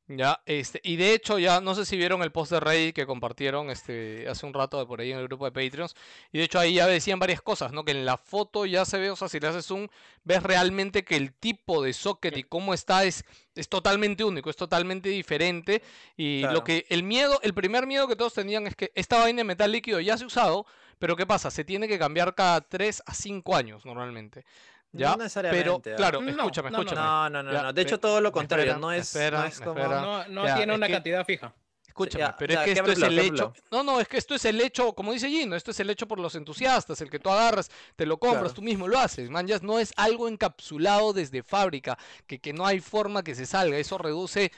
Ya, 0.08 0.42
este, 0.46 0.80
y 0.82 0.96
de 0.96 1.14
hecho 1.14 1.38
ya 1.38 1.60
no 1.60 1.74
sé 1.74 1.86
si 1.86 1.96
vieron 1.96 2.22
el 2.22 2.32
post 2.32 2.50
de 2.52 2.60
Reddit 2.60 2.94
que 2.94 3.06
compartieron 3.06 3.70
este 3.70 4.28
hace 4.28 4.44
un 4.44 4.52
rato 4.52 4.78
de 4.78 4.84
por 4.84 5.00
ahí 5.00 5.12
en 5.12 5.18
el 5.18 5.28
grupo 5.28 5.48
de 5.48 5.52
Patreons 5.52 5.94
y 6.32 6.38
de 6.38 6.44
hecho 6.44 6.58
ahí 6.58 6.74
ya 6.74 6.86
decían 6.88 7.20
varias 7.20 7.40
cosas, 7.40 7.72
¿no? 7.72 7.84
Que 7.84 7.92
en 7.92 8.04
la 8.04 8.18
foto 8.18 8.66
ya 8.66 8.84
se 8.84 8.98
ve, 8.98 9.10
o 9.10 9.16
sea, 9.16 9.28
si 9.28 9.38
le 9.38 9.46
haces 9.46 9.64
zoom, 9.64 9.86
ves 10.24 10.42
realmente 10.42 11.04
que 11.04 11.16
el 11.16 11.32
tipo 11.32 11.82
de 11.82 11.92
socket 11.92 12.36
y 12.36 12.42
cómo 12.42 12.74
está 12.74 13.04
es 13.04 13.24
es 13.54 13.68
totalmente 13.68 14.24
único, 14.24 14.50
es 14.50 14.56
totalmente 14.56 15.08
diferente 15.08 15.82
y 16.16 16.42
lo 16.42 16.64
que 16.64 16.84
el 16.88 17.04
miedo, 17.04 17.38
el 17.42 17.54
primer 17.54 17.86
miedo 17.86 18.08
que 18.08 18.16
todos 18.16 18.34
tenían 18.34 18.66
es 18.66 18.74
que 18.74 18.90
esta 18.94 19.18
vaina 19.18 19.38
de 19.38 19.44
metal 19.44 19.70
líquido 19.70 20.00
ya 20.00 20.16
se 20.16 20.24
ha 20.24 20.26
usado, 20.26 20.66
pero 20.98 21.16
¿qué 21.16 21.26
pasa? 21.26 21.50
Se 21.50 21.64
tiene 21.64 21.86
que 21.86 21.98
cambiar 21.98 22.34
cada 22.34 22.60
3 22.60 23.02
a 23.06 23.14
5 23.14 23.54
años 23.54 23.84
normalmente. 23.84 24.44
¿Ya? 24.92 25.06
No 25.08 25.12
pero 25.14 25.22
necesariamente. 25.24 25.92
¿ah? 25.92 25.96
claro, 25.96 26.20
No, 26.20 26.28
escúchame, 26.30 26.70
no, 26.70 26.78
escúchame. 26.80 27.00
No, 27.00 27.30
no, 27.30 27.42
no, 27.42 27.52
Ya, 27.52 27.62
no. 27.62 27.72
De 27.72 27.82
hecho, 27.82 27.98
todo 27.98 28.20
lo 28.20 28.30
contrario. 28.30 28.64
esperan, 28.64 28.80
no 28.80 28.92
es, 28.92 29.06
esperan, 29.08 29.40
no 29.40 29.46
es 29.46 29.60
como. 29.60 29.74
no, 29.88 30.28
no 30.28 30.46
Ya, 30.46 30.56
tiene 30.56 30.72
es 30.72 30.76
una 30.76 30.86
que- 30.86 30.92
cantidad 30.92 31.24
fija. 31.24 31.54
Escúchame, 31.88 32.24
Ya, 32.24 32.36
pero 32.38 32.54
ya, 32.54 32.60
es 32.60 32.64
que 32.64 32.72
¿qué 32.72 32.80
esto 32.80 32.92
es 32.92 33.02
el 33.02 33.18
ejemplo, 33.18 33.52
hecho. 33.54 33.64
No, 33.70 33.82
no, 33.84 34.00
es 34.00 34.08
que 34.08 34.16
esto 34.16 34.34
es 34.34 34.44
el 34.46 34.58
hecho, 34.62 34.94
como 34.94 35.12
dice 35.12 35.28
Gino, 35.28 35.54
esto 35.54 35.72
es 35.72 35.80
el 35.80 35.90
hecho 35.90 36.08
por 36.08 36.18
los 36.18 36.34
entusiastas, 36.34 36.98
el 37.02 37.10
que 37.10 37.18
tú 37.18 37.28
agarras, 37.28 37.70
te 37.96 38.06
lo 38.06 38.16
compras, 38.18 38.44
Claro. 38.44 38.54
tú 38.54 38.62
mismo 38.62 38.88
lo 38.88 38.98
haces. 38.98 39.28
Man, 39.28 39.46
ya 39.46 39.58
no 39.60 39.78
es 39.78 39.92
algo 39.96 40.26
encapsulado 40.26 41.12
desde 41.12 41.42
fábrica, 41.42 41.98
que, 42.26 42.38
que 42.38 42.54
no 42.54 42.64
hay 42.66 42.80
forma 42.80 43.22
que 43.22 43.34
se 43.34 43.44
salga. 43.44 43.76
Eso 43.76 43.98
reduce. 43.98 44.52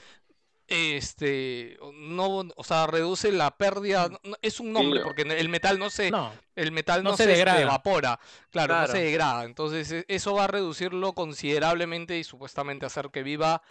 Este, 0.67 1.77
no, 1.93 2.43
o 2.55 2.63
sea, 2.63 2.87
reduce 2.87 3.31
la 3.31 3.51
pérdida. 3.55 4.09
no- 4.23 4.35
es 4.41 4.59
un 4.59 4.73
nombre, 4.73 5.01
porque 5.01 5.21
el 5.21 5.49
metal 5.49 5.77
no 5.77 5.89
se, 5.89 6.09
No, 6.11 6.31
el 6.55 6.71
metal 6.71 7.03
no, 7.03 7.11
no 7.11 7.17
se 7.17 7.23
se, 7.23 7.29
degrada. 7.29 7.61
evapora, 7.61 8.19
claro, 8.51 8.79
no 8.81 8.87
se 8.87 8.97
degrada. 8.99 9.43
Entonces, 9.45 9.91
e- 9.91 10.05
eso 10.07 10.33
va 10.33 10.45
a 10.45 10.47
reducirlo 10.47 11.13
considerablemente 11.13 12.17
y 12.17 12.23
supuestamente 12.23 12.85
hacer 12.85 13.09
que 13.11 13.23
viva 13.23 13.61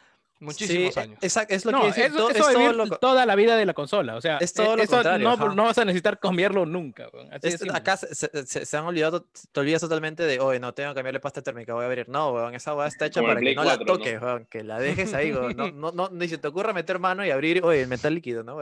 muchísimos 0.40 0.94
sí, 0.94 1.00
años. 1.00 1.18
exacto, 1.22 1.54
es 1.54 1.64
lo 1.64 1.72
no, 1.72 1.82
que 1.82 1.88
es 2.04 2.12
todo 2.12 2.28
vivir 2.48 2.74
lo 2.74 2.88
toda 2.98 3.24
la 3.26 3.34
vida 3.34 3.56
de 3.56 3.66
la 3.66 3.74
consola. 3.74 4.16
O 4.16 4.20
sea, 4.20 4.38
Es 4.38 4.52
todo 4.52 4.74
e- 4.74 4.76
lo 4.78 4.82
eso 4.82 4.92
contrario, 4.92 5.36
no, 5.36 5.54
no 5.54 5.64
vas 5.64 5.78
a 5.78 5.84
necesitar 5.84 6.18
cambiarlo 6.18 6.66
nunca. 6.66 7.06
Así 7.30 7.48
Es- 7.48 7.62
acá 7.72 7.96
se, 7.96 8.14
se- 8.14 8.46
se- 8.46 8.66
se 8.66 8.76
han 8.76 8.84
olvidado, 8.84 9.24
te 9.52 9.60
olvidas 9.60 9.80
totalmente 9.80 10.22
de, 10.24 10.40
oye, 10.40 10.60
no 10.60 10.74
tengo 10.74 10.90
que 10.90 10.96
cambiarle 10.96 11.20
pasta 11.20 11.42
térmica, 11.42 11.74
voy 11.74 11.84
a 11.84 11.86
abrir. 11.86 12.08
No, 12.08 12.32
weón, 12.32 12.54
esa 12.54 12.74
weá 12.74 12.86
está 12.88 13.06
hecha 13.06 13.20
Como 13.20 13.28
para 13.30 13.40
que 13.40 13.44
Play 13.44 13.54
no 13.56 13.62
4, 13.62 13.78
la 13.84 13.92
¿no? 13.92 13.98
toques, 13.98 14.22
weón, 14.22 14.46
que 14.46 14.64
la 14.64 14.78
dejes 14.78 15.14
ahí, 15.14 15.32
weón. 15.32 15.56
No, 15.56 15.70
no, 15.72 15.92
no, 15.92 16.08
ni 16.10 16.28
se 16.28 16.38
te 16.38 16.48
ocurra 16.48 16.72
meter 16.72 16.98
mano 16.98 17.24
y 17.24 17.30
abrir, 17.30 17.62
oye, 17.64 17.82
el 17.82 17.88
metal 17.88 18.14
líquido, 18.14 18.42
¿no? 18.42 18.56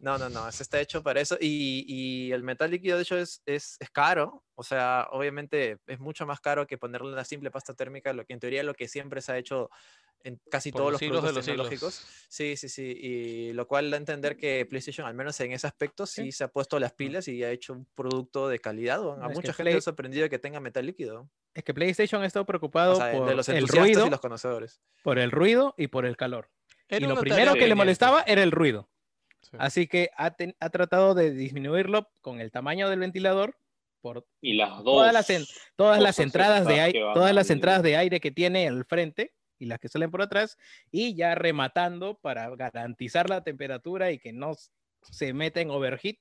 No, 0.00 0.16
no, 0.18 0.28
no, 0.30 0.48
eso 0.48 0.62
está 0.62 0.80
hecho 0.80 1.02
para 1.02 1.20
eso. 1.20 1.36
Y, 1.40 1.84
y 1.86 2.32
el 2.32 2.42
metal 2.42 2.70
líquido, 2.70 2.96
de 2.96 3.02
hecho, 3.02 3.18
es, 3.18 3.42
es, 3.46 3.76
es 3.80 3.90
caro. 3.90 4.42
O 4.54 4.62
sea, 4.62 5.06
obviamente 5.10 5.78
es 5.86 6.00
mucho 6.00 6.24
más 6.26 6.40
caro 6.40 6.66
que 6.66 6.78
ponerle 6.78 7.12
una 7.12 7.24
simple 7.24 7.50
pasta 7.50 7.74
térmica, 7.74 8.12
lo 8.14 8.24
que 8.24 8.32
en 8.32 8.40
teoría 8.40 8.62
lo 8.62 8.74
que 8.74 8.88
siempre 8.88 9.20
se 9.20 9.32
ha 9.32 9.38
hecho 9.38 9.70
en 10.22 10.38
casi 10.50 10.70
Por 10.70 10.80
todos 10.80 10.92
los 10.92 10.98
siglos 10.98 11.22
de 11.22 11.28
productos 11.30 11.36
los 11.56 11.68
siglos. 11.68 11.68
tecnológicos. 11.94 12.26
Sí, 12.28 12.56
sí, 12.56 12.68
sí. 12.68 12.82
Y 12.98 13.52
lo 13.54 13.66
cual 13.66 13.90
da 13.90 13.96
a 13.96 14.00
entender 14.00 14.36
que 14.36 14.66
PlayStation, 14.66 15.06
al 15.06 15.14
menos 15.14 15.38
en 15.40 15.52
ese 15.52 15.66
aspecto, 15.66 16.04
sí, 16.06 16.30
se 16.32 16.44
ha 16.44 16.48
puesto 16.48 16.78
las 16.78 16.92
pilas 16.92 17.26
y 17.28 17.42
ha 17.42 17.50
hecho 17.50 17.72
un 17.72 17.86
producto 17.94 18.48
de 18.48 18.58
calidad. 18.58 19.00
A 19.22 19.28
es 19.28 19.34
mucha 19.34 19.52
gente 19.52 19.62
Play- 19.64 19.72
le 19.74 19.78
ha 19.78 19.82
sorprendido 19.82 20.28
que 20.28 20.38
tenga 20.38 20.60
metal 20.60 20.84
líquido. 20.84 21.30
Es 21.54 21.64
que 21.64 21.72
PlayStation 21.72 22.22
ha 22.22 22.26
estado 22.26 22.44
preocupado 22.44 22.92
O 22.92 22.96
sea, 22.96 23.12
por 23.12 23.28
de 23.28 23.34
los 23.34 23.48
el 23.48 23.66
ruido, 23.66 24.06
y 24.06 24.10
los 24.10 24.20
conocedores. 24.20 24.82
por 25.02 25.18
el 25.18 25.30
ruido 25.30 25.74
y 25.78 25.86
por 25.86 26.04
el 26.04 26.16
calor. 26.18 26.50
Era 26.88 27.06
y 27.06 27.08
lo 27.08 27.16
primero 27.20 27.54
que 27.54 27.66
le 27.66 27.74
molestaba 27.74 28.22
era 28.26 28.42
el 28.42 28.50
ruido. 28.50 28.89
Sí. 29.42 29.56
Así 29.58 29.86
que 29.86 30.10
ha, 30.16 30.30
ten- 30.32 30.56
ha 30.60 30.70
tratado 30.70 31.14
de 31.14 31.32
disminuirlo 31.32 32.08
con 32.20 32.40
el 32.40 32.50
tamaño 32.50 32.88
del 32.88 33.00
ventilador 33.00 33.56
por 34.00 34.26
Y 34.40 34.54
las 34.54 34.76
dos. 34.78 34.84
todas 34.84 35.12
las, 35.12 35.30
en- 35.30 35.44
todas 35.76 36.00
las 36.00 36.18
entradas 36.18 36.66
de 36.66 36.80
aire, 36.80 37.00
todas 37.14 37.34
las 37.34 37.50
entradas 37.50 37.82
de 37.82 37.96
aire 37.96 38.20
que 38.20 38.30
tiene 38.30 38.66
al 38.68 38.84
frente 38.84 39.32
y 39.58 39.66
las 39.66 39.78
que 39.78 39.88
salen 39.88 40.10
por 40.10 40.22
atrás 40.22 40.56
y 40.90 41.14
ya 41.14 41.34
rematando 41.34 42.14
para 42.14 42.48
garantizar 42.56 43.28
la 43.28 43.42
temperatura 43.44 44.10
y 44.10 44.18
que 44.18 44.32
no 44.32 44.52
se 45.02 45.32
meta 45.34 45.60
en 45.60 45.70
overheat, 45.70 46.16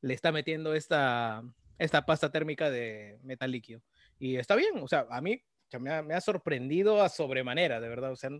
le 0.00 0.14
está 0.14 0.32
metiendo 0.32 0.74
esta, 0.74 1.42
esta 1.78 2.04
pasta 2.06 2.30
térmica 2.32 2.70
de 2.70 3.18
metal 3.22 3.50
líquido. 3.52 3.80
Y 4.18 4.36
está 4.36 4.56
bien, 4.56 4.72
o 4.82 4.88
sea, 4.88 5.06
a 5.10 5.20
mí 5.20 5.42
me 5.78 5.90
ha, 5.92 6.02
me 6.02 6.14
ha 6.14 6.20
sorprendido 6.20 7.00
a 7.00 7.08
sobremanera, 7.08 7.80
de 7.80 7.88
verdad. 7.88 8.10
O 8.12 8.16
sea, 8.16 8.30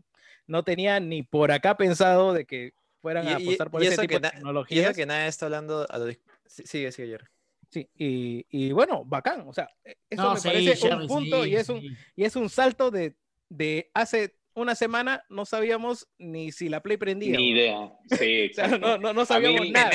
no 0.48 0.64
tenía 0.64 0.98
ni 0.98 1.22
por 1.22 1.52
acá 1.52 1.76
pensado 1.76 2.32
de 2.32 2.44
que 2.44 2.72
fueran 3.00 3.26
a 3.28 3.38
Y- 3.40 3.42
apostar 3.44 3.70
por 3.70 3.82
y 3.82 3.86
ese 3.86 3.94
eso 3.94 4.02
tipo 4.02 4.08
que 4.10 4.14
de 4.16 4.20
na- 4.22 4.28
Y 4.28 4.32
tecnologías. 4.36 4.84
eso 4.86 4.94
que 4.94 5.06
nadie 5.06 5.26
está 5.28 5.46
hablando. 5.46 5.86
A 5.90 5.98
lo 5.98 6.06
Sigue, 6.46 6.92
sigue, 6.92 7.08
Jerry. 7.08 7.26
Sí, 7.70 7.88
y, 7.94 8.46
y 8.50 8.72
bueno, 8.72 9.04
bacán. 9.04 9.44
O 9.46 9.52
sea, 9.52 9.68
e- 9.84 9.96
eso 10.10 10.22
No, 10.22 10.34
me 10.34 10.40
sí, 10.40 10.48
parece 10.48 10.76
Jerry, 10.76 11.02
un 11.02 11.06
punto 11.08 11.44
sí, 11.44 11.50
y, 11.50 11.54
es 11.56 11.68
un, 11.68 11.80
sí. 11.80 11.88
y 12.16 12.24
es 12.24 12.36
un 12.36 12.48
salto 12.50 12.90
de, 12.90 13.16
de 13.48 13.90
hace 13.94 14.36
una 14.54 14.74
semana 14.74 15.24
no 15.28 15.44
sabíamos 15.44 16.08
ni 16.18 16.52
si 16.52 16.68
la 16.68 16.80
Play 16.80 16.96
prendía. 16.96 17.36
Ni 17.36 17.50
idea. 17.50 17.92
Sí, 18.18 18.48
O 18.50 18.54
sea, 18.54 18.68
no, 18.68 18.98
no, 18.98 19.12
no 19.12 19.24
sabíamos 19.24 19.60
mí- 19.62 19.70
nada. 19.70 19.90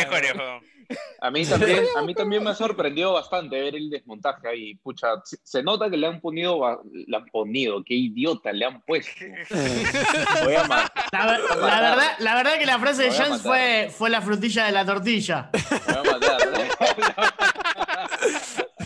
A 1.20 1.32
mí 1.32 1.44
también, 1.50 1.84
a 1.98 2.02
mí 2.04 2.14
también 2.14 2.44
me 2.44 2.52
ha 2.52 2.56
sorprendido 2.56 3.14
bastante 3.14 3.60
ver 3.60 3.76
el 3.76 3.90
desmontaje 3.90 4.48
ahí. 4.48 4.76
Pucha, 4.76 5.08
se- 5.44 5.64
nota 5.64 5.90
que 5.90 5.98
le 5.98 6.06
han 6.08 6.22
ponido, 6.22 6.84
le 6.94 7.18
han 7.18 7.26
ponido, 7.26 7.84
qué 7.84 7.96
idiota 7.96 8.52
le 8.54 8.66
han 8.66 8.82
puesto. 8.82 9.26
Voy 10.44 10.54
a 10.56 10.64
ma- 10.66 10.92
La, 11.12 11.26
la 11.26 11.82
verdad, 11.82 12.12
la 12.20 12.36
verdad 12.36 12.60
que 12.60 12.66
la 12.66 12.78
frase 12.80 13.04
de 13.04 13.08
a 13.10 13.12
matar. 13.30 13.40
fue, 13.40 13.90
fue 13.92 14.10
la 14.10 14.22
frutilla 14.22 14.66
de 14.66 14.72
la 14.72 14.86
tortilla. 14.86 15.50
voy 15.52 15.96
a 15.96 16.04
matar. 16.12 17.35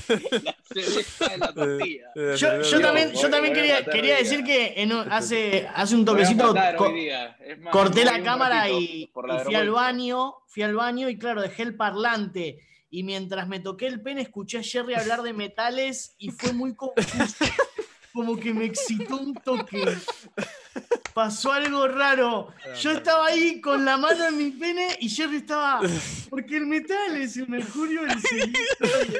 La 0.43 0.55
cereza 0.73 1.27
de 1.29 1.37
la 1.37 1.53
tortilla. 1.53 2.11
Yo, 2.35 2.81
también, 2.81 3.13
yo 3.13 3.29
también 3.29 3.53
quería, 3.53 3.85
quería 3.85 4.17
decir 4.17 4.43
que 4.43 4.73
en 4.77 4.93
un- 4.93 5.11
hace, 5.11 5.67
hace 5.73 5.95
un 5.95 6.05
toquecito 6.05 6.53
co- 6.77 6.93
corté 7.71 8.05
la 8.05 8.21
cámara 8.23 8.69
y, 8.69 9.07
por 9.13 9.27
la 9.27 9.41
y 9.41 9.45
fui 9.45 9.55
al 9.55 9.69
baño, 9.71 10.35
fui 10.47 10.63
al 10.63 10.75
baño 10.75 11.09
y 11.09 11.17
claro, 11.17 11.41
dejé 11.41 11.63
el 11.63 11.75
parlante. 11.75 12.59
Y 12.91 13.03
mientras 13.03 13.47
me 13.47 13.59
toqué 13.59 13.85
el 13.87 14.01
pene, 14.01 14.21
escuché 14.21 14.57
a 14.59 14.63
Jerry 14.63 14.95
hablar 14.95 15.21
de 15.21 15.33
metales 15.33 16.15
y 16.17 16.29
fue 16.31 16.53
muy 16.53 16.73
confuso. 16.75 17.45
Como 18.13 18.37
que 18.39 18.51
me 18.53 18.65
excitó 18.65 19.17
un 19.17 19.35
toque. 19.35 19.83
Pasó 21.13 21.51
algo 21.51 21.87
raro. 21.87 22.47
Yo 22.81 22.91
estaba 22.91 23.27
ahí 23.27 23.61
con 23.61 23.85
la 23.85 23.97
mano 23.97 24.27
en 24.27 24.35
mi 24.37 24.49
pene 24.51 24.97
y 24.99 25.07
Jerry 25.09 25.37
estaba. 25.37 25.81
Porque 26.29 26.57
el 26.57 26.65
metal 26.65 27.15
es 27.17 27.37
el 27.37 27.47
mercurio, 27.47 28.03
el 28.05 28.19
silicium. 28.19 28.55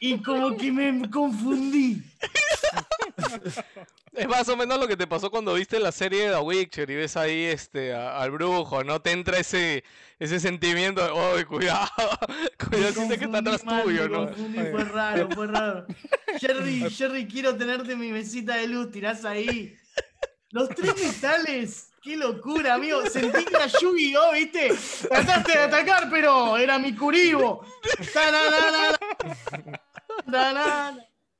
Y 0.00 0.22
como 0.22 0.56
que 0.56 0.72
me 0.72 1.10
confundí. 1.10 2.02
Es 4.12 4.28
más 4.28 4.48
o 4.48 4.56
menos 4.56 4.78
lo 4.78 4.86
que 4.86 4.96
te 4.96 5.06
pasó 5.06 5.30
cuando 5.30 5.54
viste 5.54 5.78
la 5.80 5.90
serie 5.92 6.28
de 6.30 6.34
The 6.36 6.40
Witcher 6.40 6.88
y 6.90 6.94
ves 6.94 7.16
ahí 7.16 7.44
este, 7.44 7.92
a- 7.92 8.20
al 8.20 8.30
brujo, 8.30 8.84
¿no? 8.84 9.00
Te 9.02 9.10
entra 9.10 9.38
ese, 9.38 9.82
ese 10.20 10.38
sentimiento 10.38 11.02
de, 11.02 11.10
¡oh, 11.10 11.46
cuidado! 11.48 11.90
Cuidado, 12.70 13.08
que 13.08 13.14
está 13.24 13.38
atrás 13.38 13.64
mal, 13.64 13.82
tuyo, 13.82 14.08
¿no? 14.08 14.26
confundí, 14.26 14.58
fue 14.70 14.84
raro, 14.84 15.28
fue 15.30 15.46
raro. 15.48 15.86
Jerry, 16.40 16.88
Jerry, 16.90 17.26
quiero 17.26 17.56
tenerte 17.56 17.92
en 17.92 17.98
mi 18.00 18.12
mesita 18.12 18.56
de 18.56 18.68
luz, 18.68 18.90
tirás 18.92 19.24
ahí. 19.24 19.76
Los 20.50 20.68
tres 20.68 20.94
metales, 20.96 21.90
qué 22.04 22.16
locura, 22.16 22.74
amigo. 22.74 23.04
Sentí 23.06 23.44
que 23.44 23.56
era 23.56 23.66
Yu-Gi-Oh, 23.66 24.32
¿viste? 24.32 24.70
Trataste 25.08 25.52
de 25.52 25.58
atacar, 25.64 26.08
pero 26.10 26.56
era 26.58 26.78
mi 26.78 26.94
curibo. 26.94 27.64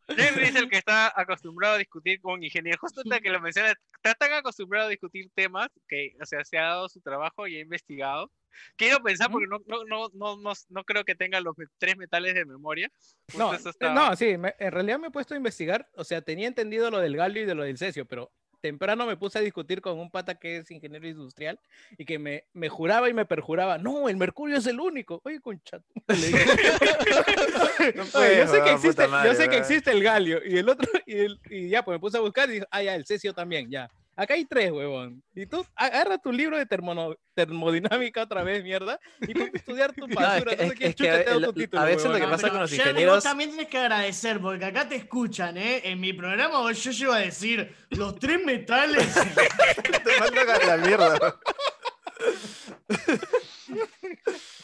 Jerry 0.08 0.44
es 0.44 0.54
el 0.56 0.68
que 0.68 0.76
está 0.78 1.12
acostumbrado 1.18 1.76
a 1.76 1.78
discutir 1.78 2.20
con 2.20 2.42
ingenieros. 2.42 2.80
Justo 2.80 3.00
ahorita 3.00 3.20
que 3.20 3.30
lo 3.30 3.40
menciona, 3.40 3.72
está 3.96 4.14
tan 4.14 4.32
acostumbrado 4.34 4.86
a 4.86 4.90
discutir 4.90 5.30
temas 5.34 5.68
que, 5.88 6.14
o 6.20 6.26
sea, 6.26 6.44
se 6.44 6.58
ha 6.58 6.64
dado 6.64 6.88
su 6.90 7.00
trabajo 7.00 7.46
y 7.46 7.56
ha 7.56 7.60
investigado. 7.60 8.30
Quiero 8.76 9.02
pensar 9.02 9.30
porque 9.30 9.46
no, 9.48 9.58
no, 9.66 9.84
no, 9.84 10.08
no, 10.12 10.36
no, 10.36 10.52
no 10.68 10.84
creo 10.84 11.04
que 11.04 11.14
tenga 11.14 11.40
los 11.40 11.56
tres 11.78 11.96
metales 11.96 12.34
de 12.34 12.44
memoria. 12.44 12.90
Justo 13.32 13.38
No, 13.38 13.54
está- 13.54 13.94
no, 13.94 14.14
sí, 14.14 14.36
me- 14.36 14.54
en 14.58 14.70
realidad 14.72 14.98
me 14.98 15.08
he 15.08 15.10
puesto 15.10 15.34
a 15.34 15.38
investigar, 15.38 15.88
o 15.94 16.04
sea, 16.04 16.20
tenía 16.22 16.46
entendido 16.48 16.90
lo 16.90 16.98
del 17.00 17.16
galio 17.16 17.42
y 17.42 17.46
de 17.46 17.54
lo 17.54 17.64
del 17.64 17.78
cesio, 17.78 18.04
pero 18.06 18.30
temprano 18.68 19.04
me 19.04 19.18
puse 19.18 19.38
a 19.38 19.42
discutir 19.42 19.82
con 19.82 19.98
un 19.98 20.10
pata 20.10 20.36
que 20.36 20.56
es 20.56 20.70
ingeniero 20.70 21.06
industrial 21.06 21.60
y 21.98 22.06
que 22.06 22.18
me, 22.18 22.44
me 22.54 22.70
juraba 22.70 23.10
y 23.10 23.12
me 23.12 23.26
perjuraba, 23.26 23.76
no, 23.76 24.08
el 24.08 24.16
mercurio 24.16 24.56
es 24.56 24.66
el 24.66 24.80
único. 24.80 25.20
Oye, 25.24 25.38
concha. 25.40 25.80
tu 25.80 25.92
madre", 26.08 26.20
le 26.20 26.26
dije. 26.28 26.44
Oye, 28.14 28.36
yo 28.38 28.46
sé 28.48 28.62
que 28.62 28.72
existe, 28.72 29.06
madre, 29.06 29.28
yo 29.30 29.34
sé 29.36 29.48
que 29.50 29.58
existe 29.58 29.90
el 29.90 30.02
galio 30.02 30.40
y 30.42 30.56
el 30.56 30.66
otro, 30.70 30.90
y, 31.04 31.14
el- 31.18 31.38
y 31.50 31.68
ya, 31.68 31.84
pues 31.84 31.96
me 31.96 32.00
puse 32.00 32.16
a 32.16 32.20
buscar 32.22 32.48
y 32.48 32.54
dije, 32.54 32.66
ah, 32.70 32.82
ya, 32.82 32.94
el 32.94 33.04
cesio 33.04 33.34
también, 33.34 33.70
ya. 33.70 33.90
Acá 34.16 34.34
hay 34.34 34.44
tres, 34.44 34.70
huevón. 34.70 35.22
Y 35.34 35.46
tú 35.46 35.66
agarra 35.74 36.18
tu 36.18 36.30
libro 36.30 36.56
de 36.56 36.66
termono- 36.66 37.16
termodinámica 37.34 38.22
otra 38.22 38.44
vez, 38.44 38.62
mierda, 38.62 39.00
y 39.22 39.34
ponte 39.34 39.56
a 39.56 39.58
estudiar 39.58 39.92
tu 39.92 40.06
No, 40.08 40.12
es 40.12 40.14
basura. 40.14 40.50
que- 40.56 40.56
no 40.56 40.62
sé 40.62 40.66
es- 40.68 40.78
qué 40.78 40.86
es 40.86 40.94
que 40.94 40.94
chucha 40.94 41.18
te 41.18 41.24
da 41.30 41.36
el- 41.36 41.44
tu 41.44 41.52
título, 41.52 41.82
a 41.82 41.84
veces 41.86 42.04
lo 42.04 42.10
huevón. 42.10 42.20
que 42.20 42.26
No, 42.26 42.32
pasa 42.32 42.50
con 42.50 42.60
los 42.60 42.72
ingenieros- 42.72 43.14
vos 43.16 43.24
también 43.24 43.50
tenés 43.50 43.66
que 43.68 43.78
agradecer, 43.78 44.40
porque 44.40 44.64
acá 44.64 44.88
te 44.88 44.94
escuchan, 44.96 45.56
¿eh? 45.56 45.80
En 45.84 46.00
mi 46.00 46.12
programa 46.12 46.72
yo 46.72 46.90
llego 46.92 47.12
a 47.12 47.18
decir, 47.18 47.74
los 47.90 48.16
tres 48.18 48.44
metales. 48.44 49.04
Te 50.04 50.20
mandan 50.20 50.48
a 50.50 50.66
la 50.66 50.76
mierda. 50.76 51.18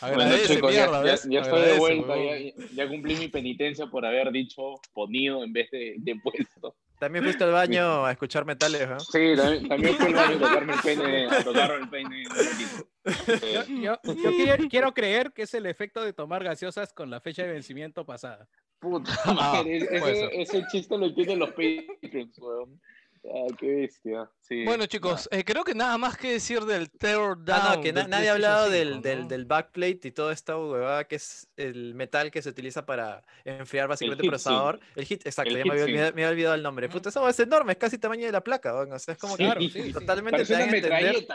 Bueno, 0.01 0.15
Agradece, 0.23 0.55
chicos, 0.55 0.75
ya, 0.75 0.87
mierda, 0.87 1.05
ya- 1.05 1.41
estoy 1.41 1.63
de 1.63 1.79
vuelta, 1.79 2.15
ya, 2.17 2.65
ya 2.75 2.89
cumplí 2.89 3.17
mi 3.17 3.29
penitencia 3.29 3.87
por 3.87 4.05
haber 4.07 4.31
dicho 4.31 4.75
ponido 4.93 5.43
en 5.45 5.53
vez 5.53 5.71
de, 5.71 5.95
de 5.99 6.17
puesto. 6.23 6.77
También 7.01 7.25
fuiste 7.25 7.43
al 7.45 7.53
baño 7.53 8.05
a 8.05 8.13
escuchar 8.13 8.45
metales, 8.45 8.87
¿no? 8.87 9.01
Sí, 9.01 9.33
también, 9.35 9.69
también 9.69 9.95
fue 9.97 10.09
el 10.09 10.15
baño 10.15 10.37
a 10.37 10.39
tocarme 10.39 10.73
el 10.75 10.81
pene, 10.81 11.27
a 11.31 11.43
tocarme 11.43 11.99
el 11.99 12.25
ratito. 12.27 13.67
Yo, 13.73 13.99
yo- 14.05 14.15
yo 14.15 14.31
quiero, 14.37 14.69
quiero 14.69 14.93
creer 14.95 15.33
que 15.33 15.43
es 15.43 15.55
el 15.55 15.65
efecto 15.65 16.05
de 16.05 16.13
tomar 16.13 16.45
gaseosas 16.45 16.93
con 16.93 17.09
la 17.09 17.21
fecha 17.23 17.43
de 17.43 17.53
vencimiento 17.53 18.05
pasada. 18.05 18.47
puta 18.79 19.13
Ah, 19.25 19.33
madre, 19.33 19.79
ese, 19.79 20.15
ser. 20.15 20.29
ese 20.35 20.65
chiste 20.71 20.99
lo 20.99 21.07
entienden 21.07 21.39
los 21.39 21.51
Patreons, 21.51 22.39
weón. 22.39 22.81
Ah, 23.23 23.47
qué 23.59 23.67
bestia. 23.75 24.31
Sí. 24.41 24.65
Bueno, 24.65 24.87
chicos, 24.87 25.29
eh, 25.31 25.45
creo 25.45 25.63
que 25.63 25.75
nada 25.75 25.99
más 25.99 26.17
que 26.17 26.33
decir 26.33 26.61
del 26.65 26.91
Terror 26.91 27.37
Down. 27.45 27.61
Ah, 27.63 27.73
no, 27.77 27.83
que 27.83 27.93
na- 27.93 28.09
nadie 28.09 28.31
ha 28.31 28.33
hablado 28.33 28.71
del, 28.71 28.89
5, 28.95 29.01
del, 29.03 29.21
¿no? 29.23 29.29
del 29.29 29.45
backplate 29.45 30.01
y 30.09 30.11
toda 30.11 30.33
esta 30.33 30.57
huevada 30.57 31.05
que 31.05 31.17
es 31.17 31.47
el 31.57 31.95
metal 31.95 32.31
que 32.31 32.41
se 32.41 32.49
utiliza 32.49 32.87
para 32.87 33.23
enfriar 33.45 33.89
básicamente 33.89 34.25
el 34.25 34.31
procesador. 34.31 34.81
El 34.97 35.05
hit, 35.05 35.27
exacto, 35.27 35.51
El 35.51 35.59
ya 35.59 35.65
me 35.65 35.71
había, 35.73 35.85
olvidado- 35.85 36.13
me 36.15 36.23
había 36.25 36.29
olvidado 36.31 36.55
el 36.55 36.63
nombre. 36.63 36.89
Puta, 36.89 37.11
hueá 37.21 37.31
es 37.31 37.41
enorme, 37.41 37.73
es 37.73 37.79
casi 37.79 37.99
tamaño 37.99 38.25
de 38.25 38.33
la 38.33 38.41
placa, 38.43 38.75
weón, 38.75 38.93
O 38.93 38.99
sea, 38.99 39.13
es 39.13 39.21
como 39.21 39.37
que 39.37 39.45
Claro, 39.45 39.61
sí, 39.61 39.69
sí. 39.71 39.93
totalmente 39.93 40.45
te 40.45 40.53
dan 40.55 40.75
entender. 40.75 41.27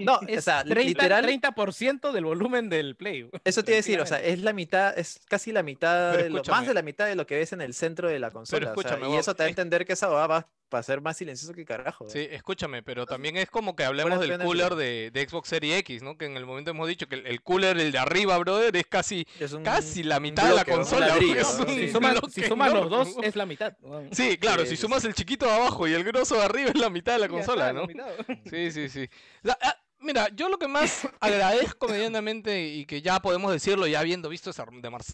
No, 0.00 0.20
o 0.20 0.40
sea, 0.40 0.62
30, 0.64 0.74
literal, 0.84 1.24
30% 1.26 2.12
del 2.12 2.24
volumen 2.24 2.68
del 2.68 2.94
Play. 2.94 3.28
eso 3.44 3.64
te 3.64 3.72
iba 3.72 3.76
a 3.76 3.78
decir, 3.78 4.00
o 4.00 4.06
sea, 4.06 4.22
es 4.22 4.38
la 4.40 4.52
mitad, 4.52 4.96
es 4.96 5.20
casi 5.28 5.50
la 5.50 5.64
mitad, 5.64 6.12
Pero 6.12 6.22
de 6.24 6.30
lo- 6.30 6.42
más 6.48 6.66
de 6.68 6.74
la 6.74 6.82
mitad 6.82 7.06
de 7.06 7.16
lo 7.16 7.26
que 7.26 7.34
ves 7.34 7.52
en 7.52 7.60
el 7.62 7.74
centro 7.74 8.08
de 8.08 8.20
la 8.20 8.30
consola. 8.30 8.58
o 8.58 8.74
sea, 8.74 8.92
escúchame, 8.92 9.12
y 9.12 9.18
eso 9.18 9.34
te 9.34 9.42
da 9.42 9.46
a 9.46 9.50
entender 9.50 9.84
que 9.84 9.94
esa 9.94 10.08
hueá 10.08 10.26
va 10.28 10.48
para 10.72 10.82
ser 10.82 11.02
más 11.02 11.18
silencioso 11.18 11.52
que 11.52 11.66
carajo. 11.66 12.08
Sí, 12.08 12.26
escúchame, 12.30 12.82
pero 12.82 13.04
también 13.04 13.36
es 13.36 13.50
como 13.50 13.76
que 13.76 13.84
hablemos 13.84 14.18
del 14.20 14.38
cooler 14.38 14.74
de, 14.74 15.10
de 15.12 15.28
Xbox 15.28 15.50
Series 15.50 15.76
X, 15.80 16.02
¿no? 16.02 16.16
Que 16.16 16.24
en 16.24 16.38
el 16.38 16.46
momento 16.46 16.70
hemos 16.70 16.88
dicho 16.88 17.06
que 17.08 17.16
el, 17.16 17.26
el 17.26 17.42
cooler, 17.42 17.78
el 17.78 17.92
de 17.92 17.98
arriba, 17.98 18.38
brother, 18.38 18.74
es 18.74 18.86
casi, 18.86 19.26
Es 19.38 19.52
un- 19.52 19.62
casi 19.62 20.02
la 20.02 20.18
mitad 20.18 20.48
de 20.48 20.54
la 20.54 20.64
consola. 20.64 21.08
ladrillo, 21.08 21.44
Si 21.44 21.88
sumas, 21.92 22.12
bloque 22.12 22.30
si 22.32 22.42
sumas 22.44 22.72
los 22.72 22.88
dos, 22.88 23.08
es 23.22 23.36
la 23.36 23.44
mitad. 23.44 23.76
Sí, 24.12 24.38
claro, 24.38 24.62
Sí, 24.64 24.70
si 24.70 24.76
sumas 24.78 25.02
sí. 25.02 25.08
el 25.08 25.14
chiquito 25.14 25.44
de 25.44 25.52
abajo 25.52 25.86
y 25.86 25.92
el 25.92 26.04
grosso 26.04 26.36
de 26.36 26.42
arriba 26.44 26.70
es 26.70 26.76
la 26.78 26.88
mitad 26.88 27.12
de 27.12 27.18
la 27.18 27.28
consola, 27.28 27.68
está, 27.68 27.72
la 27.74 27.80
¿no? 27.80 27.86
mitad. 27.86 28.08
Sí, 28.50 28.72
sí, 28.72 28.88
sí. 28.88 29.06
La- 29.42 29.58
ah, 29.60 29.76
mira, 30.02 30.28
yo 30.34 30.48
lo 30.48 30.58
que 30.58 30.68
más 30.68 31.06
agradezco 31.20 31.88
medianamente 31.88 32.66
y 32.66 32.84
que 32.86 33.02
ya 33.02 33.20
podemos 33.20 33.52
decirlo 33.52 33.86
ya 33.86 34.00
habiendo 34.00 34.28
visto 34.28 34.50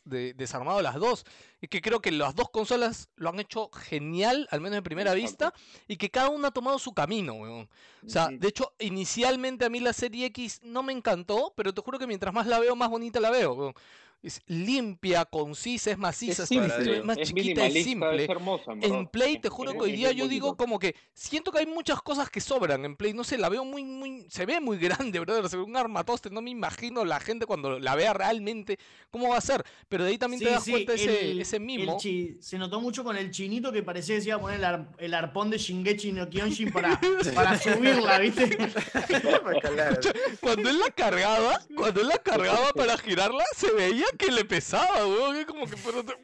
de- 0.05 0.35
desarmado 0.35 0.83
las 0.83 0.95
dos, 0.97 1.25
y 1.61 1.69
que 1.69 1.81
creo 1.81 2.01
que 2.01 2.11
las 2.11 2.35
dos 2.35 2.51
consolas 2.51 3.09
lo 3.17 3.29
han 3.31 3.41
hecho 3.41 3.71
genial, 3.73 4.49
al 4.51 4.61
menos 4.61 4.79
en 4.79 4.85
primera 4.85 5.15
vista, 5.15 5.53
y 5.87 5.97
que 5.97 6.11
cada 6.11 6.29
una 6.29 6.49
ha 6.49 6.53
tomado 6.53 6.79
su 6.79 6.93
camino, 6.93 7.35
weón. 7.35 7.69
O 8.07 8.09
sea, 8.09 8.29
de 8.29 8.49
hecho, 8.49 8.73
inicialmente 8.79 9.65
a 9.65 9.71
mí 9.71 9.81
la 9.81 9.93
serie 9.93 10.27
X 10.27 10.61
no 10.63 10.83
me 10.83 10.93
encantó, 10.93 11.53
pero 11.57 11.73
te 11.75 11.81
juro 11.83 11.99
que 11.99 12.07
mientras 12.07 12.33
más 12.33 12.47
la 12.47 12.59
veo, 12.59 12.77
más 12.77 12.89
bonita 12.89 13.21
la 13.21 13.31
veo, 13.31 13.53
weón. 13.55 13.75
Es 14.21 14.41
limpia, 14.47 15.25
concisa, 15.27 15.93
es 15.93 15.99
maciza, 15.99 16.43
Es 16.43 16.49
simple, 16.49 17.03
más 17.05 17.19
es 17.19 17.29
chiquita, 17.29 17.65
es 17.67 17.73
minimalista, 17.75 17.89
simple. 17.89 18.25
es 18.25 18.29
hermosa. 18.31 18.73
En. 18.81 19.07
Play 19.07 19.39
te 19.39 19.49
juro 19.49 19.73
que 19.75 19.79
hoy 19.79 19.93
día 19.93 20.11
yo 20.11 20.27
digo 20.27 20.57
como 20.57 20.81
que 20.81 20.97
siento 21.15 21.53
que 21.53 21.61
hay 21.61 21.67
muchas 21.67 22.03
cosas 22.03 22.29
que 22.29 22.41
sobran 22.41 22.85
en 22.85 22.97
Play, 22.97 23.13
no 23.15 23.23
sé, 23.23 23.39
la 23.39 23.49
veo 23.49 23.65
muy, 23.65 23.85
muy, 23.85 24.27
se 24.29 24.45
ve 24.45 24.61
muy 24.61 24.77
grande, 25.13 25.21
brother, 25.21 25.49
se 25.49 25.57
ve 25.57 25.63
un 25.63 25.77
armatoste, 25.77 26.31
no 26.31 26.43
me 26.43 26.51
imagino 26.51 27.05
la 27.05 27.21
gente 27.21 27.47
cuando 27.47 27.79
la 27.79 27.95
vea 27.95 28.13
realmente 28.13 28.77
cómo 29.11 29.29
va 29.29 29.37
a 29.37 29.41
ser, 29.41 29.63
pero 29.89 30.03
de 30.03 30.11
ahí 30.11 30.19
también 30.19 30.43
te 30.43 30.51
das 30.51 30.65
sí, 30.65 30.73
cuenta 30.73 30.95
ese, 30.95 31.31
el- 31.31 31.41
ese 31.41 31.61
mimo. 31.61 31.97
chi- 32.01 32.39
se 32.41 32.59
notó 32.59 32.81
mucho 32.81 33.05
con 33.05 33.17
el 33.17 33.31
chinito 33.31 33.71
que 33.71 33.85
parecía 33.85 34.17
que 34.17 34.23
se 34.23 34.29
iba 34.31 34.37
a 34.39 34.41
poner 34.41 34.59
el, 34.59 34.65
ar- 34.65 34.89
el 34.99 35.15
arpón 35.15 35.49
de 35.49 35.59
Shingeki 35.59 36.11
no 36.11 36.29
Kyojin 36.29 36.73
para, 36.73 37.01
para 37.37 37.57
subirla, 37.57 38.19
¿viste? 38.19 38.59
Cuando 40.41 40.69
él 40.71 40.79
la 40.81 40.91
cargaba, 40.91 41.61
cuando 41.77 42.01
él 42.01 42.09
la 42.09 42.19
cargaba 42.19 42.73
para 42.73 42.97
girarla, 42.99 43.45
se 43.57 43.71
veía 43.73 44.05
que 44.19 44.31
le 44.33 44.45
pesaba, 44.45 45.07
weón, 45.07 45.37
es 45.37 45.47
como 45.47 45.67
que 45.67 45.75
pero 45.85 46.05
te- 46.05 46.15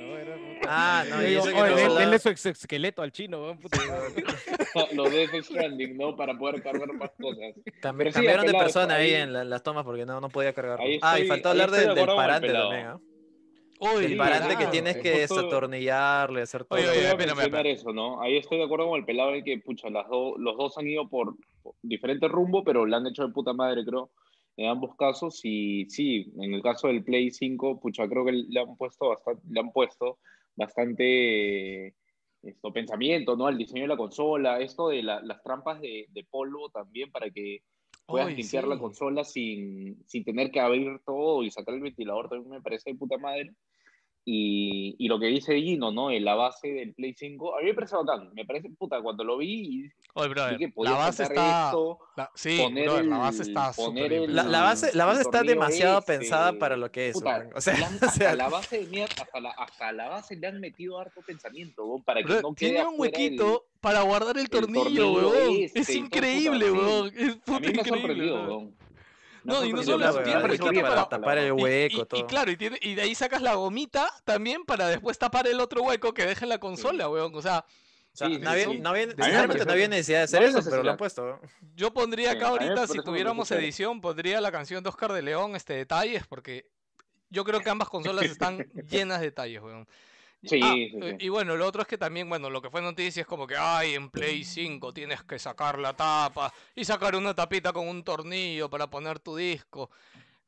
No, 0.00 0.16
era 0.18 0.36
Ah, 0.68 1.04
no, 1.08 1.22
y 1.28 1.34
eso 1.34 1.48
que 1.48 1.54
"Oye, 1.54 2.18
su 2.18 2.28
exoesqueleto 2.30 3.02
al 3.02 3.12
chino, 3.12 3.40
weón, 3.42 3.58
puta". 3.58 3.78
Los 4.92 5.10
de 5.10 5.26
Death 5.28 5.44
Stranding, 5.44 5.96
¿no? 5.96 6.16
Para 6.16 6.36
poder 6.36 6.62
cargar 6.62 6.92
más 6.92 7.10
cosas. 7.20 7.54
Cambi- 7.80 7.98
Pero 7.98 8.10
sí, 8.10 8.14
cambiaron 8.14 8.46
de 8.46 8.52
persona 8.54 8.94
ahí 8.96 9.14
ahí- 9.14 9.22
en 9.22 9.32
la- 9.32 9.44
las 9.44 9.62
tomas 9.62 9.84
porque 9.84 10.04
no, 10.04 10.20
no 10.20 10.28
podía 10.28 10.52
cargar. 10.52 10.80
Ahí 10.80 10.98
ah, 11.02 11.18
y 11.18 11.22
estoy- 11.22 11.28
faltó 11.28 11.48
hablar 11.50 11.68
estoy 11.70 11.80
de 11.82 11.88
del, 11.94 11.98
el 11.98 12.16
parante 12.16 12.52
también, 12.52 12.86
¿ah? 12.86 13.00
Uy, 13.78 14.04
El 14.06 14.10
Sí, 14.12 14.16
parante 14.16 14.56
que 14.56 14.66
tienes 14.68 14.96
que 14.96 15.26
Justo- 15.26 15.34
desatornillarle, 15.36 16.40
hacer 16.42 16.64
todo. 16.64 16.78
Oye, 16.78 16.88
oye, 16.88 17.08
espérame, 17.08 17.40
espérame. 17.40 17.66
eso, 17.72 17.92
¿no? 17.92 18.22
Ahí 18.22 18.38
estoy 18.38 18.56
de 18.58 18.64
acuerdo 18.64 18.88
con 18.88 18.98
el 18.98 19.04
pelado 19.04 19.34
en 19.34 19.44
que, 19.44 19.58
pucha, 19.58 19.90
las 19.90 20.08
dos, 20.08 20.34
los 20.38 20.56
dos 20.56 20.78
han 20.78 20.88
ido 20.88 21.08
por, 21.10 21.34
por 21.62 21.74
diferentes 21.82 22.30
rumbos, 22.30 22.62
pero 22.64 22.86
la 22.86 22.96
han 22.96 23.06
hecho 23.06 23.26
de 23.26 23.32
puta 23.34 23.52
madre, 23.52 23.84
creo, 23.84 24.10
en 24.56 24.68
ambos 24.68 24.96
casos. 24.96 25.40
Y 25.44 25.86
sí, 25.90 26.32
en 26.38 26.54
el 26.54 26.62
caso 26.62 26.88
del 26.88 27.04
Play 27.04 27.30
5, 27.30 27.80
pucha, 27.80 28.08
creo 28.08 28.24
que 28.24 28.32
le 28.32 28.60
han 28.60 28.76
puesto 28.76 29.08
bastante, 29.10 29.42
le 29.50 29.60
han 29.60 29.72
puesto 29.72 30.18
bastante 30.56 31.94
esto, 32.42 32.72
pensamiento, 32.72 33.36
¿no? 33.36 33.46
Al 33.46 33.58
diseño 33.58 33.82
de 33.82 33.88
la 33.88 33.96
consola, 33.96 34.60
esto 34.60 34.88
de 34.88 35.02
la- 35.02 35.20
las 35.22 35.42
trampas 35.42 35.80
de, 35.80 36.06
de 36.10 36.24
polvo 36.24 36.70
también 36.70 37.10
para 37.10 37.30
que 37.30 37.62
puedas 38.06 38.28
Uy, 38.28 38.36
limpiar 38.36 38.66
la 38.68 38.78
consola 38.78 39.24
sin, 39.24 40.02
sin 40.06 40.24
tener 40.24 40.50
que 40.50 40.60
abrir 40.60 41.00
todo 41.04 41.42
y 41.42 41.50
sacar 41.50 41.74
el 41.74 41.80
ventilador, 41.80 42.28
también 42.28 42.50
me 42.50 42.62
parece 42.62 42.90
de 42.92 42.96
puta 42.98 43.18
madre. 43.18 43.50
Y, 44.28 44.96
y 44.98 45.06
lo 45.06 45.20
que 45.20 45.26
dice 45.26 45.54
Gino, 45.54 45.92
¿no? 45.92 46.10
En 46.10 46.24
la 46.24 46.34
base 46.34 46.66
del 46.66 46.92
Play 46.94 47.14
5, 47.16 47.56
a 47.56 47.60
mí 47.60 47.66
me 47.66 47.74
parece 47.74 47.94
bacán, 47.94 48.34
me 48.34 48.44
parece 48.44 48.68
puta, 48.70 49.00
cuando 49.00 49.22
lo 49.22 49.38
vi 49.38 49.84
y 49.84 49.90
Oye, 50.14 50.28
brother, 50.30 50.58
que 50.58 50.72
la 50.78 50.90
base 50.94 51.22
está... 51.22 51.66
esto, 51.66 51.98
la- 52.16 52.30
Sí, 52.34 52.58
poner 52.60 52.84
brother, 52.86 53.04
el, 53.04 53.10
la 53.10 53.18
base 53.18 53.42
está 53.42 53.72
poner 53.72 54.02
súper 54.08 54.12
el- 54.24 54.34
La, 54.34 54.42
la 54.42 54.62
base, 54.62 54.90
la 54.96 55.04
base 55.04 55.20
está 55.22 55.42
demasiado 55.44 56.00
este, 56.00 56.18
pensada 56.18 56.52
para 56.54 56.76
lo 56.76 56.90
que 56.90 57.08
es. 57.10 57.12
puta, 57.14 57.38
weón. 57.38 57.50
O 57.54 57.60
sea, 57.60 57.74
han- 57.74 57.94
o 58.02 58.10
sea, 58.10 58.30
hasta 58.30 58.34
la 58.34 58.48
base 58.48 58.78
de 58.80 58.86
mierda, 58.88 59.14
hasta 59.22 59.40
la, 59.40 59.50
hasta 59.50 59.92
la 59.92 60.08
base 60.08 60.34
le 60.34 60.46
han 60.48 60.58
metido 60.60 60.98
harto 60.98 61.20
pensamiento, 61.24 61.84
weón, 61.86 62.02
para 62.02 62.18
que 62.20 62.24
Brother, 62.26 62.42
no 62.42 62.54
quede 62.54 62.70
tiene 62.70 62.84
un 62.88 62.94
afuera 62.94 63.16
el- 63.18 63.22
huequito 63.22 63.64
para 63.80 64.02
guardar 64.02 64.38
el 64.38 64.50
tornillo, 64.50 65.12
weón. 65.12 65.56
este 65.62 65.78
es 65.80 65.90
increíble, 65.94 66.72
weón. 66.72 67.12
Es 67.16 67.36
A 67.36 67.38
puta 67.44 67.60
mí 67.60 67.66
me 67.66 67.66
ha 67.68 67.70
increíble, 67.70 67.90
sorprendido, 68.00 68.42
weón. 68.48 68.74
No, 69.46 69.64
y 69.64 69.72
no 69.72 69.82
solo 69.82 69.98
la 69.98 70.10
eso, 70.10 70.22
tiene 70.22 70.40
para 70.40 70.56
para 70.82 70.82
para 70.82 71.08
tapar 71.08 71.38
el 71.38 71.48
y- 71.48 71.50
hueco, 71.52 71.96
y, 71.96 72.00
y 72.00 72.04
todo. 72.04 72.26
claro, 72.26 72.50
y, 72.50 72.56
tiene- 72.56 72.78
y 72.82 72.94
de 72.94 73.02
ahí 73.02 73.14
sacas 73.14 73.40
la 73.42 73.54
gomita 73.54 74.10
también 74.24 74.64
para 74.64 74.88
después 74.88 75.18
tapar 75.18 75.46
el 75.46 75.60
otro 75.60 75.82
hueco 75.82 76.12
que 76.12 76.26
deja 76.26 76.44
en 76.44 76.48
la 76.50 76.58
consola, 76.58 77.08
weón. 77.08 77.34
O 77.34 77.42
sea, 77.42 77.64
o 78.12 78.16
sea, 78.16 78.28
Sí, 78.28 78.38
no 78.38 78.50
había, 78.50 78.66
no 78.66 78.82
no 78.82 78.90
necesidad 79.88 80.18
de 80.18 80.24
hacer 80.24 80.40
no 80.40 80.58
eso, 80.58 80.70
pero 80.70 80.82
lo 80.82 80.90
han 80.90 80.96
puesto. 80.96 81.40
yo 81.74 81.92
pondría 81.92 82.32
acá 82.32 82.48
ahorita, 82.48 82.86
si 82.86 82.98
tuviéramos 83.02 83.50
edición, 83.50 84.00
pondría 84.00 84.40
la 84.40 84.50
canción 84.50 84.82
de 84.82 84.88
Oscar 84.88 85.12
de 85.12 85.22
León, 85.22 85.54
este, 85.54 85.74
detalles, 85.74 86.26
porque 86.26 86.66
yo 87.28 87.44
creo 87.44 87.60
que 87.60 87.68
ambas 87.70 87.88
consolas 87.88 88.24
están 88.24 88.58
llenas 88.88 89.20
de 89.20 89.26
detalles, 89.26 89.60
weón. 89.62 89.86
Sí, 90.42 90.60
Ah, 90.62 90.72
sí, 90.74 90.90
sí. 90.90 90.98
eh, 91.02 91.16
Y 91.20 91.28
bueno, 91.28 91.56
lo 91.56 91.66
otro 91.66 91.82
es 91.82 91.88
que 91.88 91.98
también, 91.98 92.28
bueno, 92.28 92.50
lo 92.50 92.62
que 92.62 92.70
fue 92.70 92.80
noticia 92.82 93.22
es 93.22 93.26
como 93.26 93.46
que, 93.46 93.56
ay, 93.56 93.94
en 93.94 94.10
Play 94.10 94.44
5 94.44 94.92
tienes 94.92 95.22
que 95.24 95.38
sacar 95.38 95.78
la 95.78 95.94
tapa 95.94 96.52
y 96.74 96.84
sacar 96.84 97.16
una 97.16 97.34
tapita 97.34 97.72
con 97.72 97.88
un 97.88 98.04
tornillo 98.04 98.68
para 98.70 98.86
poner 98.88 99.18
tu 99.18 99.34
disco. 99.36 99.90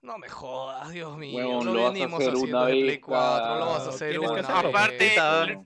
No 0.00 0.16
me 0.16 0.28
jodas, 0.28 0.90
Dios 0.92 1.16
mío. 1.18 1.36
Huevón, 1.38 1.66
lo 1.66 1.72
lo 1.74 1.80
vas 1.80 1.90
a 1.90 1.92
venimos 1.94 2.20
hacer 2.20 2.34
haciendo 2.34 2.58
una 2.58 2.66
de 2.66 2.72
Play 2.72 2.86
vez 2.86 3.00
4, 3.02 3.58
lo 3.58 3.66
vas 3.66 3.86
a 3.86 3.88
hacer 3.88 4.12
que 4.12 4.18
una 4.20 4.30
hacerlo. 4.40 4.52
vez. 4.54 4.68
Aparte, 4.68 5.14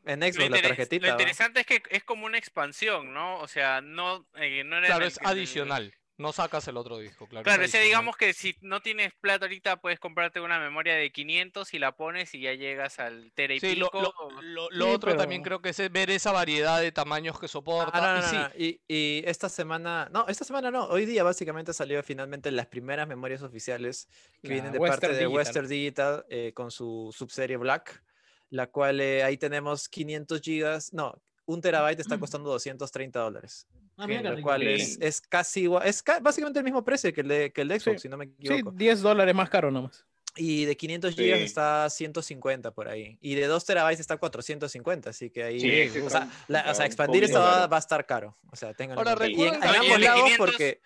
en 0.06 0.20
Lo, 0.20 0.26
Xbox, 0.26 0.50
la 0.50 0.62
tarjetita. 0.62 1.06
lo 1.06 1.12
interesante 1.12 1.60
es 1.60 1.66
que 1.66 1.82
es 1.90 2.04
como 2.04 2.24
una 2.24 2.38
expansión, 2.38 3.12
¿no? 3.12 3.38
O 3.40 3.46
sea, 3.48 3.82
no, 3.82 4.26
eh, 4.36 4.64
no 4.64 4.78
era 4.78 4.86
Claro, 4.86 5.04
es 5.04 5.18
adicional. 5.22 5.94
No 6.18 6.32
sacas 6.32 6.68
el 6.68 6.76
otro 6.76 6.98
disco, 6.98 7.26
claro. 7.26 7.42
Claro, 7.44 7.64
o 7.64 7.68
sea, 7.68 7.80
adicional. 7.80 7.86
digamos 7.86 8.16
que 8.16 8.32
si 8.34 8.54
no 8.60 8.80
tienes 8.80 9.12
plata 9.14 9.46
ahorita, 9.46 9.80
puedes 9.80 9.98
comprarte 9.98 10.40
una 10.40 10.60
memoria 10.60 10.94
de 10.94 11.10
500 11.10 11.72
y 11.74 11.78
la 11.78 11.96
pones 11.96 12.34
y 12.34 12.40
ya 12.40 12.52
llegas 12.52 12.98
al 12.98 13.32
tera 13.34 13.54
y 13.54 13.60
Sí, 13.60 13.74
lo, 13.76 13.86
pico. 13.86 14.02
lo- 14.02 14.42
lo- 14.42 14.70
lo 14.70 14.84
Sí, 14.86 14.92
otro 14.92 15.16
también 15.16 15.42
creo 15.42 15.60
que 15.62 15.70
es 15.70 15.90
ver 15.90 16.10
esa 16.10 16.30
variedad 16.32 16.80
de 16.80 16.92
tamaños 16.92 17.40
que 17.40 17.48
soporta. 17.48 17.90
Ah, 17.94 18.14
no, 18.14 18.18
y 18.18 18.22
no, 18.22 18.28
sí, 18.28 18.36
no, 18.36 18.42
no. 18.48 18.54
Y, 18.56 18.80
y 18.86 19.22
esta 19.26 19.48
semana, 19.48 20.08
no, 20.12 20.26
esta 20.28 20.44
semana 20.44 20.70
no, 20.70 20.84
hoy 20.84 21.06
día 21.06 21.24
básicamente 21.24 21.72
salió 21.72 22.02
finalmente 22.02 22.50
las 22.52 22.66
primeras 22.66 23.08
memorias 23.08 23.42
oficiales 23.42 24.06
que 24.42 24.48
vienen 24.52 24.72
de 24.72 24.78
Western 24.78 25.00
parte 25.00 25.06
de 25.16 25.24
Digital. 25.24 25.34
Western 25.36 25.68
Digital 25.68 26.26
eh, 26.28 26.52
con 26.54 26.70
su 26.70 27.12
subserie 27.16 27.56
Black, 27.56 28.04
la 28.50 28.66
cual 28.66 29.00
eh, 29.00 29.24
ahí 29.24 29.38
tenemos 29.38 29.88
500 29.88 30.40
gigas, 30.42 30.92
no, 30.92 31.20
un 31.46 31.60
terabyte 31.62 32.00
está 32.00 32.18
costando 32.20 32.50
230 32.50 33.18
dólares, 33.20 33.66
Ah, 33.98 34.06
mira 34.06 34.30
lo 34.30 34.40
cual 34.42 34.62
Sí. 34.62 34.68
es, 34.68 34.98
es 35.00 35.20
casi 35.20 35.62
igual, 35.62 35.86
es 35.86 36.02
ca- 36.02 36.18
básicamente 36.20 36.58
el 36.58 36.64
mismo 36.64 36.84
precio 36.84 37.12
que 37.12 37.20
el 37.20 37.28
de, 37.28 37.52
que 37.52 37.60
el 37.62 37.68
de 37.68 37.78
Xbox, 37.80 38.00
Sí, 38.00 38.02
si 38.02 38.08
no 38.08 38.16
me 38.16 38.26
Sí, 38.26 38.32
equivoco. 38.38 38.72
10 38.76 39.00
dólares 39.02 39.34
más 39.34 39.50
caro 39.50 39.70
nomás. 39.70 40.04
Y 40.34 40.64
de 40.64 40.76
500 40.78 41.14
gigas 41.14 41.38
Sí. 41.40 41.44
está 41.44 41.90
150 41.90 42.70
por 42.70 42.88
ahí. 42.88 43.18
Y 43.20 43.34
de 43.34 43.46
2 43.46 43.64
terabytes 43.66 44.00
está 44.00 44.16
450, 44.16 45.10
así 45.10 45.28
que 45.28 45.42
ahí... 45.44 45.60
Sí, 45.60 45.88
sí, 45.90 45.98
o, 46.00 46.06
está- 46.06 46.20
sea, 46.26 46.44
la- 46.48 46.60
o 46.60 46.64
sea, 46.64 46.70
está 46.72 46.86
expandir 46.86 47.24
esto 47.24 47.38
va, 47.38 47.66
va 47.66 47.76
a 47.76 47.80
estar 47.80 48.06
caro. 48.06 48.38
O 48.50 48.56
sea, 48.56 48.72
tengan 48.72 48.96
Ahora, 48.96 49.26
Y 49.28 49.34
en, 49.42 49.54
en 49.56 49.62
ambos 49.64 50.00
lados 50.00 50.22
500 50.22 50.36
porque 50.38 50.80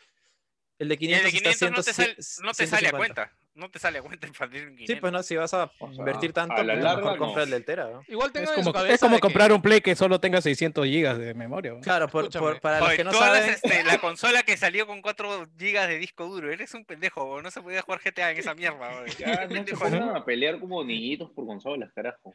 el 0.80 0.88
de 0.88 0.94
Y 0.94 0.96
el 0.96 0.98
500, 0.98 1.24
de 1.32 1.38
500 1.38 1.70
no 1.70 1.74
te, 1.76 1.80
está 1.90 1.92
sale, 2.02 2.14
100, 2.22 2.44
no 2.46 2.52
te 2.52 2.66
sale 2.66 2.86
a 2.88 2.90
150. 2.90 2.96
cuenta. 2.98 3.45
No 3.56 3.70
te 3.70 3.78
sale 3.78 3.98
a 3.98 4.02
cuenta 4.02 4.26
expandir 4.26 4.62
en 4.64 4.76
500. 4.76 4.94
Sí, 4.94 5.00
pues 5.00 5.12
no, 5.12 5.22
si 5.22 5.34
vas 5.34 5.52
a 5.54 5.64
O 5.78 5.88
sea, 5.88 5.96
invertir 5.98 6.32
tanto, 6.32 6.54
a 6.54 6.62
la 6.62 6.74
pues, 6.74 6.84
larga, 6.84 7.00
mejor 7.02 7.18
no. 7.18 7.24
compra 7.24 7.42
el 7.44 7.50
del 7.50 7.64
Tera. 7.64 7.88
¿no? 7.90 8.02
igual 8.06 8.28
Es 8.28 8.32
tengan 8.34 8.58
en 8.58 8.64
su 8.64 8.72
como, 8.72 8.84
es 8.84 9.00
como 9.00 9.10
de 9.12 9.16
que- 9.16 9.20
comprar 9.22 9.52
un 9.52 9.62
Play 9.62 9.80
que 9.80 9.96
solo 9.96 10.20
tenga 10.20 10.40
600 10.42 10.84
gigas 10.86 11.18
de 11.18 11.32
memoria. 11.34 11.72
¿no? 11.72 11.80
Claro, 11.80 12.06
por, 12.08 12.30
por- 12.30 12.60
para 12.60 12.80
los 12.80 12.88
Oye, 12.88 12.96
que 12.98 13.04
no 13.04 13.12
saben, 13.12 13.48
este, 13.48 13.82
la 13.84 13.98
consola 14.00 14.42
que 14.42 14.56
salió 14.56 14.86
con 14.86 15.00
4 15.02 15.46
GB 15.56 15.86
de 15.88 15.98
disco 15.98 16.26
duro. 16.26 16.52
Eres 16.52 16.74
un 16.74 16.84
pendejo, 16.84 17.40
no 17.42 17.50
se 17.50 17.62
podía 17.62 17.80
jugar 17.82 18.00
GTA 18.04 18.30
en 18.30 18.38
esa 18.38 18.54
mierda. 18.54 19.04
Ya 19.18 19.46
no 19.46 19.64
se 19.66 19.74
pongan 19.76 20.16
a 20.16 20.24
pelear 20.24 20.60
como 20.60 20.84
niñitos 20.84 21.30
por 21.30 21.46
consolas, 21.46 21.90
carajo. 21.94 22.34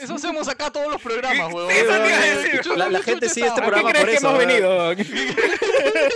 Eso 0.00 0.14
hacemos 0.14 0.48
acá 0.48 0.70
todos 0.70 0.92
los 0.92 1.00
programas, 1.00 1.48
Sí, 1.48 1.54
huevón. 1.54 1.70
eso 1.70 1.86
te 1.86 1.92
iba 1.96 2.06
a 2.06 2.26
Eh, 2.26 2.36
decir. 2.36 2.60
chucha, 2.60 2.76
La- 2.76 2.90
la 2.90 3.02
gente 3.02 3.28
sigue 3.28 3.46
este 3.46 3.60
esa- 3.60 3.62
¿A 3.62 3.64
qué 3.64 3.70
programa 3.70 3.90
crees 3.90 4.02
por 4.04 4.10
que 4.10 4.16
eso, 4.16 4.28
hemos 4.28 4.38
¿verdad? 4.38 4.96
venido? 4.96 6.12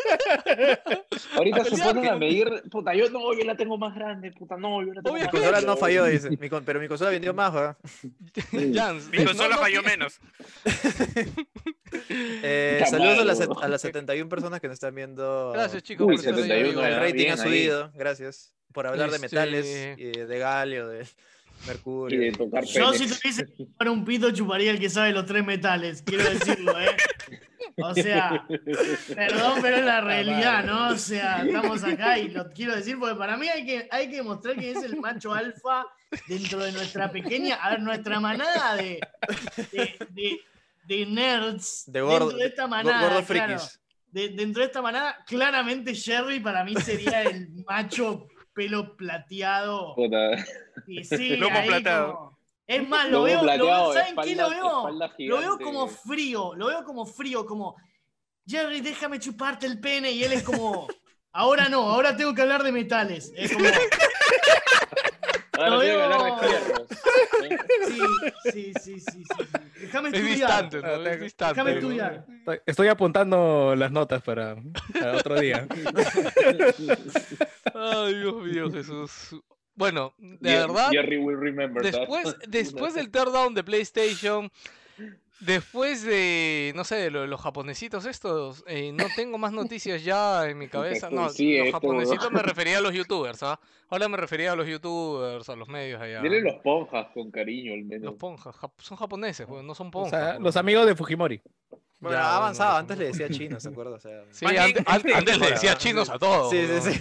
Ahorita 1.37 1.65
se 1.65 1.83
ponen 1.83 2.03
que- 2.03 2.09
a 2.11 2.17
medir, 2.17 2.63
puta, 2.71 2.95
yo 2.95 3.09
no, 3.11 3.33
yo 3.35 3.45
la 3.45 3.57
tengo 3.57 3.79
más 3.79 3.95
grande, 3.95 4.33
puta, 4.33 4.57
no, 4.57 4.83
yo 4.85 4.93
la 4.95 5.03
tengo 5.03 5.13
más 5.13 5.15
mi 5.15 5.21
grande. 5.21 5.39
consola 5.41 5.61
no 5.63 5.77
falló, 5.77 6.05
dice. 6.07 6.31
Mi 6.39 6.49
con- 6.49 6.65
pero 6.65 6.81
mi 6.81 6.89
consola 6.89 7.11
vendió 7.11 7.33
más, 7.35 7.53
¿verdad? 7.53 7.77
Jans, 8.75 9.09
Mi 9.09 9.25
consola 9.25 9.57
no 9.57 9.61
falló 9.63 9.83
menos. 9.83 10.21
Eh, 12.11 12.85
saludos 12.91 13.21
a 13.21 13.25
las, 13.25 13.39
set- 13.39 13.51
a 13.63 13.69
las 13.69 13.81
71 13.81 14.29
personas 14.29 14.61
que 14.61 14.67
nos 14.69 14.75
están 14.75 14.95
viendo. 14.95 15.53
Gracias, 15.55 15.83
chicos. 15.83 16.07
Uy, 16.07 16.17
por 16.17 16.25
estar 16.25 16.35
ahí, 16.35 16.43
71, 16.43 16.69
huevón. 16.81 16.93
El 16.93 17.01
rating 17.01 17.15
bien 17.15 17.31
ha 17.31 17.35
ahí. 17.35 17.41
subido, 17.41 17.93
gracias. 17.95 18.53
Por 18.73 18.87
hablar 18.87 19.11
de 19.11 19.19
metales, 19.19 19.65
Este- 19.67 20.03
y 20.03 20.11
de 20.27 20.39
galio, 20.39 20.89
de 20.89 21.07
Y 21.67 21.69
mercurio. 21.69 22.21
de 22.21 22.33
tocar 22.33 22.65
Yo 22.65 22.93
si 22.93 23.07
tuviese 23.09 23.47
que 23.47 23.55
chupar 23.57 23.89
un 23.89 24.05
pito, 24.05 24.31
chuparía 24.31 24.71
el 24.71 24.79
que 24.79 24.89
sabe 24.91 25.13
los 25.13 25.27
tres 25.27 25.45
metales, 25.45 26.03
quiero 26.03 26.25
decirlo, 26.31 26.79
¿eh? 26.81 26.97
O 27.79 27.93
sea, 27.95 28.47
perdón, 29.15 29.59
pero 29.61 29.77
es 29.77 29.85
la 29.85 30.01
realidad, 30.01 30.65
¿no? 30.65 30.89
O 30.91 30.97
sea, 30.97 31.45
estamos 31.45 31.85
acá 31.85 32.19
y 32.19 32.29
lo 32.29 32.51
quiero 32.51 32.75
decir 32.75 32.99
porque 32.99 33.17
para 33.17 33.37
mí 33.37 33.49
hay 33.49 33.67
que, 33.67 33.89
hay 33.91 34.09
que 34.09 34.17
demostrar 34.17 34.57
que 34.57 34.71
es 34.71 34.83
el 34.83 34.97
macho 34.97 35.35
alfa 35.35 35.87
dentro 36.27 36.61
de 36.61 36.73
nuestra 36.73 37.11
pequeña, 37.11 37.57
a 37.57 37.71
ver, 37.71 37.81
nuestra 37.81 38.19
manada 38.21 38.77
de, 38.77 39.01
de, 39.73 39.95
de- 40.11 40.41
de 40.87 41.05
nerds. 41.05 41.85
De 41.89 42.01
gordo, 42.01 42.29
dentro 42.29 42.39
de 42.39 42.47
esta 42.47 42.67
manada, 42.69 43.09
gordo 43.09 43.27
claro. 43.27 43.59
frikis. 43.59 43.81
De- 44.13 44.29
dentro 44.31 44.61
de 44.63 44.67
esta 44.69 44.81
manada, 44.81 45.19
claramente 45.27 45.95
Jerry 45.95 46.41
para 46.41 46.65
mí 46.65 46.75
sería 46.77 47.23
el 47.23 47.49
macho 47.69 48.29
pelo 48.57 48.97
plateado. 48.97 49.95
Puta. 49.95 50.31
Y 50.89 51.05
sí, 51.05 51.37
Lomo 51.37 51.57
ahí 51.59 51.69
plateado. 51.69 52.15
como- 52.15 52.39
Es 52.67 52.89
más, 52.89 53.05
lo 53.05 53.11
Lomo 53.11 53.25
veo, 53.25 53.37
lo 53.37 53.45
veo- 53.45 53.57
plateado, 53.59 53.93
¿saben 53.93 54.17
qué 54.25 54.35
lo 54.35 54.51
veo? 54.51 54.91
Lo 55.19 55.39
veo 55.39 55.59
como 55.59 55.87
frío, 55.87 56.55
lo 56.57 56.67
veo 56.67 56.83
como 56.85 57.07
frío, 57.07 57.45
como 57.47 57.77
Jerry, 58.47 58.81
déjame 58.81 59.19
chuparte 59.21 59.67
el 59.67 59.79
pene 59.79 60.11
y 60.13 60.25
él 60.25 60.33
es 60.33 60.43
como, 60.43 60.89
ahora 61.33 61.69
no, 61.69 61.83
ahora 61.91 62.17
tengo 62.17 62.35
que 62.35 62.43
hablar 62.43 62.63
de 62.63 62.73
metales. 62.73 63.33
Es 63.37 63.53
como, 63.53 63.65
Ahora 65.57 65.71
Lo 65.71 65.81
tengo 65.81 65.97
que 65.97 66.03
hablar 66.03 66.23
veo. 66.23 66.37
de 66.37 66.49
fierros. 66.49 66.89
sí, 67.87 67.93
sí, 68.43 68.73
sí, 68.75 69.01
sí, 69.01 69.01
sí, 69.01 69.25
sí. 69.25 69.59
Déjame 69.81 70.09
Es 70.09 70.15
estudiar. 70.15 70.37
distante, 70.71 70.81
¿no? 70.83 70.89
Es 70.95 71.03
tengo- 71.05 71.25
distante. 71.25 71.55
Déjame 71.55 71.71
¿no? 71.73 71.79
estudiar. 71.79 72.27
Estoy- 72.29 72.61
Estoy 72.67 72.89
apuntando 72.89 73.75
las 73.77 73.91
notas 73.93 74.23
para, 74.23 74.57
para 74.93 75.17
otro 75.17 75.39
día. 75.41 75.67
Ay, 77.75 78.15
Dios 78.15 78.43
mío, 78.45 78.71
Jesús. 78.71 79.37
Bueno, 79.75 80.15
de 80.19 80.55
verdad, 80.57 80.89
Jerry 80.91 81.19
will 81.19 81.39
remember 81.39 81.83
that. 81.83 81.93
después, 81.93 82.37
después 82.49 82.95
del 82.95 83.11
teardown 83.11 83.53
de 83.55 83.63
PlayStation, 83.63 84.51
después 85.41 86.03
de, 86.03 86.73
no 86.75 86.85
sé, 86.85 87.11
lo 87.11 87.23
de 87.23 87.27
los 87.27 87.41
japonesitos 87.41 88.07
estos, 88.07 88.65
eh, 88.67 88.93
no 88.93 89.05
tengo 89.15 89.39
más 89.39 89.53
noticias 89.53 90.03
ya 90.05 90.49
en 90.49 90.59
mi 90.59 90.69
cabeza. 90.69 91.11
No, 91.11 91.29
Sí, 91.29 91.59
los 91.59 91.71
japonesitos 91.73 92.31
me 92.33 92.43
refería 92.43 92.79
a 92.79 92.81
los 92.81 92.93
youtubers, 92.95 93.43
¿ah? 93.43 93.59
Ahora 93.89 94.09
me 94.09 94.17
refería 94.17 94.53
a 94.53 94.57
los 94.57 94.67
youtubers, 94.67 95.49
a 95.49 95.57
los 95.57 95.69
medios 95.69 96.01
allá. 96.01 96.21
Dile 96.23 96.41
los 96.41 96.55
ponjas 96.57 97.07
con 97.15 97.31
cariño 97.31 97.75
al 97.75 97.85
menos. 97.85 98.05
Los 98.05 98.15
ponjas, 98.15 98.55
son 98.79 98.97
japoneses, 98.97 99.47
weón, 99.49 99.67
no 99.67 99.75
son 99.75 99.89
O 99.89 99.91
ponjas. 99.91 100.11
sea, 100.21 100.31
weón. 100.33 100.43
los 100.43 100.57
amigos 100.57 100.87
de 100.87 100.95
Fujimori. 100.97 101.41
Bueno, 101.99 102.19
Ya, 102.19 102.25
ha 102.31 102.37
avanzado, 102.37 102.77
antes 102.77 102.97
no. 102.97 103.03
le 103.03 103.09
decía 103.09 103.31
chino, 103.31 103.59
¿se 103.59 103.69
acuerda? 103.71 103.93
O 103.97 104.01
sea, 104.01 104.23
Sí, 104.31 104.45
antes, 104.45 105.39
le 105.39 105.51
decía 105.51 105.77
chinos 105.79 106.11
a 106.11 106.19
todos. 106.19 106.51
sí, 106.51 106.67
sí, 106.83 106.93
sí. 106.93 107.01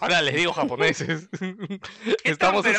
Ahora 0.00 0.22
les 0.22 0.34
digo 0.34 0.52
japoneses. 0.52 1.28
Estamos 2.24 2.64
Pero, 2.64 2.78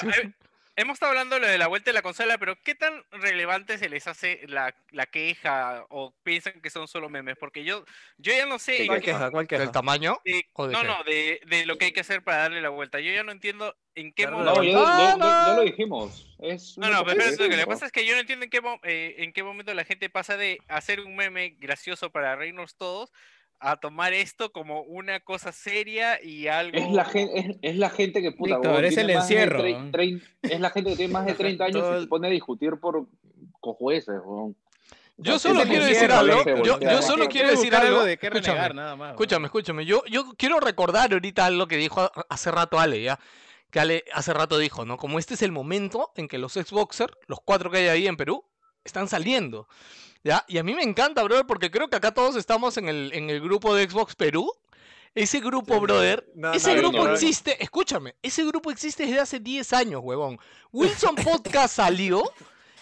hemos 0.75 0.95
estado 0.95 1.11
hablando 1.11 1.35
de 1.35 1.41
lo 1.41 1.47
de 1.47 1.57
la 1.57 1.67
vuelta 1.67 1.89
de 1.89 1.93
la 1.93 2.01
consola, 2.01 2.37
pero 2.37 2.55
¿qué 2.61 2.75
tan 2.75 3.03
relevante 3.11 3.77
se 3.77 3.89
les 3.89 4.07
hace 4.07 4.41
la, 4.47 4.75
la 4.91 5.05
queja 5.05 5.85
o 5.89 6.13
piensan 6.23 6.61
que 6.61 6.69
son 6.69 6.87
solo 6.87 7.09
memes? 7.09 7.37
Porque 7.37 7.63
yo, 7.63 7.85
yo 8.17 8.33
ya 8.33 8.45
no 8.45 8.59
sé. 8.59 8.85
¿Cuál 8.87 9.01
queja? 9.01 9.31
¿Cuál 9.31 9.47
queja? 9.47 9.61
¿Del 9.61 9.71
tamaño? 9.71 10.19
de- 10.25 10.45
¿O 10.53 10.67
de 10.67 10.73
no, 10.73 10.81
qué? 10.81 10.87
no, 10.87 11.03
de, 11.03 11.41
de 11.47 11.65
lo 11.65 11.77
que 11.77 11.85
hay 11.85 11.91
que 11.91 12.01
hacer 12.01 12.23
para 12.23 12.37
darle 12.39 12.61
la 12.61 12.69
vuelta. 12.69 12.99
Yo 12.99 13.11
ya 13.11 13.23
no 13.23 13.31
entiendo 13.31 13.75
en 13.95 14.11
qué 14.13 14.23
la 14.25 14.31
No, 14.31 14.63
ya, 14.63 14.71
ya- 14.71 14.79
Ah, 14.79 14.95
ya- 14.97 15.17
ya 15.17 15.17
no. 15.17 15.53
lo 15.55 15.61
dijimos. 15.63 16.35
Es 16.39 16.77
No, 16.77 16.89
no, 16.89 17.05
pero 17.05 17.21
espérate, 17.21 17.43
lo 17.43 17.49
que 17.49 17.61
¿no? 17.61 17.67
pasa 17.67 17.85
es 17.85 17.91
que 17.91 18.05
yo 18.05 18.13
no 18.13 18.19
entiendo 18.19 18.43
en 18.45 18.49
qué, 18.51 18.61
eh, 18.83 19.15
en 19.19 19.31
qué 19.33 19.43
momento 19.43 19.73
la 19.73 19.85
gente 19.85 20.09
pasa 20.09 20.35
de 20.37 20.59
hacer 20.67 20.99
un 20.99 21.15
meme 21.15 21.55
gracioso 21.59 22.11
para 22.11 22.35
reírnos 22.35 22.75
todos 22.75 23.11
a 23.59 23.77
tomar 23.77 24.13
esto 24.13 24.51
como 24.51 24.81
una 24.81 25.19
cosa 25.19 25.51
seria 25.51 26.21
y 26.21 26.47
algo... 26.47 26.77
Es 26.77 26.91
la, 26.91 27.05
gente, 27.05 27.39
es, 27.39 27.57
es 27.61 27.75
la 27.77 27.89
gente 27.89 28.21
que 28.21 28.31
puta, 28.31 28.57
Víctor, 28.57 28.85
es 28.85 28.97
el 28.97 29.09
encierro, 29.09 29.63
es 29.65 30.59
la 30.59 30.69
gente 30.69 30.91
que 30.91 30.95
tiene 30.97 31.13
más 31.13 31.25
de 31.25 31.33
30 31.35 31.65
años 31.65 31.81
Todo 31.81 31.97
y 31.97 32.01
se 32.01 32.07
pone 32.07 32.27
a 32.27 32.31
discutir 32.31 32.71
por 32.79 33.07
con 33.65 33.73
jueces. 33.73 34.21
Yo 35.17 35.39
solo 35.39 35.63
quiero 35.63 35.85
decir 35.85 36.11
algo. 36.11 36.43
Yo, 36.63 36.79
yo 36.79 37.01
solo 37.01 37.27
Quiero 37.27 37.49
decir 37.49 37.75
algo. 37.75 38.03
de 38.03 38.17
qué 38.17 38.27
Escúchame, 38.27 38.57
renegar, 38.57 38.75
nada 38.75 38.95
más. 38.95 39.11
escúchame, 39.11 39.45
escúchame. 39.45 39.85
Yo, 39.85 40.03
yo 40.05 40.33
quiero 40.37 40.59
recordar 40.59 41.13
ahorita 41.13 41.45
algo 41.45 41.67
que 41.67 41.77
dijo 41.77 42.11
hace 42.29 42.51
rato 42.51 42.79
Ale, 42.79 43.01
ya. 43.01 43.19
Que 43.71 43.79
Ale 43.79 44.03
hace 44.13 44.33
rato 44.33 44.57
dijo, 44.57 44.85
¿no? 44.85 44.97
Como 44.97 45.17
este 45.17 45.33
es 45.33 45.41
el 45.41 45.51
momento 45.51 46.11
en 46.15 46.27
que 46.27 46.37
los 46.37 46.53
Xboxer, 46.53 47.11
los 47.27 47.39
cuatro 47.43 47.71
que 47.71 47.77
hay 47.77 47.87
ahí 47.87 48.07
en 48.07 48.17
Perú, 48.17 48.45
están 48.83 49.07
saliendo. 49.07 49.67
¿Ya? 50.25 50.43
Y 50.47 50.57
a 50.57 50.63
mí 50.63 50.73
me 50.73 50.81
encanta, 50.81 51.21
brother, 51.21 51.45
porque 51.45 51.69
creo 51.69 51.87
que 51.87 51.97
acá 51.97 52.11
todos 52.11 52.35
estamos 52.35 52.77
en 52.77 52.89
el, 52.89 53.11
en 53.13 53.29
el 53.29 53.39
grupo 53.39 53.75
de 53.75 53.87
Xbox 53.87 54.15
Perú. 54.15 54.51
Ese 55.13 55.39
grupo, 55.39 55.75
Sí, 55.75 55.79
brother, 55.79 56.27
no, 56.33 56.51
ese 56.51 56.73
no, 56.73 56.81
grupo 56.81 57.05
no, 57.05 57.13
existe, 57.13 57.63
escúchame, 57.63 58.15
ese 58.23 58.43
grupo 58.43 58.71
existe 58.71 59.05
desde 59.05 59.19
hace 59.19 59.39
10 59.39 59.71
años, 59.73 60.01
huevón. 60.03 60.39
Wilson 60.73 61.15
Podcast 61.15 61.75
salió 61.75 62.23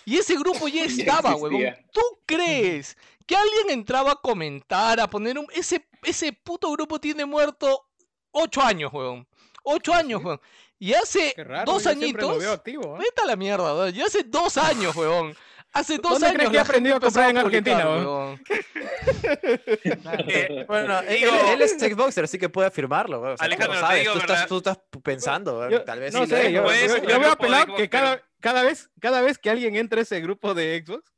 y 0.06 0.18
ese 0.18 0.36
grupo 0.36 0.70
ya 0.70 0.86
estaba, 0.86 1.36
huevón. 1.36 1.76
¿Tú 1.92 2.02
crees 2.26 2.98
que 3.28 3.36
alguien 3.36 3.72
entraba 3.72 4.14
a 4.14 4.16
comentar, 4.16 5.02
a 5.02 5.10
poner 5.10 5.38
un... 5.38 5.46
Ese, 5.54 5.86
ese 6.04 6.32
puto 6.32 6.72
grupo 6.72 6.98
tiene 6.98 7.26
muerto 7.26 7.90
8 8.32 8.62
años, 8.62 8.94
huevón. 8.94 9.28
8 9.64 9.94
años, 9.94 10.24
huevón. 10.24 10.42
Y 10.80 10.94
hace 10.94 11.34
raro, 11.38 11.74
dos 11.74 11.86
añitos... 11.88 12.42
¿eh? 12.42 12.60
Vete 12.66 13.22
a 13.22 13.26
la 13.26 13.36
mierda, 13.36 13.66
huevón. 13.76 13.92
Ya 13.92 14.06
hace 14.06 14.24
dos 14.24 14.56
años, 14.56 14.96
huevón. 14.96 15.36
Hace 15.74 15.98
dos 15.98 16.12
¿Dónde 16.14 16.28
años 16.28 16.36
crees 16.38 16.50
que 16.52 16.58
gente 16.58 16.62
aprendido 16.62 16.96
a 16.98 17.00
comprar 17.00 17.30
en 17.32 17.38
Argentina. 17.38 17.86
Eh, 20.28 20.66
Bueno, 20.68 21.00
él, 21.02 21.18
Digo- 21.20 21.52
él 21.52 21.62
es 21.62 21.72
Xboxer, 21.80 22.24
así 22.26 22.38
que 22.38 22.50
puede 22.50 22.68
afirmarlo. 22.68 23.22
o 23.22 23.26
sea, 23.26 23.36
tú 23.38 23.44
Alejandro, 23.44 23.74
lo 23.74 23.80
te 23.82 23.86
sabes, 23.88 24.00
digo 24.02 24.14
tú, 24.14 24.20
estás, 24.20 24.36
verdad. 24.36 24.48
tú 24.48 24.58
estás 24.58 24.78
pensando, 25.04 25.70
Yo- 25.70 25.84
tal 25.84 26.00
vez 26.00 26.14
no 26.14 26.24
sí, 26.26 26.30
sé, 26.30 26.52
yo, 26.52 26.64
yo- 26.66 26.98
yo 26.98 27.20
grupo 27.20 27.30
de 27.30 27.36
pelado 27.38 27.64
Xbox, 27.66 27.78
que 27.82 27.90
cada, 27.90 28.22
cada, 28.40 28.64
vez, 28.64 28.90
cada 29.00 29.22
vez 29.22 29.38
que 29.38 29.50
alguien 29.50 29.76
entra 29.76 30.00
a 30.00 30.04
ese 30.04 30.20
grupo 30.22 30.54
de 30.54 30.84
Xbox, 30.86 31.12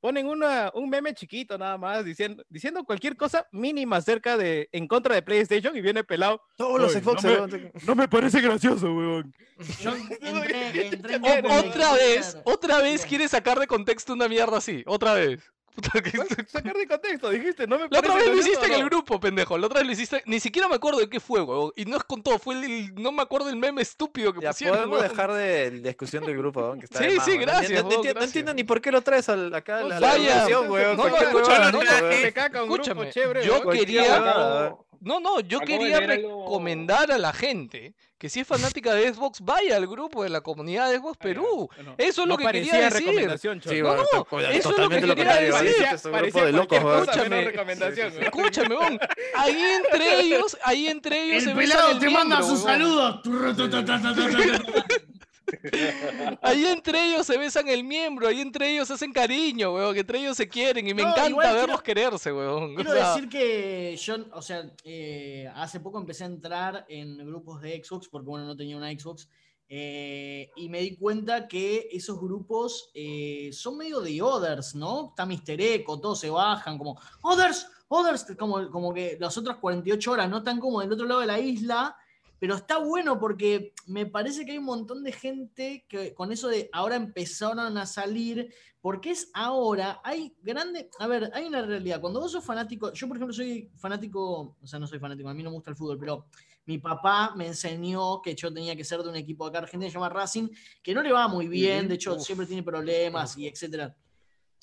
ponen 0.00 0.26
una, 0.26 0.70
un 0.74 0.88
meme 0.88 1.12
chiquito 1.14 1.56
nada 1.58 1.76
más 1.78 2.04
diciendo, 2.04 2.42
diciendo 2.48 2.84
cualquier 2.84 3.16
cosa 3.16 3.46
mínima 3.52 3.96
acerca 3.96 4.36
de 4.36 4.68
en 4.72 4.86
contra 4.86 5.14
de 5.14 5.22
PlayStation 5.22 5.76
y 5.76 5.80
viene 5.80 6.04
pelado. 6.04 6.40
Todos 6.56 6.80
los 6.80 6.92
Xboxer. 6.92 7.40
no 7.40 7.48
güey, 7.48 7.72
No 7.86 7.94
me 7.94 8.08
parece 8.08 8.40
gracioso, 8.40 8.92
weón. 8.94 9.34
Yo 9.80 9.94
entré, 9.94 10.86
entré 10.88 11.14
en 11.16 11.24
O- 11.24 11.28
grupos 11.28 11.50
de 11.62 11.68
otra 11.68 11.92
vez, 11.94 12.38
otra 12.44 12.80
vez 12.82 13.04
quiere 13.06 13.28
sacar 13.28 13.58
de 13.58 13.66
contexto 13.66 14.12
una 14.12 14.28
mierda 14.28 14.58
así. 14.58 14.82
Otra 14.86 15.14
vez. 15.14 15.42
Puta 15.80 16.02
que- 16.02 16.10
Sacar 16.48 16.74
de 16.76 16.86
contexto, 16.88 17.30
dijiste, 17.30 17.66
no 17.68 17.78
me 17.78 17.86
La 17.88 18.00
otra 18.00 18.14
vez 18.16 18.26
lo 18.26 18.36
hiciste 18.36 18.66
en 18.66 18.72
el 18.72 18.84
grupo, 18.86 19.20
pendejo. 19.20 19.56
La 19.56 19.66
otra 19.66 19.78
vez 19.78 19.86
lo 19.86 19.92
hiciste. 19.92 20.22
Ni 20.26 20.40
siquiera 20.40 20.68
me 20.68 20.74
acuerdo 20.74 20.98
de 20.98 21.08
qué 21.08 21.20
fue, 21.20 21.40
huevón. 21.40 21.72
Y 21.76 21.84
no 21.84 21.96
es 21.96 22.02
con 22.04 22.20
todo, 22.22 22.38
fue 22.40 22.54
el, 22.56 22.64
el- 22.64 22.94
No 22.96 23.12
me 23.12 23.22
acuerdo 23.22 23.46
del 23.46 23.56
meme 23.56 23.82
estúpido 23.82 24.32
que 24.32 24.40
Ya 24.40 24.50
pusieron. 24.50 24.76
podemos 24.76 24.98
huevón. 24.98 25.10
dejar 25.16 25.32
de 25.34 25.70
la 25.70 25.88
discusión 25.88 26.24
del 26.24 26.36
grupo, 26.36 26.74
que 26.78 26.86
está 26.86 26.98
de 27.00 27.10
Sí, 27.10 27.16
más, 27.16 27.24
sí. 27.24 27.32
No 27.38 27.40
gracias, 27.42 27.70
No, 27.70 27.76
entiendo- 27.78 27.96
no 27.96 28.02
gracias. 28.02 28.24
entiendo 28.24 28.54
ni 28.54 28.64
por 28.64 28.80
qué 28.80 28.90
lo 28.90 29.02
traes 29.02 29.28
al- 29.28 29.54
acá 29.54 29.78
a 29.78 29.82
la, 29.82 30.00
la 30.00 30.08
Vaya, 30.08 30.34
discusión, 30.34 30.66
güey. 30.68 30.84
no, 30.84 30.90
no, 30.94 30.96
cualquier 31.02 31.22
escucha, 31.28 31.46
huevada, 31.52 31.72
no, 31.72 31.78
¿no? 31.78 31.84
no. 31.84 31.90
No, 34.18 34.70
no, 34.70 34.87
yo 35.00 35.58
Acabo 35.58 35.84
de 35.84 35.90
quería 35.90 36.00
recomendar 36.00 37.12
a 37.12 37.18
la 37.18 37.32
gente 37.32 37.94
que 38.18 38.28
si 38.28 38.40
es 38.40 38.46
fanática 38.48 38.94
de 38.94 39.14
Xbox, 39.14 39.40
vaya 39.40 39.76
al 39.76 39.86
grupo 39.86 40.24
de 40.24 40.28
la 40.28 40.40
comunidad 40.40 40.90
de 40.90 40.98
Xbox 40.98 41.16
Perú. 41.18 41.70
Bueno, 41.76 41.94
Eso 41.98 42.22
es 42.22 42.26
lo 42.28 42.34
no 42.34 42.36
que 42.36 42.46
quería 42.46 42.74
decir. 42.90 43.06
recomendación, 43.06 43.62
Sí. 43.62 43.80
No, 43.80 43.94
no, 43.94 44.02
eso 44.02 44.50
es 44.50 44.64
lo 44.64 44.70
totalmente 44.70 45.00
que 45.02 45.06
lo 45.06 45.14
quería 45.14 45.36
decir. 45.36 45.52
Parecía, 45.52 45.90
Es 45.92 46.04
un 46.04 46.10
parecía 46.12 46.44
grupo 46.44 46.74
de 46.74 46.82
locos, 46.82 47.08
Escúchame. 47.08 47.44
recomendación. 47.44 48.22
Escúchame, 48.22 48.76
weón. 48.76 48.98
Ahí 49.36 49.60
entre 49.60 50.20
ellos, 50.20 50.58
ahí 50.64 50.88
entre 50.88 51.22
ellos 51.24 51.44
El 51.46 51.56
pelado 51.56 51.90
el 51.92 51.98
te 52.00 52.10
manda 52.10 52.42
sus 52.42 52.60
saludos. 52.60 53.20
Ahí 56.42 56.64
entre 56.66 57.04
ellos 57.10 57.26
se 57.26 57.36
besan 57.38 57.68
el 57.68 57.84
miembro, 57.84 58.28
ahí 58.28 58.40
entre 58.40 58.70
ellos 58.72 58.90
hacen 58.90 59.12
cariño, 59.12 59.74
weón, 59.74 59.94
que 59.94 60.00
entre 60.00 60.20
ellos 60.20 60.36
se 60.36 60.48
quieren 60.48 60.86
y 60.86 60.94
me 60.94 61.02
No, 61.02 61.10
encanta 61.10 61.38
verlos 61.52 61.82
quiero- 61.82 61.82
quererse, 61.82 62.32
weón. 62.32 62.72
O 62.72 62.74
Quiero 62.76 62.92
sea, 62.92 63.14
decir 63.14 63.28
que 63.28 63.96
yo, 63.96 64.16
o 64.32 64.42
sea, 64.42 64.70
eh, 64.84 65.50
hace 65.54 65.80
poco 65.80 65.98
empecé 65.98 66.24
a 66.24 66.28
entrar 66.28 66.84
en 66.88 67.18
grupos 67.26 67.60
de 67.60 67.82
Xbox, 67.82 68.08
porque 68.08 68.28
bueno, 68.28 68.46
no 68.46 68.56
tenía 68.56 68.76
una 68.76 68.90
Xbox, 68.90 69.28
eh, 69.70 70.50
y 70.56 70.68
me 70.68 70.80
di 70.80 70.96
cuenta 70.96 71.46
que 71.46 71.88
esos 71.92 72.18
grupos 72.18 72.90
eh, 72.94 73.50
son 73.52 73.76
medio 73.76 74.00
de 74.00 74.20
others, 74.22 74.74
¿no? 74.74 75.08
Está 75.10 75.26
Mister 75.26 75.60
Echo, 75.60 75.98
todos 76.00 76.20
se 76.20 76.30
bajan, 76.30 76.78
como 76.78 76.98
others, 77.22 77.66
others, 77.88 78.26
como, 78.38 78.70
como 78.70 78.94
que 78.94 79.18
las 79.20 79.36
otras 79.36 79.58
48 79.58 80.10
horas 80.12 80.30
no 80.30 80.38
están 80.38 80.58
como 80.58 80.80
del 80.80 80.92
otro 80.92 81.06
lado 81.06 81.20
de 81.20 81.26
la 81.26 81.38
isla, 81.38 81.94
pero 82.38 82.54
está 82.54 82.78
bueno 82.78 83.18
porque 83.18 83.72
me 83.86 84.06
parece 84.06 84.44
que 84.44 84.52
hay 84.52 84.58
un 84.58 84.64
montón 84.64 85.02
de 85.02 85.12
gente 85.12 85.84
que 85.88 86.14
con 86.14 86.32
eso 86.32 86.48
de 86.48 86.68
ahora 86.72 86.96
empezaron 86.96 87.76
a 87.78 87.86
salir 87.86 88.54
porque 88.80 89.10
es 89.10 89.30
ahora, 89.34 90.00
hay 90.04 90.34
grande, 90.40 90.88
a 90.98 91.06
ver, 91.06 91.30
hay 91.34 91.46
una 91.46 91.62
realidad, 91.62 92.00
cuando 92.00 92.20
vos 92.20 92.30
sos 92.30 92.44
fanático, 92.44 92.92
yo 92.92 93.08
por 93.08 93.16
ejemplo 93.16 93.34
soy 93.34 93.70
fanático, 93.76 94.56
o 94.60 94.66
sea, 94.66 94.78
no 94.78 94.86
soy 94.86 95.00
fanático, 95.00 95.28
a 95.28 95.34
mí 95.34 95.42
no 95.42 95.50
me 95.50 95.56
gusta 95.56 95.70
el 95.70 95.76
fútbol, 95.76 95.98
pero 95.98 96.26
mi 96.66 96.78
papá 96.78 97.34
me 97.34 97.48
enseñó 97.48 98.22
que 98.22 98.34
yo 98.34 98.52
tenía 98.52 98.76
que 98.76 98.84
ser 98.84 99.02
de 99.02 99.08
un 99.08 99.16
equipo 99.16 99.46
acá 99.46 99.58
argentino, 99.58 99.86
que 99.86 99.90
se 99.90 99.94
llama 99.94 100.10
Racing, 100.10 100.48
que 100.82 100.94
no 100.94 101.02
le 101.02 101.12
va 101.12 101.26
muy 101.26 101.48
bien, 101.48 101.88
de 101.88 101.94
hecho 101.94 102.14
Uf. 102.14 102.22
siempre 102.22 102.46
tiene 102.46 102.62
problemas 102.62 103.36
y 103.36 103.48
etcétera. 103.48 103.96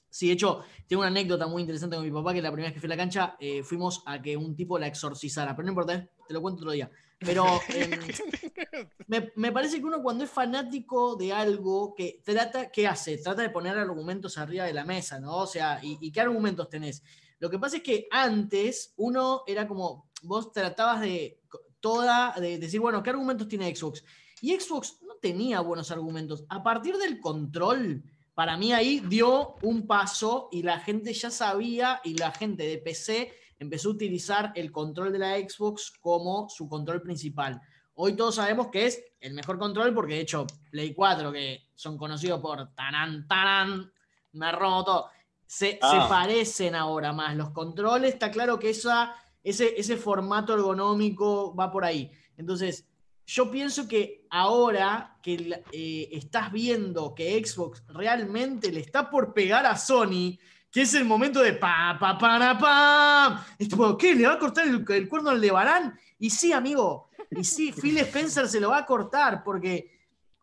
Sí, 0.09 0.27
de 0.27 0.33
hecho, 0.33 0.61
tengo 0.87 1.01
una 1.01 1.09
anécdota 1.09 1.45
muy 1.45 1.61
interesante 1.61 1.97
con 1.97 2.05
mi 2.05 2.11
papá, 2.11 2.33
que 2.33 2.41
la 2.41 2.49
primera 2.49 2.69
vez 2.69 2.73
que 2.73 2.79
fui 2.79 2.87
a 2.87 2.95
la 2.95 2.97
cancha, 2.97 3.35
eh, 3.37 3.63
fuimos 3.63 4.01
a 4.05 4.21
que 4.21 4.37
un 4.37 4.55
tipo 4.55 4.79
la 4.79 4.87
exorcizara, 4.87 5.53
pero 5.53 5.65
no 5.65 5.71
importa, 5.71 5.93
¿eh? 5.93 6.09
te 6.25 6.33
lo 6.33 6.41
cuento 6.41 6.61
otro 6.61 6.71
día. 6.71 6.89
Pero 7.25 7.59
em, 7.69 7.91
me, 9.07 9.31
me 9.35 9.51
parece 9.51 9.79
que 9.79 9.85
uno 9.85 10.01
cuando 10.03 10.23
es 10.23 10.29
fanático 10.29 11.15
de 11.15 11.33
algo 11.33 11.93
que 11.95 12.21
trata, 12.23 12.69
¿qué 12.69 12.87
hace? 12.87 13.17
Trata 13.17 13.41
de 13.41 13.49
poner 13.49 13.77
argumentos 13.77 14.37
arriba 14.37 14.65
de 14.65 14.73
la 14.73 14.85
mesa, 14.85 15.19
¿no? 15.19 15.37
O 15.37 15.47
sea, 15.47 15.79
¿y, 15.81 15.97
y 15.99 16.11
qué 16.11 16.21
argumentos 16.21 16.69
tenés? 16.69 17.03
Lo 17.39 17.49
que 17.49 17.59
pasa 17.59 17.77
es 17.77 17.83
que 17.83 18.07
antes 18.11 18.93
uno 18.97 19.43
era 19.47 19.67
como, 19.67 20.09
vos 20.23 20.51
tratabas 20.51 21.01
de 21.01 21.41
toda, 21.79 22.33
de 22.39 22.57
decir, 22.57 22.79
bueno, 22.79 23.03
¿qué 23.03 23.09
argumentos 23.09 23.47
tiene 23.47 23.73
Xbox? 23.75 24.03
Y 24.41 24.59
Xbox 24.59 24.99
no 25.01 25.15
tenía 25.15 25.59
buenos 25.61 25.91
argumentos. 25.91 26.45
A 26.49 26.63
partir 26.63 26.97
del 26.97 27.19
control, 27.19 28.03
para 28.33 28.57
mí 28.57 28.73
ahí 28.73 28.99
dio 28.99 29.55
un 29.61 29.87
paso 29.87 30.49
y 30.51 30.63
la 30.63 30.79
gente 30.79 31.13
ya 31.13 31.29
sabía 31.29 32.01
y 32.03 32.17
la 32.17 32.31
gente 32.31 32.63
de 32.63 32.77
PC 32.77 33.31
empezó 33.59 33.89
a 33.89 33.93
utilizar 33.93 34.51
el 34.55 34.71
control 34.71 35.11
de 35.11 35.19
la 35.19 35.37
Xbox 35.37 35.93
como 35.99 36.49
su 36.49 36.67
control 36.67 37.01
principal. 37.01 37.61
Hoy 37.95 38.13
todos 38.13 38.35
sabemos 38.35 38.67
que 38.67 38.87
es 38.87 39.01
el 39.19 39.33
mejor 39.33 39.57
control 39.57 39.93
porque 39.93 40.15
de 40.15 40.21
hecho 40.21 40.45
Play 40.69 40.93
4, 40.93 41.31
que 41.31 41.69
son 41.73 41.97
conocidos 41.97 42.41
por 42.41 42.73
tanan, 42.75 43.27
tanan, 43.27 43.91
me 44.33 44.51
roto, 44.51 45.07
se, 45.45 45.79
Ah. 45.81 45.91
se 46.03 46.09
parecen 46.09 46.75
ahora 46.75 47.13
más. 47.13 47.35
Los 47.35 47.51
controles, 47.51 48.13
está 48.13 48.31
claro 48.31 48.59
que 48.59 48.71
esa, 48.71 49.15
ese, 49.43 49.79
ese 49.79 49.95
formato 49.95 50.53
ergonómico 50.53 51.55
va 51.55 51.71
por 51.71 51.85
ahí. 51.85 52.11
Entonces, 52.35 52.85
yo 53.25 53.49
pienso 53.49 53.87
que 53.87 54.25
ahora 54.29 55.17
que 55.23 55.63
eh, 55.71 56.09
estás 56.11 56.51
viendo 56.51 57.15
que 57.15 57.43
Xbox 57.43 57.83
realmente 57.87 58.71
le 58.71 58.81
está 58.81 59.09
por 59.09 59.33
pegar 59.33 59.65
a 59.65 59.77
Sony, 59.77 60.37
que 60.75 60.81
es 60.81 60.93
el 60.93 61.05
momento 61.05 61.39
de 61.39 61.53
pa, 61.53 61.95
pa, 61.97 62.17
para, 62.17 63.45
tipo, 63.57 63.97
¿qué? 63.97 64.13
¿Le 64.13 64.27
va 64.27 64.33
a 64.33 64.39
cortar 64.39 64.67
el, 64.67 64.83
el 64.89 65.07
cuerno 65.07 65.29
al 65.29 65.39
de 65.39 65.49
Barán? 65.49 65.97
Y 66.19 66.29
sí, 66.29 66.51
amigo. 66.51 67.07
Y 67.31 67.45
sí, 67.45 67.71
Phil 67.81 67.97
Spencer 67.99 68.45
se 68.49 68.59
lo 68.59 68.71
va 68.71 68.79
a 68.79 68.85
cortar 68.85 69.41
porque, 69.41 69.89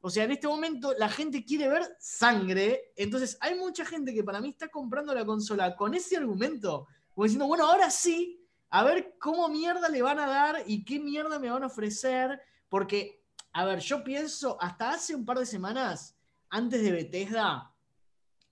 o 0.01 0.09
sea, 0.09 0.25
en 0.25 0.31
este 0.31 0.49
momento 0.49 0.95
la 0.99 1.11
gente 1.11 1.45
quiere 1.45 1.69
ver 1.69 1.83
sangre. 2.01 2.95
Entonces, 2.97 3.37
hay 3.43 3.57
mucha 3.57 3.85
gente 3.85 4.15
que 4.15 4.25
para 4.25 4.41
mí 4.41 4.49
está 4.49 4.69
comprando 4.69 5.13
la 5.13 5.27
consola 5.27 5.77
con 5.77 5.93
ese 5.93 6.17
argumento. 6.17 6.87
Como 7.15 7.25
diciendo, 7.25 7.47
bueno, 7.47 7.67
ahora 7.67 7.91
sí, 7.91 8.43
a 8.71 8.85
ver 8.85 9.17
cómo 9.19 9.51
mierda 9.51 9.91
le 9.91 10.01
van 10.01 10.19
a 10.19 10.27
dar 10.27 10.65
y 10.67 10.83
qué 10.83 10.99
mierda 10.99 11.39
me 11.39 11.51
van 11.51 11.65
a 11.65 11.67
ofrecer. 11.67 12.41
Porque, 12.71 13.23
a 13.53 13.67
ver, 13.67 13.81
yo 13.81 14.03
pienso, 14.03 14.57
hasta 14.63 14.93
hace 14.93 15.15
un 15.15 15.27
par 15.27 15.39
de 15.39 15.45
semanas, 15.45 16.17
antes 16.49 16.83
de 16.83 16.91
Bethesda, 16.91 17.72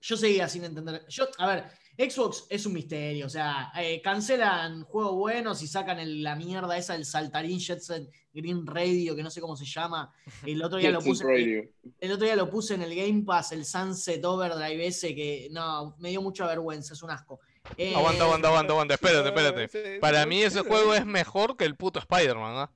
yo 0.01 0.17
seguía 0.17 0.47
sin 0.49 0.63
entender. 0.65 1.05
Yo, 1.07 1.27
a 1.37 1.47
ver, 1.47 1.65
Xbox 1.97 2.45
es 2.49 2.65
un 2.65 2.73
misterio. 2.73 3.25
O 3.27 3.29
sea, 3.29 3.71
eh, 3.77 4.01
cancelan 4.01 4.83
juegos 4.83 5.13
buenos 5.13 5.61
y 5.61 5.67
sacan 5.67 5.99
el- 5.99 6.23
la 6.23 6.35
mierda 6.35 6.75
esa 6.77 6.93
del 6.93 7.05
saltarín 7.05 7.59
Jet 7.59 7.79
Set 7.79 8.09
Green 8.33 8.65
Radio, 8.65 9.15
que 9.15 9.23
no 9.23 9.29
sé 9.29 9.41
cómo 9.41 9.55
se 9.55 9.65
llama. 9.65 10.11
El 10.45 10.63
otro 10.63 10.77
día 10.79 10.89
lo 10.91 11.01
puse. 11.01 11.23
en 11.23 11.29
el- 11.31 11.73
el 11.99 12.11
otro 12.11 12.25
día 12.25 12.35
lo 12.35 12.49
puse 12.49 12.73
en 12.75 12.81
el 12.81 12.95
Game 12.95 13.23
Pass, 13.23 13.51
el 13.51 13.65
Sunset 13.65 14.23
Overdrive 14.25 14.87
ese, 14.87 15.13
que 15.13 15.47
no, 15.51 15.95
me 15.99 16.09
dio 16.09 16.21
mucha 16.21 16.47
vergüenza, 16.47 16.93
es 16.93 17.03
un 17.03 17.11
asco. 17.11 17.39
Eh, 17.77 17.93
Aguanta, 17.95 18.23
aguanta, 18.23 18.47
aguanta, 18.47 18.73
aguanta. 18.73 18.93
Espérate, 18.95 19.27
espérate. 19.29 19.99
Para 19.99 20.25
mí 20.25 20.41
ese 20.41 20.61
juego 20.61 20.95
es 20.95 21.05
mejor 21.05 21.55
que 21.57 21.65
el 21.65 21.75
puto 21.75 21.99
Spider-Man, 21.99 22.55
¿ah? 22.57 22.71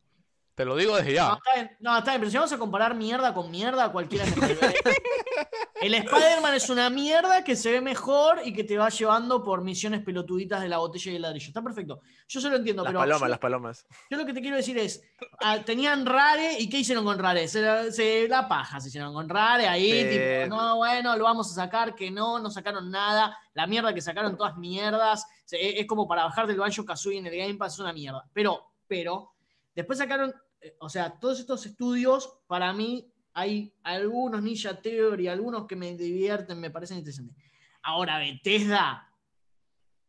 Te 0.55 0.63
lo 0.65 0.75
digo 0.77 0.95
desde 0.95 1.09
No, 1.09 1.15
ya. 1.15 1.33
está 1.33 1.53
bien, 1.55 1.77
no, 1.81 1.97
está 1.97 2.11
bien, 2.11 2.21
pero 2.21 2.31
si 2.31 2.37
vamos 2.37 2.53
a 2.53 2.57
comparar 2.57 2.95
mierda 2.95 3.33
con 3.33 3.51
mierda, 3.51 3.91
cualquiera 3.91 4.23
es 4.25 4.37
mejor. 4.37 4.73
El 5.81 5.93
Spider-Man 5.93 6.53
es 6.55 6.69
una 6.69 6.89
mierda 6.89 7.43
que 7.43 7.55
se 7.57 7.69
ve 7.71 7.81
mejor 7.81 8.39
y 8.45 8.53
que 8.53 8.63
te 8.63 8.77
va 8.77 8.87
llevando 8.89 9.43
por 9.43 9.61
misiones 9.61 10.01
pelotuditas 10.01 10.61
de 10.61 10.69
la 10.69 10.77
botella 10.77 11.11
y 11.11 11.15
el 11.17 11.21
ladrillo. 11.21 11.47
Está 11.49 11.61
perfecto. 11.61 11.99
Yo 12.29 12.39
se 12.41 12.49
lo 12.49 12.55
entiendo, 12.55 12.81
Las 12.83 12.91
pero 12.91 12.99
palomas, 13.01 13.21
yo, 13.21 13.27
las 13.27 13.39
palomas. 13.39 13.85
yo 14.09 14.17
lo 14.17 14.25
que 14.25 14.33
te 14.33 14.41
quiero 14.41 14.55
decir 14.55 14.77
es, 14.77 15.03
ah, 15.41 15.59
tenían 15.63 16.05
Rare 16.05 16.57
y 16.57 16.69
¿qué 16.69 16.77
hicieron 16.79 17.03
con 17.03 17.19
Rare? 17.19 17.47
Se, 17.49 17.61
la- 17.61 17.91
se 17.91 18.27
la 18.29 18.47
paja 18.47 18.79
se 18.79 18.87
hicieron 18.87 19.13
con 19.13 19.27
Rare 19.27 19.67
ahí, 19.67 19.91
Eh, 19.91 20.43
tipo, 20.45 20.55
no, 20.55 20.77
bueno, 20.77 21.17
lo 21.17 21.25
vamos 21.25 21.51
a 21.51 21.53
sacar, 21.53 21.93
que 21.93 22.09
no, 22.09 22.39
no 22.39 22.49
sacaron 22.49 22.89
nada, 22.89 23.37
la 23.53 23.67
mierda 23.67 23.93
que 23.93 24.01
sacaron 24.01 24.37
todas 24.37 24.57
mierdas, 24.57 25.27
Se- 25.43 25.79
es 25.79 25.85
como 25.85 26.07
para 26.07 26.23
bajar 26.23 26.47
del 26.47 26.57
Banjo 26.57 26.85
Kazooie 26.85 27.19
en 27.19 27.27
el 27.27 27.35
Game 27.37 27.55
Pass, 27.55 27.73
es 27.73 27.79
una 27.79 27.93
mierda. 27.93 28.23
Pero, 28.33 28.71
pero, 28.87 29.33
después 29.75 29.99
sacaron, 29.99 30.33
o 30.79 30.89
sea, 30.89 31.19
todos 31.19 31.39
estos 31.39 31.65
estudios, 31.65 32.39
para 32.47 32.73
mí, 32.73 33.11
hay 33.33 33.73
algunos 33.83 34.41
Ninja 34.41 34.79
Theory, 34.81 35.27
algunos 35.27 35.67
que 35.67 35.75
me 35.75 35.95
divierten, 35.95 36.59
me 36.59 36.71
parecen 36.71 36.99
interesantes. 36.99 37.35
Ahora, 37.83 38.17
Bethesda 38.17 39.11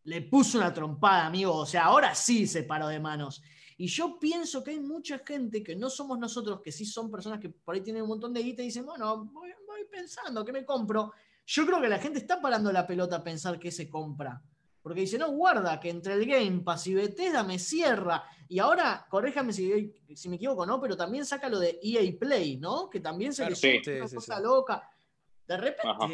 le 0.05 0.23
puso 0.23 0.59
una 0.59 0.73
trompada, 0.73 1.27
amigo. 1.27 1.55
O 1.55 1.67
sea, 1.67 1.87
ahora 1.87 2.15
sí 2.15 2.47
se 2.47 2.63
paró 2.63 2.89
de 2.89 3.01
manos. 3.01 3.43
Y 3.77 3.89
yo 3.89 4.19
pienso 4.19 4.63
que 4.63 4.71
hay 4.71 4.81
mucha 4.81 5.19
gente 5.19 5.63
que 5.63 5.77
no 5.77 5.91
somos 5.91 6.19
nosotros, 6.19 6.61
que 6.63 6.73
sí 6.73 6.87
son 6.87 7.11
personas 7.11 7.41
que 7.41 7.51
por 7.51 7.75
ahí 7.75 7.83
tienen 7.83 8.03
un 8.03 8.09
montón 8.09 8.33
de 8.33 8.43
guita 8.43 8.63
y 8.63 8.67
dicen, 8.67 8.87
bueno, 8.87 9.25
voy, 9.27 9.51
voy 9.67 9.85
pensando, 9.91 10.45
¿qué 10.45 10.53
me 10.53 10.65
compro? 10.65 11.13
Yo 11.45 11.67
creo 11.67 11.81
que 11.81 11.89
la 11.89 11.99
gente 11.99 12.19
está 12.19 12.41
parando 12.41 12.73
la 12.73 12.87
pelota 12.87 13.17
a 13.17 13.25
pensar 13.25 13.59
qué 13.59 13.71
se 13.71 13.91
compra. 13.91 14.41
Porque 14.81 15.01
dice, 15.01 15.19
no, 15.19 15.33
guarda, 15.33 15.79
que 15.81 15.91
entre 15.91 16.15
el 16.15 16.25
Game 16.25 16.61
Pass 16.61 16.87
y 16.87 16.95
Bethesda 16.95 17.43
me 17.43 17.59
cierra. 17.59 18.25
Y 18.49 18.59
ahora, 18.59 19.07
corréjame 19.11 19.53
si, 19.53 19.95
si 20.15 20.29
me 20.29 20.37
equivoco, 20.37 20.65
¿no? 20.67 20.81
Pero 20.81 20.97
también 20.97 21.25
saca 21.27 21.49
lo 21.49 21.59
de 21.59 21.79
EA 21.83 22.01
Play, 22.19 22.57
¿no? 22.59 22.89
Que 22.89 23.01
también 23.01 23.33
se 23.33 23.43
Claro. 23.43 23.51
le 23.51 23.57
Sí. 23.57 23.91
una 23.99 24.09
sí, 24.09 24.15
cosa 24.17 24.37
sí. 24.37 24.43
loca. 24.43 24.91
De 25.47 25.57
repente, 25.57 25.89
Ajá. 25.89 26.09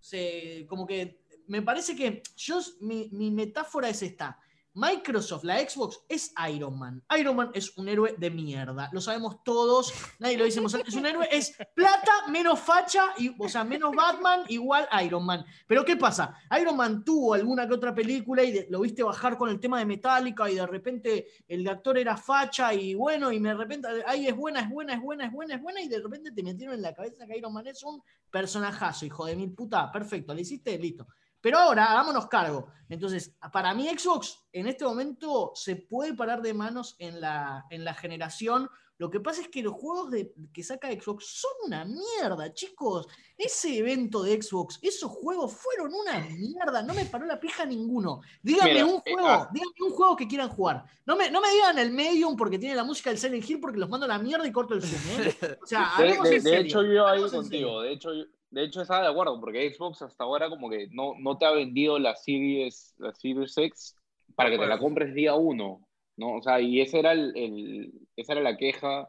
se, 0.00 0.66
como 0.68 0.86
que 0.86 1.20
me 1.46 1.62
parece 1.62 1.96
que 1.96 2.22
yo, 2.36 2.60
mi, 2.80 3.08
mi 3.12 3.30
metáfora 3.30 3.88
es 3.88 4.02
esta. 4.02 4.38
Microsoft, 4.74 5.44
la 5.44 5.58
Xbox, 5.58 6.00
es 6.08 6.32
Iron 6.52 6.78
Man. 6.78 7.02
Iron 7.18 7.36
Man 7.36 7.50
es 7.54 7.76
un 7.76 7.88
héroe 7.88 8.14
de 8.16 8.30
mierda. 8.30 8.88
Lo 8.92 9.00
sabemos 9.00 9.42
todos. 9.42 9.92
Nadie 10.18 10.38
lo 10.38 10.44
dice. 10.44 10.60
Es 10.86 10.94
un 10.94 11.06
héroe, 11.06 11.28
es 11.30 11.56
plata 11.74 12.12
menos 12.28 12.60
facha, 12.60 13.14
y, 13.16 13.34
o 13.38 13.48
sea, 13.48 13.64
menos 13.64 13.94
Batman 13.94 14.44
igual 14.48 14.88
Iron 15.04 15.24
Man. 15.24 15.44
Pero 15.66 15.84
¿qué 15.84 15.96
pasa? 15.96 16.34
Iron 16.60 16.76
Man 16.76 17.04
tuvo 17.04 17.34
alguna 17.34 17.66
que 17.66 17.74
otra 17.74 17.94
película 17.94 18.42
y 18.42 18.66
lo 18.68 18.80
viste 18.80 19.02
bajar 19.02 19.36
con 19.36 19.48
el 19.48 19.60
tema 19.60 19.78
de 19.78 19.86
Metallica 19.86 20.50
y 20.50 20.56
de 20.56 20.66
repente 20.66 21.26
el 21.46 21.66
actor 21.68 21.98
era 21.98 22.16
facha 22.16 22.72
y 22.74 22.94
bueno, 22.94 23.32
y 23.32 23.38
de 23.38 23.54
repente, 23.54 23.88
ay, 24.06 24.28
es 24.28 24.36
buena, 24.36 24.60
es 24.60 24.70
buena, 24.70 24.94
es 24.94 25.00
buena, 25.00 25.26
es 25.26 25.32
buena, 25.32 25.54
es 25.54 25.62
buena, 25.62 25.80
y 25.80 25.88
de 25.88 26.00
repente 26.00 26.32
te 26.32 26.42
metieron 26.42 26.74
en 26.74 26.82
la 26.82 26.94
cabeza 26.94 27.26
que 27.26 27.36
Iron 27.36 27.52
Man 27.52 27.66
es 27.66 27.82
un 27.82 28.02
personajazo, 28.30 29.06
hijo 29.06 29.26
de 29.26 29.36
mil 29.36 29.52
puta. 29.52 29.90
Perfecto, 29.90 30.34
le 30.34 30.42
hiciste, 30.42 30.78
listo. 30.78 31.06
Pero 31.40 31.58
ahora, 31.58 31.86
hagámonos 31.92 32.26
cargo. 32.26 32.68
Entonces, 32.88 33.34
para 33.52 33.74
mí 33.74 33.88
Xbox 33.88 34.44
en 34.52 34.66
este 34.66 34.84
momento 34.84 35.52
se 35.54 35.76
puede 35.76 36.14
parar 36.14 36.42
de 36.42 36.54
manos 36.54 36.96
en 36.98 37.20
la, 37.20 37.64
en 37.70 37.84
la 37.84 37.94
generación. 37.94 38.68
Lo 39.00 39.10
que 39.10 39.20
pasa 39.20 39.42
es 39.42 39.48
que 39.48 39.62
los 39.62 39.74
juegos 39.74 40.10
de, 40.10 40.32
que 40.52 40.64
saca 40.64 40.90
Xbox 40.90 41.24
son 41.40 41.52
una 41.66 41.84
mierda, 41.84 42.52
chicos. 42.52 43.06
Ese 43.36 43.78
evento 43.78 44.24
de 44.24 44.42
Xbox, 44.42 44.80
esos 44.82 45.08
juegos 45.12 45.52
fueron 45.52 45.94
una 45.94 46.18
mierda. 46.18 46.82
No 46.82 46.94
me 46.94 47.04
paró 47.04 47.24
la 47.24 47.38
pija 47.38 47.64
ninguno. 47.64 48.20
Díganme 48.42 48.72
Mira, 48.72 48.86
un 48.86 49.02
eh, 49.04 49.12
juego, 49.12 49.28
ah. 49.28 49.48
díganme 49.52 49.72
un 49.82 49.92
juego 49.92 50.16
que 50.16 50.26
quieran 50.26 50.48
jugar. 50.48 50.84
No 51.06 51.14
me, 51.14 51.30
no 51.30 51.40
me 51.40 51.48
digan 51.52 51.78
el 51.78 51.92
Medium 51.92 52.34
porque 52.36 52.58
tiene 52.58 52.74
la 52.74 52.82
música 52.82 53.10
del 53.10 53.20
Silent 53.20 53.48
Hill 53.48 53.60
porque 53.60 53.78
los 53.78 53.88
mando 53.88 54.06
a 54.06 54.08
la 54.08 54.18
mierda 54.18 54.44
y 54.44 54.50
corto 54.50 54.74
el 54.74 54.82
zoom. 54.82 55.20
¿eh? 55.20 55.58
O 55.62 55.66
sea, 55.66 55.92
De, 55.96 56.04
de- 56.04 56.14
en 56.14 56.22
de 56.22 56.40
serio, 56.40 56.60
hecho, 56.62 56.82
yo 56.82 57.06
ahí 57.06 57.30
contigo. 57.30 57.82
De 57.82 57.92
hecho, 57.92 58.12
yo- 58.12 58.24
de 58.50 58.64
hecho, 58.64 58.80
estaba 58.82 59.02
de 59.02 59.08
acuerdo, 59.08 59.40
porque 59.40 59.72
Xbox 59.72 60.02
hasta 60.02 60.24
ahora 60.24 60.48
como 60.48 60.70
que 60.70 60.88
no, 60.90 61.14
no 61.18 61.36
te 61.38 61.46
ha 61.46 61.50
vendido 61.52 61.98
la 61.98 62.16
Series, 62.16 62.94
la 62.98 63.12
Series 63.14 63.56
X 63.58 63.96
para 64.34 64.50
que 64.50 64.58
te 64.58 64.66
la 64.66 64.78
compres 64.78 65.14
día 65.14 65.34
uno, 65.34 65.86
¿no? 66.16 66.36
O 66.36 66.42
sea, 66.42 66.60
y 66.60 66.80
ese 66.80 66.98
era 67.00 67.12
el, 67.12 67.32
el- 67.36 67.92
esa 68.16 68.32
era 68.32 68.42
la 68.42 68.56
queja 68.56 69.08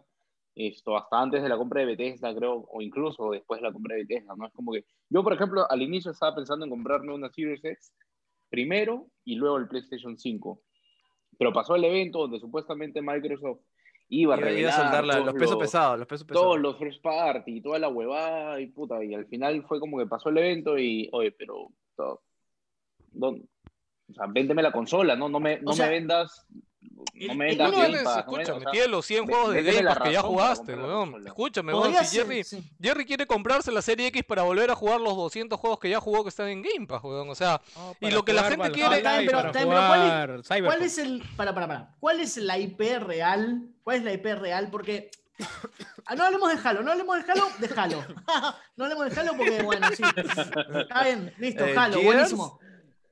esto, 0.55 0.97
hasta 0.97 1.21
antes 1.21 1.41
de 1.41 1.49
la 1.49 1.57
compra 1.57 1.81
de 1.81 1.87
Bethesda, 1.87 2.35
creo, 2.35 2.65
o 2.69 2.81
incluso 2.81 3.31
después 3.31 3.61
de 3.61 3.67
la 3.67 3.73
compra 3.73 3.95
de 3.95 4.01
Bethesda, 4.03 4.35
¿no? 4.35 4.45
Es 4.47 4.53
como 4.53 4.73
que 4.73 4.85
yo, 5.09 5.23
por 5.23 5.33
ejemplo, 5.33 5.65
al 5.69 5.81
inicio 5.81 6.11
estaba 6.11 6.35
pensando 6.35 6.65
en 6.65 6.71
comprarme 6.71 7.13
una 7.13 7.29
Series 7.31 7.63
X 7.63 7.93
primero 8.49 9.07
y 9.25 9.35
luego 9.35 9.57
el 9.57 9.67
PlayStation 9.69 10.17
5. 10.17 10.61
Pero 11.37 11.53
pasó 11.53 11.75
el 11.75 11.83
evento 11.85 12.19
donde 12.19 12.39
supuestamente 12.39 13.01
Microsoft 13.01 13.61
iba 14.09 14.35
a 14.35 14.37
Iba, 14.37 14.49
iba 14.51 14.51
a 14.51 14.53
revelar 14.55 14.73
soltar 14.73 15.05
la- 15.05 15.19
los 15.19 15.33
pesos 15.33 15.51
los- 15.51 15.59
pesados, 15.59 15.99
los 15.99 16.07
pesos 16.07 16.25
pesados. 16.27 16.45
todos 16.47 16.59
los 16.59 16.77
first 16.77 17.01
party 17.01 17.57
y 17.57 17.61
toda 17.61 17.79
la 17.79 17.89
huevada 17.89 18.59
y 18.59 18.67
puta, 18.67 19.03
y 19.03 19.13
al 19.13 19.25
final 19.27 19.63
fue 19.67 19.79
como 19.79 19.97
que 19.99 20.05
pasó 20.07 20.29
el 20.29 20.37
evento 20.39 20.77
y, 20.77 21.07
oye, 21.11 21.31
pero, 21.31 21.67
to- 21.95 22.21
¿dónde? 23.11 23.45
o 24.09 24.13
sea, 24.13 24.25
véndeme 24.27 24.63
la 24.63 24.71
consola, 24.71 25.15
no, 25.15 25.29
no 25.29 25.39
me, 25.39 25.61
no 25.61 25.69
O 25.71 25.73
sea, 25.73 25.85
me 25.85 25.91
vendas, 25.91 26.45
no 26.81 27.35
me 27.35 27.45
vendas 27.47 27.71
no 27.71 27.83
escúchame, 27.83 28.57
o 28.57 28.61
sea, 28.61 28.71
tienes 28.71 28.89
los 28.89 29.05
100 29.05 29.25
vé- 29.25 29.33
juegos 29.33 29.53
de 29.53 29.63
Game 29.63 29.83
Pass 29.83 29.99
que 29.99 30.11
ya 30.13 30.21
jugaste, 30.21 30.75
weón. 30.75 31.27
Escúchame, 31.27 31.73
weón. 31.73 31.93
Si 31.95 32.05
ser, 32.05 32.25
Jerry, 32.25 32.43
sí. 32.43 32.71
Jerry 32.81 33.05
quiere 33.05 33.25
comprarse 33.27 33.71
la 33.71 33.81
serie 33.81 34.07
X 34.07 34.23
para 34.23 34.43
volver 34.43 34.71
a 34.71 34.75
jugar 34.75 35.01
los 35.01 35.15
200 35.17 35.59
juegos 35.59 35.79
que 35.79 35.89
ya 35.89 35.99
jugó 35.99 36.23
que 36.23 36.29
están 36.29 36.47
en 36.47 36.61
Game 36.61 36.87
Pass, 36.87 37.03
weón. 37.03 37.29
O 37.29 37.35
sea, 37.35 37.61
No, 37.75 37.95
Y 38.07 38.11
lo 38.11 38.23
que 38.23 38.33
la 38.33 38.43
gente 38.43 38.71
quiere- 38.71 39.01
¿cuál 39.01 40.63
¿Cuál 40.63 40.81
es 40.81 40.97
el. 40.97 41.23
Para, 41.35 41.53
para, 41.53 41.67
para. 41.67 41.95
¿Cuál 41.99 42.19
es 42.21 42.37
la 42.37 42.57
IP 42.57 42.79
real? 42.99 43.67
¿Cuál 43.83 43.97
es 43.97 44.03
la 44.03 44.13
IP 44.13 44.25
real? 44.35 44.69
Porque. 44.71 45.11
Ah, 46.05 46.15
no 46.15 46.23
hablemos 46.25 46.51
de 46.51 46.67
Halo, 46.67 46.83
no 46.83 46.91
hablemos 46.91 47.25
de 47.25 47.31
Halo, 47.31 47.47
de 47.59 47.69
Halo. 47.75 48.03
no 48.75 48.83
hablemos 48.85 49.09
de 49.13 49.19
Halo 49.21 49.33
porque, 49.37 49.61
bueno, 49.61 49.87
sí. 49.95 50.03
Está 50.05 51.03
bien, 51.03 51.33
listo, 51.37 51.65
Eh, 51.65 51.75
Halo, 51.77 52.01
buenísimo. 52.01 52.59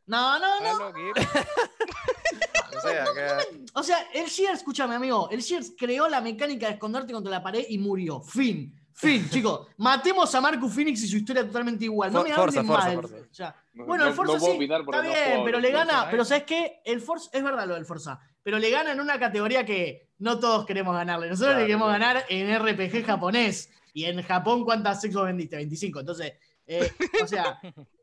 No, 0.07 0.39
no, 0.39 0.61
no. 0.61 0.93
O 2.77 2.81
sea, 2.81 3.03
acá- 3.03 3.43
O 3.73 3.83
sea, 3.83 3.97
el 4.13 4.25
Shears, 4.27 4.59
escúchame, 4.59 4.95
amigo, 4.95 5.29
el 5.31 5.41
Shears 5.41 5.73
creó 5.77 6.07
la 6.07 6.21
mecánica 6.21 6.67
de 6.67 6.73
esconderte 6.73 7.13
contra 7.13 7.31
la 7.31 7.43
pared 7.43 7.65
y 7.69 7.77
murió. 7.77 8.21
Fin. 8.21 8.73
Fin, 8.93 9.29
chicos. 9.29 9.67
Matemos 9.77 10.33
a 10.33 10.41
Marcus 10.41 10.73
Phoenix 10.73 11.03
y 11.03 11.07
su 11.07 11.17
historia 11.17 11.45
totalmente 11.45 11.85
igual. 11.85 12.11
No 12.11 12.23
me 12.23 12.33
Forza, 12.33 12.59
hablen 12.61 12.65
Forza, 12.67 12.85
mal. 12.87 12.95
Forza. 12.95 13.15
O 13.29 13.33
sea, 13.33 13.55
No- 13.73 13.85
bueno, 13.85 14.03
no- 14.05 14.09
el 14.09 14.15
Forza 14.15 14.33
no 14.33 14.39
sí, 14.39 14.45
está 14.63 14.77
no 14.79 15.01
bien, 15.03 15.41
pero 15.45 15.59
le 15.59 15.71
Forza. 15.71 15.85
gana, 15.85 16.07
pero 16.09 16.25
¿sabes 16.25 16.43
qué? 16.45 16.81
El 16.83 17.01
Forza, 17.01 17.29
es 17.33 17.43
verdad 17.43 17.67
lo 17.67 17.75
del 17.75 17.85
Forza, 17.85 18.19
pero 18.41 18.57
le 18.57 18.69
gana 18.71 18.91
en 18.93 18.99
una 18.99 19.19
categoría 19.19 19.63
que 19.65 20.09
no 20.19 20.39
todos 20.39 20.65
queremos 20.65 20.95
ganarle. 20.95 21.27
Nosotros 21.29 21.49
Claro, 21.53 21.59
le 21.61 21.65
queremos 21.67 21.87
claro. 21.89 22.03
ganar 22.05 22.25
en 22.29 22.49
RPG 22.59 23.05
japonés. 23.05 23.69
Y 23.93 24.05
en 24.05 24.21
Japón, 24.23 24.63
¿cuántas 24.63 24.99
sexos 25.01 25.25
vendiste? 25.25 25.55
25. 25.57 25.99
Entonces, 25.99 26.33
eh, 26.65 26.91
o 27.23 27.27
sea, 27.27 27.59
eh, 27.63 27.73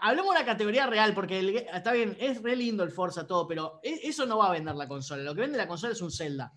hablemos 0.00 0.34
de 0.34 0.40
la 0.40 0.46
categoría 0.46 0.86
real, 0.86 1.14
porque 1.14 1.38
el- 1.38 1.56
está 1.56 1.92
bien, 1.92 2.16
es 2.20 2.42
re 2.42 2.56
lindo 2.56 2.82
el 2.82 2.90
Forza, 2.90 3.26
todo, 3.26 3.46
pero 3.46 3.80
e- 3.82 4.00
eso 4.04 4.26
no 4.26 4.38
va 4.38 4.48
a 4.48 4.52
vender 4.52 4.74
la 4.74 4.88
consola. 4.88 5.22
Lo 5.22 5.34
que 5.34 5.42
vende 5.42 5.58
la 5.58 5.68
consola 5.68 5.92
es 5.92 6.00
un 6.02 6.10
Zelda. 6.10 6.52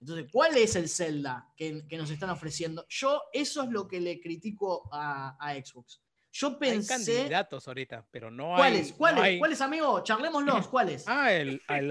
Entonces, 0.00 0.26
¿cuál 0.30 0.56
es 0.56 0.76
el 0.76 0.88
Zelda 0.88 1.48
que, 1.56 1.86
que 1.88 1.96
nos 1.96 2.10
están 2.10 2.28
ofreciendo? 2.30 2.84
Yo, 2.90 3.22
eso 3.32 3.62
es 3.62 3.70
lo 3.70 3.88
que 3.88 4.00
le 4.00 4.20
critico 4.20 4.88
a, 4.92 5.36
a 5.40 5.54
Xbox. 5.54 6.02
Yo 6.32 6.48
Hay 6.48 6.54
pensé. 6.56 7.14
candidatos 7.16 7.66
ahorita, 7.68 8.04
pero 8.10 8.30
no 8.30 8.50
hay. 8.54 8.58
¿Cuáles? 8.58 8.90
no 8.90 8.96
¿Cuáles? 8.96 9.22
hay- 9.22 9.38
¿Cuáles, 9.38 9.60
amigo? 9.60 10.02
Charlémoslos. 10.02 10.68
¿Cuáles? 10.68 11.04
Ah, 11.08 11.32
el, 11.32 11.62
el 11.68 11.90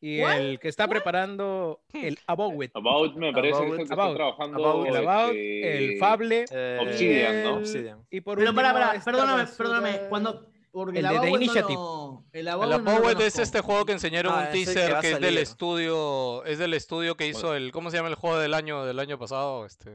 y 0.00 0.20
el 0.20 0.58
que 0.60 0.68
está 0.68 0.86
preparando 0.88 1.80
el 1.94 2.18
Abowet. 2.26 2.70
About 2.74 3.16
me 3.16 3.32
parece 3.32 3.56
About- 3.58 3.66
que 3.68 3.74
es 3.74 3.80
el 3.82 3.86
que 3.88 3.94
About- 3.94 4.08
está 4.10 4.14
trabajando 4.16 4.58
About- 4.58 4.86
El 4.88 4.96
About, 4.96 5.30
este, 5.34 5.78
el 5.92 5.98
Fable. 5.98 6.44
eh, 6.50 6.78
Obsidian, 6.82 7.42
¿no? 7.44 7.54
Obsidian. 7.56 8.06
Y 8.10 8.20
por 8.20 8.38
Pero 8.38 8.50
último, 8.50 8.62
pará, 8.72 8.92
esta 8.94 9.04
perdóname, 9.10 9.42
basura- 9.42 9.56
perdóname. 9.56 10.00
Cuando, 10.08 10.46
porque 10.70 10.98
El 10.98 11.06
el 11.06 11.12
de 11.12 11.14
The 11.14 11.16
Avowed 11.26 11.30
no 11.30 11.36
Initiative. 11.36 11.74
lo- 11.74 12.24
el 12.32 12.44
no 12.44 12.74
Apowed 12.92 13.20
es 13.22 13.38
este 13.38 13.60
juego 13.62 13.86
que 13.86 13.92
enseñaron 13.92 14.32
Ah, 14.36 14.44
un 14.46 14.52
teaser 14.52 14.98
que, 15.00 15.12
es 15.12 15.20
del 15.20 15.38
estudio, 15.38 16.44
es 16.44 16.58
del 16.58 16.74
estudio 16.74 17.16
que 17.16 17.26
hizo 17.26 17.54
el, 17.54 17.72
¿cómo 17.72 17.90
se 17.90 17.96
llama 17.96 18.10
el 18.10 18.14
juego 18.14 18.38
del 18.38 18.52
año 18.54 18.84
del 18.84 18.98
año 18.98 19.18
pasado? 19.18 19.64
Este, 19.64 19.90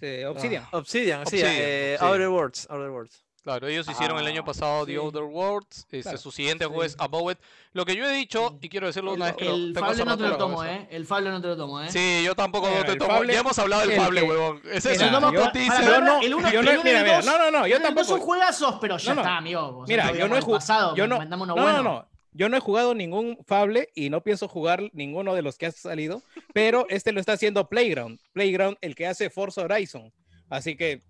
Sí, 0.00 0.24
Obsidian. 0.24 0.64
Obsidian, 0.72 1.26
sí, 1.26 1.36
Obsidian, 1.36 1.52
eh, 1.56 1.94
Obsidian. 1.94 2.12
Outer 2.12 2.28
Worlds, 2.28 2.66
Outer 2.68 2.90
Worlds. 2.90 3.24
Claro, 3.42 3.66
ellos 3.66 3.88
hicieron 3.90 4.20
el 4.20 4.26
año 4.28 4.44
pasado 4.44 4.86
The. 4.86 4.98
Other 5.00 5.24
Worlds, 5.24 5.78
este, 5.78 6.02
Claro. 6.02 6.16
su 6.18 6.30
siguiente 6.30 6.64
juego 6.64 6.84
es. 6.84 6.94
Above 6.98 7.32
It. 7.32 7.38
Lo 7.72 7.84
que 7.84 7.96
yo 7.96 8.08
he 8.08 8.12
dicho, 8.12 8.56
y 8.60 8.68
quiero 8.68 8.86
decirlo 8.86 9.10
El, 9.10 9.16
una 9.16 9.26
vez 9.26 9.34
que 9.36 9.44
lo 9.46 9.54
el 9.56 9.72
tengo 9.74 9.86
Fable 9.88 10.04
no 10.04 10.16
te 10.16 10.28
lo 10.28 10.36
tomo, 10.36 10.58
cabeza. 10.58 10.76
¿eh? 10.76 10.88
El 10.92 11.06
Fable 11.06 11.30
no 11.30 11.40
te 11.42 11.48
lo 11.48 11.56
tomo, 11.56 11.80
¿eh? 11.82 11.90
Sí, 11.90 12.22
yo 12.24 12.36
tampoco 12.36 12.68
Mira, 12.68 12.80
no 12.80 12.86
te 12.86 12.96
tomo. 12.96 13.10
Fable- 13.12 13.32
ya 13.32 13.40
hemos 13.40 13.58
hablado 13.58 13.82
del 13.82 13.90
el 13.92 14.00
Fable, 14.00 14.22
huevón. 14.22 14.62
Es 14.72 14.84
un 14.86 14.92
no, 14.92 15.10
no- 15.10 15.20
no- 15.20 15.32
no, 15.32 17.38
no, 17.38 17.50
no, 17.50 17.66
yo 17.66 17.76
el 17.76 17.82
dos 17.82 18.06
son 18.06 18.18
tampoco- 18.18 18.18
juegazos, 18.20 18.76
pero 18.80 18.96
ya 18.98 19.10
No, 19.10 19.14
no. 19.16 19.20
está, 19.22 19.36
amigo. 19.38 19.84
Mira, 19.88 20.12
yo 20.12 20.28
no 20.28 20.36
he 20.36 20.40
jugado. 20.40 20.94
no, 20.96 21.06
no, 21.06 21.46
no, 21.56 21.82
no. 21.82 22.08
Yo 22.34 22.48
no 22.48 22.56
he 22.56 22.60
jugado 22.60 22.94
ningún 22.94 23.36
Fable 23.46 23.90
y 23.94 24.08
no 24.08 24.22
pienso 24.22 24.48
jugar 24.48 24.88
ninguno 24.94 25.34
de 25.34 25.42
los 25.42 25.58
que 25.58 25.66
ha 25.66 25.70
salido, 25.72 26.22
pero 26.54 26.86
este 26.88 27.12
lo 27.12 27.20
está 27.20 27.32
haciendo 27.32 27.68
Playground. 27.68 28.20
Playground, 28.32 28.78
el 28.80 28.94
que 28.94 29.06
hace 29.06 29.28
Forza 29.28 29.62
Horizon. 29.62 30.12
Así 30.48 30.76
que, 30.76 30.92
¿Y 30.92 31.02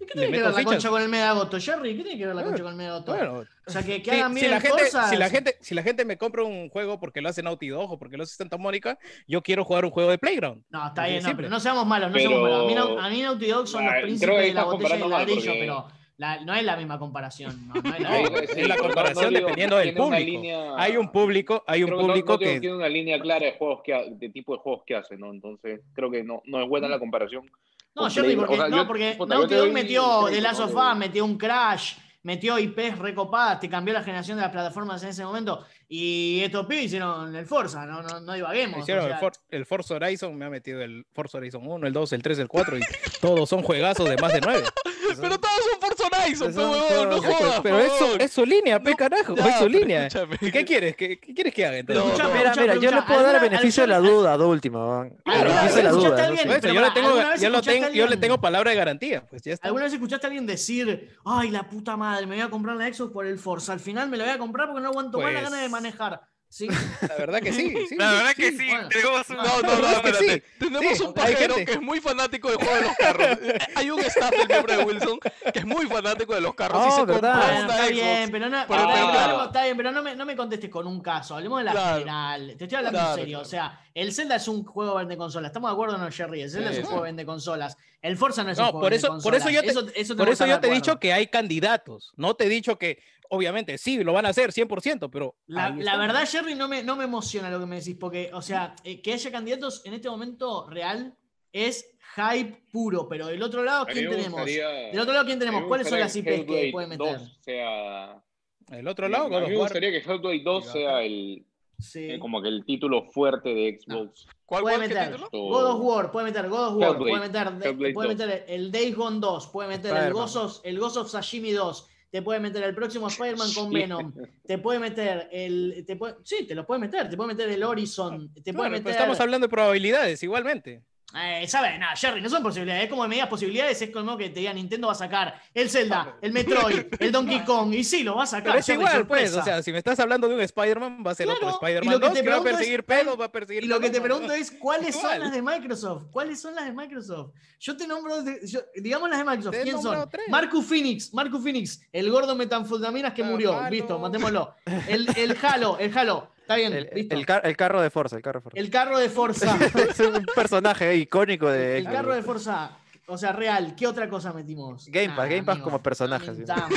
¿Qué 0.00 0.06
tiene 0.14 0.26
que 0.28 0.32
ver 0.38 0.42
la 0.42 0.50
fichas. 0.52 0.64
concha 0.64 0.88
con 0.88 1.02
el 1.02 1.08
Medagoto, 1.08 1.60
Jerry? 1.60 1.96
¿Qué 1.96 2.02
tiene 2.02 2.18
que 2.18 2.26
ver 2.26 2.34
la 2.34 2.42
Bueno, 2.42 2.48
concha 2.56 2.62
con 2.64 2.72
el 2.72 2.76
Medagoto? 2.78 3.12
bueno, 3.12 3.44
o 3.66 3.70
sea, 3.70 3.82
que, 3.84 4.02
que 4.02 4.10
hagan 4.12 4.34
si 4.34 4.40
bien 4.40 4.50
la 4.50 4.60
gente, 4.60 4.82
si 5.08 5.16
la 5.16 5.30
gente, 5.30 5.56
si 5.60 5.74
la 5.74 5.82
gente 5.82 6.04
me 6.04 6.16
compra 6.18 6.42
un 6.42 6.68
juego 6.70 6.98
porque 6.98 7.20
lo 7.20 7.28
hace 7.28 7.42
Naughty 7.42 7.68
Dog 7.68 7.92
o 7.92 7.98
porque 7.98 8.16
lo 8.16 8.22
hace 8.24 8.34
Santa 8.34 8.56
Mónica, 8.56 8.98
yo 9.28 9.42
quiero 9.42 9.64
jugar 9.64 9.84
un 9.84 9.90
juego 9.90 10.10
de 10.10 10.18
Playground. 10.18 10.64
No, 10.70 10.86
está 10.88 11.06
bien, 11.06 11.22
no, 11.22 11.36
pero 11.36 11.48
no 11.48 11.60
seamos 11.60 11.86
malos, 11.86 12.08
no 12.10 12.14
Pero- 12.14 12.30
seamos 12.30 12.50
malos. 12.50 12.64
A 12.64 12.66
mí, 12.66 12.98
a 13.06 13.08
mí 13.10 13.22
Naughty 13.22 13.46
Dog 13.46 13.68
son 13.68 13.84
los 13.84 13.94
príncipes 14.02 14.36
de 14.38 14.54
la 14.54 14.64
botella 14.64 14.96
de 14.96 15.08
ladrillo, 15.08 15.40
porque- 15.44 15.58
pero 15.60 15.88
la- 16.20 16.40
no 16.44 16.54
es 16.54 16.62
la 16.62 16.76
misma 16.76 16.98
comparación. 16.98 17.66
No, 17.68 17.74
no 17.74 17.94
es 17.94 18.00
la 18.00 18.10
No, 18.10 18.20
misma. 18.30 18.38
es 18.40 18.68
la 18.68 18.76
comparación 18.76 19.32
dependiendo 19.32 19.76
del 19.78 19.94
público. 19.94 20.24
línea- 20.24 20.74
Hay 20.76 20.96
un 20.96 21.10
público, 21.10 21.64
hay 21.66 21.82
un 21.82 21.90
público 21.90 22.38
que 22.38 22.60
tiene 22.60 22.76
una 22.76 22.88
línea 22.88 23.18
clara 23.20 23.46
de 23.46 23.52
juegos 23.52 23.80
que 23.82 23.94
ha- 23.94 24.04
de 24.04 24.28
tipo 24.28 24.52
de 24.54 24.58
juegos 24.60 24.82
que 24.86 24.94
hace, 24.96 25.16
¿no? 25.16 25.30
Entonces 25.30 25.80
creo 25.94 26.10
que 26.10 26.22
no, 26.22 26.42
no 26.44 26.62
es 26.62 26.68
buena 26.68 26.88
la 26.88 26.98
comparación. 26.98 27.50
No, 27.94 28.06
Playground. 28.08 28.38
porque, 28.38 28.54
O 28.54 28.56
sea, 28.56 28.68
no, 28.68 28.76
yo- 28.76 28.86
porque 28.86 29.14
puta, 29.18 29.34
yo 29.34 29.40
Naughty 29.40 29.54
Dog 29.56 29.72
metió 29.72 30.26
The 30.30 30.40
Last 30.42 30.60
of 30.60 30.74
Us, 30.74 30.96
metió 30.96 31.24
un 31.24 31.36
Crash, 31.38 31.94
metió 32.22 32.58
IPs 32.58 32.98
recopadas, 32.98 33.58
te 33.58 33.68
cambió 33.70 33.94
la 33.94 34.02
generación 34.02 34.36
de 34.36 34.42
las 34.42 34.52
plataformas 34.52 35.02
en 35.02 35.08
ese 35.08 35.24
momento. 35.24 35.64
Y 35.92 36.40
estos 36.44 36.66
pibes 36.66 36.84
hicieron 36.84 37.34
el 37.34 37.46
Forza, 37.46 37.84
no, 37.84 38.00
no, 38.00 38.20
no 38.20 38.32
divaguemos. 38.34 38.78
hicieron 38.78 39.06
o 39.06 39.08
sea, 39.08 39.16
el, 39.16 39.20
For- 39.20 39.32
el 39.50 39.66
Forza 39.66 39.94
Horizon, 39.96 40.36
me 40.38 40.44
ha 40.44 40.48
metido 40.50 40.80
el 40.82 41.04
Forza 41.12 41.38
Horizon 41.38 41.66
1, 41.66 41.84
el 41.88 41.92
2, 41.92 42.12
el 42.12 42.22
3, 42.22 42.38
el 42.38 42.46
4 42.48 42.78
y 42.78 42.80
todos 43.20 43.48
son 43.48 43.62
juegazos 43.62 44.08
de 44.08 44.16
más 44.18 44.32
de 44.32 44.40
9. 44.40 44.62
Pero 45.20 45.40
todos 45.40 45.54
son 45.68 45.80
Forza 45.80 46.04
Horizon, 46.22 46.54
Son 46.54 46.70
pe, 46.72 46.78
huevón, 46.94 47.10
no 47.10 47.20
jodas. 47.20 47.60
Pero 47.64 47.78
eso 47.80 48.04
huevón. 48.04 48.20
es 48.20 48.30
su 48.32 48.46
línea, 48.46 48.80
pe 48.80 48.94
carajo, 48.94 49.34
Ya, 49.34 49.48
es 49.48 49.54
su 49.58 49.64
pero 49.66 49.78
línea. 49.80 50.06
escúchame. 50.06 50.36
¿Y 50.40 50.52
¿Qué 50.52 50.64
quieres? 50.64 50.94
¿Qué, 50.96 51.18
qué 51.18 51.34
quieres 51.34 51.52
que 51.52 51.66
haga 51.66 51.78
entonces? 51.78 52.18
No. 52.18 52.30
Mira, 52.32 52.54
mira, 52.56 52.74
yo 52.76 52.90
le 52.92 53.02
puedo 53.02 53.20
dar 53.22 53.30
el 53.30 53.34
¿alguna- 53.34 53.40
beneficio 53.40 53.82
de 53.82 53.86
la 53.88 53.98
duda, 53.98 54.38
de 54.38 54.44
último. 54.44 54.78
weón. 54.88 55.16
¿Alguna 55.24 55.40
El 55.40 55.44
vez 55.46 55.54
beneficio 55.56 55.76
de 55.76 55.82
la 55.82 55.90
duda. 55.90 56.26
eso, 56.54 56.60
pero 56.60 57.92
yo, 57.92 58.06
le 58.06 58.16
tengo, 58.18 58.40
palabra 58.40 58.70
de 58.70 58.76
garantía. 58.76 59.26
Pues 59.28 59.42
ya 59.42 59.54
está. 59.54 59.66
¿Alguna 59.66 59.84
vez 59.86 59.92
escuchaste 59.94 60.24
a 60.24 60.28
alguien 60.28 60.46
decir, 60.46 61.16
ay, 61.24 61.50
la 61.50 61.68
puta 61.68 61.96
madre, 61.96 62.26
me 62.28 62.36
voy 62.36 62.44
a 62.44 62.48
comprar 62.48 62.76
la 62.76 62.86
Xbox 62.94 63.12
por 63.12 63.26
el 63.26 63.40
Forza? 63.40 63.72
Al 63.72 63.80
final 63.80 64.08
me 64.08 64.16
la 64.16 64.22
voy 64.24 64.32
a 64.34 64.38
comprar 64.38 64.68
porque 64.68 64.80
no 64.80 64.90
aguanto 64.90 65.18
más 65.18 65.32
la 65.32 65.40
Pues- 65.40 65.50
gana 65.50 65.62
de 65.62 65.68
manejar. 65.80 66.20
¿Sí? 66.52 66.66
La 66.66 67.14
verdad 67.16 67.40
que 67.40 67.52
sí. 67.52 67.72
sí, 67.88 67.94
La 67.96 68.10
verdad 68.10 68.32
que 68.34 68.50
sí. 68.50 68.66
bueno. 68.68 68.88
tenemos 68.88 69.30
un... 69.30 69.36
No, 69.36 69.62
no, 69.62 69.78
no, 69.78 69.88
espérate. 69.88 70.34
sí. 70.34 70.42
Tenemos 70.58 70.98
Sí, 70.98 71.02
un 71.04 71.14
pajero 71.14 71.54
que 71.54 71.62
es 71.62 71.80
muy 71.80 72.00
fanático 72.00 72.48
del 72.48 72.56
juego 72.58 72.74
de 72.74 72.80
los 72.82 72.96
carros. 72.96 73.38
Hay 73.76 73.90
un 73.92 74.00
staff 74.00 74.30
del 74.32 74.48
miembro 74.48 74.76
de 74.76 74.82
Wilson 74.84 75.20
que 75.52 75.58
es 75.60 75.64
muy 75.64 75.86
fanático 75.86 76.34
de 76.34 76.40
los 76.40 76.52
carros 76.56 76.84
y 76.84 76.88
Oh, 76.90 76.96
se 76.96 77.04
¿verdad? 77.04 77.34
compró 77.34 77.46
Bueno, 77.46 77.64
una 77.66 77.70
está 77.74 77.76
Xbox. 77.84 77.92
bien, 77.92 78.30
pero 78.32 78.48
no, 78.48 78.64
pero- 78.66 79.44
está 79.44 79.62
bien, 79.64 79.76
pero 79.76 79.92
no 79.92 80.02
me, 80.02 80.16
no 80.16 80.26
me 80.26 80.34
contestes 80.34 80.70
con 80.70 80.88
un 80.88 81.00
caso, 81.00 81.36
hablemos 81.36 81.60
de 81.60 81.64
la 81.66 81.70
Claro. 81.70 81.98
general. 82.00 82.54
Te 82.58 82.64
estoy 82.64 82.76
hablando 82.78 82.98
Claro, 82.98 83.10
en 83.12 83.18
serio. 83.20 83.38
claro. 83.38 83.46
O 83.46 83.48
sea, 83.48 83.80
el 83.94 84.12
Zelda 84.12 84.34
es 84.34 84.48
un 84.48 84.64
juego 84.64 84.96
vende 84.96 85.16
consolas. 85.16 85.50
¿Estamos 85.50 85.70
de 85.70 85.74
acuerdo 85.74 85.98
no, 85.98 86.10
Jerry? 86.10 86.42
El 86.42 86.50
Zelda 86.50 86.70
Sí, 86.72 86.78
es 86.78 86.80
un 86.80 86.86
juego 86.86 87.02
vende 87.02 87.24
consolas. 87.24 87.76
El 88.02 88.16
Forza 88.16 88.42
no 88.42 88.50
es 88.50 88.58
un 88.58 88.64
juego 88.64 88.80
por 88.80 88.90
vende 88.90 88.96
eso, 88.96 89.06
por 89.06 89.14
consolas. 89.22 89.40
eso 89.42 89.50
yo 89.50 89.60
te, 89.62 89.68
eso 89.68 89.78
por 89.78 89.92
tenemos 89.92 90.32
eso 90.34 90.44
que 90.44 90.48
yo 90.50 90.54
estar 90.56 90.60
te 90.62 90.66
he 90.66 90.70
de 90.70 90.74
dicho 90.74 90.98
que 90.98 91.12
hay 91.12 91.28
candidatos. 91.28 92.12
No 92.16 92.34
te 92.34 92.46
he 92.46 92.48
dicho 92.48 92.76
que, 92.76 93.00
obviamente, 93.30 93.78
sí, 93.78 94.02
lo 94.04 94.12
van 94.12 94.26
a 94.26 94.30
hacer 94.30 94.52
100%, 94.52 95.08
pero. 95.10 95.36
La, 95.46 95.70
verdad, 95.96 96.26
Jerry, 96.28 96.54
no 96.54 96.68
me, 96.68 96.82
no 96.82 96.96
me 96.96 97.04
emociona 97.04 97.50
lo 97.50 97.58
que 97.60 97.66
me 97.66 97.76
decís, 97.76 97.96
porque, 97.98 98.30
o 98.32 98.42
sea, 98.42 98.74
eh, 98.84 99.00
que 99.00 99.12
haya 99.14 99.30
candidatos 99.30 99.82
en 99.84 99.94
este 99.94 100.08
momento 100.10 100.68
real 100.68 101.16
es 101.52 101.96
hype 102.16 102.64
puro, 102.70 103.08
pero 103.08 103.26
del 103.28 103.42
otro 103.42 103.64
lado, 103.64 103.86
¿quién 103.86 104.08
tenemos? 104.10 104.32
gustaría- 104.32 104.68
Del 104.68 105.00
otro 105.00 105.12
lado, 105.14 105.26
¿quién 105.26 105.38
tenemos? 105.38 105.64
¿Cuáles 105.64 105.88
son 105.88 106.00
las 106.00 106.14
IPs 106.14 106.44
que 106.44 106.68
pueden 106.72 106.90
meter? 106.90 107.18
2 107.18 107.38
sea... 107.40 108.22
El 108.70 108.86
otro 108.86 109.08
lado, 109.08 109.36
a 109.36 109.40
mí 109.40 109.48
me 109.48 109.56
gustaría 109.56 109.90
que 109.90 109.98
Hellblade 109.98 110.42
2 110.44 110.66
sea 110.72 111.02
el, 111.02 111.44
Sí. 111.80 112.10
eh, 112.10 112.18
como 112.20 112.40
que 112.42 112.48
el 112.48 112.64
título 112.64 113.02
fuerte 113.10 113.48
de 113.54 113.80
Xbox. 113.80 114.26
¿Cuál, 114.44 114.62
puede 114.62 114.78
meter 114.78 115.10
título? 115.12 115.28
God 115.32 115.64
of 115.66 115.80
War, 115.80 116.12
puede 116.12 116.26
meter 116.26 116.48
God 116.48 116.66
of 116.68 116.74
War, 116.76 116.90
Hellblade, 116.90 117.10
puede 117.10 117.20
meter, 117.28 117.92
puede 117.94 118.08
2. 118.14 118.18
meter 118.18 118.44
el 118.48 118.70
Days 118.70 118.94
Gone 118.94 119.18
2, 119.18 119.46
puede 119.48 119.68
meter 119.70 119.96
el. 119.96 120.12
Ghost, 120.12 120.36
of, 120.36 120.60
el 120.62 120.78
Ghost 120.78 120.96
of 120.98 121.10
Sashimi 121.10 121.52
2, 121.52 121.88
te 122.10 122.22
puede 122.22 122.40
meter 122.40 122.62
el 122.64 122.74
próximo 122.74 123.08
Spider-Man 123.08 123.52
con. 123.54 123.70
Venom, 123.70 124.12
te 124.44 124.58
puede 124.58 124.78
meter 124.78 125.28
el... 125.32 125.84
Te 125.86 125.96
puede, 125.96 126.16
sí, 126.24 126.46
te 126.46 126.54
lo 126.54 126.66
puede 126.66 126.80
meter, 126.80 127.08
te 127.08 127.16
puede 127.16 127.28
meter 127.34 127.48
el 127.48 127.62
Horizon, 127.62 128.32
te 128.34 128.52
Claro, 128.52 128.56
puede 128.58 128.70
pero 128.70 128.82
meter... 128.82 128.92
estamos 128.92 129.20
hablando 129.20 129.46
de 129.46 129.50
probabilidades, 129.50 130.22
igualmente. 130.22 130.82
Eh, 131.16 131.46
¿Sabes? 131.48 131.78
Nada, 131.78 131.96
Jerry, 131.96 132.20
no 132.20 132.28
son 132.28 132.42
posibilidades. 132.42 132.84
Es 132.84 132.90
como 132.90 133.06
medias 133.08 133.26
posibilidades. 133.28 133.82
Es 133.82 133.90
como 133.90 134.16
que 134.16 134.30
te 134.30 134.40
diga 134.40 134.52
Nintendo 134.52 134.86
va 134.86 134.92
a 134.92 134.96
sacar 134.96 135.42
el 135.52 135.68
Zelda, 135.68 136.16
el 136.22 136.32
Metroid, 136.32 136.86
el 137.00 137.10
Donkey 137.10 137.40
Kong. 137.44 137.74
Y 137.74 137.82
sí, 137.82 138.02
lo 138.04 138.14
va 138.16 138.22
a 138.22 138.26
sacar. 138.26 138.52
Pero 138.52 138.58
es 138.60 138.66
Jerry, 138.66 138.78
igual, 138.78 139.06
pues. 139.06 139.20
sorpresa. 139.30 139.40
O 139.40 139.44
sea, 139.44 139.62
si 139.62 139.72
me 139.72 139.78
estás 139.78 139.98
hablando 139.98 140.28
de 140.28 140.36
un 140.36 140.40
Spider-Man, 140.40 141.02
va 141.04 141.10
a 141.10 141.14
ser 141.14 141.26
Claro, 141.26 141.38
otro 141.48 141.66
Spider-Man 141.66 141.94
lo 141.94 142.00
que 142.00 142.06
2 142.06 142.14
te 142.14 142.22
que 142.22 142.28
va 142.28 142.34
a 142.34 142.38
es, 142.38 142.44
perseguir 142.44 142.84
¿cuál- 142.84 142.98
pedo, 143.00 143.16
va 143.16 143.24
a 143.24 143.32
perseguir. 143.32 143.64
Y 143.64 143.66
lo 143.66 143.80
que 143.80 143.90
te 143.90 144.00
pregunto 144.00 144.32
es, 144.32 144.50
¿cuáles 144.52 144.94
son 144.94 145.02
Igual. 145.04 145.20
las 145.20 145.32
de 145.32 145.42
Microsoft? 145.42 146.04
¿Cuáles 146.12 146.40
son 146.40 146.54
las 146.54 146.64
de 146.66 146.72
Microsoft? 146.72 147.32
Yo 147.58 147.76
te 147.76 147.86
nombro, 147.88 148.22
de- 148.22 148.40
yo- 148.46 148.60
digamos 148.76 149.10
las 149.10 149.18
de 149.18 149.24
Microsoft. 149.24 149.52
Te 149.52 149.62
¿Quién 149.62 149.82
son? 149.82 150.08
tres. 150.10 150.26
Marcus 150.28 150.64
Phoenix, 150.64 151.12
Marcus 151.12 151.42
Phoenix, 151.42 151.80
el 151.92 152.10
gordo 152.10 152.34
metanfetaminas 152.36 153.12
que 153.14 153.22
Ah, 153.22 153.26
murió. 153.26 153.58
Halo. 153.58 153.70
Listo, 153.70 153.98
matémoslo. 153.98 154.54
El, 154.88 155.08
el 155.16 155.36
Halo, 155.42 155.76
el 155.78 155.96
Halo. 155.96 156.30
Está 156.50 156.56
bien, 156.56 156.72
El, 156.72 156.90
listo. 156.92 157.14
el 157.14 157.26
car- 157.26 157.42
el 157.44 157.56
carro 157.56 157.80
de 157.80 157.90
Forza, 157.90 158.16
el 158.16 158.22
carro 158.22 158.40
de 158.40 158.42
Forza. 158.42 158.58
El 158.58 158.70
carro 158.70 158.98
de 158.98 159.08
Forza. 159.08 159.56
es 159.88 160.00
un 160.00 160.24
personaje 160.34 160.96
icónico 160.96 161.48
de 161.48 161.78
el 161.78 161.84
carro 161.84 162.12
de 162.12 162.22
Forza. 162.22 162.72
O 163.06 163.18
sea, 163.18 163.32
real. 163.32 163.74
¿Qué 163.76 163.88
otra 163.88 164.08
cosa 164.08 164.32
metimos? 164.32 164.86
Game 164.86 165.08
Pass, 165.16 165.28
Game 165.28 165.42
Pass 165.42 165.58
como 165.58 165.82
personaje, 165.82 166.26
No 166.28 166.32
sí. 166.32 166.38
mintamos, 166.38 166.70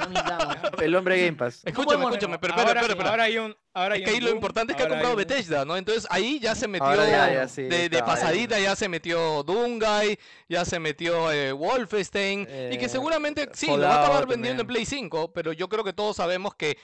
no 0.00 0.08
mintamos. 0.08 0.56
El 0.82 0.94
hombre 0.96 1.18
Game 1.24 1.36
Pass. 1.36 1.62
Escúchame, 1.64 1.84
podemos- 1.94 2.10
escúchame, 2.12 2.38
pero 2.40 2.52
espera, 2.54 2.68
ahora, 2.68 2.80
espera, 2.80 2.92
espera. 2.94 3.10
ahora 3.10 3.22
hay 3.24 3.38
un. 3.38 3.56
Ahora 3.72 3.94
hay 3.94 4.02
Es 4.02 4.08
que 4.08 4.14
ahí 4.16 4.20
lo 4.20 4.30
importante 4.30 4.72
es 4.72 4.76
que 4.76 4.82
ha 4.82 4.88
comprado 4.88 5.12
un- 5.12 5.16
Bethesda, 5.18 5.64
¿no? 5.64 5.76
Entonces 5.76 6.06
ahí 6.10 6.40
ya 6.40 6.54
se 6.56 6.66
metió 6.66 6.92
ya, 6.94 7.32
ya, 7.32 7.46
sí, 7.48 7.62
de, 7.62 7.84
está, 7.84 8.04
pasadita, 8.04 8.58
ya 8.58 8.74
se 8.74 8.88
metió 8.88 9.42
Doomguy, 9.44 10.18
ya 10.48 10.64
se 10.64 10.80
metió 10.80 11.30
eh, 11.30 11.52
Wolfenstein, 11.52 12.40
y 12.72 12.78
que 12.78 12.86
Eh, 12.86 12.88
seguramente 12.88 13.48
sí, 13.52 13.66
lo 13.68 13.78
va 13.80 13.94
a 13.96 14.04
acabar 14.04 14.26
vendiendo 14.26 14.62
en. 14.62 14.66
Play 14.66 14.86
5, 14.86 15.32
pero 15.32 15.52
yo 15.52 15.68
creo 15.68 15.84
que 15.84 15.92
todos 15.92 16.16
sabemos 16.16 16.54
que 16.56 16.78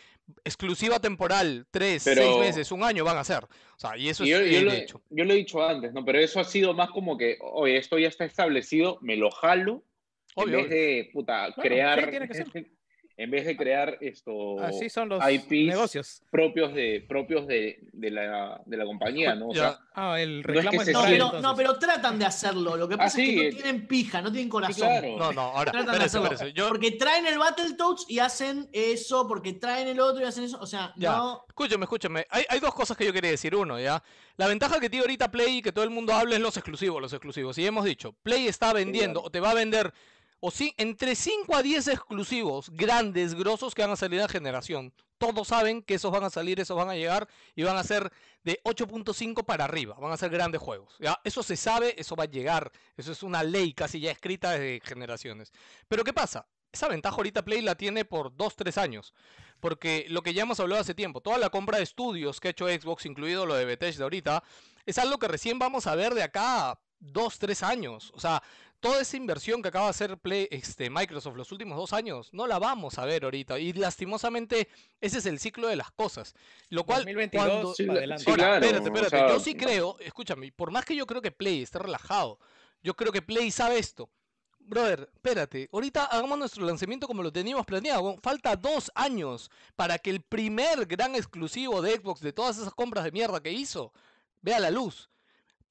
exclusiva 0.44 0.98
temporal, 1.00 1.66
3, 1.70 2.02
Pero- 2.04 2.22
6 2.22 2.38
meses, 2.38 2.72
un 2.72 2.82
año 2.84 3.04
van 3.04 3.18
a 3.18 3.24
ser. 3.24 3.44
O 3.44 3.78
sea, 3.78 3.96
y 3.96 4.08
eso 4.08 4.24
Y 4.24 4.32
es 4.32 4.38
yo, 4.38 4.44
yo 4.46 4.58
eh, 4.58 4.62
lo, 4.62 4.72
hecho. 4.72 5.02
yo 5.10 5.24
lo 5.24 5.32
he 5.32 5.36
dicho 5.36 5.62
antes, 5.66 5.92
¿no? 5.92 6.04
Pero 6.04 6.18
eso 6.18 6.40
ha 6.40 6.44
sido 6.44 6.74
más 6.74 6.90
como 6.90 7.16
que, 7.18 7.38
oye, 7.40 7.76
esto 7.76 7.98
ya 7.98 8.08
está 8.08 8.24
establecido, 8.24 8.98
me 9.00 9.16
lo 9.16 9.30
jalo, 9.30 9.84
Obvio, 10.34 10.58
en 10.58 10.62
vez 10.62 10.70
de, 10.70 11.10
puta, 11.12 11.52
crear, 11.60 12.00
sí, 12.04 12.10
tiene 12.10 12.28
que 12.28 12.34
ser. 12.34 12.46
En 13.16 13.30
vez 13.30 13.44
de 13.46 13.56
crear 13.56 13.98
esto, 14.00 14.58
Así 14.60 14.88
son 14.88 15.08
los 15.08 15.22
IPs 15.30 15.50
negocios. 15.68 16.22
propios 16.30 16.72
de, 16.74 17.04
propios 17.08 17.46
de, 17.46 17.78
de 17.92 18.10
la, 18.10 18.60
de 18.64 18.76
la 18.76 18.84
compañía, 18.84 19.34
¿no? 19.34 19.48
O 19.48 19.54
Ya. 19.54 19.60
sea, 19.60 19.78
Ah, 19.94 20.18
el 20.18 20.40
es 20.40 20.46
reclamo 20.46 20.70
que 20.70 20.76
es 20.78 20.84
se 20.86 20.92
No, 20.92 21.02
pero, 21.04 21.40
no, 21.42 21.54
pero 21.54 21.78
tratan 21.78 22.18
de 22.18 22.24
hacerlo. 22.24 22.76
Lo 22.78 22.88
que 22.88 22.94
Ah, 22.94 22.98
pasa 22.98 23.20
es 23.20 23.28
que 23.28 23.32
sí. 23.50 23.56
no 23.56 23.62
tienen 23.62 23.86
pija, 23.86 24.22
no 24.22 24.30
tienen 24.32 24.46
sí, 24.46 24.50
corazón. 24.50 24.88
claro. 24.88 25.16
No, 25.18 25.32
no, 25.34 25.40
ahora, 25.42 25.70
Tratan 25.72 25.86
de 25.86 25.92
espérese, 25.92 26.16
hacerlo. 26.18 26.32
espérese. 26.34 26.56
Yo, 26.56 26.68
Porque 26.68 26.92
traen 26.92 27.26
el 27.26 27.38
Battletoads 27.38 28.06
y 28.08 28.18
hacen 28.18 28.68
eso, 28.72 29.28
porque 29.28 29.52
traen 29.52 29.88
el 29.88 30.00
otro 30.00 30.22
y 30.22 30.24
hacen 30.24 30.44
eso. 30.44 30.58
O 30.60 30.66
sea, 30.66 30.94
Ya. 30.96 31.12
no. 31.16 31.44
Escúchame, 31.46 31.84
escúchame. 31.84 32.26
Hay, 32.30 32.44
hay 32.48 32.60
dos 32.60 32.74
cosas 32.74 32.96
que 32.96 33.04
yo 33.04 33.12
quería 33.12 33.30
decir. 33.30 33.54
Uno, 33.54 33.78
¿ya? 33.78 34.02
La 34.38 34.46
ventaja 34.46 34.80
que 34.80 34.88
tiene 34.88 35.02
ahorita 35.02 35.30
Play 35.30 35.58
y 35.58 35.62
que 35.62 35.72
todo 35.72 35.84
el 35.84 35.90
mundo 35.90 36.14
habla 36.14 36.36
es 36.36 36.40
los 36.40 36.56
exclusivos, 36.56 37.02
los 37.02 37.12
exclusivos. 37.12 37.58
Y 37.58 37.66
hemos 37.66 37.84
dicho, 37.84 38.12
Play 38.22 38.46
está 38.48 38.72
vendiendo 38.72 39.20
claro. 39.20 39.26
o 39.26 39.30
te 39.30 39.40
va 39.40 39.50
a 39.50 39.54
vender 39.54 39.92
o 40.44 40.50
sí, 40.50 40.74
entre 40.76 41.14
5 41.14 41.54
a 41.54 41.62
10 41.62 41.86
exclusivos 41.86 42.68
grandes, 42.70 43.34
grosos 43.34 43.76
que 43.76 43.82
van 43.82 43.92
a 43.92 43.96
salir 43.96 44.20
a 44.20 44.26
generación. 44.26 44.92
Todos 45.16 45.46
saben 45.46 45.82
que 45.82 45.94
esos 45.94 46.10
van 46.10 46.24
a 46.24 46.30
salir, 46.30 46.58
esos 46.58 46.76
van 46.76 46.90
a 46.90 46.96
llegar 46.96 47.28
y 47.54 47.62
van 47.62 47.76
a 47.76 47.84
ser 47.84 48.10
de 48.42 48.60
8.5 48.64 49.44
para 49.44 49.66
arriba. 49.66 49.94
Van 50.00 50.10
a 50.10 50.16
ser 50.16 50.30
grandes 50.30 50.60
juegos. 50.60 50.96
¿ya? 50.98 51.20
Eso 51.22 51.44
se 51.44 51.56
sabe, 51.56 51.94
eso 51.96 52.16
va 52.16 52.24
a 52.24 52.26
llegar. 52.26 52.72
Eso 52.96 53.12
es 53.12 53.22
una 53.22 53.44
ley 53.44 53.72
casi 53.72 54.00
ya 54.00 54.10
escrita 54.10 54.50
desde 54.50 54.80
generaciones. 54.84 55.52
Pero 55.86 56.02
¿qué 56.02 56.12
pasa? 56.12 56.48
Esa 56.72 56.88
ventaja 56.88 57.14
ahorita 57.14 57.44
Play 57.44 57.62
la 57.62 57.76
tiene 57.76 58.04
por 58.04 58.32
2-3 58.36 58.78
años. 58.78 59.14
Porque 59.60 60.06
lo 60.08 60.22
que 60.22 60.34
ya 60.34 60.42
hemos 60.42 60.58
hablado 60.58 60.80
hace 60.80 60.96
tiempo, 60.96 61.20
toda 61.20 61.38
la 61.38 61.50
compra 61.50 61.76
de 61.78 61.84
estudios 61.84 62.40
que 62.40 62.48
ha 62.48 62.50
hecho 62.50 62.66
Xbox, 62.66 63.06
incluido 63.06 63.46
lo 63.46 63.54
de 63.54 63.64
Bethesda 63.64 64.02
ahorita, 64.02 64.42
es 64.86 64.98
algo 64.98 65.20
que 65.20 65.28
recién 65.28 65.60
vamos 65.60 65.86
a 65.86 65.94
ver 65.94 66.14
de 66.14 66.24
acá 66.24 66.70
a 66.70 66.80
2-3 67.00 67.62
años. 67.62 68.10
O 68.16 68.18
sea, 68.18 68.42
toda 68.82 69.00
esa 69.00 69.16
inversión 69.16 69.62
que 69.62 69.68
acaba 69.68 69.84
de 69.86 69.90
hacer 69.90 70.18
Play, 70.18 70.48
este, 70.50 70.90
Microsoft 70.90 71.36
los 71.36 71.52
últimos 71.52 71.78
dos 71.78 71.92
años, 71.92 72.30
no 72.32 72.48
la 72.48 72.58
vamos 72.58 72.98
a 72.98 73.04
ver 73.04 73.22
ahorita. 73.22 73.60
Y 73.60 73.72
lastimosamente, 73.72 74.68
ese 75.00 75.18
es 75.18 75.26
el 75.26 75.38
ciclo 75.38 75.68
de 75.68 75.76
las 75.76 75.92
cosas. 75.92 76.34
Lo 76.68 76.84
cual, 76.84 77.04
2022, 77.04 77.76
cuando... 77.76 77.96
Adelante. 77.96 78.24
Sí, 78.24 78.30
espérate, 78.32 78.76
espérate. 78.84 79.32
Yo 79.32 79.38
sí 79.38 79.54
creo, 79.54 79.96
escúchame, 80.00 80.50
por 80.50 80.72
más 80.72 80.84
que 80.84 80.96
yo 80.96 81.06
creo 81.06 81.22
que 81.22 81.30
Play 81.30 81.62
esté 81.62 81.78
relajado, 81.78 82.40
yo 82.82 82.94
creo 82.94 83.12
que 83.12 83.22
Play 83.22 83.52
sabe 83.52 83.78
esto. 83.78 84.10
Brother, 84.58 85.08
espérate, 85.14 85.68
ahorita 85.72 86.06
hagamos 86.06 86.38
nuestro 86.38 86.66
lanzamiento 86.66 87.06
como 87.06 87.22
lo 87.22 87.32
teníamos 87.32 87.64
planeado. 87.64 88.18
Falta 88.20 88.56
dos 88.56 88.90
años 88.96 89.48
para 89.76 89.98
que 89.98 90.10
el 90.10 90.22
primer 90.22 90.86
gran 90.86 91.14
exclusivo 91.14 91.82
de 91.82 91.96
Xbox 91.96 92.20
de 92.20 92.32
todas 92.32 92.58
esas 92.58 92.74
compras 92.74 93.04
de 93.04 93.12
mierda 93.12 93.40
que 93.40 93.52
hizo 93.52 93.92
vea 94.40 94.58
la 94.58 94.70
luz 94.70 95.08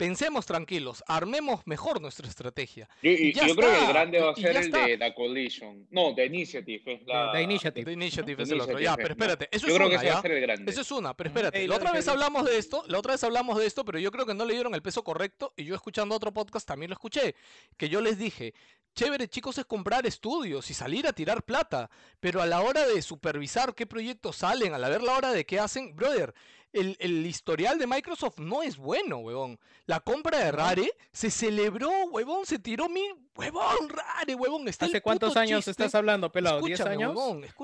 pensemos 0.01 0.47
tranquilos, 0.47 1.03
armemos 1.05 1.61
mejor 1.65 2.01
nuestra 2.01 2.27
estrategia. 2.27 2.89
Yo, 3.03 3.11
y, 3.11 3.33
yo 3.33 3.55
creo 3.55 3.71
que 3.71 3.85
el 3.85 3.87
grande 3.87 4.19
va 4.19 4.31
a 4.31 4.35
ser 4.35 4.49
el 4.49 4.57
está. 4.57 4.87
de 4.87 4.97
la 4.97 5.13
Coalition. 5.13 5.85
No, 5.91 6.13
de 6.13 6.25
Initiative. 6.25 6.81
Es 6.93 7.05
la... 7.05 7.39
Initiative. 7.39 7.85
The 7.85 7.91
Initiative 7.91 8.41
es 8.41 8.49
el 8.49 8.61
otro. 8.61 8.79
Ya, 8.79 8.95
pero 8.95 9.09
espérate. 9.09 9.47
Eso 9.51 9.67
yo 9.67 9.73
es 9.73 9.77
creo 9.77 9.87
una, 9.89 9.99
que 9.99 10.05
ese 10.07 10.13
va 10.13 10.19
a 10.19 10.21
ser 10.23 10.31
el 10.31 10.41
grande. 10.41 10.71
Eso 10.71 10.81
es 10.81 10.91
una, 10.91 11.15
pero 11.15 11.27
espérate. 11.29 11.61
La, 11.61 11.67
la 11.67 11.75
otra 11.75 11.91
vez 11.91 12.07
hablamos 12.07 12.45
de 12.45 12.57
esto, 12.57 12.83
la 12.87 12.97
otra 12.97 13.11
vez 13.11 13.23
hablamos 13.23 13.59
de 13.59 13.67
esto, 13.67 13.85
pero 13.85 13.99
yo 13.99 14.11
creo 14.11 14.25
que 14.25 14.33
no 14.33 14.43
le 14.43 14.55
dieron 14.55 14.73
el 14.73 14.81
peso 14.81 15.03
correcto 15.03 15.53
y 15.55 15.65
yo 15.65 15.75
escuchando 15.75 16.15
otro 16.15 16.33
podcast 16.33 16.67
también 16.67 16.89
lo 16.89 16.93
escuché, 16.93 17.35
que 17.77 17.87
yo 17.87 18.01
les 18.01 18.17
dije, 18.17 18.55
chévere 18.95 19.27
chicos 19.27 19.59
es 19.59 19.65
comprar 19.65 20.07
estudios 20.07 20.71
y 20.71 20.73
salir 20.73 21.05
a 21.05 21.13
tirar 21.13 21.43
plata, 21.43 21.91
pero 22.19 22.41
a 22.41 22.47
la 22.47 22.61
hora 22.61 22.87
de 22.87 23.03
supervisar 23.03 23.75
qué 23.75 23.85
proyectos 23.85 24.37
salen, 24.37 24.73
a 24.73 24.79
la 24.79 24.89
ver 24.89 25.03
la 25.03 25.15
hora 25.15 25.31
de 25.31 25.45
qué 25.45 25.59
hacen, 25.59 25.95
brother, 25.95 26.33
el, 26.73 26.97
el, 26.99 27.25
historial 27.25 27.77
de 27.77 27.87
Microsoft 27.87 28.39
no 28.39 28.63
es 28.63 28.77
bueno, 28.77 29.17
huevón. 29.17 29.59
La 29.85 29.99
compra 29.99 30.39
de 30.39 30.51
Rare 30.51 30.91
se 31.11 31.29
celebró, 31.29 31.89
huevón, 32.05 32.45
se 32.45 32.59
tiró 32.59 32.89
mi. 32.89 33.01
Huevón, 33.35 33.89
Rare, 33.89 34.35
huevón. 34.35 34.67
Está 34.67 34.85
¿Hace 34.85 35.01
cuántos 35.01 35.35
años 35.37 35.67
estás 35.67 35.95
hablando, 35.95 36.31
pelado? 36.31 36.61
¿10 36.61 36.85
años? 36.87 37.15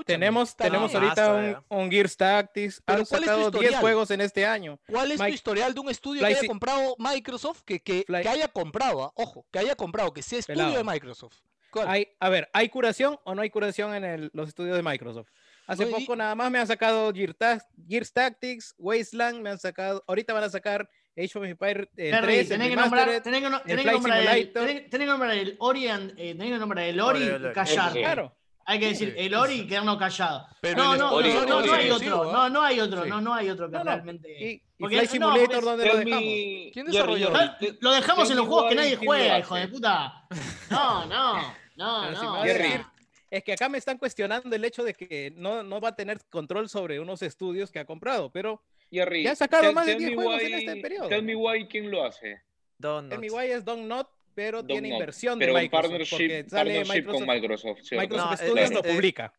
Tenemos 0.06 0.56
tenemos 0.56 0.94
ahorita 0.94 1.26
ah, 1.26 1.64
un, 1.70 1.80
un, 1.84 1.92
Gears 1.92 2.18
Tactics. 2.18 2.82
Han 2.86 3.06
sacado 3.06 3.52
10 3.52 3.78
juegos 3.78 4.12
en 4.12 4.22
este 4.22 4.46
año. 4.46 4.80
¿Cuál 4.88 5.12
es 5.12 5.20
tu 5.20 5.26
historial 5.26 5.74
de 5.74 5.80
un 5.80 5.90
estudio 5.90 6.22
que 6.22 6.28
haya 6.28 6.48
comprado 6.48 6.96
Microsoft? 6.98 7.64
Que, 7.64 7.82
que, 7.82 8.06
que 8.06 8.30
haya 8.30 8.48
comprado, 8.48 9.04
ah? 9.04 9.12
ojo, 9.16 9.46
que 9.52 9.60
haya 9.60 9.76
comprado, 9.76 10.14
que 10.14 10.22
sea 10.22 10.40
estudio 10.40 10.72
de 10.72 10.84
Microsoft. 10.84 11.38
Hay, 11.86 12.08
a 12.20 12.30
ver, 12.30 12.50
¿hay 12.54 12.70
curación 12.70 13.20
o 13.24 13.36
no 13.36 13.42
hay 13.42 13.50
curación 13.50 13.94
en 13.94 14.30
los 14.34 14.48
estudios 14.48 14.76
de 14.76 14.84
Microsoft? 14.84 15.30
Hace 15.68 15.86
poco 15.88 16.16
nada 16.16 16.34
más 16.34 16.50
me 16.50 16.60
han 16.60 16.68
sacado 16.68 17.12
Gears 17.14 18.14
Tactics, 18.14 18.74
Wasteland, 18.78 19.42
me 19.42 19.50
han 19.50 19.60
sacado, 19.60 20.02
ahorita 20.08 20.34
van 20.34 20.46
a 20.46 20.50
sacar 20.50 20.90
Age 21.18 21.38
of 21.38 21.44
Empire 21.44 21.90
eh, 21.98 22.18
3, 22.22 22.48
tienen 22.48 22.70
que 22.70 22.76
nombrar, 22.76 23.22
tienen 23.22 23.44
que, 23.44 25.06
nombrar 25.06 25.34
el 25.34 25.56
Ori, 25.60 25.88
and, 25.88 26.12
eh, 26.12 26.36
tienen 26.36 26.54
que 26.54 26.60
nombrar 26.60 26.86
el 26.86 27.02
Ori, 27.02 27.28
Ori 27.28 27.54
callar. 27.54 27.92
Claro. 27.92 28.34
Hay 28.66 28.80
que 28.80 28.88
decir 28.88 29.14
el 29.18 29.34
Ori 29.34 29.62
y 29.62 29.68
quedarnos 29.68 29.98
callados. 29.98 30.44
No, 30.76 30.96
no, 30.96 31.12
Ori, 31.14 31.34
no, 31.34 31.46
no, 31.46 31.62
no, 31.62 31.74
hay 31.74 31.90
otro, 31.90 32.32
no, 32.32 32.50
no 32.50 32.62
hay 32.62 32.80
otro, 32.80 33.04
sí. 33.04 33.10
no, 33.10 33.22
no 33.22 33.34
hay 33.34 33.50
otro 33.50 33.70
que 33.70 33.84
realmente. 33.84 34.30
Y, 34.30 34.64
porque, 34.78 34.96
y 34.96 34.98
Flight 35.00 35.12
Simulator, 35.12 35.64
¿dónde 35.64 35.86
lo 35.86 35.98
dejamos? 35.98 36.24
¿Quién 36.74 36.86
desarrolló? 36.86 37.32
Lo 37.80 37.92
dejamos 37.92 38.30
en 38.30 38.38
los 38.38 38.48
juegos 38.48 38.70
que 38.70 38.76
nadie 38.76 38.96
juega, 38.96 39.40
hijo 39.40 39.56
de 39.56 39.68
puta. 39.68 40.28
No, 40.70 41.06
no. 41.06 41.58
No, 41.78 42.10
no 42.10 42.44
es 43.30 43.44
que 43.44 43.54
acá 43.54 43.70
me 43.70 43.78
están 43.78 43.98
cuestionando 43.98 44.56
el 44.56 44.64
hecho 44.64 44.84
de 44.84 44.94
que 44.94 45.32
no, 45.36 45.64
no 45.64 45.82
va 45.82 45.90
a 45.90 45.96
tener 45.96 46.20
control 46.30 46.70
sobre 46.70 47.00
unos 47.00 47.22
estudios 47.22 47.72
que 47.72 47.80
ha 47.80 47.86
comprado, 47.86 48.32
pero 48.32 48.62
Jerry, 48.90 49.24
ya 49.24 49.34
ha 49.34 49.36
sacado 49.36 49.74
más 49.74 49.86
de 49.86 49.96
10 49.96 50.16
juegos 50.16 50.42
en 50.42 50.54
este 50.54 50.76
periodo. 50.78 51.10
Tell 51.10 51.24
me 51.24 51.36
why, 51.36 51.68
¿quién 51.68 51.92
lo 51.92 52.04
hace? 52.06 52.42
Don 52.78 53.10
Tell 53.10 53.20
Not. 53.20 53.30
me 53.30 53.36
why 53.36 53.52
es 53.52 53.66
Don 53.66 53.88
Not, 53.88 54.10
pero 54.34 54.64
tiene 54.64 54.90
inversión 54.90 55.40
pero 55.40 55.54
de 55.54 55.62
Microsoft. 55.62 55.90
Partnership, 55.90 56.50
sale 56.50 56.76
partnership 56.76 56.94
Microsoft, 56.94 57.20
con 57.20 57.28
Microsoft. 57.28 57.92
Microsoft 57.92 58.30
no, 58.30 58.38
Studios 58.38 58.72
lo 58.72 58.86
eh, 58.86 58.94
publica. 58.94 59.34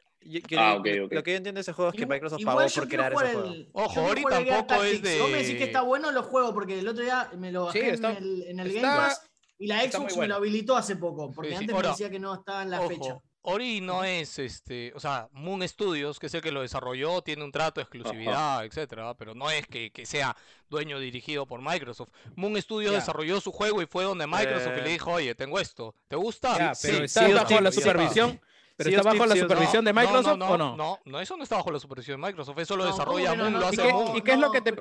Ah, 0.57 0.75
okay, 0.75 1.01
okay. 1.01 1.17
Lo 1.17 1.23
que 1.23 1.31
yo 1.31 1.37
entiendo 1.37 1.59
de 1.59 1.63
ese 1.63 1.73
juego 1.73 1.91
es 1.91 1.97
que 1.97 2.07
Microsoft 2.07 2.45
pagó 2.45 2.61
por 2.61 2.89
crear 2.89 3.13
ese 3.13 3.35
juego. 3.35 3.55
Ojo, 3.73 4.03
Ori 4.03 4.25
tampoco 4.25 4.85
es 4.85 5.01
de. 5.01 5.21
Vos 5.21 5.31
me 5.31 5.39
decís 5.39 5.57
que 5.57 5.65
está 5.65 5.83
bueno 5.83 6.11
los 6.11 6.27
juegos, 6.27 6.53
porque 6.53 6.79
el 6.79 6.89
otro 6.89 7.05
día 7.05 7.31
me 7.39 7.53
lo 7.53 7.67
bajé 7.67 7.95
en 7.95 8.61
el, 8.61 8.73
Game 8.73 8.83
Pass 8.83 9.23
y 9.59 9.67
la 9.67 9.81
Xbox 9.83 10.17
me 10.17 10.29
lo 10.29 10.35
habilitó 10.35 10.77
hace 10.77 10.97
poco, 10.97 11.31
porque 11.33 11.57
antes 11.57 11.75
me 11.75 11.83
decía 11.83 12.11
que 12.11 12.19
no 12.19 12.35
estaba 12.35 12.63
en 12.63 12.71
la 12.71 12.81
fecha. 12.83 13.21
Ori 13.43 13.81
no 13.81 14.05
es, 14.05 14.39
este, 14.39 14.93
o 14.95 15.01
sea, 15.01 15.29
Moon 15.33 15.67
Studios, 15.67 16.19
que 16.19 16.27
es 16.27 16.35
el 16.35 16.43
que 16.43 16.53
lo 16.53 16.63
desarrolló, 16.63 17.23
tiene 17.23 17.45
un 17.45 17.53
trato 17.53 17.81
de 17.81 17.83
exclusividad, 17.83 18.65
etcétera, 18.65 19.15
pero 19.15 19.35
no 19.35 19.51
es 19.51 19.67
que, 19.67 19.91
que, 19.91 20.07
sea 20.07 20.37
dueño 20.69 20.99
dirigido 20.99 21.47
por 21.47 21.63
Microsoft. 21.63 22.11
Moon 22.35 22.61
Studios 22.61 22.93
desarrolló 22.93 23.41
su 23.41 23.53
juego 23.53 23.81
y 23.81 23.87
fue 23.87 24.05
donde 24.05 24.27
Microsoft 24.27 24.77
le 24.77 24.91
dijo, 24.91 25.13
oye, 25.13 25.35
tengo 25.35 25.59
esto, 25.59 25.95
¿te 26.09 26.17
gusta? 26.17 26.57
Yeah, 26.57 26.73
pero 26.83 26.99
sí, 26.99 27.05
está 27.05 27.29
bajo 27.29 27.61
la 27.61 27.73
supervisión. 27.73 28.41
¿Pero 28.77 28.91
está 28.91 29.03
bajo 29.03 29.27
la 29.27 29.35
supervisión 29.35 29.85
de 29.85 29.93
Microsoft 29.93 30.41
o 30.41 30.59
no? 30.59 30.77
No, 30.77 31.01
no, 31.05 31.21
eso 31.21 31.37
no 31.37 31.43
está 31.43 31.57
bajo 31.57 31.73
la 31.73 31.81
supervisión 31.81 32.21
de 32.21 32.27
Microsoft, 32.29 32.59
eso 32.59 32.77
lo 32.77 32.87
desarrolla 32.87 33.35
Moon, 33.35 33.53
lo 33.53 33.67
hace 33.67 33.83
¿Y 33.83 33.87
qué, 33.87 33.93
Moon. 33.93 34.17
¿Y 34.17 34.23
qué 34.23 34.33
es 34.33 34.39
lo 34.39 34.53
que 34.53 34.61
te...? 34.61 34.75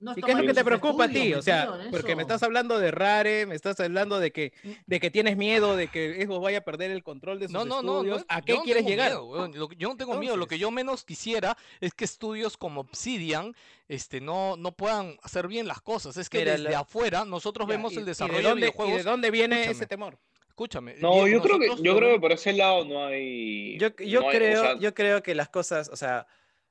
No 0.00 0.12
¿Y 0.14 0.22
qué 0.22 0.30
es 0.30 0.38
lo 0.38 0.44
que 0.44 0.54
te 0.54 0.64
preocupa 0.64 1.04
a 1.04 1.08
ti? 1.08 1.34
O 1.34 1.42
sea, 1.42 1.76
porque 1.90 2.14
me 2.14 2.22
estás 2.22 2.42
hablando 2.42 2.78
de 2.78 2.90
Rare, 2.90 3.46
me 3.46 3.54
estás 3.54 3.80
hablando 3.80 4.20
de 4.20 4.30
que, 4.30 4.52
mm. 4.62 4.70
de 4.86 5.00
que 5.00 5.10
tienes 5.10 5.36
miedo, 5.36 5.76
de 5.76 5.88
que 5.88 6.24
Xbox 6.24 6.42
vaya 6.42 6.58
a 6.58 6.60
perder 6.60 6.90
el 6.92 7.02
control 7.02 7.40
de 7.40 7.46
sus 7.46 7.52
no, 7.52 7.64
no, 7.64 7.80
estudios. 7.80 8.18
No, 8.20 8.24
¿A 8.28 8.42
qué 8.42 8.58
quieres 8.62 8.86
llegar? 8.86 9.12
Yo 9.12 9.88
no 9.88 9.96
tengo 9.96 10.14
miedo. 10.18 10.36
Lo 10.36 10.46
que 10.46 10.58
yo 10.58 10.70
menos 10.70 11.04
quisiera 11.04 11.56
es 11.80 11.94
que 11.94 12.04
estudios 12.04 12.56
como 12.56 12.82
Obsidian 12.82 13.54
este, 13.88 14.20
no, 14.20 14.56
no 14.56 14.72
puedan 14.72 15.16
hacer 15.22 15.48
bien 15.48 15.66
las 15.66 15.80
cosas. 15.80 16.16
Es 16.16 16.30
que 16.30 16.38
Mira, 16.38 16.52
desde 16.52 16.74
afuera 16.76 17.24
nosotros 17.24 17.66
vemos 17.66 17.96
el 17.96 18.04
desarrollo 18.04 18.54
de, 18.54 18.72
dónde, 18.72 18.96
de 18.96 19.02
dónde 19.02 19.30
viene 19.30 19.70
ese 19.70 19.86
temor? 19.86 20.18
escúchame. 20.58 20.96
No, 20.98 21.28
yo 21.28 21.40
creo 21.40 21.58
que 21.58 21.68
yo 21.80 21.96
creo 21.96 22.14
que 22.14 22.20
por 22.20 22.32
ese 22.32 22.52
lado 22.52 22.84
no 22.84 23.06
hay. 23.06 23.78
Yo, 23.78 23.94
yo 23.96 24.26
creo, 24.26 24.78
yo 24.78 24.92
creo 24.92 25.22
que 25.22 25.34
las 25.34 25.48
cosas, 25.48 25.88
o 25.88 25.96
sea, 25.96 26.26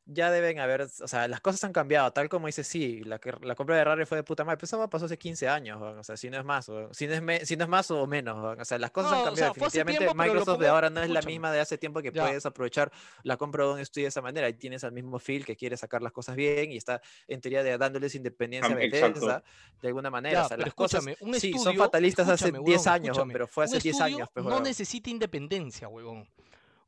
ya 0.08 0.32
deben 0.32 0.60
haber, 0.60 0.82
o 0.82 1.08
sea, 1.08 1.28
las 1.28 1.42
cosas 1.42 1.64
han 1.66 1.74
cambiado, 1.74 2.12
tal 2.12 2.30
como 2.30 2.48
dice, 2.48 2.64
sí, 2.64 3.04
la, 3.04 3.20
la 3.42 3.56
compra 3.56 3.76
de 3.76 3.84
Rare 3.84 4.06
fue 4.06 4.18
de 4.18 4.24
puta 4.24 4.46
madre, 4.46 4.58
pero 4.58 4.66
eso 4.66 4.90
pasó 4.90 5.06
hace 5.06 5.18
15 5.18 5.50
años, 5.50 5.80
¿no? 5.80 6.00
o 6.00 6.04
sea, 6.04 6.16
si 6.16 6.30
no 6.30 6.38
es 6.38 6.46
más, 6.46 6.70
o, 6.70 6.94
si, 6.94 7.08
no 7.08 7.14
es 7.14 7.22
me, 7.22 7.46
si 7.46 7.58
no 7.58 7.66
es 7.66 7.70
más 7.70 7.92
o 7.92 8.08
menos, 8.08 8.38
¿no? 8.38 8.62
o 8.62 8.66
sea, 8.66 8.80
las 8.80 8.92
cosas 8.92 9.12
han 9.14 9.26
cambiado, 9.26 9.52
o 9.52 9.56
sea, 9.56 9.66
definitivamente 9.68 10.06
tiempo, 10.06 10.16
Microsoft 10.16 10.46
pongo... 10.46 10.60
de 10.60 10.68
ahora 10.70 10.90
no 10.90 11.02
es 11.02 11.08
Escúchame. 11.08 11.24
la 11.26 11.28
misma 11.28 11.52
de 11.52 11.60
hace 11.60 11.78
tiempo 11.78 12.02
que 12.02 12.12
ya. 12.12 12.24
puedes 12.24 12.46
aprovechar 12.46 12.92
la 13.24 13.36
compra 13.36 13.66
de 13.66 13.74
un 13.74 13.80
estudio 13.80 14.06
de 14.06 14.10
esa 14.10 14.22
manera, 14.22 14.48
y 14.48 14.54
tienes 14.54 14.84
al 14.86 14.94
mismo 14.94 15.20
Phil 15.20 15.46
que 15.46 15.58
quiere 15.58 15.76
sacar 15.76 16.02
las 16.02 16.14
cosas 16.14 16.38
bien 16.38 16.72
y 16.72 16.78
está 16.78 17.02
en 17.28 17.42
teoría 17.42 17.62
de 17.64 17.78
dándoles 17.78 18.16
independencia 18.16 18.74
a 18.74 18.78
Bethesda, 18.78 19.44
de 19.82 19.88
alguna 19.90 20.10
manera, 20.10 20.40
ya, 20.40 20.46
o 20.46 20.48
sea, 20.48 20.58
las 20.58 20.74
cosas, 20.74 21.04
un 21.20 21.36
estudio, 21.36 21.58
sí, 21.58 21.64
son 21.64 21.76
fatalistas 21.76 22.30
hace 22.30 22.52
10 22.52 22.88
años, 22.88 23.20
pero 23.32 23.48
fue 23.48 23.66
hace 23.66 23.80
10 23.80 24.02
años. 24.02 24.30
Pues, 24.34 24.46
no 24.46 24.62
necesita 24.62 25.10
independencia, 25.10 25.90
huevón. 25.90 26.26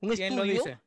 Un 0.02 0.14
estudio 0.14 0.36
lo 0.36 0.46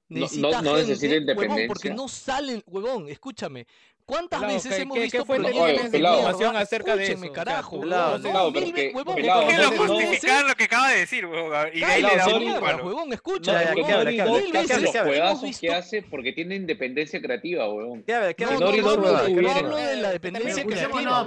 necesita 0.08 0.60
no, 0.60 0.72
gente, 0.98 1.34
huevón, 1.34 1.60
porque 1.68 1.90
no 1.90 2.08
salen, 2.08 2.62
huevón, 2.66 3.08
escúchame, 3.08 3.66
¿Cuántas 4.12 4.40
veces 4.42 4.78
hemos 4.78 4.94
que, 4.94 5.04
visto 5.04 5.24
problemas 5.24 5.90
de 5.90 5.98
información 5.98 6.54
acerca 6.54 6.96
de 6.96 7.12
eso? 7.12 7.32
carajo. 7.32 7.80
Pelado, 7.80 8.22
pelado, 8.22 8.48
huevón, 8.50 9.14
pelado, 9.14 9.46
qué 9.46 9.78
justificar 9.78 10.44
lo 10.44 10.54
que 10.54 10.64
acaba 10.64 10.90
de 10.90 10.98
decir, 10.98 11.24
huevón? 11.24 11.68
Y 11.72 11.82
ahí 11.82 12.02
le 12.02 12.16
da 12.16 12.28
un 12.28 12.60
palo. 12.60 12.84
Huevón, 12.84 13.12
escucha. 13.14 13.72
Mil 13.74 14.52
veces 14.52 14.82
los 14.82 15.58
que 15.58 15.72
hace 15.72 16.02
porque 16.02 16.32
tiene 16.32 16.56
independencia 16.56 17.22
creativa, 17.22 17.68
huevón. 17.70 18.04
No, 18.06 18.60
no, 18.60 19.40
no 19.40 19.50
hablo 19.50 19.76
de 19.76 19.96
la 19.96 20.10
dependencia 20.10 20.62
creativa, 20.62 21.26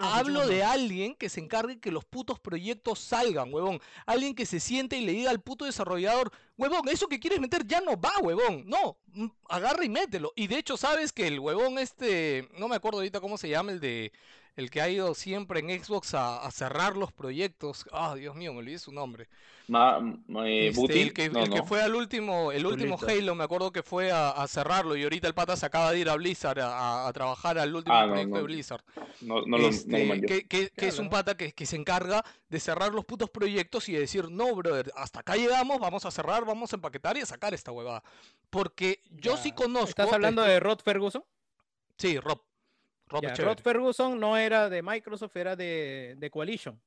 Hablo 0.00 0.46
de 0.46 0.64
alguien 0.64 1.14
que 1.14 1.28
se 1.28 1.40
encargue 1.40 1.78
que 1.78 1.90
los 1.90 2.06
putos 2.06 2.40
proyectos 2.40 3.00
salgan, 3.00 3.52
huevón. 3.52 3.80
Alguien 4.06 4.34
que 4.34 4.46
se 4.46 4.60
siente 4.60 4.96
y 4.96 5.04
le 5.04 5.12
diga 5.12 5.30
al 5.30 5.40
puto 5.40 5.66
desarrollador, 5.66 6.32
huevón, 6.56 6.88
eso 6.88 7.06
que 7.06 7.20
quieres 7.20 7.40
meter 7.40 7.66
ya 7.66 7.82
no 7.82 8.00
va, 8.00 8.12
huevón. 8.22 8.64
No, 8.66 8.96
mm, 9.08 9.26
agarra 9.48 9.84
y 9.84 9.90
mételo. 9.90 10.32
Y 10.36 10.46
de 10.46 10.58
hecho 10.58 10.76
sabes 10.76 11.12
que 11.12 11.26
el 11.26 11.38
huevón 11.38 11.65
este, 11.78 12.48
no 12.58 12.68
me 12.68 12.76
acuerdo 12.76 12.98
ahorita 12.98 13.20
cómo 13.20 13.38
se 13.38 13.48
llama, 13.48 13.72
el 13.72 13.80
de 13.80 14.12
el 14.56 14.70
que 14.70 14.80
ha 14.80 14.88
ido 14.88 15.14
siempre 15.14 15.60
en 15.60 15.84
Xbox 15.84 16.14
a, 16.14 16.38
a 16.38 16.50
cerrar 16.50 16.96
los 16.96 17.12
proyectos. 17.12 17.84
Ah, 17.92 18.12
oh, 18.12 18.14
Dios 18.14 18.34
mío, 18.34 18.54
me 18.54 18.60
olvidé 18.60 18.78
su 18.78 18.90
nombre. 18.90 19.28
Ma, 19.68 20.00
ma, 20.28 20.48
eh, 20.48 20.68
este, 20.68 21.02
el, 21.02 21.12
que, 21.12 21.28
no, 21.28 21.42
el 21.42 21.50
no. 21.50 21.56
que, 21.56 21.62
fue 21.64 21.82
al 21.82 21.94
último, 21.94 22.52
el 22.52 22.64
último 22.64 22.96
Halo, 23.06 23.34
me 23.34 23.44
acuerdo 23.44 23.72
que 23.72 23.82
fue 23.82 24.12
a, 24.12 24.30
a, 24.30 24.46
cerrarlo 24.46 24.96
y 24.96 25.02
ahorita 25.02 25.26
el 25.26 25.34
pata 25.34 25.56
se 25.56 25.66
acaba 25.66 25.90
de 25.90 25.98
ir 25.98 26.08
a 26.08 26.14
Blizzard 26.14 26.60
a, 26.60 27.06
a 27.06 27.12
trabajar 27.12 27.58
al 27.58 27.74
último 27.74 27.96
ah, 27.96 28.06
proyecto 28.06 28.30
no, 28.30 28.36
de 28.36 28.42
Blizzard. 28.44 28.84
No, 29.20 29.56
este, 29.58 30.06
lo 30.06 30.26
que, 30.26 30.46
que, 30.46 30.70
que 30.70 30.86
es 30.86 30.98
un 31.00 31.10
pata 31.10 31.36
que, 31.36 31.52
que 31.52 31.66
se 31.66 31.76
encarga 31.76 32.24
de 32.48 32.60
cerrar 32.60 32.94
los 32.94 33.04
putos 33.04 33.28
proyectos 33.28 33.88
y 33.88 33.92
de 33.92 34.00
decir, 34.00 34.30
no, 34.30 34.54
brother, 34.54 34.90
hasta 34.94 35.20
acá 35.20 35.34
llegamos, 35.34 35.80
vamos 35.80 36.06
a 36.06 36.10
cerrar, 36.12 36.46
vamos 36.46 36.72
a 36.72 36.76
empaquetar 36.76 37.16
y 37.16 37.20
a 37.20 37.26
sacar 37.26 37.52
esta 37.52 37.72
huevada. 37.72 38.04
Porque 38.50 39.02
yo 39.10 39.34
ya. 39.34 39.42
sí 39.42 39.52
conozco. 39.52 39.90
¿Estás 39.90 40.12
hablando 40.12 40.42
de 40.42 40.60
Rod 40.60 40.78
Ferguson? 40.78 41.24
Sí, 41.98 42.18
Rob. 42.18 42.42
Rob, 43.08 43.60
Ferguson 43.62 44.18
no 44.18 44.36
era 44.36 44.68
de 44.68 44.82
Microsoft, 44.82 45.36
era 45.36 45.54
de, 45.54 46.14
de 46.18 46.30
Coalition. 46.30 46.80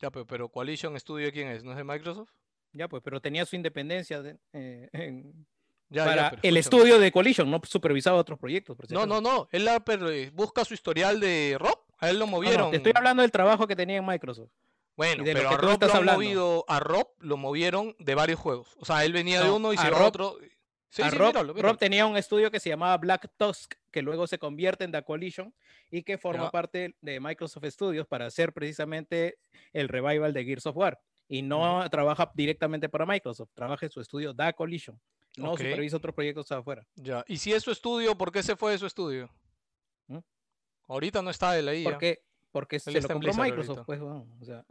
Ya, 0.00 0.10
pero, 0.10 0.26
pero, 0.26 0.48
Coalition 0.48 0.98
Studio, 0.98 1.32
¿quién 1.32 1.48
es? 1.48 1.64
¿No 1.64 1.72
es 1.72 1.76
de 1.76 1.84
Microsoft? 1.84 2.30
Ya, 2.72 2.88
pues, 2.88 3.02
pero 3.02 3.20
tenía 3.20 3.44
su 3.44 3.56
independencia 3.56 4.22
de, 4.22 4.38
eh, 4.52 4.88
en, 4.92 5.46
para 5.90 6.38
el 6.42 6.56
estudio 6.56 6.98
de 6.98 7.12
Coalition, 7.12 7.50
no 7.50 7.60
supervisaba 7.64 8.18
otros 8.18 8.38
proyectos. 8.38 8.76
No, 8.90 9.06
no, 9.06 9.20
no, 9.20 9.48
él 9.52 9.66
ah, 9.68 9.82
la, 9.86 10.12
eh, 10.12 10.30
busca 10.32 10.64
su 10.64 10.74
historial 10.74 11.20
de 11.20 11.56
Rob, 11.58 11.78
a 11.98 12.10
él 12.10 12.18
lo 12.18 12.26
movieron. 12.26 12.66
No, 12.66 12.70
te 12.70 12.78
estoy 12.78 12.92
hablando 12.94 13.22
del 13.22 13.30
trabajo 13.30 13.66
que 13.66 13.76
tenía 13.76 13.98
en 13.98 14.06
Microsoft. 14.06 14.50
Bueno, 14.96 15.24
pero 15.24 15.50
a 15.50 15.56
Rob, 15.56 15.82
lo 15.82 16.02
movido, 16.02 16.64
a 16.68 16.78
Rob, 16.78 17.08
lo 17.18 17.36
movieron 17.36 17.96
de 17.98 18.14
varios 18.14 18.38
juegos. 18.38 18.76
O 18.78 18.84
sea, 18.84 19.04
él 19.04 19.12
venía 19.12 19.42
de 19.42 19.50
uno 19.50 19.72
y 19.72 19.76
se 19.76 19.88
a 19.88 20.04
otro. 20.04 20.36
Ah, 21.02 21.10
Rob, 21.10 21.78
tenía 21.78 22.06
un 22.06 22.16
estudio 22.16 22.50
que 22.50 22.60
se 22.60 22.68
llamaba 22.68 22.96
Black 22.98 23.30
Tusk, 23.36 23.74
que 23.90 24.02
luego 24.02 24.26
se 24.26 24.38
convierte 24.38 24.84
en 24.84 24.92
The 24.92 25.02
Coalition 25.02 25.52
y 25.90 26.02
que 26.02 26.18
forma 26.18 26.50
parte 26.50 26.94
de 27.00 27.20
Microsoft 27.20 27.64
Studios 27.66 28.06
para 28.06 28.26
hacer 28.26 28.52
precisamente 28.52 29.38
el 29.72 29.88
revival 29.88 30.32
de 30.32 30.44
Gears 30.44 30.66
of 30.66 30.76
War. 30.76 31.00
Y 31.26 31.42
no 31.42 31.88
trabaja 31.90 32.30
directamente 32.34 32.88
para 32.88 33.06
Microsoft, 33.06 33.50
trabaja 33.54 33.86
en 33.86 33.92
su 33.92 34.00
estudio 34.00 34.34
The 34.34 34.52
Coalition. 34.52 35.00
No 35.36 35.56
supervisa 35.56 35.96
otros 35.96 36.14
proyectos 36.14 36.52
afuera. 36.52 36.86
Ya, 36.94 37.24
y 37.26 37.38
si 37.38 37.52
es 37.52 37.62
su 37.62 37.72
estudio, 37.72 38.16
¿por 38.16 38.30
qué 38.30 38.42
se 38.42 38.54
fue 38.54 38.72
de 38.72 38.78
su 38.78 38.86
estudio? 38.86 39.28
¿Mm? 40.06 40.18
Ahorita 40.86 41.22
no 41.22 41.30
está 41.30 41.58
él 41.58 41.66
ahí. 41.68 41.82
¿Por 41.82 41.98
qué? 41.98 42.22
Porque 42.52 42.78
se 42.78 42.92
lo 42.92 43.08
compró 43.08 43.34
Microsoft, 43.34 43.80
pues, 43.84 43.98
bueno, 43.98 44.28
o 44.40 44.44
sea. 44.44 44.64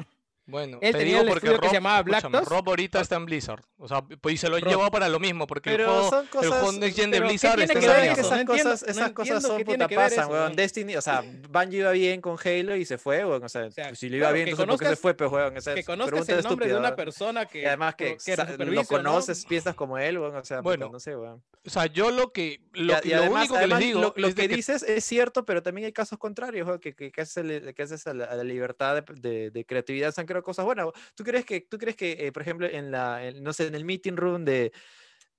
Bueno, 0.46 0.78
Él 0.82 0.92
te 0.92 0.98
tenía 1.00 1.14
digo 1.14 1.22
el 1.22 1.28
porque 1.30 1.48
estudio 1.48 1.60
que 1.62 1.68
Rob, 1.68 1.70
se 1.70 1.76
llamaba 1.78 2.02
Black. 2.04 2.24
Rob 2.50 2.68
ahorita 2.70 3.00
está 3.00 3.16
en 3.16 3.26
Blizzard. 3.26 3.62
O 3.78 3.88
sea, 3.88 4.02
pues 4.02 4.36
y 4.36 4.38
se 4.38 4.50
lo 4.50 4.60
Rob. 4.60 4.68
llevó 4.68 4.92
para 4.92 5.08
lo 5.08 5.18
mismo, 5.20 5.48
porque 5.48 5.70
el 5.72 5.78
Pero 5.78 5.88
juego, 5.94 6.10
son 6.10 6.24
el 6.26 6.30
cosas- 6.30 6.50
juego 6.52 6.72
Next 6.74 7.00
Gen 7.00 7.12
de 7.12 7.18
pero 7.18 7.24
¿qué 7.28 7.32
Blizzard 7.32 7.60
está 7.62 7.74
Es 7.74 7.80
que 7.80 7.86
en 7.86 7.92
ver 7.94 8.12
eso? 8.12 8.22
esas 8.22 8.40
No 8.40 8.46
cosas, 8.46 8.82
no 8.84 8.88
esas 8.92 9.12
cosas 9.14 9.44
son 9.44 9.64
puta 9.64 9.88
pasan, 9.88 10.20
eso, 10.26 10.28
weón. 10.34 10.56
Destiny, 10.58 10.96
o 10.98 11.02
sea, 11.02 11.24
Bungie 11.50 11.80
iba 11.80 11.92
bien 11.92 12.20
con 12.20 12.38
Halo 12.44 12.76
y 12.76 12.84
se 12.86 12.98
fue, 12.98 13.24
weón. 13.24 13.42
O 13.44 13.48
sea, 13.50 13.72
sea, 13.72 13.88
pues, 13.88 14.00
si 14.00 14.10
le 14.10 14.18
iba 14.18 14.26
claro, 14.26 14.36
bien, 14.36 14.48
entonces 14.50 14.66
¿por 14.68 14.80
qué 14.80 14.86
se 14.86 14.90
conozcas- 14.92 15.00
fue, 15.00 15.14
pues, 15.14 15.32
weón? 15.32 15.58
O 15.58 15.62
sea, 15.62 15.76
que 15.76 15.84
conozcas 15.86 16.10
pregunta 16.12 16.34
el 16.36 16.44
nombre 16.44 16.66
de 16.68 16.74
estúpida, 16.74 16.88
una 16.90 16.96
persona 16.98 17.46
que, 17.46 17.62
Y 17.62 17.66
además 17.66 17.96
que, 17.96 18.18
que 18.18 18.36
lo 18.36 18.46
supervisa, 18.46 18.82
¿no? 18.82 18.88
conoces, 18.88 19.46
piensas 19.46 19.76
como 19.76 19.98
él, 19.98 20.20
weón. 20.20 20.36
O 20.36 20.44
sea, 20.44 20.60
Bueno, 20.60 20.90
no 20.92 21.00
sé, 21.00 21.16
weón. 21.16 21.42
O 21.66 21.70
sea, 21.70 21.86
yo 21.86 22.12
lo 22.12 22.34
que 22.34 22.60
lo, 22.74 22.94
único 23.32 23.58
que 23.58 23.68
les 23.68 23.80
digo 23.80 24.02
lo, 24.02 24.14
que, 24.14 24.36
que 24.36 24.48
dices 24.50 24.84
es 24.84 25.06
cierto, 25.06 25.46
pero 25.46 25.64
también 25.64 25.86
hay 25.86 25.94
casos 25.94 26.20
contrarios, 26.20 26.68
weón, 26.68 26.80
que, 26.82 26.94
haces, 27.22 27.38
el- 27.38 27.74
a, 28.08 28.14
la, 28.14 28.44
libertad 28.44 28.96
de, 29.02 29.14
de- 29.16 29.50
de 29.52 29.66
creatividad, 29.66 30.12
creado 30.34 30.44
cosas 30.44 30.66
buenas. 30.66 30.88
¿Tú 31.16 31.24
crees 31.24 31.46
que, 31.46 31.62
tú 31.62 31.78
crees 31.78 31.96
que 31.96 32.28
eh, 32.28 32.32
por 32.32 32.42
ejemplo, 32.42 32.68
en 32.68 32.92
la, 32.92 33.26
en, 33.26 33.44
no 33.44 33.54
sé, 33.54 33.68
en 33.68 33.76
el 33.76 33.86
meeting 33.86 34.16
room 34.16 34.46
de, 34.46 34.72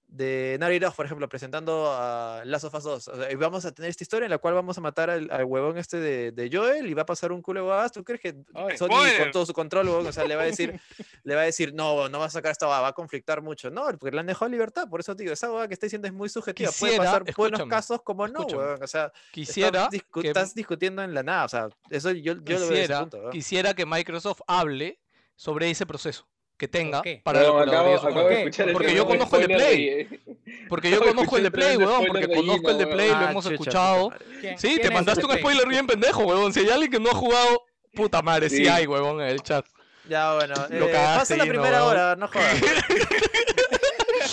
de 0.07 0.57
Naughty 0.61 0.79
Dog, 0.79 0.95
por 0.95 1.07
ejemplo, 1.07 1.29
presentando 1.29 1.91
a 1.93 2.43
Last 2.45 2.65
of 2.67 2.75
Us 2.75 2.85
2, 2.85 3.09
o 3.09 3.17
sea, 3.17 3.33
y 3.33 3.35
vamos 3.35 3.65
a 3.65 3.73
tener 3.73 3.91
esta 3.91 4.05
historia 4.05 4.27
en 4.27 4.31
la 4.31 4.39
cual 4.39 4.55
vamos 4.55 4.79
a 4.79 4.81
matar 4.81 5.11
al, 5.11 5.29
al 5.31 5.45
huevón 5.45 5.77
este 5.77 5.97
de, 5.99 6.31
de 6.31 6.51
Joel 6.53 6.87
y 6.87 6.95
va 6.95 7.03
a 7.03 7.07
pasar 7.07 7.33
un 7.33 7.43
culo 7.43 7.67
de 7.81 7.91
¿tú 7.91 8.05
crees 8.05 8.21
que 8.21 8.37
Ay, 8.55 8.77
Sony 8.77 8.91
con 9.19 9.33
todo 9.33 9.45
su 9.47 9.53
control, 9.53 9.89
huevón, 9.89 10.07
o 10.07 10.13
sea, 10.13 10.25
le 10.25 10.37
va 10.37 10.43
a 10.43 10.47
decir, 10.47 10.79
le 11.25 11.35
va 11.35 11.41
a 11.41 11.45
decir, 11.45 11.75
no, 11.75 12.09
no 12.09 12.19
vas 12.21 12.29
a 12.33 12.39
sacar 12.39 12.53
esta 12.53 12.67
va 12.67 12.87
a 12.87 12.93
conflictar 12.93 13.43
mucho? 13.43 13.71
No, 13.71 13.87
porque 13.99 14.13
le 14.15 14.21
han 14.21 14.27
dejado 14.27 14.49
libertad, 14.51 14.89
por 14.89 15.01
eso 15.01 15.17
te 15.17 15.25
digo, 15.25 15.33
esa 15.33 15.49
huevada 15.49 15.67
que 15.69 15.75
está 15.75 15.87
diciendo 15.87 16.07
es 16.07 16.15
muy 16.15 16.29
subjetiva, 16.29 16.71
puede 16.79 16.93
Quisiera- 16.93 17.05
pasar 17.21 17.35
buenos 17.37 17.65
casos 17.69 18.03
como 18.03 18.29
no, 18.29 18.41
huevón, 18.47 18.83
o 18.83 18.87
sea, 18.87 19.13
quisiera 19.33 19.85
estás, 19.85 19.91
discu- 19.91 20.23
que, 20.23 20.29
estás 20.29 20.55
discutiendo 20.55 21.03
en 21.03 21.13
la 21.15 21.23
nada, 21.23 21.45
o 21.45 21.49
sea, 21.49 21.69
eso 21.91 22.13
yo, 22.13 22.35
yo 22.35 22.35
lo 22.35 22.45
veo 22.45 22.59
desde 22.59 22.61
ese 22.61 22.69
quisiera, 22.83 23.01
punto, 23.01 23.31
quisiera 23.31 23.75
que 23.75 23.87
Microsoft 23.87 24.43
hable 24.47 25.01
sobre 25.35 25.71
ese 25.71 25.87
proceso 25.87 26.29
que 26.57 26.69
tenga 26.69 27.03
para 27.23 27.43
la 27.43 27.51
Weón, 27.53 27.69
acabo, 27.69 27.95
acabo 27.97 28.29
de 28.29 28.39
escuchar 28.39 28.73
Porque 28.73 28.95
yo 28.95 29.07
conozco 29.07 29.37
el 29.37 29.49
de 29.49 29.55
Play. 29.57 29.85
de- 29.87 30.21
Porque 30.69 30.91
yo 30.91 31.01
conozco 31.03 31.37
el 31.37 31.43
de 31.43 31.51
Play, 31.51 31.77
weón, 31.77 32.07
porque 32.07 32.29
conozco 32.29 32.71
el 32.71 32.79
de 32.79 32.87
Play, 32.87 33.09
lo 33.11 33.17
Ah, 33.17 33.31
hemos 33.31 33.45
chucha, 33.45 33.55
escuchado. 33.55 34.11
puta 34.11 34.19
madre. 34.25 34.41
¿Quién- 34.41 34.59
Sí, 34.59 34.79
te 34.81 34.91
mandaste 34.91 35.21
el 35.25 35.31
un 35.31 35.37
spoiler 35.39 35.69
bien 35.69 35.87
pendejo, 35.87 36.23
weón. 36.25 36.53
Si 36.53 36.61
hay 36.61 36.71
alguien 36.71 36.91
que 36.91 37.01
no 37.01 37.11
ha 37.11 37.15
jugado, 37.15 37.63
puta 37.95 38.23
madre, 38.23 38.49
sí, 38.49 38.59
Sí. 38.59 38.69
hay, 38.69 38.87
weón, 38.87 39.21
en 39.21 39.29
el 39.29 39.43
chat. 39.43 39.65
Ya, 40.09 40.35
bueno, 40.35 40.55
Lo 40.71 40.87
eh, 40.89 40.91
cagaste, 40.93 41.19
pasa 41.19 41.37
la 41.37 41.45
primera 41.47 41.85
hora, 41.85 42.17
no 42.17 42.29
jodas. 42.29 42.61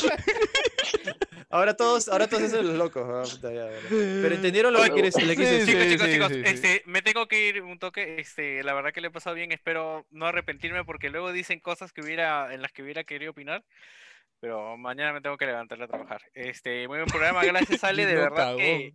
ahora 1.51 1.75
todos, 1.75 2.07
ahora 2.09 2.27
todos 2.27 2.43
hacen 2.43 2.67
los 2.67 2.77
locos. 2.77 3.39
Pero 3.41 4.35
entendieron 4.35 4.73
lo 4.73 4.81
que 4.83 4.91
quieres, 4.91 5.13
decir. 5.13 5.29
Chicos, 5.29 5.47
sí, 5.47 5.65
chicos, 5.65 6.05
sí, 6.05 6.13
chicos, 6.13 6.27
sí, 6.29 6.35
sí. 6.35 6.41
este, 6.45 6.83
me 6.85 7.01
tengo 7.01 7.27
que 7.27 7.47
ir 7.47 7.61
un 7.61 7.79
toque, 7.79 8.19
este, 8.19 8.63
la 8.63 8.73
verdad 8.73 8.91
que 8.93 9.01
le 9.01 9.07
he 9.07 9.11
pasado 9.11 9.35
bien, 9.35 9.51
espero 9.51 10.05
no 10.11 10.25
arrepentirme 10.25 10.83
porque 10.83 11.09
luego 11.09 11.31
dicen 11.31 11.59
cosas 11.59 11.93
que 11.93 12.01
hubiera, 12.01 12.53
en 12.53 12.61
las 12.61 12.71
que 12.71 12.83
hubiera 12.83 13.03
querido 13.03 13.31
opinar, 13.31 13.63
pero 14.39 14.75
mañana 14.77 15.13
me 15.13 15.21
tengo 15.21 15.37
que 15.37 15.45
levantar 15.45 15.81
a 15.81 15.87
trabajar. 15.87 16.21
Este, 16.33 16.87
muy 16.87 16.97
buen 16.97 17.09
programa, 17.09 17.43
gracias 17.45 17.83
Ale, 17.83 18.05
de 18.05 18.13
Gino 18.13 18.21
verdad 18.23 18.55
que. 18.55 18.93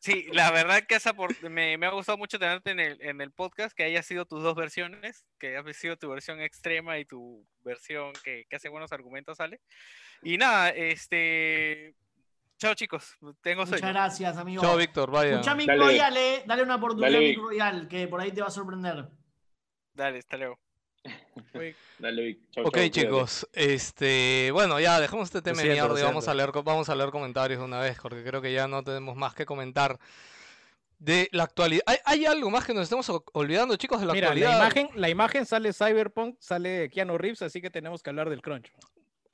Sí, 0.00 0.26
la 0.32 0.50
verdad 0.50 0.84
que 0.86 0.94
has 0.96 1.06
aport- 1.06 1.40
me, 1.48 1.76
me 1.78 1.86
ha 1.86 1.90
gustado 1.90 2.18
mucho 2.18 2.38
tenerte 2.38 2.70
en 2.70 2.80
el, 2.80 3.00
en 3.02 3.20
el 3.20 3.30
podcast, 3.32 3.76
que 3.76 3.84
haya 3.84 4.02
sido 4.02 4.24
tus 4.26 4.42
dos 4.42 4.54
versiones, 4.54 5.24
que 5.38 5.56
haya 5.56 5.72
sido 5.72 5.96
tu 5.96 6.08
versión 6.10 6.40
extrema 6.40 6.98
y 6.98 7.04
tu 7.04 7.46
versión 7.60 8.12
que, 8.24 8.46
que 8.48 8.56
hace 8.56 8.68
buenos 8.68 8.92
argumentos, 8.92 9.40
Ale. 9.40 9.60
Y 10.22 10.38
nada, 10.38 10.70
este, 10.70 11.94
chao 12.58 12.74
chicos, 12.74 13.16
tengo 13.42 13.62
Muchas 13.64 13.80
sueño. 13.80 13.92
gracias, 13.92 14.36
amigo. 14.36 14.62
Chao, 14.62 14.76
Víctor, 14.76 15.10
vaya. 15.10 15.32
Escuchá 15.32 15.54
Mick 15.54 15.66
Dale. 15.68 15.78
Royal, 15.84 16.16
eh. 16.16 16.42
Dale 16.46 16.62
una 16.62 16.76
oportunidad 16.76 17.08
Dale, 17.12 17.18
a 17.18 17.28
Mick. 17.28 17.38
Royal, 17.38 17.88
que 17.88 18.08
por 18.08 18.20
ahí 18.20 18.32
te 18.32 18.40
va 18.40 18.48
a 18.48 18.50
sorprender. 18.50 19.08
Dale, 19.94 20.18
hasta 20.18 20.36
luego. 20.36 20.58
Dale, 21.98 22.22
Vic. 22.22 22.38
Chau, 22.50 22.64
Ok, 22.66 22.74
chau, 22.74 22.80
cuídate. 22.82 22.90
chicos, 22.90 23.48
este, 23.52 24.50
bueno, 24.52 24.78
ya 24.80 25.00
dejemos 25.00 25.24
este 25.28 25.42
tema 25.42 25.62
de 25.62 25.68
mierda 25.70 25.98
y 25.98 26.02
vamos 26.02 26.28
a 26.28 26.34
leer, 26.34 26.50
vamos 26.64 26.88
a 26.88 26.94
leer 26.94 27.10
comentarios 27.10 27.58
de 27.60 27.64
una 27.64 27.80
vez, 27.80 27.98
porque 28.00 28.22
creo 28.22 28.40
que 28.42 28.52
ya 28.52 28.68
no 28.68 28.82
tenemos 28.84 29.16
más 29.16 29.34
que 29.34 29.46
comentar 29.46 29.98
de 30.98 31.28
la 31.32 31.44
actualidad. 31.44 31.82
¿Hay, 31.86 31.98
hay 32.04 32.26
algo 32.26 32.50
más 32.50 32.64
que 32.64 32.72
nos 32.74 32.84
estemos 32.84 33.10
olvidando, 33.32 33.76
chicos, 33.76 34.00
de 34.00 34.06
la 34.06 34.12
Mira, 34.14 34.28
la 34.28 34.32
actualidad? 34.32 34.58
imagen, 34.60 34.88
la 35.00 35.08
imagen 35.08 35.46
sale 35.46 35.72
Cyberpunk, 35.72 36.36
sale 36.40 36.88
Keanu 36.90 37.18
Reeves, 37.18 37.42
así 37.42 37.60
que 37.60 37.70
tenemos 37.70 38.02
que 38.02 38.10
hablar 38.10 38.30
del 38.30 38.42
crunch. 38.42 38.72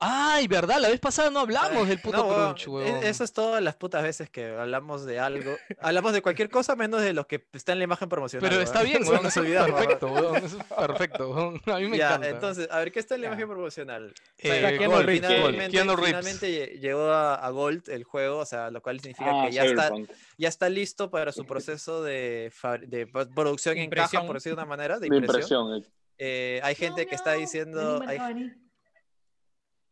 Ay, 0.05 0.47
verdad, 0.47 0.79
la 0.81 0.89
vez 0.89 0.99
pasada 0.99 1.29
no 1.29 1.39
hablamos 1.39 1.87
del 1.87 1.99
puto 1.99 2.17
No, 2.17 2.27
crunch, 2.53 2.67
e- 2.67 2.69
weón. 2.69 3.03
Eso 3.03 3.23
es 3.23 3.31
todas 3.31 3.61
las 3.63 3.75
putas 3.75 4.03
veces 4.03 4.29
que 4.29 4.47
hablamos 4.47 5.05
de 5.05 5.19
algo. 5.19 5.55
Hablamos 5.79 6.11
de 6.13 6.21
cualquier 6.21 6.49
cosa 6.49 6.75
menos 6.75 7.01
de 7.01 7.13
los 7.13 7.25
que 7.25 7.45
está 7.53 7.71
en 7.71 7.77
la 7.79 7.85
imagen 7.85 8.09
promocional. 8.09 8.49
Pero 8.49 8.61
está 8.61 8.83
bien, 8.83 9.01
weón, 9.07 9.23
nos 9.23 9.37
olvidamos, 9.37 9.69
weón. 9.71 9.81
perfecto, 9.85 10.07
weón, 10.07 10.35
es 10.37 10.55
perfecto, 10.77 11.29
weón. 11.31 11.61
A 11.67 11.79
mí 11.79 11.87
me 11.87 11.97
Ya, 11.97 12.07
encanta. 12.07 12.29
entonces, 12.29 12.67
a 12.69 12.79
ver, 12.79 12.91
¿qué 12.91 12.99
está 12.99 13.15
en 13.15 13.21
la 13.21 13.27
Ya. 13.27 13.31
imagen 13.33 13.47
promocional? 13.49 14.13
Eh, 14.39 14.75
Keanu 14.77 14.91
Gold, 14.95 15.09
Finalmente, 15.09 15.69
Keanu 15.71 15.95
Reeves. 15.95 16.07
finalmente 16.09 16.47
lle- 16.75 16.79
llegó 16.81 17.03
a, 17.11 17.35
a 17.35 17.49
Gold 17.51 17.87
el 17.89 18.03
juego, 18.03 18.39
o 18.39 18.45
sea, 18.45 18.69
lo 18.71 18.81
cual 18.81 18.99
significa 18.99 19.29
Ah, 19.31 19.45
que 19.47 19.53
ya 19.53 19.63
está, 19.63 19.91
ya 20.37 20.49
está 20.49 20.67
listo 20.69 21.09
para 21.09 21.31
su 21.31 21.45
proceso 21.45 22.03
de, 22.03 22.51
de 22.87 23.07
producción 23.07 23.77
en 23.77 23.89
caja, 23.89 24.03
Impresión. 24.03 24.27
por 24.27 24.35
decirlo 24.35 24.57
de 24.57 24.61
una 24.63 24.69
manera, 24.69 24.99
de 24.99 25.09
Mi 25.09 25.17
impresión. 25.17 25.67
impresión. 25.75 25.83
eh. 25.83 25.99
Eh, 26.17 26.59
hay 26.63 26.75
gente 26.75 27.05
que 27.07 27.15
está 27.15 27.33
diciendo... 27.33 28.01
Hay-. 28.07 28.53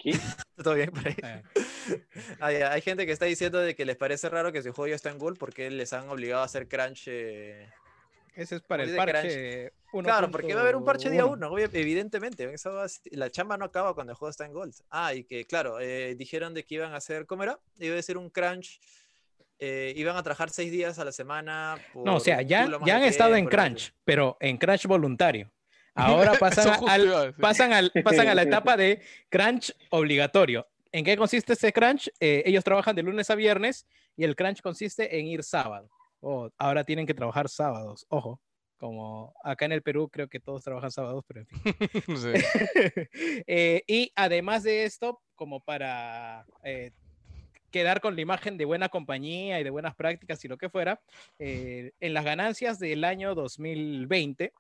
¿Qué? 0.02 0.11
¿Todo 0.64 0.73
bien 0.76 0.91
por 0.91 1.07
ahí? 1.07 1.15
Eh, 1.23 1.44
Ah, 2.40 2.52
ya, 2.52 2.72
Hay 2.72 2.82
gente 2.82 3.06
que 3.06 3.11
está 3.11 3.26
diciendo 3.26 3.60
de 3.60 3.76
que 3.76 3.86
les 3.86 3.98
parece 3.98 4.30
raro 4.30 4.52
que 4.52 4.61
su 4.61 4.72
juego 4.73 4.88
ya 4.90 4.95
está 4.95 5.10
en 5.10 5.18
Gold 5.19 5.38
porque 5.38 5.69
les 5.69 5.94
han 5.94 6.10
obligado 6.10 6.41
a 6.41 6.45
hacer 6.45 6.68
crunch. 6.68 7.03
eh, 7.07 7.69
ese 8.36 8.56
es 8.56 8.61
para 8.61 8.84
el 8.84 8.95
parche. 8.95 9.73
Claro, 10.03 10.32
porque 10.32 10.53
va 10.53 10.61
a 10.61 10.64
haber 10.64 10.78
un 10.78 10.86
parche 10.86 11.10
día 11.10 11.26
1.1. 11.26 11.34
uno, 11.34 11.49
obvia- 11.52 11.69
evidentemente. 11.73 12.52
eso 12.53 12.72
va 12.73 12.86
la 13.11 13.30
chamba 13.30 13.57
no 13.57 13.65
acaba 13.65 13.94
cuando 13.94 14.11
el 14.14 14.18
juego 14.18 14.30
está 14.30 14.45
en 14.45 14.53
Gold. 14.53 14.73
Ah, 14.90 15.14
y 15.14 15.26
que, 15.26 15.45
claro, 15.45 15.80
eh, 15.82 16.15
dijeron 16.15 16.53
de 16.53 16.64
que 16.64 16.76
iban 16.76 16.94
a 16.94 16.98
hacer, 16.98 17.26
¿cómo 17.26 17.44
era? 17.44 17.60
Iba 17.78 17.98
a 17.99 18.02
ser 18.02 18.18
un 18.18 18.30
crunch. 18.30 18.80
eh, 19.60 19.94
iban 19.95 20.15
a 20.18 20.23
trabajar 20.23 20.49
seis 20.49 20.72
días 20.72 20.98
a 20.98 21.06
la 21.06 21.11
semana. 21.11 21.78
No, 21.94 22.15
o 22.15 22.19
sea, 22.19 22.41
ya, 22.41 22.68
ya 22.86 22.95
han 22.95 23.03
estado 23.03 23.36
en 23.36 23.45
crunch, 23.45 23.94
pero 24.06 24.38
en 24.40 24.57
crunch 24.57 24.88
voluntario. 24.88 25.52
Ahora 25.95 26.34
pasan, 26.39 26.69
al, 26.88 27.34
pasan, 27.35 27.73
al, 27.73 27.91
pasan 28.03 28.27
a 28.27 28.35
la 28.35 28.43
etapa 28.43 28.77
de 28.77 29.01
crunch 29.30 29.73
obligatorio. 29.89 30.68
¿En 30.91 31.05
qué 31.05 31.15
consiste 31.15 31.53
ese 31.53 31.72
crunch? 31.72 32.09
Eh, 32.19 32.43
ellos 32.45 32.63
trabajan 32.63 32.95
de 32.95 33.03
lunes 33.03 33.30
a 33.30 33.35
viernes 33.35 33.88
y 34.18 34.23
el 34.23 34.35
crunch 34.35 34.61
consiste 34.61 35.18
en 35.19 35.27
ir 35.27 35.43
sábado. 35.43 35.89
Oh, 36.19 36.49
ahora 36.57 36.84
tienen 36.84 37.07
que 37.07 37.13
trabajar 37.13 37.49
sábados, 37.49 38.05
ojo. 38.09 38.39
Como 38.77 39.34
acá 39.43 39.65
en 39.65 39.73
el 39.73 39.84
Perú 39.84 40.09
creo 40.09 40.27
que 40.27 40.39
todos 40.39 40.63
trabajan 40.63 40.91
sábados, 40.91 41.23
pero 41.27 41.41
en 41.41 41.47
fin. 41.47 41.61
Sí. 42.18 42.34
Eh, 43.45 43.84
y 43.85 44.11
además 44.15 44.63
de 44.63 44.85
esto, 44.85 45.22
como 45.35 45.59
para 45.59 46.45
eh, 46.63 46.91
quedar 47.69 48.01
con 48.01 48.15
la 48.15 48.22
imagen 48.22 48.57
de 48.57 48.65
buena 48.65 48.89
compañía 48.89 49.59
y 49.59 49.63
de 49.63 49.69
buenas 49.69 49.95
prácticas 49.95 50.43
y 50.43 50.47
lo 50.47 50.57
que 50.57 50.69
fuera, 50.69 50.99
en 51.38 52.13
las 52.13 52.26
ganancias 52.26 52.80
del 52.80 53.03
año 53.03 53.35
2020, 53.35 54.51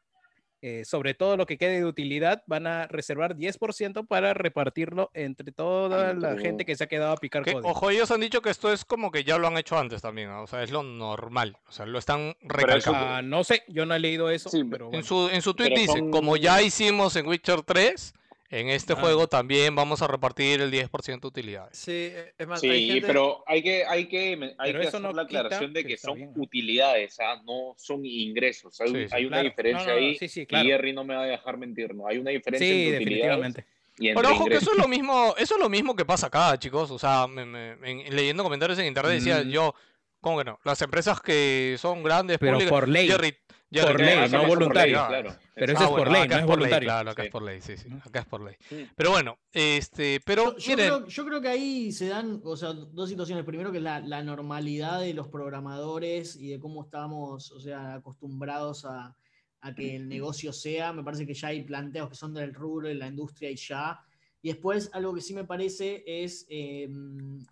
eh, 0.61 0.83
sobre 0.85 1.13
todo 1.13 1.37
lo 1.37 1.45
que 1.45 1.57
quede 1.57 1.77
de 1.79 1.85
utilidad, 1.85 2.43
van 2.47 2.67
a 2.67 2.87
reservar 2.87 3.35
10% 3.35 4.07
para 4.07 4.33
repartirlo 4.33 5.09
entre 5.13 5.51
toda 5.51 6.13
la 6.13 6.37
gente 6.37 6.65
que 6.65 6.75
se 6.75 6.83
ha 6.83 6.87
quedado 6.87 7.13
a 7.13 7.17
picar 7.17 7.43
Que, 7.43 7.53
código. 7.53 7.69
ojo, 7.69 7.89
ellos 7.89 8.11
han 8.11 8.21
dicho 8.21 8.41
que 8.41 8.49
esto 8.51 8.71
es 8.71 8.85
como 8.85 9.11
que 9.11 9.23
ya 9.23 9.37
lo 9.37 9.47
han 9.47 9.57
hecho 9.57 9.77
antes 9.77 10.01
también, 10.01 10.29
¿no? 10.29 10.43
o 10.43 10.47
sea, 10.47 10.61
es 10.63 10.71
lo 10.71 10.83
normal, 10.83 11.57
o 11.67 11.71
sea, 11.71 11.85
lo 11.85 11.97
están 11.99 12.35
recalcando. 12.41 12.99
Ah, 12.99 13.21
no 13.21 13.43
sé, 13.43 13.63
yo 13.67 13.85
no 13.85 13.95
he 13.95 13.99
leído 13.99 14.29
eso, 14.29 14.49
Sí, 14.49 14.63
pero 14.63 14.89
En 14.93 15.03
su, 15.03 15.29
en 15.29 15.41
su 15.41 15.53
tweet 15.53 15.69
Pero 15.69 15.81
dice, 15.81 15.99
son- 15.99 16.11
como 16.11 16.37
ya 16.37 16.61
hicimos 16.61 17.15
en 17.15 17.27
Witcher 17.27 17.61
3, 17.63 18.13
en 18.51 18.67
este 18.69 18.93
Ah. 18.93 18.97
juego 18.97 19.27
también 19.27 19.73
vamos 19.75 20.01
a 20.01 20.07
repartir 20.07 20.59
el 20.61 20.69
10% 20.69 21.21
de 21.21 21.27
utilidades. 21.29 21.77
Sí, 21.77 22.11
es 22.37 22.47
más, 22.47 22.61
hay 22.63 22.69
Sí, 22.85 22.91
gente- 22.93 23.07
pero 23.07 23.43
hay 23.47 23.63
que, 23.63 23.85
hay 23.85 24.05
que, 24.07 24.53
hay 24.57 24.71
que 24.73 24.79
eso 24.79 24.87
hacer 24.89 25.01
no 25.01 25.13
la 25.13 25.21
aclaración 25.23 25.71
de 25.73 25.85
que 25.85 25.97
son 25.97 26.17
bien. 26.17 26.33
utilidades, 26.35 27.17
¿ah? 27.21 27.41
no 27.45 27.73
son 27.77 28.05
ingresos. 28.05 28.79
Hay, 28.81 28.89
Sí, 28.89 28.93
sí. 29.07 29.07
hay 29.11 29.25
una 29.25 29.37
Claro. 29.37 29.49
diferencia 29.49 29.87
No, 29.87 29.93
no, 29.95 29.99
no, 30.01 30.05
ahí 30.07 30.17
sí, 30.17 30.27
sí, 30.27 30.41
y 30.41 30.45
claro. 30.45 30.67
Jerry 30.69 30.93
no 30.93 31.03
me 31.05 31.15
va 31.15 31.23
a 31.23 31.27
dejar 31.27 31.57
mentir, 31.57 31.95
¿no? 31.95 32.07
Hay 32.07 32.17
una 32.17 32.31
diferencia 32.31 32.67
Sí, 32.67 32.73
entre 32.89 32.97
utilidades 32.97 33.39
definitivamente. 33.41 33.65
y 33.97 34.07
entre 34.09 34.21
Pero 34.21 34.35
ojo 34.35 34.45
que 34.47 34.55
eso 34.55 34.71
es 34.73 34.77
lo 34.77 34.87
mismo, 34.89 35.33
eso 35.37 35.55
es 35.55 35.59
lo 35.61 35.69
mismo 35.69 35.95
que 35.95 36.03
pasa 36.05 36.27
acá, 36.27 36.59
chicos. 36.59 36.91
O 36.91 36.99
sea, 36.99 37.27
me- 37.27 37.45
me- 37.45 37.71
en- 37.89 38.13
leyendo 38.15 38.43
comentarios 38.43 38.77
en 38.79 38.85
internet 38.87 39.13
decía 39.13 39.43
Mm. 39.45 39.49
yo, 39.49 39.75
¿cómo 40.19 40.37
que 40.39 40.43
no? 40.43 40.59
Las 40.65 40.81
empresas 40.81 41.21
que 41.21 41.77
son 41.79 42.03
grandes, 42.03 42.37
Pero 42.37 42.53
públicas, 42.53 42.69
por 42.69 42.89
ley. 42.89 43.07
Jerry, 43.07 43.33
Jerry, 43.71 43.87
Por 43.87 43.97
¿qué 43.97 44.03
ley, 44.03 44.29
no 44.29 44.47
voluntario. 44.47 44.97
ley, 44.97 45.07
claro. 45.07 45.35
Pero 45.55 45.73
eso 45.73 45.83
es 45.83 45.89
por 45.89 46.11
ley, 46.11 46.21
acá 46.23 46.35
no 46.35 46.41
es 46.41 46.45
por 46.45 46.49
ley, 46.57 46.57
voluntario. 46.57 46.87
claro, 46.87 47.11
acá 47.11 47.21
Sí. 47.21 47.25
es 47.27 47.31
por 47.31 47.41
ley, 47.43 47.61
sí, 47.61 47.77
sí, 47.77 47.87
acá 48.05 48.19
es 48.19 48.25
por 48.25 48.41
ley. 48.43 48.55
Sí. 48.67 48.87
Pero 48.95 49.11
bueno, 49.11 49.39
este, 49.53 50.19
pero 50.25 50.57
Yo, 50.57 50.59
yo 50.59 50.75
creo, 50.75 51.07
yo 51.07 51.25
creo 51.25 51.41
que 51.41 51.47
ahí 51.47 51.91
se 51.93 52.07
dan, 52.07 52.41
o 52.43 52.57
sea, 52.57 52.73
dos 52.73 53.09
situaciones. 53.09 53.45
Primero 53.45 53.71
que 53.71 53.79
la, 53.79 53.99
la 54.01 54.21
normalidad 54.23 54.99
de 54.99 55.13
los 55.13 55.29
programadores 55.29 56.35
y 56.35 56.49
de 56.49 56.59
cómo 56.59 56.83
estamos, 56.83 57.51
o 57.51 57.59
sea, 57.61 57.93
acostumbrados 57.95 58.83
a, 58.85 59.15
a 59.61 59.73
que 59.75 59.95
el 59.95 60.09
negocio 60.09 60.51
sea. 60.51 60.91
Me 60.91 61.03
parece 61.03 61.25
que 61.25 61.33
ya 61.33 61.47
hay 61.49 61.63
planteos 61.63 62.09
que 62.09 62.15
son 62.15 62.33
del 62.33 62.53
rubro 62.53 62.87
de 62.89 62.95
la 62.95 63.07
industria 63.07 63.49
y 63.51 63.55
ya. 63.55 64.01
Y 64.41 64.49
después, 64.49 64.89
algo 64.93 65.13
que 65.13 65.21
sí 65.21 65.33
me 65.35 65.45
parece 65.45 66.03
es, 66.05 66.45
eh, 66.49 66.89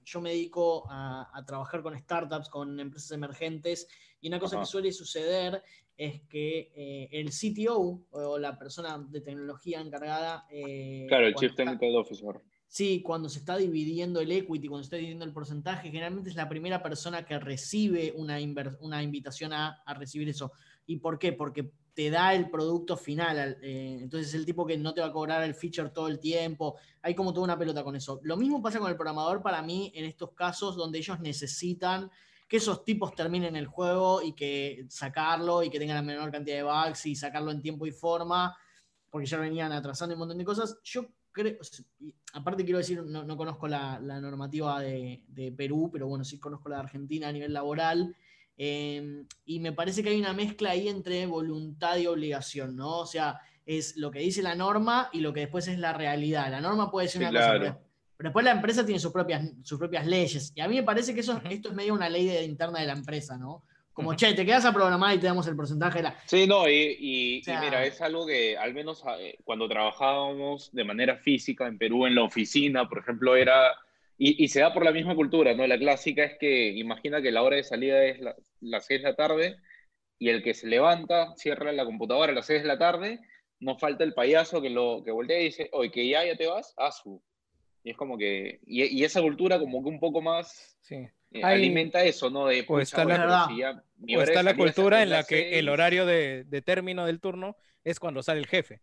yo 0.03 0.21
me 0.21 0.31
dedico 0.31 0.85
a, 0.89 1.29
a 1.33 1.45
trabajar 1.45 1.81
con 1.83 1.97
startups, 1.97 2.49
con 2.49 2.79
empresas 2.79 3.11
emergentes, 3.11 3.87
y 4.19 4.27
una 4.27 4.39
cosa 4.39 4.55
Ajá. 4.55 4.63
que 4.65 4.69
suele 4.71 4.91
suceder 4.91 5.63
es 5.99 6.21
que 6.29 6.71
eh, 6.75 7.09
el 7.11 7.29
CTO 7.31 8.05
o 8.11 8.37
la 8.39 8.57
persona 8.57 8.97
de 8.97 9.19
tecnología 9.19 9.81
encargada... 9.81 10.45
eh, 10.49 11.05
Claro, 11.09 11.27
el 11.27 11.35
Chief 11.35 11.53
Technical 11.53 11.93
Officer. 11.97 12.39
Sí, 12.67 13.01
cuando 13.01 13.27
se 13.27 13.39
está 13.39 13.57
dividiendo 13.57 14.21
el 14.21 14.31
equity, 14.31 14.67
cuando 14.69 14.83
se 14.83 14.87
está 14.87 14.95
dividiendo 14.95 15.25
el 15.25 15.33
porcentaje, 15.33 15.89
generalmente 15.89 16.29
es 16.29 16.35
la 16.37 16.47
primera 16.47 16.81
persona 16.81 17.25
que 17.25 17.37
recibe 17.37 18.13
una, 18.15 18.37
una 18.79 19.03
invitación 19.03 19.51
a, 19.51 19.81
a 19.85 19.93
recibir 19.95 20.29
eso. 20.29 20.53
¿Y 20.85 20.97
por 20.97 21.19
qué? 21.19 21.33
Porque 21.33 21.71
te 21.93 22.09
da 22.09 22.33
el 22.33 22.49
producto 22.49 22.95
final. 22.95 23.37
al- 23.37 23.57
eh, 23.61 23.97
entonces 23.99 24.29
es 24.29 24.35
el 24.35 24.45
tipo 24.45 24.65
que 24.65 24.77
no 24.77 24.93
te 24.93 25.01
va 25.01 25.07
a 25.07 25.11
cobrar 25.11 25.43
el 25.43 25.53
feature 25.53 25.89
todo 25.89 26.07
el 26.07 26.19
tiempo. 26.19 26.77
Hay 27.01 27.13
como 27.13 27.33
toda 27.33 27.43
una 27.43 27.57
pelota 27.59 27.83
con 27.83 27.97
eso. 27.97 28.21
Lo 28.23 28.37
mismo 28.37 28.61
pasa 28.61 28.79
con 28.79 28.89
el 28.89 28.95
programador 28.95 29.41
para 29.41 29.61
mí 29.61 29.91
en 29.95 30.05
estos 30.05 30.31
casos 30.33 30.77
donde 30.77 30.99
ellos 30.99 31.19
necesitan 31.19 32.09
que 32.49 32.57
esos 32.57 32.83
tipos 32.83 33.15
terminen 33.15 33.55
el 33.55 33.67
juego 33.67 34.21
y 34.21 34.33
que 34.33 34.85
sacarlo 34.89 35.63
y 35.63 35.69
que 35.69 35.79
tengan 35.79 35.95
la 35.97 36.01
menor 36.01 36.31
cantidad 36.31 36.57
de 36.57 36.63
bugs 36.63 37.05
y 37.05 37.15
sacarlo 37.15 37.51
en 37.51 37.61
tiempo 37.61 37.85
y 37.85 37.91
forma, 37.91 38.57
porque 39.09 39.27
ya 39.27 39.37
venían 39.37 39.71
atrasando 39.71 40.15
un 40.15 40.19
montón 40.19 40.37
de 40.39 40.43
cosas. 40.45 40.77
Yo 40.83 41.05
creo, 41.31 41.57
aparte 42.33 42.63
quiero 42.63 42.79
decir, 42.79 43.03
no, 43.03 43.23
no 43.23 43.37
conozco 43.37 43.67
la, 43.67 43.99
la 44.01 44.19
normativa 44.19 44.81
de, 44.81 45.23
de 45.27 45.51
Perú, 45.51 45.89
pero 45.93 46.07
bueno, 46.07 46.25
sí 46.25 46.39
conozco 46.39 46.69
la 46.69 46.77
de 46.77 46.81
Argentina 46.83 47.27
a 47.27 47.31
nivel 47.31 47.53
laboral. 47.53 48.15
eh, 48.57 49.23
y 49.45 49.59
me 49.59 49.71
parece 49.71 50.03
que 50.03 50.09
hay 50.09 50.19
una 50.19 50.33
mezcla 50.33 50.71
ahí 50.71 50.89
entre 50.89 51.25
voluntad 51.27 51.97
y 51.97 52.07
obligación, 52.07 52.75
¿no? 52.75 52.99
O 52.99 53.05
sea, 53.05 53.39
es 53.65 53.95
lo 53.97 54.09
que 54.09 54.19
dice 54.19 54.41
la 54.41 54.55
norma 54.55 55.09
y 55.13 55.19
lo 55.21 55.31
que 55.33 55.41
después 55.41 55.67
es 55.67 55.77
la 55.77 55.93
realidad. 55.93 56.49
La 56.49 56.59
norma 56.61 56.89
puede 56.89 57.07
ser 57.07 57.21
Sí, 57.21 57.27
una 57.27 57.31
cosa, 57.31 57.53
claro. 57.53 57.59
pero, 57.59 57.88
pero 58.19 58.31
después 58.31 58.43
la 58.43 58.51
empresa 58.51 58.85
tiene 58.85 58.99
sus 58.99 59.13
propias, 59.13 59.49
sus 59.63 59.79
propias 59.79 60.05
leyes. 60.05 60.51
Y 60.53 60.59
a 60.59 60.67
mí 60.67 60.75
me 60.75 60.83
parece 60.83 61.13
que 61.13 61.21
eso, 61.21 61.41
esto 61.49 61.69
es 61.69 61.73
medio 61.75 61.93
una 61.93 62.09
ley 62.09 62.25
de- 62.27 62.43
interna 62.43 62.81
de 62.81 62.85
la 62.87 62.91
empresa, 62.91 63.37
¿no? 63.37 63.63
Como, 63.93 64.13
che, 64.13 64.33
te 64.33 64.45
quedas 64.45 64.65
a 64.65 64.73
programar 64.73 65.15
y 65.15 65.19
te 65.19 65.27
damos 65.27 65.47
el 65.47 65.55
porcentaje 65.55 65.99
de 65.99 66.03
la... 66.03 66.17
Sí, 66.25 66.45
no, 66.45 66.67
y, 66.69 66.97
y- 66.99 67.39
O 67.39 67.43
sea- 67.45 67.61
y 67.61 67.65
mira, 67.65 67.85
es 67.85 68.01
algo 68.01 68.25
que 68.25 68.57
al 68.57 68.73
menos 68.73 69.03
eh, 69.19 69.37
cuando 69.45 69.69
trabajábamos 69.69 70.69
de 70.73 70.83
manera 70.83 71.15
física 71.17 71.65
en 71.65 71.77
Perú, 71.77 72.05
en 72.07 72.15
la 72.15 72.23
oficina, 72.23 72.89
por 72.89 72.99
ejemplo, 72.99 73.37
era, 73.37 73.73
y, 74.17 74.43
y 74.43 74.49
se 74.49 74.59
da 74.59 74.73
por 74.73 74.83
la 74.83 74.91
misma 74.91 75.15
cultura, 75.15 75.53
¿no? 75.53 75.65
La 75.65 75.77
clásica 75.79 76.25
es 76.25 76.37
que 76.37 76.71
imagina 76.71 77.21
que 77.21 77.31
la 77.31 77.41
hora 77.41 77.55
de 77.55 77.63
salida 77.63 78.03
es 78.03 78.19
la- 78.19 78.35
las 78.59 78.85
6 78.85 79.01
de 79.01 79.09
la 79.09 79.15
tarde 79.15 79.57
y 80.17 80.27
el 80.27 80.43
que 80.43 80.53
se 80.53 80.67
levanta, 80.67 81.33
cierra 81.37 81.71
la 81.71 81.85
computadora 81.85 82.33
a 82.33 82.35
las 82.35 82.45
6 82.47 82.63
de 82.63 82.67
la 82.67 82.77
tarde, 82.77 83.21
no 83.61 83.77
falta 83.77 84.03
el 84.03 84.13
payaso 84.13 84.61
que, 84.61 84.69
lo, 84.69 85.03
que 85.05 85.11
voltea 85.11 85.39
y 85.39 85.45
dice, 85.45 85.69
oye, 85.71 85.89
que 85.91 86.07
ya, 86.07 86.25
ya 86.25 86.35
te 86.35 86.47
vas, 86.47 86.73
a 86.77 86.91
su. 86.91 87.21
Y 87.83 87.91
es 87.91 87.97
como 87.97 88.17
que, 88.17 88.59
y, 88.65 88.83
y 88.85 89.03
esa 89.03 89.21
cultura 89.21 89.57
como 89.59 89.81
que 89.83 89.89
un 89.89 89.99
poco 89.99 90.21
más 90.21 90.77
Sí. 90.81 90.95
eh, 90.95 91.41
Hay- 91.43 91.55
alimenta 91.59 92.03
eso, 92.03 92.29
¿no? 92.29 92.47
De, 92.47 92.65
o 92.67 92.79
está 92.79 93.05
la- 93.05 93.47
si 93.47 93.57
ya 93.59 93.83
O 94.17 94.21
está 94.21 94.43
la 94.43 94.55
cultura 94.55 95.01
en 95.03 95.09
la 95.11 95.23
que 95.23 95.59
el 95.59 95.69
horario 95.69 96.05
de, 96.05 96.43
de 96.45 96.61
término 96.61 97.05
del 97.05 97.19
turno 97.19 97.55
es 97.83 97.99
cuando 97.99 98.21
sale 98.23 98.39
el 98.39 98.47
jefe. 98.47 98.81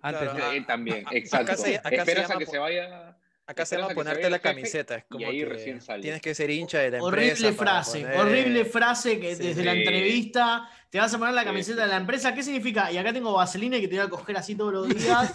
Antes 0.00 0.30
Claro, 0.30 0.50
de- 0.50 0.56
Eh, 0.56 0.64
también, 0.66 1.06
acá 1.06 1.16
exacto. 1.16 1.56
se- 1.56 1.76
acá 1.76 1.88
se 1.90 1.96
Esperas 1.96 2.30
a 2.30 2.38
que 2.38 2.46
se 2.46 2.58
vaya. 2.58 3.16
Acá 3.46 3.66
se 3.66 3.76
llama 3.76 3.92
ponerte 3.92 4.30
la 4.30 4.38
camiseta. 4.38 4.94
Es 4.96 5.04
y 5.04 5.08
como 5.12 5.26
ahí 5.28 5.38
que 5.40 5.44
recién 5.46 5.80
sales. 5.80 6.02
tienes 6.02 6.22
que 6.22 6.34
ser 6.34 6.48
hincha 6.50 6.78
de 6.78 6.92
la 6.92 6.98
empresa. 6.98 7.32
Horrible 7.46 7.52
frase, 7.52 8.00
poner- 8.02 8.16
horrible 8.20 8.64
frase 8.64 9.18
que 9.20 9.34
Sí. 9.34 9.42
desde 9.42 9.64
la 9.64 9.72
entrevista 9.72 10.70
te 10.90 10.98
vas 10.98 11.12
a 11.12 11.18
poner 11.18 11.34
la 11.34 11.44
camiseta 11.44 11.76
sí, 11.78 11.82
de 11.82 11.88
la 11.88 11.96
empresa. 11.96 12.34
¿Qué 12.34 12.42
significa? 12.42 12.92
Y 12.92 12.98
acá 12.98 13.12
tengo 13.12 13.32
vaselina 13.32 13.76
y 13.76 13.80
que 13.80 13.88
te 13.88 13.96
voy 13.96 14.06
a 14.06 14.08
coger 14.08 14.36
así 14.36 14.54
todos 14.54 14.72
los 14.72 14.88
días. 14.94 15.34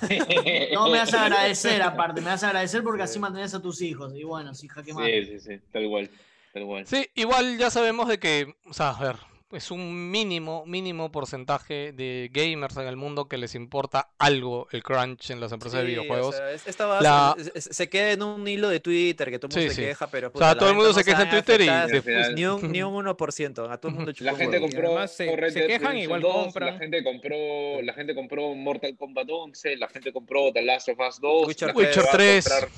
No 0.73 0.89
me 0.89 0.99
vas 0.99 1.13
a 1.13 1.23
agradecer 1.25 1.81
aparte, 1.81 2.21
me 2.21 2.27
vas 2.27 2.43
a 2.43 2.47
agradecer 2.47 2.81
porque 2.81 2.99
Sí. 3.03 3.11
así 3.11 3.19
mantenés 3.19 3.53
a 3.53 3.61
tus 3.61 3.81
hijos. 3.81 4.13
Y 4.15 4.23
bueno, 4.23 4.53
sí, 4.55 4.67
jaque 4.67 4.93
mate. 4.93 5.25
Sí, 5.25 5.39
sí, 5.39 5.51
sí, 5.55 5.61
tal 5.71 5.88
cual. 5.89 6.09
Tal 6.53 6.65
cual. 6.65 6.88
Sí, 6.88 7.05
igual 7.15 7.57
ya 7.57 7.69
sabemos 7.69 8.07
de 8.07 8.19
que, 8.19 8.55
o 8.65 8.73
sea, 8.73 8.91
a 8.91 9.03
ver, 9.03 9.15
es 9.51 9.71
un 9.71 10.11
mínimo, 10.11 10.65
mínimo 10.65 11.09
porcentaje 11.11 11.93
de 11.93 12.29
gamers 12.33 12.75
en 12.77 12.87
el 12.87 12.97
mundo 12.97 13.29
que 13.29 13.37
les 13.37 13.55
importa 13.55 14.09
algo 14.17 14.67
el 14.71 14.83
crunch 14.83 15.29
en 15.31 15.39
las 15.39 15.51
empresas 15.53 15.79
de 15.81 15.87
videojuegos. 15.87 16.35
O 16.35 16.37
sea, 16.37 16.51
esta 16.51 16.85
base 16.85 17.03
La- 17.03 17.35
se, 17.55 17.61
se 17.61 17.89
queda 17.89 18.11
en 18.11 18.23
un 18.23 18.45
hilo 18.47 18.67
de 18.67 18.79
Twitter 18.81 19.29
que 19.29 19.39
todo 19.39 19.47
el 19.47 19.55
mundo 19.55 19.69
Sí, 19.69 19.75
se 19.75 19.81
sí. 19.81 19.87
queja, 19.87 20.07
pero. 20.07 20.27
O 20.27 20.31
sea, 20.31 20.33
puta, 20.33 20.47
la 20.53 20.57
todo 20.57 20.69
el 20.69 20.75
mundo 20.75 20.93
se 20.93 21.03
queja 21.05 21.23
en 21.23 21.29
Twitter 21.29 21.61
y 21.61 21.65
después- 21.91 22.33
Ni 22.33 22.45
un, 22.45 22.71
ni 22.71 22.83
un 22.83 22.93
1%. 23.05 23.69
A 23.71 23.77
todo 23.77 23.89
el 23.89 23.95
mundo 23.95 24.11
La 24.19 24.35
gente 24.35 24.59
compró 24.59 24.87
además 24.89 25.15
se- 25.15 25.35
Red 25.35 25.53
se 25.53 25.59
Dead 25.59 25.67
quejan, 25.67 25.93
Redemption 25.93 26.03
igual 26.03 26.21
2, 26.21 26.33
compran. 26.43 26.73
La 26.73 26.79
gente 26.79 27.03
compró, 27.03 27.81
la 27.83 27.93
gente 27.93 28.15
compró 28.15 28.53
Mortal 28.55 28.97
Kombat 28.97 29.27
11, 29.29 29.77
la 29.77 29.87
gente 29.87 30.11
compró 30.11 30.51
The 30.51 30.61
Last 30.61 30.89
of 30.89 30.99
Us 30.99 31.21
2, 31.21 31.47
Witcher 31.47 31.67
la 31.69 31.73
gente 31.73 31.87
Witcher 31.87 32.03
va 32.05 32.09
a 32.09 32.11
3, 32.11 32.49
comprar- 32.49 32.69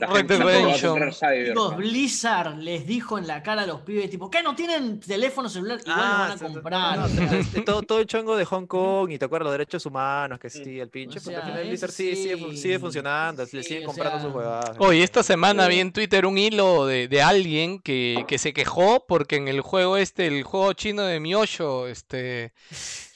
la 0.00 0.16
gente 0.16 0.38
Chicos. 0.76 1.76
Blizzard 1.76 2.56
les 2.58 2.86
dijo 2.86 3.18
en 3.18 3.26
la 3.26 3.42
cara 3.42 3.62
a 3.62 3.66
los 3.66 3.80
pibes, 3.82 4.10
tipo, 4.10 4.30
¿qué 4.30 4.42
no 4.42 4.54
tienen 4.54 5.00
teléfono 5.00 5.48
celular? 5.48 5.78
Igual 5.84 5.98
lo 5.98 6.04
van 6.04 6.30
a 6.32 6.38
comprar. 6.38 6.98
no, 6.98 7.04
o 7.04 7.08
sea. 7.08 7.26
no, 7.26 7.32
este, 7.38 7.60
todo, 7.62 7.82
todo 7.82 8.00
el 8.00 8.06
chongo 8.06 8.36
de 8.36 8.44
Hong 8.44 8.66
Kong 8.66 9.10
y 9.12 9.18
te 9.18 9.24
acuerdas 9.24 9.44
los 9.44 9.52
derechos 9.52 9.84
humanos, 9.86 10.38
que 10.38 10.50
sí, 10.50 10.80
el 10.80 10.88
pinche, 10.88 11.18
O 11.18 11.22
al 11.22 11.24
sea, 11.24 11.42
final 11.42 11.66
Blizzard 11.68 11.90
sí, 11.90 12.16
sigue, 12.16 12.56
sigue 12.56 12.78
funcionando, 12.78 13.46
Sí, 13.46 13.56
le 13.58 13.62
siguen 13.62 13.82
o 13.84 13.86
comprando 13.86 14.18
sea, 14.18 14.26
sus 14.26 14.34
huevadas. 14.36 14.76
Oye, 14.78 15.02
esta 15.02 15.22
semana 15.22 15.64
Sí. 15.64 15.70
vi 15.70 15.80
en 15.80 15.92
Twitter 15.92 16.26
un 16.26 16.38
hilo 16.38 16.86
de, 16.86 17.08
de 17.08 17.22
alguien 17.22 17.80
que, 17.80 18.24
que 18.26 18.38
se 18.38 18.52
quejó 18.52 19.04
porque 19.06 19.36
en 19.36 19.48
el 19.48 19.60
juego 19.60 19.96
este, 19.96 20.26
el 20.26 20.42
juego 20.42 20.72
chino 20.72 21.02
de 21.02 21.20
Miosho, 21.20 21.86
este, 21.88 22.52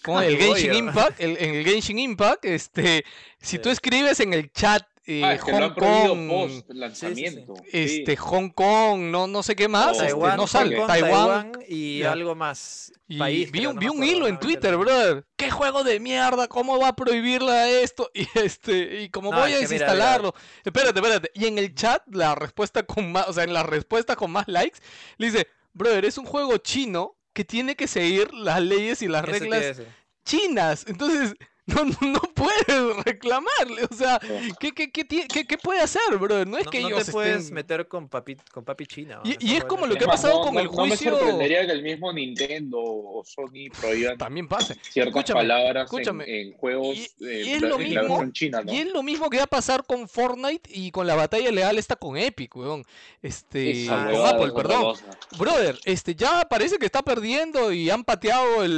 como 0.02 0.20
el 0.22 0.36
Genshin. 0.36 0.74
Impact, 0.74 1.20
el, 1.20 1.36
en 1.38 1.54
el 1.54 1.64
Genshin 1.64 1.98
Impact, 1.98 2.44
este, 2.44 3.04
si 3.40 3.58
tú 3.58 3.70
escribes 3.70 4.20
en 4.20 4.32
el 4.34 4.50
chat 4.52 4.82
eh, 5.06 5.20
Ah, 5.24 5.34
es 5.34 5.44
que 5.44 5.50
lo 5.52 5.58
Hong 5.58 5.64
han 5.64 5.74
Kong, 5.74 6.28
post 6.28 6.70
lanzamiento. 6.70 7.54
este, 7.72 8.16
Hong 8.16 8.48
Kong, 8.50 9.00
no, 9.10 9.26
no 9.26 9.42
sé 9.42 9.54
qué 9.54 9.68
más, 9.68 9.92
este, 9.92 10.04
Taiwán, 10.06 10.36
no 10.36 10.46
sale, 10.46 10.76
Kong, 10.76 10.86
Taiwán. 10.86 11.52
y 11.68 12.02
algo 12.02 12.34
más. 12.34 12.92
Y 13.06 13.18
país, 13.18 13.50
vi, 13.52 13.66
un- 13.66 13.74
no 13.74 13.80
vi 13.80 13.86
me 13.86 13.92
un 13.92 14.04
hilo 14.04 14.26
en 14.26 14.40
Twitter, 14.40 14.76
brother. 14.78 15.26
¿Qué 15.36 15.50
juego 15.50 15.84
de 15.84 16.00
mierda? 16.00 16.48
¿Cómo 16.48 16.78
va 16.80 16.88
a 16.88 16.96
prohibirla 16.96 17.68
esto? 17.68 18.10
Y 18.14 18.26
este, 18.34 19.02
y 19.02 19.10
como 19.10 19.30
No, 19.30 19.38
voy 19.40 19.52
a 19.52 19.58
que 19.58 19.66
mira, 19.66 19.68
mira. 19.68 19.78
desinstalarlo. 19.86 20.34
Espérate, 20.64 20.98
espérate. 21.00 21.30
Y 21.34 21.46
en 21.46 21.58
el 21.58 21.74
chat, 21.74 22.02
la 22.10 22.34
respuesta 22.34 22.82
con 22.84 23.12
más, 23.12 23.28
o 23.28 23.32
sea, 23.34 23.44
en 23.44 23.52
la 23.52 23.62
respuesta 23.62 24.16
con 24.16 24.30
más 24.30 24.48
likes, 24.48 24.78
le 25.18 25.26
dice, 25.30 25.48
brother, 25.74 26.06
es 26.06 26.16
un 26.16 26.24
juego 26.24 26.56
chino 26.58 27.16
que 27.34 27.44
tiene 27.44 27.76
que 27.76 27.86
seguir 27.88 28.32
las 28.32 28.62
leyes 28.62 29.02
y 29.02 29.08
las 29.08 29.22
Eso 29.24 29.32
reglas 29.32 29.82
chinas. 30.24 30.84
Entonces, 30.88 31.34
no, 31.66 31.84
no 31.84 32.20
puedes 32.34 33.04
reclamarle. 33.04 33.84
O 33.90 33.94
sea. 33.94 34.20
¿qué, 34.60 34.72
qué, 34.72 34.90
qué, 34.90 35.06
qué- 35.06 35.46
qué 35.46 35.58
puede 35.58 35.80
hacer, 35.80 36.02
brother? 36.18 36.46
No 36.46 36.58
es 36.58 36.64
No, 36.66 36.70
que 36.70 36.80
no 36.80 36.88
ellos 36.88 37.06
te 37.06 37.12
puedes 37.12 37.36
estén... 37.42 37.54
meter 37.54 37.88
con 37.88 38.08
papi, 38.08 38.36
con 38.52 38.64
papi 38.64 38.86
China. 38.86 39.20
Y- 39.24 39.54
es 39.56 39.64
como 39.64 39.86
lo 39.86 39.94
que 39.96 40.04
ha 40.04 40.08
pasado 40.08 40.38
no- 40.38 40.44
con 40.44 40.54
no- 40.54 40.60
el 40.60 40.66
No 40.66 40.72
me 40.86 40.88
juicio- 40.96 41.10
sorprendería 41.16 41.66
que 41.66 41.72
el 41.72 41.82
mismo 41.82 42.12
Nintendo 42.12 42.78
o 42.80 43.22
Sony 43.24 43.70
prohíban 43.80 44.18
También 44.18 44.46
pase. 44.48 44.74
ciertas 44.82 45.14
Escúchame, 45.14 45.40
palabras 45.40 45.76
en- 45.76 45.82
escúchame. 45.84 46.40
en, 46.40 46.52
juegos 46.54 46.96
Y- 46.96 47.24
eh, 47.26 47.42
y 47.46 47.50
es 47.52 47.62
lo 47.62 47.80
en 47.80 47.94
la 47.94 48.02
mismo- 48.02 48.14
versión 48.16 48.32
china, 48.32 48.62
¿no? 48.62 48.72
Y 48.72 48.76
es 48.78 48.92
lo 48.92 49.02
mismo 49.02 49.30
que 49.30 49.38
va 49.38 49.44
a 49.44 49.46
pasar 49.46 49.84
con 49.86 50.08
Fortnite 50.08 50.70
y 50.72 50.90
con 50.90 51.06
la 51.06 51.14
batalla 51.14 51.50
legal 51.50 51.78
esta 51.78 51.96
con 51.96 52.16
Epic, 52.16 52.54
weón. 52.56 52.84
Este, 53.22 53.84
Esa 53.84 54.10
con 54.10 54.26
Apple, 54.26 54.52
perdón. 54.54 54.82
cosa. 54.82 55.04
Brother, 55.38 55.78
este 55.84 56.14
ya 56.14 56.42
parece 56.48 56.76
que 56.78 56.86
está 56.86 57.02
perdiendo 57.02 57.72
y 57.72 57.88
han 57.90 58.04
pateado 58.04 58.62
el, 58.62 58.72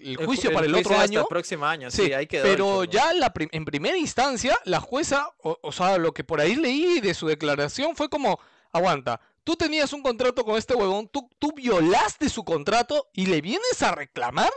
el- 0.00 0.08
el 0.08 0.18
ju- 0.18 0.24
juicio 0.26 0.52
para 0.52 0.66
el 0.66 0.72
juicio 0.72 0.90
otro 0.90 1.00
hasta 1.00 1.04
año. 1.12 1.20
el 1.20 1.26
próximo 1.26 1.64
año, 1.64 1.90
Sí, 1.90 2.04
sí, 2.06 2.12
ahí 2.18 2.26
quedó. 2.26 2.44
el 2.44 2.50
pero 2.50 2.84
ya 2.84 3.12
la 3.14 3.32
prim- 3.32 3.48
en 3.52 3.64
primera 3.64 3.96
instancia, 3.96 4.58
la 4.64 4.80
jueza, 4.80 5.30
o, 5.42 5.58
o 5.62 5.72
sea, 5.72 5.98
lo 5.98 6.12
que 6.12 6.24
por 6.24 6.40
ahí 6.40 6.54
leí 6.56 7.00
de 7.00 7.14
su 7.14 7.26
declaración 7.26 7.96
fue 7.96 8.08
como, 8.08 8.38
aguanta, 8.72 9.20
tú 9.44 9.56
tenías 9.56 9.92
un 9.94 10.02
contrato 10.02 10.44
con 10.44 10.58
este 10.58 10.74
huevón, 10.74 11.08
tú, 11.08 11.30
tú 11.38 11.52
violaste 11.52 12.28
su 12.28 12.44
contrato 12.44 13.08
y 13.14 13.26
le 13.26 13.40
vienes 13.40 13.82
a 13.82 13.92
reclamar 13.94 14.50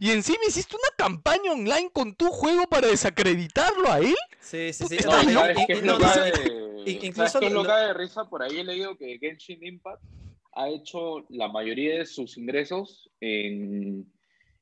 y 0.00 0.10
encima 0.10 0.38
hiciste 0.48 0.74
una 0.74 0.96
campaña 0.96 1.52
online 1.52 1.90
con 1.92 2.14
tu 2.14 2.28
juego 2.30 2.66
para 2.66 2.88
desacreditarlo 2.88 3.92
a 3.92 3.98
él. 3.98 4.16
Sí, 4.40 4.72
sí, 4.72 4.86
sí. 4.88 4.96
No, 5.04 5.20
Está 5.20 5.22
¿y 5.22 5.34
loco, 5.34 5.46
¿sabes 5.46 5.66
qué 5.66 5.72
es 5.74 5.82
no, 5.82 5.92
lo 5.92 5.98
no, 5.98 6.12
que 6.14 6.18
no, 6.18 6.24
de- 6.24 6.90
in- 6.90 7.04
incluso 7.04 7.28
¿sabes 7.28 7.40
qué 7.40 7.46
es 7.48 7.52
lo- 7.52 7.58
lo 7.62 7.62
que 7.64 7.68
da 7.74 7.86
de 7.88 7.94
risa? 7.94 8.24
Por 8.24 8.42
ahí 8.42 8.58
he 8.60 8.64
leído 8.64 8.96
que 8.96 9.18
Genshin 9.18 9.62
Impact 9.66 10.02
ha 10.54 10.68
hecho 10.70 11.26
la 11.28 11.48
mayoría 11.48 11.98
de 11.98 12.06
sus 12.06 12.38
ingresos 12.38 13.10
en, 13.20 14.10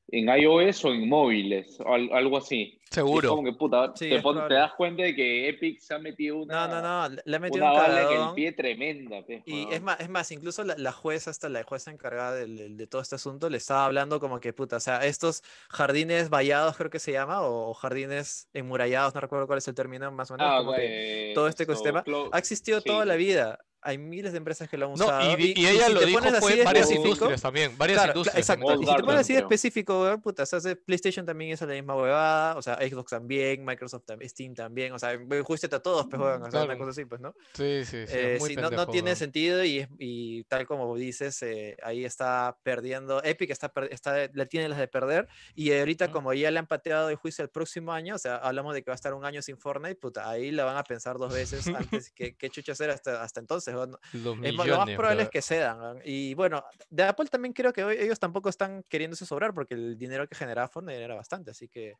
en 0.09 0.29
iOS 0.29 0.85
o 0.85 0.93
en 0.93 1.07
móviles, 1.09 1.79
o 1.79 1.93
al- 1.93 2.09
algo 2.13 2.37
así. 2.37 2.55
Y 2.87 2.89
es 2.89 2.95
Seguro. 2.95 3.29
como 3.31 3.43
que, 3.43 3.51
puta, 3.51 3.91
Sí, 3.95 4.07
te, 4.09 4.21
pon- 4.21 4.47
te 4.47 4.53
das 4.53 4.71
cuenta 4.75 5.03
de 5.03 5.13
que 5.13 5.49
Epic 5.49 5.79
se 5.81 5.93
ha 5.93 5.99
metido 5.99 6.37
una, 6.37 6.65
No, 6.67 6.81
no, 6.81 7.09
no, 7.09 7.15
le- 7.25 7.35
ha 7.35 7.39
metido 7.39 7.65
una 7.65 7.73
un 7.73 7.79
bala 7.79 8.01
en 8.13 8.21
el 8.21 8.33
pie 8.33 8.51
tremenda. 8.53 9.21
pe, 9.25 9.43
Y 9.45 9.67
es 9.69 9.81
más, 9.81 9.99
es 9.99 10.07
más, 10.07 10.31
incluso 10.31 10.63
la, 10.63 10.75
la 10.77 10.93
jueza, 10.93 11.29
hasta 11.29 11.49
la 11.49 11.63
jueza 11.63 11.91
encargada 11.91 12.35
del- 12.35 12.55
del- 12.55 12.77
de, 12.77 12.87
todo 12.87 13.01
este 13.01 13.15
asunto, 13.15 13.49
le 13.49 13.57
estaba 13.57 13.83
hablando 13.85 14.21
como 14.21 14.39
que, 14.39 14.53
puta, 14.53 14.77
o 14.77 14.79
sea, 14.79 15.05
estos 15.05 15.43
jardines 15.69 16.29
vallados, 16.29 16.77
creo 16.77 16.89
que 16.89 16.99
se 16.99 17.11
llama, 17.11 17.41
o, 17.41 17.73
jardines 17.73 18.47
enmurallados, 18.53 19.13
no 19.13 19.19
recuerdo 19.19 19.47
cuál 19.47 19.57
es 19.57 19.67
el 19.67 19.75
término, 19.75 20.09
más 20.11 20.31
o 20.31 20.35
menos, 20.37 20.49
Ah, 20.49 20.57
como 20.59 20.71
que 20.73 20.77
güey, 20.87 21.33
todo 21.33 21.49
este 21.49 21.63
ecosistema 21.63 22.05
ha 22.31 22.37
existido 22.39 22.79
sí. 22.79 22.87
toda 22.87 23.03
la 23.03 23.15
vida. 23.15 23.59
Hay 23.87 23.97
miles 23.97 24.31
de 24.33 24.37
empresas 24.37 24.67
que 24.69 24.77
lo 24.77 24.87
han 24.87 24.93
No, 24.93 25.05
usado. 25.05 25.31
y, 25.31 25.35
di- 25.35 25.53
y 25.55 25.61
y 25.61 25.67
ella 25.67 25.87
si 25.87 25.93
lo 25.93 25.99
te 25.99 26.05
dijo 26.05 26.19
pones 26.19 26.33
así 26.33 26.41
fue 26.41 26.55
de 26.57 26.63
varias 26.63 26.85
específico- 26.85 27.07
industrias 27.13 27.41
también, 27.41 27.77
varias 27.77 27.97
Claro, 27.97 28.11
cla- 28.13 28.15
industrias. 28.17 28.37
exacto. 28.49 28.73
Y 28.81 28.85
si 28.85 28.95
te 28.95 29.03
pones 29.03 29.21
así 29.21 29.33
de 29.33 29.39
específico, 29.39 30.01
weón, 30.01 30.21
puta, 30.21 30.43
o 30.43 30.45
sea, 30.45 30.57
hace- 30.59 30.75
PlayStation 30.75 31.25
también 31.25 31.51
hizo 31.53 31.65
la 31.65 31.73
misma 31.73 31.95
huevada, 31.95 32.57
o 32.57 32.61
sea, 32.61 32.75
Xbox 32.75 33.11
también, 33.11 33.63
Microsoft 33.65 34.03
también, 34.05 34.29
Steam 34.29 34.53
también, 34.53 34.93
o 34.93 34.99
sea, 34.99 35.17
juiste 35.43 35.67
a 35.73 35.79
todos, 35.79 36.07
pues, 36.09 36.21
weón, 36.21 36.43
o 36.43 36.51
sea, 36.51 36.59
una 36.61 36.65
Claro. 36.67 36.77
cosa 36.79 36.91
así, 36.91 37.05
pues, 37.05 37.21
¿no? 37.21 37.33
Sí, 37.53 37.85
sí, 37.85 38.05
sí. 38.07 38.13
Eh, 38.15 38.33
es 38.35 38.39
muy 38.39 38.49
sí, 38.49 38.55
no, 38.55 38.63
no 38.63 38.69
pendejo, 38.69 38.91
tiene 38.91 39.15
sentido 39.15 39.63
y, 39.63 39.79
es- 39.79 39.89
y 39.99 40.43
tal 40.45 40.65
como 40.67 40.95
dices, 40.95 41.41
eh, 41.43 41.77
ahí 41.83 42.05
está 42.05 42.57
perdiendo, 42.63 43.23
Epic 43.23 43.51
está, 43.51 43.69
per- 43.69 43.91
está, 43.91 44.27
le 44.33 44.45
tiene 44.45 44.69
las 44.69 44.77
de 44.79 44.87
perder 44.87 45.27
y 45.55 45.71
ahorita 45.73 46.11
como 46.11 46.33
ya 46.33 46.51
le 46.51 46.59
han 46.59 46.67
pateado 46.67 47.09
el 47.09 47.15
juicio 47.15 47.43
el 47.43 47.49
próximo 47.49 47.91
año, 47.93 48.15
o 48.15 48.17
sea, 48.19 48.35
hablamos 48.37 48.73
de 48.73 48.83
que 48.83 48.89
va 48.91 48.93
a 48.93 48.95
estar 48.95 49.13
un 49.13 49.23
año 49.25 49.41
sin 49.41 49.57
Fortnite, 49.57 49.95
puta, 49.95 50.29
ahí 50.29 50.51
la 50.51 50.63
van 50.65 50.77
a 50.77 50.83
pensar 50.83 51.17
dos 51.17 51.33
veces 51.33 51.67
antes 51.67 52.11
que 52.11 52.35
qué 52.35 52.49
chucha 52.49 52.71
hacer 52.73 52.89
hasta, 52.89 53.21
hasta 53.21 53.39
entonces. 53.39 53.73
Los 53.85 54.37
Es 54.43 54.53
lo 54.55 54.77
más 54.77 54.89
probable 54.91 55.23
es 55.23 55.29
que 55.29 55.41
cedan. 55.41 55.79
weón. 55.79 56.01
Y 56.03 56.33
bueno, 56.33 56.63
de 56.89 57.03
Apple 57.03 57.27
también 57.27 57.53
creo 57.53 57.71
que 57.73 57.83
hoy 57.83 57.97
ellos 57.99 58.19
tampoco 58.19 58.49
están 58.49 58.83
queriéndose 58.89 59.25
sobrar 59.25 59.53
porque 59.53 59.73
el 59.75 59.97
dinero 59.97 60.27
que 60.27 60.35
generaba 60.35 60.67
Fortnite 60.67 61.01
era 61.03 61.15
bastante, 61.15 61.51
así 61.51 61.67
que 61.67 61.93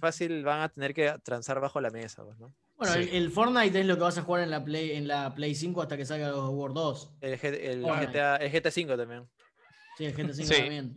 fácil 0.00 0.44
van 0.44 0.60
a 0.60 0.68
tener 0.68 0.94
que 0.94 1.14
transar 1.24 1.60
bajo 1.60 1.80
la 1.80 1.90
mesa, 1.90 2.24
pues, 2.24 2.38
¿no? 2.38 2.52
Bueno, 2.76 2.92
Sí. 2.94 3.00
el, 3.00 3.08
el 3.24 3.30
Fortnite 3.32 3.80
es 3.80 3.86
lo 3.86 3.94
que 3.96 4.02
vas 4.02 4.18
a 4.18 4.22
jugar 4.22 4.42
en 4.42 4.50
la 4.50 4.64
Play, 4.64 4.92
en 4.92 5.08
la 5.08 5.34
Play 5.34 5.54
5 5.54 5.82
hasta 5.82 5.96
que 5.96 6.04
salga 6.04 6.28
los 6.28 6.50
War 6.50 6.72
2. 6.72 7.10
El, 7.20 7.32
el. 7.32 7.82
GTA, 7.82 8.36
el 8.36 8.52
GTA 8.52 8.70
5 8.70 8.96
también. 8.96 9.28
Sí, 9.96 10.04
el 10.04 10.14
GT 10.14 10.32
5 10.32 10.48
Sí. 10.54 10.60
también. 10.60 10.94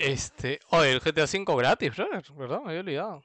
Este, 0.00 0.58
oye, 0.70 0.90
el 0.90 1.00
GTA 1.00 1.22
V 1.24 1.56
gratis, 1.56 1.94
brother, 1.96 2.22
¿verdad? 2.36 2.60
Me 2.62 2.68
había 2.70 2.80
olvidado. 2.80 3.22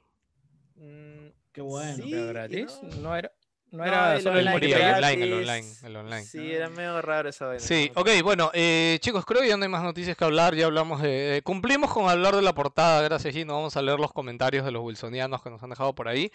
Mm, 0.76 1.26
Qué 1.52 1.60
bueno. 1.62 1.96
Sí, 1.96 2.10
gratis, 2.10 2.78
no- 2.82 2.96
no 3.00 3.16
era, 3.16 3.32
no 3.72 3.78
No, 3.78 3.84
era 3.84 4.16
el 4.16 4.22
solo 4.22 4.38
el 4.38 4.48
online 4.48 4.66
el 4.66 4.74
online, 4.74 5.24
el 5.24 5.32
online, 5.32 5.44
gratis. 5.44 5.82
el 5.82 5.96
online. 5.96 6.24
Sí, 6.24 6.52
era 6.52 6.70
medio 6.70 7.02
raro 7.02 7.28
esa 7.28 7.46
vaina. 7.46 7.60
Sí, 7.60 7.90
ok, 7.94 8.08
bueno, 8.22 8.50
eh, 8.54 8.98
chicos, 9.00 9.24
creo 9.24 9.42
que 9.42 9.48
ya 9.48 9.56
no 9.56 9.64
hay 9.64 9.68
más 9.68 9.82
noticias 9.82 10.16
que 10.16 10.24
hablar, 10.24 10.54
ya 10.54 10.66
hablamos 10.66 11.02
de... 11.02 11.40
Cumplimos 11.44 11.92
con 11.92 12.08
hablar 12.08 12.36
de 12.36 12.42
la 12.42 12.54
portada, 12.54 13.02
gracias 13.02 13.34
Gino, 13.34 13.54
vamos 13.54 13.76
a 13.76 13.82
leer 13.82 13.98
los 13.98 14.12
comentarios 14.12 14.64
de 14.64 14.70
los 14.70 14.82
wilsonianos 14.82 15.42
que 15.42 15.50
nos 15.50 15.62
han 15.62 15.70
dejado 15.70 15.94
por 15.94 16.08
ahí. 16.08 16.30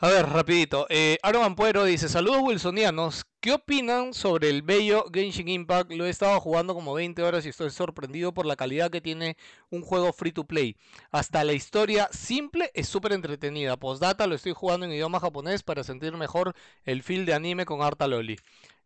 A 0.00 0.06
ver, 0.06 0.28
rapidito, 0.28 0.86
eh, 0.90 1.18
Aaron 1.24 1.42
Ampuero 1.42 1.82
dice, 1.82 2.08
saludos 2.08 2.42
wilsonianos, 2.42 3.26
¿qué 3.40 3.50
opinan 3.54 4.14
sobre 4.14 4.48
el 4.48 4.62
bello 4.62 5.06
Genshin 5.12 5.48
Impact? 5.48 5.90
Lo 5.90 6.06
he 6.06 6.08
estado 6.08 6.38
jugando 6.38 6.72
como 6.72 6.94
20 6.94 7.20
horas 7.24 7.44
y 7.44 7.48
estoy 7.48 7.70
sorprendido 7.70 8.32
por 8.32 8.46
la 8.46 8.54
calidad 8.54 8.92
que 8.92 9.00
tiene 9.00 9.36
un 9.70 9.82
juego 9.82 10.12
free 10.12 10.30
to 10.30 10.44
play. 10.44 10.76
Hasta 11.10 11.42
la 11.42 11.52
historia 11.52 12.08
simple 12.12 12.70
es 12.74 12.86
súper 12.86 13.12
entretenida. 13.12 13.76
Postdata 13.76 14.28
lo 14.28 14.36
estoy 14.36 14.52
jugando 14.52 14.86
en 14.86 14.92
idioma 14.92 15.18
japonés 15.18 15.64
para 15.64 15.82
sentir 15.82 16.16
mejor 16.16 16.54
el 16.84 17.02
feel 17.02 17.26
de 17.26 17.34
anime 17.34 17.64
con 17.64 17.82
harta 17.82 18.06
loli. 18.06 18.38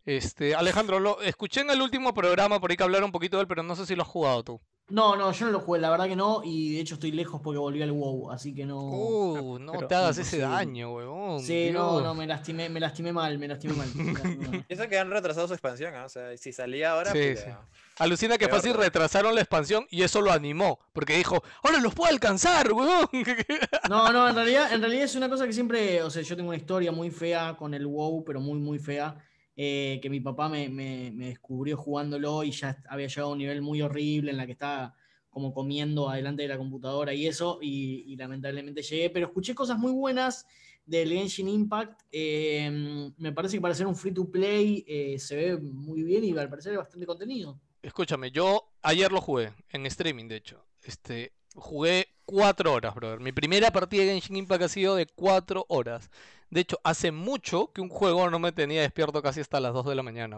Este, 0.07 0.55
Alejandro, 0.55 0.99
lo, 0.99 1.21
escuché 1.21 1.61
en 1.61 1.69
el 1.69 1.83
último 1.83 2.15
programa 2.15 2.59
por 2.59 2.71
ahí 2.71 2.79
que 2.79 2.85
hablaron 2.85 3.09
un 3.09 3.13
poquito 3.13 3.37
de 3.37 3.43
él, 3.43 3.49
pero 3.49 3.63
no 3.63 3.77
sé 3.77 3.85
si 3.85 3.95
lo 3.95 4.03
has 4.03 4.09
jugado 4.09 4.45
tú. 4.45 4.61
No, 4.93 5.17
no, 5.17 5.33
yo 5.33 5.47
no 5.47 5.53
lo 5.53 5.61
jugué, 5.61 5.81
la 5.81 5.89
verdad 5.89 6.07
que 6.07 6.17
no. 6.17 6.43
Y 6.45 6.75
de 6.75 6.81
hecho 6.81 6.97
estoy 6.97 7.13
lejos 7.13 7.41
porque 7.43 7.59
volví 7.59 7.81
al 7.81 7.93
WoW, 7.93 8.31
así 8.31 8.55
que 8.55 8.67
no. 8.67 8.79
Uh, 8.79 9.59
no 9.59 9.73
pero 9.73 9.87
te 9.89 9.95
hagas 9.95 10.19
ese 10.19 10.41
daño, 10.41 10.93
huevón. 10.93 11.41
sí, 11.41 11.71
no, 11.73 11.93
Dios. 11.93 12.03
no, 12.03 12.15
me 12.15 12.27
lastimé, 12.27 12.69
me 12.69 12.79
lastimé 12.79 13.11
mal, 13.11 13.39
me 13.39 13.49
lastimé 13.49 13.73
mal. 13.73 13.89
me 13.95 14.13
lastimé 14.13 14.49
mal. 14.49 14.65
Pienso 14.69 14.89
que 14.91 14.99
han 14.99 15.11
retrasado 15.11 15.49
su 15.49 15.55
expansión, 15.55 15.95
¿ah? 15.95 16.05
o 16.05 16.11
sea, 16.11 16.37
si 16.37 16.53
salía 16.53 16.93
ahora, 16.93 17.11
Sí, 17.11 17.31
puta, 17.31 17.41
sí. 17.43 17.79
Alucina 18.01 18.37
que 18.37 18.49
Peor, 18.49 18.59
fácil 18.61 18.75
retrasaron 18.75 19.35
la 19.35 19.41
expansión 19.41 19.87
y 19.89 20.03
eso 20.03 20.21
lo 20.21 20.31
animó, 20.31 20.79
porque 20.93 21.17
dijo, 21.17 21.43
ahora 21.63 21.79
los 21.81 21.95
puedo 21.95 22.13
alcanzar, 22.13 22.71
huevón. 22.71 23.09
No, 23.89 24.13
no, 24.13 24.29
en 24.29 24.35
realidad, 24.35 24.75
en 24.75 24.81
realidad 24.83 25.05
es 25.05 25.15
una 25.15 25.31
cosa 25.31 25.47
que 25.47 25.55
siempre, 25.55 26.03
o 26.03 26.11
sea, 26.11 26.21
yo 26.21 26.37
tengo 26.37 26.51
una 26.51 26.59
historia 26.59 26.93
muy 26.93 27.11
fea 27.11 27.57
con 27.59 27.73
el 27.73 27.87
WoW, 27.87 28.25
pero 28.25 28.41
muy, 28.41 28.59
muy 28.59 28.79
fea, 28.79 29.17
eh, 29.57 29.99
que 30.03 30.11
mi 30.11 30.21
papá 30.21 30.49
me, 30.49 30.69
descubrió 31.13 31.77
jugándolo 31.77 32.45
y 32.45 32.51
ya 32.51 32.83
había 32.89 33.07
llegado 33.07 33.29
a 33.29 33.33
un 33.33 33.39
nivel 33.39 33.63
muy 33.63 33.83
horrible 33.83 34.31
en 34.31 34.37
la 34.37 34.47
que 34.47 34.53
estaba 34.53 34.95
como 35.31 35.55
comiendo 35.55 36.11
adelante 36.11 36.43
de 36.43 36.49
la 36.49 36.59
computadora 36.59 37.15
y 37.15 37.27
eso, 37.27 37.59
y, 37.63 38.05
y 38.07 38.17
lamentablemente 38.17 38.83
llegué, 38.83 39.09
pero 39.09 39.27
escuché 39.27 39.55
cosas 39.55 39.79
muy 39.79 39.93
buenas 39.93 40.47
del 40.85 41.11
Genshin 41.11 41.49
Impact, 41.49 42.03
eh, 42.11 43.11
me 43.17 43.33
parece 43.33 43.57
que 43.57 43.61
para 43.61 43.75
ser 43.75 43.87
un 43.87 43.97
free 43.97 44.13
to 44.13 44.31
play 44.31 44.85
eh, 44.87 45.19
se 45.19 45.37
ve 45.37 45.57
muy 45.57 46.03
bien 46.03 46.25
y 46.25 46.37
al 46.37 46.51
parecer 46.51 46.73
hay 46.73 46.79
bastante 46.79 47.07
contenido. 47.07 47.59
Escúchame, 47.83 48.31
yo 48.31 48.73
ayer 48.83 49.11
lo 49.11 49.21
jugué, 49.21 49.53
en 49.71 49.87
streaming 49.87 50.29
de 50.29 50.37
hecho. 50.37 50.65
Este, 50.83 51.33
jugué 51.55 52.09
cuatro 52.25 52.73
horas, 52.73 52.95
brother. 52.95 53.21
Mi 53.21 53.33
primera 53.33 53.71
partida 53.71 54.03
de 54.03 54.11
Genshin 54.11 54.37
Impact 54.37 54.63
ha 54.65 54.69
sido 54.69 54.97
de 54.97 55.07
cuatro 55.07 55.65
horas. 55.69 56.11
De 56.53 56.61
hecho, 56.61 56.79
hace 56.85 57.13
mucho 57.13 57.73
que 57.73 57.81
un 57.81 57.89
juego 57.89 58.29
no 58.29 58.39
me 58.39 58.53
tenía 58.53 58.83
despierto 58.83 59.23
casi 59.23 59.41
hasta 59.41 59.59
las 59.59 59.73
2 59.73 59.87
de 59.87 59.95
la 59.95 60.03
mañana. 60.03 60.37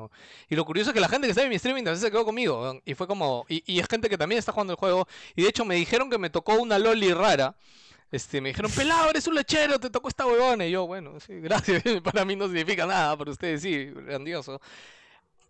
Y 0.49 0.55
lo 0.55 0.65
curioso 0.65 0.91
es 0.91 0.95
que 0.95 1.01
la 1.01 1.09
gente 1.09 1.27
que 1.27 1.32
está 1.32 1.43
en 1.43 1.49
mi 1.49 1.57
streaming 1.57 1.82
veces 1.82 2.03
se 2.03 2.11
quedó 2.12 2.24
conmigo. 2.24 2.81
Y 2.85 2.95
fue 2.95 3.09
como. 3.09 3.45
Y, 3.49 3.81
es 3.81 3.89
gente 3.89 4.09
que 4.09 4.16
también 4.16 4.39
está 4.39 4.53
jugando 4.53 4.74
el 4.74 4.78
juego. 4.78 5.09
Y 5.35 5.43
de 5.43 5.49
hecho 5.49 5.65
me 5.65 5.74
dijeron 5.74 6.09
que 6.09 6.16
me 6.16 6.31
tocó 6.31 6.55
una 6.55 6.78
loli 6.78 7.12
rara. 7.12 7.57
Este, 8.12 8.41
me 8.41 8.51
dijeron, 8.51 8.70
pelado, 8.70 9.11
eres 9.11 9.27
un 9.27 9.35
lechero, 9.35 9.81
te 9.81 9.91
tocó 9.91 10.07
esta 10.07 10.24
huevona. 10.24 10.65
Y 10.65 10.70
yo, 10.70 10.86
bueno, 10.86 11.19
sí, 11.19 11.35
gracias. 11.41 11.82
Para 12.05 12.24
mí 12.24 12.36
no 12.36 12.47
significa 12.47 12.86
nada, 12.86 13.16
para 13.16 13.32
ustedes 13.32 13.62
sí, 13.62 13.86
grandioso. 13.86 14.61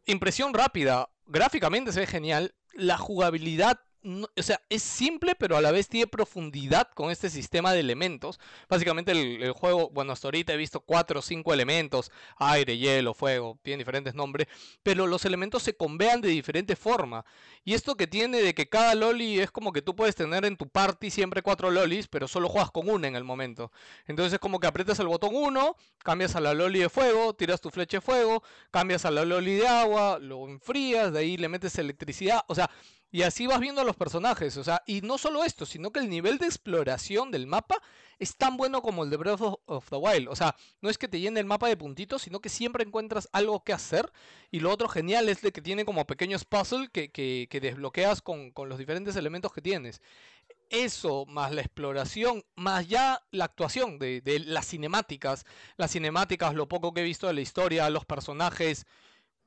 Impresión 0.07 0.55
rápida, 0.55 1.11
gráficamente 1.27 1.93
se 1.93 2.01
ve 2.01 2.07
genial. 2.07 2.55
La 2.73 2.97
jugabilidad, 2.97 3.81
o 4.05 4.43
sea, 4.43 4.61
es 4.69 4.83
simple, 4.83 5.35
pero 5.35 5.57
a 5.57 5.61
la 5.61 5.73
vez 5.73 5.89
tiene 5.89 6.07
profundidad 6.07 6.91
con 6.95 7.11
este 7.11 7.31
sistema 7.31 7.73
de 7.73 7.81
elementos. 7.81 8.39
Básicamente 8.69 9.13
el, 9.13 9.43
el 9.43 9.53
juego, 9.53 9.91
bueno, 9.91 10.13
hasta 10.13 10.29
ahorita 10.29 10.53
he 10.53 10.57
visto 10.57 10.81
cuatro 10.81 11.21
o 11.21 11.23
cinco 11.23 11.53
elementos, 11.53 12.11
aire, 12.37 12.77
hielo, 12.77 13.15
fuego, 13.15 13.59
tienen 13.63 13.79
diferentes 13.79 14.15
nombres, 14.15 14.49
pero 14.83 15.07
los 15.07 15.25
elementos 15.25 15.63
se 15.63 15.77
convean 15.77 16.21
de 16.21 16.29
diferente 16.29 16.77
forma. 16.77 17.25
Y 17.65 17.75
esto 17.75 17.97
que 17.97 18.07
tiene 18.07 18.43
de 18.43 18.55
que 18.55 18.69
cada 18.69 18.95
loli 18.95 19.41
es 19.41 19.51
como 19.51 19.73
que 19.73 19.83
tú 19.83 19.97
puedes 19.97 20.15
tener 20.15 20.45
en 20.45 20.57
tu 20.57 20.69
party 20.69 21.11
siempre 21.11 21.43
cuatro 21.43 21.71
lolis, 21.71 22.09
pero 22.09 22.29
solo 22.29 22.49
juegas 22.49 22.71
con 22.71 22.89
una 22.89 23.09
en 23.09 23.17
el 23.17 23.25
momento. 23.25 23.73
Entonces 24.07 24.35
es 24.35 24.39
como 24.39 24.61
que 24.61 24.67
aprietas 24.67 24.99
el 24.99 25.09
botón 25.09 25.35
1, 25.35 25.77
cambias 26.03 26.37
a 26.37 26.41
la 26.41 26.55
loli 26.55 26.81
de 26.81 26.89
fuego, 26.89 27.35
tiras 27.35 27.61
tu 27.61 27.71
flecha 27.71 27.99
de 27.99 28.01
fuego, 28.03 28.43
cambias 28.71 29.05
a 29.05 29.11
la 29.11 29.25
loli 29.25 29.55
de 29.55 29.67
agua, 29.67 30.19
lo 30.19 30.49
enfrías, 30.49 31.13
de 31.13 31.21
ahí 31.21 31.37
le 31.37 31.49
metes 31.49 31.79
electricidad, 31.79 32.45
o 32.49 32.55
sea, 32.55 32.71
y 33.15 33.23
así 33.23 33.47
vas 33.47 33.61
viendo 33.61 33.81
a 33.81 33.85
los 33.85 33.95
personajes, 33.95 34.57
o 34.57 34.65
sea, 34.65 34.83
y 34.87 35.01
no 35.03 35.19
solo 35.19 35.45
esto, 35.45 35.67
sino 35.67 35.93
que 35.93 36.01
el 36.01 36.09
nivel 36.11 36.39
de 36.39 36.47
exploración 36.47 37.31
del 37.31 37.47
mapa 37.47 37.81
es 38.19 38.37
tan 38.37 38.57
bueno 38.57 38.83
como 38.83 39.05
el 39.05 39.11
de 39.11 39.17
Breath 39.17 39.41
of, 39.67 39.89
the 39.89 39.97
Wild, 39.97 40.29
o 40.29 40.35
sea, 40.35 40.57
no 40.81 40.91
es 40.91 40.99
que 40.99 41.07
te 41.07 41.21
llene 41.21 41.39
el 41.39 41.47
mapa 41.47 41.69
de 41.69 41.77
puntitos, 41.77 42.23
sino 42.23 42.41
que 42.41 42.49
siempre 42.49 42.83
encuentras 42.85 43.29
algo 43.33 43.63
que 43.63 43.73
hacer, 43.73 44.11
y 44.51 44.59
lo 44.61 44.73
otro 44.73 44.89
genial 44.89 45.29
es 45.29 45.41
que 45.41 45.53
tiene 45.63 45.85
como 45.85 46.07
pequeños 46.07 46.45
puzzles 46.45 46.91
que, 46.91 47.11
que- 47.13 47.47
que 47.51 47.61
desbloqueas 47.61 48.21
con, 48.21 48.51
con 48.51 48.69
los 48.69 48.79
diferentes 48.79 49.15
elementos 49.17 49.53
que 49.53 49.63
tienes. 49.63 50.01
Eso, 50.71 51.25
más 51.27 51.53
la 51.53 51.61
exploración, 51.61 52.45
más 52.57 52.89
ya 52.89 53.23
la 53.31 53.45
actuación 53.45 53.99
de, 53.99 54.21
de 54.23 54.41
las 54.41 54.67
cinemáticas, 54.67 55.45
las 55.77 55.93
cinemáticas, 55.93 56.55
lo 56.55 56.69
poco 56.69 56.93
que 56.93 57.03
he 57.03 57.05
visto 57.05 57.27
de 57.29 57.35
la 57.35 57.41
historia, 57.43 57.89
los 57.91 58.05
personajes, 58.07 58.87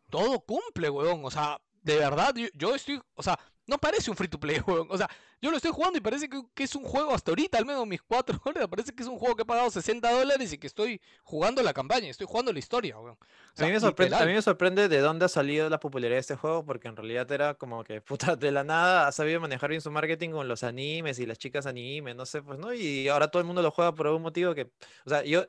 todo 0.09 0.39
cumple, 0.41 0.89
weón. 0.89 1.25
O 1.25 1.31
sea, 1.31 1.59
de 1.83 1.97
verdad, 1.97 2.33
yo, 2.35 2.47
yo 2.53 2.75
estoy, 2.75 3.01
o 3.15 3.23
sea, 3.23 3.39
no 3.67 3.77
parece 3.77 4.09
un 4.09 4.17
free 4.17 4.27
to 4.29 4.39
play, 4.39 4.59
weón. 4.65 4.87
O 4.89 4.97
sea, 4.97 5.09
yo 5.41 5.51
lo 5.51 5.57
estoy 5.57 5.71
jugando 5.71 5.97
y 5.97 6.01
parece 6.01 6.27
que, 6.29 6.41
que 6.55 6.63
es 6.63 6.75
un 6.75 6.83
juego 6.83 7.13
hasta 7.13 7.31
ahorita, 7.31 7.57
al 7.57 7.65
menos 7.65 7.85
mis 7.85 8.01
cuatro 8.01 8.39
horas, 8.45 8.67
parece 8.67 8.93
que 8.93 9.03
es 9.03 9.09
un 9.09 9.19
juego 9.19 9.35
que 9.35 9.43
he 9.43 9.45
pagado 9.45 9.69
60 9.69 10.09
dólares 10.11 10.51
y 10.53 10.57
que 10.57 10.67
estoy 10.67 11.01
jugando 11.23 11.61
la 11.61 11.73
campaña, 11.73 12.09
estoy 12.09 12.25
jugando 12.27 12.51
la 12.51 12.59
historia, 12.59 12.97
weón. 12.97 13.17
O 13.59 13.61
A 13.61 13.65
mí, 13.65 13.71
me 13.71 13.79
sorprende, 13.79 14.15
a 14.15 14.25
mí 14.25 14.33
me 14.33 14.41
sorprende 14.41 14.87
de 14.87 14.99
dónde 14.99 15.25
ha 15.25 15.29
salido 15.29 15.69
la 15.69 15.79
popularidad 15.79 16.15
de 16.15 16.21
este 16.21 16.35
juego, 16.35 16.65
porque 16.65 16.87
en 16.87 16.95
realidad 16.95 17.31
era 17.31 17.53
como 17.55 17.83
que, 17.83 18.01
puta, 18.01 18.35
de 18.35 18.51
la 18.51 18.63
nada 18.63 19.07
ha 19.07 19.11
sabido 19.11 19.39
manejar 19.39 19.69
bien 19.69 19.81
su 19.81 19.91
marketing 19.91 20.31
con 20.31 20.47
los 20.47 20.63
animes 20.63 21.19
y 21.19 21.25
las 21.25 21.37
chicas 21.37 21.65
anime, 21.65 22.13
no 22.13 22.25
sé, 22.25 22.41
pues, 22.41 22.57
¿no? 22.57 22.73
Y 22.73 23.09
ahora 23.09 23.29
todo 23.29 23.41
el 23.41 23.45
mundo 23.45 23.61
lo 23.61 23.71
juega 23.71 23.93
por 23.93 24.07
algún 24.07 24.21
motivo 24.21 24.55
que, 24.55 24.71
o 25.05 25.09
sea, 25.09 25.23
yo, 25.23 25.45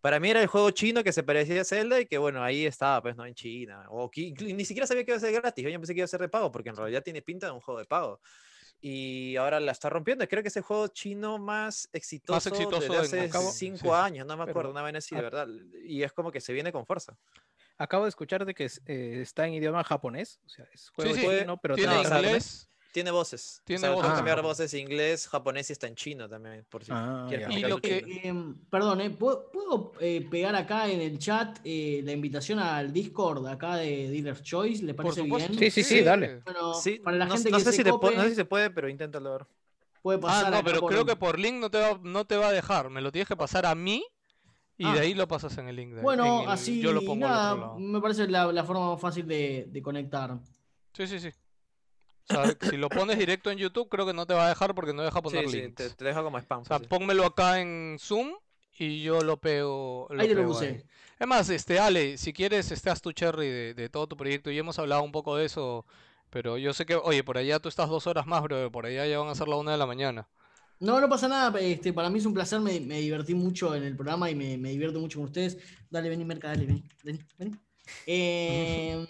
para 0.00 0.20
mí 0.20 0.30
era 0.30 0.40
el 0.40 0.46
juego 0.46 0.70
chino 0.70 1.02
que 1.02 1.12
se 1.12 1.22
parecía 1.22 1.62
a 1.62 1.64
Zelda 1.64 2.00
y 2.00 2.06
que, 2.06 2.18
bueno, 2.18 2.42
ahí 2.42 2.66
estaba, 2.66 3.02
pues, 3.02 3.16
¿no? 3.16 3.26
En 3.26 3.34
China. 3.34 3.86
O 3.90 4.10
que 4.10 4.32
ni 4.32 4.64
siquiera 4.64 4.86
sabía 4.86 5.04
que 5.04 5.10
iba 5.10 5.16
a 5.16 5.20
ser 5.20 5.32
gratis, 5.32 5.64
yo 5.64 5.70
ya 5.70 5.78
pensé 5.78 5.94
que 5.94 6.00
iba 6.00 6.04
a 6.04 6.08
ser 6.08 6.20
de 6.20 6.28
pago, 6.28 6.52
porque 6.52 6.68
en 6.68 6.76
realidad 6.76 7.02
tiene 7.02 7.22
pinta 7.22 7.46
de 7.46 7.52
un 7.52 7.60
juego 7.60 7.80
de 7.80 7.86
pago. 7.86 8.20
Y 8.80 9.34
ahora 9.36 9.58
la 9.58 9.72
está 9.72 9.90
rompiendo. 9.90 10.26
Creo 10.28 10.42
que 10.42 10.50
es 10.50 10.56
el 10.56 10.62
juego 10.62 10.86
chino 10.88 11.38
más 11.38 11.88
exitoso, 11.92 12.48
exitoso 12.48 12.92
desde 12.92 13.22
hace 13.22 13.52
cinco 13.52 13.78
sí, 13.78 13.78
sí. 13.82 13.88
años, 13.88 14.26
no 14.26 14.36
me 14.36 14.44
acuerdo, 14.44 14.70
una 14.70 14.82
vaina 14.82 14.98
así, 14.98 15.16
de 15.16 15.22
verdad. 15.22 15.48
Y 15.84 16.02
es 16.02 16.12
como 16.12 16.30
que 16.30 16.40
se 16.40 16.52
viene 16.52 16.70
con 16.70 16.86
fuerza. 16.86 17.16
Acabo 17.76 18.04
de 18.04 18.10
escuchar 18.10 18.44
de 18.44 18.54
que 18.54 18.68
eh, 18.86 19.20
está 19.20 19.46
en 19.46 19.54
idioma 19.54 19.82
japonés, 19.84 20.40
o 20.44 20.48
sea, 20.48 20.64
es 20.72 20.90
juego 20.90 21.14
sí, 21.14 21.20
chino, 21.20 21.56
pero 21.58 21.74
tiene 21.74 22.00
inglés. 22.02 22.68
Tiene 22.92 23.10
voces. 23.10 23.60
Tiene 23.64 23.78
o 23.78 23.80
sea, 23.80 23.90
voces 23.90 24.12
cambiar 24.14 24.36
japonés. 24.38 24.58
voces 24.58 24.74
inglés, 24.74 25.28
japonés 25.28 25.68
y 25.70 25.72
está 25.74 25.86
en 25.86 25.94
chino 25.94 26.28
también, 26.28 26.64
por 26.68 26.84
si 26.84 26.90
Ah, 26.94 27.26
quieres. 27.28 27.48
Y 27.50 27.60
lo 27.60 27.78
que-. 27.78 27.98
Eh, 27.98 28.54
perdón, 28.70 29.00
eh, 29.02 29.10
¿puedo, 29.10 29.50
puedo, 29.52 29.92
eh, 30.00 30.26
pegar 30.30 30.54
acá 30.56 30.88
en 30.88 31.00
el 31.00 31.18
chat 31.18 31.58
eh, 31.64 32.00
la 32.02 32.12
invitación 32.12 32.58
al 32.58 32.92
Discord 32.92 33.46
acá 33.46 33.76
de 33.76 34.08
Dealer's 34.08 34.42
Choice? 34.42 34.82
¿Le 34.84 34.94
parece 34.94 35.22
bien? 35.22 35.54
Sí, 35.58 35.70
sí, 35.70 35.82
sí, 35.84 36.02
dale. 36.02 36.40
Bueno, 36.44 36.74
Sí, 36.74 36.98
para 36.98 37.16
la 37.18 37.26
no, 37.26 37.34
gente 37.34 37.50
no 37.50 37.58
que 37.58 37.64
sé 37.64 37.72
se 37.72 37.82
si 37.84 37.90
cope, 37.90 38.16
no 38.16 38.22
sé 38.22 38.30
si 38.30 38.34
se 38.36 38.44
puede, 38.46 38.70
pero 38.70 38.88
inténtalo 38.88 39.32
ver. 39.32 39.46
puede 40.00 40.18
pasar 40.18 40.46
Ah, 40.46 40.56
no, 40.58 40.64
pero 40.64 40.80
creo 40.86 41.04
que 41.04 41.14
por 41.16 41.38
link 41.38 41.56
no 41.56 41.70
te 41.70 41.78
va, 41.78 42.00
no 42.02 42.24
te 42.24 42.36
va 42.36 42.48
a 42.48 42.52
dejar. 42.52 42.88
Me 42.90 43.00
lo 43.02 43.12
tienes 43.12 43.28
que 43.28 43.36
pasar 43.36 43.66
a 43.66 43.74
mí 43.74 44.04
Y 44.80 44.86
Ah. 44.86 44.94
de 44.94 45.00
ahí 45.00 45.12
lo 45.14 45.26
pasas 45.26 45.58
en 45.58 45.66
el 45.68 45.74
link. 45.74 45.92
de- 45.92 46.02
Bueno, 46.02 46.24
en 46.24 46.42
el- 46.44 46.48
así 46.50 46.80
Yo 46.80 46.92
lo 46.92 47.00
pongo 47.04 47.26
al 47.26 47.32
nada, 47.32 47.52
otro 47.54 47.66
lado. 47.66 47.78
me 47.80 48.00
parece 48.00 48.28
la, 48.28 48.50
la 48.52 48.62
forma 48.62 48.92
más 48.92 49.00
fácil 49.00 49.26
de, 49.26 49.66
de 49.68 49.82
conectar. 49.82 50.38
Sí, 50.92 51.06
sí, 51.08 51.18
sí. 51.18 51.30
O 52.28 52.34
sea, 52.36 52.56
si 52.60 52.76
lo 52.76 52.90
pones 52.90 53.18
directo 53.18 53.50
en 53.50 53.58
YouTube, 53.58 53.88
creo 53.88 54.06
que 54.06 54.12
no 54.14 54.26
te 54.26 54.34
va 54.34 54.46
a 54.46 54.48
dejar 54.50 54.74
porque 54.74 54.92
no 54.92 55.02
deja 55.02 55.22
poner 55.22 55.44
Sí, 55.44 55.48
sí, 55.48 55.62
links. 55.62 55.74
te, 55.74 55.90
te 55.90 56.04
deja 56.04 56.22
como 56.22 56.38
spam. 56.38 56.62
O 56.62 56.64
sea, 56.66 56.80
fácil. 56.80 56.88
pónmelo 56.88 57.24
acá 57.24 57.60
en 57.60 57.96
Zoom 58.00 58.32
y 58.78 59.02
yo 59.02 59.22
lo 59.22 59.38
pego. 59.40 60.06
Lo 60.10 60.22
Ahí 60.22 60.28
te 60.28 60.34
lo 60.34 60.42
pego 60.42 60.46
puse. 60.46 60.66
ahí. 60.66 60.84
Es 61.18 61.26
más, 61.26 61.48
este, 61.50 61.78
Ale, 61.80 62.18
si 62.18 62.32
quieres, 62.32 62.70
estás 62.70 63.00
tu 63.02 63.12
cherry 63.12 63.48
de, 63.48 63.74
de 63.74 63.88
todo 63.88 64.06
tu 64.06 64.16
proyecto 64.16 64.50
y 64.50 64.58
hemos 64.58 64.78
hablado 64.78 65.02
un 65.02 65.12
poco 65.12 65.36
de 65.36 65.46
eso, 65.46 65.84
pero 66.30 66.58
yo 66.58 66.72
sé 66.72 66.86
que, 66.86 66.94
oye, 66.96 67.24
por 67.24 67.38
allá 67.38 67.58
tú 67.60 67.68
estás 67.68 67.88
dos 67.88 68.06
horas 68.06 68.26
más, 68.26 68.42
bro, 68.42 68.70
por 68.70 68.86
allá 68.86 69.06
ya 69.06 69.18
van 69.18 69.28
a 69.28 69.34
ser 69.34 69.48
la 69.48 69.56
una 69.56 69.72
de 69.72 69.78
la 69.78 69.86
mañana. 69.86 70.28
No, 70.80 71.00
no 71.00 71.08
pasa 71.08 71.28
nada. 71.28 71.58
Este, 71.60 71.92
para 71.92 72.08
mí 72.10 72.18
es 72.18 72.26
un 72.26 72.34
placer. 72.34 72.60
Me, 72.60 72.80
me 72.80 73.00
divertí 73.00 73.34
mucho 73.34 73.74
en 73.74 73.82
el 73.84 73.96
programa 73.96 74.30
y 74.30 74.34
me, 74.34 74.56
me 74.58 74.70
divierto 74.70 75.00
mucho 75.00 75.18
con 75.18 75.26
ustedes. 75.26 75.58
Dale, 75.90 76.08
vení, 76.08 76.24
Merca, 76.24 76.48
dale, 76.48 76.66
vení. 76.66 76.88
vení, 77.02 77.20
vení. 77.38 77.58
Eh, 78.04 79.06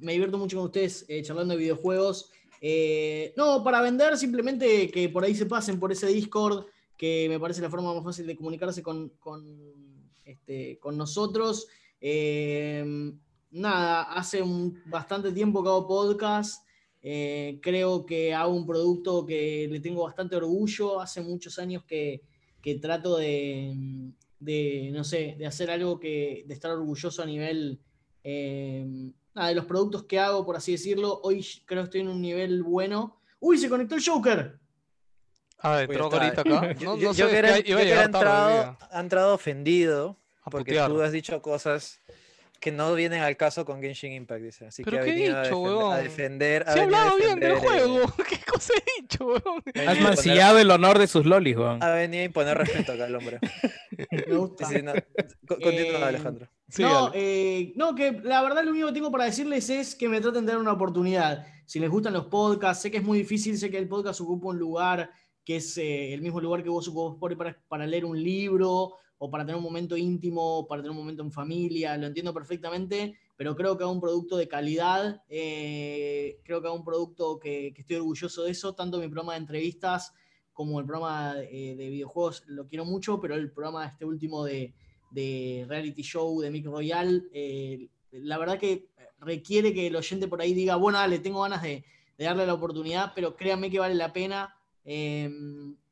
me 0.00 0.12
divierto 0.12 0.36
mucho 0.38 0.58
con 0.58 0.66
ustedes 0.66 1.06
eh, 1.08 1.22
charlando 1.22 1.54
de 1.54 1.60
videojuegos. 1.60 2.30
Eh, 2.60 3.32
no, 3.36 3.62
para 3.62 3.80
vender, 3.80 4.16
simplemente 4.16 4.90
que 4.90 5.08
por 5.08 5.24
ahí 5.24 5.34
se 5.34 5.46
pasen 5.46 5.78
por 5.78 5.92
ese 5.92 6.06
Discord, 6.08 6.66
que 6.96 7.26
me 7.28 7.38
parece 7.38 7.62
la 7.62 7.70
forma 7.70 7.94
más 7.94 8.04
fácil 8.04 8.26
de 8.26 8.36
comunicarse 8.36 8.82
con, 8.82 9.10
con, 9.20 9.44
este, 10.24 10.78
con 10.78 10.96
nosotros. 10.96 11.68
Eh, 12.00 12.84
nada, 13.50 14.02
hace 14.02 14.42
un, 14.42 14.82
bastante 14.86 15.32
tiempo 15.32 15.62
que 15.62 15.68
hago 15.68 15.86
podcast. 15.86 16.66
Eh, 17.00 17.60
creo 17.62 18.04
que 18.04 18.34
hago 18.34 18.52
un 18.52 18.66
producto 18.66 19.24
que 19.24 19.68
le 19.70 19.80
tengo 19.80 20.02
bastante 20.02 20.36
orgullo. 20.36 21.00
Hace 21.00 21.20
muchos 21.20 21.58
años 21.58 21.84
que, 21.84 22.22
que 22.60 22.74
trato 22.76 23.16
de, 23.16 24.12
de, 24.40 24.90
no 24.92 25.04
sé, 25.04 25.36
de 25.38 25.46
hacer 25.46 25.70
algo 25.70 26.00
que, 26.00 26.44
de 26.46 26.54
estar 26.54 26.72
orgulloso 26.72 27.22
a 27.22 27.26
nivel 27.26 27.78
nada, 29.38 29.48
de 29.48 29.54
los 29.54 29.64
productos 29.66 30.04
que 30.04 30.18
hago, 30.18 30.44
por 30.44 30.56
así 30.56 30.72
decirlo. 30.72 31.20
Hoy 31.22 31.46
creo 31.64 31.82
que 31.82 31.84
estoy 31.84 32.00
en 32.02 32.08
un 32.08 32.20
nivel 32.20 32.62
bueno. 32.62 33.20
¡Uy, 33.40 33.56
se 33.58 33.68
conectó 33.68 33.94
el 33.94 34.04
Joker! 34.04 34.58
Ah, 35.60 35.82
entró 35.82 36.04
ahorita 36.12 36.40
acá. 36.42 36.72
Yo, 36.74 36.90
No, 36.94 36.96
yo- 36.98 37.08
no 37.08 37.14
sé, 37.14 37.20
yo 37.20 37.26
es 37.26 37.32
que 37.32 37.38
era- 37.38 37.58
yo 37.60 37.78
era 37.78 38.04
entrado, 38.04 38.76
ha 38.90 39.00
entrado 39.00 39.34
ofendido 39.34 40.16
porque 40.50 40.74
tú 40.86 41.00
has 41.02 41.12
dicho 41.12 41.40
cosas 41.42 42.00
que 42.60 42.72
no 42.72 42.94
vienen 42.94 43.22
al 43.22 43.36
caso 43.36 43.64
con 43.64 43.80
Genshin 43.80 44.12
Impact, 44.12 44.42
dice. 44.42 44.66
Así 44.66 44.82
¿Pero 44.82 44.96
que 44.96 45.00
ha 45.00 45.04
qué 45.04 45.10
he 45.10 45.14
venido 45.14 45.36
a 45.36 45.42
dicho, 45.42 46.02
defender, 46.02 46.64
a 46.64 46.68
defender. 46.68 46.68
ha 46.68 46.72
Si 46.72 46.78
he 46.78 46.82
venido 46.82 46.98
a 46.98 47.02
hablado 47.02 47.18
bien 47.18 47.40
del 47.40 47.52
eh, 47.52 47.56
juego. 47.60 48.14
¿Qué 48.28 48.38
cosa 48.50 48.72
he 48.76 49.02
dicho, 49.02 49.26
weón? 49.26 49.62
ha 49.86 49.90
Has 49.90 50.00
mancillado 50.00 50.58
el 50.58 50.70
honor 50.70 50.98
de 50.98 51.06
sus 51.06 51.24
lolis, 51.26 51.56
Juan. 51.56 51.82
Ha 51.82 51.90
venido 51.90 52.22
a 52.22 52.26
imponer 52.26 52.58
respeto 52.58 52.92
acá 52.92 53.06
el 53.06 53.14
hombre. 53.14 53.38
Me 54.10 54.36
gusta. 54.36 54.66
Sí, 54.66 54.82
no, 54.82 54.92
Continúa, 55.46 56.00
Eh, 56.00 56.04
Alejandro. 56.04 56.48
Sí, 56.68 56.82
no, 56.82 57.10
eh, 57.14 57.72
no, 57.76 57.94
que 57.94 58.12
la 58.24 58.42
verdad 58.42 58.62
lo 58.64 58.72
único 58.72 58.88
que 58.88 58.92
tengo 58.94 59.10
para 59.10 59.24
decirles 59.24 59.70
es 59.70 59.94
que 59.94 60.08
me 60.08 60.20
traten 60.20 60.44
de 60.44 60.52
dar 60.52 60.60
una 60.60 60.72
oportunidad. 60.72 61.46
Si 61.64 61.80
les 61.80 61.88
gustan 61.88 62.12
los 62.12 62.26
podcasts, 62.26 62.82
sé 62.82 62.90
que 62.90 62.98
es 62.98 63.04
muy 63.04 63.18
difícil, 63.18 63.56
sé 63.56 63.70
que 63.70 63.78
el 63.78 63.88
podcast 63.88 64.20
ocupa 64.20 64.48
un 64.48 64.58
lugar 64.58 65.10
que 65.44 65.56
es 65.56 65.78
eh, 65.78 66.12
el 66.12 66.20
mismo 66.20 66.42
lugar 66.42 66.62
que 66.62 66.68
vos 66.68 66.86
ocupás 66.88 67.34
para, 67.36 67.56
para 67.68 67.86
leer 67.86 68.04
un 68.04 68.22
libro 68.22 68.96
o 69.18 69.30
para 69.30 69.44
tener 69.44 69.56
un 69.56 69.64
momento 69.64 69.96
íntimo, 69.96 70.66
para 70.68 70.80
tener 70.80 70.92
un 70.92 70.98
momento 70.98 71.22
en 71.22 71.32
familia, 71.32 71.96
lo 71.96 72.06
entiendo 72.06 72.32
perfectamente, 72.32 73.18
pero 73.36 73.54
creo 73.56 73.76
que 73.76 73.84
hago 73.84 73.92
un 73.92 74.00
producto 74.00 74.36
de 74.36 74.48
calidad, 74.48 75.22
eh, 75.28 76.40
creo 76.44 76.60
que 76.60 76.68
hago 76.68 76.76
un 76.76 76.84
producto 76.84 77.38
que, 77.38 77.72
que 77.74 77.82
estoy 77.82 77.96
orgulloso 77.96 78.44
de 78.44 78.52
eso, 78.52 78.74
tanto 78.74 78.98
mi 78.98 79.08
programa 79.08 79.32
de 79.32 79.40
entrevistas 79.40 80.14
como 80.52 80.80
el 80.80 80.86
programa 80.86 81.34
eh, 81.38 81.76
de 81.76 81.88
videojuegos 81.88 82.44
lo 82.46 82.66
quiero 82.66 82.84
mucho, 82.84 83.20
pero 83.20 83.34
el 83.34 83.52
programa 83.52 83.86
este 83.86 84.04
último 84.04 84.44
de, 84.44 84.74
de 85.10 85.64
reality 85.68 86.02
show 86.02 86.40
de 86.40 86.50
Mick 86.50 86.66
Royal, 86.66 87.28
eh, 87.32 87.88
la 88.12 88.38
verdad 88.38 88.58
que 88.58 88.88
requiere 89.20 89.72
que 89.72 89.86
el 89.88 89.96
oyente 89.96 90.28
por 90.28 90.40
ahí 90.40 90.54
diga, 90.54 90.76
bueno, 90.76 90.98
dale, 90.98 91.18
tengo 91.18 91.42
ganas 91.42 91.62
de, 91.62 91.84
de 92.16 92.24
darle 92.24 92.46
la 92.46 92.54
oportunidad, 92.54 93.12
pero 93.14 93.36
créanme 93.36 93.70
que 93.70 93.78
vale 93.78 93.94
la 93.94 94.12
pena. 94.12 94.57
Eh, 94.90 95.30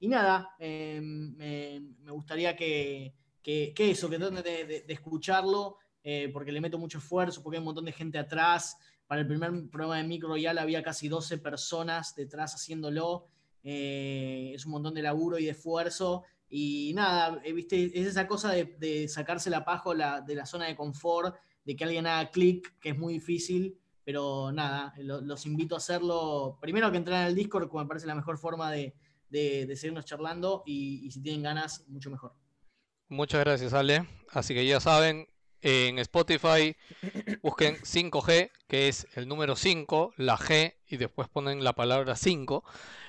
y 0.00 0.08
nada, 0.08 0.54
eh, 0.58 0.98
me, 1.02 2.10
gustaría 2.10 2.56
que, 2.56 3.12
que- 3.42 3.74
eso, 3.76 4.08
que 4.08 4.18
traten 4.18 4.42
de, 4.42 4.86
escucharlo, 4.88 5.76
eh, 6.02 6.30
porque 6.32 6.50
le 6.50 6.62
meto 6.62 6.78
mucho 6.78 6.96
esfuerzo, 6.96 7.42
porque 7.42 7.58
hay 7.58 7.60
un 7.60 7.66
montón 7.66 7.84
de 7.84 7.92
gente 7.92 8.16
atrás. 8.16 8.78
Para 9.06 9.20
el 9.20 9.26
primer 9.26 9.50
programa 9.68 9.98
de 9.98 10.04
Mick 10.04 10.22
Royal 10.22 10.56
había 10.56 10.82
casi 10.82 11.08
12 11.08 11.36
personas 11.36 12.14
detrás 12.14 12.54
haciéndolo. 12.54 13.26
Eh, 13.62 14.52
es 14.54 14.64
un 14.64 14.72
montón 14.72 14.94
de 14.94 15.02
laburo 15.02 15.38
y 15.38 15.44
de 15.44 15.50
esfuerzo. 15.50 16.22
Y 16.48 16.92
nada, 16.94 17.42
eh, 17.44 17.66
es 17.70 18.06
esa 18.06 18.26
cosa 18.26 18.50
de, 18.50 19.08
sacarse 19.08 19.50
la 19.50 19.62
paja 19.62 20.22
de 20.26 20.34
la 20.34 20.46
zona 20.46 20.68
de 20.68 20.74
confort, 20.74 21.36
de 21.66 21.76
que 21.76 21.84
alguien 21.84 22.06
haga 22.06 22.30
clic, 22.30 22.78
que 22.80 22.90
es 22.90 22.98
muy 22.98 23.12
difícil. 23.12 23.78
Pero 24.06 24.52
nada, 24.52 24.94
lo- 24.98 25.20
los 25.20 25.44
invito 25.46 25.74
a 25.74 25.78
hacerlo. 25.78 26.58
Primero 26.62 26.90
que 26.92 26.96
entrar 26.96 27.22
en 27.22 27.26
el 27.26 27.34
Discord, 27.34 27.68
como 27.68 27.82
me 27.82 27.88
parece 27.88 28.06
la 28.06 28.14
mejor 28.14 28.38
forma 28.38 28.70
de, 28.70 28.94
de- 29.28 29.66
de 29.66 29.76
seguirnos 29.76 30.04
charlando. 30.06 30.62
Y, 30.64 31.04
y 31.04 31.10
si 31.10 31.20
tienen 31.20 31.42
ganas, 31.42 31.84
mucho 31.88 32.08
mejor. 32.10 32.32
Muchas 33.08 33.40
gracias, 33.40 33.72
Ale. 33.74 34.06
Así 34.30 34.54
que 34.54 34.64
ya 34.64 34.78
saben, 34.80 35.26
en 35.60 35.98
Spotify 35.98 36.76
busquen 37.42 37.76
5G, 37.82 38.50
que 38.68 38.88
es 38.88 39.08
el 39.16 39.26
número 39.26 39.56
5, 39.56 40.14
la 40.16 40.38
G, 40.38 40.74
y 40.86 40.98
después 40.98 41.28
ponen 41.28 41.64
la 41.64 41.72
palabra 41.74 42.14
5. 42.14 42.62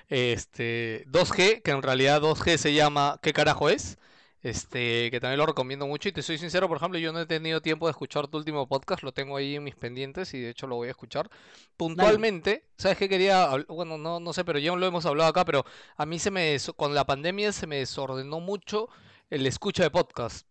Este, 0.09 1.05
2G, 1.07 1.61
que 1.61 1.71
en 1.71 1.83
realidad 1.83 2.21
2G 2.21 2.57
se 2.57 2.73
llama 2.73 3.19
¿Qué 3.21 3.33
carajo 3.33 3.69
es? 3.69 3.99
Este, 4.43 5.09
que 5.09 5.19
también 5.19 5.39
lo 5.39 5.45
recomiendo 5.45 5.87
mucho. 5.87 6.09
Y 6.09 6.11
te 6.11 6.21
soy 6.21 6.37
sincero, 6.37 6.67
por 6.67 6.77
ejemplo, 6.77 6.99
yo 6.99 7.11
no 7.11 7.19
he 7.19 7.25
tenido 7.25 7.61
tiempo 7.61 7.87
de 7.87 7.91
escuchar 7.91 8.27
tu 8.27 8.37
último 8.37 8.67
podcast, 8.67 9.03
lo 9.03 9.11
tengo 9.11 9.37
ahí 9.37 9.55
en 9.55 9.63
mis 9.63 9.75
pendientes 9.75 10.33
y 10.33 10.39
de 10.39 10.49
hecho 10.49 10.67
lo 10.67 10.75
voy 10.75 10.87
a 10.87 10.91
escuchar. 10.91 11.29
Puntualmente, 11.75 12.65
¿sabes 12.77 12.97
qué 12.97 13.09
quería? 13.09 13.49
Bueno, 13.67 13.97
no, 13.97 14.19
no 14.19 14.33
sé, 14.33 14.45
pero 14.45 14.59
ya 14.59 14.75
lo 14.75 14.85
hemos 14.85 15.05
hablado 15.05 15.29
acá, 15.29 15.45
pero 15.45 15.65
a 15.95 16.05
mí 16.05 16.19
se 16.19 16.31
me, 16.31 16.55
con 16.75 16.93
la 16.93 17.05
pandemia 17.05 17.51
se 17.51 17.67
me 17.67 17.77
desordenó 17.77 18.39
mucho 18.39 18.89
el 19.29 19.45
escucha 19.45 19.83
de 19.83 19.91
podcast. 19.91 20.47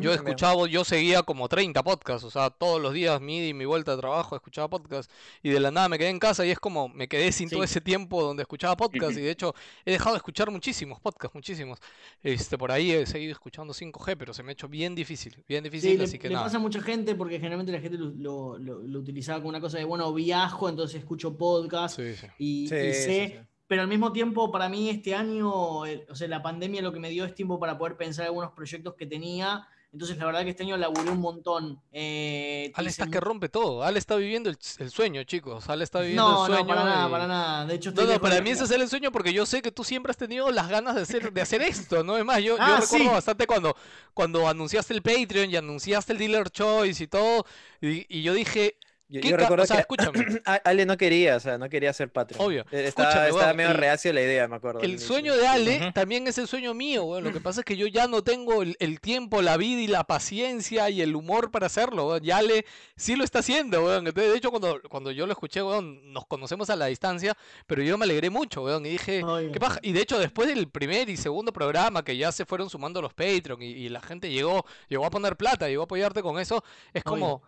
Yo 0.00 0.12
escuchaba, 0.14 0.66
yo 0.68 0.84
seguía 0.84 1.22
como 1.22 1.48
30 1.48 1.82
podcasts, 1.82 2.24
o 2.24 2.30
sea, 2.30 2.48
todos 2.48 2.80
los 2.80 2.94
días, 2.94 3.20
mi 3.20 3.38
ida 3.38 3.48
y 3.48 3.54
mi 3.54 3.66
vuelta 3.66 3.92
de 3.94 3.98
trabajo, 3.98 4.34
escuchaba 4.34 4.68
podcasts, 4.70 5.12
y 5.42 5.50
de 5.50 5.60
la 5.60 5.70
nada 5.70 5.88
me 5.90 5.98
quedé 5.98 6.08
en 6.08 6.18
casa 6.18 6.46
y 6.46 6.50
es 6.50 6.58
como, 6.58 6.88
me 6.88 7.08
quedé 7.08 7.30
sin 7.30 7.50
todo 7.50 7.60
Sí. 7.60 7.64
ese 7.66 7.80
tiempo 7.82 8.22
donde 8.22 8.42
escuchaba 8.42 8.76
podcasts, 8.76 9.18
y 9.18 9.20
de 9.20 9.30
hecho 9.30 9.54
he 9.84 9.90
dejado 9.92 10.12
de 10.12 10.18
escuchar 10.18 10.50
muchísimos 10.50 10.98
podcasts, 11.00 11.34
muchísimos. 11.34 11.78
Este, 12.22 12.56
por 12.56 12.72
ahí 12.72 12.90
he 12.92 13.04
seguido 13.06 13.32
escuchando 13.32 13.74
5G, 13.74 14.16
pero 14.16 14.32
se 14.32 14.42
me 14.42 14.50
ha 14.50 14.52
hecho 14.54 14.68
bien 14.68 14.94
difícil, 14.94 15.36
bien 15.46 15.62
Sí, 15.64 15.70
difícil, 15.70 15.98
le, 15.98 16.04
así 16.04 16.18
que 16.18 16.28
le 16.28 16.34
nada. 16.34 16.46
pasa 16.46 16.56
a 16.56 16.60
mucha 16.60 16.80
gente 16.80 17.14
porque 17.14 17.36
generalmente 17.38 17.72
la 17.72 17.80
gente 17.80 17.98
lo, 17.98 18.10
lo- 18.16 18.58
lo- 18.58 18.82
lo 18.82 18.98
utilizaba 18.98 19.38
como 19.40 19.50
una 19.50 19.60
cosa 19.60 19.76
de, 19.78 19.84
bueno, 19.84 20.12
viajo, 20.14 20.68
entonces 20.70 21.00
escucho 21.00 21.36
podcast 21.36 21.96
Sí, 21.96 22.14
sí. 22.14 22.26
y, 22.38 22.64
y 22.64 22.68
Sí, 22.68 22.74
sí, 22.76 22.92
sé, 22.94 23.28
sí. 23.42 23.48
Pero 23.66 23.82
al 23.82 23.88
mismo 23.88 24.12
tiempo 24.12 24.50
para 24.52 24.68
mí 24.68 24.88
este 24.90 25.14
año, 25.14 25.84
eh, 25.86 26.06
o 26.10 26.14
sea, 26.14 26.28
la 26.28 26.42
pandemia 26.42 26.82
lo 26.82 26.92
que 26.92 27.00
me 27.00 27.10
dio 27.10 27.24
es 27.24 27.34
tiempo 27.34 27.58
para 27.58 27.76
poder 27.78 27.96
pensar 27.96 28.24
en 28.24 28.28
algunos 28.28 28.52
proyectos 28.52 28.94
que 28.94 29.06
tenía, 29.06 29.66
entonces 29.92 30.18
la 30.18 30.26
verdad 30.26 30.44
que 30.44 30.50
este 30.50 30.62
año 30.62 30.76
laburé 30.76 31.10
un 31.10 31.20
montón. 31.20 31.80
Eh, 31.90 32.70
Ale 32.74 32.90
está 32.90 33.06
que 33.06 33.18
rompe 33.18 33.48
todo, 33.48 33.82
Ale 33.82 33.98
está 33.98 34.16
viviendo 34.16 34.50
el, 34.50 34.58
el 34.78 34.90
sueño, 34.90 35.24
chicos, 35.24 35.68
Ale 35.70 35.84
está 35.84 36.00
viviendo 36.00 36.22
No, 36.22 36.46
el 36.46 36.52
sueño 36.52 36.62
no, 36.62 36.66
para 36.66 36.84
nada, 36.84 37.10
para 37.10 37.26
nada. 37.26 37.66
De 37.66 37.74
hecho, 37.74 37.90
No, 37.90 38.02
estoy 38.02 38.04
no, 38.04 38.10
lejos 38.12 38.28
para 38.28 38.40
mí 38.42 38.50
ese 38.50 38.64
es 38.64 38.70
el 38.70 38.88
sueño 38.88 39.10
porque 39.10 39.32
yo 39.32 39.46
sé 39.46 39.62
que 39.62 39.72
tú 39.72 39.84
siempre 39.84 40.10
has 40.10 40.16
tenido 40.18 40.50
las 40.50 40.68
ganas 40.68 40.94
de 40.96 41.02
hacer, 41.02 41.32
de 41.32 41.40
hacer 41.40 41.62
esto, 41.62 42.04
¿no? 42.04 42.18
Es 42.18 42.24
más, 42.24 42.38
yo, 42.42 42.60
yo 42.64 42.76
Ah, 42.76 42.80
recuerdo 42.80 43.06
sí. 43.06 43.10
bastante 43.10 43.46
cuando, 43.46 43.74
cuando 44.12 44.46
anunciaste 44.46 44.92
el 44.92 45.02
Patreon 45.02 45.50
y 45.50 45.56
anunciaste 45.56 46.12
el 46.12 46.18
Dealer 46.18 46.50
Choice 46.50 47.02
y 47.04 47.06
todo, 47.06 47.46
y, 47.80 48.04
y 48.18 48.22
yo 48.22 48.34
dije, 48.34 48.76
Yo, 49.08 49.20
¿qué 49.20 49.28
yo 49.30 49.36
recuerdo 49.36 49.62
o 49.62 49.66
sea, 49.66 49.76
que 49.76 49.80
escuchame, 49.82 50.40
A- 50.46 50.60
Ale 50.64 50.84
no 50.84 50.96
quería, 50.96 51.36
o 51.36 51.40
sea, 51.40 51.58
no 51.58 51.68
quería 51.68 51.92
ser 51.92 52.10
Patreon. 52.10 52.44
Obvio. 52.44 52.62
Eh, 52.72 52.86
Estaba, 52.88 53.08
Escúchame, 53.10 53.28
estaba 53.28 53.54
medio 53.54 53.70
el- 53.70 53.76
reacio 53.76 54.10
a 54.10 54.14
la 54.14 54.22
idea, 54.22 54.48
me 54.48 54.56
acuerdo. 54.56 54.80
el 54.80 54.98
sueño 54.98 55.36
de 55.36 55.46
Ale 55.46 55.92
también 55.94 56.26
es 56.26 56.38
el 56.38 56.48
sueño 56.48 56.74
mío, 56.74 57.04
weón. 57.04 57.22
Lo 57.22 57.32
que 57.32 57.40
pasa 57.40 57.60
es 57.60 57.64
que 57.64 57.76
yo 57.76 57.86
ya 57.86 58.08
no 58.08 58.22
tengo 58.24 58.62
el, 58.62 58.76
el 58.80 59.00
tiempo, 59.00 59.42
la 59.42 59.56
vida 59.56 59.80
y 59.80 59.86
la 59.86 60.02
paciencia 60.04 60.90
y 60.90 61.02
el 61.02 61.14
humor 61.14 61.50
para 61.52 61.66
hacerlo, 61.66 62.08
weón. 62.08 62.24
Y 62.24 62.32
Ale 62.32 62.66
sí 62.96 63.14
lo 63.14 63.22
está 63.22 63.38
haciendo, 63.38 63.84
weón. 63.84 64.06
Entonces, 64.08 64.32
de 64.32 64.38
hecho, 64.38 64.50
cuando, 64.50 64.80
cuando 64.88 65.12
yo 65.12 65.24
lo 65.26 65.32
escuché, 65.32 65.62
weón, 65.62 66.12
nos 66.12 66.26
conocemos 66.26 66.68
a 66.70 66.74
la 66.76 66.86
distancia, 66.86 67.36
pero 67.68 67.82
yo 67.82 67.96
me 67.98 68.04
alegré 68.06 68.28
mucho, 68.28 68.64
weón. 68.64 68.84
Y 68.86 68.90
dije, 68.90 69.22
Obvio. 69.22 69.52
¿Qué 69.52 69.60
paja? 69.60 69.78
Y 69.82 69.92
de 69.92 70.00
hecho, 70.00 70.18
después 70.18 70.48
del 70.48 70.68
primer 70.68 71.08
y 71.08 71.16
segundo 71.16 71.52
programa, 71.52 72.04
que 72.04 72.16
ya 72.16 72.32
se 72.32 72.44
fueron 72.44 72.68
sumando 72.70 73.00
los 73.00 73.14
Patreon 73.14 73.62
y, 73.62 73.66
y 73.66 73.88
la 73.88 74.00
gente 74.00 74.30
llegó, 74.30 74.66
llegó 74.88 75.06
a 75.06 75.10
poner 75.10 75.36
plata, 75.36 75.68
llegó 75.68 75.82
a 75.82 75.84
apoyarte 75.84 76.22
con 76.22 76.40
eso, 76.40 76.64
es 76.92 77.04
como, 77.04 77.42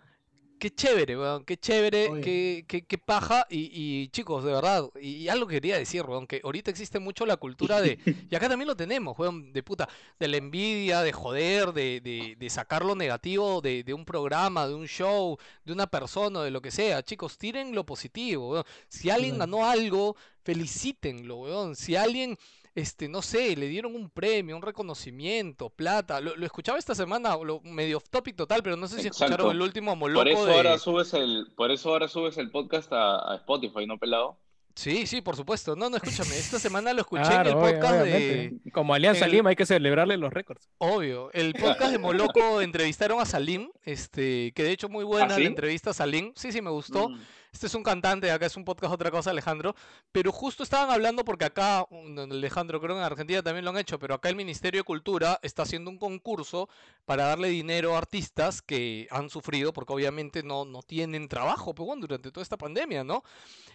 qué 0.59 0.71
chévere, 0.71 1.17
weón, 1.19 1.45
qué 1.45 1.57
chévere, 1.57 2.21
qué, 2.23 2.65
qué, 2.67 2.85
qué 2.85 2.99
paja. 2.99 3.47
Y, 3.49 3.71
y, 3.73 4.09
chicos, 4.09 4.45
de 4.45 4.53
verdad, 4.53 4.91
y, 5.01 5.29
algo 5.29 5.47
que 5.47 5.57
quería 5.57 5.79
decir, 5.79 6.03
weón, 6.05 6.27
que 6.27 6.41
ahorita 6.45 6.71
existe 6.71 6.99
mucho 6.99 7.25
la 7.27 7.37
cultura 7.37 7.81
de, 7.81 7.99
y 8.31 8.35
acá 8.35 8.49
también 8.49 8.69
lo 8.69 8.77
tenemos, 8.77 9.19
weón, 9.19 9.53
de 9.53 9.63
puta, 9.63 9.89
de 10.19 10.29
la 10.29 10.37
envidia, 10.37 11.03
de 11.03 11.13
joder, 11.13 11.73
de, 11.73 12.01
de, 12.01 12.37
de 12.39 12.51
sacar 12.51 12.85
lo 12.85 12.95
negativo 12.95 13.61
de, 13.61 13.85
de 13.85 13.95
un 13.95 14.05
programa, 14.05 14.67
de 14.69 14.75
un 14.75 14.87
show, 14.87 15.39
de 15.65 15.73
una 15.73 15.87
persona, 15.87 16.41
o 16.41 16.43
de 16.43 16.51
lo 16.51 16.61
que 16.61 16.71
sea. 16.71 17.03
Chicos, 17.03 17.39
tiren 17.39 17.75
lo 17.75 17.87
positivo, 17.87 18.51
weón. 18.51 18.65
Si 18.89 19.11
alguien 19.11 19.39
ganó 19.39 19.65
algo, 19.65 20.17
felicítenlo, 20.43 21.37
weón. 21.37 21.77
Si 21.77 21.97
alguien 21.97 22.37
este, 22.79 23.09
no 23.09 23.23
sé, 23.23 23.57
le 23.57 23.67
dieron 23.67 23.97
un 23.97 24.09
premio, 24.09 24.55
un 24.57 24.63
reconocimiento, 24.63 25.69
plata. 25.69 26.21
Lo, 26.21 26.37
lo 26.37 26.47
escuchaba 26.47 26.79
esta 26.79 26.95
semana, 26.95 27.37
lo, 27.37 27.61
medio 27.63 27.97
off 27.97 28.09
topic 28.09 28.37
total, 28.37 28.63
pero 28.63 28.77
no 28.77 28.87
sé 28.87 29.01
si 29.01 29.09
escucharon 29.09 29.51
el 29.51 29.61
último 29.61 29.97
moloco 29.97 30.21
Por 30.21 30.29
eso 30.29 30.47
de... 30.47 30.55
ahora 30.55 30.79
subes 30.79 31.13
el, 31.15 31.49
por 31.57 31.71
eso 31.73 31.91
ahora 31.91 32.07
subes 32.09 32.39
el 32.39 32.51
podcast 32.51 32.93
a, 32.93 33.33
a 33.33 33.37
Spotify, 33.37 33.87
¿no, 33.87 33.99
pelado? 33.99 34.39
Sí, 34.77 35.09
sí, 35.09 35.21
por 35.21 35.35
supuesto. 35.35 35.75
No, 35.75 35.91
no, 35.91 35.97
escúchame, 35.97 36.39
esta 36.39 36.59
semana 36.61 36.93
lo 36.93 37.01
escuché 37.01 37.25
Claro, 37.25 37.51
en 37.51 37.57
el 37.57 37.61
podcast 37.61 38.05
de... 38.05 38.71
Como 38.73 38.95
Alianza 38.95 39.25
el- 39.25 39.33
Lima 39.33 39.51
hay 39.51 39.57
que 39.57 39.67
celebrarle 39.67 40.17
los 40.17 40.33
récords. 40.33 40.69
Obvio, 40.79 41.33
el 41.33 41.53
podcast 41.55 41.91
de 41.91 41.99
Moloco 41.99 42.61
entrevistaron 42.61 43.21
a 43.21 43.25
Salim, 43.25 43.73
este, 43.83 44.53
que 44.53 44.63
de 44.63 44.71
hecho 44.71 44.89
muy 44.89 45.03
buena 45.03 45.35
sí? 45.35 45.43
la 45.43 45.49
entrevista 45.49 45.91
a 45.91 45.95
Salim. 45.95 46.33
Sí, 46.37 46.53
sí, 46.53 46.63
me 46.63 46.71
gustó. 46.71 47.09
Mm. 47.09 47.21
Este 47.53 47.67
es 47.67 47.75
un 47.75 47.83
cantante, 47.83 48.31
acá 48.31 48.47
es 48.47 48.57
un 48.57 48.65
podcast 48.65 48.93
otra 48.93 49.11
cosa, 49.11 49.31
Alejandro. 49.31 49.75
Pero 50.13 50.33
justo 50.33 50.63
estaban 50.63 50.91
hablando 50.91 51.25
porque 51.25 51.45
acá, 51.47 51.87
Alejandro, 52.31 52.81
creo 52.81 52.95
que 52.95 53.01
en 53.01 53.05
Argentina 53.07 53.43
también 53.43 53.65
lo 53.65 53.71
han 53.71 53.79
hecho, 53.79 53.99
pero 53.99 54.15
acá 54.15 54.29
el 54.29 54.37
Ministerio 54.37 54.81
de 54.81 54.85
Cultura 54.85 55.39
está 55.43 55.63
haciendo 55.63 55.91
un 55.91 55.99
concurso 55.99 56.69
para 57.05 57.25
darle 57.25 57.49
dinero 57.49 57.95
a 57.95 57.99
artistas 57.99 58.63
que 58.63 59.09
han 59.11 59.31
sufrido 59.31 59.73
porque 59.73 59.93
obviamente 59.93 60.43
no, 60.43 60.65
no 60.65 60.83
tienen 60.83 61.29
trabajo, 61.29 61.75
pues 61.75 61.87
bueno, 61.87 62.03
durante 62.03 62.31
toda 62.31 62.43
esta 62.43 62.57
pandemia, 62.59 63.05
¿no? 63.05 63.23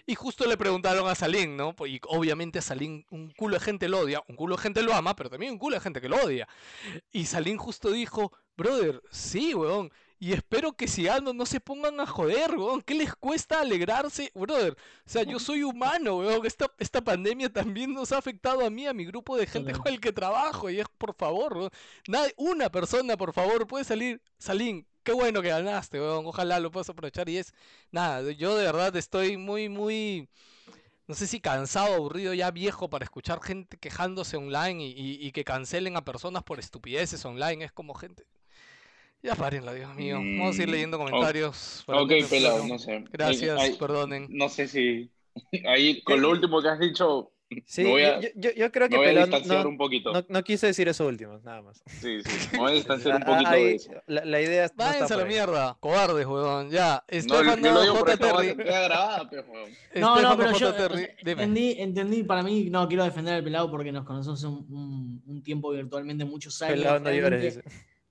Y 0.06 0.16
justo 0.16 0.46
le 0.46 0.58
preguntaron 0.58 1.08
a 1.08 1.16
Salim, 1.16 1.56
¿no? 1.56 1.76
Pues, 1.76 1.92
Y 1.92 2.02
obviamente 2.08 2.60
a 2.60 2.62
Salim 2.62 3.06
un 3.10 3.32
culo 3.32 3.58
de 3.58 3.64
gente 3.64 3.88
lo 3.88 4.00
odia, 4.00 4.22
un 4.28 4.36
culo 4.36 4.56
de 4.58 4.62
gente 4.62 4.84
lo 4.84 4.94
ama, 4.94 5.16
pero 5.16 5.30
también 5.30 5.54
un 5.54 5.60
culo 5.60 5.76
de 5.76 5.82
gente 5.82 6.02
que 6.02 6.10
lo 6.10 6.18
odia. 6.18 6.48
Y 7.12 7.26
Salim 7.26 7.58
justo 7.58 7.92
dijo, 7.92 8.32
brother, 8.58 9.02
sí, 9.12 9.54
weón. 9.54 9.92
Y 10.24 10.32
espero 10.32 10.72
que 10.72 10.88
si 10.88 11.10
ando 11.10 11.34
no 11.34 11.46
se 11.46 11.60
pongan 11.60 12.00
a 12.00 12.08
joder, 12.08 12.56
weón. 12.56 12.82
¿Qué 12.82 12.94
les 12.96 13.14
cuesta 13.14 13.60
alegrarse? 13.60 14.32
Brother, 14.34 14.72
o 14.72 15.10
sea, 15.10 15.24
yo 15.24 15.38
soy 15.38 15.64
humano, 15.64 16.20
weón. 16.20 16.46
Esta, 16.46 16.72
esta 16.80 17.02
pandemia 17.04 17.52
también 17.52 17.94
nos 17.94 18.14
ha 18.14 18.20
afectado 18.20 18.66
a 18.66 18.70
mí, 18.70 18.88
a 18.88 18.94
mi 18.94 19.04
grupo 19.04 19.36
de 19.36 19.46
gente 19.48 19.74
con 19.74 19.92
el 19.92 20.00
que 20.00 20.14
trabajo. 20.14 20.70
Y 20.70 20.80
es, 20.80 20.86
por 20.98 21.14
favor, 21.14 21.58
weón. 21.58 21.72
Una 22.38 22.70
persona, 22.72 23.18
por 23.18 23.34
favor, 23.34 23.68
puede 23.68 23.84
salir. 23.84 24.22
Salim, 24.38 24.86
qué 25.04 25.12
bueno 25.12 25.42
que 25.42 25.50
ganaste, 25.50 26.00
weón. 26.00 26.26
Ojalá 26.26 26.58
lo 26.62 26.72
puedas 26.72 26.90
aprovechar. 26.90 27.28
Y 27.28 27.40
es, 27.40 27.54
nada, 27.92 28.32
yo 28.32 28.56
de 28.56 28.64
verdad 28.64 28.96
estoy 28.96 29.36
muy, 29.36 29.68
muy 29.68 30.30
no 31.06 31.16
sé 31.16 31.28
si 31.28 31.42
cansado, 31.42 31.96
aburrido, 31.96 32.34
ya 32.34 32.50
viejo 32.50 32.90
para 32.90 33.04
escuchar 33.04 33.42
gente 33.44 33.78
quejándose 33.78 34.38
online 34.38 34.86
y- 34.86 35.18
y 35.28 35.32
que 35.34 35.44
cancelen 35.44 35.98
a 35.98 36.06
personas 36.06 36.44
por 36.44 36.60
estupideces 36.60 37.26
online. 37.26 37.66
Es 37.66 37.74
como 37.74 37.94
gente. 37.94 38.24
Ya 39.24 39.36
párenla, 39.36 39.74
Dios 39.74 39.96
mío. 39.96 40.18
Vamos 40.18 40.60
a 40.60 40.64
ir 40.64 40.68
Mm, 40.68 40.72
leyendo 40.72 40.98
comentarios. 40.98 41.84
Ok, 41.88 42.12
no 42.22 42.28
pelado, 42.28 42.58
¿no? 42.60 42.68
no 42.68 42.80
sé. 42.80 43.06
Gracias, 43.12 43.62
Ay, 43.62 43.74
perdonen. 43.80 44.28
No 44.30 44.50
sé 44.50 44.68
si. 44.68 45.10
Ahí, 45.66 46.02
con 46.04 46.22
lo 46.22 46.30
último 46.30 46.62
que 46.62 46.68
has 46.68 46.80
dicho, 46.80 47.30
Sí, 47.66 47.84
me 47.84 47.90
voy 47.92 48.02
a, 48.04 48.20
yo, 48.20 48.30
yo- 48.36 48.52
yo 48.52 48.72
creo 48.72 48.90
que 48.90 48.98
me 48.98 49.06
voy 49.06 49.16
a 49.16 49.20
distanciar 49.22 49.64
no, 49.64 49.70
un 49.70 49.78
poquito. 49.78 50.12
no, 50.12 50.26
no 50.28 50.44
quise 50.44 50.68
decir 50.68 50.90
eso 50.90 51.06
último, 51.08 51.40
nada 51.44 51.62
más. 51.62 51.84
Sí, 52.02 52.22
sí. 52.24 52.32
Me 52.52 52.58
voy 52.58 52.72
a 52.72 52.76
distanciar 52.76 53.16
un 53.18 53.22
Ah, 53.24 53.26
poquito 53.28 53.50
ahí, 53.52 53.64
de 53.64 53.76
eso. 53.76 53.92
la, 54.08 54.26
la 54.26 54.42
idea 54.42 54.62
no 54.62 54.66
está 54.66 54.86
Váyanse 54.86 55.14
a 55.14 55.18
la 55.18 55.26
mierda, 55.26 55.78
cobardes, 55.80 56.26
weón. 56.26 56.72
Ya, 56.72 57.04
No, 57.08 57.16
Estefano 57.16 57.58
yo 57.58 57.72
lo 57.74 57.82
digo 57.84 57.96
J. 57.96 58.18
Terry. 58.18 58.54
grabada. 58.56 59.30
No, 59.96 60.22
no, 60.22 60.38
pero 60.38 60.58
yo 60.58 60.74
dime. 60.74 61.44
entendí, 61.44 61.76
entendí, 61.78 62.24
para 62.24 62.42
mí, 62.42 62.70
no, 62.72 62.88
quiero 62.88 63.04
defender 63.04 63.36
al 63.36 63.44
pelado 63.44 63.70
porque 63.70 63.92
nos 63.92 64.04
conocemos 64.04 64.40
hace 64.40 64.48
un, 64.48 64.66
un- 64.72 65.24
un 65.28 65.44
tiempo 65.44 65.70
virtualmente, 65.72 66.26
muchos 66.26 66.60
años. 66.64 66.78
Pelado, 66.80 67.00
no 67.00 67.12
llores, 67.12 67.60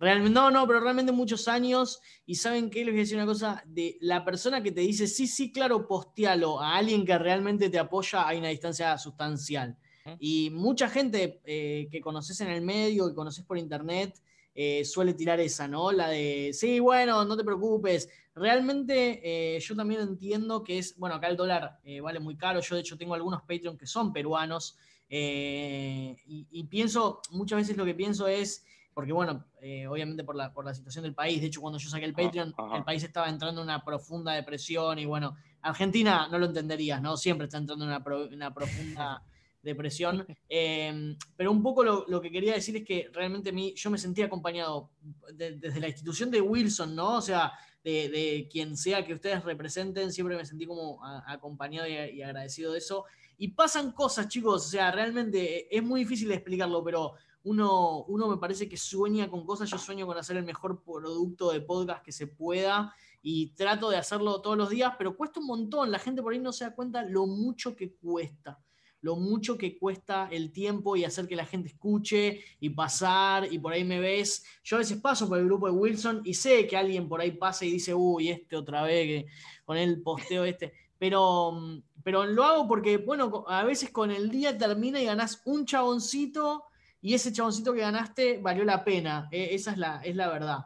realmente- 0.03 0.35
no, 0.35 0.51
no, 0.51 0.67
pero 0.67 0.81
realmente 0.81 1.13
muchos 1.13 1.47
años. 1.49 2.01
Y 2.27 2.35
saben 2.35 2.69
qué, 2.71 2.81
les 2.85 2.93
voy 2.93 3.01
a 3.01 3.05
decir 3.05 3.17
una 3.17 3.27
cosa, 3.27 3.63
de 3.65 3.97
la 4.01 4.25
persona 4.25 4.63
que 4.63 4.73
te 4.73 4.81
dice, 4.81 5.07
sí, 5.07 5.27
sí, 5.27 5.53
claro, 5.53 5.87
postealo 5.87 6.61
a 6.61 6.77
alguien 6.77 7.07
que 7.07 7.17
realmente 7.17 7.71
te 7.71 7.79
apoya, 7.79 8.27
hay 8.27 8.39
una 8.39 8.49
distancia 8.49 8.99
sustancial. 8.99 9.77
Y 10.19 10.51
mucha 10.51 10.89
gente 10.89 11.41
eh, 11.45 11.87
que 11.89 12.01
conoces 12.01 12.41
en 12.41 12.49
el 12.49 12.61
medio, 12.61 13.07
que 13.07 13.15
conoces 13.15 13.45
por 13.45 13.57
internet, 13.57 14.21
eh, 14.53 14.85
suele 14.85 15.15
tirar 15.15 15.39
esa, 15.39 15.69
¿no? 15.69 15.93
La 15.93 16.09
de, 16.09 16.51
sí, 16.53 16.81
bueno, 16.81 17.25
no 17.25 17.37
te 17.37 17.45
preocupes. 17.45 18.09
Realmente 18.35 19.21
eh, 19.23 19.61
yo 19.61 19.77
también 19.77 20.01
entiendo 20.01 20.65
que 20.65 20.79
es, 20.79 20.99
bueno, 20.99 21.15
acá 21.15 21.29
el 21.29 21.37
dólar 21.37 21.79
vale 22.03 22.19
muy 22.19 22.37
caro. 22.37 22.61
Yo 22.61 22.75
de 22.75 22.81
hecho 22.81 22.99
tengo 22.99 23.15
algunos 23.15 23.43
Patreon 23.43 23.79
que 23.79 23.87
son 23.87 24.13
peruanos. 24.13 24.77
y, 25.09 26.17
y 26.27 26.65
pienso, 26.65 27.21
muchas 27.31 27.59
veces 27.59 27.77
lo 27.77 27.85
que 27.85 27.95
pienso 27.95 28.27
es, 28.27 28.65
porque 28.95 29.13
bueno, 29.13 29.45
eh, 29.61 29.87
obviamente 29.87 30.23
por 30.25 30.37
la, 30.37 30.53
por 30.53 30.65
la 30.65 30.75
situación 30.75 31.03
del 31.05 31.15
país, 31.15 31.41
de 31.41 31.47
hecho 31.47 31.61
cuando 31.61 31.79
yo 31.79 31.89
saqué 31.89 32.05
el 32.05 32.13
Ajá, 32.17 32.23
Patreon, 32.25 32.55
ajá. 32.57 32.77
el 32.77 32.85
país 32.85 33.03
estaba 33.03 33.29
entrando 33.29 33.61
en 33.63 33.67
una 33.69 33.85
profunda 33.85 34.33
depresión 34.33 34.99
y 34.99 35.07
bueno, 35.07 35.37
Argentina 35.63 36.29
no 36.31 36.39
lo 36.39 36.47
entenderías, 36.47 37.01
¿no? 37.01 37.17
Siempre 37.17 37.47
está 37.47 37.59
entrando 37.59 37.85
en 37.85 37.91
una, 37.91 38.03
pro- 38.05 38.29
una 38.33 38.53
profunda 38.53 39.23
depresión. 39.63 40.27
Eh, 40.49 41.17
pero 41.37 41.53
un 41.53 41.63
poco 41.63 41.85
lo, 41.85 42.05
lo 42.09 42.21
que 42.21 42.31
quería 42.33 42.55
decir 42.55 42.77
es 42.77 42.85
que 42.85 43.09
realmente 43.13 43.53
mí, 43.53 43.73
yo 43.77 43.91
me 43.91 43.99
sentí 43.99 44.21
acompañado 44.23 44.91
de- 45.35 45.53
desde 45.57 45.79
la 45.81 45.89
institución 45.89 46.31
de 46.31 46.41
Wilson, 46.41 46.95
¿no? 46.97 47.17
O 47.19 47.23
sea, 47.23 47.53
de, 47.85 48.09
de 48.09 48.49
quien 48.51 48.77
sea 48.77 49.05
que 49.07 49.15
ustedes 49.15 49.43
representen, 49.45 50.13
siempre 50.13 50.37
me 50.37 50.45
sentí 50.45 50.67
como 50.67 51.03
a- 51.05 51.33
acompañado 51.33 51.87
y, 51.89 51.93
y 51.95 52.23
agradecido 52.23 52.73
de 52.73 52.79
eso. 52.79 53.05
Y 53.39 53.49
pasan 53.49 53.93
cosas, 53.93 54.29
chicos, 54.29 54.67
o 54.67 54.69
sea, 54.69 54.91
realmente 54.91 55.75
es 55.75 55.83
muy 55.83 56.01
difícil 56.01 56.31
explicarlo, 56.33 56.83
pero 56.85 57.15
uno, 57.45 58.05
uno 58.05 58.29
me 58.29 58.37
parece 58.37 58.69
que 58.69 58.77
sueña 58.77 59.29
con 59.29 59.45
cosas, 59.45 59.71
yo 59.71 59.79
sueño 59.79 60.07
con 60.07 60.17
hacer 60.17 60.37
el 60.37 60.45
mejor 60.45 60.83
producto 60.83 61.51
de 61.51 61.61
podcast 61.61 62.05
que 62.05 62.13
se 62.13 62.27
pueda 62.27 62.95
y 63.23 63.49
trato 63.55 63.91
de 63.91 63.97
hacerlo 63.97 64.41
todos 64.41 64.57
los 64.57 64.71
días, 64.71 64.95
pero 64.99 65.17
cuesta 65.17 65.41
un 65.41 65.47
montón, 65.47 65.91
la 65.91 65.99
gente 65.99 66.23
por 66.23 66.33
ahí 66.33 66.39
no 66.39 66.53
se 66.53 66.65
da 66.65 66.75
cuenta 66.75 67.03
lo 67.03 67.27
mucho 67.27 67.77
que 67.77 67.95
cuesta 67.95 68.61
lo 69.03 69.17
mucho 69.17 69.59
que 69.59 69.79
cuesta 69.79 70.29
el 70.31 70.53
tiempo 70.53 70.97
y 70.97 71.05
hacer 71.05 71.27
que 71.27 71.37
la 71.37 71.45
gente 71.45 71.69
escuche 71.69 72.41
y 72.61 72.71
pasar 72.71 73.53
y 73.53 73.59
por 73.59 73.73
ahí 73.73 73.85
me 73.85 74.01
ves. 74.01 74.45
Yo 74.63 74.77
a 74.77 74.79
veces 74.79 75.01
paso 75.01 75.29
por 75.29 75.39
el 75.39 75.45
grupo 75.45 75.67
de 75.67 75.73
Wilson 75.73 76.23
y 76.25 76.35
sé 76.35 76.67
que 76.69 76.77
alguien 76.77 77.09
por 77.09 77.21
ahí 77.21 77.33
pasa 77.33 77.65
y 77.65 77.73
dice, 77.73 77.93
uy, 77.93 78.31
este 78.31 78.57
otra 78.57 78.85
vez 78.85 79.07
que 79.07 79.27
con 79.65 79.77
el 79.77 80.01
posteo 80.03 80.45
este. 80.45 80.73
Pero, 80.99 81.51
mm, 81.53 81.83
pero 82.05 82.25
lo 82.25 82.45
hago 82.45 82.69
porque, 82.69 82.97
bueno, 82.99 83.45
a 83.49 83.65
veces 83.65 83.91
con 83.91 84.13
el 84.13 84.31
día 84.31 84.57
termina 84.57 85.03
y 85.03 85.07
ganás 85.07 85.43
un 85.47 85.67
chaboncito 85.67 86.65
y 87.03 87.13
ese 87.15 87.33
chaboncito 87.33 87.75
que 87.75 87.81
ganaste 87.81 88.39
valió 88.41 88.65
la 88.65 88.83
pena. 88.85 89.29
Eh, 89.31 89.49
esa 89.53 89.73
es 89.73 89.79
la, 89.79 90.01
es 90.03 90.17
la 90.17 90.29
verdad. 90.31 90.59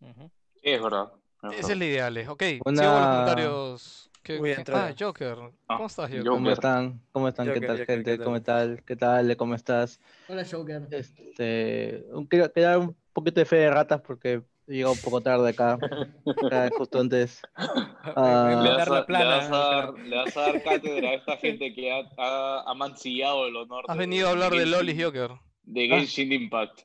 Sí, 0.00 0.70
es 0.70 0.82
verdad. 0.82 1.12
es 1.42 1.50
Ese 1.52 1.60
es 1.60 1.68
el 1.70 1.82
ideal. 1.82 2.16
eh. 2.16 2.28
Ok, 2.28 2.42
sigo 2.42 2.64
con 2.64 2.72
Una- 2.74 2.82
los 2.84 3.06
comentarios. 3.06 4.10
¿Qué- 4.22 4.38
Voy 4.38 4.52
a 4.52 4.54
entrar 4.54 4.90
Ah. 4.90 4.94
Joker. 4.98 5.36
Ah, 5.68 5.76
¿Cómo 5.76 5.86
estás, 5.86 6.08
Joker? 6.08 6.24
¿Cómo 6.26 6.50
están? 6.50 7.00
¿Cómo 7.12 7.28
están? 7.28 7.52
¿Qué 7.52 7.60
tal, 7.60 7.78
Joker, 7.78 7.86
gente? 7.86 8.10
¿qué 8.12 8.16
tal? 8.16 8.24
¿Cómo 8.24 8.42
tal? 8.42 8.82
¿Qué 8.86 8.96
tal? 8.96 9.36
¿Cómo 9.36 9.54
estás? 9.54 10.00
Hola, 10.28 10.44
Joker. 10.50 10.88
Este, 10.90 12.06
un- 12.10 12.24
quiero, 12.26 12.50
quiero 12.50 12.68
dar 12.70 12.78
un 12.78 12.96
poquito 13.12 13.40
de 13.40 13.44
fe 13.44 13.56
de 13.56 13.70
ratas 13.70 14.00
porque 14.00 14.40
he 14.66 14.72
llegado 14.72 14.94
un 14.94 15.00
poco 15.00 15.20
tarde 15.20 15.50
acá, 15.50 15.74
acá 15.74 15.78
justo 16.78 16.98
antes. 17.00 17.42
Ah, 17.54 18.58
a 18.58 18.62
Le 18.62 18.70
vas, 18.70 18.88
la 18.88 18.98
a, 18.98 19.06
plana, 19.06 19.24
le, 19.24 19.36
vas 19.36 19.50
a 19.50 19.56
dar, 19.58 19.94
le 19.98 20.16
vas 20.16 20.36
a 20.36 20.40
dar 20.40 20.62
cátedra 20.62 21.08
a 21.10 21.14
esta 21.14 21.36
gente 21.36 21.74
que 21.74 21.92
ha, 21.92 22.00
ha, 22.16 22.62
ha 22.70 22.74
mancillado 22.74 23.46
el 23.46 23.56
honor 23.56 23.84
Has 23.88 23.96
de- 23.96 24.00
venido 24.00 24.28
a 24.28 24.30
hablar 24.30 24.52
de 24.52 24.64
Lolis, 24.64 25.04
Joker. 25.04 25.32
De 25.64 25.84
Ah. 25.92 25.98
Genshin 25.98 26.32
Impact. 26.32 26.80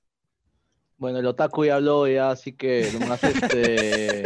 Bueno, 0.98 1.20
el 1.20 1.26
otaku 1.28 1.64
ya 1.66 1.76
habló 1.76 2.08
ya, 2.08 2.30
así 2.32 2.52
que 2.54 2.90
nomás 3.00 3.24
este... 3.24 4.24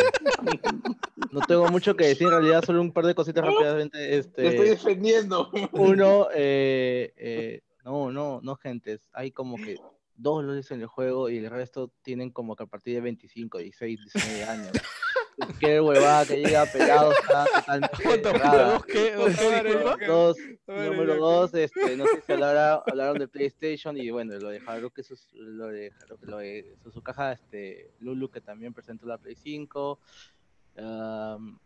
No 1.31 1.39
tengo 1.41 1.67
mucho 1.69 1.95
que 1.95 2.05
decir, 2.07 2.25
en 2.27 2.31
realidad 2.34 2.63
solo 2.65 2.81
un 2.81 2.91
par 2.91 3.05
de 3.05 3.15
cositas 3.15 3.43
rápidamente. 3.45 3.97
Te 3.97 4.17
estoy 4.17 4.45
Este, 4.47 4.63
defendiendo. 4.65 5.49
uno, 5.71 6.27
eh, 6.34 7.13
eh, 7.17 7.61
no, 7.84 8.11
no, 8.11 8.39
no, 8.41 8.55
gentes. 8.55 9.07
Hay 9.13 9.31
como 9.31 9.57
que 9.57 9.77
dos 10.15 10.43
lolis 10.43 10.69
en 10.71 10.81
el 10.81 10.88
juego 10.88 11.30
y 11.30 11.38
el 11.38 11.49
resto 11.49 11.91
tienen 12.03 12.30
como 12.31 12.55
que 12.55 12.63
a 12.63 12.67
partir 12.67 12.95
de 12.95 13.01
25, 13.01 13.57
16, 13.59 13.99
19 14.13 14.43
años. 14.45 14.71
Qué 15.60 15.80
huevada 15.81 16.26
que 16.26 16.38
llega 16.38 16.65
pelado 16.65 17.11
está 17.11 17.45
totalmente 17.45 17.97
¿Cuánto? 18.03 18.30
errada. 18.30 18.73
¿Dos 18.73 18.85
qué? 18.85 19.11
¿Dos 19.14 19.38
Madre 19.39 19.73
número 19.73 19.91
Joker. 19.91 20.07
dos, 21.19 21.53
este, 21.55 21.97
no 21.97 22.05
sé 22.05 22.22
si 22.26 22.31
hablara- 22.34 22.84
hablaron 22.85 23.18
de 23.18 23.27
PlayStation 23.27 23.97
y 23.97 24.10
bueno, 24.11 24.38
lo 24.39 24.49
de 24.49 24.61
Haruki, 24.65 25.03
Sus- 25.03 25.31
lo 25.34 25.68
de, 25.68 25.91
lo 26.22 26.38
de 26.38 26.76
Suzukaja, 26.84 27.31
este, 27.34 27.91
Lulu 27.99 28.30
que 28.30 28.41
también 28.41 28.73
presentó 28.73 29.05
la 29.07 29.18
Play 29.18 29.35
5. 29.35 29.99
Am, 30.77 31.60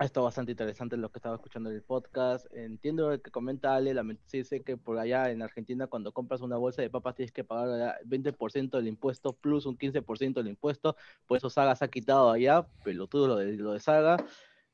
ha 0.00 0.06
estado 0.06 0.24
bastante 0.24 0.52
interesante 0.52 0.96
lo 0.96 1.10
que 1.10 1.18
estaba 1.18 1.34
escuchando 1.34 1.68
en 1.68 1.76
el 1.76 1.82
podcast. 1.82 2.46
Entiendo 2.54 3.10
lo 3.10 3.20
que 3.20 3.30
comenta 3.30 3.74
Ale, 3.74 3.94
lament- 3.94 4.18
sí 4.24 4.44
sé 4.44 4.62
que 4.62 4.78
por 4.78 4.98
allá 4.98 5.30
en 5.30 5.42
Argentina 5.42 5.88
cuando 5.88 6.10
compras 6.10 6.40
una 6.40 6.56
bolsa 6.56 6.80
de 6.80 6.88
papas 6.88 7.16
tienes 7.16 7.32
que 7.32 7.44
pagar 7.44 7.68
allá 7.68 7.98
20% 8.06 8.78
del 8.78 8.88
impuesto 8.88 9.34
plus 9.34 9.66
un 9.66 9.76
15% 9.76 10.32
del 10.40 10.48
impuesto, 10.48 10.96
por 11.26 11.36
eso 11.36 11.50
Saga 11.50 11.76
se 11.76 11.84
ha 11.84 11.88
quitado 11.88 12.30
allá, 12.30 12.66
pelotudo 12.82 13.28
lo 13.28 13.36
de, 13.36 13.52
lo 13.52 13.72
de 13.72 13.80
Saga. 13.80 14.16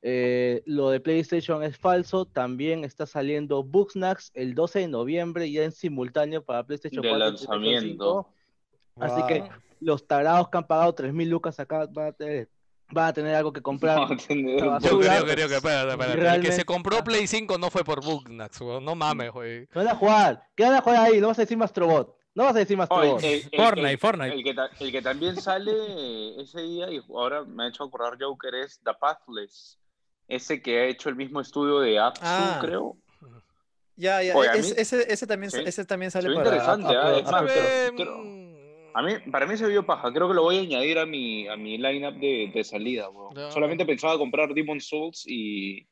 Eh, 0.01 0.63
lo 0.65 0.91
de 0.91 1.01
PlayStation 1.01 1.65
es 1.65 1.77
falso, 1.77 2.27
también 2.27 2.85
está 2.85 3.05
saliendo 3.05 3.65
Bugsnax 3.65 4.31
el 4.35 4.55
12 4.55 4.79
de 4.81 4.89
noviembre 4.89 5.51
ya 5.51 5.65
en 5.65 5.73
simultáneo 5.73 6.45
para 6.45 6.65
PlayStation 6.65 7.03
De 7.03 7.09
4 7.09 7.17
y 7.17 7.31
PlayStation 7.31 7.63
lanzamiento. 7.65 8.33
5. 8.95 9.05
Así 9.05 9.27
que 9.27 9.43
los 9.81 10.07
tarados 10.07 10.51
que 10.51 10.59
han 10.59 10.69
pagado 10.69 10.95
3.000 10.95 11.29
lucas 11.29 11.59
acá 11.59 11.87
van 11.91 12.07
a 12.07 12.13
tener 12.13 12.49
va 12.95 13.07
a 13.09 13.13
tener 13.13 13.35
algo 13.35 13.53
que 13.53 13.63
comprar. 13.63 13.99
No, 14.09 14.17
creo, 14.99 15.25
creo 15.25 15.49
que, 15.49 15.57
espérate, 15.57 15.91
espérate. 15.93 16.37
El 16.37 16.43
que 16.43 16.53
se 16.53 16.65
compró 16.65 17.03
Play 17.05 17.27
5 17.27 17.57
no 17.59 17.71
fue 17.71 17.85
por 17.85 18.05
Bugnax, 18.05 18.61
weón. 18.61 18.85
No 18.85 18.95
mames, 18.95 19.33
güey. 19.33 19.67
¿Qué 19.69 19.79
van 19.79 19.89
a 19.89 19.95
jugar? 19.95 20.43
¿Qué 20.57 20.65
van 20.65 20.75
a 20.75 20.81
jugar 20.83 20.99
ahí? 21.07 21.21
No 21.21 21.29
vas 21.29 21.39
a 21.39 21.43
decir 21.43 21.57
Mastrobot. 21.57 22.15
No 22.35 22.45
vas 22.45 22.55
a 22.55 22.59
decir 22.59 22.77
Mastrobot. 22.77 23.23
el, 23.23 23.33
el- 23.33 23.49
el- 23.51 23.61
Fortnite, 23.63 23.91
el- 23.93 23.99
Fortnite. 23.99 24.35
El 24.35 24.45
que, 24.45 24.55
ta- 24.55 24.71
el 24.79 24.93
que 24.93 25.03
también 25.03 25.37
sale 25.41 26.41
ese 26.41 26.61
día 26.61 26.91
y 26.91 27.01
ahora 27.09 27.45
me 27.45 27.65
ha 27.65 27.69
hecho 27.69 27.85
acordar 27.85 28.19
Joker 28.21 28.55
es 28.57 28.79
The 28.85 28.93
Pathless. 29.01 29.79
Ese 30.29 30.61
que 30.61 30.81
ha 30.81 30.85
hecho 30.87 31.09
el 31.09 31.17
mismo 31.17 31.41
estudio 31.41 31.81
de 31.81 31.99
Apsu, 31.99 32.21
Ah. 32.25 32.59
creo. 32.61 32.97
Ya, 33.99 34.23
ya. 34.23 34.37
Oye, 34.37 34.51
a 34.51 34.55
es- 34.55 34.67
mí- 34.67 34.75
ese, 34.77 35.11
ese 35.11 35.27
también, 35.27 35.51
Sí. 35.51 35.61
ese 35.65 35.85
también 35.87 36.11
sale 36.11 36.29
para 36.35 36.45
interesante, 36.47 36.89
Apple- 36.89 37.25
ah, 37.27 37.39
Apple 37.39 37.93
creo- 37.97 38.19
mm, 38.19 38.36
A 38.99 39.03
mí, 39.03 39.13
para 39.31 39.47
mí 39.47 39.57
se 39.59 39.67
vio 39.67 39.85
paja. 39.85 40.11
Creo 40.11 40.27
que 40.27 40.33
lo 40.35 40.43
voy 40.43 40.57
a 40.57 40.61
añadir 40.63 40.99
a 40.99 41.05
mi, 41.05 41.47
a 41.49 41.57
mi 41.57 41.77
lineup 41.77 42.15
de, 42.15 42.51
de 42.55 42.65
salida. 42.65 43.11
weón. 43.11 43.53
Solamente 43.53 43.85
pensaba 43.85 44.17
comprar 44.17 44.55
Demon 44.55 44.81
Souls 44.81 45.25
y. 45.27 45.87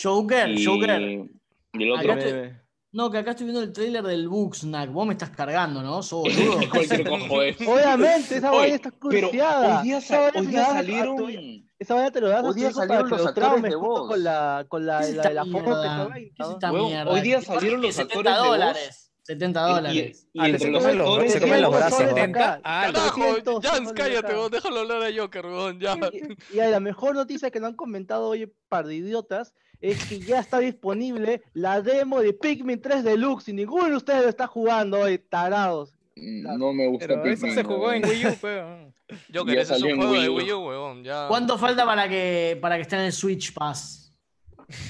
Joker, 0.00 0.48
y, 0.50 0.64
Joker. 0.64 1.00
y 1.00 1.82
el 1.82 1.92
otro. 1.92 2.12
Estoy- 2.12 2.52
No, 2.92 3.10
que 3.10 3.18
acá 3.18 3.32
estoy 3.32 3.46
viendo 3.46 3.60
el 3.60 3.72
trailer 3.72 4.04
del 4.04 4.28
Bugsnack. 4.28 4.90
Vos 4.92 5.04
me 5.04 5.14
estás 5.14 5.30
cargando, 5.30 5.82
¿no? 5.82 6.00
Cualquier 6.70 7.08
cojo 7.08 7.42
es. 7.42 7.56
Obviamente, 7.60 8.36
esa 8.36 8.50
vaina 8.52 8.76
está 8.76 8.90
Pero 9.10 9.28
cruciada. 9.30 9.78
hoy 9.80 9.84
día, 9.88 9.98
Esa 9.98 10.06
sa- 10.06 10.20
vaina 10.20 10.40
hoy 10.40 10.46
día 10.46 10.60
la 10.60 10.66
salieron. 10.66 11.16
tu- 11.16 11.28
Esa 11.76 11.94
vaina 11.94 12.10
te 12.12 12.20
lo 12.20 12.28
das 12.28 12.44
Hoy 12.44 12.54
día 12.54 12.70
salieron 12.70 13.10
los 13.10 13.20
lo 13.20 13.28
actores 13.28 13.62
de 13.62 13.74
voz. 13.74 14.08
con 14.08 14.22
la, 14.22 14.64
con 14.68 14.86
la, 14.86 15.00
¿Qué 15.00 15.04
es 15.06 15.14
la, 15.16 15.22
esta 15.22 15.34
la 15.34 15.44
foto 15.44 17.10
hoy 17.10 17.20
día 17.20 17.40
salieron 17.42 17.82
los 17.82 17.94
70 17.96 18.30
actores 18.32 18.64
de 18.64 18.72
voz. 18.72 19.03
Dólares. 19.26 19.26
70 19.26 19.60
Y, 19.70 19.74
dólares. 19.74 20.26
y 20.32 20.40
Ah, 20.40 20.46
entre 20.48 20.58
se 20.58 20.70
los 20.70 20.82
comen 20.82 20.98
los- 20.98 21.08
actores 21.08 21.32
se 21.32 21.38
de 21.40 21.46
comen 21.46 21.62
los 21.62 21.70
brazos, 21.74 21.98
soles 21.98 22.14
¿no? 22.14 22.22
acá. 22.22 22.60
Ah, 22.64 22.82
Carajo, 22.92 23.20
300 23.20 23.64
Jans, 23.64 23.92
cállate, 23.92 24.32
weón. 24.34 24.50
Déjalo 24.50 24.80
hablar 24.80 25.02
a 25.02 25.16
Joker, 25.16 25.46
weón. 25.46 25.80
Ya. 25.80 25.96
Y, 26.12 26.56
y 26.56 26.60
a 26.60 26.68
la 26.68 26.80
mejor 26.80 27.14
noticia 27.14 27.50
que 27.50 27.60
no 27.60 27.66
han 27.66 27.74
comentado 27.74 28.28
hoy, 28.28 28.52
par 28.68 28.86
de 28.86 28.94
idiotas, 28.96 29.54
es 29.80 30.04
que 30.04 30.18
ya 30.20 30.40
está 30.40 30.58
disponible 30.58 31.42
la 31.52 31.80
demo 31.82 32.20
de 32.20 32.32
Pikmin 32.32 32.80
3 32.80 33.02
Deluxe 33.04 33.48
y 33.48 33.52
ninguno 33.54 33.88
de 33.88 33.96
ustedes 33.96 34.22
lo 34.22 34.28
está 34.28 34.46
jugando 34.46 35.00
hoy, 35.00 35.18
tarados. 35.18 35.94
No 36.16 36.72
me 36.72 36.86
gusta 36.86 37.08
Pero 37.08 37.24
eso 37.24 37.42
Pikmin, 37.42 37.54
se 37.54 37.64
jugó 37.64 37.92
en. 37.92 38.04
Wii 38.06 38.26
U, 38.26 38.36
weón. 38.42 38.94
Joker, 39.34 39.54
Ya 39.56 39.60
ese 39.62 39.74
es 39.74 39.80
salió 39.80 39.86
un 39.86 39.90
en 39.92 39.96
juego 40.08 40.12
de 40.22 40.28
Wii 40.28 40.28
U. 40.28 40.36
Wii 40.36 40.52
U, 40.52 40.68
weón. 40.68 41.04
Ya. 41.04 41.26
¿Cuánto 41.28 41.58
falta 41.58 41.84
para 41.84 42.08
que, 42.08 42.56
para 42.60 42.76
que 42.76 42.82
esté 42.82 42.96
en 42.96 43.02
el 43.02 43.12
Switch 43.12 43.52
Pass? 43.52 44.12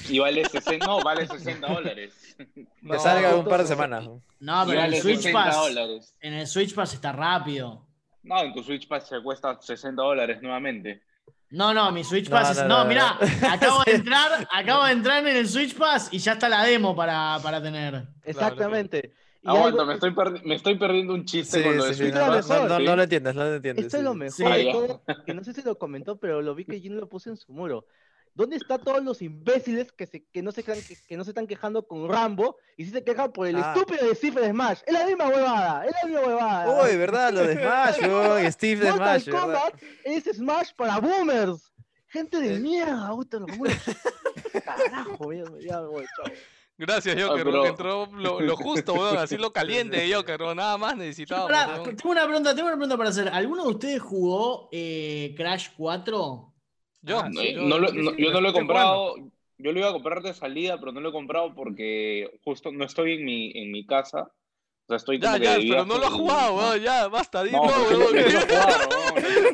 Y 0.09 0.19
vale 0.19 0.45
60, 0.45 0.85
no, 0.85 1.01
vale 1.03 1.27
60 1.27 1.67
dólares. 1.67 2.13
Que 2.55 2.67
No, 2.81 2.99
salga 2.99 3.31
no, 3.31 3.39
un 3.39 3.45
par 3.45 3.57
de 3.57 3.63
no, 3.63 3.67
semanas. 3.67 4.05
No, 4.39 4.63
pero 4.67 4.79
en 4.81 4.93
el 4.93 5.01
Switch 5.01 5.17
60 5.21 5.43
Pass. 5.43 5.55
dólares. 5.55 6.15
En 6.21 6.33
el 6.33 6.47
Switch 6.47 6.73
Pass 6.75 6.93
está 6.93 7.11
rápido. 7.11 7.85
No, 8.23 8.41
en 8.41 8.53
tu 8.53 8.63
Switch 8.63 8.87
Pass 8.87 9.07
se 9.07 9.21
cuesta 9.21 9.57
60 9.61 10.01
dólares 10.01 10.41
nuevamente. 10.41 11.01
No, 11.51 11.73
no, 11.73 11.91
mi 11.91 12.03
Switch 12.03 12.27
No, 12.29 12.35
Pass 12.35 12.51
es. 12.51 12.57
no, 12.63 12.67
No, 12.67 12.77
no, 12.83 12.85
mirá, 12.89 13.17
no. 13.41 13.47
acabo 13.51 13.83
de 13.83 13.91
entrar, 13.93 14.47
acabo 14.51 14.83
de 14.85 14.91
entrar 14.91 15.25
en 15.27 15.35
el 15.37 15.47
Switch 15.47 15.75
Pass 15.75 16.09
y 16.11 16.17
ya 16.19 16.33
está 16.33 16.49
la 16.49 16.63
demo 16.63 16.95
para, 16.95 17.37
para 17.41 17.61
tener. 17.61 18.07
Exactamente. 18.23 19.13
Y 19.43 19.47
Aguanta, 19.47 19.83
algo- 19.83 19.85
me, 19.85 19.93
estoy 19.93 20.09
perdi- 20.11 20.41
me 20.43 20.55
estoy 20.55 20.75
perdiendo 20.75 21.13
un 21.13 21.23
chiste 21.25 21.59
Sí, 21.59 21.63
con 21.63 21.77
lo 21.77 21.85
de 21.85 21.93
sí, 21.93 21.99
Switch 22.03 22.13
Pass. 22.15 22.49
no, 22.49 22.67
no, 22.67 22.79
no 22.79 22.95
lo 22.95 23.03
entiendes, 23.03 23.35
no 23.35 23.43
lo 23.43 23.53
entiendes. 23.55 23.85
Esto 23.85 23.97
es 23.97 24.03
lo 24.03 24.13
mejor 24.15 24.53
de 24.53 24.65
ya. 24.65 24.71
todo, 24.71 25.01
que 25.25 25.33
no 25.35 25.43
sé 25.43 25.53
si 25.53 25.61
lo 25.61 25.77
comentó, 25.77 26.17
pero 26.17 26.41
lo 26.41 26.55
vi 26.55 26.65
que 26.65 26.79
Gino 26.79 26.99
lo 26.99 27.07
puso 27.07 27.29
en 27.29 27.37
su 27.37 27.53
muro. 27.53 27.85
¿Dónde 28.35 28.57
están 28.57 28.81
todos 28.83 29.01
los 29.01 29.21
imbéciles 29.21 29.91
que, 29.93 30.05
se, 30.05 30.25
que, 30.25 30.41
no 30.41 30.51
se, 30.51 30.61
quejan- 30.61 30.85
que, 30.85 30.97
que 31.07 31.15
no 31.17 31.23
se 31.23 31.31
están 31.31 31.47
quejando 31.47 31.87
con 31.87 32.09
Rambo 32.09 32.57
y 32.75 32.83
sí 32.83 32.91
se 32.91 33.01
quejan 33.03 33.31
por 33.31 33.47
el 33.47 33.55
Ah. 33.55 33.73
estúpido 33.73 34.05
de 34.07 34.13
Steve 34.13 34.41
de 34.41 34.49
Smash? 34.51 34.79
Es 34.85 34.93
la 34.93 35.05
misma 35.05 35.27
huevada, 35.29 35.85
es 35.85 35.93
la 36.03 36.09
misma 36.09 36.27
huevada. 36.27 36.83
Uy, 36.83 36.97
¿verdad? 36.97 37.31
Lo 37.33 37.47
de 37.47 37.53
Smash, 37.55 37.97
weón, 38.01 38.45
y 38.45 38.51
Steve 38.51 38.83
de 38.85 38.91
Mortal 38.91 39.21
Smash. 39.21 39.39
Kombat 39.41 39.83
es 40.03 40.23
Smash 40.35 40.69
para 40.75 40.99
boomers. 40.99 41.71
Gente 42.07 42.39
de 42.41 42.59
mierda, 42.59 43.09
puta, 43.11 43.39
los 43.39 43.57
boomers. 43.57 43.83
Carajo, 44.63 45.33
ya, 45.33 45.43
ya 45.67 45.81
me 45.81 45.87
voy, 45.87 46.05
chao. 46.17 46.33
Gracias, 46.77 47.15
Joker, 47.23 47.47
weón, 47.47 47.67
entró 47.67 48.05
lo, 48.17 48.41
lo 48.41 48.57
justo, 48.57 48.93
weón, 48.95 49.17
así 49.17 49.37
lo 49.37 49.53
caliente 49.53 49.95
de 49.97 50.13
Joker, 50.13 50.41
weón, 50.41 50.57
nada 50.57 50.77
más 50.77 50.97
necesitaba. 50.97 51.47
Tengo 51.83 52.11
una 52.11 52.25
pregunta, 52.25 52.53
tengo 52.53 52.67
una 52.67 52.75
pregunta 52.75 52.97
para 52.97 53.09
hacer. 53.11 53.29
¿Alguno 53.29 53.63
de 53.63 53.69
ustedes 53.69 54.01
jugó 54.01 54.67
eh, 54.73 55.33
Crash 55.37 55.69
4? 55.77 56.51
Yo, 57.05 57.19
Ah, 57.19 57.29
No, 57.29 57.41
sí, 57.41 57.53
no 57.55 57.77
lo- 57.77 57.91
no- 57.93 58.15
yo 58.17 58.31
no 58.31 58.41
lo 58.41 58.49
he 58.49 58.53
comprado. 58.53 59.15
Yo 59.57 59.71
lo 59.71 59.79
iba 59.79 59.89
a 59.89 59.93
comprar 59.93 60.21
de 60.21 60.33
salida, 60.33 60.77
pero 60.79 60.91
no 60.91 60.99
lo 60.99 61.09
he 61.09 61.13
comprado 61.13 61.53
porque 61.55 62.39
justo 62.43 62.71
no 62.71 62.83
estoy 62.83 63.13
en 63.13 63.25
mi, 63.25 63.51
en 63.55 63.71
mi 63.71 63.85
casa. 63.85 64.23
O 64.87 64.87
sea, 64.89 64.97
estoy 64.97 65.17
Ya, 65.19 65.37
ya, 65.37 65.57
de 65.57 65.65
pero 65.69 65.85
no 65.85 65.97
lo 65.97 66.05
has 66.05 66.13
y- 66.13 66.17
jugado, 66.17 66.55
weón, 66.55 66.79
ya, 66.81 67.07
basta, 67.07 67.43
dilo, 67.43 67.57
No, 67.65 67.67
no 67.91 67.97
weón. 67.97 68.15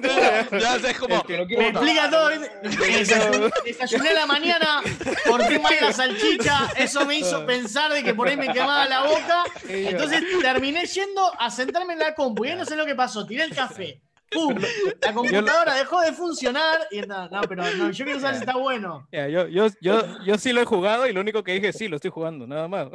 Ya, 0.02 0.48
ya, 0.60 0.90
es 0.90 1.00
como, 1.00 1.24
Que 1.24 1.38
no 1.38 1.46
quiero 1.46 1.62
Me 1.62 1.70
explica 1.70 2.10
todo. 2.10 2.30
Desayuné, 3.66 4.14
la 4.14 4.26
mañana, 4.26 4.82
corté 5.26 5.60
mal 5.60 5.74
la 5.80 5.94
salchicha, 5.94 6.72
eso 6.78 7.06
me 7.06 7.18
hizo 7.20 7.46
pensar 7.46 7.94
de 7.94 8.04
que 8.04 8.14
por 8.14 8.28
ahí 8.28 8.38
me 8.38 8.52
quemaba 8.52 8.86
la 8.88 9.04
boca. 9.04 9.44
Entonces 9.70 10.24
terminé 10.42 10.86
yendo 10.86 11.32
a 11.40 11.50
sentarme 11.50 11.94
en 11.94 12.00
la 12.00 12.14
compu. 12.16 12.46
Y 12.46 12.50
ahí 12.50 12.58
no 12.58 12.66
sé 12.66 12.76
lo 12.76 12.86
que 12.86 12.96
pasó, 12.96 13.26
tiré 13.26 13.44
el 13.44 13.56
café. 13.56 14.02
¡Pum! 14.32 14.56
La 15.02 15.14
computadora 15.14 15.76
dejó 15.76 16.00
de 16.02 16.14
funcionar. 16.14 16.88
Y 16.90 17.02
no, 17.02 17.28
no, 17.30 17.42
pero 17.42 17.64
no, 17.64 17.92
yo 17.92 18.06
quiero 18.06 18.20
saber 18.20 18.36
si 18.36 18.42
está 18.42 18.56
bueno. 18.58 19.08
Yo, 19.12 19.48
yo, 19.48 19.68
yo, 19.82 20.24
yo 20.24 20.38
sí 20.38 20.54
lo 20.54 20.62
he 20.62 20.66
jugado 20.66 21.06
y 21.08 21.14
lo 21.14 21.22
único 21.22 21.44
que 21.44 21.54
dije 21.54 21.70
es 21.70 21.78
sí, 21.78 21.88
lo 21.88 21.98
estoy 21.98 22.12
jugando, 22.12 22.48
nada 22.48 22.68
más. 22.68 22.88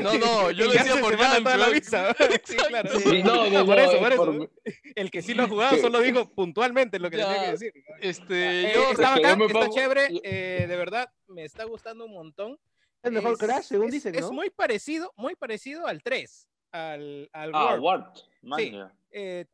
no, 0.00 0.12
no, 0.14 0.50
yo 0.50 0.66
lo 0.66 0.72
decía 0.72 1.00
por 1.00 1.16
Jan, 1.16 1.42
toda 1.42 1.56
la 1.56 1.68
visa. 1.70 2.14
Sí, 2.44 2.56
claro. 2.56 2.90
Sí, 3.00 3.22
no, 3.22 3.48
no, 3.50 3.64
por 3.66 3.78
eso, 3.78 3.92
es 3.92 3.98
por 3.98 4.12
eso. 4.12 4.24
por- 4.24 4.50
El 4.94 5.10
que 5.10 5.22
sí 5.22 5.34
lo 5.34 5.44
ha 5.44 5.48
jugado 5.48 5.76
solo 5.78 6.00
dijo 6.00 6.28
puntualmente 6.34 6.98
lo 6.98 7.10
que 7.10 7.16
Ya, 7.18 7.26
tenía 7.26 7.44
que 7.46 7.50
decir. 7.52 7.72
Este, 8.00 8.68
Eh, 8.68 8.72
yo, 8.74 8.90
está 8.90 8.90
es 8.90 8.98
que 8.98 9.22
yo 9.22 9.28
bacán, 9.28 9.38
me 9.38 9.46
está 9.46 9.68
chévere, 9.70 10.08
eh, 10.22 10.66
de 10.68 10.76
verdad, 10.76 11.10
me 11.28 11.44
está 11.44 11.64
gustando 11.64 12.04
un 12.04 12.12
montón. 12.12 12.58
Es 13.02 13.12
mejor 13.12 13.32
Es- 13.32 13.38
Crash, 13.38 13.64
según 13.64 13.86
es- 13.86 13.92
dicen, 13.92 14.14
Es 14.14 14.30
muy 14.30 14.50
parecido, 14.50 15.12
muy 15.16 15.34
parecido 15.34 15.86
al 15.86 16.02
3, 16.02 16.48
al, 16.72 17.30
al 17.32 17.50
Ah. 17.54 17.76
Warp. 17.80 18.16
Sí. 18.56 18.78
Eh, 19.10 19.44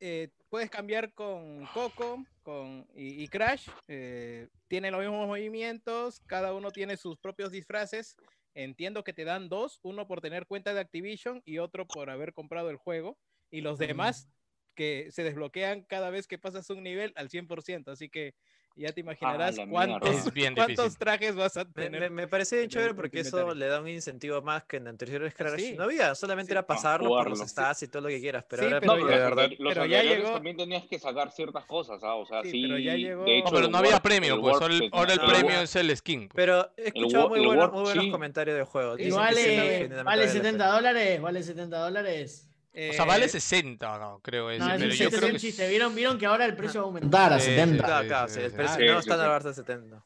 eh, 0.00 0.28
puedes 0.50 0.68
cambiar 0.68 1.14
con 1.14 1.64
Coco 1.72 2.24
con, 2.42 2.86
y, 2.94 3.22
y 3.22 3.28
Crash. 3.28 3.68
eh, 3.88 4.48
tienen 4.68 4.92
los 4.92 5.00
mismos 5.00 5.26
movimientos, 5.26 6.20
cada 6.26 6.52
uno 6.52 6.70
tiene 6.72 6.96
sus 6.96 7.16
propios 7.18 7.52
disfraces. 7.52 8.16
Entiendo 8.54 9.04
que 9.04 9.12
te 9.12 9.24
dan 9.24 9.48
dos, 9.48 9.78
uno 9.82 10.06
por 10.06 10.20
tener 10.20 10.46
cuenta 10.46 10.74
de 10.74 10.80
Activision 10.80 11.40
y 11.44 11.58
otro 11.58 11.86
por 11.86 12.10
haber 12.10 12.34
comprado 12.34 12.68
el 12.70 12.76
juego. 12.76 13.16
Y 13.50 13.62
los 13.62 13.78
demás 13.78 14.28
que 14.74 15.08
se 15.10 15.22
desbloquean 15.22 15.82
cada 15.82 16.10
vez 16.10 16.26
que 16.26 16.38
pasas 16.38 16.68
un 16.70 16.82
nivel 16.82 17.12
al 17.16 17.28
100%. 17.28 17.88
Así 17.92 18.08
que 18.08 18.34
ya 18.76 18.92
te 18.92 19.00
imaginarás 19.00 19.56
la 19.56 19.66
cuántos, 19.66 20.96
trajes 20.98 21.34
vas 21.34 21.56
a 21.56 21.64
Me, 21.64 21.70
tener. 21.72 22.00
me- 22.02 22.10
me 22.10 22.28
parece 22.28 22.66
chévere 22.68 22.94
porque 22.94 23.20
eso 23.20 23.54
le 23.54 23.66
da 23.66 23.80
un 23.80 23.88
incentivo 23.88 24.40
más 24.42 24.64
que 24.64 24.78
en 24.78 24.88
anteriores 24.88 25.34
Crash. 25.34 25.58
sí. 25.60 25.74
No 25.76 25.84
había, 25.84 26.14
solamente 26.14 26.48
Sí. 26.50 26.52
era 26.52 26.66
pasarlo 26.66 27.08
por 27.10 27.28
los 27.28 27.38
stats 27.40 27.82
y 27.82 27.88
todo 27.88 28.02
lo 28.02 28.08
que 28.08 28.20
quieras, 28.20 28.44
pero 28.48 28.62
Sí, 28.62 28.66
ahora 28.68 28.80
pero 28.80 28.92
No, 28.92 28.98
de 28.98 29.04
pero, 29.12 29.24
verdad. 29.24 29.48
los- 29.50 29.58
los 29.60 29.74
pero 29.74 29.86
ya 29.86 29.96
anteriores 29.98 30.22
llegó- 30.24 30.34
también 30.34 30.56
tenías 30.56 30.86
que 30.86 30.98
sacar 30.98 31.30
ciertas 31.32 31.64
cosas, 31.66 32.02
¿ah? 32.02 32.14
O 32.14 32.24
sea, 32.26 32.42
Sí, 32.42 32.50
sí. 32.52 32.62
pero 32.62 32.78
ya 32.78 32.94
llegó- 32.94 33.24
de 33.24 33.38
hecho, 33.38 33.50
No, 33.50 33.56
pero 33.56 33.68
no 33.68 33.78
había 33.78 34.00
premio, 34.00 34.34
el 34.34 34.40
pues 34.40 34.54
ahora 34.60 34.74
el, 34.74 34.88
ahora 34.92 35.14
premio 35.26 35.60
es 35.60 35.76
el 35.76 35.96
skin. 35.96 36.28
pues. 36.28 36.36
Pero 36.36 36.70
he 36.76 36.88
escuchado 36.88 37.28
muy 37.28 37.40
muy 37.40 37.56
buenos 37.56 37.90
sí. 37.92 38.10
comentarios 38.10 38.56
del 38.56 38.64
juego. 38.66 38.96
Vale, 39.10 39.88
vale 40.04 40.24
la 40.26 40.28
70 40.32 40.50
pena. 40.64 40.72
dólares, 40.72 41.20
vale 41.20 41.42
70 41.42 41.78
dólares. 41.78 42.49
O 42.72 42.92
sea, 42.92 43.04
vale 43.04 43.24
Eh, 43.26 43.28
60, 43.28 43.98
no, 43.98 44.20
creo 44.22 44.48
ese, 44.50 44.60
No, 44.60 44.66
pero 44.70 44.76
un 44.84 44.90
yo 44.90 44.90
chiste, 44.90 45.06
creo 45.08 45.18
es 45.18 45.24
que 45.26 45.32
un 45.32 45.38
chiste. 45.38 45.68
¿Vieron, 45.68 45.94
vieron 45.94 46.18
que 46.18 46.26
ahora 46.26 46.44
el 46.44 46.54
precio 46.56 46.80
va 46.80 46.84
a 46.84 46.88
aumentar 46.88 47.32
a 47.32 47.38
Sí, 47.40 47.46
sí, 47.46 47.54
70. 47.56 47.84
Claro, 47.84 48.06
claro, 48.08 48.28
sí, 48.28 48.34
sí, 48.34 48.40
sí, 48.40 48.46
el 48.46 48.52
precio 48.52 48.76
sí. 48.76 48.84
no 48.86 48.92
Sí, 48.92 48.98
está 49.00 49.14
en 49.14 49.18
sí, 49.18 49.18
la 49.18 49.24
sí. 49.24 49.28
barra 49.30 49.52
70. 49.54 50.04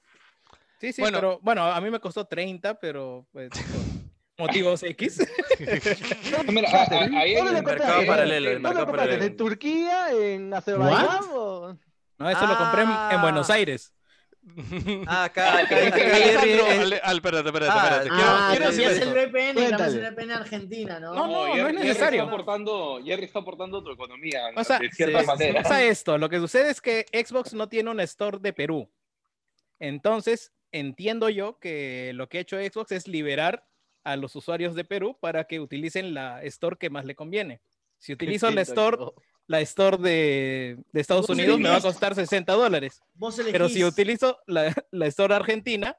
Sí, 0.80 0.92
sí, 0.92 1.00
Bueno. 1.02 1.18
pero 1.18 1.38
bueno, 1.42 1.64
a 1.70 1.80
mí 1.80 1.90
me 1.90 2.00
costó 2.00 2.26
30, 2.26 2.78
pero 2.80 3.26
pues, 3.32 3.50
motivos 4.38 4.82
X. 4.82 5.18
Mira, 6.48 6.68
a- 6.70 6.82
a- 6.84 7.00
ahí 7.04 7.14
hay 7.16 7.34
¿Dónde 7.36 7.50
un 7.50 7.54
le 7.56 7.62
mercado 7.62 8.06
paralelo, 8.06 8.50
el 8.50 8.54
¿Dónde 8.62 8.68
mercado 8.68 8.86
paralelo. 8.96 9.24
¿En 9.24 9.36
Turquía? 9.36 10.10
¿En 10.12 10.52
Azerbaiyán? 10.54 11.20
No, 12.18 12.30
eso 12.30 12.46
lo 12.46 12.56
compré 12.58 12.82
en, 12.82 12.90
en 13.12 13.20
Buenos 13.22 13.50
Ah. 13.50 13.54
Aires. 13.54 13.93
Ah, 15.06 15.24
acá, 15.24 15.58
acá, 15.58 15.86
acá, 15.86 15.96
Alejandro, 15.96 16.36
Jerry, 16.38 16.50
eh, 16.52 16.80
Ale- 16.82 17.00
al- 17.02 17.16
espérate, 17.16 17.48
espérate, 17.48 17.72
Ah, 17.72 17.84
espérate. 17.86 18.08
Ah, 18.12 18.48
quiero 18.50 18.66
decir 18.66 19.02
el 19.02 19.12
VPN, 19.14 19.54
Cuéntale. 19.54 19.92
el 19.94 20.00
VPN 20.14 20.30
Argentina, 20.32 21.00
¿no? 21.00 21.14
No, 21.14 21.26
no, 21.26 21.32
no 21.32 21.54
Jerry- 21.54 21.58
es 21.58 21.64
Jerry 21.66 21.78
necesario. 21.88 22.22
Está 22.22 22.32
aportando, 22.34 23.00
Jerry 23.04 23.24
está 23.24 23.38
aportando 23.40 23.82
tu 23.82 23.90
economía, 23.92 24.40
O 24.54 24.62
sea, 24.64 24.78
de 24.78 24.90
cierta 24.90 25.20
sí, 25.20 25.26
manera. 25.26 25.62
Pasa 25.62 25.82
esto, 25.82 26.18
lo 26.18 26.28
que 26.28 26.38
sucede 26.38 26.70
es 26.70 26.80
que 26.80 27.06
Xbox 27.12 27.54
no 27.54 27.68
tiene 27.68 27.90
un 27.90 28.00
store 28.00 28.38
de 28.40 28.52
Perú. 28.52 28.88
Entonces, 29.78 30.52
entiendo 30.72 31.28
yo 31.30 31.58
que 31.58 32.12
lo 32.14 32.28
que 32.28 32.38
ha 32.38 32.40
hecho 32.42 32.56
Xbox 32.58 32.92
es 32.92 33.08
liberar 33.08 33.66
a 34.04 34.16
los 34.16 34.36
usuarios 34.36 34.74
de 34.74 34.84
Perú 34.84 35.16
para 35.20 35.44
que 35.44 35.60
utilicen 35.60 36.14
la 36.14 36.42
store 36.44 36.76
que 36.78 36.90
más 36.90 37.04
le 37.04 37.14
conviene. 37.14 37.60
Si 37.98 38.12
utilizo 38.12 38.50
la 38.50 38.60
store, 38.60 38.98
la 39.46 39.60
store 39.60 39.98
de, 39.98 40.78
de 40.92 41.00
Estados 41.00 41.28
Unidos 41.28 41.58
me 41.60 41.68
va 41.68 41.76
a 41.76 41.80
costar 41.80 42.14
60 42.14 42.52
dólares. 42.52 43.02
Pero 43.52 43.68
si 43.68 43.84
utilizo 43.84 44.38
la, 44.46 44.72
la 44.90 45.06
store 45.06 45.34
argentina 45.34 45.96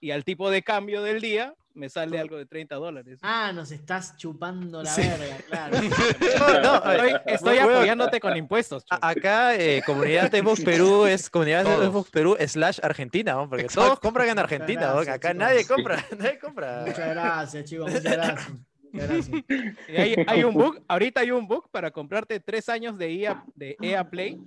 y 0.00 0.10
al 0.10 0.24
tipo 0.24 0.50
de 0.50 0.62
cambio 0.62 1.02
del 1.02 1.20
día, 1.20 1.54
me 1.74 1.90
sale 1.90 2.18
algo 2.18 2.38
de 2.38 2.46
30 2.46 2.74
dólares. 2.76 3.18
Ah, 3.20 3.52
nos 3.54 3.70
estás 3.70 4.16
chupando 4.16 4.82
la 4.82 4.88
Sí. 4.90 5.02
verga, 5.02 5.36
claro. 5.46 5.76
No, 6.62 6.80
no, 6.80 6.92
Estoy, 7.26 7.58
apoyándote 7.58 8.18
con 8.18 8.34
impuestos. 8.34 8.84
Acá, 8.88 9.54
eh, 9.56 9.82
comunidad 9.84 10.30
de 10.30 10.40
Xbox 10.40 10.62
Perú 10.62 11.04
es 11.04 11.28
comunidad 11.28 11.64
de 11.64 11.74
Todos. 11.74 11.88
Xbox 11.90 12.10
Perú 12.10 12.36
slash 12.46 12.78
Argentina, 12.82 13.34
¿no? 13.34 13.48
porque 13.48 13.64
Exacto. 13.64 13.82
todos 13.88 14.00
compran 14.00 14.30
en 14.30 14.38
Argentina. 14.38 14.98
Acá 14.98 15.18
chicos. 15.18 15.34
nadie 15.36 15.66
compra, 15.66 16.02
nadie 16.18 16.38
compra. 16.38 16.84
Muchas 16.86 17.08
gracias, 17.10 17.64
chicos, 17.66 17.90
muchas 17.92 18.02
gracias. 18.04 18.48
Y 19.88 19.96
hay, 19.96 20.16
hay 20.26 20.44
un 20.44 20.54
bug, 20.54 20.80
ahorita 20.88 21.20
hay 21.20 21.30
un 21.30 21.46
bug 21.46 21.68
para 21.70 21.90
comprarte 21.90 22.40
tres 22.40 22.68
años 22.68 22.98
de 22.98 23.12
EA, 23.12 23.44
de 23.54 23.76
EA 23.80 24.08
Play. 24.08 24.38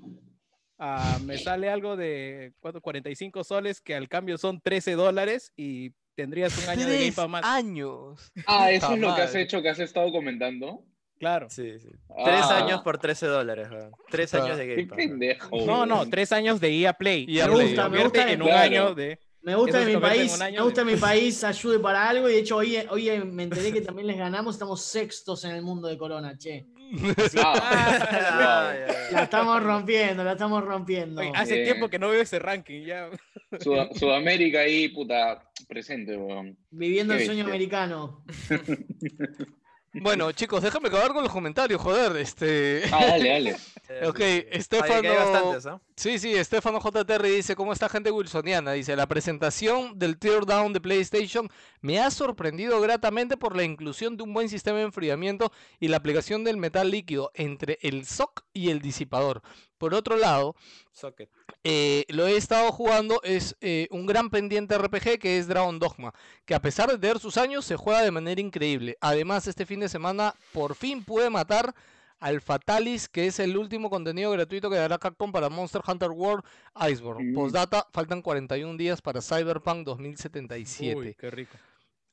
Ah, 0.78 1.20
me 1.26 1.38
sale 1.38 1.70
algo 1.70 1.98
de 1.98 2.54
¿cuánto? 2.62 2.80
45 2.82 3.44
soles, 3.44 3.82
que 3.82 3.96
al 3.96 4.08
cambio 4.08 4.38
son 4.38 4.62
13 4.62 4.94
dólares 4.94 5.52
y 5.58 5.92
tendrías 6.16 6.58
un 6.64 6.70
año 6.70 6.86
de 6.88 6.94
Game 6.94 7.04
Tres 7.06 7.16
Pass 7.16 7.30
más. 7.30 7.44
años. 7.46 8.32
Ah, 8.46 8.72
eso 8.72 8.94
es 8.94 9.00
lo 9.00 9.14
que 9.16 9.22
has 9.22 9.36
hecho, 9.36 9.62
que 9.62 9.70
has 9.70 9.80
estado 9.80 10.12
comentando. 10.12 10.84
Claro. 11.18 11.50
Sí, 11.50 11.78
sí. 11.80 11.90
Tres 12.24 12.46
Ah, 12.50 12.60
años 12.64 12.82
por 12.82 12.98
13 12.98 13.26
dólares. 13.28 13.68
Tres 14.10 14.34
años 14.36 14.58
de 14.58 14.68
Game 14.68 14.88
Pass. 14.88 14.98
pendejo. 14.98 15.66
No, 15.66 15.86
no, 15.86 16.10
tres 16.10 16.32
años 16.32 16.62
de 16.62 16.70
EA 16.80 16.94
Play. 16.94 17.26
EA 17.28 17.48
Play. 17.48 17.66
gusta, 17.68 17.90
me 17.90 17.98
convierte 17.98 18.20
gusta, 18.20 18.32
en 18.32 18.42
un 18.42 18.48
claro. 18.48 18.62
año 18.64 18.96
de... 18.96 19.20
Me 19.50 19.56
gusta 19.56 19.84
mi 19.84 19.98
país, 19.98 20.38
me 20.40 20.62
gusta 20.62 20.84
de- 20.84 20.92
mi 20.94 20.98
país 21.00 21.44
ayude 21.44 21.80
para 21.80 22.08
algo 22.08 22.30
y 22.30 22.34
de 22.34 22.40
hecho 22.40 22.58
hoy, 22.58 22.78
hoy 22.90 23.10
me 23.26 23.44
enteré 23.44 23.74
que 23.74 23.82
también 23.82 24.06
les 24.06 24.16
ganamos, 24.18 24.54
estamos 24.54 24.84
sextos 24.84 25.44
en 25.44 25.52
el 25.56 25.64
mundo 25.64 25.88
de 25.88 25.98
Corona, 25.98 26.38
che. 26.38 26.68
Ah, 27.44 28.70
ay. 28.72 28.80
La 29.12 29.24
estamos 29.24 29.64
rompiendo, 29.64 30.24
la 30.24 30.34
estamos 30.34 30.64
rompiendo. 30.64 31.22
Oye, 31.22 31.32
hace 31.34 31.54
Bien. 31.56 31.66
tiempo 31.66 31.90
que 31.90 31.98
no 31.98 32.10
veo 32.10 32.22
ese 32.22 32.38
ranking 32.38 32.86
ya. 32.86 33.10
Sud- 33.60 33.90
Sudamérica 33.98 34.60
ahí, 34.60 34.90
puta, 34.90 35.50
presente, 35.68 36.16
weón. 36.16 36.56
Viviendo 36.70 37.16
el 37.16 37.26
sueño 37.26 37.46
bestia. 37.46 37.54
americano. 37.56 38.24
Bueno, 39.94 40.32
chicos, 40.32 40.62
déjame 40.62 40.88
acabar 40.90 41.14
con 41.14 41.24
los 41.24 41.32
comentarios, 41.32 41.82
joder. 41.82 42.16
Este. 42.18 42.84
Ah, 42.92 43.06
dale, 43.08 43.30
dale. 43.90 44.08
Ok, 44.08 44.18
sí, 44.18 44.24
sí. 44.24 44.28
Hay- 44.30 44.60
Estefano-. 44.60 45.82
Sí, 45.96 46.20
sí, 46.20 46.34
Estefano 46.36 46.80
JTR 46.80 47.24
dice, 47.24 47.56
¿cómo 47.56 47.74
está 47.74 47.90
gente 47.90 48.12
wilsoniana? 48.12 48.72
Dice, 48.74 48.96
la 48.96 49.08
presentación 49.08 49.98
del 49.98 50.18
teardown 50.18 50.72
de 50.74 50.80
PlayStation 50.80 51.50
me 51.82 52.00
ha 52.00 52.10
sorprendido 52.12 52.80
gratamente 52.82 53.36
por 53.36 53.56
la 53.56 53.64
inclusión 53.64 54.16
de 54.16 54.24
un 54.24 54.34
buen 54.34 54.48
sistema 54.48 54.78
de 54.78 54.84
enfriamiento 54.86 55.52
y 55.80 55.88
la 55.88 55.98
aplicación 55.98 56.44
del 56.44 56.58
metal 56.58 56.92
líquido 56.92 57.32
entre 57.34 57.80
el 57.82 58.06
SOC 58.06 58.44
y 58.54 58.70
el 58.70 58.80
disipador. 58.82 59.42
Por 59.80 59.96
otro 59.96 60.18
lado, 60.18 60.56
Socket. 60.92 61.30
eh, 61.64 62.06
lo 62.10 62.28
he 62.28 62.36
estado 62.36 62.72
jugando, 62.72 63.22
es 63.24 63.56
eh, 63.62 63.88
un 63.90 64.06
gran 64.06 64.30
pendiente 64.30 64.78
RPG 64.78 65.18
que 65.20 65.40
es 65.40 65.48
Dragon 65.48 65.80
Dogma, 65.80 66.14
que 66.46 66.54
a 66.54 66.62
pesar 66.62 66.92
de 66.92 67.00
tener 67.00 67.18
sus 67.18 67.38
años 67.38 67.66
se 67.66 67.78
juega 67.78 68.04
de 68.04 68.12
manera 68.12 68.40
increíble. 68.40 68.98
Además, 69.02 69.48
este 69.48 69.66
fin 69.66 69.80
de 69.80 69.90
semana 69.90 70.36
por 70.54 70.76
fin 70.76 71.04
pude 71.04 71.30
matar 71.30 71.74
al 72.20 72.42
Fatalis, 72.42 73.08
que 73.08 73.28
es 73.28 73.40
el 73.40 73.56
último 73.56 73.90
contenido 73.90 74.32
gratuito 74.32 74.70
que 74.70 74.76
dará 74.76 74.98
Capcom 74.98 75.32
para 75.32 75.48
Monster 75.48 75.82
Hunter 75.88 76.12
World 76.12 76.44
Iceborne. 76.92 77.32
Mm. 77.32 77.34
Postdata, 77.34 77.88
faltan 77.94 78.22
41 78.22 78.78
días 78.78 79.02
para 79.02 79.22
Cyberpunk 79.22 79.86
2077. 79.86 80.96
Uy, 80.96 81.16
qué 81.18 81.32
rico. 81.32 81.58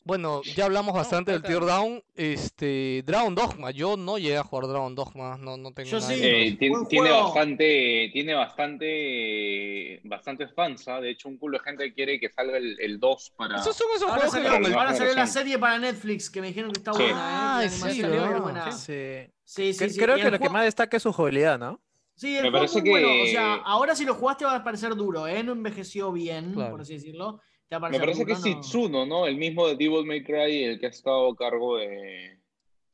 Bueno, 0.06 0.40
ya 0.44 0.66
hablamos 0.66 0.94
bastante 0.94 1.32
del 1.32 1.42
faltan- 1.42 1.48
Teardown. 1.66 2.02
Este, 2.14 3.02
Dragon 3.04 3.34
Dogma, 3.34 3.72
yo 3.72 3.96
no 3.96 4.18
llegué 4.18 4.36
a 4.36 4.44
jugar 4.44 4.68
Dragon 4.68 4.94
Dogma, 4.94 5.36
no, 5.36 5.56
no 5.56 5.72
tengo 5.72 5.90
Yo 5.90 5.98
nada 5.98 6.14
sí. 6.14 6.20
que- 6.20 6.46
Eh, 6.48 6.56
tiene 6.88 7.10
bastante, 7.10 8.10
tiene 8.12 8.34
bastante, 8.34 10.00
bastantes 10.04 10.52
fans, 10.54 10.86
¿ah? 10.88 11.00
De 11.00 11.10
hecho, 11.10 11.28
un 11.28 11.38
culo 11.38 11.58
de 11.58 11.64
gente 11.64 11.92
quiere 11.92 12.18
que 12.20 12.28
salga 12.30 12.56
el, 12.56 12.76
el 12.80 12.98
2 13.00 13.32
para... 13.36 13.56
Esos 13.56 13.76
son 13.76 13.88
esos 13.96 14.08
Ahora 14.08 14.22
juegos 14.28 14.34
que 14.36 14.42
salió, 14.48 14.66
el- 14.68 14.74
ahora 14.74 14.94
salió 14.94 15.14
la 15.14 15.26
serie 15.26 15.58
para 15.58 15.78
Netflix 15.78 16.30
que 16.30 16.40
me 16.40 16.48
dijeron 16.48 16.70
que 16.72 16.78
está 16.78 16.92
Sí. 16.92 17.02
buena. 17.02 17.58
Ah. 17.58 17.68
Sí. 18.72 19.26
Sí, 19.44 19.72
sí, 19.72 19.78
Que- 19.78 19.90
sí. 19.90 20.00
Creo 20.00 20.16
que 20.16 20.30
lo 20.30 20.38
que 20.38 20.48
más 20.48 20.64
destaca 20.64 20.96
es 20.96 21.02
su 21.02 21.12
jugabilidad, 21.12 21.58
¿no? 21.58 21.80
Sí, 22.14 22.36
el 22.36 22.44
Me 22.44 22.50
juego 22.50 22.66
parece 22.66 22.80
muy 22.80 22.90
bueno. 22.90 23.08
O 23.08 23.24
que- 23.24 23.30
sea, 23.32 23.54
ahora 23.56 23.94
si 23.94 24.04
lo 24.04 24.14
jugaste 24.14 24.44
va 24.44 24.56
a 24.56 24.64
parecer 24.64 24.94
duro, 24.94 25.26
¿eh? 25.26 25.42
No 25.42 25.52
envejeció 25.52 26.10
bien, 26.12 26.52
Claro. 26.54 26.70
por 26.70 26.80
así 26.80 26.94
decirlo. 26.94 27.40
Me 27.70 27.98
parece 27.98 28.24
que 28.24 28.32
es 28.32 28.40
¿no? 28.40 28.46
Itsuno, 28.48 29.06
¿no? 29.06 29.26
El 29.26 29.36
mismo 29.36 29.66
de 29.66 29.74
Devil 29.76 30.04
May 30.04 30.22
Cry, 30.22 30.64
el 30.64 30.78
que 30.78 30.86
ha 30.86 30.90
estado 30.90 31.30
a 31.30 31.36
cargo 31.36 31.78
de, 31.78 32.38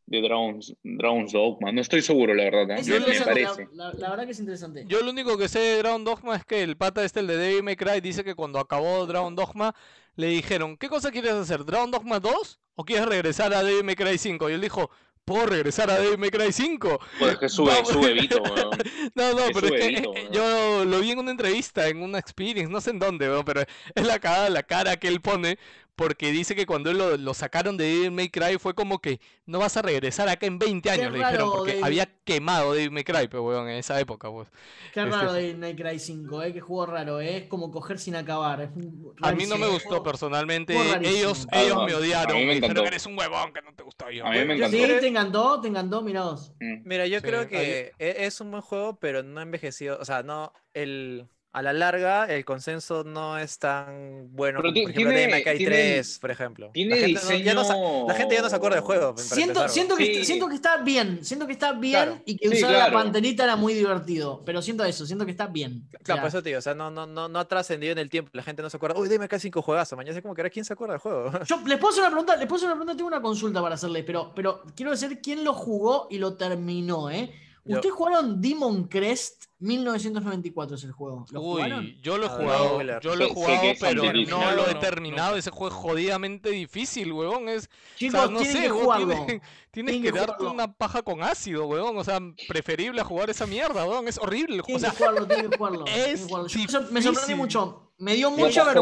de 0.06 0.22
Dragon's, 0.22 0.74
Dragon's 0.82 1.32
Dogma. 1.32 1.72
No 1.72 1.80
estoy 1.80 2.00
seguro, 2.00 2.34
la 2.34 2.44
verdad, 2.44 2.78
¿eh? 2.78 2.82
Me, 2.86 3.00
me 3.00 3.18
la, 3.18 3.24
parece. 3.24 3.68
la- 3.74 3.92
la 3.92 4.10
verdad 4.10 4.24
que 4.24 4.32
es 4.32 4.40
interesante. 4.40 4.84
Yo 4.88 5.02
lo 5.02 5.10
único 5.10 5.36
que 5.36 5.48
sé 5.48 5.58
de 5.58 5.78
Dragon 5.78 6.04
Dogma 6.04 6.36
es 6.36 6.44
que 6.46 6.62
el 6.62 6.76
pata 6.76 7.04
este, 7.04 7.20
el 7.20 7.26
de 7.26 7.36
Devil 7.36 7.62
May 7.62 7.76
Cry, 7.76 8.00
dice 8.00 8.24
que 8.24 8.34
cuando 8.34 8.58
acabó 8.58 9.06
Dragon 9.06 9.34
Dogma 9.36 9.74
le 10.16 10.28
dijeron, 10.28 10.76
¿qué 10.78 10.88
cosa 10.88 11.10
quieres 11.10 11.32
hacer? 11.32 11.64
¿Dragon 11.64 11.90
Dogma 11.90 12.18
2 12.20 12.60
o 12.74 12.84
quieres 12.84 13.06
regresar 13.06 13.52
a 13.52 13.62
Devil 13.62 13.84
May 13.84 13.94
Cry 13.94 14.16
5? 14.16 14.48
Y 14.48 14.54
él 14.54 14.60
dijo, 14.62 14.90
¿puedo 15.24 15.46
regresar 15.46 15.90
a 15.90 15.98
Devil 15.98 16.18
May 16.18 16.30
Cry 16.30 16.52
5? 16.52 16.98
Pues 17.18 17.32
es 17.32 17.38
que 17.38 17.48
sube, 17.48 17.72
Vamos. 17.72 17.88
sube 17.88 18.12
Vito, 18.20 18.42
weón. 18.42 18.70
No, 19.14 19.32
no, 19.34 19.38
Es 19.46 19.50
pero 19.52 19.74
es 19.74 19.80
que 20.02 20.08
weón. 20.08 20.32
yo 20.32 20.84
lo 20.84 21.00
vi 21.00 21.10
en 21.12 21.18
una 21.18 21.30
entrevista, 21.30 21.88
en 21.88 22.02
una 22.02 22.18
experience, 22.18 22.70
no 22.72 22.80
sé 22.80 22.90
en 22.90 22.98
dónde, 22.98 23.28
weón, 23.28 23.44
pero 23.44 23.62
es 23.62 24.06
la 24.06 24.18
cara, 24.18 24.50
la 24.50 24.62
cara 24.62 24.96
que 24.96 25.08
él 25.08 25.20
pone, 25.20 25.58
porque 26.02 26.32
dice 26.32 26.54
que 26.54 26.66
cuando 26.66 26.90
él 26.90 26.98
lo, 26.98 27.16
lo 27.16 27.34
sacaron 27.34 27.76
de 27.76 27.84
Devil 27.84 28.10
May 28.10 28.28
Cry 28.28 28.58
fue 28.58 28.74
como 28.74 29.00
que 29.00 29.20
no 29.46 29.58
vas 29.60 29.76
a 29.76 29.82
regresar 29.82 30.28
acá 30.28 30.46
en 30.46 30.58
20 30.58 30.90
años, 30.90 31.12
le 31.12 31.18
dijeron, 31.18 31.48
raro, 31.48 31.52
porque 31.52 31.72
Devil- 31.76 31.84
había 31.84 32.06
quemado 32.24 32.72
Devil 32.72 32.90
May 32.90 33.04
Cry, 33.04 33.28
pero 33.28 33.44
weón, 33.44 33.68
en 33.68 33.76
esa 33.76 33.98
época, 34.00 34.30
pues. 34.30 34.48
Qué 34.92 35.00
Este- 35.00 35.10
raro 35.12 35.32
de 35.32 35.54
Night 35.54 35.80
Cry 35.80 35.98
5, 35.98 36.42
¿eh? 36.42 36.52
Qué 36.52 36.60
juego 36.60 36.86
raro, 36.86 37.20
¿eh? 37.20 37.36
Es 37.38 37.44
como 37.48 37.70
coger 37.70 37.98
sin 37.98 38.16
acabar. 38.16 38.60
es 38.62 38.70
un- 38.74 39.14
A 39.22 39.32
mí 39.32 39.46
no 39.46 39.56
me 39.58 39.68
gustó 39.68 40.02
personalmente. 40.02 40.74
Juego. 40.74 40.94
Ellos, 41.02 41.46
Ah, 41.52 41.62
ellos 41.62 41.76
no, 41.76 41.86
me 41.86 41.92
a 41.92 41.96
odiaron. 41.98 42.36
mí 42.36 42.40
me 42.42 42.46
Me 42.48 42.54
dijeron 42.60 42.82
que 42.84 42.88
eres 42.88 43.06
un 43.06 43.18
huevón, 43.18 43.52
que 43.52 43.62
no 43.62 43.72
te 43.74 43.82
gustó 43.82 44.10
yo. 44.10 44.26
A 44.26 44.30
mí 44.30 44.44
me 44.44 44.54
encantó. 44.56 44.76
¿Sí? 44.76 44.82
¿Te 45.00 45.06
encantó? 45.06 45.60
¿Te 45.60 45.68
encantó? 45.68 46.02
Miraos. 46.02 46.52
Mm. 46.60 46.82
Mira, 46.84 47.06
yo 47.06 47.18
Sí, 47.20 47.26
creo 47.26 47.48
que 47.48 47.92
e- 47.98 48.24
es 48.26 48.40
un 48.40 48.50
buen 48.50 48.62
juego, 48.62 48.98
pero 48.98 49.22
no 49.22 49.40
ha 49.40 49.42
envejecido. 49.42 49.98
O 50.00 50.04
sea, 50.04 50.22
no, 50.22 50.52
el, 50.74 51.28
a 51.54 51.60
la 51.60 51.74
larga, 51.74 52.24
el 52.32 52.46
consenso 52.46 53.04
no 53.04 53.36
es 53.36 53.58
tan 53.58 54.28
bueno 54.34 54.60
Pero 54.62 54.70
por 54.72 54.78
ejemplo, 54.78 54.94
tiene- 54.94 55.10
Devil 55.14 55.30
May 55.30 55.42
Cry 55.44 55.58
tiene- 55.58 55.74
3, 55.76 56.18
por 56.18 56.30
ejemplo. 56.30 56.70
tiene 56.72 56.94
la, 56.96 57.06
gente 57.06 57.20
no- 57.22 57.44
ya 57.44 57.54
no 57.54 58.06
la 58.08 58.14
gente 58.14 58.34
ya 58.36 58.40
no 58.42 58.48
se 58.48 58.56
acuerda 58.56 58.76
del 58.76 58.84
juego. 58.84 59.14
Siento, 59.18 59.68
siento, 59.68 59.94
que, 59.96 60.06
Sí. 60.06 60.24
siento 60.24 60.48
que 60.48 60.54
está 60.54 60.78
bien, 60.78 61.22
siento 61.22 61.46
que 61.46 61.52
está 61.52 61.72
bien 61.72 61.92
Claro. 61.92 62.22
y 62.24 62.36
que 62.38 62.48
Sí, 62.48 62.56
usar 62.56 62.70
claro. 62.70 62.86
la 62.96 63.02
panterita 63.02 63.44
era 63.44 63.56
muy 63.56 63.74
divertido, 63.74 64.42
pero 64.46 64.62
siento 64.62 64.82
eso, 64.84 65.04
siento 65.04 65.26
que 65.26 65.30
está 65.32 65.46
bien. 65.46 65.86
Claro, 66.02 66.22
por 66.22 66.28
eso 66.28 66.42
te 66.42 66.48
digo, 66.48 66.58
o 66.58 66.62
sea, 66.62 66.74
no, 66.74 66.90
no, 66.90 67.06
no, 67.06 67.28
no 67.28 67.38
ha 67.38 67.46
trascendido 67.46 67.92
en 67.92 67.98
el 67.98 68.08
tiempo. 68.08 68.30
La 68.32 68.42
gente 68.42 68.62
no 68.62 68.70
se 68.70 68.78
acuerda. 68.78 68.98
Uy, 68.98 69.10
dime 69.10 69.26
acá 69.26 69.38
cinco 69.38 69.60
juegazos. 69.60 69.94
Mañana 69.96 70.16
es 70.16 70.22
como 70.22 70.34
que 70.34 70.40
ahora 70.40 70.50
quién 70.50 70.64
se 70.64 70.72
acuerda 70.72 70.94
del 70.94 71.00
juego. 71.00 71.30
Yo 71.44 71.60
les 71.66 71.78
puedo 71.78 71.90
hacer 71.90 72.00
una 72.02 72.10
pregunta, 72.10 72.36
les 72.36 72.46
puedo 72.46 72.56
hacer 72.56 72.66
una 72.68 72.76
pregunta, 72.76 72.96
tengo 72.96 73.08
una 73.08 73.20
consulta 73.20 73.60
para 73.60 73.74
hacerles, 73.74 74.04
pero, 74.06 74.32
pero 74.34 74.62
quiero 74.74 74.90
decir 74.92 75.20
quién 75.22 75.44
lo 75.44 75.52
jugó 75.52 76.06
y 76.10 76.16
lo 76.16 76.34
terminó, 76.34 77.10
¿eh? 77.10 77.30
¿Ustedes 77.64 77.94
jugaron 77.94 78.40
Demon 78.40 78.88
Crest 78.88 79.44
1994 79.62 80.76
es 80.76 80.84
el 80.84 80.92
juego? 80.92 81.24
¿Lo 81.30 81.40
jugaron? 81.40 81.80
Uy, 81.80 81.98
yo 82.02 82.18
lo 82.18 82.26
he 82.26 82.28
ver, 82.28 82.38
jugado, 82.38 83.00
yo 83.00 83.16
lo 83.16 83.24
he 83.24 83.28
jugado, 83.28 83.62
pero 83.80 84.02
no 84.12 84.52
lo 84.52 84.68
he 84.68 84.74
terminado. 84.74 85.32
no. 85.32 85.36
Ese 85.36 85.50
juego 85.50 85.68
es 85.68 85.74
jodidamente 85.74 86.50
difícil, 86.50 87.12
huevón. 87.12 87.48
Es, 87.48 87.66
o 87.66 87.98
Chicos, 87.98 88.20
sea, 88.20 88.30
no 88.30 88.38
tienen 88.40 88.56
sé, 88.56 88.62
que 88.62 88.68
jugarlo. 88.70 89.26
tienes, 89.70 89.96
que 89.96 90.02
que 90.02 90.12
darte 90.12 90.32
jugarlo. 90.34 90.50
una 90.52 90.72
paja 90.72 91.02
con 91.02 91.22
ácido, 91.22 91.66
huevón. 91.66 91.96
O 91.96 92.04
sea, 92.04 92.18
preferible 92.48 93.00
a 93.00 93.04
jugar 93.04 93.30
esa 93.30 93.46
mierda, 93.46 93.84
huevón. 93.86 94.08
Es 94.08 94.18
horrible. 94.18 94.56
el 94.56 94.62
juego, 94.62 94.78
Tienen 94.78 94.90
O 94.90 94.90
que 94.92 94.96
sea, 94.98 95.08
jugarlo, 95.10 95.26
tienen 95.26 95.50
que 95.50 95.56
jugarlo. 95.56 95.84
tienen 95.84 96.04
que 96.04 96.12
es 96.12 96.20
jugarlo. 96.26 96.48
Yo 96.48 96.58
me 96.60 96.68
sor- 96.68 96.80
me 96.92 97.02
sorprendió 97.02 97.10
difícil. 97.12 97.36
mucho. 97.36 97.88
Me 97.98 98.14
dio 98.14 98.32
mucha 98.32 98.62
con 98.64 98.68
ácido, 98.70 98.80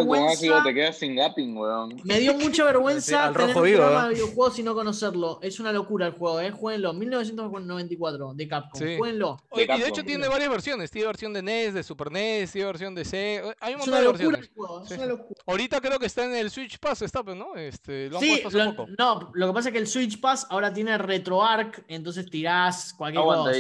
vergüenza. 0.55 0.63
te 0.65 0.73
quedas 0.75 0.97
sin 0.97 1.15
gapping, 1.17 1.55
weón. 1.55 2.01
Me 2.05 2.21
dio 2.21 2.33
mucha 2.35 2.65
vergüenza 2.73 3.27
al 3.27 3.35
tener 3.35 3.49
rojo 3.49 3.59
un 3.61 3.65
vivo, 3.67 3.79
programa 3.81 4.07
¿eh? 4.07 4.09
de 4.09 4.15
videojuegos 4.15 4.59
y 4.59 4.63
no 4.63 4.75
conocerlo. 4.75 5.39
Es 5.43 5.61
una 5.61 5.73
locura 5.73 6.07
el 6.07 6.13
juego, 6.13 6.41
¿eh? 6.41 6.51
Jueguenlo. 6.51 6.95
1994 6.95 8.33
de 8.35 8.49
Capcom. 8.49 8.81
Sí. 8.81 8.97
Jueguenlo. 8.97 9.37
Y 9.55 9.67
de 9.67 9.89
hecho 9.89 10.03
tiene 10.05 10.27
varias 10.27 10.49
versiones. 10.49 10.70
Tiene 10.91 11.07
versión 11.07 11.33
de 11.33 11.43
NES, 11.43 11.75
de 11.75 11.83
Super 11.83 12.11
NES, 12.13 12.53
tiene 12.53 12.67
versión 12.67 12.95
de 12.95 13.05
C. 13.05 13.43
Hay 13.61 13.75
un 13.75 13.81
Es 13.81 13.87
montón 13.87 13.89
una 13.89 13.99
de 13.99 14.05
locura 14.05 14.19
versiones. 14.39 14.49
el 14.49 14.55
juego. 14.55 14.83
Es 14.83 14.89
Sí. 14.89 14.95
una 14.95 15.07
locura. 15.07 15.41
Ahorita 15.47 15.81
creo 15.81 15.99
que 15.99 16.07
está 16.07 16.25
en 16.25 16.35
el 16.35 16.51
Switch 16.51 16.79
Pass, 16.79 17.03
está, 17.03 17.23
pues, 17.23 17.37
¿no? 17.37 17.57
Este, 17.57 18.09
lo 18.09 18.17
han 18.19 18.23
Sí, 18.23 18.29
puesto 18.31 18.49
hace 18.49 18.59
lo- 18.59 18.77
poco. 18.77 18.91
no, 18.99 19.31
lo 19.35 19.47
que 19.49 19.53
pasa 19.53 19.69
es 19.69 19.73
que 19.73 19.79
el 19.79 19.87
Switch 19.87 20.21
Pass 20.21 20.47
ahora 20.51 20.73
tiene 20.73 20.97
RetroArch, 20.99 21.83
entonces 21.89 22.31
tirás 22.31 22.95
cualquier 22.95 23.25
cosa. 23.25 23.53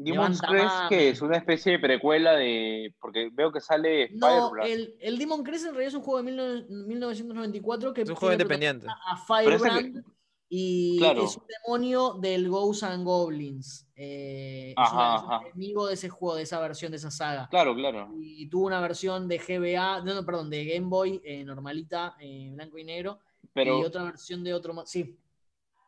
Levanta 0.00 0.46
Crest, 0.46 0.88
que 0.90 1.08
es 1.08 1.20
una 1.22 1.38
especie 1.38 1.72
de 1.72 1.78
precuela 1.80 2.34
de. 2.36 2.94
Porque 3.00 3.30
veo 3.32 3.50
que 3.50 3.60
sale 3.60 4.10
No, 4.12 4.52
el, 4.62 4.94
el 5.00 5.18
Demon 5.18 5.42
Crest 5.42 5.64
en 5.64 5.70
realidad 5.72 5.88
es 5.88 5.94
un 5.94 6.02
juego 6.02 6.22
de 6.22 6.32
19- 6.32 6.68
1994 6.86 7.92
que 7.92 8.02
Es 8.02 8.08
un 8.08 8.14
juego 8.14 8.32
independiente. 8.32 8.86
a 8.86 9.16
Firebrand 9.16 10.04
y 10.48 10.96
Claro. 10.98 11.24
es 11.24 11.36
un 11.36 11.44
demonio 11.64 12.14
del 12.14 12.48
Ghosts 12.48 12.82
and 12.84 13.04
Goblins. 13.04 13.86
Eh, 13.94 14.68
es, 14.70 14.74
Ajá, 14.78 14.94
una- 14.94 15.16
es 15.16 15.22
un 15.22 15.32
ajá. 15.32 15.46
enemigo 15.48 15.86
de 15.88 15.94
ese 15.94 16.08
juego, 16.08 16.36
de 16.36 16.42
esa 16.44 16.58
versión, 16.60 16.90
de 16.90 16.96
esa 16.96 17.10
saga. 17.10 17.48
Claro, 17.50 17.74
claro. 17.74 18.08
Y 18.18 18.48
tuvo 18.48 18.66
una 18.66 18.80
versión 18.80 19.28
de 19.28 19.38
GBA, 19.38 20.02
no, 20.04 20.14
no, 20.14 20.24
perdón, 20.24 20.48
de 20.50 20.64
Game 20.64 20.86
Boy 20.88 21.20
eh, 21.24 21.44
normalita, 21.44 22.16
eh, 22.20 22.50
blanco 22.54 22.78
y 22.78 22.84
negro, 22.84 23.18
Pero, 23.52 23.80
y 23.80 23.84
otra 23.84 24.04
versión 24.04 24.42
de 24.44 24.54
otro. 24.54 24.74
Sí. 24.86 25.16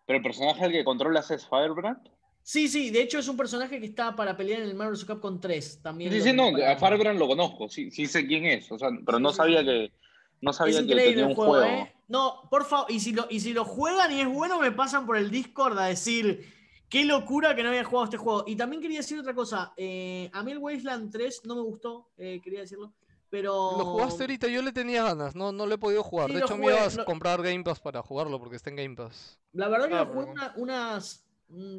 pero 0.06 0.16
el 0.16 0.22
personaje 0.24 0.64
al 0.64 0.72
que 0.72 0.82
controlas 0.84 1.30
es 1.30 1.46
Firebrand. 1.48 2.08
Sí, 2.42 2.66
sí, 2.68 2.90
de 2.90 3.02
hecho 3.02 3.18
es 3.20 3.28
un 3.28 3.36
personaje 3.36 3.78
que 3.78 3.86
está 3.86 4.16
para 4.16 4.36
pelear 4.36 4.60
en 4.62 4.68
el 4.68 4.74
Marvel. 4.74 4.98
Capcom 5.06 5.38
3 5.38 5.80
también. 5.82 6.10
Sí, 6.12 6.20
sí, 6.20 6.32
no, 6.32 6.46
a 6.48 6.76
Firebrand 6.76 7.16
lo 7.18 7.28
conozco, 7.28 7.68
sí, 7.68 7.92
sí 7.92 8.06
sé 8.06 8.26
quién 8.26 8.44
es, 8.44 8.72
o 8.72 8.78
sea, 8.78 8.88
pero 9.06 9.18
Sí, 9.18 9.22
no 9.22 9.30
sí, 9.30 9.36
sabía 9.36 9.60
sí. 9.60 9.66
que, 9.66 9.92
No 10.40 10.50
Es 10.52 10.56
sabía 10.56 10.78
que 10.78 10.84
increíble 10.84 11.04
tenía 11.10 11.24
el 11.24 11.28
un 11.30 11.34
juego, 11.36 11.52
juego. 11.52 11.66
¿eh? 11.66 11.94
No, 12.08 12.48
por 12.50 12.64
favor, 12.64 12.90
y 12.90 13.00
si, 13.00 13.12
lo, 13.12 13.26
y 13.30 13.40
si 13.40 13.52
lo 13.52 13.64
juegan 13.64 14.10
y 14.12 14.20
es 14.20 14.28
bueno, 14.28 14.58
me 14.58 14.72
pasan 14.72 15.06
por 15.06 15.16
el 15.16 15.30
Discord 15.30 15.78
a 15.78 15.86
decir 15.86 16.44
qué 16.88 17.04
locura 17.04 17.54
que 17.54 17.62
no 17.62 17.68
había 17.68 17.84
jugado 17.84 18.04
este 18.04 18.16
juego. 18.16 18.44
Y 18.46 18.56
también 18.56 18.82
quería 18.82 18.98
decir 18.98 19.18
otra 19.18 19.34
cosa. 19.34 19.72
eh, 19.76 20.28
a 20.32 20.42
mí 20.42 20.52
el 20.52 20.58
Wasteland 20.58 21.12
3 21.12 21.42
no 21.44 21.54
me 21.56 21.62
gustó, 21.62 22.08
eh, 22.16 22.40
quería 22.42 22.60
decirlo. 22.60 22.92
Pero. 23.28 23.52
Lo 23.78 23.84
jugaste 23.84 24.24
ahorita, 24.24 24.48
yo 24.48 24.60
le 24.60 24.72
tenía 24.72 25.04
ganas, 25.04 25.36
no, 25.36 25.52
no 25.52 25.64
lo 25.66 25.74
he 25.74 25.78
podido 25.78 26.02
jugar. 26.02 26.28
Sí, 26.30 26.34
de 26.34 26.40
hecho, 26.40 26.56
me 26.56 26.62
jugué, 26.64 26.74
iba 26.74 26.84
a 26.84 26.90
lo- 26.90 27.04
comprar 27.04 27.40
Game 27.42 27.62
Pass 27.62 27.78
para 27.78 28.02
jugarlo 28.02 28.40
porque 28.40 28.56
está 28.56 28.70
en 28.70 28.76
Game 28.76 28.96
Pass. 28.96 29.38
La 29.52 29.68
verdad 29.68 29.88
que 29.88 29.94
Ah, 29.94 30.04
lo 30.04 30.12
jugué 30.12 30.26
pero- 30.26 30.32
una- 30.32 30.54
unas 30.56 31.26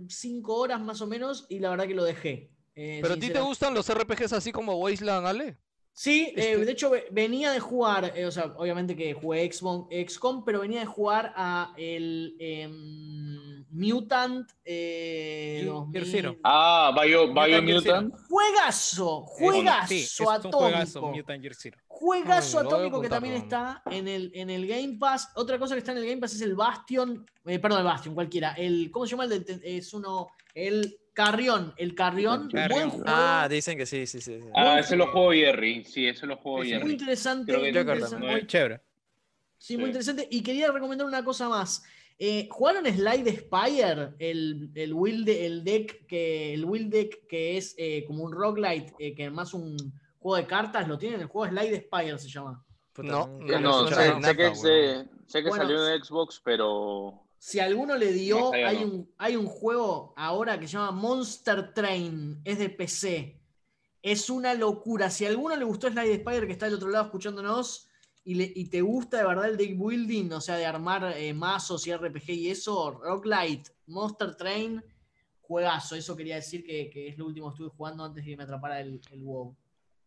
5 0.07 0.55
horas 0.55 0.79
más 0.81 1.01
o 1.01 1.07
menos 1.07 1.45
y 1.49 1.59
la 1.59 1.69
verdad 1.71 1.87
que 1.87 1.95
lo 1.95 2.03
dejé. 2.05 2.51
eh, 2.75 2.99
¿Pero 3.01 3.15
a 3.15 3.17
ti 3.17 3.29
te 3.29 3.41
gustan 3.41 3.73
los 3.73 3.89
RPGs 3.89 4.31
así 4.31 4.51
como 4.53 4.75
Wasteland, 4.75 5.27
Ale? 5.27 5.57
Sí, 5.93 6.33
eh, 6.37 6.53
Este- 6.53 6.65
de 6.65 6.71
hecho 6.71 6.89
ve- 6.89 7.07
venía 7.11 7.51
de 7.51 7.59
jugar, 7.59 8.13
eh, 8.15 8.25
o 8.25 8.31
sea, 8.31 8.53
obviamente 8.57 8.95
que 8.95 9.13
jugué 9.13 9.43
XCOM, 9.51 9.87
XCOM, 9.91 10.43
pero 10.45 10.61
venía 10.61 10.79
de 10.79 10.85
jugar 10.85 11.33
a 11.35 11.73
el 11.77 12.35
em, 12.39 13.65
Mutant 13.71 14.49
eh, 14.65 15.59
Year 15.63 15.73
2000. 15.73 16.05
Zero. 16.05 16.35
Ah, 16.43 16.91
Bio, 17.03 17.27
Metal 17.27 17.49
Gear 17.49 17.61
Biomutant. 17.63 18.13
Juegazo, 18.29 19.21
juegazo 19.21 19.87
Sí, 19.87 19.99
es 20.01 20.19
un 20.19 20.27
atómico. 20.29 20.57
juegazo, 20.59 21.01
Mutant 21.01 21.43
atómico 22.57 23.01
que 23.01 23.09
también 23.09 23.35
está 23.35 23.81
en 23.91 24.07
el, 24.07 24.31
en 24.33 24.49
el 24.49 24.67
Game 24.67 24.97
Pass. 24.99 25.29
Otra 25.35 25.59
cosa 25.59 25.75
que 25.75 25.79
está 25.79 25.91
en 25.91 25.99
el 25.99 26.05
Game 26.05 26.17
Pass 26.21 26.33
es 26.33 26.41
el 26.41 26.55
Bastion. 26.55 27.25
eh, 27.45 27.59
perdón, 27.59 27.79
el 27.79 27.85
Bastion, 27.85 28.15
cualquiera. 28.15 28.53
El, 28.53 28.89
¿Cómo 28.91 29.05
se 29.05 29.11
llama? 29.11 29.25
El 29.25 29.43
de- 29.43 29.61
es 29.77 29.93
uno. 29.93 30.27
El 30.53 30.97
Carrión. 31.13 31.73
El 31.77 31.93
Carrión. 31.95 32.49
Carrión. 32.49 32.79
Buen 32.79 32.89
juego. 32.91 33.05
Ah, 33.07 33.47
dicen 33.49 33.77
que 33.77 33.85
sí, 33.85 34.05
sí, 34.07 34.21
sí. 34.21 34.39
sí. 34.41 34.47
Ah, 34.55 34.79
ese 34.79 34.95
lo 34.95 35.07
juego 35.11 35.31
Jerry. 35.31 35.83
Sí, 35.85 36.07
ese 36.07 36.25
lo 36.25 36.37
juego 36.37 36.59
muy 36.59 36.69
Jerry. 36.69 36.91
interesante. 36.91 37.51
Creo 37.51 37.63
que 37.63 37.71
muy 37.71 37.79
interesante. 37.81 38.27
Muy 38.27 38.47
chévere. 38.47 38.81
Sí, 39.57 39.77
muy 39.77 39.87
interesante. 39.87 40.27
Y 40.31 40.41
quería 40.41 40.71
recomendar 40.71 41.05
una 41.07 41.23
cosa 41.23 41.47
más. 41.49 41.83
Eh, 42.17 42.47
¿Jugaron 42.51 42.85
Slide 42.85 43.35
Spire? 43.39 44.09
El, 44.19 44.69
el, 44.75 44.93
will 44.93 45.25
de- 45.25 45.45
el 45.45 45.63
deck 45.63 46.05
que 46.05 46.53
el 46.53 46.65
will 46.65 46.89
deck 46.89 47.25
que 47.27 47.57
es 47.57 47.73
eh, 47.77 48.03
como 48.05 48.23
un 48.23 48.31
roguelite, 48.31 48.93
eh, 48.99 49.15
que 49.15 49.29
más 49.31 49.53
un 49.53 49.75
juego 50.19 50.35
de 50.37 50.45
cartas, 50.45 50.87
lo 50.87 50.97
tienen. 50.99 51.21
El 51.21 51.27
juego 51.27 51.51
Slide 51.51 51.81
Spire 51.87 52.17
se 52.19 52.29
llama. 52.29 52.63
No, 52.97 53.27
No, 53.39 53.47
suena 53.47 53.95
sé, 53.95 54.01
escuchado. 54.03 54.19
nada, 54.19 54.27
sé 54.31 54.37
que, 54.37 54.47
es 54.47 54.61
de- 54.61 55.05
sé 55.25 55.41
que 55.43 55.49
Bueno, 55.49 55.63
salió 55.63 55.89
en 55.89 56.03
Xbox, 56.03 56.41
pero. 56.43 57.20
Si 57.43 57.59
alguno 57.59 57.95
le 57.97 58.11
dio, 58.13 58.53
hay, 58.53 58.81
no. 58.81 58.85
un, 58.85 59.11
hay 59.17 59.35
un 59.35 59.47
juego 59.47 60.13
ahora 60.15 60.59
que 60.59 60.67
se 60.67 60.73
llama 60.73 60.91
Monster 60.91 61.73
Train, 61.73 62.39
es 62.45 62.59
de 62.59 62.69
PC. 62.69 63.41
Es 64.03 64.29
una 64.29 64.53
locura. 64.53 65.09
Si 65.09 65.25
a 65.25 65.29
alguno 65.29 65.55
le 65.55 65.65
gustó 65.65 65.89
Slide 65.89 66.19
Spire, 66.19 66.45
que 66.45 66.53
está 66.53 66.67
del 66.67 66.75
otro 66.75 66.89
lado 66.89 67.05
escuchándonos, 67.05 67.87
y, 68.23 68.35
le- 68.35 68.53
y 68.55 68.65
te 68.65 68.81
gusta 68.81 69.17
de 69.17 69.23
verdad 69.25 69.49
el 69.49 69.57
deck 69.57 69.75
building, 69.75 70.31
o 70.33 70.39
sea, 70.39 70.55
de 70.55 70.67
armar 70.67 71.13
eh, 71.17 71.33
mazos 71.33 71.87
y 71.87 71.91
RPG 71.91 72.29
y 72.29 72.49
eso, 72.51 72.91
Rocklight, 72.91 73.69
Monster 73.87 74.35
Train, 74.35 74.83
juegazo. 75.41 75.95
Eso 75.95 76.15
quería 76.15 76.35
decir 76.35 76.63
que, 76.63 76.91
que 76.91 77.07
es 77.07 77.17
lo 77.17 77.25
último 77.25 77.47
que 77.49 77.53
estuve 77.55 77.69
jugando 77.75 78.03
antes 78.03 78.23
de 78.23 78.29
que 78.29 78.37
me 78.37 78.43
atrapara 78.43 78.79
el, 78.81 79.01
el 79.11 79.23
WoW. 79.23 79.55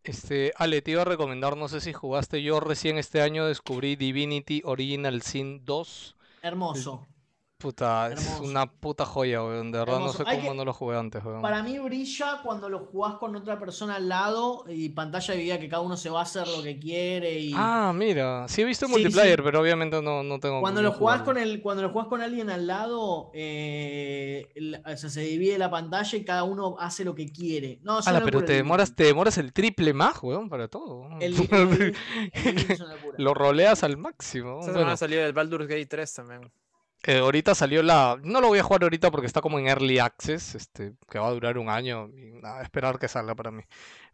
Este, 0.04 0.52
Ale, 0.56 0.82
te 0.82 0.92
iba 0.92 1.02
a 1.02 1.06
recomendar, 1.06 1.56
no 1.56 1.66
sé 1.66 1.80
si 1.80 1.92
jugaste, 1.92 2.44
yo 2.44 2.60
recién 2.60 2.96
este 2.96 3.22
año 3.22 3.46
descubrí 3.46 3.96
Divinity 3.96 4.62
Original 4.64 5.20
Sin 5.22 5.64
2. 5.64 6.14
Hermoso. 6.42 7.08
Puta, 7.56 8.12
es 8.12 8.40
una 8.42 8.66
puta 8.66 9.06
joya, 9.06 9.42
weón. 9.42 9.72
De 9.72 9.78
verdad 9.78 9.94
Hermoso. 9.96 10.18
no 10.24 10.30
sé 10.30 10.36
cómo 10.36 10.50
que- 10.50 10.56
no 10.56 10.64
lo 10.66 10.72
jugué 10.74 10.98
antes, 10.98 11.24
weón. 11.24 11.40
Para 11.40 11.62
mí 11.62 11.78
brilla 11.78 12.40
cuando 12.42 12.68
lo 12.68 12.80
jugás 12.80 13.14
con 13.14 13.34
otra 13.36 13.58
persona 13.58 13.94
al 13.94 14.08
lado 14.08 14.64
y 14.68 14.90
pantalla 14.90 15.32
de 15.34 15.40
vida 15.40 15.58
que 15.58 15.68
cada 15.68 15.80
uno 15.80 15.96
se 15.96 16.10
va 16.10 16.20
a 16.20 16.22
hacer 16.24 16.46
lo 16.46 16.62
que 16.62 16.78
quiere 16.78 17.38
y 17.38 17.52
Ah, 17.56 17.92
mira, 17.94 18.46
sí 18.48 18.60
he 18.60 18.64
visto 18.66 18.86
Sí, 18.86 18.92
multiplayer, 18.92 19.38
sí. 19.38 19.42
pero 19.44 19.60
obviamente 19.62 20.02
no, 20.02 20.22
no 20.22 20.40
tengo 20.40 20.60
cuando 20.60 20.82
lo 20.82 20.92
jugás 20.92 21.20
jugarlo. 21.20 21.24
con 21.24 21.38
el 21.38 21.62
cuando 21.62 21.82
lo 21.84 21.88
jugás 21.90 22.08
con 22.08 22.20
alguien 22.20 22.50
al 22.50 22.66
lado 22.66 23.30
eh, 23.32 24.48
el- 24.56 24.82
o 24.84 24.96
sea, 24.96 25.08
se 25.08 25.20
divide 25.22 25.56
la 25.56 25.70
pantalla 25.70 26.18
y 26.18 26.24
cada 26.24 26.44
uno 26.44 26.76
hace 26.78 27.02
lo 27.04 27.14
que 27.14 27.32
quiere. 27.32 27.78
No, 27.82 27.98
Ala, 28.04 28.20
pero 28.24 28.44
te 28.44 28.52
demoras, 28.54 28.94
te 28.94 29.04
demoras 29.04 29.38
el 29.38 29.52
triple 29.54 29.94
más, 29.94 30.22
weón, 30.22 30.50
para 30.50 30.68
todo. 30.68 31.08
El. 31.20 31.34
Lo 33.16 33.32
roleas 33.32 33.84
al 33.84 33.96
máximo. 33.96 34.58
Esta 34.60 34.72
Bueno, 34.72 34.78
semana 34.80 34.96
salió 34.96 35.24
el 35.24 35.32
Baldur's 35.32 35.66
Gate 35.68 35.86
3 35.86 36.12
también. 36.12 36.50
Eh, 37.06 37.18
ahorita 37.18 37.54
salió 37.54 37.82
la. 37.82 38.18
No 38.22 38.40
lo 38.40 38.48
voy 38.48 38.58
a 38.58 38.62
jugar 38.62 38.82
ahorita 38.82 39.10
porque 39.10 39.26
está 39.26 39.40
como 39.40 39.58
en 39.58 39.68
Early 39.68 39.98
Access, 39.98 40.54
este, 40.54 40.94
que 41.10 41.18
va 41.18 41.28
a 41.28 41.32
durar 41.32 41.58
un 41.58 41.68
año. 41.68 42.08
Y 42.16 42.40
nada, 42.40 42.62
esperar 42.62 42.98
que 42.98 43.08
salga 43.08 43.34
para 43.34 43.50
mí. 43.50 43.62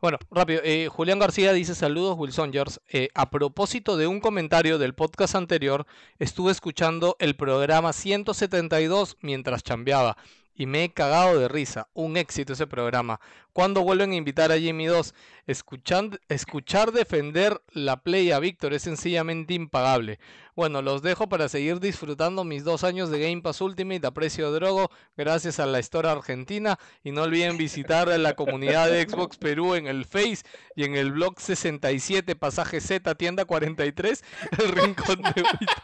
Bueno, 0.01 0.19
rápido. 0.31 0.61
eh, 0.65 0.89
Julián 0.89 1.19
García 1.19 1.53
dice: 1.53 1.75
Saludos, 1.75 2.17
Wilsongers. 2.19 2.81
Eh, 2.89 3.09
a 3.15 3.31
propósito 3.31 3.97
de 3.97 4.07
un 4.07 4.21
comentario 4.21 4.79
del 4.79 4.95
podcast 4.95 5.35
anterior, 5.35 5.87
estuve 6.19 6.53
escuchando 6.53 7.17
el 7.19 7.37
programa 7.37 7.93
172 7.93 9.17
mientras 9.21 9.63
chambeaba. 9.63 10.17
Y 10.61 10.67
me 10.67 10.85
he 10.85 10.93
cagado 10.93 11.39
de 11.39 11.49
risa. 11.49 11.89
Un 11.95 12.19
éxito 12.19 12.53
ese 12.53 12.67
programa. 12.67 13.19
¿Cuándo 13.55 13.81
vuelven 13.81 14.13
a 14.13 14.17
invitar 14.17 14.53
a 14.53 14.59
Jimmy 14.59 14.85
2? 14.85 15.15
Escuchan- 15.47 16.21
escuchar 16.29 16.93
defender 16.93 17.63
la 17.73 18.03
play 18.03 18.31
a 18.31 18.39
Víctor 18.41 18.75
es 18.75 18.83
sencillamente 18.83 19.55
impagable. 19.55 20.19
Bueno, 20.55 20.83
los 20.83 21.01
dejo 21.01 21.31
para 21.31 21.49
seguir 21.49 21.81
disfrutando 21.81 22.45
mis 22.45 22.63
dos 22.63 22.85
años 22.85 23.09
de 23.09 23.21
Game 23.21 23.41
Pass 23.41 23.63
Ultimate 23.63 24.07
a 24.07 24.11
precio 24.11 24.53
de 24.53 24.61
drogo, 24.61 24.91
gracias 25.17 25.59
a 25.61 25.65
la 25.67 25.81
historia 25.81 26.13
argentina. 26.13 26.79
Y 27.03 27.13
no 27.13 27.23
olviden 27.23 27.57
visitar 27.57 28.09
la 28.09 28.35
comunidad 28.37 28.91
de 28.91 29.09
Xbox 29.09 29.39
Perú 29.39 29.75
en 29.77 29.87
el 29.87 30.05
Face 30.05 30.43
y 30.77 30.85
en 30.85 30.95
el 30.95 31.13
blog 31.13 31.41
67, 31.41 32.37
pasaje 32.37 32.83
Z, 32.83 33.15
tienda 33.15 33.47
43, 33.47 34.23
el 34.59 34.69
rincón 34.73 35.23
de 35.23 35.43
Víctor. 35.43 35.83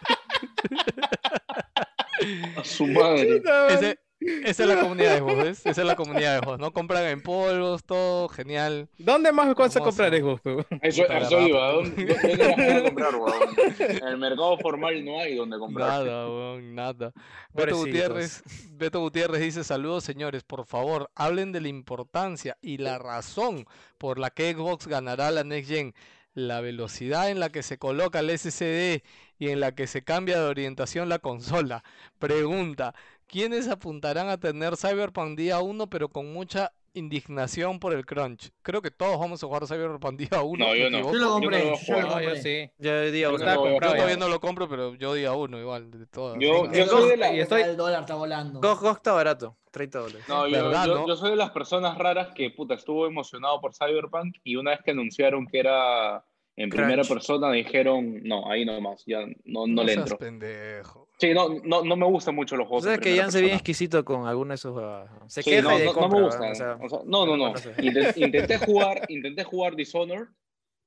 A 2.58 2.64
su 2.64 2.86
madre. 2.86 3.42
Ese- 3.70 3.98
esa 4.44 4.62
es 4.62 4.68
la 4.68 4.80
comunidad 4.80 5.14
de 5.14 5.18
Xbox, 5.18 5.36
¿ves? 5.44 5.66
Esa 5.66 5.80
es 5.80 5.86
la 5.86 5.96
comunidad 5.96 6.34
de 6.34 6.46
Xbox. 6.46 6.58
No 6.58 6.72
compran 6.72 7.04
en 7.04 7.22
polvos, 7.22 7.84
todo 7.84 8.28
genial. 8.28 8.88
¿Dónde 8.98 9.32
más 9.32 9.54
vas 9.54 9.76
a 9.76 9.80
comprar 9.80 10.14
Xbox? 10.14 10.44
weón? 10.44 10.66
Eso, 10.82 11.04
eso 11.04 11.40
iba. 11.40 11.72
¿Dónde, 11.72 12.04
dónde 12.04 12.82
comprar, 12.84 13.14
weón? 13.14 13.42
En 13.78 14.08
el 14.08 14.18
mercado 14.18 14.58
formal 14.58 15.04
no 15.04 15.20
hay 15.20 15.36
donde 15.36 15.58
comprar. 15.58 15.88
Nada, 15.88 16.28
weón, 16.28 16.74
nada. 16.74 17.12
Beto. 17.52 17.76
Gutiérrez, 17.76 18.42
Beto 18.72 19.00
Gutiérrez 19.00 19.40
dice, 19.40 19.64
saludos 19.64 20.04
señores, 20.04 20.44
por 20.44 20.66
favor, 20.66 21.10
hablen 21.14 21.52
de 21.52 21.60
la 21.60 21.68
importancia 21.68 22.56
y 22.60 22.78
la 22.78 22.98
razón 22.98 23.66
por 23.98 24.18
la 24.18 24.30
que 24.30 24.52
Xbox 24.52 24.86
ganará 24.86 25.30
la 25.30 25.44
Next 25.44 25.70
Gen. 25.70 25.94
La 26.34 26.60
velocidad 26.60 27.30
en 27.30 27.40
la 27.40 27.48
que 27.48 27.62
se 27.62 27.78
coloca 27.78 28.18
el 28.20 28.28
SSD 28.38 29.02
y 29.38 29.48
en 29.48 29.58
la 29.58 29.74
que 29.74 29.86
se 29.86 30.02
cambia 30.02 30.38
de 30.38 30.44
orientación 30.44 31.08
la 31.08 31.18
consola. 31.18 31.82
Pregunta, 32.18 32.94
¿quiénes 33.26 33.68
apuntarán 33.68 34.28
a 34.28 34.38
tener 34.38 34.76
Cyberpunk 34.76 35.36
día 35.38 35.60
1 35.60 35.86
pero 35.88 36.08
con 36.08 36.32
mucha 36.32 36.72
indignación 36.94 37.78
por 37.78 37.92
el 37.92 38.06
crunch? 38.06 38.50
Creo 38.62 38.80
que 38.82 38.90
todos 38.90 39.18
vamos 39.18 39.42
a 39.42 39.46
jugar 39.46 39.66
Cyberpunk 39.66 40.18
día 40.18 40.42
1. 40.42 40.64
No, 40.64 40.74
yo 40.74 40.90
no. 40.90 40.98
Yo 41.12 41.12
lo 41.18 41.28
compré, 41.30 41.58
no 41.58 41.64
lo 41.64 41.64
yo 41.64 41.70
lo 41.70 41.76
juego. 41.76 42.00
No, 42.02 42.08
yo 42.08 42.12
compré. 42.30 42.42
sí. 42.42 42.70
Día 42.78 43.10
Yo 43.10 43.32
no 43.32 43.78
todavía 43.78 44.16
no 44.16 44.28
lo 44.28 44.40
compro, 44.40 44.68
pero 44.68 44.94
yo 44.94 45.14
día 45.14 45.32
1 45.32 45.60
igual, 45.60 45.90
de 45.90 46.06
todas. 46.06 46.38
Yo- 46.40 46.64
soy 46.86 47.10
de 47.10 47.16
la- 47.16 47.34
y 47.34 47.40
estoy- 47.40 47.62
El 47.62 47.76
dólar 47.76 48.00
está 48.00 48.14
volando. 48.14 48.60
GOG 48.60 48.96
está 48.96 49.12
barato, 49.12 49.56
30 49.70 49.98
dólares. 49.98 50.24
No, 50.28 50.46
yo, 50.48 50.64
¿Verdad, 50.64 50.86
yo- 50.86 50.94
no? 50.94 51.06
yo 51.08 51.16
soy 51.16 51.30
de 51.30 51.36
las 51.36 51.50
personas 51.50 51.98
raras 51.98 52.28
que, 52.34 52.50
puta, 52.50 52.74
estuvo 52.74 53.06
emocionado 53.06 53.60
por 53.60 53.74
Cyberpunk 53.74 54.36
y 54.44 54.56
una 54.56 54.70
vez 54.70 54.80
que 54.84 54.92
anunciaron 54.92 55.46
que 55.46 55.58
era 55.58 56.24
en 56.56 56.70
primera 56.70 57.02
persona 57.04 57.52
dijeron, 57.52 58.22
no, 58.22 58.50
ahí 58.50 58.64
nomás, 58.64 59.02
ya 59.06 59.20
no, 59.44 59.66
no 59.66 59.84
le 59.84 59.92
entro. 59.92 60.16
pendejo. 60.16 61.05
Sí, 61.18 61.32
no, 61.32 61.48
no, 61.64 61.82
no 61.82 61.97
me 61.97 62.05
gustan 62.06 62.34
mucho 62.34 62.56
los 62.56 62.68
juegos 62.68 62.84
en 62.84 62.93
Sabes 62.93 63.01
que 63.01 63.16
Jan 63.18 63.32
se 63.32 63.40
bien 63.40 63.55
exquisito 63.55 64.05
con 64.05 64.26
alguna 64.26 64.52
de 64.55 64.59
sus 64.59 64.72
jugadas. 64.72 65.10
Se 65.28 65.43
Sí, 65.43 65.51
queja 65.51 65.62
no, 65.62 65.78
de 65.78 65.84
no- 65.86 65.93
no 65.93 65.98
compra, 66.01 66.18
me 66.18 66.24
¿verdad? 66.24 66.38
gustan. 66.38 66.51
O 66.51 66.55
sea, 66.55 66.78
o 66.84 66.88
sea, 66.90 66.98
no, 67.06 67.26
no, 67.26 67.36
no. 67.38 67.51
no 67.52 67.56
sé. 67.56 67.74
Inten- 67.76 68.12
Intenté 68.16 68.59
jugar, 68.59 69.02
intenté 69.09 69.44
jugar 69.44 69.74
Dishonored. 69.76 70.26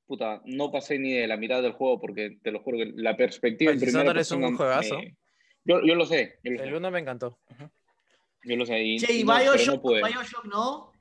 Puta, 0.05 0.41
no 0.45 0.71
pasé 0.71 0.97
ni 0.99 1.13
de 1.13 1.27
la 1.27 1.37
mitad 1.37 1.61
del 1.63 1.71
juego 1.73 1.99
porque 1.99 2.37
te 2.43 2.51
lo 2.51 2.61
juro 2.61 2.77
que 2.79 2.91
la 2.95 3.15
perspectiva 3.17 3.71
en 3.71 3.79
Pues, 3.79 3.91
primera 3.91 4.13
Dishonored 4.13 4.21
es 4.21 4.51
un 4.51 4.57
juegazo. 4.57 4.97
me- 4.99 5.15
Yo, 5.65 5.81
yo 5.85 5.95
lo 5.95 6.05
sé, 6.05 6.37
yo 6.43 6.51
lo 6.51 6.57
sé. 6.59 6.63
el 6.63 6.73
uno 6.75 6.91
me 6.91 6.99
encantó. 6.99 7.37
Yo 8.43 8.55
lo 8.55 8.65
sé. 8.65 8.81
Y, 8.83 8.97
Che, 8.99 9.13
y 9.13 9.23
no, 9.23 9.33
pero 9.33 9.45
no 9.45 9.51
Bioshock, 9.55 9.81
pude. 9.81 10.01
Bioshock 10.03 10.45
no. 10.45 10.91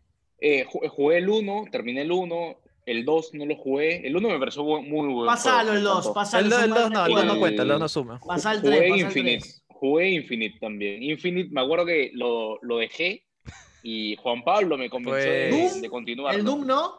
Eh, 0.41 0.65
ju- 0.67 0.89
jugué 0.89 1.19
el 1.19 1.29
1, 1.29 1.65
terminé 1.71 2.03
el 2.03 2.13
1, 2.13 2.61
el 2.90 3.05
2 3.05 3.35
no 3.35 3.47
lo 3.47 3.56
jugué. 3.56 4.06
El 4.06 4.16
1 4.16 4.28
me 4.28 4.39
pareció 4.39 4.62
muy 4.65 5.12
bueno. 5.12 5.27
Pasalo 5.27 5.73
el 5.73 5.82
2, 5.82 6.10
pasalo. 6.15 6.47
El 6.47 6.52
es 6.52 6.59
2 6.59 6.65
un 6.66 6.70
mal 6.70 6.81
no, 6.81 6.86
el 6.86 6.93
dos 6.93 7.06
recuerdo. 7.09 7.35
no 7.35 7.40
cuenta, 7.40 7.62
el 7.62 7.69
2 7.69 7.81
no 7.81 7.89
suma. 7.89 8.20
Pasá 8.27 8.52
el 8.52 8.60
Jugué 8.60 8.77
3, 8.78 8.81
pasá 8.81 8.94
el 8.94 9.01
Infinite. 9.06 9.39
3. 9.40 9.65
Jugué 9.69 10.10
Infinite 10.10 10.59
también. 10.59 11.02
Infinite, 11.02 11.51
me 11.52 11.60
acuerdo 11.60 11.86
que 11.86 12.10
lo, 12.15 12.59
lo 12.62 12.78
dejé 12.78 13.24
y 13.82 14.16
Juan 14.16 14.43
Pablo 14.43 14.77
me 14.77 14.90
convenció 14.90 15.31
de, 15.32 15.48
Pues- 15.51 15.81
de 15.82 15.89
continuar. 15.89 16.35
El 16.35 16.44
Doom 16.44 16.66
no. 16.66 16.94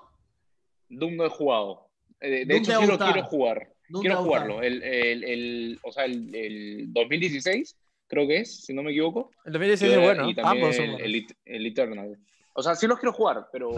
Doom 0.89 1.15
no 1.17 1.25
he 1.25 1.29
jugado. 1.29 1.89
Eh, 2.21 2.29
De, 2.29 2.45
de 2.45 2.57
hecho, 2.57 2.79
sí 2.79 2.87
lo 2.87 2.97
quiero 2.97 3.23
jugar. 3.23 3.69
Doom 3.89 4.01
quiero 4.01 4.23
jugarlo. 4.23 4.61
El, 4.61 4.81
el, 4.83 5.23
el- 5.23 5.79
o 5.83 5.91
sea, 5.91 6.05
el, 6.05 6.33
el 6.33 6.93
2016, 6.93 7.75
creo 8.07 8.27
que 8.27 8.37
es, 8.39 8.65
si 8.65 8.73
no 8.73 8.81
me 8.83 8.91
equivoco. 8.91 9.31
El 9.45 9.53
2016 9.53 9.91
Yo- 9.93 9.99
es 9.99 10.05
bueno, 10.05 10.29
y 10.29 10.35
también 10.35 10.63
ambos 10.63 10.75
son 10.75 10.85
el, 10.85 10.91
buenos. 10.91 11.05
el, 11.07 11.15
It- 11.15 11.37
el 11.45 11.65
Eternal. 11.65 12.17
O 12.53 12.63
sea, 12.63 12.75
sí 12.75 12.87
los 12.87 12.99
quiero 12.99 13.13
jugar, 13.13 13.47
pero 13.51 13.71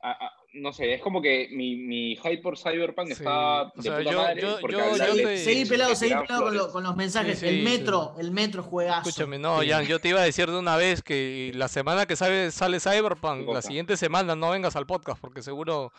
a- 0.00 0.12
a- 0.26 0.32
no 0.56 0.72
sé, 0.72 0.94
es 0.94 1.00
como 1.00 1.20
que 1.22 1.48
mi, 1.52 1.76
mi 1.76 2.16
hype 2.16 2.38
por 2.38 2.58
Cyberpunk 2.58 3.06
Sí, 3.08 3.12
está 3.14 3.62
o 3.62 3.72
de 3.76 3.82
sea, 3.82 3.98
puta 3.98 4.10
yo- 4.10 4.18
madre, 4.22 4.42
yo- 4.42 4.58
porque 4.60 4.76
yo- 4.76 4.84
hablan 4.84 5.08
yo 5.08 5.14
de- 5.14 5.22
te- 5.24 5.36
Seguí 5.38 5.64
pelado, 5.66 5.94
seguí 5.94 6.14
pelado 6.14 6.44
con, 6.44 6.56
lo- 6.56 6.70
con 6.72 6.82
los 6.82 6.96
mensajes. 6.96 7.38
Sí, 7.38 7.46
el 7.46 7.56
sí, 7.58 7.62
metro, 7.62 8.14
el 8.18 8.30
metro 8.30 8.62
juegazo. 8.62 9.08
Escúchame, 9.08 9.38
no. 9.38 9.60
Jan, 9.66 9.84
yo 9.86 9.98
te 10.00 10.08
iba 10.08 10.20
a 10.20 10.24
decir 10.24 10.50
de 10.50 10.58
una 10.58 10.76
vez 10.76 11.02
que 11.02 11.52
la 11.54 11.68
semana 11.68 12.06
que 12.06 12.16
sale, 12.16 12.50
sale 12.50 12.80
Cyberpunk, 12.80 13.48
la 13.48 13.62
siguiente 13.62 13.96
semana 13.96 14.34
no 14.36 14.50
vengas 14.50 14.76
al 14.76 14.86
podcast 14.86 15.20
porque 15.20 15.42
seguro 15.42 15.92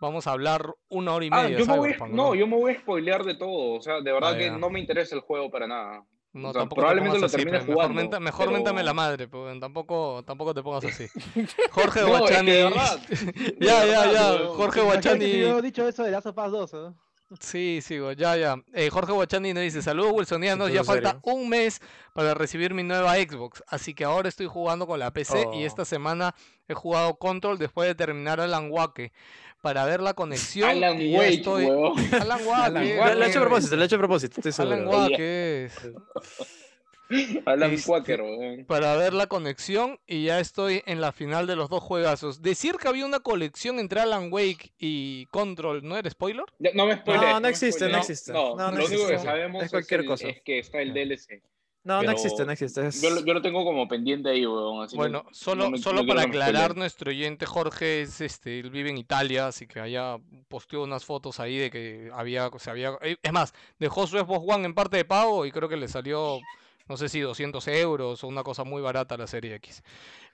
vamos 0.00 0.26
a 0.26 0.32
hablar 0.32 0.74
una 0.88 1.12
hora 1.14 1.24
y 1.26 1.28
Ah, 1.30 1.42
media 1.42 1.58
yo 1.58 1.64
de 1.66 1.70
me 1.72 1.76
voy, 1.78 1.88
a- 1.90 1.92
Cyberpunk. 1.92 2.10
no, 2.14 2.34
yo 2.34 2.46
me 2.46 2.56
voy 2.56 2.72
a 2.72 2.78
spoilear 2.80 3.22
de 3.24 3.34
todo, 3.36 3.74
o 3.78 3.82
sea, 3.82 4.00
de 4.00 4.12
verdad 4.12 4.32
Ah, 4.34 4.38
que 4.38 4.50
no 4.50 4.70
me 4.70 4.80
interesa 4.80 5.14
el 5.14 5.20
juego 5.20 5.50
para 5.50 5.66
nada. 5.66 6.02
No, 6.32 6.50
o 6.50 6.52
sea, 6.52 6.60
tampoco 6.60 6.76
te 6.76 6.80
probablemente 6.82 7.16
pongas 7.16 7.20
lo 7.20 7.26
así, 7.26 7.36
termine 7.38 7.58
mejor, 7.58 7.74
jugando, 7.74 7.94
menta- 8.02 8.20
mejor 8.20 8.46
pero- 8.46 8.52
méntame 8.52 8.82
la 8.84 8.94
madre, 8.94 9.26
pues, 9.28 9.58
tampoco, 9.60 10.22
tampoco 10.24 10.54
te 10.54 10.62
pongas 10.62 10.84
así. 10.84 11.06
Jorge 11.72 12.00
No, 12.02 12.06
es 12.06 12.30
que 12.30 12.52
Guachani. 12.52 12.52
ya, 13.60 13.84
ya, 13.84 14.12
ya. 14.12 14.38
Jorge 14.48 14.80
Guachani. 14.80 15.38
yo 15.40 15.58
he 15.58 15.62
dicho 15.62 15.86
eso 15.88 16.04
de 16.04 16.10
Last 16.12 16.26
of 16.26 16.38
Us 16.38 16.52
2, 16.52 16.72
¿no? 16.74 16.94
Sí, 17.38 17.80
sigo, 17.80 18.10
ya, 18.12 18.36
ya. 18.36 18.56
Eh, 18.74 18.90
Jorge 18.90 19.12
Guachani 19.12 19.54
nos 19.54 19.62
dice, 19.62 19.82
saludos 19.82 20.12
Wilsonianos, 20.14 20.72
ya 20.72 20.82
falta 20.82 21.10
serio. 21.12 21.20
un 21.24 21.48
mes 21.48 21.80
para 22.12 22.34
recibir 22.34 22.74
mi 22.74 22.82
nueva 22.82 23.14
Xbox, 23.16 23.62
así 23.68 23.94
que 23.94 24.02
ahora 24.04 24.28
estoy 24.28 24.46
jugando 24.46 24.84
con 24.86 24.98
la 24.98 25.12
PC 25.12 25.42
y 25.54 25.62
Oh. 25.62 25.66
esta 25.66 25.84
semana 25.84 26.34
he 26.66 26.74
jugado 26.74 27.14
Control 27.18 27.56
después 27.56 27.86
de 27.88 27.94
terminar 27.94 28.40
Alan 28.40 28.68
Wake 28.72 29.12
para 29.60 29.84
ver 29.84 30.00
la 30.00 30.14
conexión 30.14 30.70
Alan 30.70 30.96
Wake, 30.96 31.28
estoy... 31.28 31.66
Alan 32.20 32.40
Wake, 32.46 32.96
Lo, 32.96 33.24
he 33.24 33.28
hecho 33.28 33.38
a 33.38 33.42
propósito, 33.42 33.76
lo 33.76 33.82
he 33.82 33.86
hecho 33.86 33.96
a 33.96 33.98
propósito. 33.98 34.40
Alan 34.62 34.86
Wake 34.88 35.64
es... 35.66 35.90
Alan 37.44 37.72
Este- 37.72 37.86
Quaker, 37.88 38.22
para 38.68 38.94
ver 38.96 39.12
la 39.14 39.26
conexión 39.26 39.98
y 40.06 40.26
ya 40.26 40.38
estoy 40.38 40.82
en 40.86 41.00
la 41.00 41.10
final 41.10 41.48
de 41.48 41.56
los 41.56 41.68
dos 41.68 41.82
juegazos. 41.82 42.40
Decir 42.40 42.76
que 42.76 42.86
había 42.86 43.04
una 43.04 43.18
colección 43.18 43.80
entre 43.80 43.98
Alan 44.00 44.32
Wake 44.32 44.72
y 44.78 45.26
Control, 45.26 45.82
¿no 45.82 45.96
era 45.96 46.08
spoiler? 46.08 46.44
No 46.72 46.86
me 46.86 46.94
spoilees, 46.98 47.32
no 47.34 47.40
me 47.40 47.48
existe, 47.48 47.88
no 47.88 47.98
existe. 47.98 48.32
No, 48.32 48.54
No, 48.54 48.70
no 48.70 48.78
lo 48.78 48.86
único 48.86 49.08
que 49.08 49.18
sabemos 49.18 49.60
Es 49.62 49.66
es, 49.66 49.70
cualquier 49.72 50.00
el- 50.00 50.06
cosa. 50.06 50.28
es 50.28 50.40
que 50.42 50.60
está 50.60 50.80
el 50.80 50.94
DLC. 50.94 51.42
No, 51.82 52.02
no 52.02 52.10
existe, 52.10 52.44
no 52.44 52.52
existe. 52.52 52.86
es- 52.86 53.00
Yo, 53.00 53.08
lo- 53.10 53.24
yo 53.24 53.32
lo 53.32 53.40
tengo 53.40 53.64
como 53.64 53.88
pendiente 53.88 54.28
ahí, 54.28 54.44
weón. 54.44 54.82
así 54.84 54.92
que 54.92 54.96
Bueno, 54.98 55.24
solo, 55.32 55.64
no 55.64 55.70
me- 55.70 55.78
solo 55.78 56.02
no 56.02 56.06
para 56.08 56.22
aclarar, 56.22 56.76
nuestro 56.76 57.10
oyente 57.10 57.46
Jorge 57.46 58.02
es 58.02 58.20
este, 58.20 58.60
él 58.60 58.70
vive 58.70 58.90
en 58.90 58.98
Italia, 58.98 59.46
así 59.46 59.66
que 59.66 59.80
allá 59.80 60.16
posteó 60.48 60.82
unas 60.82 61.04
fotos 61.06 61.40
ahí 61.40 61.56
de 61.56 61.70
que 61.70 62.10
había, 62.12 62.50
se 62.58 62.70
había, 62.70 62.98
eh, 63.00 63.16
es 63.22 63.32
más, 63.32 63.54
dejó 63.78 64.06
su 64.06 64.18
Xbox 64.18 64.44
One 64.54 64.66
en 64.66 64.74
parte 64.74 64.98
de 64.98 65.04
pago 65.06 65.46
y 65.46 65.52
creo 65.52 65.68
que 65.70 65.76
le 65.78 65.88
salió, 65.88 66.38
no 66.86 66.96
sé 66.98 67.08
si 67.08 67.20
200 67.20 67.66
euros 67.68 68.22
o 68.24 68.26
una 68.28 68.42
cosa 68.42 68.64
muy 68.64 68.82
barata 68.82 69.16
la 69.16 69.26
serie 69.26 69.54
X. 69.54 69.82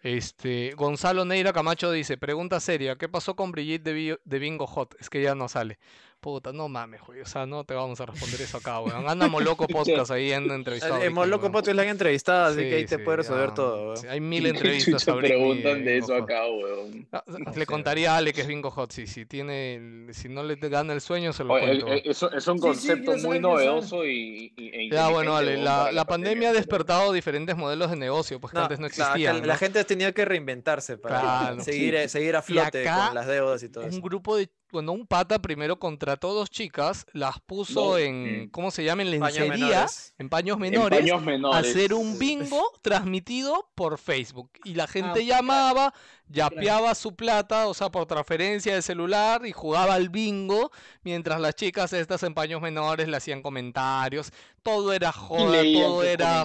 Este, 0.07 0.73
Gonzalo 0.77 1.25
Neira 1.25 1.53
Camacho 1.53 1.91
dice, 1.91 2.17
pregunta 2.17 2.61
seria, 2.61 2.95
¿qué 2.95 3.09
pasó 3.09 3.35
con 3.35 3.51
Brigitte 3.51 3.83
de, 3.83 4.19
de 4.25 4.39
Bingo 4.39 4.69
Hot? 4.69 4.95
Es 5.01 5.11
que 5.11 5.21
ya 5.21 5.35
no 5.35 5.49
sale. 5.49 5.79
Puta, 6.19 6.51
no 6.51 6.67
mames, 6.69 7.03
güey, 7.03 7.21
o 7.21 7.27
sea, 7.27 7.45
no 7.47 7.65
te 7.65 7.75
vamos 7.75 8.01
a 8.01 8.07
responder 8.07 8.41
eso 8.41 8.57
acá, 8.57 8.81
weón. 8.81 9.07
Anda 9.09 9.29
Moloco 9.29 9.67
Podcast 9.69 10.11
ahí 10.11 10.33
en 10.33 10.51
entrevistado. 10.51 10.97
El, 10.97 11.03
el 11.03 11.09
Vicky, 11.11 11.15
Moloco 11.15 11.43
weón. 11.43 11.53
Podcast 11.53 11.77
la 11.77 11.83
han 11.83 11.89
entrevistado, 11.89 12.47
así 12.47 12.63
Sí, 12.63 12.69
que 12.71 12.75
ahí 12.75 12.87
te 12.87 12.97
sí, 12.97 13.03
puede 13.05 13.19
resolver 13.19 13.49
ya, 13.51 13.55
todo. 13.55 13.83
weón. 13.85 13.97
sí, 13.99 14.07
Hay 14.09 14.21
mil 14.21 14.43
¿Qué 14.45 14.49
entrevistas 14.49 15.05
Britney 15.05 15.21
preguntan 15.31 15.85
de 15.85 15.99
eso 15.99 16.15
Hot. 16.15 16.23
acá, 16.23 16.47
weón? 16.47 17.07
Ah, 17.13 17.23
No 17.27 17.39
le 17.39 17.53
sé. 17.53 17.67
contaría 17.67 18.15
a 18.15 18.17
Ale 18.17 18.33
que 18.33 18.41
es 18.41 18.47
Bingo 18.47 18.71
Hot, 18.71 18.91
sí, 18.93 19.07
si 19.07 19.27
tiene, 19.27 19.75
el- 19.75 20.09
si 20.15 20.29
no 20.31 20.43
le 20.43 20.57
gana 20.57 20.95
el 20.95 21.01
sueño 21.03 21.33
se 21.35 21.45
lo 21.45 21.53
Oye, 21.53 21.67
cuento. 21.67 21.89
eh, 21.89 21.97
eh, 21.99 22.03
eso- 22.07 22.33
es 22.33 22.47
un 22.49 22.59
Sí, 22.59 22.63
sí, 22.63 22.67
concepto 22.89 23.17
muy 23.19 23.39
novedoso 23.39 24.05
y, 24.07 24.53
y- 24.57 24.71
e 24.75 24.91
Ya, 24.91 25.09
bueno, 25.11 25.37
Ale, 25.37 25.59
la, 25.59 25.77
para 25.81 25.93
la 25.93 26.05
pandemia 26.07 26.49
ha 26.49 26.53
pero- 26.53 26.61
despertado 26.65 27.13
diferentes 27.13 27.57
modelos 27.57 27.91
de 27.91 27.97
negocio, 27.99 28.41
pues 28.41 28.53
que 28.53 28.57
No, 28.59 28.63
antes 28.65 28.81
no 28.81 28.89
que 28.89 28.95
existían. 29.01 29.47
la 29.47 29.53
¿no? 29.53 29.59
gente 29.61 29.79
tenido 29.97 30.15
que 30.15 30.25
reinventarse 30.25 30.97
para 30.99 31.21
Claro. 31.21 31.61
seguir, 31.65 31.95
eh, 31.95 32.09
seguir 32.09 32.37
a 32.37 32.43
flote 32.43 32.89
acá, 32.89 33.07
con 33.07 33.15
las 33.15 33.27
deudas 33.27 33.63
y 33.63 33.69
todo 33.69 33.85
Un 33.85 33.91
eso. 33.91 34.01
grupo 34.01 34.37
de, 34.37 34.51
bueno, 34.73 34.93
un 34.93 35.07
pata 35.07 35.39
primero 35.41 35.79
contrató 35.79 36.35
dos 36.35 36.51
chicas, 36.51 37.07
las 37.13 37.41
puso 37.41 37.93
No, 37.93 37.99
en, 37.99 38.45
mm. 38.47 38.51
¿cómo 38.51 38.71
se 38.71 38.85
llama? 38.85 39.03
En 39.03 39.11
lencería, 39.13 39.87
en 40.19 40.29
paños 40.29 40.57
En 40.57 40.61
menores. 40.61 40.99
paños 41.01 41.23
menores. 41.23 41.71
hacer 41.71 41.95
un 41.95 42.19
bingo 42.19 42.63
transmitido 42.83 43.71
por 43.75 43.99
Facebook. 43.99 44.51
Y 44.65 44.75
la 44.75 44.87
gente 44.87 45.21
Ah, 45.21 45.23
llamaba, 45.37 45.95
yapeaba 46.29 46.95
su 46.95 47.15
plata, 47.15 47.69
o 47.69 47.75
sea, 47.75 47.89
por 47.91 48.07
transferencia 48.07 48.75
de 48.75 48.83
celular 48.83 49.47
y 49.47 49.53
jugaba 49.53 49.95
al 49.95 50.09
bingo, 50.09 50.71
mientras 51.05 51.41
las 51.41 51.55
chicas 51.55 51.93
estas 51.93 52.23
en 52.25 52.35
paños 52.35 52.61
menores 52.61 53.09
le 53.09 53.17
hacían 53.17 53.43
comentarios. 53.43 54.33
Todo 54.63 54.93
era 54.93 55.13
joda, 55.13 55.63
leían 55.63 55.83
todo 55.85 56.03
era... 56.03 56.45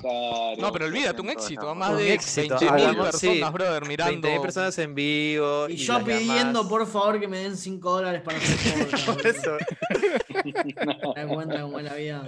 No, 0.60 0.72
pero 0.72 0.86
olvídate, 0.86 1.22
un 1.22 1.30
éxito. 1.32 1.74
más 1.74 1.90
Un 1.91 1.98
de 1.98 2.14
éxito, 2.14 2.56
20.000 2.56 2.70
hablamos- 2.70 3.06
personas, 3.10 3.20
sí, 3.49 3.53
brother, 3.53 3.86
mirando. 3.88 4.28
20.000 4.28 4.41
personas 4.41 4.78
en 4.78 4.94
vivo. 4.94 5.68
Y 5.70 5.74
y 5.74 5.76
yo 5.78 6.03
pidiendo, 6.03 6.68
por 6.70 6.86
favor, 6.86 7.20
que 7.20 7.28
me 7.28 7.40
den 7.40 7.58
5 7.58 7.91
dólares 7.91 8.22
para 8.22 8.38
hacer 8.38 8.84
podcast. 8.86 9.06
Por 9.08 9.26
eso. 9.28 9.58
Es 9.58 10.76
la 11.84 11.94
vida. 11.95 12.24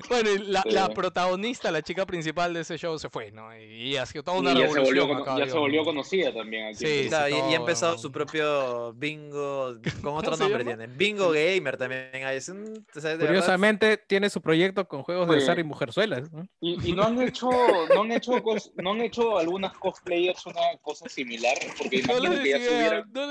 Bueno, 0.08 0.30
y 0.30 0.38
la, 0.38 0.62
la 0.66 0.86
Sí. 0.86 0.92
protagonista, 0.94 1.70
la 1.70 1.82
chica 1.82 2.06
principal 2.06 2.54
de 2.54 2.60
ese 2.60 2.76
show 2.78 2.98
se 2.98 3.08
fue, 3.10 3.30
¿no? 3.30 3.56
Y 3.58 3.96
ha 3.96 4.06
sido 4.06 4.24
toda 4.24 4.38
una 4.38 4.52
Y 4.52 4.58
ya 4.58 4.68
se 4.68 4.80
volvió, 4.80 4.84
revolución 5.06 5.20
acá, 5.22 5.30
ya 5.32 5.44
se 5.44 5.50
Dios 5.50 5.58
volvió 5.60 5.84
conocida 5.84 6.32
también 6.32 6.66
aquí. 6.66 6.86
Sí. 6.86 7.06
Claro, 7.08 7.28
y, 7.28 7.32
y 7.32 7.54
ha 7.54 7.56
empezado 7.56 7.92
¿no? 7.92 7.98
su 7.98 8.10
propio 8.12 8.92
bingo 8.94 9.76
con 10.02 10.14
otro 10.16 10.36
se 10.36 10.42
nombre 10.44 10.64
tiene. 10.64 10.86
Bingo 10.86 11.30
Gamer 11.30 11.76
también 11.76 12.10
hay. 12.24 12.36
Es 12.36 12.48
un- 12.48 12.86
o 12.94 13.00
sea, 13.00 13.10
de 13.10 13.16
verdad, 13.16 13.26
Curiosamente, 13.28 13.96
tiene 13.96 14.30
su 14.30 14.40
proyecto 14.40 14.86
con 14.88 15.02
juegos 15.02 15.28
de 15.28 15.36
azar 15.38 15.58
y 15.58 15.64
mujerzuelas. 15.64 16.32
¿no? 16.32 16.46
Y, 16.60 16.90
y 16.90 16.92
no 16.92 17.04
han 17.04 17.20
hecho, 17.22 17.48
no 17.94 18.02
han 18.02 18.12
hecho, 18.12 18.32
cos- 18.42 18.72
no 18.76 18.92
han 18.92 19.00
hecho 19.02 19.38
algunas 19.38 19.72
cosplayers 19.78 20.46
una 20.46 20.60
cosa 20.80 21.08
similar, 21.08 21.56
porque 21.78 22.02
No 22.06 22.18
imagino 22.18 22.30
les 22.30 22.40
que 22.42 22.50
ya 22.50 22.58
se 22.58 22.68
hubieran, 22.76 23.10
no 23.12 23.24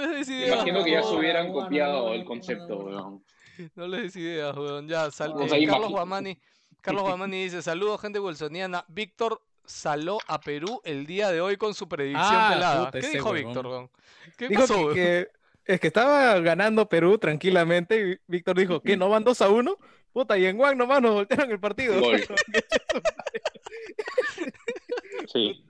imagino 0.55 0.83
que 0.83 0.91
ya 0.91 1.03
se 1.03 1.51
copiado 1.51 2.13
el 2.13 2.25
concepto, 2.25 2.77
weón. 2.77 3.23
No 3.75 3.88
les 3.88 4.01
des 4.03 4.15
ideas, 4.15 4.55
weón. 4.55 4.88
Ya, 4.88 5.11
sal- 5.11 5.33
eh, 5.39 5.65
Carlos 5.67 5.89
Guamani, 5.91 6.39
Carlos 6.81 7.03
Guamani 7.03 7.43
dice, 7.43 7.61
saludos 7.61 8.01
gente 8.01 8.19
bolsoniana. 8.19 8.85
Víctor 8.88 9.41
saló 9.65 10.17
a 10.27 10.39
Perú 10.41 10.81
el 10.83 11.05
día 11.05 11.31
de 11.31 11.41
hoy 11.41 11.57
con 11.57 11.73
su 11.73 11.88
predicción 11.88 12.25
Ah, 12.27 12.49
pelada. 12.53 12.85
puta, 12.85 12.99
¿Qué 13.01 13.09
dijo. 13.09 13.31
Víctor, 13.31 13.67
weón? 13.67 13.89
¿Qué 14.38 14.47
Dijo 14.47 14.61
pasó, 14.61 14.73
que, 14.75 14.81
weón? 14.83 14.95
que- 14.95 15.27
es 15.65 15.79
que 15.79 15.88
estaba 15.88 16.39
ganando 16.39 16.89
Perú 16.89 17.17
tranquilamente 17.19 18.01
y 18.01 18.19
Víctor 18.31 18.57
dijo 18.57 18.81
que 18.81 18.97
no 18.97 19.09
van 19.09 19.23
2 19.23 19.41
a 19.41 19.49
1. 19.49 19.77
Puta, 20.11 20.38
y 20.38 20.45
en 20.45 20.57
Juan 20.57 20.77
nomás 20.77 21.01
nos 21.01 21.13
voltearon 21.13 21.51
el 21.51 21.59
partido. 21.59 21.93
Sí. 25.32 25.64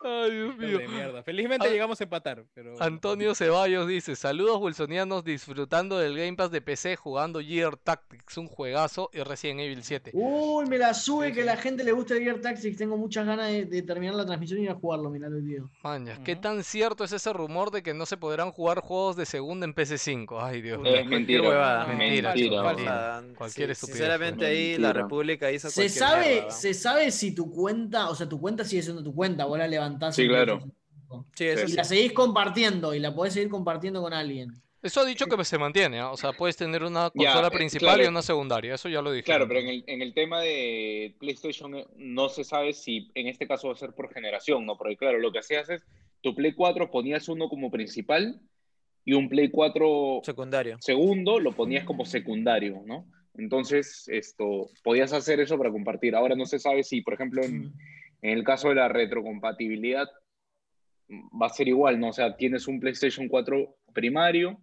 Ay, 0.00 0.30
Dios 0.30 0.56
mío. 0.56 0.78
de 0.78 0.88
mierda. 0.88 1.22
Felizmente 1.22 1.66
Ah, 1.68 1.70
llegamos 1.70 2.00
a 2.00 2.04
empatar. 2.04 2.44
Pero... 2.54 2.74
Antonio 2.82 3.34
Ceballos 3.34 3.86
dice, 3.86 4.16
saludos 4.16 4.58
wilsonianos 4.60 5.22
disfrutando 5.24 5.98
del 5.98 6.16
Game 6.16 6.34
Pass 6.34 6.50
de 6.50 6.60
PC 6.60 6.96
jugando 6.96 7.40
Gear 7.40 7.76
Tactics, 7.76 8.36
un 8.38 8.48
juegazo 8.48 9.10
y 9.12 9.20
Resident 9.20 9.60
Evil 9.60 9.84
7. 9.84 10.10
Uy, 10.14 10.66
me 10.66 10.78
la 10.78 10.94
sube 10.94 11.32
que 11.32 11.42
a 11.42 11.44
la 11.44 11.56
gente 11.56 11.84
le 11.84 11.92
gusta 11.92 12.14
el 12.14 12.24
Gear 12.24 12.40
Tactics. 12.40 12.76
Tengo 12.76 12.96
muchas 12.96 13.24
ganas 13.26 13.48
de, 13.52 13.66
de 13.66 13.82
terminar 13.82 14.16
la 14.16 14.26
transmisión 14.26 14.58
y 14.60 14.64
ir 14.64 14.70
a 14.70 14.74
jugarlo. 14.74 15.10
Mirá 15.10 15.28
el 15.28 15.42
video. 15.42 15.70
Mañas, 15.84 16.18
¿qué 16.24 16.32
Ujú. 16.32 16.40
tan 16.40 16.64
cierto 16.64 17.04
es 17.04 17.12
ese 17.12 17.32
rumor 17.32 17.70
de 17.70 17.82
que 17.84 17.94
no 17.94 18.04
se 18.06 18.16
podrán 18.16 18.50
jugar 18.50 18.80
juegos 18.80 19.14
de 19.16 19.26
segunda 19.26 19.64
en 19.64 19.74
PC5? 19.74 20.38
Ay, 20.40 20.60
Dios 20.62 20.80
mío. 20.80 20.94
Es 20.96 21.06
mentira. 21.06 21.42
huevada. 21.48 21.86
Mentira, 21.86 22.34
Mentira. 22.34 22.62
falsa. 22.64 23.24
Cualquier 23.36 23.68
Sí, 23.68 23.72
estupidez, 23.72 23.96
Sinceramente 23.98 24.46
ahí 24.46 24.72
la 24.76 24.88
Mentira. 24.88 24.92
República 25.04 25.52
hizo 25.52 25.70
¿Se 25.70 25.88
sabe, 25.88 26.32
mierda, 26.32 26.50
¿Se 26.50 26.74
sabe 26.74 27.10
si 27.12 27.32
tu 27.32 27.50
cuenta, 27.52 28.08
o 28.10 28.14
sea, 28.14 28.27
tu 28.28 28.40
cuenta 28.40 28.64
sigue 28.64 28.82
siendo 28.82 29.02
tu 29.02 29.14
cuenta? 29.14 29.44
Vos 29.44 29.58
la 29.58 29.66
levantás. 29.66 30.14
Sí, 30.14 30.26
claro. 30.28 30.60
Sí, 31.34 31.46
eso. 31.46 31.64
Y 31.64 31.68
sí. 31.68 31.76
la 31.76 31.84
seguís 31.84 32.12
compartiendo 32.12 32.94
y 32.94 33.00
la 33.00 33.14
podés 33.14 33.34
seguir 33.34 33.48
compartiendo 33.48 34.02
con 34.02 34.12
alguien. 34.12 34.52
Eso 34.80 35.00
ha 35.00 35.04
dicho 35.04 35.26
que 35.26 35.44
se 35.44 35.58
mantiene, 35.58 35.98
¿ah? 35.98 36.12
o 36.12 36.16
sea, 36.16 36.32
puedes 36.32 36.56
tener 36.56 36.84
una 36.84 37.10
consola 37.10 37.48
eh, 37.48 37.50
principal 37.50 37.94
y 37.94 38.02
claro. 38.02 38.10
una 38.10 38.22
secundaria, 38.22 38.74
eso 38.74 38.88
ya 38.88 39.02
lo 39.02 39.10
dije. 39.10 39.24
Claro, 39.24 39.48
pero 39.48 39.58
en 39.58 39.68
el, 39.68 39.84
en 39.88 40.02
el 40.02 40.14
tema 40.14 40.40
de 40.40 41.16
PlayStation 41.18 41.74
eh, 41.74 41.86
no 41.96 42.28
se 42.28 42.44
sabe 42.44 42.72
si 42.72 43.10
en 43.16 43.26
este 43.26 43.48
caso 43.48 43.68
va 43.68 43.74
a 43.74 43.76
ser 43.76 43.92
por 43.92 44.12
generación, 44.14 44.64
¿no? 44.66 44.78
Porque 44.78 44.96
claro, 44.96 45.18
lo 45.18 45.32
que 45.32 45.40
hacías 45.40 45.68
es, 45.68 45.84
tu 46.20 46.32
Play 46.32 46.52
4 46.52 46.92
ponías 46.92 47.28
uno 47.28 47.48
como 47.48 47.72
principal 47.72 48.40
y 49.04 49.14
un 49.14 49.28
Play 49.28 49.50
4 49.50 50.20
Secundario. 50.22 50.76
segundo 50.80 51.40
lo 51.40 51.52
ponías 51.52 51.84
como 51.84 52.04
secundario, 52.04 52.80
¿no? 52.86 53.04
Entonces, 53.34 54.08
esto, 54.08 54.68
podías 54.82 55.12
hacer 55.12 55.40
eso 55.40 55.56
para 55.58 55.70
compartir. 55.70 56.14
Ahora 56.14 56.34
no 56.34 56.44
se 56.44 56.58
sabe 56.58 56.82
si, 56.82 57.02
por 57.02 57.14
ejemplo, 57.14 57.42
en, 57.42 57.72
en 58.22 58.30
el 58.38 58.44
caso 58.44 58.68
de 58.68 58.76
la 58.76 58.88
retrocompatibilidad 58.88 60.08
va 61.10 61.46
a 61.46 61.50
ser 61.50 61.68
igual, 61.68 61.98
¿no? 62.00 62.08
O 62.08 62.12
sea, 62.12 62.36
tienes 62.36 62.68
un 62.68 62.80
PlayStation 62.80 63.28
4 63.28 63.76
primario, 63.94 64.60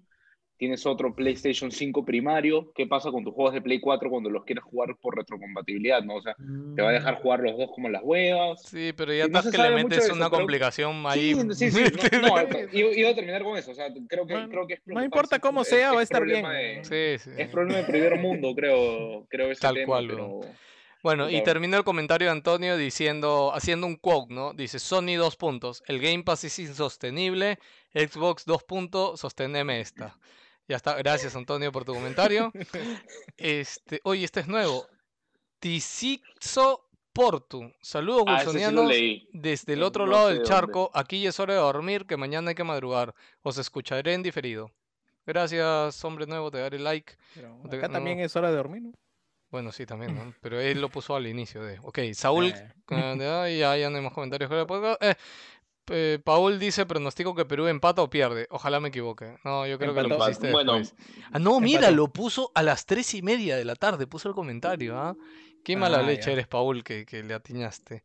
tienes 0.58 0.86
otro 0.86 1.14
PlayStation 1.16 1.72
5 1.72 2.06
primario, 2.06 2.72
¿qué 2.76 2.86
pasa 2.88 3.12
con 3.12 3.24
tus 3.24 3.34
juegos 3.34 3.54
de 3.54 3.62
Play 3.62 3.80
4 3.80 4.10
cuando 4.10 4.30
los 4.30 4.46
quieres 4.46 4.64
jugar 4.64 4.96
por 5.02 5.18
retrocompatibilidad, 5.18 6.04
¿no? 6.04 6.16
O 6.16 6.22
sea, 6.22 6.36
te 6.76 6.82
va 6.82 6.90
a 6.90 6.94
dejar 6.94 7.16
jugar 7.16 7.40
los 7.42 7.58
dos 7.58 7.72
como 7.74 7.90
las 7.90 8.02
huevas. 8.04 8.62
Sí, 8.64 8.94
pero 8.96 9.14
ya 9.14 9.28
no 9.28 9.40
estás 9.40 9.46
se 9.46 9.52
que 9.52 9.58
le 9.58 9.72
metes 9.72 10.06
eso, 10.06 10.14
una 10.14 10.30
pero- 10.30 10.38
complicación 10.38 11.04
ahí. 11.08 11.34
Sí, 11.34 11.72
sí, 11.72 11.72
sí, 11.72 11.82
no, 12.22 12.28
no, 12.28 12.60
iba, 12.72 13.10
a 13.10 13.16
terminar 13.16 13.44
con 13.44 13.58
eso, 13.58 13.72
o 13.72 13.76
sea, 13.76 13.88
creo 14.08 14.26
que, 14.26 14.34
Bueno, 14.34 14.50
creo 14.50 14.68
que 14.68 14.74
es 14.76 14.82
no 14.86 15.04
importa 15.04 15.40
cómo 15.40 15.64
sea, 15.64 15.94
va 15.94 16.02
a 16.02 16.04
estar 16.04 16.24
bien. 16.24 16.46
De, 16.46 16.84
Sí, 16.84 17.24
sí. 17.24 17.36
es 17.38 17.50
problema 17.50 17.80
de 17.80 17.86
primer 17.86 18.20
mundo, 18.20 18.54
creo, 18.56 19.26
creo 19.30 19.52
ese 19.52 19.62
Tal 19.62 19.76
tema, 19.76 19.88
cual, 19.88 20.08
pero... 20.08 20.40
Bueno, 21.06 21.28
y 21.30 21.34
Claro. 21.34 21.46
termina 21.46 21.78
el 21.78 21.84
comentario 21.84 22.26
de 22.28 22.32
Antonio 22.32 22.78
diciendo, 22.78 23.52
haciendo 23.54 23.86
un 23.86 23.96
quote, 23.96 24.34
¿no? 24.34 24.54
Dice, 24.54 24.80
Sony 24.80 25.16
dos 25.18 25.36
puntos, 25.36 25.84
el 25.86 26.00
Game 26.02 26.24
Pass 26.24 26.46
es 26.46 26.58
insostenible, 26.58 27.60
Xbox 27.94 28.44
dos 28.46 28.64
puntos, 28.64 29.20
sosteneme 29.20 29.82
esta. 29.82 30.18
Ya 30.68 30.78
está, 30.78 30.96
gracias 30.96 31.36
Antonio 31.36 31.72
por 31.72 31.86
tu 31.86 31.94
comentario. 31.94 32.52
Este, 33.38 34.00
oye, 34.04 34.26
este 34.26 34.40
es 34.40 34.48
nuevo. 34.48 34.88
Tisixo 35.60 36.88
Portu. 37.14 37.72
Saludos, 37.82 38.24
Ah, 38.28 38.40
sí 38.44 39.28
desde 39.32 39.74
el 39.74 39.84
otro 39.84 40.06
no 40.08 40.12
lado 40.12 40.28
del 40.30 40.38
dónde. 40.38 40.50
charco. 40.50 40.90
Aquí 40.94 41.22
ya 41.22 41.30
es 41.30 41.40
hora 41.40 41.54
de 41.54 41.60
dormir, 41.60 42.06
que 42.08 42.18
mañana 42.18 42.50
hay 42.50 42.56
que 42.56 42.64
madrugar. 42.64 43.14
Os 43.44 43.58
escucharé 43.58 44.14
en 44.16 44.24
diferido. 44.24 44.72
Gracias, 45.26 46.04
hombre 46.04 46.26
nuevo, 46.26 46.50
te 46.52 46.58
daré 46.58 46.80
like. 46.80 47.14
Pero 47.36 47.58
No 47.64 47.70
te- 47.70 47.78
acá 47.78 47.90
también 47.90 48.20
es 48.20 48.36
hora 48.36 48.50
de 48.50 48.58
dormir, 48.58 48.82
¿no? 48.82 48.92
Bueno, 49.56 49.72
sí, 49.72 49.86
también, 49.86 50.14
¿no? 50.14 50.34
Pero 50.42 50.60
él 50.60 50.82
lo 50.82 50.90
puso 50.90 51.16
al 51.16 51.28
inicio 51.28 51.64
de. 51.64 51.80
Ok, 51.82 52.00
Saúl. 52.14 52.48
Eh. 52.48 53.56
ya, 53.58 53.78
ya 53.78 53.90
no 53.90 53.96
hay 53.96 54.04
más 54.04 54.12
comentarios. 54.12 54.50
pongo. 54.68 54.98
Eh, 55.00 55.16
eh, 55.92 56.20
Paul 56.22 56.60
dice: 56.60 56.86
pronostico 56.86 57.34
que 57.34 57.46
Perú 57.46 57.68
empata 57.68 58.02
o 58.02 58.10
pierde. 58.10 58.48
Ojalá 58.50 58.82
me 58.82 58.90
equivoque. 58.90 59.38
No, 59.46 59.66
yo 59.66 59.80
creo 59.80 59.94
que 59.94 60.02
lo 60.04 60.18
pusiste 60.18 60.52
Bueno. 60.52 60.82
Ah, 61.32 61.40
no, 61.40 61.62
mira, 61.62 61.84
empató. 61.88 61.96
lo 61.96 62.08
puso 62.10 62.52
a 62.54 62.64
las 62.64 62.86
tres 62.86 63.14
y 63.14 63.22
media 63.22 63.56
de 63.56 63.64
la 63.64 63.76
tarde. 63.76 64.08
Puso 64.08 64.28
el 64.28 64.36
comentario, 64.36 64.98
¿ah? 65.00 65.16
Qué 65.64 65.78
mala 65.78 66.00
Ah, 66.00 66.04
leche 66.04 66.28
ya. 66.28 66.32
eres, 66.34 66.48
Paul, 66.48 66.84
que, 66.84 67.06
que 67.06 67.24
le 67.24 67.34
atiñaste. 67.34 68.04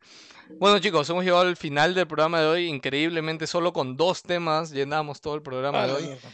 Bueno, 0.60 0.78
chicos, 0.78 1.10
hemos 1.10 1.24
llegado 1.24 1.43
al 1.43 1.56
final 1.56 1.94
del 1.94 2.06
programa 2.06 2.40
de 2.40 2.47
hoy. 2.47 2.66
Increíblemente, 2.68 3.47
solo 3.48 3.72
con 3.72 3.97
dos 3.97 4.22
temas 4.22 4.70
llenamos 4.70 5.20
todo 5.20 5.35
el 5.35 5.43
programa 5.43 5.82
Ah, 5.82 5.86
de 5.89 5.93
hoy. 5.94 6.02
mierda. 6.05 6.28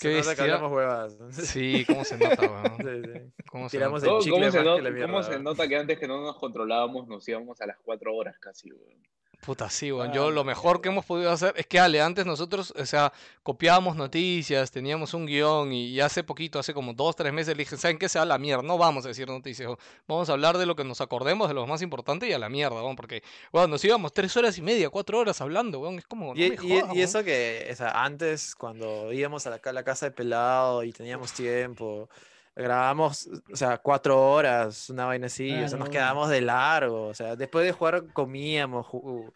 Se 0.00 0.08
Qué 0.08 0.16
nota 0.18 0.34
que 0.34 0.40
hablamos 0.42 0.72
huevas. 0.72 1.18
Sí, 1.32 1.84
cómo 1.86 2.04
se 2.04 2.16
nota, 2.16 2.40
weón. 2.42 2.76
Sí, 2.78 3.12
sí. 3.12 3.32
Cómo 3.50 3.68
se 3.68 3.76
Tiramos 3.76 4.02
nota. 4.02 4.06
el 4.06 4.10
¿Cómo, 4.10 4.20
chicle 4.22 4.38
cómo 4.40 4.50
se 4.52 4.58
más 4.58 4.64
no- 4.66 4.76
que 4.76 4.82
la 4.82 5.06
cómo 5.06 5.22
se 5.22 5.28
mierda. 5.30 5.44
nota 5.44 5.68
que 5.68 5.76
antes 5.76 5.98
que 5.98 6.08
no 6.08 6.20
nos 6.22 6.38
controlábamos 6.38 7.06
nos 7.06 7.28
íbamos 7.28 7.60
a 7.60 7.66
las 7.66 7.76
cuatro 7.78 8.14
horas 8.14 8.38
casi, 8.38 8.72
weón? 8.72 9.02
Puta, 9.40 9.70
sí, 9.70 9.90
weón. 9.90 10.10
Ah, 10.10 10.14
Yo 10.14 10.30
lo 10.30 10.44
mejor 10.44 10.82
que 10.82 10.90
hemos 10.90 11.06
podido 11.06 11.30
hacer 11.30 11.54
es 11.56 11.66
que, 11.66 11.80
Ale, 11.80 12.02
antes 12.02 12.26
nosotros, 12.26 12.74
o 12.76 12.84
sea, 12.84 13.10
copiábamos 13.42 13.96
noticias, 13.96 14.70
teníamos 14.70 15.14
un 15.14 15.24
guion 15.24 15.72
y, 15.72 15.86
y 15.86 16.00
hace 16.00 16.22
poquito, 16.22 16.58
hace 16.58 16.74
como 16.74 16.92
dos, 16.92 17.16
tres 17.16 17.32
meses, 17.32 17.56
le 17.56 17.62
dije, 17.62 17.78
¿saben 17.78 17.98
qué? 17.98 18.08
Sea 18.08 18.26
la 18.26 18.36
mierda, 18.36 18.62
no 18.62 18.76
vamos 18.76 19.06
a 19.06 19.08
decir 19.08 19.26
noticias, 19.28 19.70
vamos 20.06 20.28
a 20.28 20.32
hablar 20.32 20.58
de 20.58 20.66
lo 20.66 20.76
que 20.76 20.84
nos 20.84 21.00
acordemos, 21.00 21.48
de 21.48 21.54
lo 21.54 21.66
más 21.66 21.80
importante 21.80 22.28
y 22.28 22.34
a 22.34 22.38
la 22.38 22.50
mierda, 22.50 22.82
weón, 22.82 22.96
porque, 22.96 23.22
weón, 23.50 23.70
nos 23.70 23.82
íbamos 23.82 24.12
tres 24.12 24.36
horas 24.36 24.58
y 24.58 24.62
media, 24.62 24.90
cuatro 24.90 25.18
horas 25.18 25.40
hablando, 25.40 25.80
weón, 25.80 25.98
es 25.98 26.06
como, 26.06 26.34
no 26.34 26.40
Y, 26.40 26.50
me 26.50 26.56
jodas, 26.58 26.94
y 26.94 27.00
eso 27.00 27.24
que, 27.24 27.66
o 27.72 27.76
sea, 27.76 28.04
antes, 28.04 28.54
cuando 28.54 29.10
íbamos 29.10 29.46
a 29.46 29.50
la 29.50 29.82
casa 29.82 30.06
de 30.06 30.12
pelado 30.12 30.84
y 30.84 30.92
teníamos 30.92 31.32
tiempo, 31.32 32.10
grabamos, 32.54 33.28
o 33.52 33.56
sea, 33.56 33.78
cuatro 33.78 34.20
horas, 34.32 34.90
una 34.90 35.06
vaina 35.06 35.26
así, 35.26 35.50
o 35.50 35.68
sea, 35.68 35.78
nos 35.78 35.88
Claro. 35.88 35.90
quedábamos 35.90 36.28
de 36.30 36.40
largo, 36.40 37.06
o 37.06 37.14
sea, 37.14 37.36
después 37.36 37.64
de 37.64 37.72
jugar 37.72 38.04
comíamos, 38.12 38.86
ju- 38.86 39.32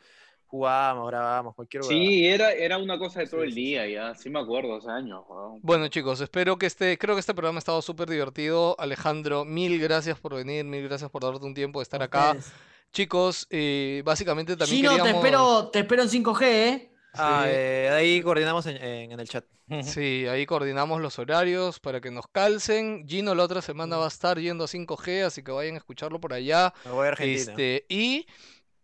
jugábamos, 0.47 1.09
grabábamos, 1.09 1.55
cualquier 1.55 1.83
huevada. 1.83 1.99
Sí, 1.99 2.27
era, 2.27 2.53
era 2.53 2.79
una 2.79 2.97
cosa 2.99 3.21
de 3.21 3.27
todo 3.27 3.41
Sí, 3.41 3.47
el 3.49 3.55
día 3.55 3.89
ya, 3.89 4.15
sí 4.15 4.31
me 4.31 4.39
acuerdo, 4.41 4.77
hace 4.77 4.91
años, 4.91 5.23
weón. 5.29 5.59
Bueno, 5.63 5.89
chicos, 5.89 6.21
espero 6.21 6.57
que 6.59 6.67
este, 6.67 6.97
creo 6.99 7.15
que 7.17 7.21
este 7.21 7.35
programa 7.35 7.59
ha 7.59 7.61
estado 7.61 7.83
súper 7.83 8.09
divertido. 8.09 8.77
Alejandro, 8.79 9.45
mil 9.45 9.81
gracias 9.81 10.19
por 10.21 10.35
venir, 10.35 10.65
mil 10.65 10.87
gracias 10.87 11.11
por 11.11 11.23
darte 11.25 11.45
un 11.45 11.55
tiempo 11.55 11.81
de 11.81 11.85
estar 11.85 12.03
acá. 12.03 12.33
Ustedes. 12.37 12.53
Chicos, 12.93 13.49
eh, 13.51 14.03
básicamente 14.05 14.57
también 14.57 14.83
te 14.83 14.89
queríamos... 14.89 15.15
espero, 15.25 15.69
te 15.71 15.79
espero 15.81 16.03
en 16.03 16.09
5G, 16.09 16.43
¿eh? 16.45 16.91
Ah, 17.17 17.43
Sí. 17.45 17.51
eh, 17.53 17.91
ahí 17.93 18.23
coordinamos 18.23 18.67
en, 18.67 18.77
en- 18.77 19.13
en 19.13 19.21
el 19.21 19.29
chat. 19.29 19.45
Sí, 19.83 20.27
ahí 20.29 20.45
coordinamos 20.45 21.01
los 21.01 21.19
horarios 21.19 21.81
para 21.81 22.01
que 22.01 22.11
nos 22.11 22.27
calcen. 22.29 23.07
Gino 23.09 23.35
la 23.35 23.45
otra 23.45 23.63
semana 23.63 23.97
va 23.97 24.05
a 24.05 24.09
estar 24.09 24.39
yendo 24.39 24.65
a 24.65 24.69
5G, 24.69 25.25
así 25.25 25.43
que 25.43 25.53
vayan 25.53 25.75
a 25.75 25.79
escucharlo 25.79 26.21
por 26.21 26.33
allá. 26.35 26.75
Me 26.85 26.91
voy 26.91 27.07
a 27.07 27.09
Argentina. 27.11 27.51
Este, 27.53 27.87
y 27.89 28.27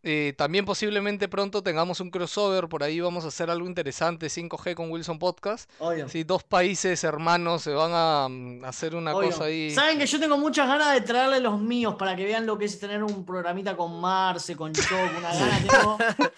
eh, 0.03 0.33
también 0.39 0.65
posiblemente 0.65 1.29
pronto 1.29 1.63
tengamos 1.63 2.01
un 2.01 2.11
crossover, 2.11 2.67
por 2.71 2.83
ahí 2.83 2.99
vamos 3.01 3.27
a 3.27 3.29
hacer 3.29 3.51
algo 3.51 3.67
interesante, 3.67 4.29
5G 4.29 4.75
con 4.75 4.91
Wilson 4.91 5.19
Podcast. 5.19 5.71
Obvio. 5.79 6.09
Sí, 6.09 6.25
dos 6.25 6.43
países 6.45 7.05
hermanos 7.05 7.61
se 7.61 7.73
van 7.75 7.91
a 7.93 8.27
mm, 8.31 8.65
hacer 8.65 8.95
una 8.95 9.15
Obvio. 9.15 9.29
cosa 9.33 9.45
ahí. 9.45 9.71
Saben 9.75 9.99
que 9.99 10.07
yo 10.07 10.19
tengo 10.19 10.39
muchas 10.39 10.67
ganas 10.67 10.95
de 10.95 11.03
traerle 11.03 11.41
los 11.41 11.61
míos 11.61 11.97
para 11.99 12.17
que 12.17 12.25
vean 12.25 12.47
lo 12.47 12.57
que 12.57 12.65
es 12.65 12.81
tener 12.81 13.05
un 13.05 13.27
programita 13.27 13.77
con 13.77 14.01
Marce, 14.01 14.57
con 14.57 14.73
Choc, 14.73 14.89
una 15.19 15.35
gana 15.35 15.59
tengo. 15.69 15.99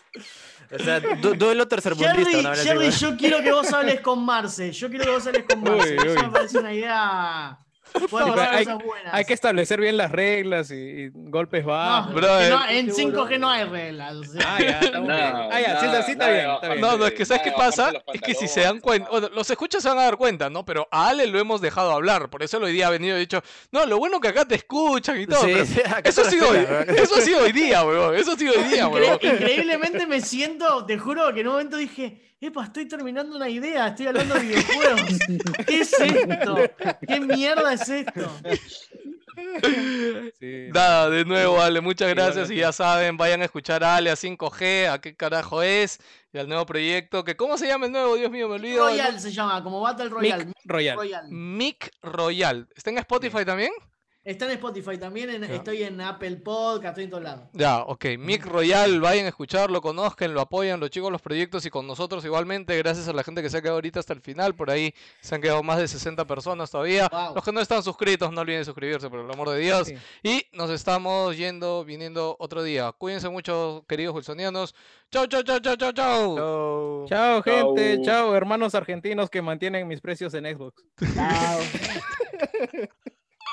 O 0.73 0.82
sea, 0.82 1.01
du- 1.01 1.35
duelo 1.35 1.69
tercermundista. 1.69 2.31
Jerry, 2.31 2.57
Jerry, 2.62 2.90
yo 2.90 3.16
quiero 3.16 3.43
que 3.43 3.53
vos 3.53 3.73
hables 3.73 4.01
con 4.01 4.24
Marce. 4.24 4.73
Yo 4.73 4.89
quiero 4.89 5.05
que 5.05 5.11
vos 5.11 5.27
hables 5.27 5.44
con 5.49 5.62
Marce. 5.62 5.97
Uy, 6.01 6.07
Eso 6.09 6.23
me 6.23 6.28
parece 6.31 6.59
una 6.59 6.73
idea. 6.73 7.59
Hay- 9.12 9.24
que 9.24 9.32
establecer 9.35 9.81
bien 9.81 9.97
las 9.97 10.10
reglas 10.10 10.70
y, 10.70 10.74
y 10.74 11.10
golpes 11.14 11.62
No, 11.64 11.70
bajos. 11.70 12.14
No, 12.20 12.69
en 12.69 12.93
seguro. 12.94 13.27
5G 13.28 13.39
no 13.39 13.48
hay 13.51 13.64
reglas. 13.64 14.14
o 14.14 14.24
sea. 14.24 14.40
Ah, 14.47 14.59
ya, 14.60 14.81
Ah, 14.82 15.60
está 15.60 16.27
de 16.28 16.32
bien, 16.32 16.51
está 16.51 16.69
bien. 16.69 16.81
No, 16.81 16.97
no, 16.97 17.06
es 17.06 17.12
que 17.12 17.24
¿sabes 17.24 17.43
qué 17.43 17.52
pasa? 17.52 17.93
Es 18.12 18.20
que 18.20 18.35
si 18.35 18.48
se 18.48 18.60
dan 18.62 18.81
cuenta, 18.81 19.09
bueno, 19.10 19.28
los 19.32 19.48
escuchas 19.51 19.82
se 19.82 19.89
van 19.89 19.98
a 19.98 20.02
dar 20.02 20.16
cuenta, 20.16 20.51
¿no? 20.51 20.64
Pero 20.64 20.89
a 20.90 21.09
Ale 21.09 21.27
lo 21.27 21.39
hemos 21.39 21.60
dejado 21.60 21.93
hablar, 21.93 22.31
por 22.31 22.43
eso 22.43 22.59
hoy 22.59 22.73
día 22.73 22.89
ha 22.89 22.90
venido 22.90 23.16
y 23.16 23.20
dicho, 23.20 23.43
no, 23.70 23.86
lo 23.86 23.98
bueno 23.98 24.20
que 24.20 24.28
acá 24.28 24.44
te 24.44 24.55
escuchan 24.56 25.20
y 25.20 25.27
todo, 25.27 25.40
Sí, 25.43 25.51
pero 25.52 25.66
sí, 25.66 25.81
acá 25.81 26.09
eso, 26.09 26.23
ha 26.23 26.31
sido 26.31 26.48
hoy, 26.51 26.66
eso 26.97 27.14
ha 27.16 27.20
sido 27.20 27.40
hoy 27.43 27.52
día, 27.52 27.85
weón, 27.85 28.14
eso 28.16 28.32
ha 28.32 28.36
sido 28.36 28.55
hoy 28.55 28.64
día, 28.64 28.89
weón. 28.89 29.19
increíblemente 29.23 30.06
me 30.06 30.20
siento, 30.20 30.85
te 30.86 30.98
juro 30.98 31.32
que 31.35 31.40
en 31.40 31.47
un 31.48 31.52
momento 31.55 31.77
dije, 31.77 32.20
epa, 32.47 32.64
estoy 32.64 32.86
terminando 32.86 33.36
una 33.36 33.48
idea, 33.48 33.89
estoy 33.89 34.09
hablando 34.09 34.35
de 34.35 34.40
videojuegos. 34.40 35.19
¿Qué 35.66 35.81
es 35.81 35.93
esto? 35.98 36.56
¿Qué 37.06 37.20
mierda 37.20 37.73
es 37.73 37.89
esto? 37.89 38.31
Sí. 40.39 40.69
Nada, 40.73 41.09
de 41.09 41.24
nuevo, 41.24 41.60
Ale, 41.60 41.81
muchas 41.81 42.10
gracias 42.10 42.51
y 42.51 42.56
ya 42.56 42.73
saben, 42.73 43.16
vayan 43.16 43.43
a 43.43 43.44
escuchar 43.47 43.82
a 43.82 43.97
Ale 43.97 44.10
a 44.10 44.14
5G, 44.14 44.90
a 44.90 45.01
qué 45.01 45.14
carajo 45.14 45.62
es, 45.62 46.01
y 46.32 46.39
al 46.39 46.48
nuevo 46.48 46.66
proyecto, 46.66 47.24
que 47.24 47.36
¿cómo 47.36 47.56
se 47.56 47.66
llama 47.66 47.86
el 47.86 47.93
nuevo? 47.93 48.16
Dios 48.16 48.31
mío, 48.31 48.48
me 48.48 48.56
olvido. 48.56 48.89
Royal 48.89 49.20
se 49.20 49.32
llama, 49.32 49.62
como 49.62 49.81
Battle 49.81 50.09
Royale. 50.09 50.47
Mick 50.47 50.56
Royal. 50.64 50.97
Royal. 50.97 51.28
Mic 51.31 51.90
Royal. 52.02 52.69
¿Está 52.74 52.90
en 52.90 52.98
Spotify 52.98 53.44
también? 53.44 53.73
Está 54.24 54.44
en 54.44 54.53
Spotify 54.53 54.99
también, 54.99 55.31
en- 55.31 55.43
estoy 55.43 55.82
en 55.82 56.01
Apple 56.01 56.36
Podcast, 56.36 56.90
estoy 56.90 57.05
en 57.05 57.11
todos 57.11 57.24
lados. 57.24 57.49
Ya, 57.55 57.81
ok. 57.81 58.05
Mic 58.20 58.47
Royal, 58.47 59.01
vayan 59.01 59.27
a 59.27 59.31
escucharlo, 59.31 59.81
conozcan, 59.82 60.32
lo 60.32 60.40
apoyan, 60.40 60.78
los 60.78 60.90
chicos, 60.90 61.11
los 61.11 61.20
proyectos 61.20 61.66
y 61.66 61.70
con 61.70 61.89
nosotros 61.89 62.24
igualmente. 62.24 62.77
Gracias 62.78 63.09
a 63.09 63.12
la 63.12 63.24
gente 63.24 63.43
que 63.43 63.51
se 63.51 63.57
ha 63.57 63.61
quedado 63.62 63.78
ahorita 63.78 63.99
hasta 63.99 64.12
el 64.12 64.20
final. 64.20 64.55
Por 64.55 64.70
ahí 64.70 64.94
se 65.20 65.35
han 65.35 65.40
quedado 65.40 65.65
más 65.65 65.78
de 65.78 65.89
60 65.89 66.24
personas 66.24 66.70
todavía. 66.70 67.09
Wow. 67.11 67.35
Los 67.35 67.44
que 67.44 67.51
no 67.51 67.61
están 67.61 67.82
suscritos, 67.82 68.31
no 68.32 68.43
olviden 68.43 68.65
suscribirse, 68.65 69.11
por 69.11 69.19
el 69.24 69.31
amor 69.31 69.51
de 69.51 69.59
Dios. 69.59 69.89
Sí. 69.89 69.97
Y 70.23 70.47
nos 70.53 70.70
estamos 70.70 71.36
yendo, 71.36 71.85
viniendo 71.85 72.36
otro 72.39 72.62
día. 72.62 72.93
Cuídense 72.93 73.28
mucho, 73.28 73.85
queridos 73.89 74.15
wilsonianos. 74.15 74.73
Chau, 75.11 75.27
chau, 75.27 75.43
chau, 75.43 75.59
chau, 75.59 75.74
chau, 75.74 75.93
chau. 75.93 76.36
Chau. 76.36 77.07
Chao, 77.09 77.43
gente. 77.43 77.97
Chau. 77.97 78.05
Chao, 78.05 78.36
hermanos 78.36 78.77
argentinos 78.77 79.28
que 79.31 79.43
mantienen 79.43 79.89
mis 79.89 80.01
precios 80.01 80.32
en 80.35 80.44
Xbox. 80.44 80.85
Chao. 81.12 81.59